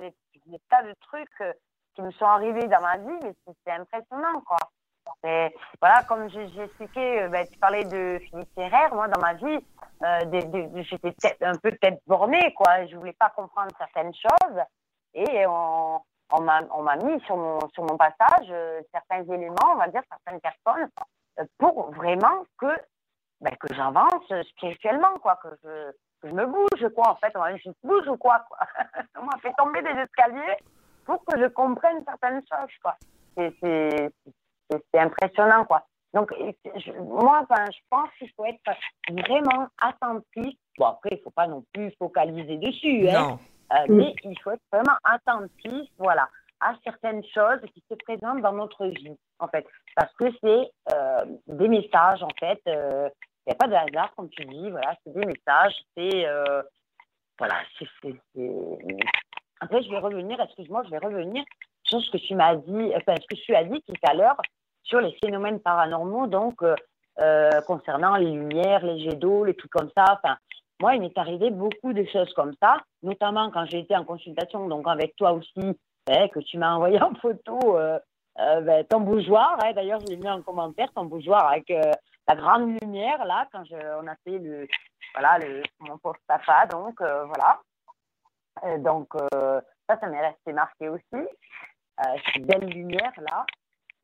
j'ai 0.00 0.14
des 0.46 0.60
tas 0.70 0.82
de 0.82 0.94
trucs 1.02 1.28
euh, 1.42 1.52
qui 1.94 2.02
me 2.02 2.10
sont 2.12 2.24
arrivés 2.24 2.66
dans 2.68 2.80
ma 2.80 2.96
vie, 2.96 3.18
mais 3.22 3.34
c'est 3.66 3.72
impressionnant, 3.72 4.40
quoi. 4.46 4.56
Voilà, 5.80 6.02
comme 6.08 6.28
j'ai 6.30 6.62
expliqué, 6.62 7.22
euh, 7.22 7.28
ben, 7.28 7.46
tu 7.46 7.58
parlais 7.58 7.84
de 7.84 8.18
Philippe 8.24 8.48
Ferrer, 8.54 8.88
moi, 8.92 9.08
dans 9.08 9.20
ma 9.20 9.34
vie, 9.34 9.58
euh, 10.02 10.82
j'étais 10.82 11.36
un 11.42 11.54
peu 11.56 11.70
peut-être 11.70 12.00
bornée, 12.06 12.54
quoi. 12.54 12.86
Je 12.86 12.96
voulais 12.96 13.12
pas 13.12 13.30
comprendre 13.30 13.70
certaines 13.76 14.14
choses. 14.14 14.60
Et 15.14 15.46
on, 15.46 16.00
on 16.30 16.40
m'a 16.42 16.96
mis 16.96 17.20
sur 17.22 17.36
mon, 17.36 17.60
sur 17.70 17.84
mon 17.84 17.96
passage 17.96 18.52
certains 18.92 19.22
éléments, 19.32 19.72
on 19.72 19.76
va 19.76 19.88
dire, 19.88 20.02
certaines 20.08 20.40
personnes, 20.40 20.88
pour 21.58 21.90
vraiment 21.92 22.44
que, 22.58 22.74
ben, 23.40 23.54
que 23.56 23.74
j'avance 23.74 24.32
spirituellement, 24.50 25.18
quoi, 25.20 25.38
que 25.42 25.48
je, 25.62 25.92
je 26.24 26.30
me 26.30 26.46
bouge, 26.46 26.88
quoi, 26.94 27.10
en 27.10 27.16
fait. 27.16 27.32
On 27.34 27.40
m'a 27.40 27.56
je 27.56 27.70
bouge 27.82 28.08
ou 28.08 28.16
quoi, 28.16 28.44
quoi. 28.48 28.58
on 29.20 29.24
m'a 29.24 29.38
fait 29.38 29.52
tomber 29.56 29.82
des 29.82 30.00
escaliers 30.00 30.56
pour 31.04 31.24
que 31.24 31.40
je 31.40 31.46
comprenne 31.48 32.04
certaines 32.04 32.42
choses, 32.42 32.74
quoi. 32.82 32.96
C'est 33.36 34.10
c'est 34.70 34.98
impressionnant, 34.98 35.64
quoi. 35.64 35.86
Donc, 36.14 36.32
moi, 36.98 37.44
je 37.50 37.78
pense 37.90 38.08
qu'il 38.18 38.30
faut 38.30 38.46
être 38.46 38.60
vraiment 39.10 39.68
attentif. 39.80 40.58
Bon, 40.78 40.86
après, 40.86 41.10
il 41.12 41.18
ne 41.18 41.22
faut 41.22 41.30
pas 41.30 41.46
non 41.46 41.62
plus 41.72 41.92
focaliser 41.98 42.56
dessus, 42.56 43.08
hein, 43.08 43.38
euh, 43.72 43.84
mais 43.88 44.14
il 44.24 44.38
faut 44.40 44.52
être 44.52 44.62
vraiment 44.72 44.96
attentif, 45.04 45.90
voilà, 45.98 46.28
à 46.60 46.74
certaines 46.84 47.22
choses 47.34 47.60
qui 47.74 47.84
se 47.90 47.94
présentent 47.96 48.40
dans 48.40 48.52
notre 48.52 48.86
vie, 48.86 49.16
en 49.38 49.48
fait. 49.48 49.66
Parce 49.94 50.12
que 50.14 50.24
c'est 50.42 50.70
euh, 50.94 51.24
des 51.48 51.68
messages, 51.68 52.22
en 52.22 52.32
fait. 52.40 52.60
Euh, 52.66 53.10
n'y 53.46 53.52
a 53.52 53.56
pas 53.56 53.68
de 53.68 53.74
hasard, 53.74 54.12
comme 54.16 54.28
tu 54.30 54.44
dis, 54.44 54.70
voilà, 54.70 54.94
c'est 55.04 55.12
des 55.12 55.26
messages, 55.26 55.74
c'est. 55.96 56.26
voilà, 57.38 57.56
c'est. 57.78 58.14
Après, 59.60 59.82
je 59.82 59.90
vais 59.90 59.98
revenir, 59.98 60.40
excuse-moi, 60.40 60.82
je 60.84 60.90
vais 60.90 60.98
revenir 60.98 61.44
sur 61.84 62.00
ce 62.00 62.10
que 62.10 62.18
tu 62.18 62.34
m'as 62.34 62.56
dit, 62.56 62.92
ce 62.94 63.26
que 63.26 63.40
tu 63.40 63.54
as 63.54 63.64
dit 63.64 63.82
tout 63.82 63.94
à 64.08 64.14
l'heure 64.14 64.36
sur 64.82 65.00
les 65.00 65.16
phénomènes 65.24 65.60
paranormaux, 65.60 66.26
donc 66.26 66.62
concernant 67.66 68.16
les 68.16 68.30
lumières, 68.30 68.84
les 68.84 69.00
jets 69.00 69.16
d'eau, 69.16 69.44
les 69.44 69.54
trucs 69.54 69.70
comme 69.70 69.90
ça. 69.96 70.04
Enfin, 70.12 70.36
moi, 70.80 70.94
il 70.94 71.00
m'est 71.00 71.16
arrivé 71.16 71.50
beaucoup 71.50 71.92
de 71.92 72.04
choses 72.04 72.32
comme 72.34 72.54
ça, 72.62 72.82
notamment 73.02 73.50
quand 73.50 73.64
j'ai 73.66 73.78
été 73.78 73.96
en 73.96 74.04
consultation, 74.04 74.68
donc 74.68 74.86
avec 74.86 75.16
toi 75.16 75.32
aussi, 75.32 75.78
hein, 76.08 76.28
que 76.28 76.40
tu 76.40 76.58
m'as 76.58 76.74
envoyé 76.74 77.00
en 77.00 77.14
photo 77.14 77.78
euh, 77.78 77.98
euh, 78.38 78.60
ben, 78.60 78.84
ton 78.84 79.00
bougeoir. 79.00 79.56
Hein, 79.64 79.72
D'ailleurs, 79.74 80.00
je 80.00 80.12
l'ai 80.12 80.16
mis 80.18 80.28
en 80.28 80.42
commentaire, 80.42 80.92
ton 80.94 81.06
bougeoir 81.06 81.48
avec 81.48 81.70
euh, 81.70 81.80
la 82.28 82.36
grande 82.36 82.80
lumière, 82.80 83.24
là, 83.24 83.48
quand 83.52 83.62
on 83.70 84.06
a 84.06 84.16
fait 84.24 84.38
le, 84.38 84.66
voilà, 85.14 85.38
le, 85.38 85.62
mon 85.80 85.98
post 85.98 86.20
tafa, 86.26 86.66
donc 86.66 87.00
voilà. 87.00 87.60
donc, 88.78 89.08
ça, 89.32 90.00
ça 90.00 90.06
m'est 90.08 90.26
resté 90.26 90.52
marqué 90.52 90.88
aussi, 90.88 91.28
cette 92.34 92.46
belle 92.46 92.68
lumière-là. 92.68 93.46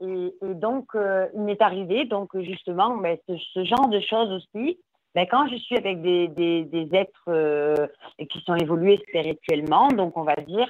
Et, 0.00 0.34
donc, 0.54 0.90
il 0.94 1.40
m'est 1.40 1.60
arrivé, 1.62 2.04
donc 2.04 2.36
justement, 2.40 2.96
mais 2.96 3.20
ben, 3.26 3.38
ce, 3.54 3.64
genre 3.64 3.88
de 3.88 4.00
choses 4.00 4.30
aussi, 4.32 4.78
ben, 5.14 5.26
quand 5.30 5.46
je 5.48 5.56
suis 5.56 5.76
avec 5.76 6.00
des, 6.00 6.28
des, 6.28 6.64
des 6.64 6.88
êtres 6.96 7.28
euh, 7.28 7.86
qui 8.30 8.40
sont 8.40 8.54
évolués 8.54 9.02
spirituellement, 9.08 9.88
donc 9.88 10.16
on 10.16 10.22
va 10.22 10.36
dire, 10.36 10.68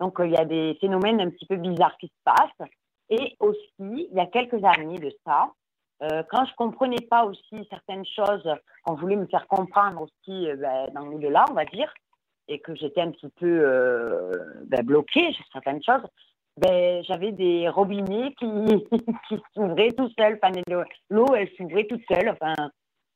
donc 0.00 0.16
il 0.20 0.30
y 0.30 0.36
a 0.36 0.46
des 0.46 0.78
phénomènes 0.80 1.20
un 1.20 1.30
petit 1.30 1.46
peu 1.46 1.56
bizarres 1.56 1.96
qui 1.98 2.08
se 2.08 2.22
passent. 2.24 2.70
Et 3.10 3.36
aussi, 3.40 3.60
il 3.78 4.14
y 4.14 4.20
a 4.20 4.26
quelques 4.26 4.64
années 4.64 4.98
de 4.98 5.12
ça, 5.26 5.52
euh, 6.02 6.22
quand 6.30 6.44
je 6.46 6.54
comprenais 6.56 7.00
pas 7.08 7.24
aussi 7.24 7.66
certaines 7.70 8.04
choses, 8.04 8.48
qu'on 8.84 8.94
voulait 8.94 9.16
me 9.16 9.26
faire 9.26 9.46
comprendre 9.46 10.02
aussi 10.02 10.48
euh, 10.48 10.56
ben, 10.56 10.88
dans 10.94 11.06
l'au-delà, 11.06 11.44
on 11.50 11.54
va 11.54 11.64
dire, 11.64 11.92
et 12.48 12.58
que 12.58 12.74
j'étais 12.74 13.02
un 13.02 13.12
petit 13.12 13.28
peu 13.28 13.46
euh, 13.46 14.32
ben, 14.66 14.84
bloquée 14.84 15.32
sur 15.32 15.44
certaines 15.52 15.82
choses, 15.82 16.04
ben, 16.56 17.04
j'avais 17.04 17.30
des 17.30 17.68
robinets 17.68 18.34
qui, 18.34 18.46
qui 19.28 19.40
s'ouvraient 19.54 19.92
tout 19.92 20.10
seuls. 20.18 20.40
Enfin, 20.42 20.52
l'eau, 21.10 21.26
elle 21.36 21.48
s'ouvrait 21.56 21.84
toute 21.84 22.02
seule. 22.10 22.30
Enfin, 22.30 22.70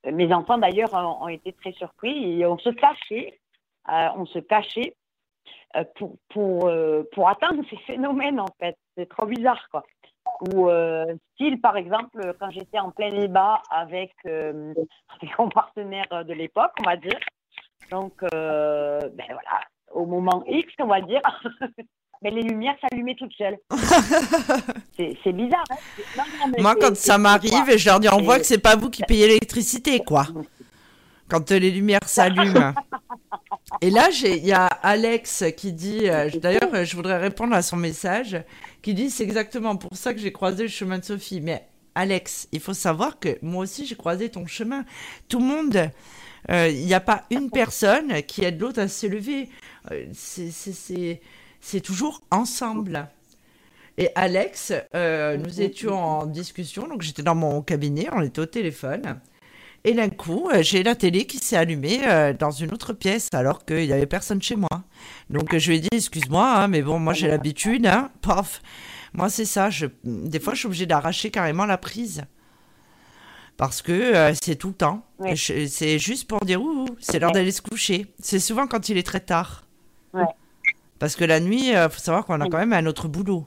mes 0.04 0.32
enfants, 0.32 0.58
d'ailleurs, 0.58 0.94
ont, 0.94 1.28
été 1.28 1.52
très 1.54 1.72
surpris 1.72 2.40
et 2.40 2.46
on 2.46 2.58
se 2.58 2.70
cachait, 2.70 3.40
euh, 3.88 4.08
on 4.16 4.26
se 4.26 4.38
cachait 4.38 4.94
pour, 5.96 6.16
pour, 6.28 6.70
pour 7.12 7.28
atteindre 7.28 7.64
ces 7.70 7.76
phénomènes, 7.78 8.38
en 8.38 8.48
fait. 8.60 8.76
C'est 8.96 9.08
trop 9.08 9.26
bizarre, 9.26 9.68
quoi. 9.70 9.82
Ou, 10.40 10.68
style, 11.34 11.60
par 11.60 11.76
exemple, 11.76 12.34
quand 12.38 12.50
j'étais 12.50 12.78
en 12.78 12.90
plein 12.90 13.10
débat 13.10 13.62
avec, 13.70 14.12
avec 14.24 15.38
mon 15.38 15.48
partenaire 15.48 16.24
de 16.24 16.32
l'époque, 16.32 16.72
on 16.80 16.84
va 16.84 16.96
dire. 16.96 17.18
Donc, 17.90 18.12
ben 18.20 19.10
voilà, 19.28 19.60
au 19.96 20.06
moment 20.06 20.44
X, 20.46 20.72
on 20.80 20.86
va 20.86 21.00
dire, 21.00 21.20
mais 22.22 22.30
les 22.30 22.42
lumières 22.42 22.76
s'allumaient 22.80 23.16
toutes 23.16 23.32
seules. 23.32 23.58
c'est 24.96 25.32
bizarre. 25.32 25.64
Hein 25.70 26.24
Moi, 26.58 26.74
quand 26.80 26.96
ça 26.96 27.18
m'arrive, 27.18 27.76
je 27.76 27.88
leur 27.88 28.00
dis 28.00 28.08
on 28.12 28.22
voit 28.22 28.38
que 28.38 28.46
c'est 28.46 28.58
pas 28.58 28.76
vous 28.76 28.90
qui 28.90 29.02
payez 29.02 29.26
l'électricité, 29.26 30.00
quoi. 30.00 30.26
Quand 31.28 31.50
les 31.50 31.70
lumières 31.70 32.06
s'allument. 32.08 32.72
Et 33.80 33.90
là, 33.90 34.08
il 34.22 34.46
y 34.46 34.52
a 34.52 34.66
Alex 34.66 35.44
qui 35.56 35.72
dit, 35.72 36.08
euh, 36.08 36.30
d'ailleurs, 36.40 36.84
je 36.84 36.96
voudrais 36.96 37.18
répondre 37.18 37.54
à 37.54 37.62
son 37.62 37.76
message, 37.76 38.36
qui 38.80 38.94
dit 38.94 39.10
c'est 39.10 39.24
exactement 39.24 39.76
pour 39.76 39.96
ça 39.96 40.14
que 40.14 40.20
j'ai 40.20 40.32
croisé 40.32 40.62
le 40.62 40.68
chemin 40.68 40.98
de 40.98 41.04
Sophie. 41.04 41.40
Mais 41.40 41.66
Alex, 41.96 42.48
il 42.52 42.60
faut 42.60 42.74
savoir 42.74 43.18
que 43.18 43.38
moi 43.42 43.64
aussi, 43.64 43.86
j'ai 43.86 43.96
croisé 43.96 44.28
ton 44.28 44.46
chemin. 44.46 44.84
Tout 45.28 45.40
le 45.40 45.46
monde, 45.46 45.90
euh, 46.50 46.68
il 46.68 46.84
n'y 46.84 46.94
a 46.94 47.00
pas 47.00 47.24
une 47.30 47.50
personne 47.50 48.22
qui 48.22 48.44
aide 48.44 48.60
l'autre 48.60 48.80
à 48.80 48.88
s'élever. 48.88 49.48
Euh, 49.90 50.06
c'est 50.12 51.80
toujours 51.80 52.20
ensemble. 52.30 53.08
Et 53.98 54.10
Alex, 54.14 54.74
euh, 54.94 55.38
nous 55.38 55.62
étions 55.62 55.96
en 55.96 56.26
discussion, 56.26 56.86
donc 56.86 57.00
j'étais 57.00 57.22
dans 57.22 57.34
mon 57.34 57.62
cabinet, 57.62 58.08
on 58.12 58.20
était 58.20 58.40
au 58.40 58.46
téléphone. 58.46 59.18
Et 59.86 59.94
d'un 59.94 60.10
coup, 60.10 60.50
euh, 60.52 60.62
j'ai 60.62 60.82
la 60.82 60.94
télé 60.94 61.26
qui 61.26 61.38
s'est 61.38 61.56
allumée 61.56 62.00
euh, 62.06 62.32
dans 62.32 62.50
une 62.50 62.74
autre 62.74 62.92
pièce 62.92 63.28
alors 63.32 63.64
qu'il 63.64 63.86
n'y 63.86 63.92
avait 63.92 64.06
personne 64.06 64.42
chez 64.42 64.56
moi. 64.56 64.68
Donc 65.30 65.56
je 65.56 65.70
lui 65.70 65.76
ai 65.76 65.80
dit, 65.80 65.88
excuse-moi, 65.92 66.56
hein, 66.56 66.68
mais 66.68 66.82
bon, 66.82 66.98
moi 66.98 67.14
j'ai 67.14 67.28
l'habitude, 67.28 67.86
hein, 67.86 68.10
paf. 68.20 68.60
Moi 69.14 69.30
c'est 69.30 69.44
ça, 69.44 69.70
je... 69.70 69.86
des 70.04 70.40
fois 70.40 70.52
je 70.52 70.58
suis 70.58 70.66
obligée 70.66 70.86
d'arracher 70.86 71.30
carrément 71.30 71.64
la 71.64 71.78
prise. 71.78 72.24
Parce 73.56 73.80
que 73.80 74.34
c'est 74.42 74.56
tout 74.56 74.68
le 74.68 74.74
temps. 74.74 75.06
C'est 75.34 75.98
juste 75.98 76.28
pour 76.28 76.40
dire, 76.40 76.60
ouh, 76.60 76.84
c'est 76.98 77.18
l'heure 77.18 77.32
d'aller 77.32 77.52
se 77.52 77.62
coucher. 77.62 78.12
C'est 78.18 78.38
souvent 78.38 78.66
quand 78.66 78.90
il 78.90 78.98
est 78.98 79.02
très 79.06 79.20
tard. 79.20 79.64
Ouais. 80.12 80.24
Parce 80.98 81.16
que 81.16 81.24
la 81.24 81.40
nuit, 81.40 81.68
il 81.68 81.76
euh, 81.76 81.88
faut 81.88 82.00
savoir 82.00 82.24
qu'on 82.24 82.40
a 82.40 82.48
quand 82.48 82.58
même 82.58 82.72
un 82.72 82.86
autre 82.86 83.08
boulot. 83.08 83.46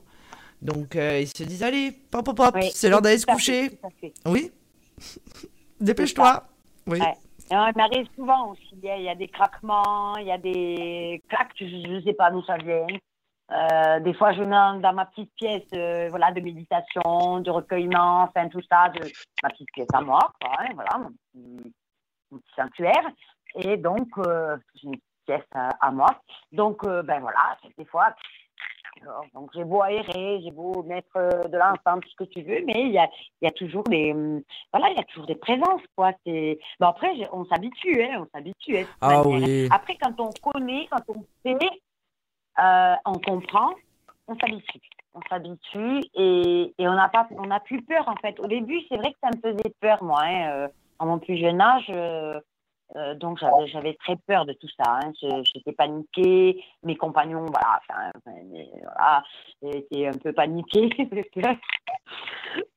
Donc, 0.61 0.95
euh, 0.95 1.19
ils 1.21 1.27
se 1.27 1.43
disent, 1.43 1.63
allez, 1.63 1.91
pop, 1.91 2.25
pop, 2.25 2.35
pop, 2.35 2.55
c'est 2.73 2.89
l'heure 2.89 3.01
d'aller 3.01 3.17
se 3.17 3.25
coucher. 3.25 3.79
Oui. 4.25 4.51
Dépêche-toi. 5.79 6.43
Oui. 6.87 6.99
il 7.51 7.73
m'arrive 7.75 8.07
souvent 8.15 8.51
aussi. 8.51 8.69
Il 8.81 9.01
y, 9.01 9.09
a, 9.09 9.15
des 9.15 9.27
craquements, 9.27 10.15
il 10.17 10.27
y 10.27 10.31
a 10.31 10.37
des 10.37 11.21
claques, 11.29 11.53
je 11.59 11.65
ne 11.65 12.01
sais 12.01 12.13
pas 12.13 12.31
d'où 12.31 12.43
ça 12.43 12.57
vient. 12.57 12.87
Euh, 13.51 13.99
des 14.01 14.13
fois, 14.13 14.33
je 14.33 14.41
mets 14.41 14.81
dans 14.81 14.93
ma 14.93 15.05
petite 15.05 15.33
pièce 15.35 15.67
voilà, 16.09 16.31
de 16.31 16.39
méditation, 16.39 17.39
de 17.39 17.49
recueillement, 17.49 18.23
enfin 18.23 18.47
tout 18.49 18.61
ça, 18.69 18.89
de 18.89 18.99
ma 19.41 19.49
petite 19.49 19.71
pièce 19.73 19.87
à 19.93 20.01
moi, 20.01 20.31
quoi, 20.39 20.51
hein, 20.59 20.67
voilà, 20.75 20.97
mon 20.99 21.09
petit, 21.33 21.73
sanctuaire. 22.55 23.09
Et 23.55 23.77
donc, 23.77 24.07
j'ai 24.75 24.87
une 24.87 24.99
à, 25.53 25.91
moi. 25.91 26.21
Donc, 26.51 26.83
euh, 26.83 27.03
ben 27.03 27.19
voilà, 27.19 27.57
des 27.77 27.85
fois, 27.85 28.15
donc 29.33 29.49
j'ai 29.53 29.63
beau 29.63 29.81
aérer, 29.81 30.41
j'ai 30.43 30.51
beau 30.51 30.83
mettre 30.83 31.15
euh, 31.17 31.43
de 31.43 31.57
l'encens, 31.57 32.01
tout 32.01 32.09
ce 32.09 32.15
que 32.15 32.23
tu 32.25 32.41
veux, 32.41 32.63
mais 32.65 32.81
il 32.81 32.91
y 32.91 32.97
a, 32.97 33.09
y 33.41 33.47
a 33.47 33.51
toujours 33.51 33.83
des, 33.83 34.11
hum, 34.11 34.41
voilà, 34.73 34.89
il 34.89 34.97
y 34.97 34.99
a 34.99 35.03
toujours 35.03 35.25
des 35.25 35.35
présences, 35.35 35.81
quoi. 35.95 36.11
C'est, 36.25 36.59
bon 36.79 36.87
après, 36.87 37.13
on 37.31 37.45
s'habitue, 37.45 38.01
hein, 38.03 38.25
on 38.25 38.27
s'habitue. 38.37 38.77
Hein, 38.77 38.85
ah 39.01 39.27
oui. 39.27 39.67
Après, 39.71 39.97
quand 40.01 40.19
on 40.19 40.51
connaît, 40.51 40.87
quand 40.91 41.03
on 41.09 41.23
sait, 41.45 41.69
euh, 42.59 42.95
on 43.05 43.13
comprend, 43.13 43.71
on 44.27 44.37
s'habitue. 44.37 44.79
On 45.15 45.21
s'habitue 45.27 46.01
et, 46.13 46.73
et 46.77 46.87
on 46.87 46.93
n'a 46.93 47.09
pas, 47.09 47.27
on 47.31 47.47
n'a 47.47 47.59
plus 47.59 47.81
peur 47.81 48.07
en 48.07 48.15
fait. 48.17 48.39
Au 48.39 48.47
début, 48.47 48.79
c'est 48.87 48.97
vrai 48.97 49.11
que 49.11 49.17
ça 49.23 49.29
me 49.35 49.41
faisait 49.41 49.73
peur, 49.81 50.03
moi. 50.03 50.21
Hein, 50.23 50.69
en 50.99 51.05
mon 51.05 51.19
plus 51.19 51.37
jeune 51.37 51.61
âge, 51.61 51.85
euh, 51.89 52.39
donc 53.15 53.39
j'avais 53.67 53.93
très 53.95 54.15
peur 54.15 54.45
de 54.45 54.53
tout 54.53 54.67
ça. 54.77 54.99
Hein. 55.03 55.11
J'étais 55.43 55.73
paniquée. 55.73 56.63
Mes 56.83 56.95
compagnons, 56.95 57.45
voilà, 57.45 57.79
enfin, 57.89 58.11
étaient 59.61 60.07
un 60.07 60.17
peu 60.17 60.33
paniqués. 60.33 60.89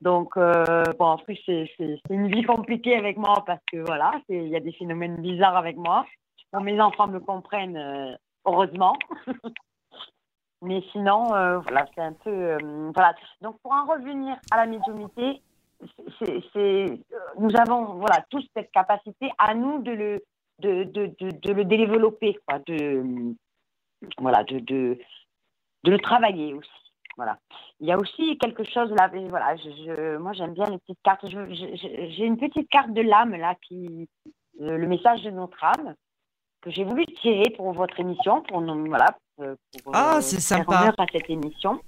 donc 0.01 0.37
euh, 0.37 0.85
bon, 0.99 1.07
en 1.07 1.19
plus 1.19 1.39
c'est 1.47 1.69
une 2.11 2.29
vie 2.29 2.43
compliquée 2.43 2.97
avec 2.97 3.17
moi 3.17 3.43
parce 3.47 3.63
que 3.71 3.79
voilà, 3.79 4.13
il 4.29 4.49
y 4.49 4.57
a 4.57 4.61
des 4.61 4.73
phénomènes 4.73 5.17
bizarres 5.17 5.57
avec 5.57 5.77
moi. 5.77 6.07
mes 6.61 6.81
enfants 6.81 7.09
me 7.09 7.21
comprennent 7.21 7.77
euh, 7.77 8.15
heureusement. 8.45 8.97
Mais 10.65 10.81
sinon, 10.93 11.25
voilà, 11.25 11.87
c'est 11.93 12.03
un 12.03 12.13
peu 12.13 12.57
voilà. 12.95 13.15
Donc 13.41 13.59
pour 13.63 13.73
en 13.73 13.85
revenir 13.85 14.37
à 14.53 14.59
la 14.59 14.67
médiumité, 14.67 15.43
c'est, 16.53 16.99
nous 17.39 17.51
avons 17.57 17.95
voilà, 17.95 18.25
tous 18.31 18.47
cette 18.55 18.71
capacité 18.71 19.31
à 19.39 19.55
nous 19.55 19.83
de 19.83 19.91
le, 19.93 20.25
de, 20.61 20.85
de, 20.85 21.15
de, 21.19 21.53
le 21.53 21.65
développer, 21.65 22.39
quoi, 22.47 22.59
de, 22.67 23.35
voilà, 24.19 24.45
de, 24.45 24.59
de, 24.61 24.99
le 25.85 25.99
travailler 25.99 26.55
aussi. 26.55 26.71
Voilà. 27.17 27.39
Il 27.81 27.87
y 27.87 27.93
a 27.93 27.99
aussi 27.99 28.39
quelque 28.39 28.65
chose 28.65 28.91
là, 28.91 29.11
voilà, 29.29 29.57
je, 29.57 30.17
moi 30.17 30.33
j'aime 30.33 30.55
bien 30.55 30.65
les 30.65 30.79
petites 30.79 31.03
cartes. 31.03 31.27
j'ai 31.27 32.25
une 32.25 32.39
petite 32.39 32.71
carte 32.71 32.93
de 32.93 33.03
l'âme 33.03 33.35
là 33.35 33.55
qui, 33.67 34.09
le 34.59 34.87
message 34.87 35.23
de 35.23 35.31
notre 35.31 35.63
âme 35.63 35.95
que 36.63 36.71
j'ai 36.71 36.85
voulu 36.85 37.05
tirer 37.21 37.51
pour 37.57 37.73
votre 37.73 37.99
émission, 38.01 38.43
pour 38.43 38.61
voilà, 38.63 39.17
pour, 39.37 39.93
ah, 39.93 40.21
c'est 40.23 40.41
sympa. 40.41 40.95
à 40.97 41.07
cette 41.13 41.29
émission. 41.29 41.81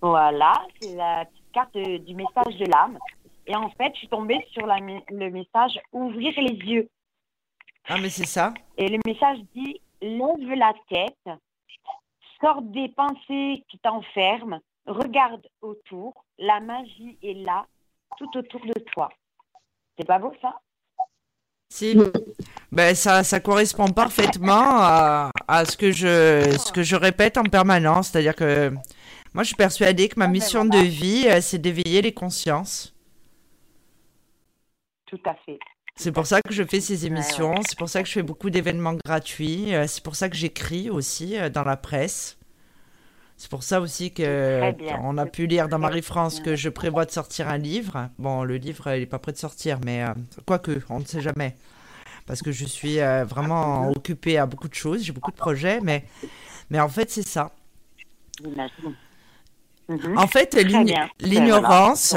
Voilà, 0.00 0.52
c'est 0.80 0.94
la 0.94 1.26
carte 1.52 1.76
du 1.76 2.14
message 2.14 2.56
de 2.58 2.66
l'âme. 2.66 2.98
Et 3.46 3.56
en 3.56 3.70
fait, 3.70 3.92
je 3.94 4.00
suis 4.00 4.08
tombée 4.08 4.44
sur 4.52 4.66
la, 4.66 4.76
le 4.76 5.30
message 5.30 5.78
ouvrir 5.92 6.32
les 6.36 6.54
yeux. 6.54 6.88
Ah, 7.88 7.96
mais 8.00 8.10
c'est 8.10 8.26
ça. 8.26 8.54
Et 8.76 8.88
le 8.88 8.98
message 9.04 9.38
dit 9.54 9.80
lève 10.00 10.52
la 10.56 10.72
tête, 10.88 11.36
sors 12.40 12.62
des 12.62 12.88
pensées 12.90 13.64
qui 13.68 13.78
t'enferment, 13.82 14.60
regarde 14.86 15.46
autour, 15.60 16.24
la 16.38 16.60
magie 16.60 17.18
est 17.22 17.34
là, 17.34 17.66
tout 18.16 18.30
autour 18.36 18.60
de 18.60 18.78
toi. 18.92 19.10
C'est 19.98 20.06
pas 20.06 20.18
beau 20.18 20.32
ça? 20.40 20.60
Si. 21.68 21.96
Ben, 22.72 22.94
ça, 22.94 23.22
ça 23.22 23.40
correspond 23.40 23.88
parfaitement 23.88 24.52
à, 24.52 25.30
à, 25.46 25.64
ce, 25.64 25.76
que 25.76 25.92
je, 25.92 26.56
ce 26.58 26.72
que 26.72 26.82
je 26.82 26.96
répète 26.96 27.36
en 27.36 27.44
permanence. 27.44 28.08
C'est-à-dire 28.08 28.34
que 28.34 28.72
moi, 29.34 29.42
je 29.42 29.48
suis 29.48 29.56
persuadée 29.56 30.08
que 30.08 30.18
ma 30.18 30.24
ah, 30.24 30.28
ben 30.28 30.32
mission 30.32 30.64
de 30.64 30.78
vie, 30.78 31.26
euh, 31.28 31.40
c'est 31.40 31.58
d'éveiller 31.58 32.02
les 32.02 32.12
consciences. 32.12 32.94
Tout 35.06 35.20
à 35.24 35.34
fait. 35.46 35.58
C'est 35.96 36.12
pour 36.12 36.26
ça 36.26 36.40
que 36.40 36.52
je 36.52 36.62
fais 36.62 36.80
ces 36.80 37.04
émissions, 37.04 37.54
c'est 37.68 37.76
pour 37.76 37.88
ça 37.88 38.02
que 38.02 38.08
je 38.08 38.14
fais 38.14 38.22
beaucoup 38.22 38.48
d'événements 38.48 38.94
gratuits, 39.04 39.74
euh, 39.74 39.86
c'est 39.86 40.02
pour 40.02 40.16
ça 40.16 40.28
que 40.28 40.36
j'écris 40.36 40.88
aussi 40.88 41.36
euh, 41.38 41.50
dans 41.50 41.64
la 41.64 41.76
presse. 41.76 42.38
C'est 43.36 43.50
pour 43.50 43.62
ça 43.62 43.80
aussi 43.80 44.12
que 44.12 44.72
on 45.02 45.16
a 45.16 45.26
pu 45.26 45.46
lire 45.46 45.68
dans 45.68 45.78
Marie-France 45.78 46.40
que 46.40 46.56
je 46.56 46.68
prévois 46.68 47.06
de 47.06 47.10
sortir 47.10 47.48
un 47.48 47.56
livre. 47.56 48.10
Bon, 48.18 48.44
le 48.44 48.56
livre, 48.56 48.94
il 48.94 49.00
n'est 49.00 49.06
pas 49.06 49.18
prêt 49.18 49.32
de 49.32 49.38
sortir, 49.38 49.78
mais 49.82 50.04
quoique, 50.44 50.82
on 50.90 51.00
ne 51.00 51.04
sait 51.06 51.22
jamais 51.22 51.56
parce 52.30 52.42
que 52.42 52.52
je 52.52 52.64
suis 52.64 53.00
euh, 53.00 53.24
vraiment 53.24 53.90
occupée 53.90 54.38
à 54.38 54.46
beaucoup 54.46 54.68
de 54.68 54.74
choses, 54.74 55.02
j'ai 55.02 55.12
beaucoup 55.12 55.32
de 55.32 55.36
projets, 55.36 55.80
mais, 55.80 56.04
mais 56.70 56.78
en 56.78 56.88
fait, 56.88 57.10
c'est 57.10 57.26
ça. 57.26 57.50
Mhm. 59.90 60.18
En 60.18 60.28
fait, 60.28 60.54
l'ignorance, 61.20 62.14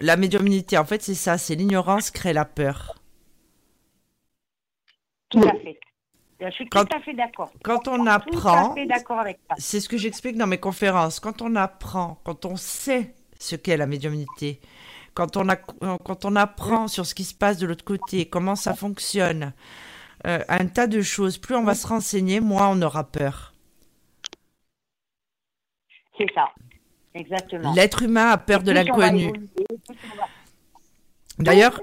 la 0.00 0.16
médiumnité, 0.16 0.76
en 0.76 0.84
fait, 0.84 1.00
c'est 1.00 1.14
ça, 1.14 1.38
c'est 1.38 1.54
l'ignorance 1.54 2.10
crée 2.10 2.32
la 2.32 2.44
peur. 2.44 2.96
Tout 5.28 5.38
à 5.44 5.52
fait. 5.52 5.78
Je 6.40 6.50
suis 6.50 6.68
tout 6.68 6.78
à 6.78 7.00
fait 7.00 7.14
d'accord. 7.14 7.52
Quand 7.62 7.86
on 7.86 8.06
apprend, 8.06 8.74
c'est 9.58 9.78
ce 9.78 9.88
que 9.88 9.96
j'explique 9.96 10.36
dans 10.36 10.48
mes 10.48 10.58
conférences, 10.58 11.20
quand 11.20 11.40
on 11.40 11.54
apprend, 11.54 12.20
quand 12.24 12.44
on 12.46 12.56
sait 12.56 13.14
ce 13.38 13.54
qu'est 13.54 13.76
la 13.76 13.86
médiumnité, 13.86 14.60
quand 15.14 15.36
on, 15.36 15.48
a, 15.48 15.54
quand 15.54 16.24
on 16.24 16.34
apprend 16.34 16.88
sur 16.88 17.06
ce 17.06 17.14
qui 17.14 17.22
se 17.22 17.34
passe 17.34 17.58
de 17.58 17.66
l'autre 17.68 17.84
côté, 17.84 18.26
comment 18.26 18.56
ça 18.56 18.74
fonctionne, 18.74 19.52
euh, 20.26 20.40
un 20.48 20.66
tas 20.66 20.88
de 20.88 21.00
choses, 21.00 21.38
plus 21.38 21.54
on 21.54 21.62
va 21.62 21.76
se 21.76 21.86
renseigner, 21.86 22.40
moins 22.40 22.68
on 22.70 22.82
aura 22.82 23.04
peur. 23.04 23.54
C'est 26.18 26.32
ça, 26.34 26.52
exactement. 27.14 27.72
L'être 27.74 28.02
humain 28.02 28.30
a 28.30 28.38
peur 28.38 28.62
de 28.62 28.72
l'inconnu. 28.72 29.32
D'ailleurs, 31.38 31.80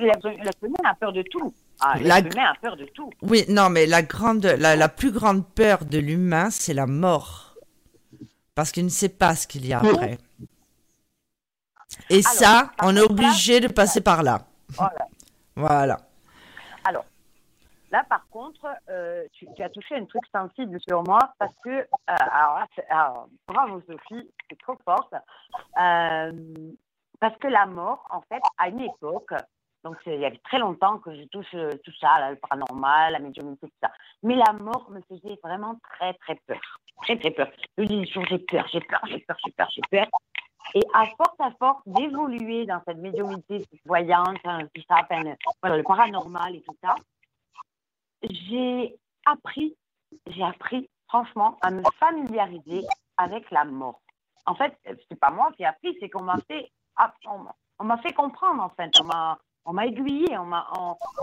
l'être 0.00 0.62
humain 0.62 0.90
a 0.90 0.94
peur 0.94 1.12
de 1.12 1.22
tout. 1.22 1.52
Ah, 1.80 1.98
l'être 1.98 2.32
humain 2.34 2.50
a 2.50 2.54
peur 2.60 2.76
de 2.76 2.86
tout. 2.94 3.10
Oui, 3.22 3.44
non, 3.48 3.68
mais 3.68 3.86
la, 3.86 4.02
grande, 4.02 4.46
la, 4.46 4.76
la 4.76 4.88
plus 4.88 5.10
grande 5.10 5.46
peur 5.46 5.84
de 5.84 5.98
l'humain, 5.98 6.50
c'est 6.50 6.74
la 6.74 6.86
mort. 6.86 7.56
Parce 8.54 8.70
qu'il 8.70 8.84
ne 8.84 8.90
sait 8.90 9.08
pas 9.08 9.34
ce 9.34 9.46
qu'il 9.46 9.66
y 9.66 9.72
a 9.72 9.80
après. 9.80 10.18
Et 12.10 12.22
ça, 12.22 12.72
on 12.82 12.96
est 12.96 13.00
obligé 13.00 13.60
de 13.60 13.68
passer 13.68 14.00
par 14.00 14.22
là. 14.22 14.46
Voilà. 15.56 16.00
Alors, 16.84 17.04
là, 17.94 18.04
par 18.08 18.28
contre, 18.28 18.66
euh, 18.90 19.24
tu, 19.32 19.46
as 19.62 19.68
touché 19.68 19.94
un 19.94 20.04
truc 20.04 20.24
sensible 20.34 20.80
sur 20.80 21.04
moi 21.04 21.20
parce 21.38 21.54
que, 21.62 21.70
euh, 21.70 21.86
alors, 22.08 23.28
bravo 23.46 23.80
Sophie, 23.86 24.28
c'est 24.50 24.58
trop 24.58 24.76
forte. 24.84 25.14
Euh, 25.80 26.32
parce 27.20 27.36
que 27.38 27.46
la 27.46 27.66
mort, 27.66 28.04
en 28.10 28.20
fait, 28.22 28.42
à 28.58 28.68
une 28.68 28.80
époque, 28.80 29.32
donc 29.84 29.96
il 30.06 30.18
y 30.18 30.24
avait 30.24 30.40
très 30.44 30.58
longtemps 30.58 30.98
que 30.98 31.14
je 31.14 31.22
touche 31.28 31.54
tout 31.84 31.92
ça, 32.00 32.30
le 32.30 32.36
paranormal, 32.36 33.12
la 33.12 33.20
médiumnité, 33.20 33.68
tout 33.68 33.72
ça. 33.80 33.92
Mais 34.24 34.34
la 34.34 34.52
mort 34.54 34.90
me 34.90 35.00
faisait 35.02 35.38
vraiment 35.42 35.78
très, 35.90 36.14
très 36.14 36.34
peur. 36.46 36.60
Très, 37.02 37.16
très 37.16 37.30
peur. 37.30 37.48
Je 37.78 37.84
dis 37.84 38.04
toujours, 38.06 38.26
j'ai 38.26 38.38
peur, 38.40 38.66
j'ai 38.72 38.80
peur, 38.80 39.00
j'ai 39.06 39.20
peur, 39.20 39.36
j'ai 39.44 39.52
peur, 39.52 39.68
j'ai 39.70 39.82
peur. 39.88 40.06
Et 40.74 40.82
à 40.94 41.04
force 41.04 41.38
à 41.38 41.52
force 41.52 41.82
d'évoluer 41.86 42.66
dans 42.66 42.80
cette 42.86 42.96
médiumnité 42.96 43.64
voyante, 43.84 44.38
hein, 44.44 44.60
tout 44.74 44.82
ça, 44.88 45.06
voilà, 45.62 45.76
le 45.76 45.82
paranormal 45.84 46.56
et 46.56 46.62
tout 46.62 46.76
ça, 46.82 46.96
j'ai 48.30 48.96
appris, 49.26 49.76
j'ai 50.28 50.42
appris 50.42 50.88
franchement 51.08 51.58
à 51.62 51.70
me 51.70 51.82
familiariser 51.98 52.84
avec 53.16 53.50
la 53.50 53.64
mort. 53.64 54.00
En 54.46 54.54
fait, 54.54 54.76
c'est 54.84 55.18
pas 55.18 55.30
moi 55.30 55.50
qui 55.56 55.62
ai 55.62 55.66
appris, 55.66 55.96
c'est 56.00 56.08
qu'on 56.08 56.22
m'a 56.22 56.38
fait, 56.48 56.70
on 57.78 57.84
m'a 57.84 57.98
fait 57.98 58.12
comprendre 58.12 58.62
en 58.62 58.68
fait, 58.70 58.90
on 59.00 59.04
m'a, 59.04 59.38
on 59.64 59.78
aiguillé, 59.78 60.36
on 60.38 60.44
m'a, 60.44 60.66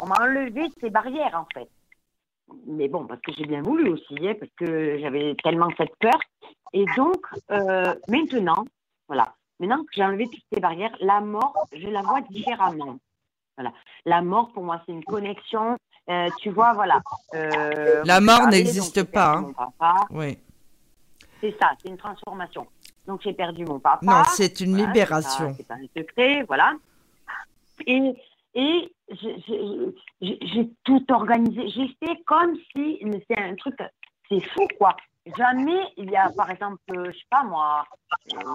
on, 0.01 0.05
m'a 0.05 0.15
enlevé 0.21 0.69
ces 0.79 0.89
barrières 0.89 1.35
en 1.35 1.45
fait. 1.53 1.69
Mais 2.65 2.87
bon, 2.87 3.05
parce 3.05 3.21
que 3.21 3.31
j'ai 3.33 3.45
bien 3.45 3.61
voulu 3.61 3.89
aussi, 3.89 4.15
hein, 4.27 4.33
parce 4.37 4.51
que 4.57 4.97
j'avais 4.99 5.35
tellement 5.41 5.69
cette 5.77 5.95
peur. 5.99 6.19
Et 6.73 6.85
donc, 6.97 7.25
euh, 7.51 7.95
maintenant, 8.09 8.65
voilà. 9.07 9.35
Maintenant 9.59 9.83
que 9.83 9.91
j'ai 9.93 10.03
enlevé 10.03 10.27
toutes 10.27 10.43
ces 10.51 10.59
barrières, 10.59 10.95
la 10.99 11.21
mort, 11.21 11.53
je 11.71 11.87
la 11.87 12.01
vois 12.01 12.21
différemment. 12.21 12.97
Voilà. 13.55 13.73
La 14.05 14.21
mort, 14.21 14.51
pour 14.51 14.63
moi, 14.63 14.81
c'est 14.85 14.91
une 14.91 15.03
connexion. 15.03 15.77
Euh, 16.09 16.29
tu 16.39 16.49
vois, 16.49 16.73
voilà. 16.73 17.01
Euh, 17.35 18.03
la 18.05 18.19
mort 18.19 18.47
n'existe 18.47 19.03
pas. 19.03 19.43
Hein. 19.79 19.95
Oui. 20.09 20.37
C'est 21.39 21.55
ça, 21.59 21.71
c'est 21.81 21.89
une 21.89 21.97
transformation. 21.97 22.67
Donc 23.07 23.21
j'ai 23.23 23.33
perdu 23.33 23.65
mon 23.65 23.79
papa. 23.79 23.99
Non, 24.03 24.23
c'est 24.25 24.59
une 24.61 24.77
libération. 24.77 25.53
C'est 25.57 25.67
pas 25.67 25.75
un 25.75 25.87
secret, 25.97 26.43
voilà. 26.47 26.73
Et, 27.87 28.13
et 28.53 28.91
j'ai 30.21 30.69
tout 30.83 31.05
organisé. 31.09 31.69
J'ai 31.69 31.87
fait 31.99 32.21
comme 32.25 32.55
si 32.71 32.99
c'est 33.29 33.39
un 33.39 33.55
truc, 33.55 33.75
c'est 34.29 34.41
fou 34.49 34.67
quoi. 34.77 34.95
Jamais, 35.37 35.81
il 35.97 36.09
y 36.09 36.15
a 36.15 36.29
par 36.35 36.49
exemple, 36.49 36.81
je 36.87 37.11
sais 37.11 37.25
pas 37.29 37.43
moi, 37.43 37.85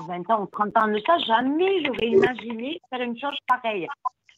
20 0.09 0.31
ans 0.31 0.43
ou 0.43 0.47
30 0.47 0.77
ans 0.79 0.89
de 0.89 1.01
ça, 1.07 1.19
jamais 1.19 1.85
j'aurais 1.85 2.09
imaginé 2.09 2.81
faire 2.91 3.01
une 3.03 3.19
chose 3.19 3.37
pareille. 3.47 3.87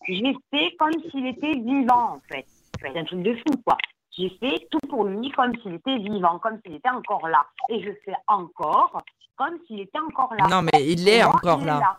J'ai 0.06 0.36
fait 0.50 0.76
comme 0.78 0.92
s'il 1.10 1.26
était 1.26 1.54
vivant 1.54 2.14
en 2.14 2.20
fait. 2.28 2.46
C'est 2.81 2.98
un 2.98 3.05
truc 3.05 3.23
de 3.23 3.34
fou 3.34 3.62
quoi. 3.65 3.76
J'ai 4.16 4.31
fait 4.40 4.66
tout 4.70 4.81
pour 4.89 5.05
lui 5.05 5.31
comme 5.31 5.52
s'il 5.62 5.74
était 5.74 5.98
vivant, 5.98 6.39
comme 6.39 6.58
s'il 6.65 6.74
était 6.74 6.90
encore 6.90 7.28
là. 7.28 7.47
Et 7.68 7.82
je 7.82 7.90
fais 8.05 8.16
encore 8.26 9.02
comme 9.36 9.58
s'il 9.66 9.81
était 9.81 10.00
encore 10.00 10.34
là. 10.34 10.48
Non 10.48 10.62
mais 10.62 10.86
il 10.86 11.08
est 11.08 11.23
encore 11.23 11.65
là. 11.65 11.98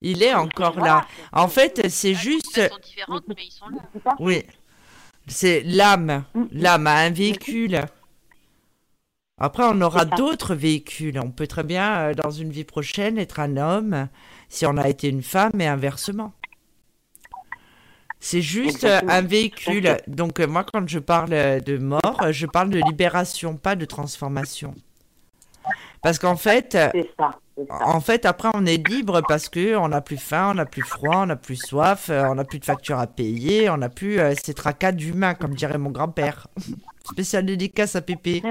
Il 0.00 0.22
est 0.22 0.34
encore 0.34 0.78
là. 0.78 1.06
En 1.32 1.48
fait, 1.48 1.88
c'est 1.88 2.14
juste. 2.14 2.56
Ils 2.56 2.68
sont 2.68 2.78
différentes, 2.78 3.24
mais 3.28 3.34
ils 3.44 3.50
sont 3.50 3.68
là. 3.68 4.16
Oui. 4.20 4.44
C'est 5.26 5.62
l'âme. 5.64 6.24
Mm. 6.34 6.44
L'âme 6.52 6.86
a 6.86 6.94
un 6.98 7.10
véhicule. 7.10 7.80
Après, 9.40 9.64
on 9.66 9.80
aura 9.80 10.04
d'autres 10.04 10.54
véhicules. 10.54 11.18
On 11.20 11.30
peut 11.30 11.46
très 11.46 11.62
bien, 11.62 11.98
euh, 11.98 12.14
dans 12.14 12.30
une 12.30 12.50
vie 12.50 12.64
prochaine, 12.64 13.18
être 13.18 13.40
un 13.40 13.56
homme 13.56 14.08
si 14.48 14.66
on 14.66 14.76
a 14.76 14.88
été 14.88 15.08
une 15.08 15.22
femme 15.22 15.60
et 15.60 15.66
inversement. 15.66 16.32
C'est 18.20 18.42
juste 18.42 18.84
euh, 18.84 19.00
un 19.08 19.22
véhicule. 19.22 19.96
Donc, 20.06 20.40
euh, 20.40 20.46
moi, 20.46 20.64
quand 20.64 20.86
je 20.88 20.98
parle 20.98 21.30
de 21.30 21.78
mort, 21.78 22.26
je 22.30 22.46
parle 22.46 22.70
de 22.70 22.80
libération, 22.80 23.56
pas 23.56 23.76
de 23.76 23.84
transformation. 23.84 24.74
Parce 26.02 26.18
qu'en 26.18 26.36
fait, 26.36 26.76
en 27.68 28.00
fait, 28.00 28.24
après, 28.24 28.48
on 28.54 28.66
est 28.66 28.88
libre 28.88 29.20
parce 29.26 29.48
que 29.48 29.76
on 29.76 29.88
n'a 29.88 30.00
plus 30.00 30.16
faim, 30.16 30.50
on 30.52 30.54
n'a 30.54 30.64
plus 30.64 30.82
froid, 30.82 31.18
on 31.18 31.26
n'a 31.26 31.36
plus 31.36 31.56
soif, 31.56 32.08
on 32.08 32.36
n'a 32.36 32.44
plus 32.44 32.60
de 32.60 32.64
factures 32.64 32.98
à 32.98 33.06
payer, 33.06 33.68
on 33.68 33.78
n'a 33.78 33.88
plus 33.88 34.20
ces 34.40 34.54
tracas 34.54 34.92
d'humains, 34.92 35.34
comme 35.34 35.54
dirait 35.54 35.78
mon 35.78 35.90
grand-père. 35.90 36.46
Spécial 37.04 37.46
dédicace 37.46 37.96
à 37.96 38.02
Pépé. 38.02 38.42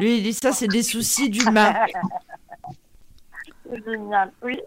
Lui, 0.00 0.18
il 0.18 0.22
dit 0.22 0.34
ça, 0.34 0.52
c'est 0.52 0.68
des 0.68 0.82
soucis 0.82 1.30
d'humain. 1.30 1.74
c'est 3.70 3.84
génial, 3.84 4.32
oui. 4.42 4.60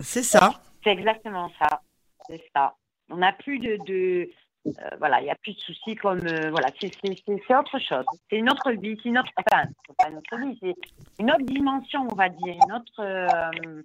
C'est 0.00 0.22
ça. 0.22 0.50
C'est 0.82 0.90
exactement 0.90 1.50
ça. 1.60 1.80
C'est 2.28 2.42
ça. 2.52 2.74
On 3.10 3.16
n'a 3.16 3.32
plus 3.32 3.58
de. 3.58 3.78
de 3.86 4.30
euh, 4.66 4.70
voilà, 4.98 5.20
il 5.20 5.24
n'y 5.24 5.30
a 5.30 5.36
plus 5.36 5.54
de 5.54 5.60
soucis 5.60 5.94
comme. 5.96 6.26
Euh, 6.26 6.50
voilà, 6.50 6.68
c'est 6.80 7.54
autre 7.54 7.78
chose. 7.78 8.04
C'est 8.28 8.38
une 8.38 8.50
autre 8.50 8.72
vie, 8.72 8.98
c'est 9.02 9.08
une 9.08 9.18
autre. 9.18 9.30
Enfin, 9.36 9.64
c'est 9.86 9.96
pas 9.96 10.10
une 10.10 10.18
autre 10.18 10.36
vie, 10.38 10.58
c'est 10.60 11.22
une 11.22 11.30
autre 11.30 11.44
dimension, 11.44 12.06
on 12.10 12.14
va 12.14 12.28
dire. 12.28 12.54
Une 12.66 12.72
autre, 12.72 13.00
euh, 13.00 13.82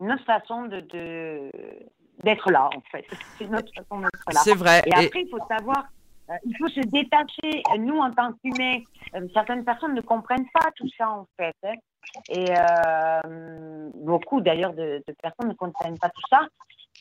une 0.00 0.12
autre 0.12 0.24
façon 0.24 0.62
de. 0.66 0.80
d'être 2.24 2.50
là 2.50 2.68
en 2.74 2.80
fait. 2.90 3.06
C'est 3.36 3.44
une 3.44 3.54
autre 3.54 3.72
façon 3.74 4.00
d'être 4.00 4.32
là. 4.32 4.40
C'est 4.42 4.56
vrai. 4.56 4.82
Et 4.86 4.94
après, 4.94 5.22
il 5.22 5.28
faut 5.30 5.46
savoir 5.48 5.84
euh, 6.30 6.34
il 6.44 6.56
faut 6.56 6.68
se 6.68 6.80
détacher. 6.80 7.62
Nous, 7.78 7.98
en 7.98 8.12
tant 8.12 8.32
qu'humains, 8.32 8.80
euh, 9.14 9.26
certaines 9.32 9.64
personnes 9.64 9.94
ne 9.94 10.00
comprennent 10.00 10.48
pas 10.52 10.70
tout 10.76 10.88
ça, 10.96 11.10
en 11.10 11.26
fait. 11.38 11.56
Hein. 11.64 11.74
Et 12.28 12.46
euh, 12.50 13.90
beaucoup, 13.94 14.40
d'ailleurs, 14.40 14.74
de, 14.74 15.02
personnes 15.22 15.48
ne 15.48 15.54
comprennent 15.54 15.98
pas 15.98 16.10
tout 16.10 16.22
ça. 16.28 16.40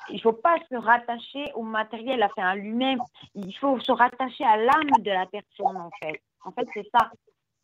Il 0.09 0.15
ne 0.15 0.21
faut 0.21 0.33
pas 0.33 0.57
se 0.69 0.75
rattacher 0.75 1.51
au 1.53 1.63
matériel, 1.63 2.23
enfin, 2.23 2.47
à 2.47 2.55
lui-même. 2.55 2.99
Il 3.35 3.55
faut 3.57 3.79
se 3.79 3.91
rattacher 3.91 4.43
à 4.43 4.57
l'âme 4.57 4.91
de 4.99 5.11
la 5.11 5.25
personne, 5.25 5.77
en 5.77 5.89
fait. 6.01 6.21
En 6.43 6.51
fait, 6.51 6.67
c'est 6.73 6.87
ça. 6.93 7.11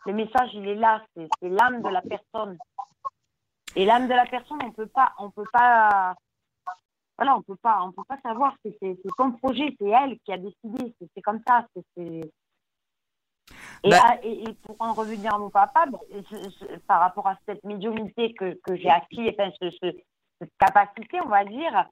Le 0.05 0.13
message, 0.13 0.49
il 0.53 0.67
est 0.67 0.75
là. 0.75 1.03
C'est 1.15 1.49
l'âme 1.49 1.81
de 1.81 1.89
la 1.89 2.01
personne. 2.01 2.57
Et 3.75 3.85
l'âme 3.85 4.07
de 4.07 4.13
la 4.13 4.25
personne, 4.25 4.59
on 4.63 4.71
peut 4.71 4.87
pas, 4.87 5.13
on 5.17 5.31
peut 5.31 5.47
pas 5.51 6.15
voilà, 7.17 7.37
on 7.37 7.41
peut 7.41 7.55
pas, 7.55 7.81
on 7.83 7.91
peut 7.91 8.03
pas 8.07 8.19
savoir. 8.21 8.55
C'est 8.63 8.97
son 9.17 9.31
projet, 9.33 9.75
c'est 9.79 9.89
elle 9.89 10.19
qui 10.19 10.33
a 10.33 10.37
décidé. 10.37 10.95
C'est 10.99 11.21
comme 11.21 11.41
ça. 11.47 11.65
Bah 13.83 14.17
et, 14.23 14.45
pour 14.63 14.75
en 14.79 14.93
revenir 14.93 15.33
à 15.35 15.37
mon 15.37 15.49
papa, 15.49 15.85
par 16.87 17.01
rapport 17.01 17.27
à 17.27 17.37
cette 17.45 17.63
médiumnité 17.63 18.33
que, 18.33 18.57
que 18.63 18.75
j'ai 18.75 18.89
acquis, 18.89 19.29
enfin, 19.29 19.51
cette 19.59 20.51
capacité, 20.57 21.19
on 21.21 21.27
va 21.27 21.45
dire, 21.45 21.87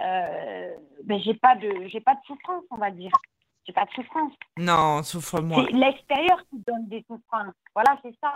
euh, 0.00 0.74
ben, 1.04 1.20
j'ai 1.20 1.34
pas 1.34 1.56
de 1.56 1.86
j'ai 1.88 2.00
pas 2.00 2.14
de 2.14 2.20
souffrance, 2.26 2.64
on 2.70 2.76
va 2.76 2.90
dire. 2.90 3.12
J'ai 3.66 3.72
pas 3.72 3.84
de 3.84 3.90
souffrance. 3.90 4.32
Non, 4.58 5.02
souffre-moi. 5.02 5.66
C'est 5.66 5.76
l'extérieur 5.76 6.38
qui 6.50 6.58
donne 6.66 6.88
des 6.88 7.04
souffrances. 7.08 7.54
Voilà, 7.74 7.96
c'est 8.02 8.14
ça. 8.20 8.34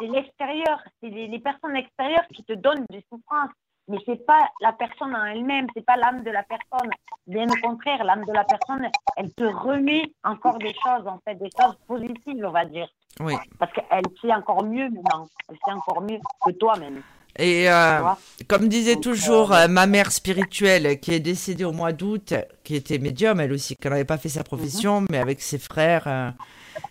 C'est 0.00 0.06
l'extérieur, 0.06 0.80
c'est 1.00 1.10
les, 1.10 1.28
les, 1.28 1.38
personnes 1.38 1.76
extérieures 1.76 2.26
qui 2.34 2.42
te 2.44 2.54
donnent 2.54 2.86
des 2.90 3.04
souffrances. 3.12 3.50
Mais 3.86 3.98
c'est 4.06 4.24
pas 4.24 4.48
la 4.60 4.72
personne 4.72 5.14
en 5.14 5.24
elle-même, 5.26 5.66
c'est 5.74 5.84
pas 5.84 5.96
l'âme 5.96 6.22
de 6.22 6.30
la 6.30 6.42
personne. 6.42 6.90
Bien 7.26 7.46
au 7.46 7.68
contraire, 7.68 8.02
l'âme 8.02 8.24
de 8.24 8.32
la 8.32 8.44
personne, 8.44 8.88
elle 9.16 9.32
te 9.34 9.44
remet 9.44 10.10
encore 10.24 10.58
des 10.58 10.72
choses, 10.72 11.06
en 11.06 11.18
fait, 11.24 11.34
des 11.34 11.50
choses 11.60 11.76
positives, 11.86 12.44
on 12.46 12.50
va 12.50 12.64
dire. 12.64 12.88
Oui. 13.20 13.34
Parce 13.58 13.72
qu'elle 13.72 14.04
sait 14.20 14.32
encore 14.32 14.64
mieux 14.64 14.88
maintenant. 14.88 15.26
Elle 15.50 15.58
sait 15.64 15.72
encore 15.72 16.00
mieux 16.00 16.18
que 16.44 16.50
toi-même. 16.52 17.02
Et 17.38 17.68
euh, 17.68 18.00
comme 18.46 18.68
disait 18.68 18.96
toujours 18.96 19.52
euh, 19.52 19.66
ma 19.66 19.86
mère 19.86 20.12
spirituelle, 20.12 21.00
qui 21.00 21.12
est 21.12 21.20
décédée 21.20 21.64
au 21.64 21.72
mois 21.72 21.92
d'août, 21.92 22.34
qui 22.62 22.76
était 22.76 22.98
médium 22.98 23.40
elle 23.40 23.52
aussi, 23.52 23.74
qui 23.76 23.88
n'avait 23.88 24.04
pas 24.04 24.18
fait 24.18 24.28
sa 24.28 24.44
profession, 24.44 25.00
mhm. 25.00 25.08
mais 25.10 25.18
avec 25.18 25.42
ses 25.42 25.58
frères 25.58 26.04
euh, 26.06 26.30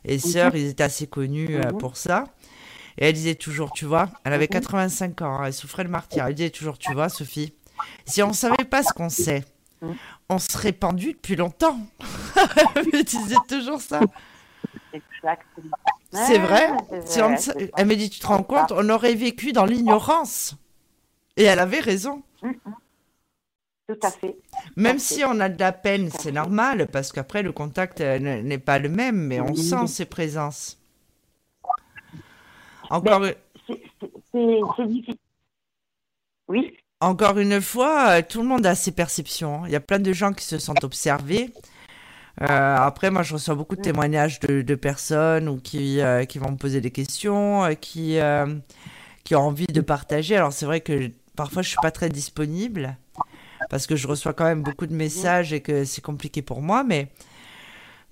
et 0.03 0.15
mhm. 0.15 0.19
sœurs, 0.19 0.55
ils 0.55 0.67
étaient 0.67 0.83
assez 0.83 1.07
connus 1.07 1.57
mhm. 1.57 1.77
pour 1.77 1.95
ça. 1.95 2.25
Et 2.97 3.07
elle 3.07 3.13
disait 3.13 3.35
toujours, 3.35 3.71
tu 3.71 3.85
vois, 3.85 4.09
elle 4.23 4.33
avait 4.33 4.49
85 4.49 5.21
ans, 5.21 5.39
hein, 5.39 5.45
elle 5.47 5.53
souffrait 5.53 5.83
le 5.83 5.89
martyr. 5.89 6.25
Elle 6.27 6.35
disait 6.35 6.49
toujours, 6.49 6.77
tu 6.77 6.93
vois, 6.93 7.09
Sophie, 7.09 7.53
si 8.05 8.21
on 8.21 8.29
ne 8.29 8.33
savait 8.33 8.65
pas 8.69 8.83
ce 8.83 8.93
qu'on 8.93 9.09
sait, 9.09 9.45
on 10.29 10.39
serait 10.39 10.73
pendu 10.73 11.13
depuis 11.13 11.35
longtemps. 11.35 11.79
elle 12.75 13.03
disait 13.03 13.35
toujours 13.47 13.81
ça. 13.81 14.01
Exactement. 14.93 15.77
C'est 16.11 16.37
vrai. 16.37 16.69
elle 17.77 17.87
me 17.87 17.95
dit, 17.95 18.09
tu 18.09 18.19
te 18.19 18.27
rends 18.27 18.43
compte, 18.43 18.71
on 18.71 18.89
aurait 18.89 19.15
vécu 19.15 19.51
dans 19.51 19.65
l'ignorance. 19.65 20.55
Et 21.37 21.43
elle 21.43 21.59
avait 21.59 21.79
raison. 21.79 22.21
Mm, 22.41 22.49
mm. 22.49 22.75
Tout 23.87 23.99
à 24.01 24.11
fait. 24.11 24.37
Même 24.77 24.99
si 24.99 25.23
on 25.25 25.39
a 25.39 25.49
de 25.49 25.59
la 25.59 25.71
peine, 25.71 26.09
c'est 26.09 26.31
normal, 26.31 26.87
parce 26.87 27.11
qu'après, 27.11 27.43
le 27.43 27.51
contact 27.51 27.99
euh, 27.99 28.19
n'est 28.19 28.57
pas 28.57 28.79
le 28.79 28.89
même, 28.89 29.17
mais 29.17 29.41
on 29.41 29.55
sent 29.55 29.87
ses 29.87 30.05
présences. 30.05 30.77
Encore... 32.89 33.25
C'est 33.67 34.87
difficile. 34.87 35.17
Oui. 36.47 36.77
Encore 36.99 37.37
une 37.37 37.59
fois, 37.61 38.09
euh, 38.09 38.21
tout 38.27 38.41
le 38.41 38.47
monde 38.47 38.65
a 38.65 38.75
ses 38.75 38.91
perceptions. 38.91 39.65
Il 39.65 39.71
y 39.71 39.75
a 39.75 39.81
plein 39.81 39.99
de 39.99 40.13
gens 40.13 40.31
qui 40.31 40.45
se 40.45 40.57
sentent 40.57 40.83
observés. 40.83 41.53
Euh, 42.41 42.75
après, 42.77 43.11
moi, 43.11 43.23
je 43.23 43.33
reçois 43.33 43.55
beaucoup 43.55 43.75
de 43.75 43.81
témoignages 43.81 44.39
de, 44.39 44.75
personnes 44.75 45.47
ou 45.47 45.57
qui, 45.57 46.01
euh, 46.01 46.25
qui 46.25 46.39
vont 46.39 46.51
me 46.51 46.57
poser 46.57 46.81
des 46.81 46.91
questions, 46.91 47.63
euh, 47.63 47.73
qui, 47.73 48.17
qui 49.23 49.35
ont 49.35 49.41
envie 49.41 49.67
de 49.67 49.81
partager. 49.81 50.35
Alors, 50.35 50.53
c'est 50.53 50.65
vrai 50.65 50.81
que 50.81 51.11
parfois, 51.35 51.61
je 51.61 51.69
suis 51.69 51.77
pas 51.81 51.91
très 51.91 52.09
disponible 52.09 52.97
parce 53.69 53.87
que 53.87 53.95
je 53.95 54.07
reçois 54.07 54.33
quand 54.33 54.45
même 54.45 54.63
beaucoup 54.63 54.87
de 54.87 54.95
messages 54.95 55.53
et 55.53 55.61
que 55.61 55.85
c'est 55.85 56.01
compliqué 56.01 56.41
pour 56.41 56.61
moi, 56.61 56.83
mais, 56.83 57.07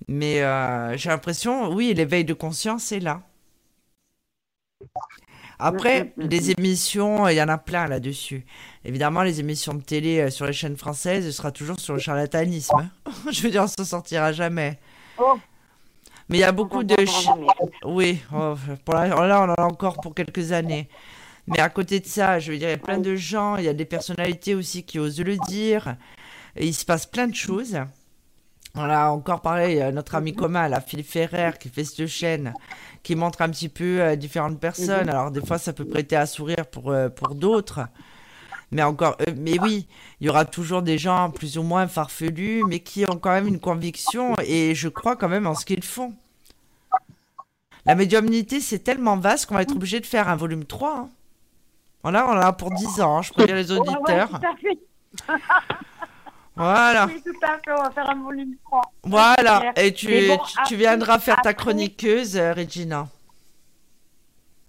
mais 0.08 0.36
j'ai 0.96 1.08
l'impression, 1.10 1.72
oui, 1.72 1.92
l'éveil 1.94 2.24
de 2.24 2.34
conscience 2.34 2.92
est 2.92 3.00
là. 3.00 3.22
Après, 5.62 6.12
les 6.16 6.40
mm, 6.40 6.42
mm, 6.42 6.46
mm. 6.46 6.54
émissions, 6.58 7.28
il 7.28 7.36
y 7.36 7.42
en 7.42 7.48
a 7.48 7.56
plein 7.56 7.86
là-dessus. 7.86 8.44
Évidemment, 8.84 9.22
les 9.22 9.38
émissions 9.38 9.74
de 9.74 9.82
télé 9.82 10.18
euh, 10.18 10.30
sur 10.30 10.44
les 10.44 10.52
chaînes 10.52 10.76
françaises, 10.76 11.24
ce 11.24 11.30
sera 11.30 11.52
toujours 11.52 11.78
sur 11.78 11.94
le 11.94 12.00
charlatanisme. 12.00 12.74
Hein. 12.76 12.90
Je 13.30 13.42
veux 13.42 13.50
dire, 13.50 13.62
on 13.62 13.68
s'en 13.68 13.84
sortira 13.84 14.32
jamais. 14.32 14.80
Oh. 15.18 15.38
Mais 16.28 16.38
il 16.38 16.40
y 16.40 16.44
a 16.44 16.50
beaucoup 16.50 16.82
de... 16.82 16.96
Oui, 17.84 18.20
oh, 18.34 18.54
pour 18.84 18.94
là, 18.94 19.14
on 19.16 19.50
en 19.50 19.54
a 19.54 19.62
encore 19.62 20.00
pour 20.00 20.14
quelques 20.14 20.50
années. 20.50 20.88
Mais 21.46 21.60
à 21.60 21.68
côté 21.68 22.00
de 22.00 22.06
ça, 22.06 22.40
je 22.40 22.50
veux 22.50 22.58
dire, 22.58 22.68
il 22.68 22.72
y 22.72 22.74
a 22.74 22.78
plein 22.78 22.98
de 22.98 23.14
gens, 23.14 23.56
il 23.56 23.64
y 23.64 23.68
a 23.68 23.74
des 23.74 23.84
personnalités 23.84 24.54
aussi 24.56 24.82
qui 24.82 24.98
osent 24.98 25.20
le 25.20 25.36
dire. 25.48 25.96
Et 26.56 26.66
il 26.66 26.74
se 26.74 26.84
passe 26.84 27.06
plein 27.06 27.28
de 27.28 27.34
choses. 27.34 27.78
On 28.74 28.88
a 28.88 29.10
encore 29.10 29.42
parlé, 29.42 29.90
notre 29.92 30.14
ami 30.14 30.34
commun, 30.34 30.66
la 30.68 30.80
Philippe 30.80 31.08
Ferrer, 31.08 31.50
qui 31.60 31.68
fait 31.68 31.84
cette 31.84 32.06
chaîne, 32.06 32.54
qui 33.02 33.14
montre 33.14 33.42
un 33.42 33.50
petit 33.50 33.68
peu 33.68 34.00
euh, 34.00 34.16
différentes 34.16 34.58
personnes. 34.58 35.04
Mhm. 35.04 35.10
Alors, 35.10 35.30
des 35.30 35.44
fois, 35.44 35.58
ça 35.58 35.72
peut 35.72 35.84
prêter 35.84 36.16
à 36.16 36.24
sourire 36.24 36.66
pour, 36.66 36.90
euh, 36.90 37.10
pour 37.10 37.34
d'autres. 37.34 37.80
Mais 38.70 38.82
encore, 38.82 39.18
euh, 39.28 39.32
mais 39.36 39.60
oui, 39.60 39.86
il 40.20 40.26
y 40.26 40.30
aura 40.30 40.46
toujours 40.46 40.80
des 40.80 40.96
gens 40.96 41.30
plus 41.30 41.58
ou 41.58 41.62
moins 41.62 41.86
farfelus, 41.86 42.62
mais 42.66 42.80
qui 42.80 43.04
ont 43.04 43.18
quand 43.18 43.32
même 43.32 43.46
une 43.46 43.60
conviction 43.60 44.34
et 44.42 44.74
je 44.74 44.88
crois 44.88 45.16
quand 45.16 45.28
même 45.28 45.46
en 45.46 45.54
ce 45.54 45.66
qu'ils 45.66 45.84
font. 45.84 46.14
La 47.84 47.94
médiumnité, 47.94 48.60
c'est 48.60 48.78
tellement 48.78 49.18
vaste 49.18 49.46
qu'on 49.46 49.56
va 49.56 49.62
être 49.62 49.76
obligé 49.76 50.00
de 50.00 50.06
faire 50.06 50.28
un 50.28 50.36
volume 50.36 50.64
3. 50.64 50.96
Hein. 50.96 51.10
Voilà, 52.02 52.26
on 52.28 52.32
a 52.32 52.52
pour 52.54 52.70
10 52.70 53.02
ans, 53.02 53.18
hein, 53.18 53.22
je 53.22 53.32
préviens 53.32 53.56
les 53.56 53.70
auditeurs. 53.70 54.40
Voilà. 56.54 57.06
Oui, 57.06 57.22
tout 57.24 57.32
à 57.42 57.58
fait, 57.58 57.72
on 57.72 57.82
va 57.82 57.90
faire 57.90 58.10
un 58.10 58.22
volume 58.22 58.56
3. 58.64 58.82
Voilà, 59.04 59.72
et 59.76 59.92
tu, 59.92 60.08
tu, 60.66 60.76
viendras 60.76 61.18
faire 61.18 61.40
ta 61.40 61.54
chroniqueuse, 61.54 62.36
euh, 62.36 62.52
Regina. 62.52 63.08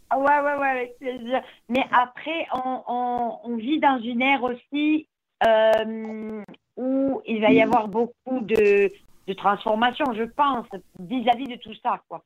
Ah 0.09 0.17
ouais, 0.17 0.25
ouais, 0.25 0.57
ouais, 0.59 0.67
avec 0.67 0.97
plaisir. 0.99 1.41
Mais 1.69 1.83
après, 1.91 2.47
on, 2.53 3.39
on, 3.43 3.57
vit 3.57 3.79
dans 3.79 3.99
une 3.99 4.21
ère 4.21 4.43
aussi 4.43 5.07
euh, 5.45 6.43
où 6.77 7.21
il 7.25 7.41
va 7.41 7.51
y 7.51 7.61
avoir 7.61 7.87
beaucoup 7.87 8.39
de, 8.41 8.89
de 9.27 9.33
transformations, 9.33 10.13
je 10.13 10.23
pense, 10.23 10.67
vis-à-vis 10.99 11.47
de 11.47 11.55
tout 11.55 11.73
ça, 11.81 11.99
quoi. 12.07 12.21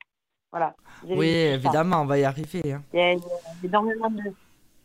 Voilà. 0.50 0.74
Oui, 1.04 1.28
évidemment, 1.28 2.02
on 2.02 2.06
va 2.06 2.18
y 2.18 2.24
arriver. 2.24 2.72
Hein. 2.72 2.82
Il 2.92 3.00
y 3.00 3.02
a 3.02 3.14
énormément 3.62 4.10
de... 4.10 4.22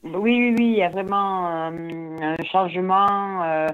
Oui, 0.03 0.11
oui, 0.13 0.55
oui, 0.57 0.65
il 0.71 0.77
y 0.77 0.83
a 0.83 0.89
vraiment 0.89 1.69
euh, 1.69 2.35
un 2.37 2.43
changement 2.51 3.67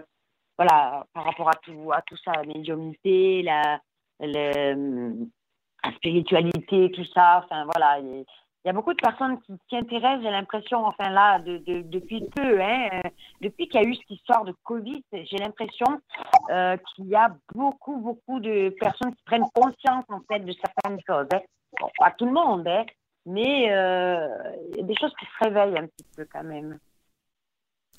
voilà, 0.59 1.05
par 1.13 1.23
rapport 1.23 1.49
à 1.49 1.55
tout, 1.55 1.89
à 1.93 2.01
tout 2.01 2.17
ça, 2.17 2.33
la 2.33 2.43
médiumnité, 2.43 3.41
la, 3.43 3.79
la, 4.19 4.75
spiritualité, 5.95 6.91
tout 6.91 7.05
ça. 7.13 7.45
Enfin, 7.45 7.63
voilà. 7.63 7.97
Il 7.99 8.25
y 8.65 8.69
a 8.69 8.73
beaucoup 8.73 8.93
de 8.93 8.99
personnes 9.01 9.39
qui 9.43 9.53
s'y 9.69 9.77
intéressent, 9.77 10.21
j'ai 10.21 10.29
l'impression, 10.29 10.85
enfin 10.85 11.11
là, 11.11 11.39
de, 11.39 11.61
depuis 11.83 12.27
peu, 12.35 12.61
hein, 12.61 12.89
depuis 13.39 13.69
qu'il 13.69 13.81
y 13.81 13.85
a 13.85 13.87
eu 13.87 13.95
cette 13.95 14.11
histoire 14.11 14.43
de 14.43 14.53
Covid, 14.63 15.01
j'ai 15.13 15.37
l'impression 15.37 16.01
euh, 16.49 16.75
qu'il 16.93 17.05
y 17.05 17.15
a 17.15 17.33
beaucoup, 17.55 17.95
beaucoup 17.95 18.41
de 18.41 18.75
personnes 18.81 19.15
qui 19.15 19.23
prennent 19.23 19.49
conscience, 19.53 20.03
en 20.09 20.19
fait, 20.27 20.39
de 20.39 20.51
certaines 20.51 20.99
choses. 21.07 21.27
Hein. 21.33 21.87
pas 21.97 22.11
tout 22.11 22.25
le 22.25 22.33
monde, 22.33 22.67
hein, 22.67 22.83
mais 23.25 23.71
euh, 23.71 24.27
il 24.71 24.77
y 24.79 24.81
a 24.81 24.83
des 24.83 24.95
choses 24.97 25.13
qui 25.17 25.25
se 25.25 25.45
réveillent 25.45 25.77
un 25.77 25.87
petit 25.87 26.05
peu 26.17 26.27
quand 26.29 26.43
même. 26.43 26.79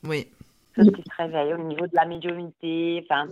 Oui 0.05 0.31
chose 0.85 0.93
qui 0.95 1.03
se 1.03 1.23
réveille 1.23 1.55
au 1.55 1.63
niveau 1.63 1.87
de 1.87 1.95
la 1.95 2.07
médiumnité. 2.07 3.05
Enfin, 3.05 3.29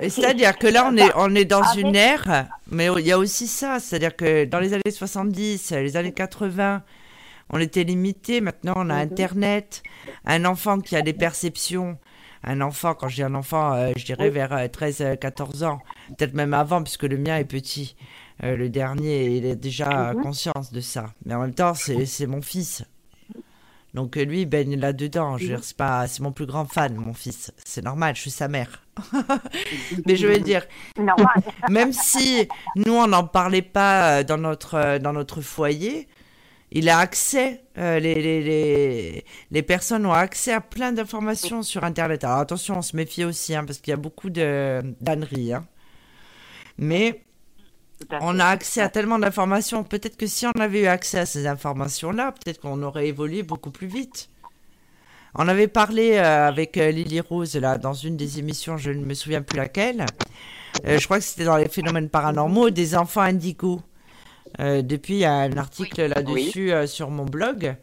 c'est-à-dire 0.00 0.56
que 0.56 0.66
là, 0.66 0.88
on 0.90 0.96
est, 0.96 1.10
on 1.16 1.34
est 1.34 1.44
dans 1.44 1.64
une 1.76 1.96
ère, 1.96 2.46
mais 2.70 2.88
il 2.98 3.06
y 3.06 3.12
a 3.12 3.18
aussi 3.18 3.46
ça. 3.46 3.80
C'est-à-dire 3.80 4.14
que 4.14 4.44
dans 4.44 4.60
les 4.60 4.72
années 4.72 4.90
70, 4.90 5.72
les 5.72 5.96
années 5.96 6.12
80, 6.12 6.82
on 7.50 7.58
était 7.58 7.84
limité. 7.84 8.40
Maintenant, 8.40 8.74
on 8.76 8.90
a 8.90 8.94
mhm. 8.94 9.12
Internet. 9.12 9.82
Un 10.24 10.44
enfant 10.44 10.78
qui 10.78 10.96
a 10.96 11.02
des 11.02 11.12
perceptions, 11.12 11.98
un 12.44 12.60
enfant, 12.60 12.94
quand 12.94 13.08
je 13.08 13.16
dis 13.16 13.22
un 13.22 13.34
enfant, 13.34 13.74
euh, 13.74 13.92
je 13.96 14.04
dirais 14.04 14.30
vers 14.30 14.50
13-14 14.50 15.62
euh, 15.62 15.66
ans, 15.66 15.80
peut-être 16.16 16.34
même 16.34 16.54
avant, 16.54 16.82
puisque 16.82 17.04
le 17.04 17.18
mien 17.18 17.36
est 17.36 17.44
petit. 17.44 17.96
Euh, 18.42 18.56
le 18.56 18.68
dernier, 18.68 19.36
il 19.36 19.46
a 19.50 19.54
déjà 19.54 20.14
mhm. 20.14 20.22
conscience 20.22 20.72
de 20.72 20.80
ça. 20.80 21.06
Mais 21.24 21.34
en 21.34 21.40
même 21.40 21.54
temps, 21.54 21.74
c'est 21.74 22.26
mon 22.26 22.42
fils. 22.42 22.84
Donc 23.94 24.16
euh, 24.16 24.24
lui, 24.24 24.42
il 24.42 24.46
baigne 24.46 24.78
là-dedans. 24.78 25.36
Je 25.36 25.54
c'est 25.60 25.76
pas, 25.76 26.06
c'est 26.06 26.22
mon 26.22 26.32
plus 26.32 26.46
grand 26.46 26.64
fan, 26.64 26.94
mon 26.94 27.14
fils. 27.14 27.52
C'est 27.64 27.84
normal, 27.84 28.14
je 28.14 28.20
suis 28.22 28.30
sa 28.30 28.48
mère. 28.48 28.84
Mais 30.06 30.16
je 30.16 30.26
veux 30.26 30.38
dire, 30.38 30.66
même 31.68 31.92
si 31.92 32.48
nous 32.76 32.92
on 32.92 33.06
n'en 33.08 33.24
parlait 33.24 33.62
pas 33.62 34.18
euh, 34.18 34.22
dans 34.22 34.38
notre 34.38 34.74
euh, 34.74 34.98
dans 34.98 35.12
notre 35.12 35.40
foyer, 35.40 36.08
il 36.70 36.88
a 36.88 36.98
accès, 36.98 37.64
les, 37.76 38.00
les, 38.00 38.42
les, 38.42 39.24
les, 39.50 39.62
personnes 39.62 40.06
ont 40.06 40.12
accès 40.12 40.52
à 40.52 40.60
plein 40.60 40.92
d'informations 40.92 41.64
sur 41.64 41.82
Internet. 41.82 42.22
Alors 42.22 42.38
attention, 42.38 42.78
on 42.78 42.82
se 42.82 42.94
méfie 42.94 43.24
aussi, 43.24 43.56
hein, 43.56 43.64
parce 43.64 43.78
qu'il 43.78 43.90
y 43.90 43.94
a 43.94 43.96
beaucoup 43.96 44.30
de 44.30 44.80
d'âneries. 45.00 45.52
Hein. 45.52 45.66
Mais 46.78 47.24
on 48.20 48.38
a 48.38 48.46
accès 48.46 48.80
à 48.80 48.88
tellement 48.88 49.18
d'informations. 49.18 49.84
Peut-être 49.84 50.16
que 50.16 50.26
si 50.26 50.46
on 50.46 50.52
avait 50.52 50.82
eu 50.82 50.86
accès 50.86 51.18
à 51.18 51.26
ces 51.26 51.46
informations-là, 51.46 52.32
peut-être 52.32 52.60
qu'on 52.60 52.82
aurait 52.82 53.08
évolué 53.08 53.42
beaucoup 53.42 53.70
plus 53.70 53.86
vite. 53.86 54.28
On 55.34 55.46
avait 55.46 55.68
parlé 55.68 56.14
euh, 56.14 56.48
avec 56.48 56.76
euh, 56.76 56.90
Lily 56.90 57.20
Rose 57.20 57.54
là 57.54 57.78
dans 57.78 57.92
une 57.92 58.16
des 58.16 58.38
émissions, 58.38 58.76
je 58.76 58.90
ne 58.90 59.04
me 59.04 59.14
souviens 59.14 59.42
plus 59.42 59.58
laquelle. 59.58 60.06
Euh, 60.86 60.98
je 60.98 61.04
crois 61.04 61.18
que 61.18 61.24
c'était 61.24 61.44
dans 61.44 61.56
les 61.56 61.68
phénomènes 61.68 62.08
paranormaux 62.08 62.70
des 62.70 62.96
enfants 62.96 63.20
indigos. 63.20 63.80
depuis, 64.58 65.14
il 65.14 65.20
y 65.20 65.24
a 65.24 65.34
un 65.34 65.56
article 65.56 66.06
là-dessus 66.06 66.72
sur 66.86 67.10
mon 67.10 67.24
blog 67.24 67.76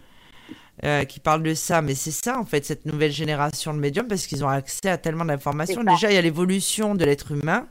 qui 1.08 1.20
parle 1.20 1.44
de 1.44 1.54
ça. 1.54 1.82
Mais 1.82 1.96
c'est 1.96 2.12
ça, 2.12 2.38
en 2.38 2.46
fait, 2.46 2.66
cette 2.66 2.86
nouvelle 2.86 3.12
génération 3.12 3.74
de 3.74 3.80
médiums, 3.80 4.08
parce 4.08 4.28
qu'ils 4.28 4.44
ont 4.44 4.50
accès 4.50 4.90
à 4.90 4.98
tellement 4.98 5.26
d'informations. 5.26 5.84
Déjà, 5.84 6.12
il 6.12 6.16
y 6.16 6.18
a 6.18 6.22
l'évolution 6.22 6.96
de 6.96 7.06
l'être 7.06 7.32
humain 7.32 7.68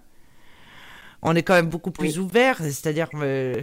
on 1.22 1.34
est 1.34 1.42
quand 1.42 1.54
même 1.54 1.68
beaucoup 1.68 1.90
plus 1.90 2.18
ouvert. 2.18 2.58
C'est-à-dire, 2.58 3.08
euh, 3.14 3.60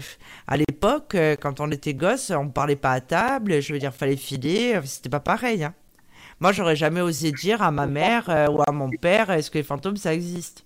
à 0.48 0.58
l'époque, 0.58 1.16
euh, 1.16 1.36
quand 1.40 1.60
on 1.60 1.72
était 1.72 1.94
gosse, 1.94 2.32
on 2.32 2.50
parlait 2.50 2.76
pas 2.76 2.92
à 2.92 3.02
table. 3.02 3.62
Je 3.62 3.74
veux 3.74 3.80
dire, 3.80 3.94
fallait 3.94 4.18
filer. 4.18 4.80
C'était 4.86 5.10
pas 5.10 5.20
pareil. 5.20 5.64
Hein. 5.64 5.74
Moi, 6.40 6.52
j'aurais 6.52 6.76
jamais 6.76 7.02
osé 7.02 7.32
dire 7.32 7.62
à 7.62 7.72
ma 7.72 7.86
mère 7.86 8.30
euh, 8.30 8.48
ou 8.48 8.62
à 8.68 8.72
mon 8.72 8.90
père, 8.90 9.30
est-ce 9.30 9.50
que 9.50 9.58
les 9.58 9.64
fantômes 9.64 9.98
ça 9.98 10.14
existe? 10.14 10.66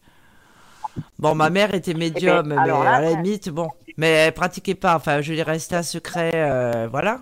Bon, 1.19 1.35
ma 1.35 1.51
mère 1.51 1.75
était 1.75 1.93
médium, 1.93 2.47
mais 2.47 2.55
à 2.55 3.01
la 3.01 3.11
limite, 3.11 3.49
bon, 3.49 3.69
mais 3.97 4.09
elle 4.09 4.33
pratiquait 4.33 4.73
pas. 4.73 4.95
Enfin, 4.95 5.21
je 5.21 5.31
lui 5.33 5.43
restais 5.43 5.75
un 5.75 5.83
secret, 5.83 6.87
voilà. 6.89 7.21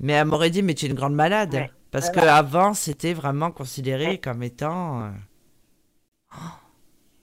Mais 0.00 0.14
elle 0.14 0.24
m'aurait 0.24 0.48
dit, 0.48 0.62
mais 0.62 0.72
tu 0.72 0.86
es 0.86 0.88
une 0.88 0.94
grande 0.94 1.14
malade. 1.14 1.68
Parce 1.90 2.08
qu'avant, 2.08 2.72
c'était 2.72 3.12
vraiment 3.12 3.50
considéré 3.50 4.16
comme 4.16 4.42
étant. 4.42 5.10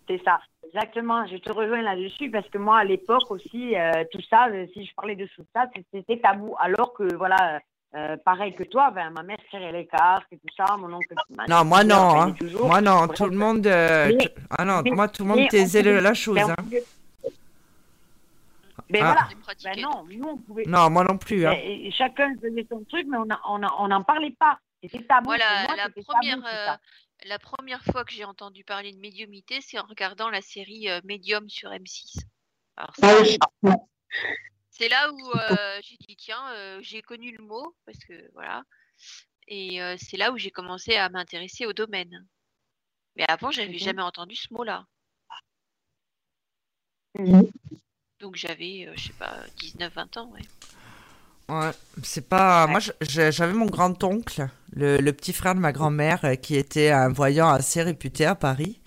C'est 0.07 0.21
ça. 0.23 0.37
Exactement, 0.73 1.27
je 1.27 1.37
te 1.37 1.51
rejoins 1.51 1.83
là-dessus 1.83 2.31
parce 2.31 2.49
que 2.49 2.57
moi, 2.57 2.79
à 2.79 2.83
l'époque 2.83 3.29
aussi, 3.29 3.75
euh, 3.75 3.91
tout 4.11 4.21
ça, 4.27 4.47
euh, 4.47 4.65
si 4.73 4.83
je 4.83 4.93
parlais 4.95 5.15
de 5.15 5.27
tout 5.27 5.45
ça, 5.55 5.65
c'était 5.93 6.17
tabou. 6.17 6.55
Alors 6.59 6.93
que, 6.93 7.15
voilà, 7.15 7.59
euh, 7.95 8.17
pareil 8.25 8.55
que 8.55 8.63
toi, 8.63 8.89
ben, 8.89 9.11
ma 9.11 9.21
mère 9.21 9.37
tirait 9.51 9.71
les 9.71 9.85
cartes 9.85 10.25
et 10.31 10.37
tout 10.37 10.53
ça, 10.57 10.75
mon 10.77 10.91
oncle. 10.91 11.13
Non, 11.47 11.63
moi 11.63 11.83
non, 11.83 12.21
hein. 12.21 12.35
moi 12.63 12.81
non, 12.81 13.07
tout 13.07 13.27
le 13.27 13.37
monde. 13.37 13.67
ah 13.67 14.65
non, 14.65 14.81
moi 14.85 15.07
tout 15.09 15.23
le 15.23 15.29
monde 15.29 15.47
taisait 15.47 15.83
la 15.83 16.13
chose. 16.15 16.39
Hein. 16.39 16.55
Mais 18.89 18.99
ah. 19.01 19.13
voilà, 19.13 19.27
ben 19.63 19.81
non, 19.83 20.05
nous 20.09 20.27
on 20.27 20.37
pouvait. 20.37 20.63
Non, 20.65 20.89
moi 20.89 21.03
non 21.03 21.17
plus. 21.19 21.45
Hein. 21.45 21.55
chacun 21.91 22.33
faisait 22.41 22.65
son 22.67 22.83
truc, 22.85 23.05
mais 23.07 23.17
on 23.17 23.25
n'en 23.25 23.37
on 23.47 23.61
on 23.77 23.91
en 23.91 24.01
parlait 24.01 24.35
pas. 24.39 24.57
C'était 24.81 25.03
tabou. 25.03 25.25
Voilà, 25.25 25.67
la 25.77 25.89
première. 26.03 26.79
La 27.25 27.39
première 27.39 27.83
fois 27.85 28.03
que 28.03 28.11
j'ai 28.11 28.25
entendu 28.25 28.63
parler 28.63 28.91
de 28.91 28.99
médiumité, 28.99 29.61
c'est 29.61 29.79
en 29.79 29.85
regardant 29.85 30.29
la 30.29 30.41
série 30.41 30.89
euh, 30.89 30.99
Medium 31.05 31.47
sur 31.47 31.69
M6. 31.69 32.19
Ah 32.75 32.89
c'est 34.71 34.89
là 34.89 35.11
où 35.11 35.31
euh, 35.31 35.79
j'ai 35.83 35.97
dit 35.97 36.15
tiens, 36.17 36.51
euh, 36.53 36.79
j'ai 36.81 37.01
connu 37.03 37.31
le 37.31 37.43
mot 37.43 37.75
parce 37.85 37.99
que 37.99 38.31
voilà, 38.33 38.63
et 39.47 39.79
c'est 39.97 40.17
là 40.17 40.31
où 40.31 40.37
j'ai 40.37 40.49
commencé 40.49 40.95
à 40.95 41.09
m'intéresser 41.09 41.65
au 41.65 41.73
domaine. 41.73 42.25
Mais 43.15 43.25
avant, 43.27 43.51
j'avais 43.51 43.77
jamais 43.77 44.01
entendu 44.01 44.35
ce 44.35 44.51
mot-là. 44.51 44.87
Mmh. 47.19 47.43
Donc 48.19 48.35
j'avais, 48.35 48.89
je 48.95 49.07
sais 49.07 49.13
pas, 49.13 49.45
19-20 49.57 50.19
ans, 50.19 50.31
ouais. 50.31 50.41
Ouais, 51.49 51.71
c'est 52.03 52.27
pas. 52.27 52.67
Moi, 52.67 52.79
j'avais 53.01 53.53
mon 53.53 53.65
grand-oncle, 53.65 54.47
le, 54.75 55.11
petit 55.11 55.33
frère 55.33 55.55
de 55.55 55.59
ma 55.59 55.71
grand-mère, 55.71 56.19
euh, 56.23 56.35
qui 56.35 56.55
était 56.55 56.89
un 56.89 57.09
voyant 57.09 57.49
assez 57.49 57.81
réputé 57.81 58.25
à 58.25 58.35
Paris. 58.35 58.79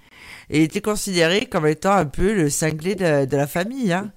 Et 0.49 0.59
il 0.59 0.65
était 0.65 0.81
considéré 0.81 1.47
comme 1.47 1.67
étant 1.67 1.93
un 1.93 2.07
peu 2.07 2.33
le 2.35 2.49
cinglé 2.51 2.94
de, 2.94 3.36
la 3.36 3.47
famille. 3.47 3.93
Hein. 3.93 4.12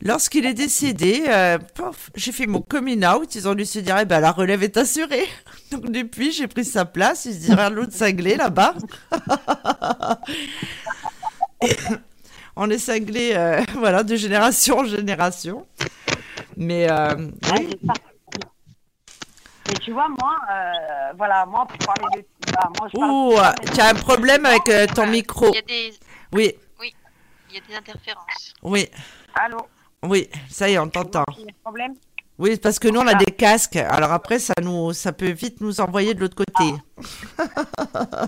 Lorsqu'il 0.00 0.46
est 0.46 0.54
décédé, 0.54 1.24
euh, 1.28 1.58
j'ai 2.14 2.32
fait 2.32 2.46
mon 2.46 2.62
coming 2.62 3.04
out. 3.04 3.34
Ils 3.34 3.48
ont 3.48 3.54
dû 3.54 3.66
se 3.66 3.78
dire, 3.80 3.98
eh 4.00 4.04
ben, 4.04 4.20
la 4.20 4.32
relève 4.32 4.62
est 4.62 4.76
assurée. 4.76 5.26
Donc 5.70 5.90
depuis, 5.90 6.32
j'ai 6.32 6.46
pris 6.46 6.64
sa 6.64 6.84
place. 6.84 7.24
Il 7.26 7.34
se 7.34 7.40
dirait 7.40 7.70
l'autre 7.70 7.92
cinglé 7.92 8.36
là-bas. 8.36 8.74
On 12.56 12.68
est 12.70 12.78
cinglé, 12.78 13.32
euh, 13.34 13.62
voilà, 13.78 14.02
de 14.02 14.16
génération 14.16 14.78
en 14.78 14.84
génération. 14.84 15.66
Mais 16.56 16.90
euh, 16.90 17.30
Mais 19.68 19.74
tu 19.80 19.92
vois, 19.92 20.08
moi, 20.08 20.36
euh, 20.50 21.12
voilà, 21.16 21.46
moi, 21.46 21.66
pour 21.66 21.78
parler 21.78 22.22
de. 22.22 22.52
Bah, 22.52 22.68
moi, 22.78 22.88
je 22.92 22.98
Ouh, 22.98 23.72
tu 23.72 23.80
as 23.80 23.88
un 23.88 23.94
problème 23.94 24.44
avec 24.46 24.68
euh, 24.68 24.86
ton 24.86 25.06
micro. 25.06 25.48
Il 25.50 25.54
y 25.54 25.58
a 25.58 25.62
des. 25.62 25.94
Oui. 26.32 26.54
Oui, 26.80 26.94
il 27.50 27.56
y 27.56 27.58
a 27.58 27.60
des 27.66 27.74
interférences. 27.74 28.54
Oui. 28.62 28.88
Allô 29.34 29.66
Oui, 30.02 30.28
ça 30.50 30.68
y 30.68 30.74
est, 30.74 30.78
on 30.78 30.88
t'entend. 30.88 31.24
Problème 31.62 31.94
oui, 32.38 32.58
parce 32.58 32.78
que 32.78 32.88
nous 32.88 32.98
on 32.98 33.06
a 33.06 33.12
ah. 33.12 33.14
des 33.14 33.30
casques. 33.30 33.76
Alors 33.76 34.10
après, 34.10 34.38
ça 34.38 34.54
nous, 34.60 34.92
ça 34.92 35.12
peut 35.12 35.30
vite 35.30 35.60
nous 35.60 35.80
envoyer 35.80 36.14
de 36.14 36.20
l'autre 36.20 36.34
côté. 36.34 36.74
Ah. 37.38 38.26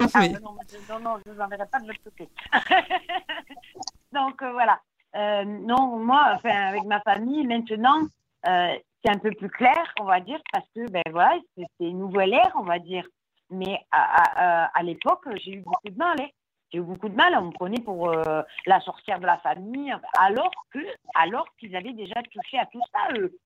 ah 0.14 0.28
non, 0.28 0.56
non, 0.88 1.00
non, 1.00 1.18
je 1.24 1.30
ne 1.30 1.34
vous 1.34 1.40
enverrai 1.40 1.66
pas 1.70 1.78
de 1.78 1.86
l'autre 1.86 2.00
côté. 2.02 2.28
Donc 4.12 4.42
voilà. 4.42 4.80
Euh, 5.16 5.44
non, 5.44 5.98
moi, 5.98 6.38
avec 6.44 6.84
ma 6.84 7.00
famille, 7.00 7.46
maintenant, 7.46 8.00
euh, 8.46 8.74
c'est 9.04 9.10
un 9.10 9.18
peu 9.18 9.30
plus 9.32 9.48
clair, 9.48 9.92
on 10.00 10.04
va 10.04 10.20
dire, 10.20 10.40
parce 10.52 10.66
que, 10.74 10.88
ben 10.90 11.02
voilà, 11.10 11.38
c'est 11.56 11.66
une 11.80 11.98
nouvelle 11.98 12.34
ère, 12.34 12.52
on 12.56 12.62
va 12.62 12.78
dire. 12.78 13.04
Mais 13.50 13.80
à, 13.90 14.82
l'époque, 14.82 15.24
j'ai 15.42 15.54
eu 15.54 15.60
beaucoup 15.60 15.88
de 15.88 15.96
mal. 15.96 16.16
Hein. 16.20 16.28
J'ai 16.72 16.78
eu 16.78 16.82
beaucoup 16.82 17.08
de 17.08 17.16
mal. 17.16 17.36
On 17.36 17.46
me 17.46 17.52
prenait 17.52 17.80
pour 17.80 18.08
euh, 18.08 18.42
la 18.66 18.80
sorcière 18.80 19.18
de 19.18 19.26
la 19.26 19.38
famille, 19.38 19.92
alors 20.18 20.52
que, 20.72 20.78
alors 21.14 21.46
qu'ils 21.58 21.74
avaient 21.74 21.92
déjà 21.92 22.22
touché 22.32 22.58
à 22.58 22.66
tout 22.66 22.80
ça, 22.92 23.12
eux. 23.18 23.36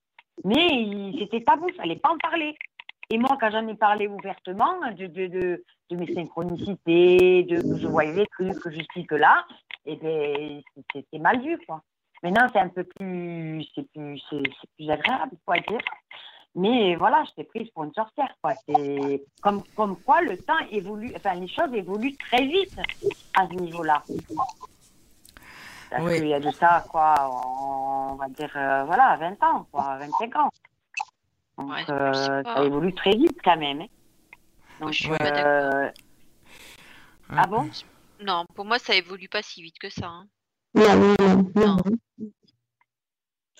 Mais 0.44 1.12
c'était 1.18 1.42
tabou, 1.42 1.68
il 1.68 1.74
fallait 1.74 1.96
pas 1.96 2.10
en 2.10 2.18
parler. 2.18 2.54
Et 3.10 3.18
moi, 3.18 3.36
quand 3.40 3.50
j'en 3.50 3.66
ai 3.68 3.74
parlé 3.74 4.08
ouvertement 4.08 4.80
de, 4.90 5.62
mes 5.90 6.14
synchronicités, 6.14 7.44
de 7.44 7.60
que 7.60 7.78
je 7.78 7.86
voyais 7.86 8.26
trucs, 8.32 8.58
que 8.58 8.70
je 8.70 9.06
que 9.06 9.14
là, 9.14 9.46
et 9.86 9.96
ben 9.96 10.62
c'était 10.92 11.18
mal 11.18 11.40
vu 11.42 11.58
quoi. 11.66 11.82
Maintenant 12.22 12.46
c'est 12.52 12.60
un 12.60 12.68
peu 12.68 12.84
plus 12.84 13.64
c'est 13.74 13.88
plus 13.92 14.20
c'est 14.30 14.42
plus 14.76 14.90
agréable 14.90 15.36
quoi 15.44 15.58
dire. 15.58 15.80
Mais 16.56 16.94
voilà, 16.94 17.24
j'étais 17.24 17.44
prise 17.44 17.68
pour 17.70 17.84
une 17.84 17.92
sorcière 17.92 18.32
quoi. 18.40 18.52
C'est 18.66 19.24
comme 19.42 19.62
comme 19.74 19.96
quoi 20.02 20.22
le 20.22 20.38
temps 20.38 20.58
évolue, 20.70 21.12
enfin 21.16 21.34
les 21.34 21.48
choses 21.48 21.72
évoluent 21.74 22.16
très 22.16 22.46
vite 22.46 22.78
à 23.34 23.46
ce 23.48 23.54
niveau-là. 23.54 24.02
Parce 25.90 26.14
qu'il 26.14 26.28
y 26.28 26.34
a 26.34 26.40
de 26.40 26.50
ça 26.50 26.84
quoi, 26.90 27.14
on 28.10 28.14
va 28.14 28.28
dire 28.28 28.50
euh, 28.56 28.84
voilà 28.84 29.16
20 29.16 29.42
ans 29.42 29.66
quoi, 29.70 29.98
25 29.98 30.36
ans. 30.36 30.50
Donc 31.58 31.90
euh, 31.90 32.42
ça 32.44 32.64
évolue 32.64 32.94
très 32.94 33.16
vite 33.16 33.38
quand 33.44 33.56
même. 33.56 33.82
Hein. 33.82 33.86
Donc, 34.80 34.92
je 34.92 35.04
suis 35.04 35.12
euh... 35.12 35.90
Ah 37.28 37.46
bon? 37.46 37.68
Non, 38.24 38.46
pour 38.54 38.64
moi, 38.64 38.78
ça 38.78 38.94
évolue 38.94 39.28
pas 39.28 39.42
si 39.42 39.62
vite 39.62 39.78
que 39.78 39.90
ça. 39.90 40.06
Hein. 40.06 40.28
Non, 40.74 41.76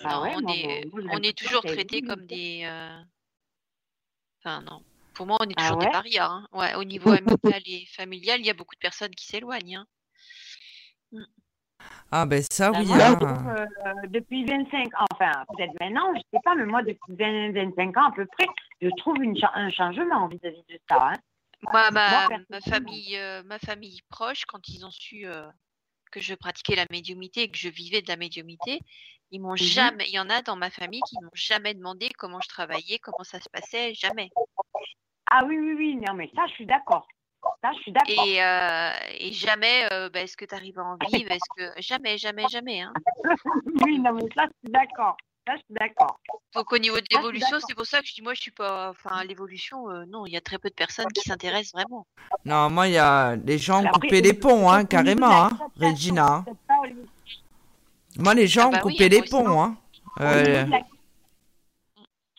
ah 0.03 0.21
on, 0.35 0.47
est, 0.49 0.85
on 0.93 1.21
est 1.21 1.37
toujours 1.37 1.61
traités 1.61 2.01
comme 2.01 2.25
des. 2.25 2.63
Euh, 2.65 2.99
enfin, 4.39 4.61
non. 4.61 4.81
Pour 5.13 5.25
moi, 5.25 5.37
on 5.39 5.45
est 5.45 5.53
ah 5.55 5.61
toujours 5.61 5.77
des 5.77 5.89
parias. 5.89 6.29
Hein. 6.29 6.47
Ouais, 6.51 6.75
au 6.75 6.83
niveau 6.83 7.09
amical 7.11 7.61
et 7.65 7.85
familial, 7.95 8.39
il 8.41 8.45
y 8.45 8.49
a 8.49 8.53
beaucoup 8.53 8.75
de 8.75 8.79
personnes 8.79 9.15
qui 9.15 9.25
s'éloignent. 9.25 9.77
Hein. 9.77 9.85
Mm. 11.13 11.23
Ah, 12.11 12.25
ben 12.25 12.43
ça, 12.51 12.71
ben, 12.71 12.81
oui. 12.81 12.91
Euh, 12.91 14.07
depuis 14.09 14.43
25 14.45 14.87
ans, 14.99 15.05
enfin, 15.11 15.31
peut-être 15.55 15.73
maintenant, 15.79 16.13
je 16.15 16.21
sais 16.33 16.41
pas, 16.43 16.55
mais 16.55 16.65
moi, 16.65 16.81
depuis 16.81 17.15
25 17.15 17.97
ans 17.97 18.07
à 18.07 18.11
peu 18.11 18.25
près, 18.25 18.47
je 18.81 18.89
trouve 18.97 19.21
une 19.23 19.37
un 19.53 19.69
changement 19.69 20.27
vis-à-vis 20.27 20.63
de 20.69 20.79
ça. 20.89 21.13
Moi, 21.71 21.91
ma, 21.91 22.27
ma 22.49 22.61
famille, 22.61 23.17
euh, 23.17 23.43
ma 23.43 23.59
famille 23.59 24.01
proche, 24.09 24.45
quand 24.45 24.67
ils 24.67 24.85
ont 24.85 24.91
su 24.91 25.25
euh, 25.25 25.47
que 26.11 26.19
je 26.19 26.35
pratiquais 26.35 26.75
la 26.75 26.85
médiumité 26.91 27.43
et 27.43 27.49
que 27.49 27.57
je 27.57 27.69
vivais 27.69 28.01
de 28.01 28.07
la 28.07 28.17
médiumité, 28.17 28.79
ils 29.31 29.41
m'ont 29.41 29.53
mmh 29.53 29.57
jamais. 29.57 30.05
Il 30.07 30.13
y 30.13 30.19
en 30.19 30.29
a 30.29 30.41
dans 30.41 30.55
ma 30.55 30.69
famille 30.69 31.01
qui 31.07 31.15
m'ont 31.21 31.29
jamais 31.33 31.73
demandé 31.73 32.09
comment 32.17 32.39
je 32.41 32.49
travaillais, 32.49 32.99
comment 32.99 33.23
ça 33.23 33.39
se 33.39 33.49
passait, 33.49 33.93
jamais. 33.93 34.29
Ah 35.29 35.43
oui, 35.45 35.57
oui, 35.57 35.73
oui, 35.73 35.95
non, 35.95 36.13
mais 36.13 36.29
ça, 36.35 36.45
je 36.47 36.53
suis 36.53 36.65
d'accord. 36.65 37.07
Ça, 37.61 37.71
je 37.73 37.79
suis 37.79 37.91
d'accord. 37.91 38.25
Et, 38.25 38.43
euh, 38.43 38.91
et 39.19 39.31
jamais, 39.31 39.87
bah, 40.11 40.21
est-ce 40.21 40.37
que 40.37 40.45
tu 40.45 40.55
arrives 40.55 40.79
à 40.79 40.83
en 40.83 40.97
vivre 41.11 41.31
Est-ce 41.31 41.49
que 41.57 41.81
jamais, 41.81 42.17
jamais, 42.17 42.47
jamais. 42.49 42.81
Hein. 42.81 42.93
oui, 43.83 43.99
non, 43.99 44.13
mais 44.13 44.27
ça, 44.35 44.45
je 44.45 44.67
suis 44.67 44.71
d'accord 44.71 45.17
je 45.53 45.57
suis 45.57 45.65
d'accord. 45.69 46.19
Donc 46.53 46.71
au 46.71 46.77
niveau 46.77 46.97
de 46.97 47.05
l'évolution, 47.11 47.57
c'est 47.65 47.75
pour 47.75 47.85
ça 47.85 47.99
que 48.01 48.07
je 48.07 48.13
dis 48.13 48.21
moi 48.21 48.33
je 48.33 48.41
suis 48.41 48.51
pas. 48.51 48.89
Enfin 48.89 49.23
l'évolution, 49.23 49.89
euh, 49.89 50.05
non, 50.05 50.25
il 50.25 50.33
y 50.33 50.37
a 50.37 50.41
très 50.41 50.57
peu 50.57 50.69
de 50.69 50.73
personnes 50.73 51.07
qui 51.13 51.21
s'intéressent 51.21 51.73
vraiment. 51.73 52.07
Non, 52.45 52.69
moi 52.69 52.87
il 52.87 52.93
y 52.93 52.97
a 52.97 53.35
les 53.35 53.57
gens 53.57 53.83
ont 53.83 53.89
coupé 53.89 54.21
les 54.21 54.33
ponts, 54.33 54.69
hein, 54.69 54.85
carrément, 54.85 55.45
hein, 55.45 55.49
Regina. 55.79 56.43
Moi 58.17 58.33
les 58.33 58.47
gens 58.47 58.67
ah 58.67 58.71
bah 58.71 58.77
ont 58.77 58.89
coupé 58.89 59.09
les 59.09 59.21
ponts, 59.21 59.61
hein. 59.61 59.77
Euh, 60.21 60.65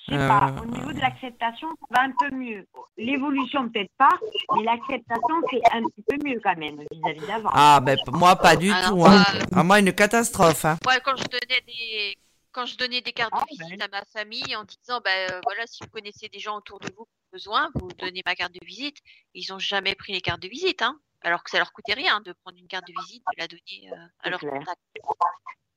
je 0.09 0.15
sais 0.15 0.29
pas, 0.29 0.55
au 0.63 0.67
niveau 0.67 0.93
de 0.93 1.01
l'acceptation, 1.01 1.69
ça 1.69 1.87
va 1.91 2.03
un 2.07 2.13
peu 2.19 2.35
mieux. 2.35 2.65
L'évolution, 2.97 3.69
peut-être 3.69 3.91
pas, 3.99 4.09
mais 4.55 4.63
l'acceptation, 4.63 5.35
c'est 5.51 5.77
un 5.77 5.83
petit 5.83 6.05
peu 6.09 6.17
mieux 6.25 6.41
quand 6.43 6.57
même 6.57 6.77
vis-à-vis 6.91 7.27
d'avant. 7.27 7.51
Ah, 7.53 7.81
ben 7.83 7.99
moi, 8.13 8.37
pas 8.37 8.55
du 8.55 8.69
tout. 8.69 9.05
Hein. 9.05 9.25
Ah, 9.55 9.65
moi, 9.65 9.81
une 9.81 9.93
catastrophe. 9.93 10.65
Hein. 10.65 10.79
Ouais, 10.87 11.01
quand 11.05 11.17
je 11.17 11.25
donnais 11.25 11.61
des 11.67 12.17
quand 12.57 12.65
je 12.65 12.79
donnais 12.79 13.03
des 13.03 13.13
cartes 13.13 13.35
de 13.35 13.39
ah, 13.39 13.45
visite 13.51 13.83
à 13.83 13.89
ma 13.89 14.03
famille 14.07 14.57
en 14.57 14.65
disant 14.65 15.03
euh, 15.07 15.41
voilà, 15.45 15.67
si 15.67 15.79
vous 15.83 15.91
connaissez 15.91 16.31
des 16.31 16.39
gens 16.39 16.57
autour 16.57 16.81
de 16.81 16.87
vous 16.97 17.05
qui 17.05 17.11
ont 17.11 17.31
besoin, 17.31 17.71
vous 17.75 17.89
donnez 17.99 18.23
ma 18.25 18.35
carte 18.35 18.55
de 18.55 18.65
visite. 18.65 18.97
Ils 19.35 19.47
n'ont 19.51 19.59
jamais 19.59 19.95
pris 19.95 20.15
les 20.15 20.23
cartes 20.23 20.41
de 20.41 20.49
visite, 20.49 20.81
hein, 20.81 20.99
alors 21.21 21.45
que 21.45 21.51
ça 21.51 21.59
leur 21.59 21.71
coûtait 21.75 21.93
rien 21.93 22.23
de 22.23 22.33
prendre 22.33 22.57
une 22.57 22.67
carte 22.67 22.87
de 22.89 22.95
visite, 23.03 23.23
de 23.35 23.41
la 23.41 23.47
donner 23.47 23.93
euh, 23.93 24.07
à 24.21 24.31
leur 24.31 24.41
contact. 24.41 24.81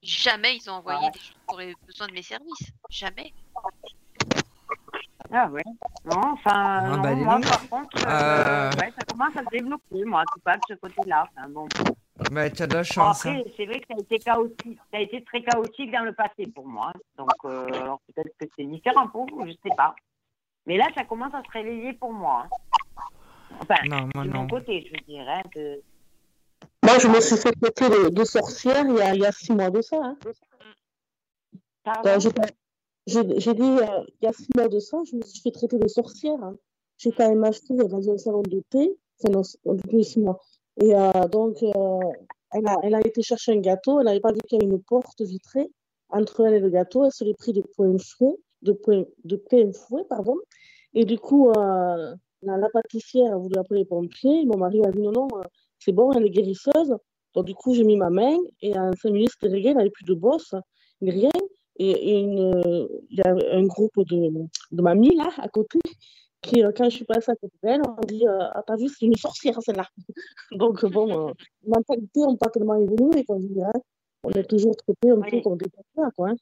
Jamais 0.02 0.56
ils 0.56 0.70
ont 0.70 0.76
envoyé 0.76 1.12
des 1.12 1.20
gens 1.20 1.34
qui 1.34 1.54
auraient 1.54 1.74
besoin 1.86 2.08
de 2.08 2.14
mes 2.14 2.24
services. 2.24 2.72
Jamais. 2.90 3.34
Ah 5.32 5.48
ouais. 5.48 5.62
Non, 6.06 6.34
enfin, 6.34 6.52
ah, 6.54 6.98
bah, 6.98 7.14
moi, 7.14 7.40
par 7.42 7.70
contre, 7.70 7.98
euh... 8.08 8.72
ouais, 8.72 8.92
ça 8.98 9.06
commence 9.08 9.36
à 9.38 9.44
se 9.44 9.50
développer, 9.52 10.04
moi, 10.04 10.24
tout 10.34 10.40
pas 10.40 10.58
de 10.58 10.62
ce 10.68 10.74
côté-là. 10.74 11.28
Enfin, 11.36 11.50
bon. 11.50 11.68
Bah, 12.32 12.50
tu 12.50 12.64
as 12.64 12.68
de 12.68 12.74
la 12.74 12.84
chance. 12.84 13.24
Bon, 13.24 13.30
après, 13.30 13.42
hein. 13.42 13.52
c'est 13.56 13.66
vrai 13.66 13.80
que 13.80 13.88
ça 13.88 13.94
a 13.96 14.00
été 14.00 14.18
chaotique. 14.20 14.80
Ça 14.92 14.98
a 14.98 15.02
été 15.02 15.24
très 15.24 15.44
chaotique 15.44 15.92
dans 15.92 16.04
le 16.04 16.14
passé 16.14 16.48
pour 16.54 16.68
moi. 16.68 16.94
Donc, 17.18 17.30
euh, 17.46 17.68
alors 17.74 18.02
peut-être 18.08 18.36
que 18.40 18.46
c'est 18.58 18.66
différent 18.66 19.08
pour 19.08 19.28
vous, 19.28 19.46
je 19.46 19.52
sais 19.52 19.76
pas. 19.78 19.96
Mais 20.66 20.78
là, 20.78 20.88
ça 20.96 21.04
commence 21.04 21.34
à 21.34 21.44
se 21.44 21.52
réveiller 21.52 21.94
pour 21.94 22.12
moi. 22.12 22.46
Hein. 22.46 23.04
Enfin, 23.62 24.24
de 24.24 24.30
mon 24.30 24.48
côté, 24.48 24.90
je 24.92 25.04
dirais. 25.06 25.44
De... 25.56 25.82
Moi, 26.84 26.98
je 27.00 27.08
me 27.08 27.22
suis 27.22 27.38
fait 27.38 27.52
traiter 27.52 28.10
de, 28.10 28.24
sorcière 28.24 28.84
il 28.86 28.96
y, 28.96 29.02
a, 29.02 29.14
il 29.14 29.22
y, 29.22 29.26
a, 29.26 29.32
six 29.32 29.54
mois 29.54 29.70
de 29.70 29.82
ça. 29.82 29.98
Hein. 30.02 30.16
J'ai 33.10 33.54
dit, 33.54 33.62
euh, 33.62 34.04
il 34.22 34.26
y 34.26 34.28
a 34.28 34.34
six 34.34 34.48
mois 34.56 34.68
de 34.68 34.80
ça, 34.80 34.98
je 35.10 35.16
me 35.16 35.22
suis 35.24 35.42
fait 35.42 35.52
traiter 35.52 35.80
de 35.80 35.88
sorcière. 35.88 36.42
Hein. 36.44 36.56
J'ai 36.98 37.12
quand 37.12 37.28
même 37.28 37.44
acheté 37.44 37.74
dans 37.74 38.10
un 38.10 38.18
salon 38.18 38.44
de 38.44 38.62
thé, 38.70 38.96
non, 39.30 39.42
depuis 39.66 40.04
six 40.04 40.20
mois. 40.20 40.40
Et 40.82 40.94
euh, 40.94 41.28
donc, 41.32 41.64
euh, 41.64 42.00
elle, 42.52 42.68
a, 42.68 42.76
elle 42.84 42.94
a 42.94 43.00
été 43.00 43.24
chercher 43.24 43.54
un 43.54 43.60
gâteau, 43.62 44.00
elle 44.00 44.06
n'avait 44.06 44.20
pas 44.20 44.32
vu 44.32 44.40
qu'il 44.48 44.62
y 44.62 44.64
avait 44.64 44.72
une 44.72 44.82
porte 44.82 45.22
vitrée 45.22 45.72
entre 46.10 46.46
elle 46.46 46.56
et 46.56 46.60
le 46.60 46.70
gâteau, 46.70 47.06
elle 47.06 47.12
se 47.12 47.24
l'est 47.24 47.38
pris 47.38 47.54
de 47.54 47.62
plein 47.62 47.98
fouet, 47.98 48.36
de 48.62 48.80
de 49.24 49.72
fouet, 49.74 50.04
pardon. 50.08 50.36
Et 50.94 51.06
du 51.06 51.18
coup, 51.18 51.52
la, 51.54 52.70
pâtissière 52.74 53.34
a 53.34 53.38
voulu 53.38 53.58
appeler 53.58 53.82
les 53.82 53.86
pompiers, 53.86 54.46
mon 54.46 54.58
mari 54.58 54.82
a 54.86 54.92
dit 54.92 55.02
non, 55.02 55.12
non, 55.12 55.28
c'est 55.80 55.92
bon, 55.92 56.12
elle 56.12 56.26
est 56.26 56.30
guérisseuse. 56.30 56.96
Donc, 57.36 57.46
du 57.46 57.54
coup, 57.54 57.76
j'ai 57.76 57.84
mis 57.84 57.96
ma 57.96 58.10
main 58.10 58.38
et 58.62 58.78
en 58.78 58.92
cinq 58.94 59.12
minutes, 59.12 59.32
c'était 59.40 59.56
elle 59.62 59.78
n'avait 59.78 59.92
plus 59.92 60.06
de 60.06 60.16
bosse, 60.16 60.56
ni 61.02 61.12
rien. 61.12 61.32
Et, 61.80 62.20
une, 62.20 62.88
il 63.10 63.18
y 63.18 63.22
a 63.22 63.32
un 63.32 63.66
groupe 63.66 63.98
de, 63.98 64.32
de 64.72 64.82
mamies 64.82 65.16
là, 65.16 65.30
à 65.38 65.48
côté, 65.48 65.80
qui, 66.42 66.64
euh, 66.64 66.72
quand 66.76 66.86
je 66.86 66.98
suis 66.98 67.06
passée 67.06 67.32
à 67.32 67.36
côté 67.36 67.56
d'elle, 67.64 67.82
on 67.86 68.06
dit 68.06 68.28
euh, 68.28 68.40
Ah, 68.54 68.64
t'as 68.66 68.76
vu, 68.76 68.88
c'est 68.88 69.06
une 69.06 69.16
sorcière, 69.16 69.62
celle-là. 69.62 69.86
Donc, 70.52 70.86
bon, 70.86 71.30
euh, 71.30 71.34
mentalité, 71.66 72.22
on 72.26 72.38
pas 72.38 72.50
tellement 72.50 72.76
évolué, 72.76 73.26
on 73.28 73.40
dirait. 73.40 73.70
Hein. 73.74 73.80
On 74.24 74.30
est 74.32 74.44
toujours 74.44 74.76
traité 74.76 75.12
un 75.12 75.22
peu 75.22 75.42
comme 75.42 75.58
des 75.58 75.70
personnes, 75.70 76.12
quoi. 76.16 76.30
Hein. 76.30 76.36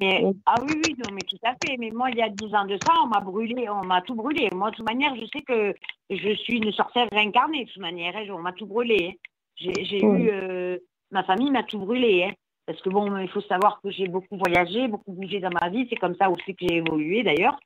Mais, 0.00 0.24
ah 0.46 0.54
oui, 0.62 0.74
oui, 0.84 0.94
non, 0.98 1.14
mais 1.14 1.22
tout 1.28 1.38
à 1.42 1.52
fait. 1.52 1.76
Mais 1.78 1.90
moi, 1.90 2.10
il 2.10 2.16
y 2.16 2.22
a 2.22 2.28
dix 2.28 2.54
ans 2.54 2.64
de 2.64 2.78
ça, 2.84 2.92
on 3.04 3.08
m'a 3.08 3.20
brûlé, 3.20 3.68
on 3.68 3.84
m'a 3.84 4.00
tout 4.02 4.14
brûlé. 4.14 4.48
Moi, 4.52 4.70
de 4.70 4.76
toute 4.76 4.88
manière, 4.88 5.14
je 5.16 5.26
sais 5.32 5.42
que 5.42 5.74
je 6.10 6.34
suis 6.34 6.56
une 6.56 6.72
sorcière 6.72 7.08
réincarnée, 7.12 7.64
de 7.64 7.70
toute 7.70 7.82
manière. 7.82 8.16
Hein, 8.16 8.26
on 8.30 8.40
m'a 8.40 8.52
tout 8.52 8.66
brûlé. 8.66 9.18
J'ai 9.56 10.04
eu. 10.04 10.30
Euh, 10.30 10.78
ma 11.10 11.24
famille 11.24 11.50
m'a 11.50 11.62
tout 11.62 11.78
brûlé. 11.78 12.24
Hein, 12.24 12.32
parce 12.66 12.80
que 12.82 12.88
bon, 12.88 13.16
il 13.18 13.28
faut 13.28 13.40
savoir 13.42 13.80
que 13.80 13.90
j'ai 13.90 14.08
beaucoup 14.08 14.36
voyagé, 14.36 14.88
beaucoup 14.88 15.12
bougé 15.12 15.38
dans 15.38 15.50
ma 15.50 15.68
vie. 15.68 15.86
C'est 15.88 15.96
comme 15.96 16.16
ça 16.16 16.28
aussi 16.28 16.54
que 16.54 16.66
j'ai 16.68 16.76
évolué 16.76 17.22
d'ailleurs. 17.22 17.58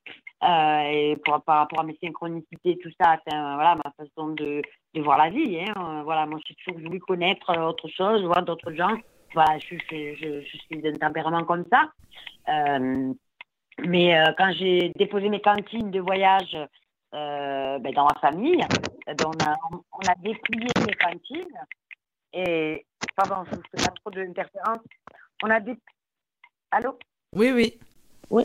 Euh, 0.43 0.81
et 0.91 1.17
par 1.25 1.43
rapport 1.47 1.81
à 1.81 1.85
mes 1.85 1.97
synchronicités, 2.03 2.79
tout 2.83 2.91
ça, 3.01 3.19
c'est 3.27 3.35
voilà, 3.35 3.77
ma 3.83 3.91
façon 3.93 4.29
de, 4.29 4.62
voir 4.97 5.17
la 5.17 5.31
vie. 5.31 5.59
Hein. 5.59 6.03
Voilà, 6.05 6.27
moi, 6.27 6.39
j'ai 6.47 6.55
toujours 6.55 6.81
voulu 6.81 7.01
connaître 7.01 7.57
autre 7.59 7.89
chose, 7.89 8.23
voir 8.25 8.45
d'autres 8.45 8.73
gens. 8.73 8.95
Voilà, 9.33 9.59
je, 9.59 9.77
suis 10.43 10.83
d'un 10.83 10.93
tempérament 10.95 11.45
comme 11.45 11.65
ça. 11.73 11.91
Euh, 12.49 13.12
mais 13.87 14.19
euh, 14.19 14.33
quand 14.37 14.53
j'ai 14.53 14.93
déposé 14.97 15.29
mes 15.29 15.41
cantines 15.41 15.91
de 15.91 16.01
voyage 16.01 16.57
euh, 17.15 17.79
ben, 17.79 17.93
dans 17.95 18.05
ma 18.05 18.20
famille, 18.20 18.62
ben, 19.07 19.17
on, 19.25 19.45
a, 19.45 19.57
on 19.93 20.23
mes 20.23 20.95
cantines. 20.95 21.59
Et, 22.33 22.85
pardon, 23.17 23.45
je 23.51 23.57
ne 23.57 23.63
fais 23.63 23.87
pas 23.87 23.93
trop 24.01 24.11
d'interférences. 24.11 24.85
On 25.43 25.51
a 25.51 25.61
des. 25.61 25.77
Allô 26.71 26.99
Oui, 27.35 27.51
oui. 27.53 27.79
Oui. 28.31 28.45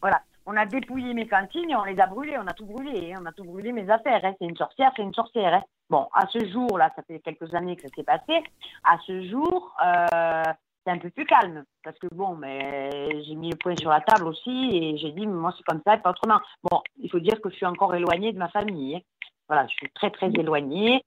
Voilà. 0.00 0.20
On 0.48 0.56
a 0.56 0.64
dépouillé 0.64 1.12
mes 1.12 1.26
cantines 1.26 1.68
et 1.70 1.76
on 1.76 1.84
les 1.84 1.98
a 1.98 2.06
brûlées. 2.06 2.38
On 2.38 2.46
a 2.46 2.52
tout 2.52 2.66
brûlé. 2.66 3.12
Hein. 3.12 3.20
On 3.22 3.26
a 3.26 3.32
tout 3.32 3.44
brûlé 3.44 3.72
mes 3.72 3.90
affaires. 3.90 4.20
Hein. 4.24 4.34
C'est 4.38 4.46
une 4.46 4.56
sorcière, 4.56 4.92
c'est 4.94 5.02
une 5.02 5.14
sorcière. 5.14 5.54
Hein. 5.54 5.62
Bon, 5.90 6.06
à 6.14 6.26
ce 6.28 6.46
jour, 6.50 6.78
là, 6.78 6.92
ça 6.94 7.02
fait 7.02 7.20
quelques 7.20 7.52
années 7.54 7.76
que 7.76 7.82
ça 7.82 7.88
s'est 7.96 8.04
passé. 8.04 8.44
À 8.84 8.98
ce 9.06 9.22
jour, 9.28 9.74
euh, 9.84 10.42
c'est 10.84 10.92
un 10.92 10.98
peu 10.98 11.10
plus 11.10 11.26
calme. 11.26 11.64
Parce 11.82 11.98
que 11.98 12.06
bon, 12.12 12.36
mais 12.36 13.24
j'ai 13.24 13.34
mis 13.34 13.50
le 13.50 13.56
point 13.56 13.74
sur 13.76 13.90
la 13.90 14.00
table 14.00 14.28
aussi 14.28 14.70
et 14.72 14.98
j'ai 14.98 15.10
dit, 15.12 15.26
moi, 15.26 15.52
c'est 15.56 15.64
comme 15.64 15.82
ça 15.84 15.94
et 15.94 15.98
pas 15.98 16.10
autrement. 16.10 16.40
Bon, 16.70 16.80
il 16.98 17.10
faut 17.10 17.20
dire 17.20 17.40
que 17.40 17.50
je 17.50 17.56
suis 17.56 17.66
encore 17.66 17.94
éloignée 17.94 18.32
de 18.32 18.38
ma 18.38 18.48
famille. 18.48 18.96
Hein. 18.96 19.00
Voilà, 19.48 19.66
je 19.66 19.74
suis 19.74 19.90
très, 19.94 20.10
très 20.10 20.28
éloignée. 20.28 21.04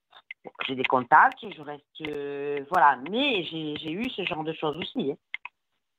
J'ai 0.67 0.75
des 0.75 0.83
contacts, 0.83 1.39
je 1.41 1.61
reste. 1.61 1.83
Euh, 2.07 2.63
voilà, 2.69 2.97
mais 3.09 3.43
j'ai 3.43 3.91
eu 3.91 4.09
ce 4.09 4.23
genre 4.23 4.43
de 4.43 4.53
choses 4.53 4.77
aussi. 4.77 5.11
Hein. 5.11 5.15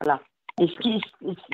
Voilà. 0.00 0.20
Et 0.60 0.66
ce 0.66 0.74
qui, 0.74 1.00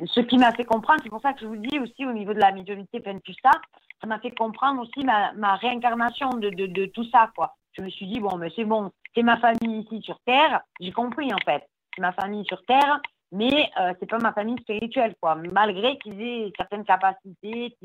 ce 0.06 0.20
qui 0.20 0.38
m'a 0.38 0.52
fait 0.52 0.64
comprendre, 0.64 1.00
c'est 1.02 1.10
pour 1.10 1.20
ça 1.20 1.32
que 1.32 1.40
je 1.40 1.46
vous 1.46 1.56
dis 1.56 1.78
aussi 1.78 2.04
au 2.04 2.12
niveau 2.12 2.34
de 2.34 2.40
la 2.40 2.52
médiumnité, 2.52 3.00
plein 3.00 3.18
tout 3.18 3.34
ça, 3.42 3.52
ça 4.00 4.06
m'a 4.06 4.18
fait 4.18 4.32
comprendre 4.32 4.82
aussi 4.82 5.04
ma, 5.04 5.32
ma 5.34 5.56
réincarnation 5.56 6.30
de, 6.30 6.50
de, 6.50 6.86
tout 6.86 7.04
ça, 7.10 7.30
quoi. 7.36 7.54
Je 7.72 7.82
me 7.82 7.90
suis 7.90 8.06
dit, 8.06 8.20
bon, 8.20 8.36
mais 8.36 8.50
c'est 8.56 8.64
bon, 8.64 8.90
c'est 9.14 9.22
ma 9.22 9.36
famille 9.38 9.80
ici 9.82 10.02
sur 10.02 10.18
Terre. 10.20 10.60
J'ai 10.80 10.92
compris, 10.92 11.32
en 11.32 11.38
fait. 11.44 11.62
C'est 11.94 12.02
ma 12.02 12.12
famille 12.12 12.44
sur 12.46 12.62
Terre, 12.64 13.00
mais 13.32 13.70
euh, 13.80 13.92
c'est 14.00 14.08
pas 14.08 14.18
ma 14.18 14.32
famille 14.32 14.58
spirituelle, 14.60 15.14
quoi. 15.20 15.36
Malgré 15.36 15.98
qu'ils 15.98 16.20
aient 16.20 16.52
certaines 16.56 16.84
capacités, 16.84 17.76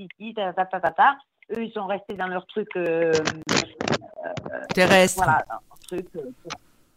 eux, 1.57 1.63
ils 1.63 1.71
sont 1.73 1.87
restés 1.87 2.15
dans 2.15 2.27
leur 2.27 2.45
truc 2.47 2.67
euh, 2.77 3.11
terrestre. 4.73 5.23
Voilà, 5.23 5.45
euh, 5.93 6.21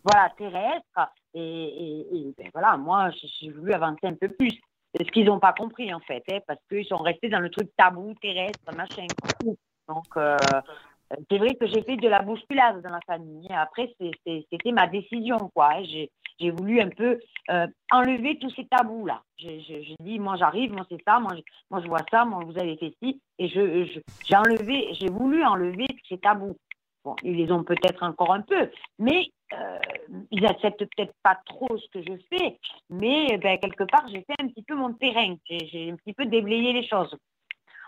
voilà, 0.02 0.30
terrestre. 0.36 1.12
Et, 1.34 2.32
ben, 2.36 2.50
voilà, 2.52 2.76
moi, 2.76 3.10
j'ai 3.40 3.50
voulu 3.50 3.72
avancer 3.72 4.06
un 4.06 4.14
peu 4.14 4.28
plus. 4.28 4.60
Ce 4.96 5.10
qu'ils 5.10 5.24
n'ont 5.24 5.40
pas 5.40 5.52
compris, 5.52 5.92
en 5.92 6.00
fait, 6.00 6.22
hein, 6.30 6.38
parce 6.46 6.60
qu'ils 6.68 6.86
sont 6.86 6.98
restés 6.98 7.28
dans 7.28 7.40
le 7.40 7.50
truc 7.50 7.70
tabou, 7.76 8.14
terrestre, 8.20 8.72
machin. 8.76 9.06
Donc, 9.88 10.16
euh, 10.16 10.36
c'est 11.30 11.38
vrai 11.38 11.54
que 11.54 11.66
j'ai 11.66 11.82
fait 11.82 11.96
de 11.96 12.08
la 12.08 12.22
bousculade 12.22 12.82
dans 12.82 12.90
la 12.90 13.00
famille. 13.06 13.48
Après, 13.50 13.92
c'était 13.98 14.72
ma 14.72 14.86
décision, 14.86 15.50
quoi. 15.54 15.70
Hein. 15.74 15.82
J'ai 16.40 16.50
voulu 16.50 16.80
un 16.80 16.88
peu 16.88 17.20
euh, 17.50 17.66
enlever 17.90 18.38
tous 18.38 18.50
ces 18.50 18.66
tabous-là. 18.66 19.22
J'ai 19.36 19.96
dit, 20.00 20.18
moi, 20.18 20.36
j'arrive, 20.36 20.72
moi, 20.72 20.86
c'est 20.90 21.02
ça, 21.06 21.20
moi, 21.20 21.32
je 21.82 21.88
vois 21.88 22.04
ça, 22.10 22.24
moi, 22.24 22.42
vous 22.44 22.58
avez 22.58 22.76
fait 22.76 22.94
ci. 23.02 23.20
Et 23.38 23.48
j'ai 23.48 23.86
je, 23.86 24.34
enlevé, 24.34 24.94
j'ai 24.94 25.08
voulu 25.08 25.44
enlever 25.44 25.86
ces 26.08 26.18
tabous. 26.18 26.56
Bon, 27.04 27.14
ils 27.22 27.36
les 27.36 27.52
ont 27.52 27.62
peut-être 27.62 28.02
encore 28.02 28.32
un 28.32 28.40
peu, 28.40 28.70
mais 28.98 29.30
euh, 29.52 29.78
ils 30.30 30.46
acceptent 30.46 30.86
peut-être 30.86 31.12
pas 31.22 31.38
trop 31.44 31.76
ce 31.76 31.86
que 31.90 32.02
je 32.02 32.14
fais, 32.30 32.58
mais 32.88 33.36
ben, 33.36 33.58
quelque 33.58 33.84
part, 33.84 34.08
j'ai 34.08 34.22
fait 34.22 34.42
un 34.42 34.48
petit 34.48 34.62
peu 34.62 34.74
mon 34.74 34.94
terrain. 34.94 35.36
J'ai 35.48 35.90
un 35.90 35.96
petit 35.96 36.14
peu 36.14 36.24
déblayé 36.24 36.72
les 36.72 36.86
choses. 36.86 37.14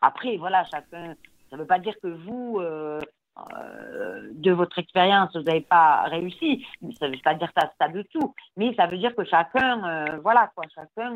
Après, 0.03 0.37
voilà, 0.37 0.65
chacun. 0.65 1.15
Ça 1.49 1.57
ne 1.57 1.63
veut 1.63 1.67
pas 1.67 1.79
dire 1.79 1.95
que 2.03 2.09
vous, 2.09 2.59
euh, 2.61 3.01
euh, 3.39 4.29
de 4.33 4.53
votre 4.53 4.79
expérience, 4.79 5.35
vous 5.35 5.43
n'avez 5.45 5.63
pas 5.63 6.03
réussi. 6.03 6.67
Ça 6.99 7.09
ne 7.09 7.15
veut 7.15 7.23
pas 7.23 7.35
dire 7.35 7.51
ça, 7.57 7.73
ça 7.81 7.89
de 7.89 8.03
tout. 8.03 8.35
Mais 8.59 8.75
ça 8.75 8.87
veut 8.87 8.99
dire 8.99 9.17
que 9.17 9.25
chacun, 9.25 10.19
voilà, 10.23 10.51
quoi, 10.55 10.65
chacun 10.75 11.15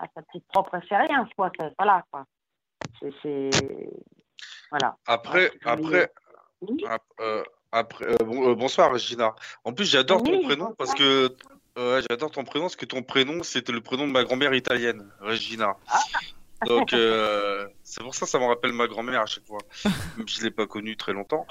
a 0.00 0.06
sa 0.14 0.22
petite 0.22 0.46
propre 0.48 0.76
expérience, 0.76 1.28
quoi. 1.36 1.52
Voilà, 1.78 2.02
quoi. 2.10 2.24
C'est. 3.22 3.50
Voilà. 4.70 4.96
Après, 5.06 5.50
après, 5.64 6.10
euh, 7.20 7.42
après, 7.72 8.06
euh, 8.06 8.16
euh, 8.20 8.54
bonsoir 8.54 8.92
Regina. 8.92 9.34
En 9.64 9.72
plus, 9.72 9.84
j'adore 9.84 10.22
ton 10.22 10.42
prénom 10.42 10.74
parce 10.78 10.94
que 10.94 11.34
j'adore 11.76 12.30
ton 12.30 12.44
prénom 12.44 12.66
parce 12.66 12.76
que 12.76 12.86
ton 12.86 13.02
prénom 13.02 13.42
c'était 13.42 13.72
le 13.72 13.80
prénom 13.80 14.06
de 14.06 14.12
ma 14.12 14.24
grand-mère 14.24 14.54
italienne, 14.54 15.10
Regina. 15.20 15.76
Ah. 15.88 16.00
Donc 16.66 16.90
c'est 17.82 18.02
pour 18.02 18.14
ça 18.14 18.26
que 18.26 18.30
ça 18.30 18.38
me 18.38 18.46
rappelle 18.46 18.72
ma 18.72 18.86
grand-mère 18.86 19.22
à 19.22 19.26
chaque 19.26 19.46
fois, 19.46 19.58
même 20.16 20.28
si 20.28 20.38
je 20.38 20.44
l'ai 20.44 20.50
pas 20.50 20.66
connue 20.66 20.96
très 20.96 21.12
longtemps. 21.12 21.46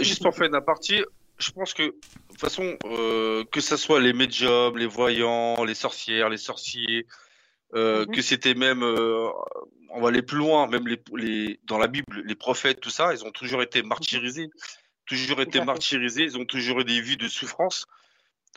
juste 0.00 0.22
pour 0.22 0.34
faire 0.34 0.46
une 0.46 0.54
aparté, 0.54 1.04
je 1.38 1.50
pense 1.50 1.74
que 1.74 1.82
de 1.82 1.94
toute 2.30 2.40
façon 2.40 2.76
que 3.50 3.60
ce 3.60 3.76
soit 3.76 4.00
les 4.00 4.12
médiums, 4.12 4.76
les 4.78 4.86
voyants, 4.86 5.62
les 5.64 5.74
sorcières, 5.74 6.28
les 6.30 6.38
sorciers, 6.38 7.06
mm-hmm. 7.74 8.14
que 8.14 8.22
c'était 8.22 8.54
même 8.54 8.82
on 9.92 10.00
va 10.00 10.08
aller 10.08 10.22
plus 10.22 10.38
loin, 10.38 10.66
même 10.66 10.86
les, 10.88 11.60
dans 11.64 11.78
la 11.78 11.86
Bible, 11.86 12.22
les 12.24 12.34
prophètes, 12.34 12.80
tout 12.80 12.90
ça, 12.90 13.12
ils 13.12 13.24
ont 13.24 13.30
toujours 13.30 13.62
été 13.62 13.82
martyrisés, 13.82 14.48
toujours 15.06 15.40
été 15.40 15.62
martyrisés, 15.62 16.24
ils 16.24 16.38
ont 16.38 16.44
toujours 16.44 16.80
eu 16.80 16.84
des 16.84 17.00
vies 17.00 17.16
de 17.16 17.28
souffrance. 17.28 17.86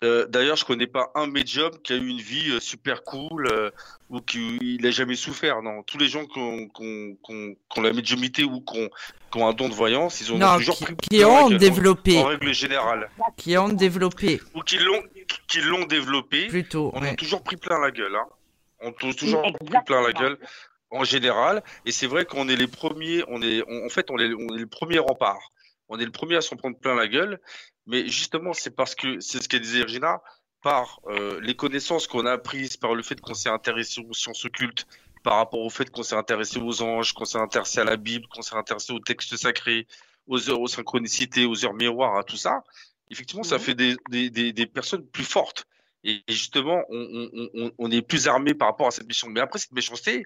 Euh, 0.04 0.26
d'ailleurs, 0.28 0.58
je 0.58 0.66
connais 0.66 0.88
pas 0.88 1.12
un 1.16 1.28
médium 1.28 1.72
qui 1.82 1.94
a 1.94 1.96
eu 1.96 2.08
une 2.08 2.20
vie 2.20 2.52
euh, 2.52 2.60
super 2.60 3.04
cool 3.04 3.48
euh, 3.50 3.72
ou 4.10 4.20
qui 4.20 4.78
n'a 4.82 4.92
jamais 4.92 5.16
souffert. 5.16 5.62
Non, 5.62 5.84
tous 5.84 5.98
les 5.98 6.08
gens 6.08 6.26
qui 6.26 6.38
ont, 6.38 7.82
la 7.82 7.94
médiumité 7.94 8.44
ou 8.44 8.60
qui 8.60 8.90
ont, 9.36 9.48
un 9.48 9.54
don 9.54 9.70
de 9.70 9.74
voyance, 9.74 10.20
ils 10.20 10.34
ont 10.34 10.58
toujours 10.58 10.78
qui, 10.78 11.18
qui 11.18 11.24
ont 11.24 11.50
développé. 11.50 12.18
En, 12.18 12.26
règle 12.26 12.54
générale. 12.54 13.10
Qui 13.38 13.58
ont 13.58 13.70
développé. 13.70 14.42
Ou 14.54 14.62
qui 14.62 14.78
l'ont, 14.80 15.02
qui 15.48 15.62
l'ont 15.62 15.86
développé. 15.86 16.48
Plutôt. 16.48 16.92
On 16.94 17.02
a 17.02 17.14
toujours 17.16 17.42
pris 17.42 17.56
plein 17.56 17.80
la 17.80 17.92
gueule. 17.92 18.16
Hein. 18.16 18.28
On 18.82 18.90
a 18.90 19.14
toujours 19.14 19.42
pris 19.42 19.78
plein 19.86 20.02
la 20.02 20.14
gueule 20.14 20.38
en 20.92 21.04
général. 21.04 21.64
Et 21.86 21.92
c'est 21.92 22.08
vrai 22.08 22.26
qu'on 22.26 22.48
est 22.50 22.56
les 22.56 22.68
premiers, 22.68 23.24
on 23.28 23.42
est, 23.42 23.62
en 23.86 23.90
fait, 23.90 24.10
on 24.12 24.18
est, 24.20 24.34
on 24.34 24.56
est 24.56 24.60
le 24.60 24.68
premier 24.68 25.00
rempart. 25.00 25.50
On 25.90 26.00
est 26.00 26.06
le 26.06 26.12
premier 26.12 26.36
à 26.36 26.42
s'en 26.42 26.56
prendre 26.56 26.78
plein 26.78 26.96
la 26.96 27.08
gueule. 27.08 27.40
Mais 27.86 28.08
justement, 28.08 28.54
c'est 28.54 28.76
parce 28.76 28.96
que, 28.96 29.20
c'est 29.20 29.42
ce 29.42 29.50
qu'elle 29.50 29.62
disait 29.62 29.84
Regina, 29.84 30.22
par 30.62 31.00
euh, 31.08 31.40
les 31.42 31.56
connaissances 31.56 32.08
qu'on 32.08 32.26
a 32.26 32.32
apprises, 32.32 32.78
par 32.78 32.96
le 32.96 33.04
fait 33.04 33.22
qu'on 33.22 33.36
s'est 33.36 33.50
intéressé 33.50 34.02
aux 34.02 34.14
sciences 34.14 34.46
occultes, 34.46 34.88
par 35.24 35.38
rapport 35.38 35.60
au 35.60 35.70
fait 35.70 35.90
qu'on 35.92 36.04
s'est 36.04 36.16
intéressé 36.16 36.60
aux 36.60 36.82
anges, 36.82 37.14
qu'on 37.14 37.26
s'est 37.26 37.38
intéressé 37.38 37.80
à 37.80 37.84
la 37.84 37.98
Bible, 37.98 38.28
qu'on 38.28 38.42
s'est 38.42 38.56
intéressé 38.56 38.92
aux 38.92 39.00
textes 39.00 39.38
sacrés, 39.38 39.86
aux 40.28 40.50
heures, 40.50 40.62
aux 40.62 40.68
synchronicités, 40.68 41.46
aux 41.46 41.66
heures 41.66 41.74
miroirs, 41.74 42.18
à 42.18 42.24
tout 42.24 42.38
ça, 42.38 42.64
effectivement, 43.12 43.44
ça 43.44 43.60
fait 43.60 43.76
des, 43.76 43.96
des, 44.10 44.30
des, 44.30 44.54
des, 44.54 44.66
personnes 44.66 45.06
plus 45.06 45.24
fortes. 45.24 45.68
Et, 46.06 46.24
justement, 46.30 46.84
on, 46.90 47.92
est 47.92 48.02
plus 48.02 48.28
armé 48.28 48.54
par 48.54 48.70
rapport 48.70 48.88
à 48.88 48.92
cette 48.92 49.08
mission. 49.08 49.28
Mais 49.30 49.42
après, 49.42 49.60
cette 49.60 49.74
méchanceté, 49.74 50.26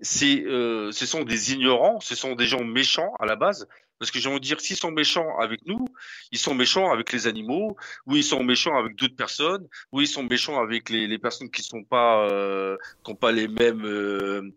c'est, 0.00 0.42
euh, 0.44 0.90
ce 0.90 1.06
sont 1.06 1.22
des 1.22 1.52
ignorants, 1.52 2.00
ce 2.00 2.16
sont 2.16 2.34
des 2.34 2.46
gens 2.46 2.64
méchants 2.64 3.14
à 3.20 3.26
la 3.26 3.36
base. 3.36 3.68
Parce 3.98 4.10
que 4.10 4.18
j'ai 4.18 4.28
envie 4.28 4.40
de 4.40 4.44
dire, 4.44 4.60
s'ils 4.60 4.76
sont 4.76 4.90
méchants 4.90 5.38
avec 5.38 5.64
nous, 5.66 5.86
ils 6.32 6.38
sont 6.38 6.54
méchants 6.54 6.90
avec 6.90 7.12
les 7.12 7.26
animaux, 7.26 7.76
ou 8.06 8.16
ils 8.16 8.24
sont 8.24 8.42
méchants 8.42 8.76
avec 8.76 8.96
d'autres 8.96 9.14
personnes, 9.14 9.68
ou 9.92 10.00
ils 10.00 10.08
sont 10.08 10.24
méchants 10.24 10.60
avec 10.60 10.88
les, 10.88 11.18
personnes 11.18 11.50
qui 11.50 11.62
sont 11.62 11.84
pas, 11.84 12.26
euh, 12.28 12.76
qui 13.04 13.12
ont 13.12 13.14
pas 13.14 13.30
les 13.30 13.46
mêmes, 13.46 13.84
euh, 13.84 14.50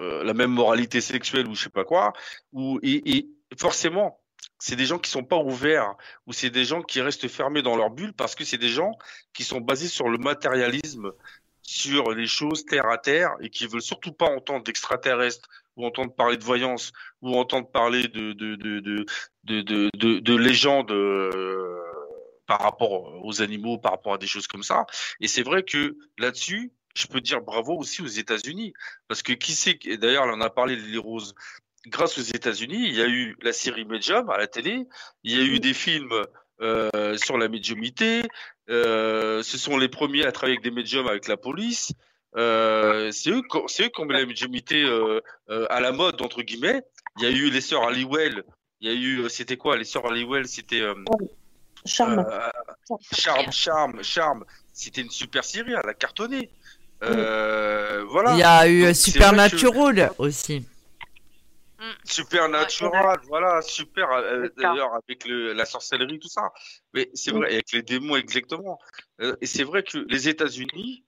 euh, 0.00 0.22
la 0.22 0.32
même 0.32 0.52
moralité 0.52 1.00
sexuelle 1.00 1.48
ou 1.48 1.54
je 1.54 1.64
sais 1.64 1.70
pas 1.70 1.84
quoi. 1.84 2.12
Ou 2.52 2.78
et 2.82 3.28
forcément, 3.58 4.20
c'est 4.58 4.76
des 4.76 4.86
gens 4.86 4.98
qui 4.98 5.10
sont 5.10 5.24
pas 5.24 5.38
ouverts, 5.38 5.94
ou 6.26 6.32
c'est 6.32 6.50
des 6.50 6.64
gens 6.64 6.82
qui 6.82 7.00
restent 7.00 7.28
fermés 7.28 7.62
dans 7.62 7.76
leur 7.76 7.90
bulle 7.90 8.12
parce 8.12 8.34
que 8.34 8.44
c'est 8.44 8.58
des 8.58 8.68
gens 8.68 8.92
qui 9.32 9.44
sont 9.44 9.60
basés 9.60 9.88
sur 9.88 10.08
le 10.08 10.18
matérialisme, 10.18 11.12
sur 11.62 12.12
les 12.12 12.26
choses 12.26 12.64
terre 12.64 12.88
à 12.88 12.98
terre 12.98 13.30
et 13.40 13.50
qui 13.50 13.66
veulent 13.66 13.82
surtout 13.82 14.12
pas 14.12 14.26
entendre 14.26 14.64
d'extraterrestres 14.64 15.48
ou 15.76 15.84
entendre 15.84 16.14
parler 16.14 16.36
de 16.36 16.44
voyance 16.44 16.92
ou 17.20 17.36
entendre 17.36 17.70
parler 17.70 18.08
de 18.08 18.32
de 18.32 18.56
de 18.56 18.80
de 18.80 19.04
de, 19.44 19.90
de, 19.94 20.18
de 20.18 20.34
légendes 20.34 20.90
euh, 20.90 21.78
par 22.46 22.60
rapport 22.60 23.24
aux 23.24 23.42
animaux, 23.42 23.76
par 23.78 23.92
rapport 23.92 24.14
à 24.14 24.18
des 24.18 24.26
choses 24.26 24.46
comme 24.46 24.62
ça. 24.62 24.86
Et 25.20 25.28
c'est 25.28 25.42
vrai 25.42 25.62
que 25.62 25.96
là-dessus, 26.16 26.72
je 26.94 27.06
peux 27.06 27.20
dire 27.20 27.42
bravo 27.42 27.76
aussi 27.76 28.02
aux 28.02 28.06
États-Unis 28.06 28.72
parce 29.06 29.22
que 29.22 29.34
qui 29.34 29.52
sait 29.52 29.78
d'ailleurs, 30.00 30.24
on 30.26 30.32
en 30.32 30.40
a 30.40 30.50
parlé 30.50 30.74
les 30.74 30.98
roses. 30.98 31.34
Grâce 31.86 32.18
aux 32.18 32.22
États-Unis, 32.22 32.88
il 32.88 32.94
y 32.94 33.02
a 33.02 33.06
eu 33.06 33.36
la 33.40 33.52
série 33.52 33.84
Medium 33.84 34.28
à 34.30 34.36
la 34.36 34.46
télé, 34.46 34.86
il 35.22 35.36
y 35.36 35.40
a 35.40 35.44
eu 35.44 35.60
des 35.60 35.74
films 35.74 36.12
euh, 36.60 37.16
sur 37.16 37.38
la 37.38 37.48
médiumité. 37.48 38.22
Euh, 38.68 39.42
ce 39.42 39.56
sont 39.56 39.78
les 39.78 39.88
premiers 39.88 40.26
à 40.26 40.32
travailler 40.32 40.58
avec 40.58 40.64
des 40.64 40.74
médiums 40.74 41.06
avec 41.06 41.28
la 41.28 41.36
police. 41.36 41.92
Euh, 42.36 43.10
c'est 43.10 43.30
eux, 43.30 43.42
c'est 43.68 43.84
eux 43.84 43.88
qui 43.88 44.00
ont 44.00 44.04
mis 44.04 44.12
la 44.12 44.26
médiumité 44.26 44.82
euh, 44.82 45.20
euh, 45.50 45.66
à 45.70 45.80
la 45.80 45.92
mode 45.92 46.20
entre 46.20 46.42
guillemets. 46.42 46.82
Il 47.16 47.24
y 47.24 47.26
a 47.26 47.30
eu 47.30 47.50
les 47.50 47.60
sœurs 47.60 47.84
Halliwell. 47.88 48.44
Il 48.80 48.88
y 48.88 48.92
a 48.92 48.94
eu, 48.94 49.28
c'était 49.28 49.56
quoi 49.56 49.76
les 49.76 49.84
sœurs 49.84 50.06
Halliwell 50.06 50.46
C'était 50.46 50.82
Charme. 51.84 52.26
Charme, 53.12 53.52
Charme, 53.52 54.02
Charme. 54.02 54.44
C'était 54.72 55.00
une 55.00 55.10
super 55.10 55.44
série, 55.44 55.72
elle 55.72 55.88
a 55.88 55.94
cartonné. 55.94 56.50
Voilà. 57.00 58.34
Il 58.34 58.38
y 58.38 58.42
a 58.42 58.68
eu 58.68 58.94
Supernatural 58.94 60.10
que... 60.10 60.22
aussi. 60.22 60.64
Supernatural, 62.04 63.20
voilà, 63.28 63.62
super. 63.62 64.08
D'ailleurs, 64.56 64.94
avec 64.94 65.24
le, 65.26 65.52
la 65.52 65.64
sorcellerie, 65.64 66.18
tout 66.18 66.28
ça. 66.28 66.52
Mais 66.92 67.10
c'est 67.14 67.30
vrai, 67.30 67.52
avec 67.52 67.72
les 67.72 67.82
démons 67.82 68.16
exactement. 68.16 68.78
et 69.20 69.46
c'est 69.46 69.64
vrai 69.64 69.82
que 69.82 69.98
les 70.08 70.28
États-Unis, 70.28 71.04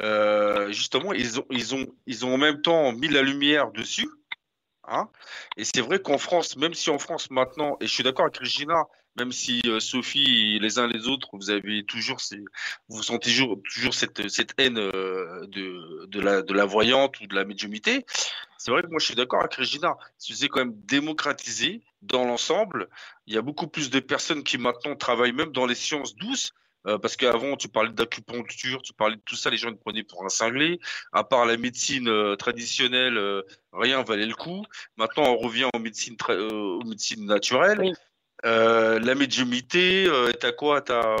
euh, 0.00 0.68
justement, 0.68 1.12
ils 1.12 1.40
ont, 1.40 1.46
ils, 1.50 1.74
ont, 1.74 1.86
ils 2.06 2.24
ont 2.24 2.34
en 2.34 2.38
même 2.38 2.62
temps 2.62 2.92
mis 2.92 3.08
la 3.08 3.22
lumière 3.22 3.72
dessus. 3.72 4.08
Hein 4.90 5.08
et 5.56 5.64
c'est 5.64 5.80
vrai 5.80 6.00
qu'en 6.00 6.18
France, 6.18 6.56
même 6.56 6.74
si 6.74 6.90
en 6.90 6.98
France 6.98 7.30
maintenant, 7.30 7.76
et 7.80 7.86
je 7.86 7.92
suis 7.92 8.02
d'accord 8.02 8.24
avec 8.24 8.38
Regina, 8.38 8.84
même 9.18 9.32
si 9.32 9.60
euh, 9.66 9.80
Sophie, 9.80 10.58
les 10.60 10.78
uns 10.78 10.86
les 10.86 11.08
autres, 11.08 11.28
vous 11.32 11.50
avez 11.50 11.84
toujours, 11.84 12.18
vous 12.88 13.02
sentez 13.02 13.30
toujours, 13.64 13.94
cette, 13.94 14.20
haine 14.58 14.78
euh, 14.78 15.46
de, 15.48 16.20
la, 16.20 16.42
de 16.42 16.54
la 16.54 16.64
voyante 16.64 17.20
ou 17.20 17.26
de 17.26 17.34
la 17.34 17.44
médiumité. 17.44 18.06
C'est 18.58 18.70
vrai 18.70 18.82
que 18.82 18.88
moi 18.88 18.98
je 19.00 19.06
suis 19.06 19.14
d'accord 19.14 19.40
avec 19.40 19.54
Regina. 19.54 19.96
C'est 20.18 20.48
quand 20.48 20.60
même 20.60 20.80
démocratisé 20.84 21.82
dans 22.02 22.24
l'ensemble. 22.24 22.88
Il 23.26 23.34
y 23.34 23.38
a 23.38 23.42
beaucoup 23.42 23.66
plus 23.66 23.90
de 23.90 24.00
personnes 24.00 24.44
qui 24.44 24.58
maintenant 24.58 24.94
travaillent 24.94 25.32
même 25.32 25.52
dans 25.52 25.66
les 25.66 25.74
sciences 25.74 26.14
douces. 26.16 26.52
Euh, 26.86 26.98
parce 26.98 27.16
qu'avant, 27.16 27.56
tu 27.56 27.68
parlais 27.68 27.90
d'acupuncture, 27.90 28.82
tu 28.82 28.92
parlais 28.92 29.16
de 29.16 29.22
tout 29.24 29.36
ça, 29.36 29.50
les 29.50 29.56
gens 29.56 29.72
te 29.72 29.80
prenaient 29.80 30.04
pour 30.04 30.24
un 30.24 30.28
cinglé. 30.28 30.78
À 31.12 31.24
part 31.24 31.44
la 31.44 31.56
médecine 31.56 32.08
euh, 32.08 32.36
traditionnelle, 32.36 33.18
euh, 33.18 33.42
rien 33.72 34.02
valait 34.02 34.26
le 34.26 34.34
coup. 34.34 34.64
Maintenant, 34.96 35.24
on 35.24 35.36
revient 35.36 35.68
aux 35.74 35.78
médecines, 35.78 36.16
aux 36.28 36.84
médecines 36.84 37.26
naturelles. 37.26 37.92
la 38.44 39.14
médiumité, 39.14 40.06
euh, 40.06 40.32
t'as 40.32 40.52
quoi? 40.52 40.80
T'as 40.80 41.16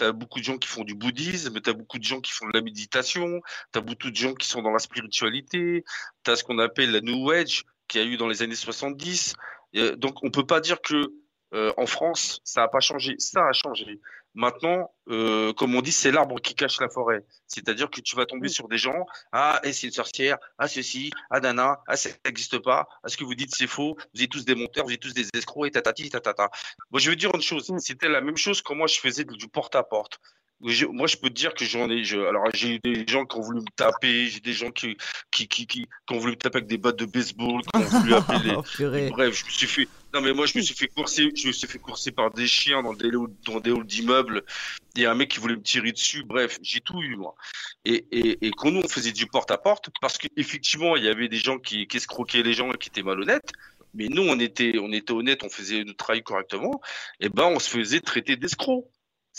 as 0.00 0.12
beaucoup 0.12 0.40
de 0.40 0.44
gens 0.44 0.58
qui 0.58 0.68
font 0.68 0.84
du 0.84 0.94
bouddhisme, 0.94 1.60
t'as 1.60 1.72
beaucoup 1.72 1.98
de 1.98 2.04
gens 2.04 2.20
qui 2.20 2.32
font 2.32 2.46
de 2.46 2.52
la 2.52 2.60
méditation, 2.60 3.40
t'as 3.72 3.80
beaucoup 3.80 4.10
de 4.10 4.16
gens 4.16 4.34
qui 4.34 4.46
sont 4.46 4.62
dans 4.62 4.72
la 4.72 4.78
spiritualité, 4.78 5.84
t'as 6.22 6.36
ce 6.36 6.44
qu'on 6.44 6.58
appelle 6.58 6.92
la 6.92 7.00
New 7.00 7.30
Age 7.30 7.64
qui 7.88 7.98
a 7.98 8.04
eu 8.04 8.18
dans 8.18 8.28
les 8.28 8.42
années 8.42 8.54
70. 8.54 9.34
donc 9.96 10.22
on 10.22 10.30
peut 10.30 10.46
pas 10.46 10.60
dire 10.60 10.82
que 10.82 11.10
en 11.52 11.86
France 11.86 12.40
ça 12.44 12.64
a 12.64 12.68
pas 12.68 12.80
changé, 12.80 13.14
ça 13.18 13.48
a 13.48 13.52
changé. 13.52 13.98
Maintenant, 14.34 14.92
euh, 15.08 15.52
comme 15.54 15.74
on 15.74 15.82
dit, 15.82 15.92
c'est 15.92 16.10
l'arbre 16.10 16.40
qui 16.40 16.54
cache 16.54 16.80
la 16.80 16.88
forêt. 16.88 17.24
C'est-à-dire 17.46 17.90
que 17.90 18.00
tu 18.00 18.14
vas 18.14 18.26
tomber 18.26 18.48
sur 18.48 18.68
des 18.68 18.78
gens, 18.78 19.06
ah, 19.32 19.60
et 19.64 19.72
c'est 19.72 19.86
une 19.86 19.92
sorcière, 19.92 20.38
ah, 20.58 20.68
ceci, 20.68 21.10
ah, 21.30 21.40
nana, 21.40 21.80
ah, 21.86 21.96
ça 21.96 22.10
n'existe 22.24 22.58
pas, 22.58 22.88
ah, 23.02 23.08
ce 23.08 23.16
que 23.16 23.24
vous 23.24 23.34
dites, 23.34 23.54
c'est 23.54 23.66
faux, 23.66 23.96
vous 24.14 24.22
êtes 24.22 24.30
tous 24.30 24.44
des 24.44 24.54
menteurs, 24.54 24.84
vous 24.84 24.92
êtes 24.92 25.00
tous 25.00 25.14
des 25.14 25.28
escrocs, 25.34 25.66
et 25.66 25.70
tatati, 25.70 26.10
tatata. 26.10 26.50
Moi, 26.90 27.00
je 27.00 27.10
veux 27.10 27.16
dire 27.16 27.34
une 27.34 27.42
chose, 27.42 27.72
c'était 27.78 28.08
la 28.08 28.20
même 28.20 28.36
chose 28.36 28.62
quand 28.62 28.74
moi 28.74 28.86
je 28.86 29.00
faisais 29.00 29.24
du 29.24 29.48
porte-à-porte. 29.48 30.20
Moi, 30.60 31.06
je 31.06 31.16
peux 31.16 31.28
te 31.28 31.34
dire 31.34 31.54
que 31.54 31.64
j'en 31.64 31.88
ai. 31.88 32.02
Je, 32.02 32.18
alors, 32.18 32.44
j'ai 32.52 32.74
eu 32.74 32.78
des 32.80 33.06
gens 33.06 33.24
qui 33.24 33.36
ont 33.36 33.40
voulu 33.40 33.60
me 33.60 33.70
taper, 33.76 34.26
j'ai 34.26 34.40
des 34.40 34.52
gens 34.52 34.70
qui, 34.70 34.96
qui, 35.30 35.46
qui, 35.46 35.66
qui, 35.66 35.86
qui, 35.86 36.14
ont 36.14 36.18
voulu 36.18 36.32
me 36.32 36.36
taper 36.36 36.58
avec 36.58 36.68
des 36.68 36.78
battes 36.78 36.98
de 36.98 37.06
baseball, 37.06 37.62
qui 37.62 37.76
ont 37.76 37.80
voulu 37.80 38.14
appeler. 38.14 38.54
oh, 38.56 39.10
bref, 39.10 39.38
je 39.38 39.44
me 39.44 39.50
suis 39.50 39.66
fait. 39.66 39.88
Non, 40.12 40.20
mais 40.20 40.32
moi, 40.32 40.46
je 40.46 40.58
me 40.58 40.62
suis 40.62 40.74
fait 40.74 40.88
courser, 40.88 41.30
je 41.36 41.46
me 41.46 41.52
suis 41.52 41.68
fait 41.68 41.78
courser 41.78 42.10
par 42.10 42.32
des 42.32 42.46
chiens 42.46 42.82
dans 42.82 42.94
des, 42.94 43.10
dans 43.46 43.60
des 43.60 43.70
halls 43.70 43.84
d'immeubles. 43.84 44.42
Il 44.96 45.02
y 45.02 45.06
a 45.06 45.12
un 45.12 45.14
mec 45.14 45.30
qui 45.30 45.38
voulait 45.38 45.56
me 45.56 45.62
tirer 45.62 45.92
dessus. 45.92 46.24
Bref, 46.24 46.58
j'ai 46.62 46.80
tout 46.80 47.00
eu, 47.02 47.14
moi. 47.16 47.34
Et, 47.84 48.06
et, 48.10 48.46
et 48.46 48.50
quand 48.50 48.70
nous, 48.70 48.80
on 48.82 48.88
faisait 48.88 49.12
du 49.12 49.26
porte-à-porte, 49.26 49.90
parce 50.00 50.18
qu'effectivement, 50.18 50.96
il 50.96 51.04
y 51.04 51.08
avait 51.08 51.28
des 51.28 51.36
gens 51.36 51.58
qui, 51.58 51.86
qui 51.86 51.98
escroquaient 51.98 52.42
les 52.42 52.54
gens 52.54 52.72
et 52.72 52.78
qui 52.78 52.88
étaient 52.88 53.02
malhonnêtes. 53.02 53.52
Mais 53.94 54.08
nous, 54.08 54.22
on 54.22 54.38
était, 54.38 54.78
on 54.80 54.92
était 54.92 55.12
honnêtes, 55.12 55.42
on 55.44 55.48
faisait 55.48 55.84
notre 55.84 55.98
travail 55.98 56.22
correctement. 56.22 56.80
Et 57.20 57.28
ben, 57.28 57.44
on 57.44 57.58
se 57.58 57.70
faisait 57.70 58.00
traiter 58.00 58.36
d'escrocs. 58.36 58.86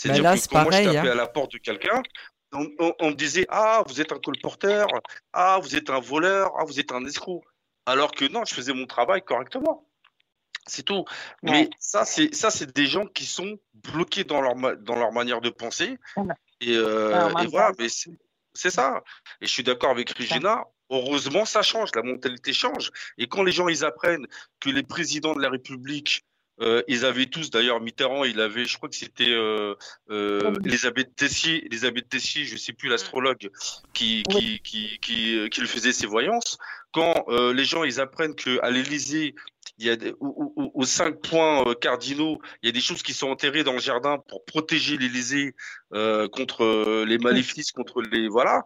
C'est-à-dire 0.00 0.22
bah 0.22 0.34
que 0.34 0.48
quand 0.48 0.62
moi, 0.62 0.72
je 0.72 0.84
tapais 0.84 0.98
hein. 0.98 1.12
à 1.12 1.14
la 1.14 1.26
porte 1.26 1.52
de 1.52 1.58
quelqu'un, 1.58 2.02
on, 2.52 2.66
on, 2.78 2.94
on, 3.00 3.10
me 3.10 3.14
disait, 3.14 3.44
ah, 3.50 3.82
vous 3.86 4.00
êtes 4.00 4.12
un 4.12 4.18
colporteur, 4.18 4.88
ah, 5.34 5.58
vous 5.62 5.76
êtes 5.76 5.90
un 5.90 6.00
voleur, 6.00 6.54
ah, 6.58 6.64
vous 6.64 6.80
êtes 6.80 6.90
un 6.90 7.04
escroc. 7.04 7.44
Alors 7.84 8.10
que 8.10 8.24
non, 8.24 8.42
je 8.46 8.54
faisais 8.54 8.72
mon 8.72 8.86
travail 8.86 9.20
correctement. 9.22 9.86
C'est 10.66 10.84
tout. 10.84 11.04
Ouais. 11.42 11.50
Mais 11.50 11.70
ça, 11.78 12.06
c'est 12.06 12.34
ça, 12.34 12.50
c'est 12.50 12.74
des 12.74 12.86
gens 12.86 13.04
qui 13.04 13.26
sont 13.26 13.58
bloqués 13.74 14.24
dans 14.24 14.40
leur 14.40 14.54
dans 14.78 14.96
leur 14.96 15.12
manière 15.12 15.42
de 15.42 15.50
penser. 15.50 15.98
Et, 16.62 16.76
euh, 16.76 17.28
et 17.42 17.46
voilà. 17.48 17.72
Mais 17.78 17.88
c'est 18.54 18.70
ça. 18.70 19.02
Et 19.42 19.46
je 19.46 19.52
suis 19.52 19.64
d'accord 19.64 19.90
avec 19.90 20.10
Regina. 20.16 20.64
Heureusement, 20.88 21.44
ça 21.44 21.60
change. 21.60 21.90
La 21.94 22.02
mentalité 22.02 22.54
change. 22.54 22.90
Et 23.18 23.28
quand 23.28 23.42
les 23.42 23.52
gens 23.52 23.68
ils 23.68 23.84
apprennent 23.84 24.26
que 24.60 24.70
les 24.70 24.82
présidents 24.82 25.34
de 25.34 25.42
la 25.42 25.50
République 25.50 26.24
euh, 26.60 26.82
ils 26.88 27.04
avaient 27.04 27.26
tous, 27.26 27.50
d'ailleurs, 27.50 27.80
Mitterrand, 27.80 28.24
il 28.24 28.40
avait, 28.40 28.64
je 28.64 28.76
crois 28.76 28.88
que 28.88 28.94
c'était 28.94 29.30
euh, 29.30 29.74
euh, 30.10 30.54
Elisabeth 30.64 31.14
Tessier, 31.16 31.64
Elisabeth 31.66 32.08
Tessier, 32.08 32.44
je 32.44 32.56
sais 32.56 32.72
plus 32.72 32.88
l'astrologue, 32.88 33.50
qui, 33.94 34.22
qui, 34.24 34.60
qui, 34.60 34.98
qui, 35.00 35.48
qui, 35.50 35.60
le 35.60 35.66
faisait 35.66 35.92
ses 35.92 36.06
voyances. 36.06 36.58
Quand 36.92 37.24
euh, 37.28 37.52
les 37.52 37.64
gens, 37.64 37.84
ils 37.84 38.00
apprennent 38.00 38.34
que 38.34 38.58
à 38.62 38.70
l'Élysée, 38.70 39.34
il 39.78 39.86
y 39.86 39.90
a 39.90 39.96
des, 39.96 40.14
aux, 40.20 40.84
cinq 40.84 41.22
points 41.22 41.66
euh, 41.66 41.74
cardinaux, 41.74 42.38
il 42.62 42.66
y 42.66 42.68
a 42.68 42.72
des 42.72 42.80
choses 42.80 43.02
qui 43.02 43.14
sont 43.14 43.28
enterrées 43.28 43.64
dans 43.64 43.72
le 43.72 43.80
jardin 43.80 44.18
pour 44.28 44.44
protéger 44.44 44.98
l'Élysée 44.98 45.54
euh, 45.94 46.28
contre 46.28 47.04
les 47.06 47.18
maléfices, 47.18 47.72
contre 47.72 48.02
les 48.02 48.28
voilà. 48.28 48.62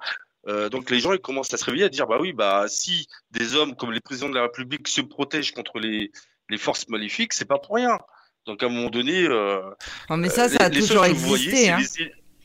Euh, 0.46 0.68
donc 0.68 0.90
les 0.90 1.00
gens 1.00 1.12
ils 1.12 1.20
commencent 1.20 1.54
à 1.54 1.56
se 1.56 1.64
réveiller 1.64 1.84
à 1.84 1.88
dire 1.88 2.06
bah 2.06 2.18
oui 2.20 2.34
bah 2.34 2.66
si 2.68 3.06
des 3.30 3.54
hommes 3.54 3.76
comme 3.76 3.92
les 3.92 4.00
présidents 4.00 4.28
de 4.28 4.34
la 4.34 4.42
République 4.42 4.88
se 4.88 5.00
protègent 5.00 5.52
contre 5.52 5.78
les 5.78 6.12
les 6.50 6.58
forces 6.58 6.88
maléfiques, 6.88 7.32
c'est 7.32 7.44
pas 7.44 7.58
pour 7.58 7.76
rien. 7.76 7.98
Donc 8.46 8.62
à 8.62 8.66
un 8.66 8.68
moment 8.68 8.90
donné, 8.90 9.24
euh, 9.24 9.62
non, 10.10 10.16
mais 10.18 10.28
ça, 10.28 10.48
ça 10.48 10.64
a 10.64 10.70
toujours 10.70 11.04
existé. 11.04 11.70
Hein. 11.70 11.80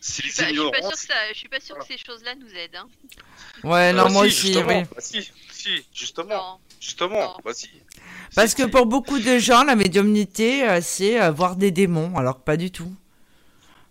C'est 0.02 0.24
les, 0.24 0.52
ignorants. 0.52 0.72
Je 0.74 0.80
suis 0.80 0.88
pas 0.88 0.96
sûr 0.96 1.08
que, 1.08 1.34
je 1.34 1.38
suis 1.38 1.50
pas 1.50 1.60
sûr 1.60 1.78
que 1.78 1.86
ces 1.86 1.98
choses-là 1.98 2.36
nous 2.36 2.50
aident. 2.56 2.78
Hein. 2.78 2.88
Ouais, 3.66 3.92
non, 3.92 4.06
euh, 4.06 4.10
moi 4.10 4.30
si, 4.30 4.52
aussi. 4.52 4.58
Oui. 4.58 4.84
Bah, 4.84 4.86
si, 5.00 5.30
si, 5.52 5.86
justement, 5.94 6.36
non. 6.36 6.58
justement, 6.80 7.38
bah, 7.44 7.52
si. 7.54 7.70
Parce 8.36 8.54
que 8.54 8.64
pour 8.64 8.86
beaucoup 8.86 9.20
de 9.20 9.38
gens, 9.40 9.64
la 9.64 9.76
médiumnité, 9.76 10.68
euh, 10.68 10.80
c'est 10.82 11.22
euh, 11.22 11.32
voir 11.32 11.56
des 11.56 11.72
démons, 11.72 12.16
alors 12.16 12.38
que 12.38 12.44
pas 12.44 12.58
du 12.58 12.72
tout. 12.72 12.94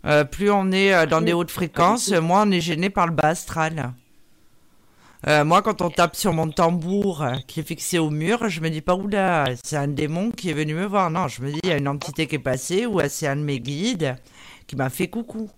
Euh, 0.06 0.24
plus 0.24 0.50
on 0.50 0.70
est 0.70 1.06
dans 1.08 1.20
des 1.20 1.32
hautes 1.32 1.50
fréquences, 1.50 2.10
moins 2.12 2.48
on 2.48 2.50
est 2.52 2.60
gêné 2.60 2.88
par 2.88 3.06
le 3.06 3.12
bas 3.12 3.28
astral. 3.28 3.92
Euh, 5.26 5.44
moi, 5.44 5.62
quand 5.62 5.82
on 5.82 5.90
tape 5.90 6.14
sur 6.14 6.32
mon 6.32 6.48
tambour 6.48 7.22
euh, 7.22 7.34
qui 7.48 7.60
est 7.60 7.64
fixé 7.64 7.98
au 7.98 8.08
mur, 8.08 8.48
je 8.48 8.60
me 8.60 8.70
dis 8.70 8.80
pas, 8.80 8.94
oula, 8.94 9.46
c'est 9.64 9.76
un 9.76 9.88
démon 9.88 10.30
qui 10.30 10.50
est 10.50 10.52
venu 10.52 10.74
me 10.74 10.86
voir. 10.86 11.10
Non, 11.10 11.26
je 11.26 11.42
me 11.42 11.50
dis, 11.50 11.60
il 11.64 11.68
y 11.68 11.72
a 11.72 11.76
une 11.76 11.88
entité 11.88 12.28
qui 12.28 12.36
est 12.36 12.40
passée 12.40 12.86
ou 12.86 13.00
c'est 13.08 13.26
un 13.26 13.36
de 13.36 13.42
mes 13.42 13.58
guides 13.58 14.16
qui 14.68 14.76
m'a 14.76 14.90
fait 14.90 15.08
coucou. 15.08 15.50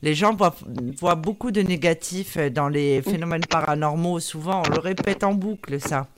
Les 0.00 0.14
gens 0.14 0.34
voient, 0.34 1.14
beaucoup 1.14 1.52
de 1.52 1.60
négatifs 1.60 2.36
dans 2.36 2.68
les 2.68 3.02
phénomènes 3.02 3.44
paranormaux. 3.46 4.18
Souvent, 4.18 4.62
on 4.66 4.70
le 4.70 4.80
répète 4.80 5.22
en 5.22 5.32
boucle, 5.32 5.78
ça. 5.80 6.08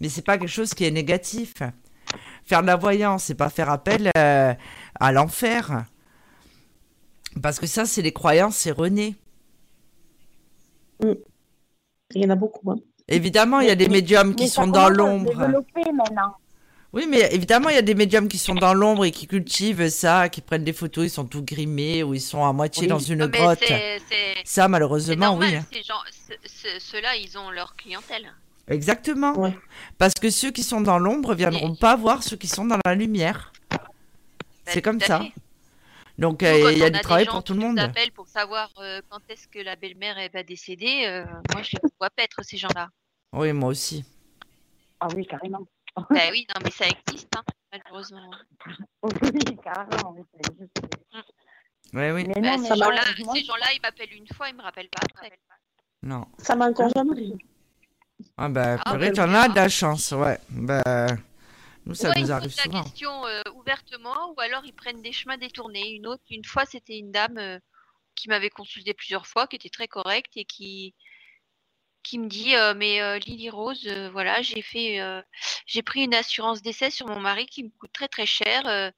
Mais 0.00 0.08
c'est 0.08 0.22
pas 0.22 0.36
quelque 0.36 0.48
chose 0.48 0.74
qui 0.74 0.84
est 0.84 0.90
négatif. 0.90 1.54
Faire 2.44 2.62
de 2.62 2.66
la 2.66 2.76
voyance, 2.76 3.24
c'est 3.24 3.36
pas 3.36 3.50
faire 3.50 3.70
appel 3.70 4.10
euh, 4.16 4.52
à 4.98 5.12
l'enfer. 5.12 5.84
Parce 7.40 7.60
que 7.60 7.66
ça, 7.66 7.86
c'est 7.86 8.02
les 8.02 8.12
croyances 8.12 8.66
erronées. 8.66 9.14
Mm. 11.00 11.12
Il 12.14 12.22
y 12.22 12.26
en 12.26 12.30
a 12.30 12.34
beaucoup. 12.36 12.70
Hein. 12.70 12.76
Évidemment, 13.08 13.60
il 13.60 13.68
y 13.68 13.70
a 13.70 13.74
des 13.74 13.88
médiums 13.88 14.34
qui 14.34 14.48
sont 14.48 14.66
dans 14.66 14.88
l'ombre. 14.88 15.32
Oui, 16.92 17.06
mais 17.08 17.28
évidemment, 17.32 17.68
il 17.68 17.76
y 17.76 17.78
a 17.78 17.82
des 17.82 17.94
médiums 17.94 18.26
qui 18.26 18.38
sont 18.38 18.54
dans 18.54 18.74
l'ombre 18.74 19.04
et 19.04 19.12
qui 19.12 19.28
cultivent 19.28 19.88
ça, 19.90 20.28
qui 20.28 20.40
prennent 20.40 20.64
des 20.64 20.72
photos, 20.72 21.06
ils 21.06 21.10
sont 21.10 21.24
tout 21.24 21.42
grimés 21.42 22.02
ou 22.02 22.14
ils 22.14 22.20
sont 22.20 22.44
à 22.44 22.52
moitié 22.52 22.88
dans 22.88 22.98
une 22.98 23.26
grotte. 23.26 23.62
Ça, 24.44 24.66
malheureusement, 24.66 25.36
oui. 25.36 25.56
Ceux-là, 26.78 27.16
ils 27.16 27.38
ont 27.38 27.50
leur 27.50 27.76
clientèle. 27.76 28.32
Exactement. 28.68 29.52
Parce 29.98 30.14
que 30.14 30.30
ceux 30.30 30.50
qui 30.50 30.62
sont 30.62 30.80
dans 30.80 30.98
l'ombre 30.98 31.34
viendront 31.34 31.74
pas 31.74 31.96
voir 31.96 32.22
ceux 32.22 32.36
qui 32.36 32.48
sont 32.48 32.64
dans 32.64 32.78
la 32.84 32.94
lumière. 32.94 33.52
Bah, 33.70 33.78
c'est 34.66 34.82
comme 34.82 35.00
ça. 35.00 35.22
Donc, 36.20 36.42
euh, 36.42 36.70
il 36.72 36.78
y 36.78 36.84
a 36.84 36.90
du 36.90 37.00
travail 37.00 37.24
pour 37.24 37.42
tout 37.42 37.54
le 37.54 37.60
monde. 37.60 37.78
appellent 37.78 38.12
pour 38.12 38.28
savoir 38.28 38.70
euh, 38.78 39.00
quand 39.08 39.20
est-ce 39.30 39.48
que 39.48 39.58
la 39.58 39.74
belle-mère 39.74 40.16
va 40.34 40.42
décéder. 40.42 41.04
Euh, 41.06 41.24
moi, 41.52 41.62
je 41.62 41.70
les 41.82 41.88
vois 41.98 42.10
pas 42.10 42.22
être 42.22 42.42
ces 42.42 42.58
gens-là. 42.58 42.88
Oui, 43.32 43.54
moi 43.54 43.70
aussi. 43.70 44.04
Ah 45.00 45.08
oui, 45.16 45.26
carrément. 45.26 45.66
bah 45.96 46.20
oui, 46.30 46.46
non, 46.54 46.60
mais 46.62 46.70
ça 46.70 46.84
existe, 46.86 47.34
hein, 47.34 47.42
malheureusement. 47.72 48.30
oui, 49.02 49.56
carrément. 49.64 50.14
Oui, 50.14 50.22
Oui, 51.94 52.10
oui. 52.10 52.24
Bah, 52.24 52.58
ces 52.58 52.76
gens-là, 52.76 53.02
gens 53.16 53.54
ils 53.74 53.80
m'appellent 53.82 54.12
une 54.14 54.28
fois, 54.34 54.50
ils 54.50 54.56
me 54.56 54.62
rappellent 54.62 54.90
pas 54.90 55.00
après. 55.10 55.32
Non. 56.02 56.26
Ça 56.36 56.54
m'a 56.54 56.68
encore 56.68 56.90
jamais 56.94 57.32
Ah 58.36 58.50
bah, 58.50 58.76
ah, 58.84 58.92
peut-être 58.94 59.16
bah, 59.16 59.26
en 59.26 59.34
a 59.34 59.48
de 59.48 59.56
la 59.56 59.70
chance, 59.70 60.12
ouais. 60.12 60.38
Bah, 60.50 61.06
nous, 61.86 61.94
ça 61.94 62.12
nous 62.14 62.30
arrive 62.30 62.50
souvent. 62.50 62.78
la 62.78 62.84
question 62.84 63.26
euh, 63.26 63.42
ouvertement, 63.54 64.32
ou 64.36 64.40
alors 64.40 64.64
ils 64.64 64.74
prennent 64.74 65.02
des 65.02 65.12
chemins 65.12 65.38
détournés. 65.38 65.90
Une 65.90 66.06
autre, 66.06 66.22
une 66.30 66.44
fois, 66.44 66.66
c'était 66.66 66.98
une 66.98 67.10
dame 67.10 67.38
euh, 67.38 67.58
qui 68.14 68.28
m'avait 68.28 68.50
consulté 68.50 68.94
plusieurs 68.94 69.26
fois, 69.26 69.46
qui 69.46 69.56
était 69.56 69.70
très 69.70 69.88
correcte 69.88 70.36
et 70.36 70.44
qui 70.44 70.94
qui 72.02 72.18
me 72.18 72.28
dit 72.28 72.56
euh, 72.56 72.74
mais 72.76 73.00
euh, 73.00 73.18
Lily 73.18 73.50
Rose 73.50 73.86
euh, 73.86 74.10
voilà 74.10 74.42
j'ai 74.42 74.62
fait 74.62 75.00
j'ai 75.66 75.82
pris 75.82 76.04
une 76.04 76.14
assurance 76.14 76.62
d'essai 76.62 76.90
sur 76.90 77.06
mon 77.06 77.20
mari 77.20 77.46
qui 77.46 77.64
me 77.64 77.70
coûte 77.78 77.92
très 77.92 78.08
très 78.08 78.26
cher 78.26 78.92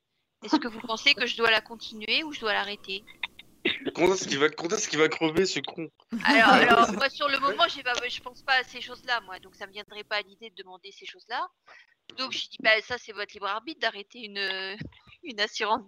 est-ce 0.45 0.57
que 0.57 0.69
vous 0.69 0.81
pensez 0.81 1.15
que 1.15 1.27
je 1.27 1.37
dois 1.37 1.51
la 1.51 1.61
continuer 1.61 2.25
ou 2.25 2.33
je 2.33 2.41
dois 2.41 2.53
l'arrêter? 2.53 3.05
Quand 3.95 4.13
est-ce 4.13 4.27
qu'il 4.27 4.41
va, 4.41 4.49
va 4.49 5.09
crever 5.09 5.47
ce 5.47 5.61
con? 5.61 5.89
Alors, 6.25 6.93
moi 6.95 7.09
sur 7.09 7.29
le 7.29 7.39
moment 7.39 7.69
j'ai 7.69 7.85
pas, 7.85 7.93
je 8.09 8.21
pense 8.21 8.43
pas 8.43 8.55
à 8.55 8.65
ces 8.65 8.81
choses-là 8.81 9.21
moi 9.21 9.39
donc 9.39 9.55
ça 9.55 9.67
me 9.67 9.73
viendrait 9.73 10.05
pas 10.05 10.17
à 10.17 10.23
l'idée 10.23 10.51
de 10.51 10.57
demander 10.57 10.91
ces 10.91 11.07
choses-là 11.07 11.49
donc 12.17 12.33
je 12.33 12.49
dis 12.49 12.59
bah 12.61 12.81
ça 12.83 12.99
c'est 12.99 13.13
votre 13.13 13.33
libre 13.35 13.47
arbitre 13.47 13.81
d'arrêter 13.81 14.21
une 14.21 14.77
une 15.23 15.41
assurance 15.41 15.87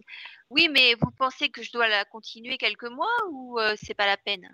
oui 0.51 0.69
mais 0.69 0.95
vous 0.95 1.11
pensez 1.11 1.51
que 1.51 1.63
je 1.63 1.73
dois 1.73 1.89
la 1.89 2.05
continuer 2.05 2.59
quelques 2.59 2.85
mois 2.91 3.15
ou 3.31 3.59
c'est 3.77 3.95
pas 3.95 4.07
la 4.07 4.17
peine? 4.17 4.49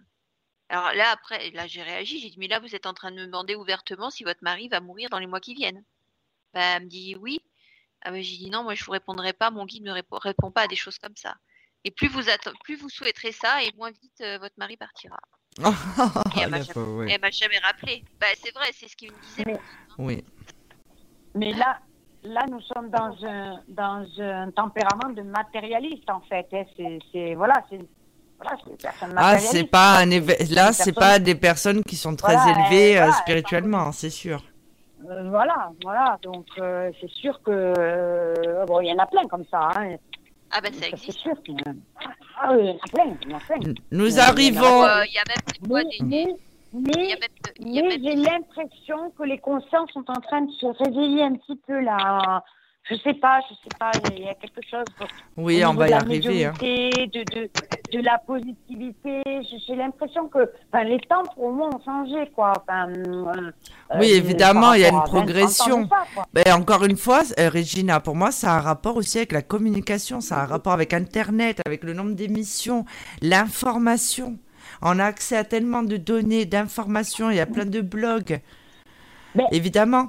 Alors 0.71 0.93
là, 0.95 1.11
après, 1.11 1.51
là, 1.51 1.67
j'ai 1.67 1.83
réagi. 1.83 2.21
J'ai 2.21 2.31
dit, 2.31 2.39
mais 2.39 2.47
là, 2.47 2.61
vous 2.61 2.77
êtes 2.77 2.87
en 2.87 2.95
train 2.95 3.11
de 3.11 3.17
me 3.17 3.27
demander 3.27 3.57
ouvertement 3.57 4.09
si 4.09 4.23
votre 4.23 4.43
mari 4.43 4.69
va 4.69 4.81
mourir 4.81 5.11
dans 5.11 5.19
les 5.19 5.27
mois 5.27 5.41
qui 5.41 5.55
viennent. 5.55 5.85
Bah, 6.55 6.77
elle 6.77 6.85
me 6.85 6.89
dit 6.89 7.17
oui. 7.21 7.41
Ah, 8.03 8.15
j'ai 8.15 8.37
dit 8.37 8.51
non, 8.51 8.63
moi, 8.63 8.75
je 8.75 8.85
vous 8.85 8.93
répondrai 8.93 9.33
pas. 9.33 9.51
Mon 9.51 9.67
guide 9.67 9.83
ne 9.83 9.91
répond, 9.93 10.51
pas 10.53 10.63
à 10.63 10.69
des 10.69 10.77
choses 10.77 10.99
comme 10.99 11.17
ça. 11.17 11.35
Et 11.83 11.91
plus 11.91 12.09
vous, 12.09 12.23
plus 12.63 12.77
vous 12.77 12.89
souhaiterez 12.89 13.33
ça, 13.33 13.65
et 13.65 13.73
moins 13.77 13.91
vite 13.91 14.21
euh, 14.21 14.39
votre 14.39 14.55
mari 14.59 14.77
partira. 14.77 15.19
et 15.59 16.41
elle 16.41 16.51
m'a 16.51 16.61
jamais, 16.63 17.33
jamais, 17.33 17.59
rappelé. 17.59 18.05
Bah, 18.21 18.29
c'est 18.37 18.55
vrai, 18.55 18.71
c'est 18.73 18.87
ce 18.87 18.95
qu'il 18.95 19.13
me 19.13 19.21
disait. 19.21 19.45
Oui. 19.99 20.25
Mais 21.35 21.53
là, 21.53 21.79
là, 22.23 22.45
nous 22.51 22.61
sommes 22.61 22.91
dans 22.91 23.15
un, 23.25 23.61
dans 23.69 24.07
un 24.19 24.51
tempérament 24.51 25.11
de 25.15 25.23
matérialiste, 25.23 26.09
en 26.11 26.21
fait. 26.21 26.47
Hein. 26.53 26.99
C'est, 27.13 27.35
voilà, 27.35 27.63
c'est 27.71 27.81
ah, 29.17 29.39
c'est 29.39 29.65
pas 29.65 29.99
un 29.99 30.07
là, 30.07 30.73
c'est 30.73 30.93
pas 30.93 31.19
des 31.19 31.35
personnes 31.35 31.83
qui 31.83 31.97
sont 31.97 32.17
très 32.17 32.37
élevées 32.51 32.99
euh, 32.99 33.13
spirituellement, 33.13 33.93
c'est 33.93 34.11
sûr. 34.11 34.43
Euh, 35.09 35.29
voilà, 35.29 35.71
voilà. 35.83 36.19
Donc 36.23 36.47
euh, 36.59 36.91
c'est 37.01 37.11
sûr 37.11 37.41
que 37.43 38.65
bon, 38.67 38.81
il 38.81 38.89
y 38.89 38.93
en 38.93 38.99
a 38.99 39.07
plein 39.07 39.27
comme 39.27 39.45
ça. 39.51 39.71
Hein. 39.77 39.97
Ah 40.51 40.61
ben 40.63 40.73
ça 40.73 40.89
existe. 40.89 41.13
C'est 41.13 41.19
sûr 41.19 41.43
qu'il 41.43 41.55
y 41.55 41.69
en 41.69 41.73
a. 41.73 41.75
Ah 42.43 42.53
oui, 42.55 42.63
il 42.63 42.67
y 42.67 42.71
en 42.71 42.77
a 42.77 42.89
plein, 42.89 43.17
il 43.23 43.31
y 43.31 43.35
en 43.35 43.37
a 43.37 43.41
plein. 43.41 43.75
Nous 43.91 44.19
arrivons. 44.19 44.87
Il 45.05 45.13
y 45.13 45.19
a 45.19 45.25
même 45.29 46.37
mais, 46.73 47.17
j'ai 47.61 48.15
l'impression 48.17 49.11
que 49.19 49.25
les 49.25 49.39
consciences 49.39 49.91
sont 49.93 50.05
en 50.09 50.21
train 50.21 50.43
de 50.43 50.53
se 50.53 50.67
réveiller 50.67 51.23
un 51.23 51.35
petit 51.35 51.57
peu 51.67 51.81
là 51.81 52.43
je 52.89 52.97
sais 52.97 53.15
pas, 53.15 53.41
je 53.49 53.55
sais 53.55 53.79
pas, 53.79 53.91
il 54.17 54.25
y 54.25 54.29
a 54.29 54.35
quelque 54.35 54.61
chose. 54.69 54.85
Oui, 55.37 55.63
on 55.65 55.75
va 55.75 55.89
y 55.89 55.93
arriver. 55.93 56.47
Hein. 56.47 56.53
De, 56.61 57.07
de, 57.07 57.51
de, 57.93 58.01
la 58.01 58.19
positivité. 58.19 59.23
J'ai 59.67 59.77
l'impression 59.77 60.29
que 60.29 60.51
les 60.85 60.99
temps 61.01 61.23
pour 61.35 61.53
moi 61.53 61.69
ont 61.73 61.85
changé, 61.85 62.31
quoi. 62.35 62.53
Euh, 62.71 63.51
oui, 63.99 64.11
évidemment, 64.11 64.73
il 64.73 64.81
y 64.81 64.85
a 64.85 64.89
une 64.89 65.03
progression. 65.03 65.89
Mais 66.35 66.45
ben, 66.45 66.55
encore 66.55 66.85
une 66.85 66.97
fois, 66.97 67.23
euh, 67.39 67.51
Regina, 67.51 68.01
pour 68.01 68.17
moi, 68.17 68.33
ça 68.33 68.55
a 68.55 68.59
un 68.59 68.61
rapport 68.61 68.97
aussi 68.97 69.19
avec 69.19 69.33
la 69.33 69.43
communication, 69.43 70.21
ça 70.21 70.39
a 70.39 70.43
un 70.43 70.47
rapport 70.47 70.73
avec 70.73 70.93
Internet, 70.93 71.61
avec 71.67 71.85
le 71.85 71.93
nombre 71.93 72.15
d'émissions, 72.15 72.85
l'information. 73.23 74.39
On 74.83 74.99
a 74.99 75.05
accès 75.05 75.37
à 75.37 75.45
tellement 75.45 75.83
de 75.83 75.97
données, 75.97 76.47
d'informations, 76.47 77.31
il 77.31 77.37
y 77.37 77.41
a 77.41 77.47
plein 77.47 77.67
de 77.67 77.81
blogs. 77.81 78.41
Évidemment. 79.53 80.09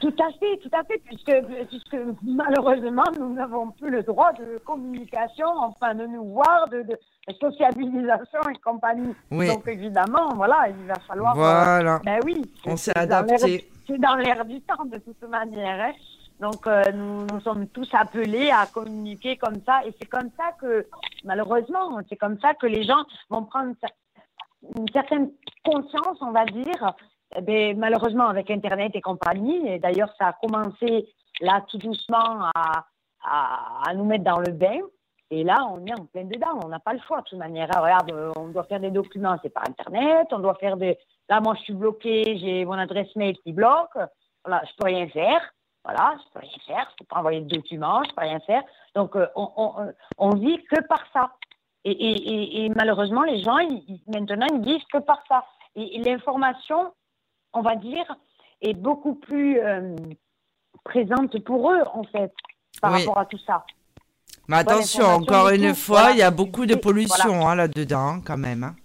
Tout 0.00 0.14
à 0.18 0.32
fait, 0.38 0.56
tout 0.62 0.70
à 0.72 0.82
fait, 0.84 0.98
puisque, 1.04 1.32
puisque 1.68 1.96
malheureusement, 2.22 3.04
nous 3.18 3.34
n'avons 3.34 3.70
plus 3.72 3.90
le 3.90 4.02
droit 4.02 4.32
de 4.32 4.58
communication, 4.64 5.46
enfin 5.58 5.94
de 5.94 6.06
nous 6.06 6.24
voir, 6.24 6.68
de, 6.70 6.82
de 6.82 6.96
sociabilisation 7.38 8.40
et 8.50 8.58
compagnie. 8.64 9.14
Donc 9.30 9.68
évidemment, 9.68 10.34
voilà, 10.36 10.68
il 10.68 10.86
va 10.86 10.98
falloir. 11.06 11.34
Euh, 11.34 11.40
voilà. 11.40 12.00
ben 12.02 12.18
oui. 12.24 12.50
On 12.64 12.78
s'est 12.78 12.96
adapté. 12.96 13.68
C'est 13.86 13.98
dans 13.98 14.14
l'air 14.16 14.42
du 14.46 14.60
temps 14.62 14.86
de 14.86 14.98
toute 14.98 15.22
manière. 15.28 15.80
Hein. 15.80 15.92
Donc 16.40 16.66
euh, 16.66 16.82
nous, 16.92 17.26
nous 17.26 17.40
sommes 17.40 17.68
tous 17.68 17.88
appelés 17.92 18.50
à 18.50 18.66
communiquer 18.66 19.36
comme 19.36 19.60
ça, 19.66 19.84
et 19.84 19.94
c'est 20.00 20.08
comme 20.08 20.30
ça 20.38 20.52
que, 20.60 20.86
malheureusement, 21.24 21.98
c'est 22.08 22.16
comme 22.16 22.38
ça 22.40 22.54
que 22.54 22.66
les 22.66 22.84
gens 22.84 23.04
vont 23.28 23.44
prendre 23.44 23.74
une 24.76 24.88
certaine 24.90 25.30
conscience, 25.64 26.16
on 26.22 26.32
va 26.32 26.46
dire, 26.46 26.94
eh 27.36 27.74
malheureusement, 27.74 28.28
avec 28.28 28.50
Internet 28.50 28.92
et 28.94 29.02
compagnie, 29.02 29.68
et 29.68 29.78
d'ailleurs, 29.78 30.12
ça 30.18 30.28
a 30.28 30.32
commencé 30.32 31.08
là 31.40 31.62
tout 31.68 31.78
doucement 31.78 32.50
à, 32.54 32.86
à, 33.22 33.94
nous 33.94 34.04
mettre 34.04 34.24
dans 34.24 34.38
le 34.38 34.52
bain. 34.52 34.80
Et 35.30 35.44
là, 35.44 35.58
on 35.70 35.84
est 35.86 35.92
en 35.92 36.06
plein 36.06 36.24
dedans. 36.24 36.58
On 36.64 36.68
n'a 36.68 36.80
pas 36.80 36.92
le 36.92 37.00
choix 37.06 37.20
de 37.20 37.24
toute 37.28 37.38
manière. 37.38 37.68
regarde, 37.68 38.12
on 38.36 38.48
doit 38.48 38.64
faire 38.64 38.80
des 38.80 38.90
documents, 38.90 39.36
c'est 39.42 39.50
par 39.50 39.68
Internet. 39.68 40.26
On 40.32 40.40
doit 40.40 40.56
faire 40.56 40.76
des. 40.76 40.98
Là, 41.28 41.40
moi, 41.40 41.54
je 41.54 41.62
suis 41.62 41.72
bloqué. 41.72 42.36
J'ai 42.38 42.64
mon 42.64 42.72
adresse 42.72 43.14
mail 43.14 43.36
qui 43.44 43.52
bloque. 43.52 43.96
Voilà, 44.44 44.62
je 44.66 44.72
peux 44.76 44.86
rien 44.86 45.06
faire. 45.08 45.40
Voilà, 45.84 46.14
je 46.18 46.32
peux 46.32 46.40
rien 46.40 46.58
faire. 46.66 46.88
Je 46.90 46.96
peux 46.98 47.04
pas 47.06 47.18
envoyer 47.18 47.40
de 47.40 47.56
documents. 47.56 48.02
Je 48.04 48.14
peux 48.14 48.20
rien 48.20 48.40
faire. 48.40 48.62
Donc, 48.94 49.16
euh, 49.16 49.26
on, 49.34 49.50
on, 49.56 49.92
on 50.18 50.30
vit 50.36 50.62
que 50.64 50.80
par 50.86 51.02
ça. 51.12 51.32
Et, 51.84 51.92
et, 51.92 52.64
et, 52.64 52.68
malheureusement, 52.70 53.22
les 53.22 53.42
gens, 53.42 53.58
ils, 53.58 54.00
maintenant, 54.06 54.46
ils 54.52 54.62
vivent 54.62 54.84
que 54.92 54.98
par 54.98 55.22
ça. 55.28 55.44
Et, 55.76 55.98
l'information, 56.02 56.92
on 57.54 57.62
va 57.62 57.76
dire, 57.76 58.04
est 58.60 58.74
beaucoup 58.74 59.14
plus 59.14 59.58
euh, 59.58 59.96
présente 60.84 61.42
pour 61.44 61.72
eux, 61.72 61.82
en 61.94 62.04
fait, 62.04 62.32
par 62.82 62.92
rapport 62.92 63.18
à 63.18 63.24
tout 63.24 63.38
ça. 63.46 63.64
Mais 64.48 64.58
attention, 64.58 65.06
encore 65.06 65.48
une 65.50 65.74
fois, 65.74 66.10
il 66.10 66.18
y 66.18 66.22
a 66.22 66.30
beaucoup 66.30 66.66
de 66.66 66.74
pollution 66.74 67.48
hein, 67.48 67.54
là-dedans, 67.54 68.08
hein, 68.16 68.22
quand 68.26 68.36
même. 68.36 68.64
Hein. 68.64 68.76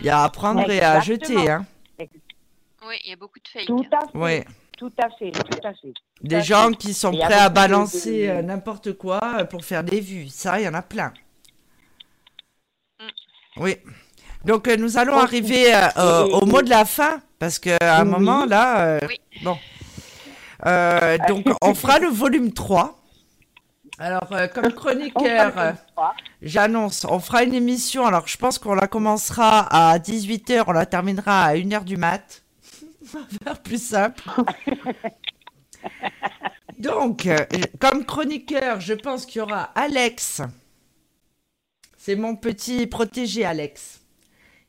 Il 0.00 0.06
y 0.06 0.10
a 0.10 0.24
à 0.24 0.28
prendre 0.28 0.68
et 0.70 0.82
à 0.82 1.00
jeter. 1.00 1.50
Hein. 1.50 1.64
Oui, 1.98 2.96
il 3.04 3.10
y 3.10 3.12
a 3.12 3.16
beaucoup 3.16 3.38
de 3.38 3.48
fake. 3.48 3.66
Tout 3.66 3.86
à 3.92 4.06
fait. 4.06 4.46
Tout 4.76 4.92
à 4.98 5.08
fait, 5.08 5.30
tout 5.30 5.66
à 5.66 5.72
fait. 5.72 5.94
des 6.20 6.42
gens 6.42 6.70
qui 6.70 6.92
sont 6.92 7.10
prêts 7.12 7.32
à 7.32 7.48
balancer 7.48 8.28
euh, 8.28 8.42
n'importe 8.42 8.92
quoi 8.92 9.20
euh, 9.38 9.44
pour 9.44 9.64
faire 9.64 9.82
des 9.82 10.00
vues. 10.00 10.28
Ça, 10.28 10.60
il 10.60 10.64
y 10.64 10.68
en 10.68 10.74
a 10.74 10.82
plein. 10.82 11.14
Mm. 13.00 13.04
Oui. 13.56 13.76
Donc, 14.44 14.68
euh, 14.68 14.76
nous 14.76 14.98
allons 14.98 15.16
arriver 15.16 15.74
euh, 15.74 16.24
au 16.24 16.44
mot 16.44 16.60
de 16.60 16.68
la 16.68 16.84
fin, 16.84 17.20
parce 17.38 17.58
qu'à 17.58 17.78
un 17.80 18.04
moment, 18.04 18.44
là, 18.44 19.00
bon. 19.42 19.56
donc, 21.26 21.46
on 21.62 21.74
fera 21.74 21.98
le 21.98 22.08
volume 22.08 22.52
3. 22.52 22.98
Alors, 23.98 24.28
comme 24.52 24.72
chroniqueur, 24.74 25.74
j'annonce, 26.42 27.06
on 27.08 27.18
fera 27.18 27.44
une 27.44 27.54
émission. 27.54 28.04
Alors, 28.04 28.28
je 28.28 28.36
pense 28.36 28.58
qu'on 28.58 28.74
la 28.74 28.88
commencera 28.88 29.60
à 29.70 29.98
18h, 29.98 30.64
on 30.66 30.72
la 30.72 30.84
terminera 30.84 31.44
à 31.44 31.54
1h 31.54 31.84
du 31.84 31.96
mat. 31.96 32.42
Faire 33.44 33.62
plus 33.62 33.82
simple. 33.82 34.22
Donc, 36.78 37.28
comme 37.78 38.04
chroniqueur, 38.04 38.80
je 38.80 38.94
pense 38.94 39.24
qu'il 39.24 39.38
y 39.38 39.42
aura 39.42 39.62
Alex. 39.74 40.42
C'est 41.96 42.16
mon 42.16 42.36
petit 42.36 42.86
protégé, 42.86 43.44
Alex. 43.44 44.00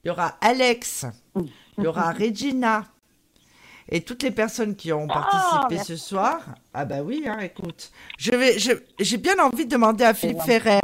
Il 0.04 0.08
y 0.08 0.12
aura 0.12 0.38
Alex, 0.42 1.06
il 1.36 1.84
y 1.84 1.88
aura 1.88 2.12
Regina. 2.14 2.86
Et 3.90 4.02
toutes 4.02 4.24
les 4.24 4.32
personnes 4.32 4.76
qui 4.76 4.92
ont 4.92 5.08
participé 5.08 5.84
ce 5.84 5.96
soir, 5.96 6.42
ah 6.74 6.84
bah 6.84 7.02
oui, 7.04 7.24
hein, 7.26 7.40
écoute, 7.40 7.92
je 8.18 8.32
vais, 8.32 8.58
j'ai 8.58 9.18
bien 9.18 9.40
envie 9.40 9.66
de 9.66 9.72
demander 9.72 10.04
à 10.04 10.14
Philippe 10.14 10.42
Ferrer 10.42 10.82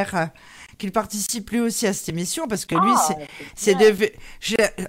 qu'il 0.78 0.92
participe 0.92 1.50
lui 1.50 1.60
aussi 1.60 1.86
à 1.86 1.94
cette 1.94 2.10
émission 2.10 2.48
parce 2.48 2.66
que 2.66 2.76
lui, 2.76 2.92
ah, 2.94 3.16
c'est 3.56 3.76
de, 3.76 4.12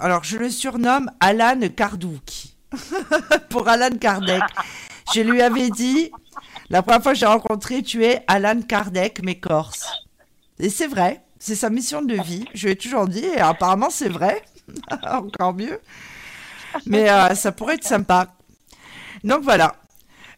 alors 0.01 0.25
je 0.25 0.39
le 0.39 0.49
surnomme 0.49 1.11
Alan 1.21 1.61
Kardouki 1.75 2.54
pour 3.51 3.69
Alan 3.69 3.97
Kardec. 3.99 4.43
Je 5.15 5.21
lui 5.21 5.43
avais 5.43 5.71
dit, 5.71 6.11
la 6.71 6.83
première 6.83 7.03
fois 7.03 7.13
que 7.13 7.19
j'ai 7.19 7.27
rencontré, 7.27 7.83
tu 7.83 8.05
es 8.05 8.23
Alan 8.27 8.61
Kardec, 8.63 9.21
mais 9.23 9.39
corse. 9.39 9.87
Et 10.59 10.71
c'est 10.71 10.87
vrai, 10.87 11.23
c'est 11.39 11.55
sa 11.55 11.71
mission 11.71 12.03
de 12.03 12.15
vie. 12.23 12.45
Je 12.55 12.67
lui 12.67 12.73
ai 12.73 12.77
toujours 12.77 13.07
dit, 13.07 13.25
et 13.25 13.41
apparemment 13.41 13.91
c'est 13.91 14.09
vrai, 14.09 14.43
encore 15.05 15.55
mieux. 15.55 15.81
Mais 16.87 17.11
euh, 17.11 17.35
ça 17.35 17.53
pourrait 17.53 17.75
être 17.75 17.85
sympa. 17.85 18.35
Donc 19.23 19.43
voilà. 19.43 19.77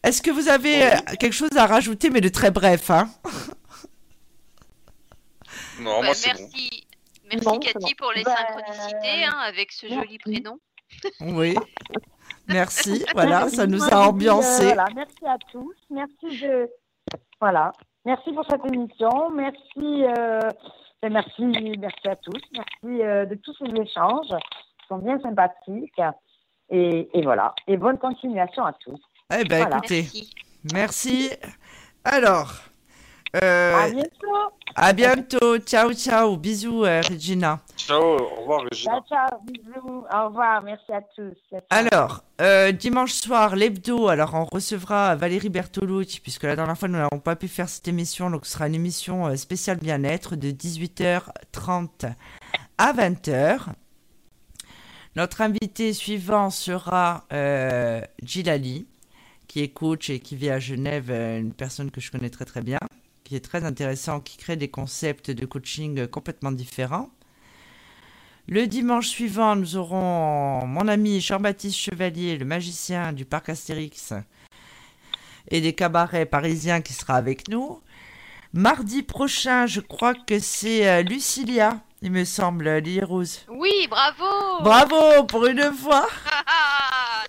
Est-ce 0.03 0.23
que 0.23 0.31
vous 0.31 0.49
avez 0.49 0.85
euh, 0.85 0.97
quelque 1.19 1.33
chose 1.33 1.57
à 1.57 1.67
rajouter, 1.67 2.11
mais 2.11 2.21
de 2.21 2.29
très 2.29 2.51
bref 2.51 2.91
hein? 2.91 3.09
Non, 5.81 6.03
moi 6.03 6.15
c'est 6.15 6.29
merci. 6.29 6.87
Merci 7.31 7.59
Cathy 7.61 7.95
pour 7.97 8.13
les 8.13 8.25
synchronicités 8.25 9.25
hein, 9.25 9.37
avec 9.47 9.73
ce 9.73 9.89
joli 9.89 10.19
prénom. 10.19 10.59
Oui. 11.21 11.57
Merci. 12.49 13.05
Voilà, 13.15 13.49
ça 13.49 13.67
nous 13.67 13.83
a 13.85 14.09
ambiancé. 14.09 14.75
merci 14.95 15.27
à 15.27 15.37
tous. 15.53 15.75
Merci 15.91 16.41
de. 16.41 16.69
Voilà. 17.41 17.73
Merci 18.05 18.33
pour 18.33 18.45
cette 18.49 18.65
émission. 18.73 19.31
Merci. 19.31 20.05
Euh, 20.05 20.41
merci, 21.03 21.45
merci 21.79 22.09
à 22.09 22.17
tous. 22.17 22.41
Merci 22.53 23.03
euh, 23.03 23.27
de 23.27 23.35
tous 23.37 23.55
ces 23.59 23.81
échanges. 23.81 24.31
Ils 24.31 24.87
sont 24.89 24.99
bien 24.99 25.19
sympathiques. 25.21 26.01
Et, 26.71 27.09
et, 27.13 27.23
voilà. 27.23 27.55
Et 27.67 27.77
bonne 27.77 27.99
continuation 27.99 28.65
à 28.65 28.73
tous. 28.75 29.01
Eh 29.37 29.45
ben, 29.45 29.69
écoutez. 29.69 30.07
merci. 30.73 31.31
Alors, 32.05 32.53
à 33.43 33.89
bientôt. 33.91 34.57
À 34.79 34.93
bientôt. 34.93 35.59
Ciao, 35.61 35.95
ciao. 35.95 36.37
Bisous, 36.37 36.85
euh, 36.85 37.01
Regina. 37.09 37.61
Ciao, 37.79 38.19
au 38.19 38.41
revoir, 38.41 38.61
Regina. 38.71 38.93
Ciao, 38.93 39.03
ciao. 39.09 39.41
Bisous. 39.47 40.05
Au 40.13 40.27
revoir. 40.27 40.63
Merci 40.63 40.93
à 40.93 41.01
tous. 41.01 41.35
Alors, 41.71 42.23
euh, 42.43 42.73
dimanche 42.73 43.15
soir, 43.15 43.57
l'hebdo. 43.57 44.09
Alors, 44.09 44.35
on 44.35 44.45
recevra 44.45 45.17
Valérie 45.17 45.49
Bertolucci, 45.49 46.21
puisque 46.21 46.43
la 46.43 46.57
dernière 46.57 46.77
fois, 46.77 46.89
nous 46.89 46.99
n'avons 46.99 47.21
pas 47.21 47.37
pu 47.37 47.49
faire 47.49 47.71
cette 47.71 47.89
émission. 47.89 48.29
Donc, 48.29 48.45
ce 48.45 48.53
sera 48.53 48.67
une 48.67 48.75
émission 48.75 49.35
spéciale 49.37 49.79
bien-être 49.79 50.37
de 50.37 50.51
18h30 50.51 52.13
à 52.77 52.93
20h. 52.93 53.69
Notre 55.17 55.41
invité 55.41 55.95
suivant 55.95 56.51
sera 56.51 57.25
euh, 57.33 58.03
Gilali, 58.23 58.87
qui 59.49 59.63
est 59.63 59.69
coach 59.69 60.11
et 60.11 60.21
qui 60.21 60.37
vit 60.37 60.51
à 60.51 60.59
Genève, 60.59 61.11
une 61.11 61.55
personne 61.55 61.91
que 61.91 62.03
je 62.03 62.11
connais 62.11 62.29
très 62.29 62.45
très 62.45 62.61
bien 62.61 62.79
qui 63.27 63.35
est 63.35 63.41
très 63.41 63.65
intéressant, 63.65 64.21
qui 64.21 64.37
crée 64.37 64.55
des 64.55 64.69
concepts 64.69 65.33
de 65.33 65.45
coaching 65.47 66.07
complètement 66.07 66.53
différents. 66.53 67.11
Le 68.47 68.69
dimanche 68.69 69.09
suivant, 69.09 69.57
nous 69.57 69.77
aurons 69.77 70.65
mon 70.65 70.87
ami 70.87 71.21
Jean-Baptiste 71.21 71.77
Chevalier, 71.77 72.39
le 72.39 72.45
magicien 72.45 73.13
du 73.13 73.25
parc 73.25 73.49
Astérix 73.49 74.15
et 75.49 75.61
des 75.61 75.73
cabarets 75.73 76.27
parisiens 76.27 76.81
qui 76.81 76.93
sera 76.93 77.15
avec 77.15 77.49
nous. 77.49 77.81
Mardi 78.53 79.03
prochain, 79.03 79.67
je 79.67 79.81
crois 79.81 80.15
que 80.15 80.39
c'est 80.39 80.89
euh, 80.89 81.03
Lucilia, 81.03 81.81
il 82.03 82.13
me 82.13 82.25
semble, 82.25 82.79
Lily 82.79 83.03
Rose. 83.03 83.41
Oui, 83.49 83.89
bravo 83.91 84.63
Bravo 84.63 85.25
pour 85.25 85.47
une 85.47 85.73
fois 85.73 86.07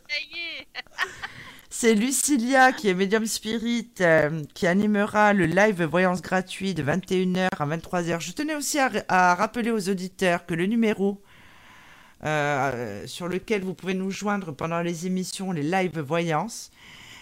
Ça 0.08 0.20
y 0.20 0.60
est 0.60 0.68
C'est 1.80 1.94
Lucilia, 1.94 2.72
qui 2.72 2.90
est 2.90 2.96
médium 2.96 3.28
spirit, 3.28 3.92
euh, 4.02 4.42
qui 4.56 4.66
animera 4.66 5.34
le 5.34 5.46
live 5.46 5.84
voyance 5.84 6.24
gratuit 6.24 6.74
de 6.74 6.82
21h 6.82 7.50
à 7.52 7.66
23h. 7.68 8.20
Je 8.20 8.32
tenais 8.32 8.56
aussi 8.56 8.80
à, 8.80 9.36
rappeler 9.36 9.70
aux 9.70 9.88
auditeurs 9.88 10.48
que 10.48 10.56
le 10.56 10.66
numéro 10.66 11.22
euh, 12.24 13.06
sur 13.06 13.28
lequel 13.28 13.62
vous 13.62 13.76
pouvez 13.76 13.94
nous 13.94 14.10
joindre 14.10 14.56
pendant 14.56 14.82
les 14.82 15.06
émissions, 15.06 15.52
les 15.52 15.62
live 15.62 16.00
voyances, 16.00 16.72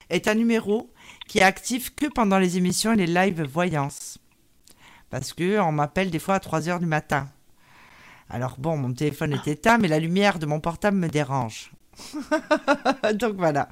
est 0.10 0.30
un 0.30 0.36
numéro 0.36 0.90
qui 1.28 1.40
est 1.40 1.44
actif 1.44 1.94
que 1.94 2.06
pendant 2.06 2.40
les 2.40 2.56
émissions 2.56 2.94
et 2.94 2.96
les 2.96 3.08
live 3.08 3.44
voyances. 3.44 4.20
Parce 5.10 5.34
que 5.34 5.60
on 5.60 5.74
m'appelle 5.74 6.12
des 6.12 6.20
fois 6.20 6.36
à 6.36 6.40
3h 6.40 6.80
du 6.80 6.86
matin. 6.86 7.28
Alors 8.30 8.56
bon, 8.58 8.78
mon 8.78 8.94
téléphone 8.94 9.34
est 9.34 9.50
éteint, 9.50 9.80
mais 9.80 9.90
la 9.90 10.00
lumière 10.00 10.40
de 10.40 10.46
mon 10.46 10.62
portable 10.62 10.96
me 10.96 11.10
dérange. 11.10 11.74
Donc 13.16 13.36
voilà. 13.36 13.68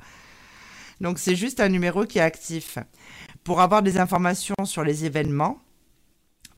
Donc 1.02 1.20
c'est 1.20 1.36
juste 1.36 1.60
un 1.60 1.70
numéro 1.70 2.06
qui 2.06 2.20
est 2.20 2.22
actif. 2.22 2.78
Pour 3.44 3.62
avoir 3.62 3.82
des 3.82 3.98
informations 3.98 4.56
sur 4.66 4.84
les 4.84 5.06
événements 5.06 5.60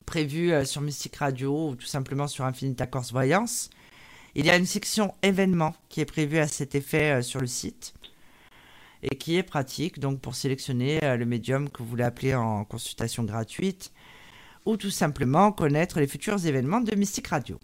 prévus 0.04 0.52
euh, 0.52 0.64
sur 0.64 0.80
Mystique 0.80 1.16
Radio 1.16 1.70
ou 1.70 1.76
tout 1.76 1.86
simplement 1.86 2.28
sur 2.28 2.44
Infinita 2.44 2.86
Corse 2.86 3.12
Voyance, 3.12 3.70
il 4.34 4.46
y 4.46 4.50
a 4.50 4.56
une 4.56 4.66
section 4.66 5.14
événements 5.22 5.74
qui 5.88 6.00
est 6.00 6.04
prévue 6.04 6.38
à 6.38 6.46
cet 6.46 6.74
effet 6.74 7.18
euh, 7.18 7.22
sur 7.22 7.40
le 7.40 7.46
site 7.46 7.94
et 9.02 9.16
qui 9.16 9.36
est 9.36 9.42
pratique 9.42 9.98
donc 9.98 10.20
pour 10.20 10.34
sélectionner 10.34 11.02
euh, 11.02 11.16
le 11.16 11.26
médium 11.26 11.68
que 11.68 11.82
vous 11.82 11.88
voulez 11.88 12.04
appeler 12.04 12.34
en 12.34 12.64
consultation 12.64 13.24
gratuite 13.24 13.92
ou 14.64 14.76
tout 14.76 14.90
simplement 14.90 15.52
connaître 15.52 16.00
les 16.00 16.06
futurs 16.06 16.44
événements 16.44 16.80
de 16.80 16.94
Mystique 16.94 17.28
Radio. 17.28 17.58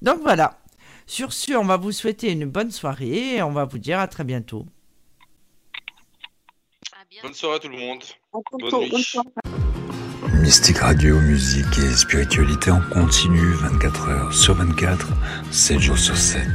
Donc 0.00 0.20
voilà. 0.22 0.58
Sur 1.06 1.32
ce, 1.32 1.52
on 1.52 1.64
va 1.64 1.76
vous 1.76 1.92
souhaiter 1.92 2.32
une 2.32 2.46
bonne 2.46 2.70
soirée 2.70 3.36
et 3.36 3.42
on 3.42 3.52
va 3.52 3.64
vous 3.64 3.78
dire 3.78 3.98
à 3.98 4.08
très 4.08 4.24
bientôt. 4.24 4.66
Bonne 7.20 7.34
soirée 7.34 7.56
à 7.56 7.58
tout 7.58 7.68
le 7.68 7.76
monde. 7.76 8.02
Bonne 8.32 8.80
nuit. 8.80 9.16
Mystique 10.40 10.78
Radio, 10.78 11.20
musique 11.20 11.78
et 11.78 11.92
spiritualité 11.94 12.70
en 12.70 12.80
continu 12.80 13.52
24 13.54 14.08
heures 14.08 14.32
sur 14.32 14.54
24, 14.54 15.08
7 15.50 15.78
jours 15.78 15.98
sur 15.98 16.16
7. 16.16 16.46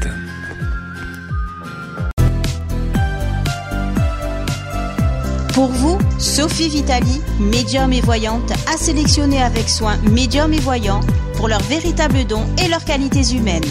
Pour 5.54 5.68
vous, 5.68 6.00
Sophie 6.18 6.70
Vitali, 6.70 7.22
médium 7.40 7.92
et 7.94 8.02
voyante, 8.02 8.52
a 8.68 8.78
sélectionné 8.78 9.42
avec 9.42 9.70
soin 9.70 9.98
médium 10.12 10.54
et 10.54 10.60
voyants 10.60 11.02
pour 11.36 11.48
leurs 11.48 11.64
véritables 11.64 12.26
dons 12.26 12.46
et 12.64 12.68
leurs 12.68 12.86
qualités 12.86 13.36
humaines. 13.36 13.66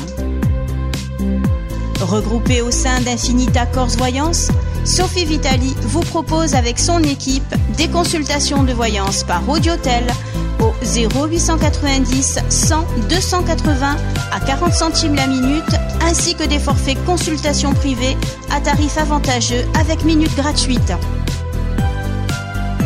Regroupée 2.00 2.60
au 2.60 2.70
sein 2.70 3.00
d'Infinita 3.00 3.66
Corse 3.66 3.97
Voyance, 3.97 4.49
Sophie 4.84 5.25
Vitali 5.25 5.75
vous 5.83 6.00
propose 6.00 6.55
avec 6.55 6.78
son 6.78 7.02
équipe 7.02 7.55
des 7.76 7.89
consultations 7.89 8.62
de 8.62 8.73
voyance 8.73 9.25
par 9.25 9.49
audiotel 9.49 10.05
au 10.60 10.73
0890 10.84 12.39
100 12.49 12.86
280 13.08 13.97
à 14.33 14.41
40 14.41 14.73
centimes 14.73 15.15
la 15.15 15.26
minute 15.26 15.65
ainsi 16.02 16.34
que 16.34 16.44
des 16.44 16.58
forfaits 16.58 17.02
consultations 17.05 17.73
privées 17.73 18.16
à 18.50 18.60
tarif 18.60 18.97
avantageux 18.99 19.65
avec 19.78 20.05
minutes 20.05 20.36
gratuites. 20.36 20.92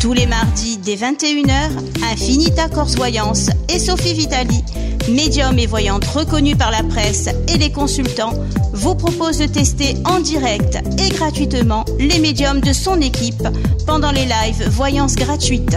Tous 0.00 0.12
les 0.12 0.26
mardis 0.26 0.78
dès 0.78 0.94
21h, 0.94 1.70
Infinita 2.12 2.68
Corse 2.68 2.94
Voyance 2.94 3.50
et 3.68 3.80
Sophie 3.80 4.14
Vitali, 4.14 4.62
médium 5.08 5.58
et 5.58 5.66
voyante 5.66 6.04
reconnue 6.04 6.54
par 6.54 6.70
la 6.70 6.84
presse 6.84 7.28
et 7.48 7.58
les 7.58 7.72
consultants, 7.72 8.32
vous 8.72 8.94
proposent 8.94 9.38
de 9.38 9.46
tester 9.46 9.96
en 10.04 10.20
direct 10.20 10.78
et 10.98 11.08
gratuitement 11.10 11.84
les 11.98 12.20
médiums 12.20 12.60
de 12.60 12.72
son 12.72 13.00
équipe 13.00 13.48
pendant 13.86 14.12
les 14.12 14.24
lives 14.24 14.68
voyances 14.68 15.16
gratuites. 15.16 15.76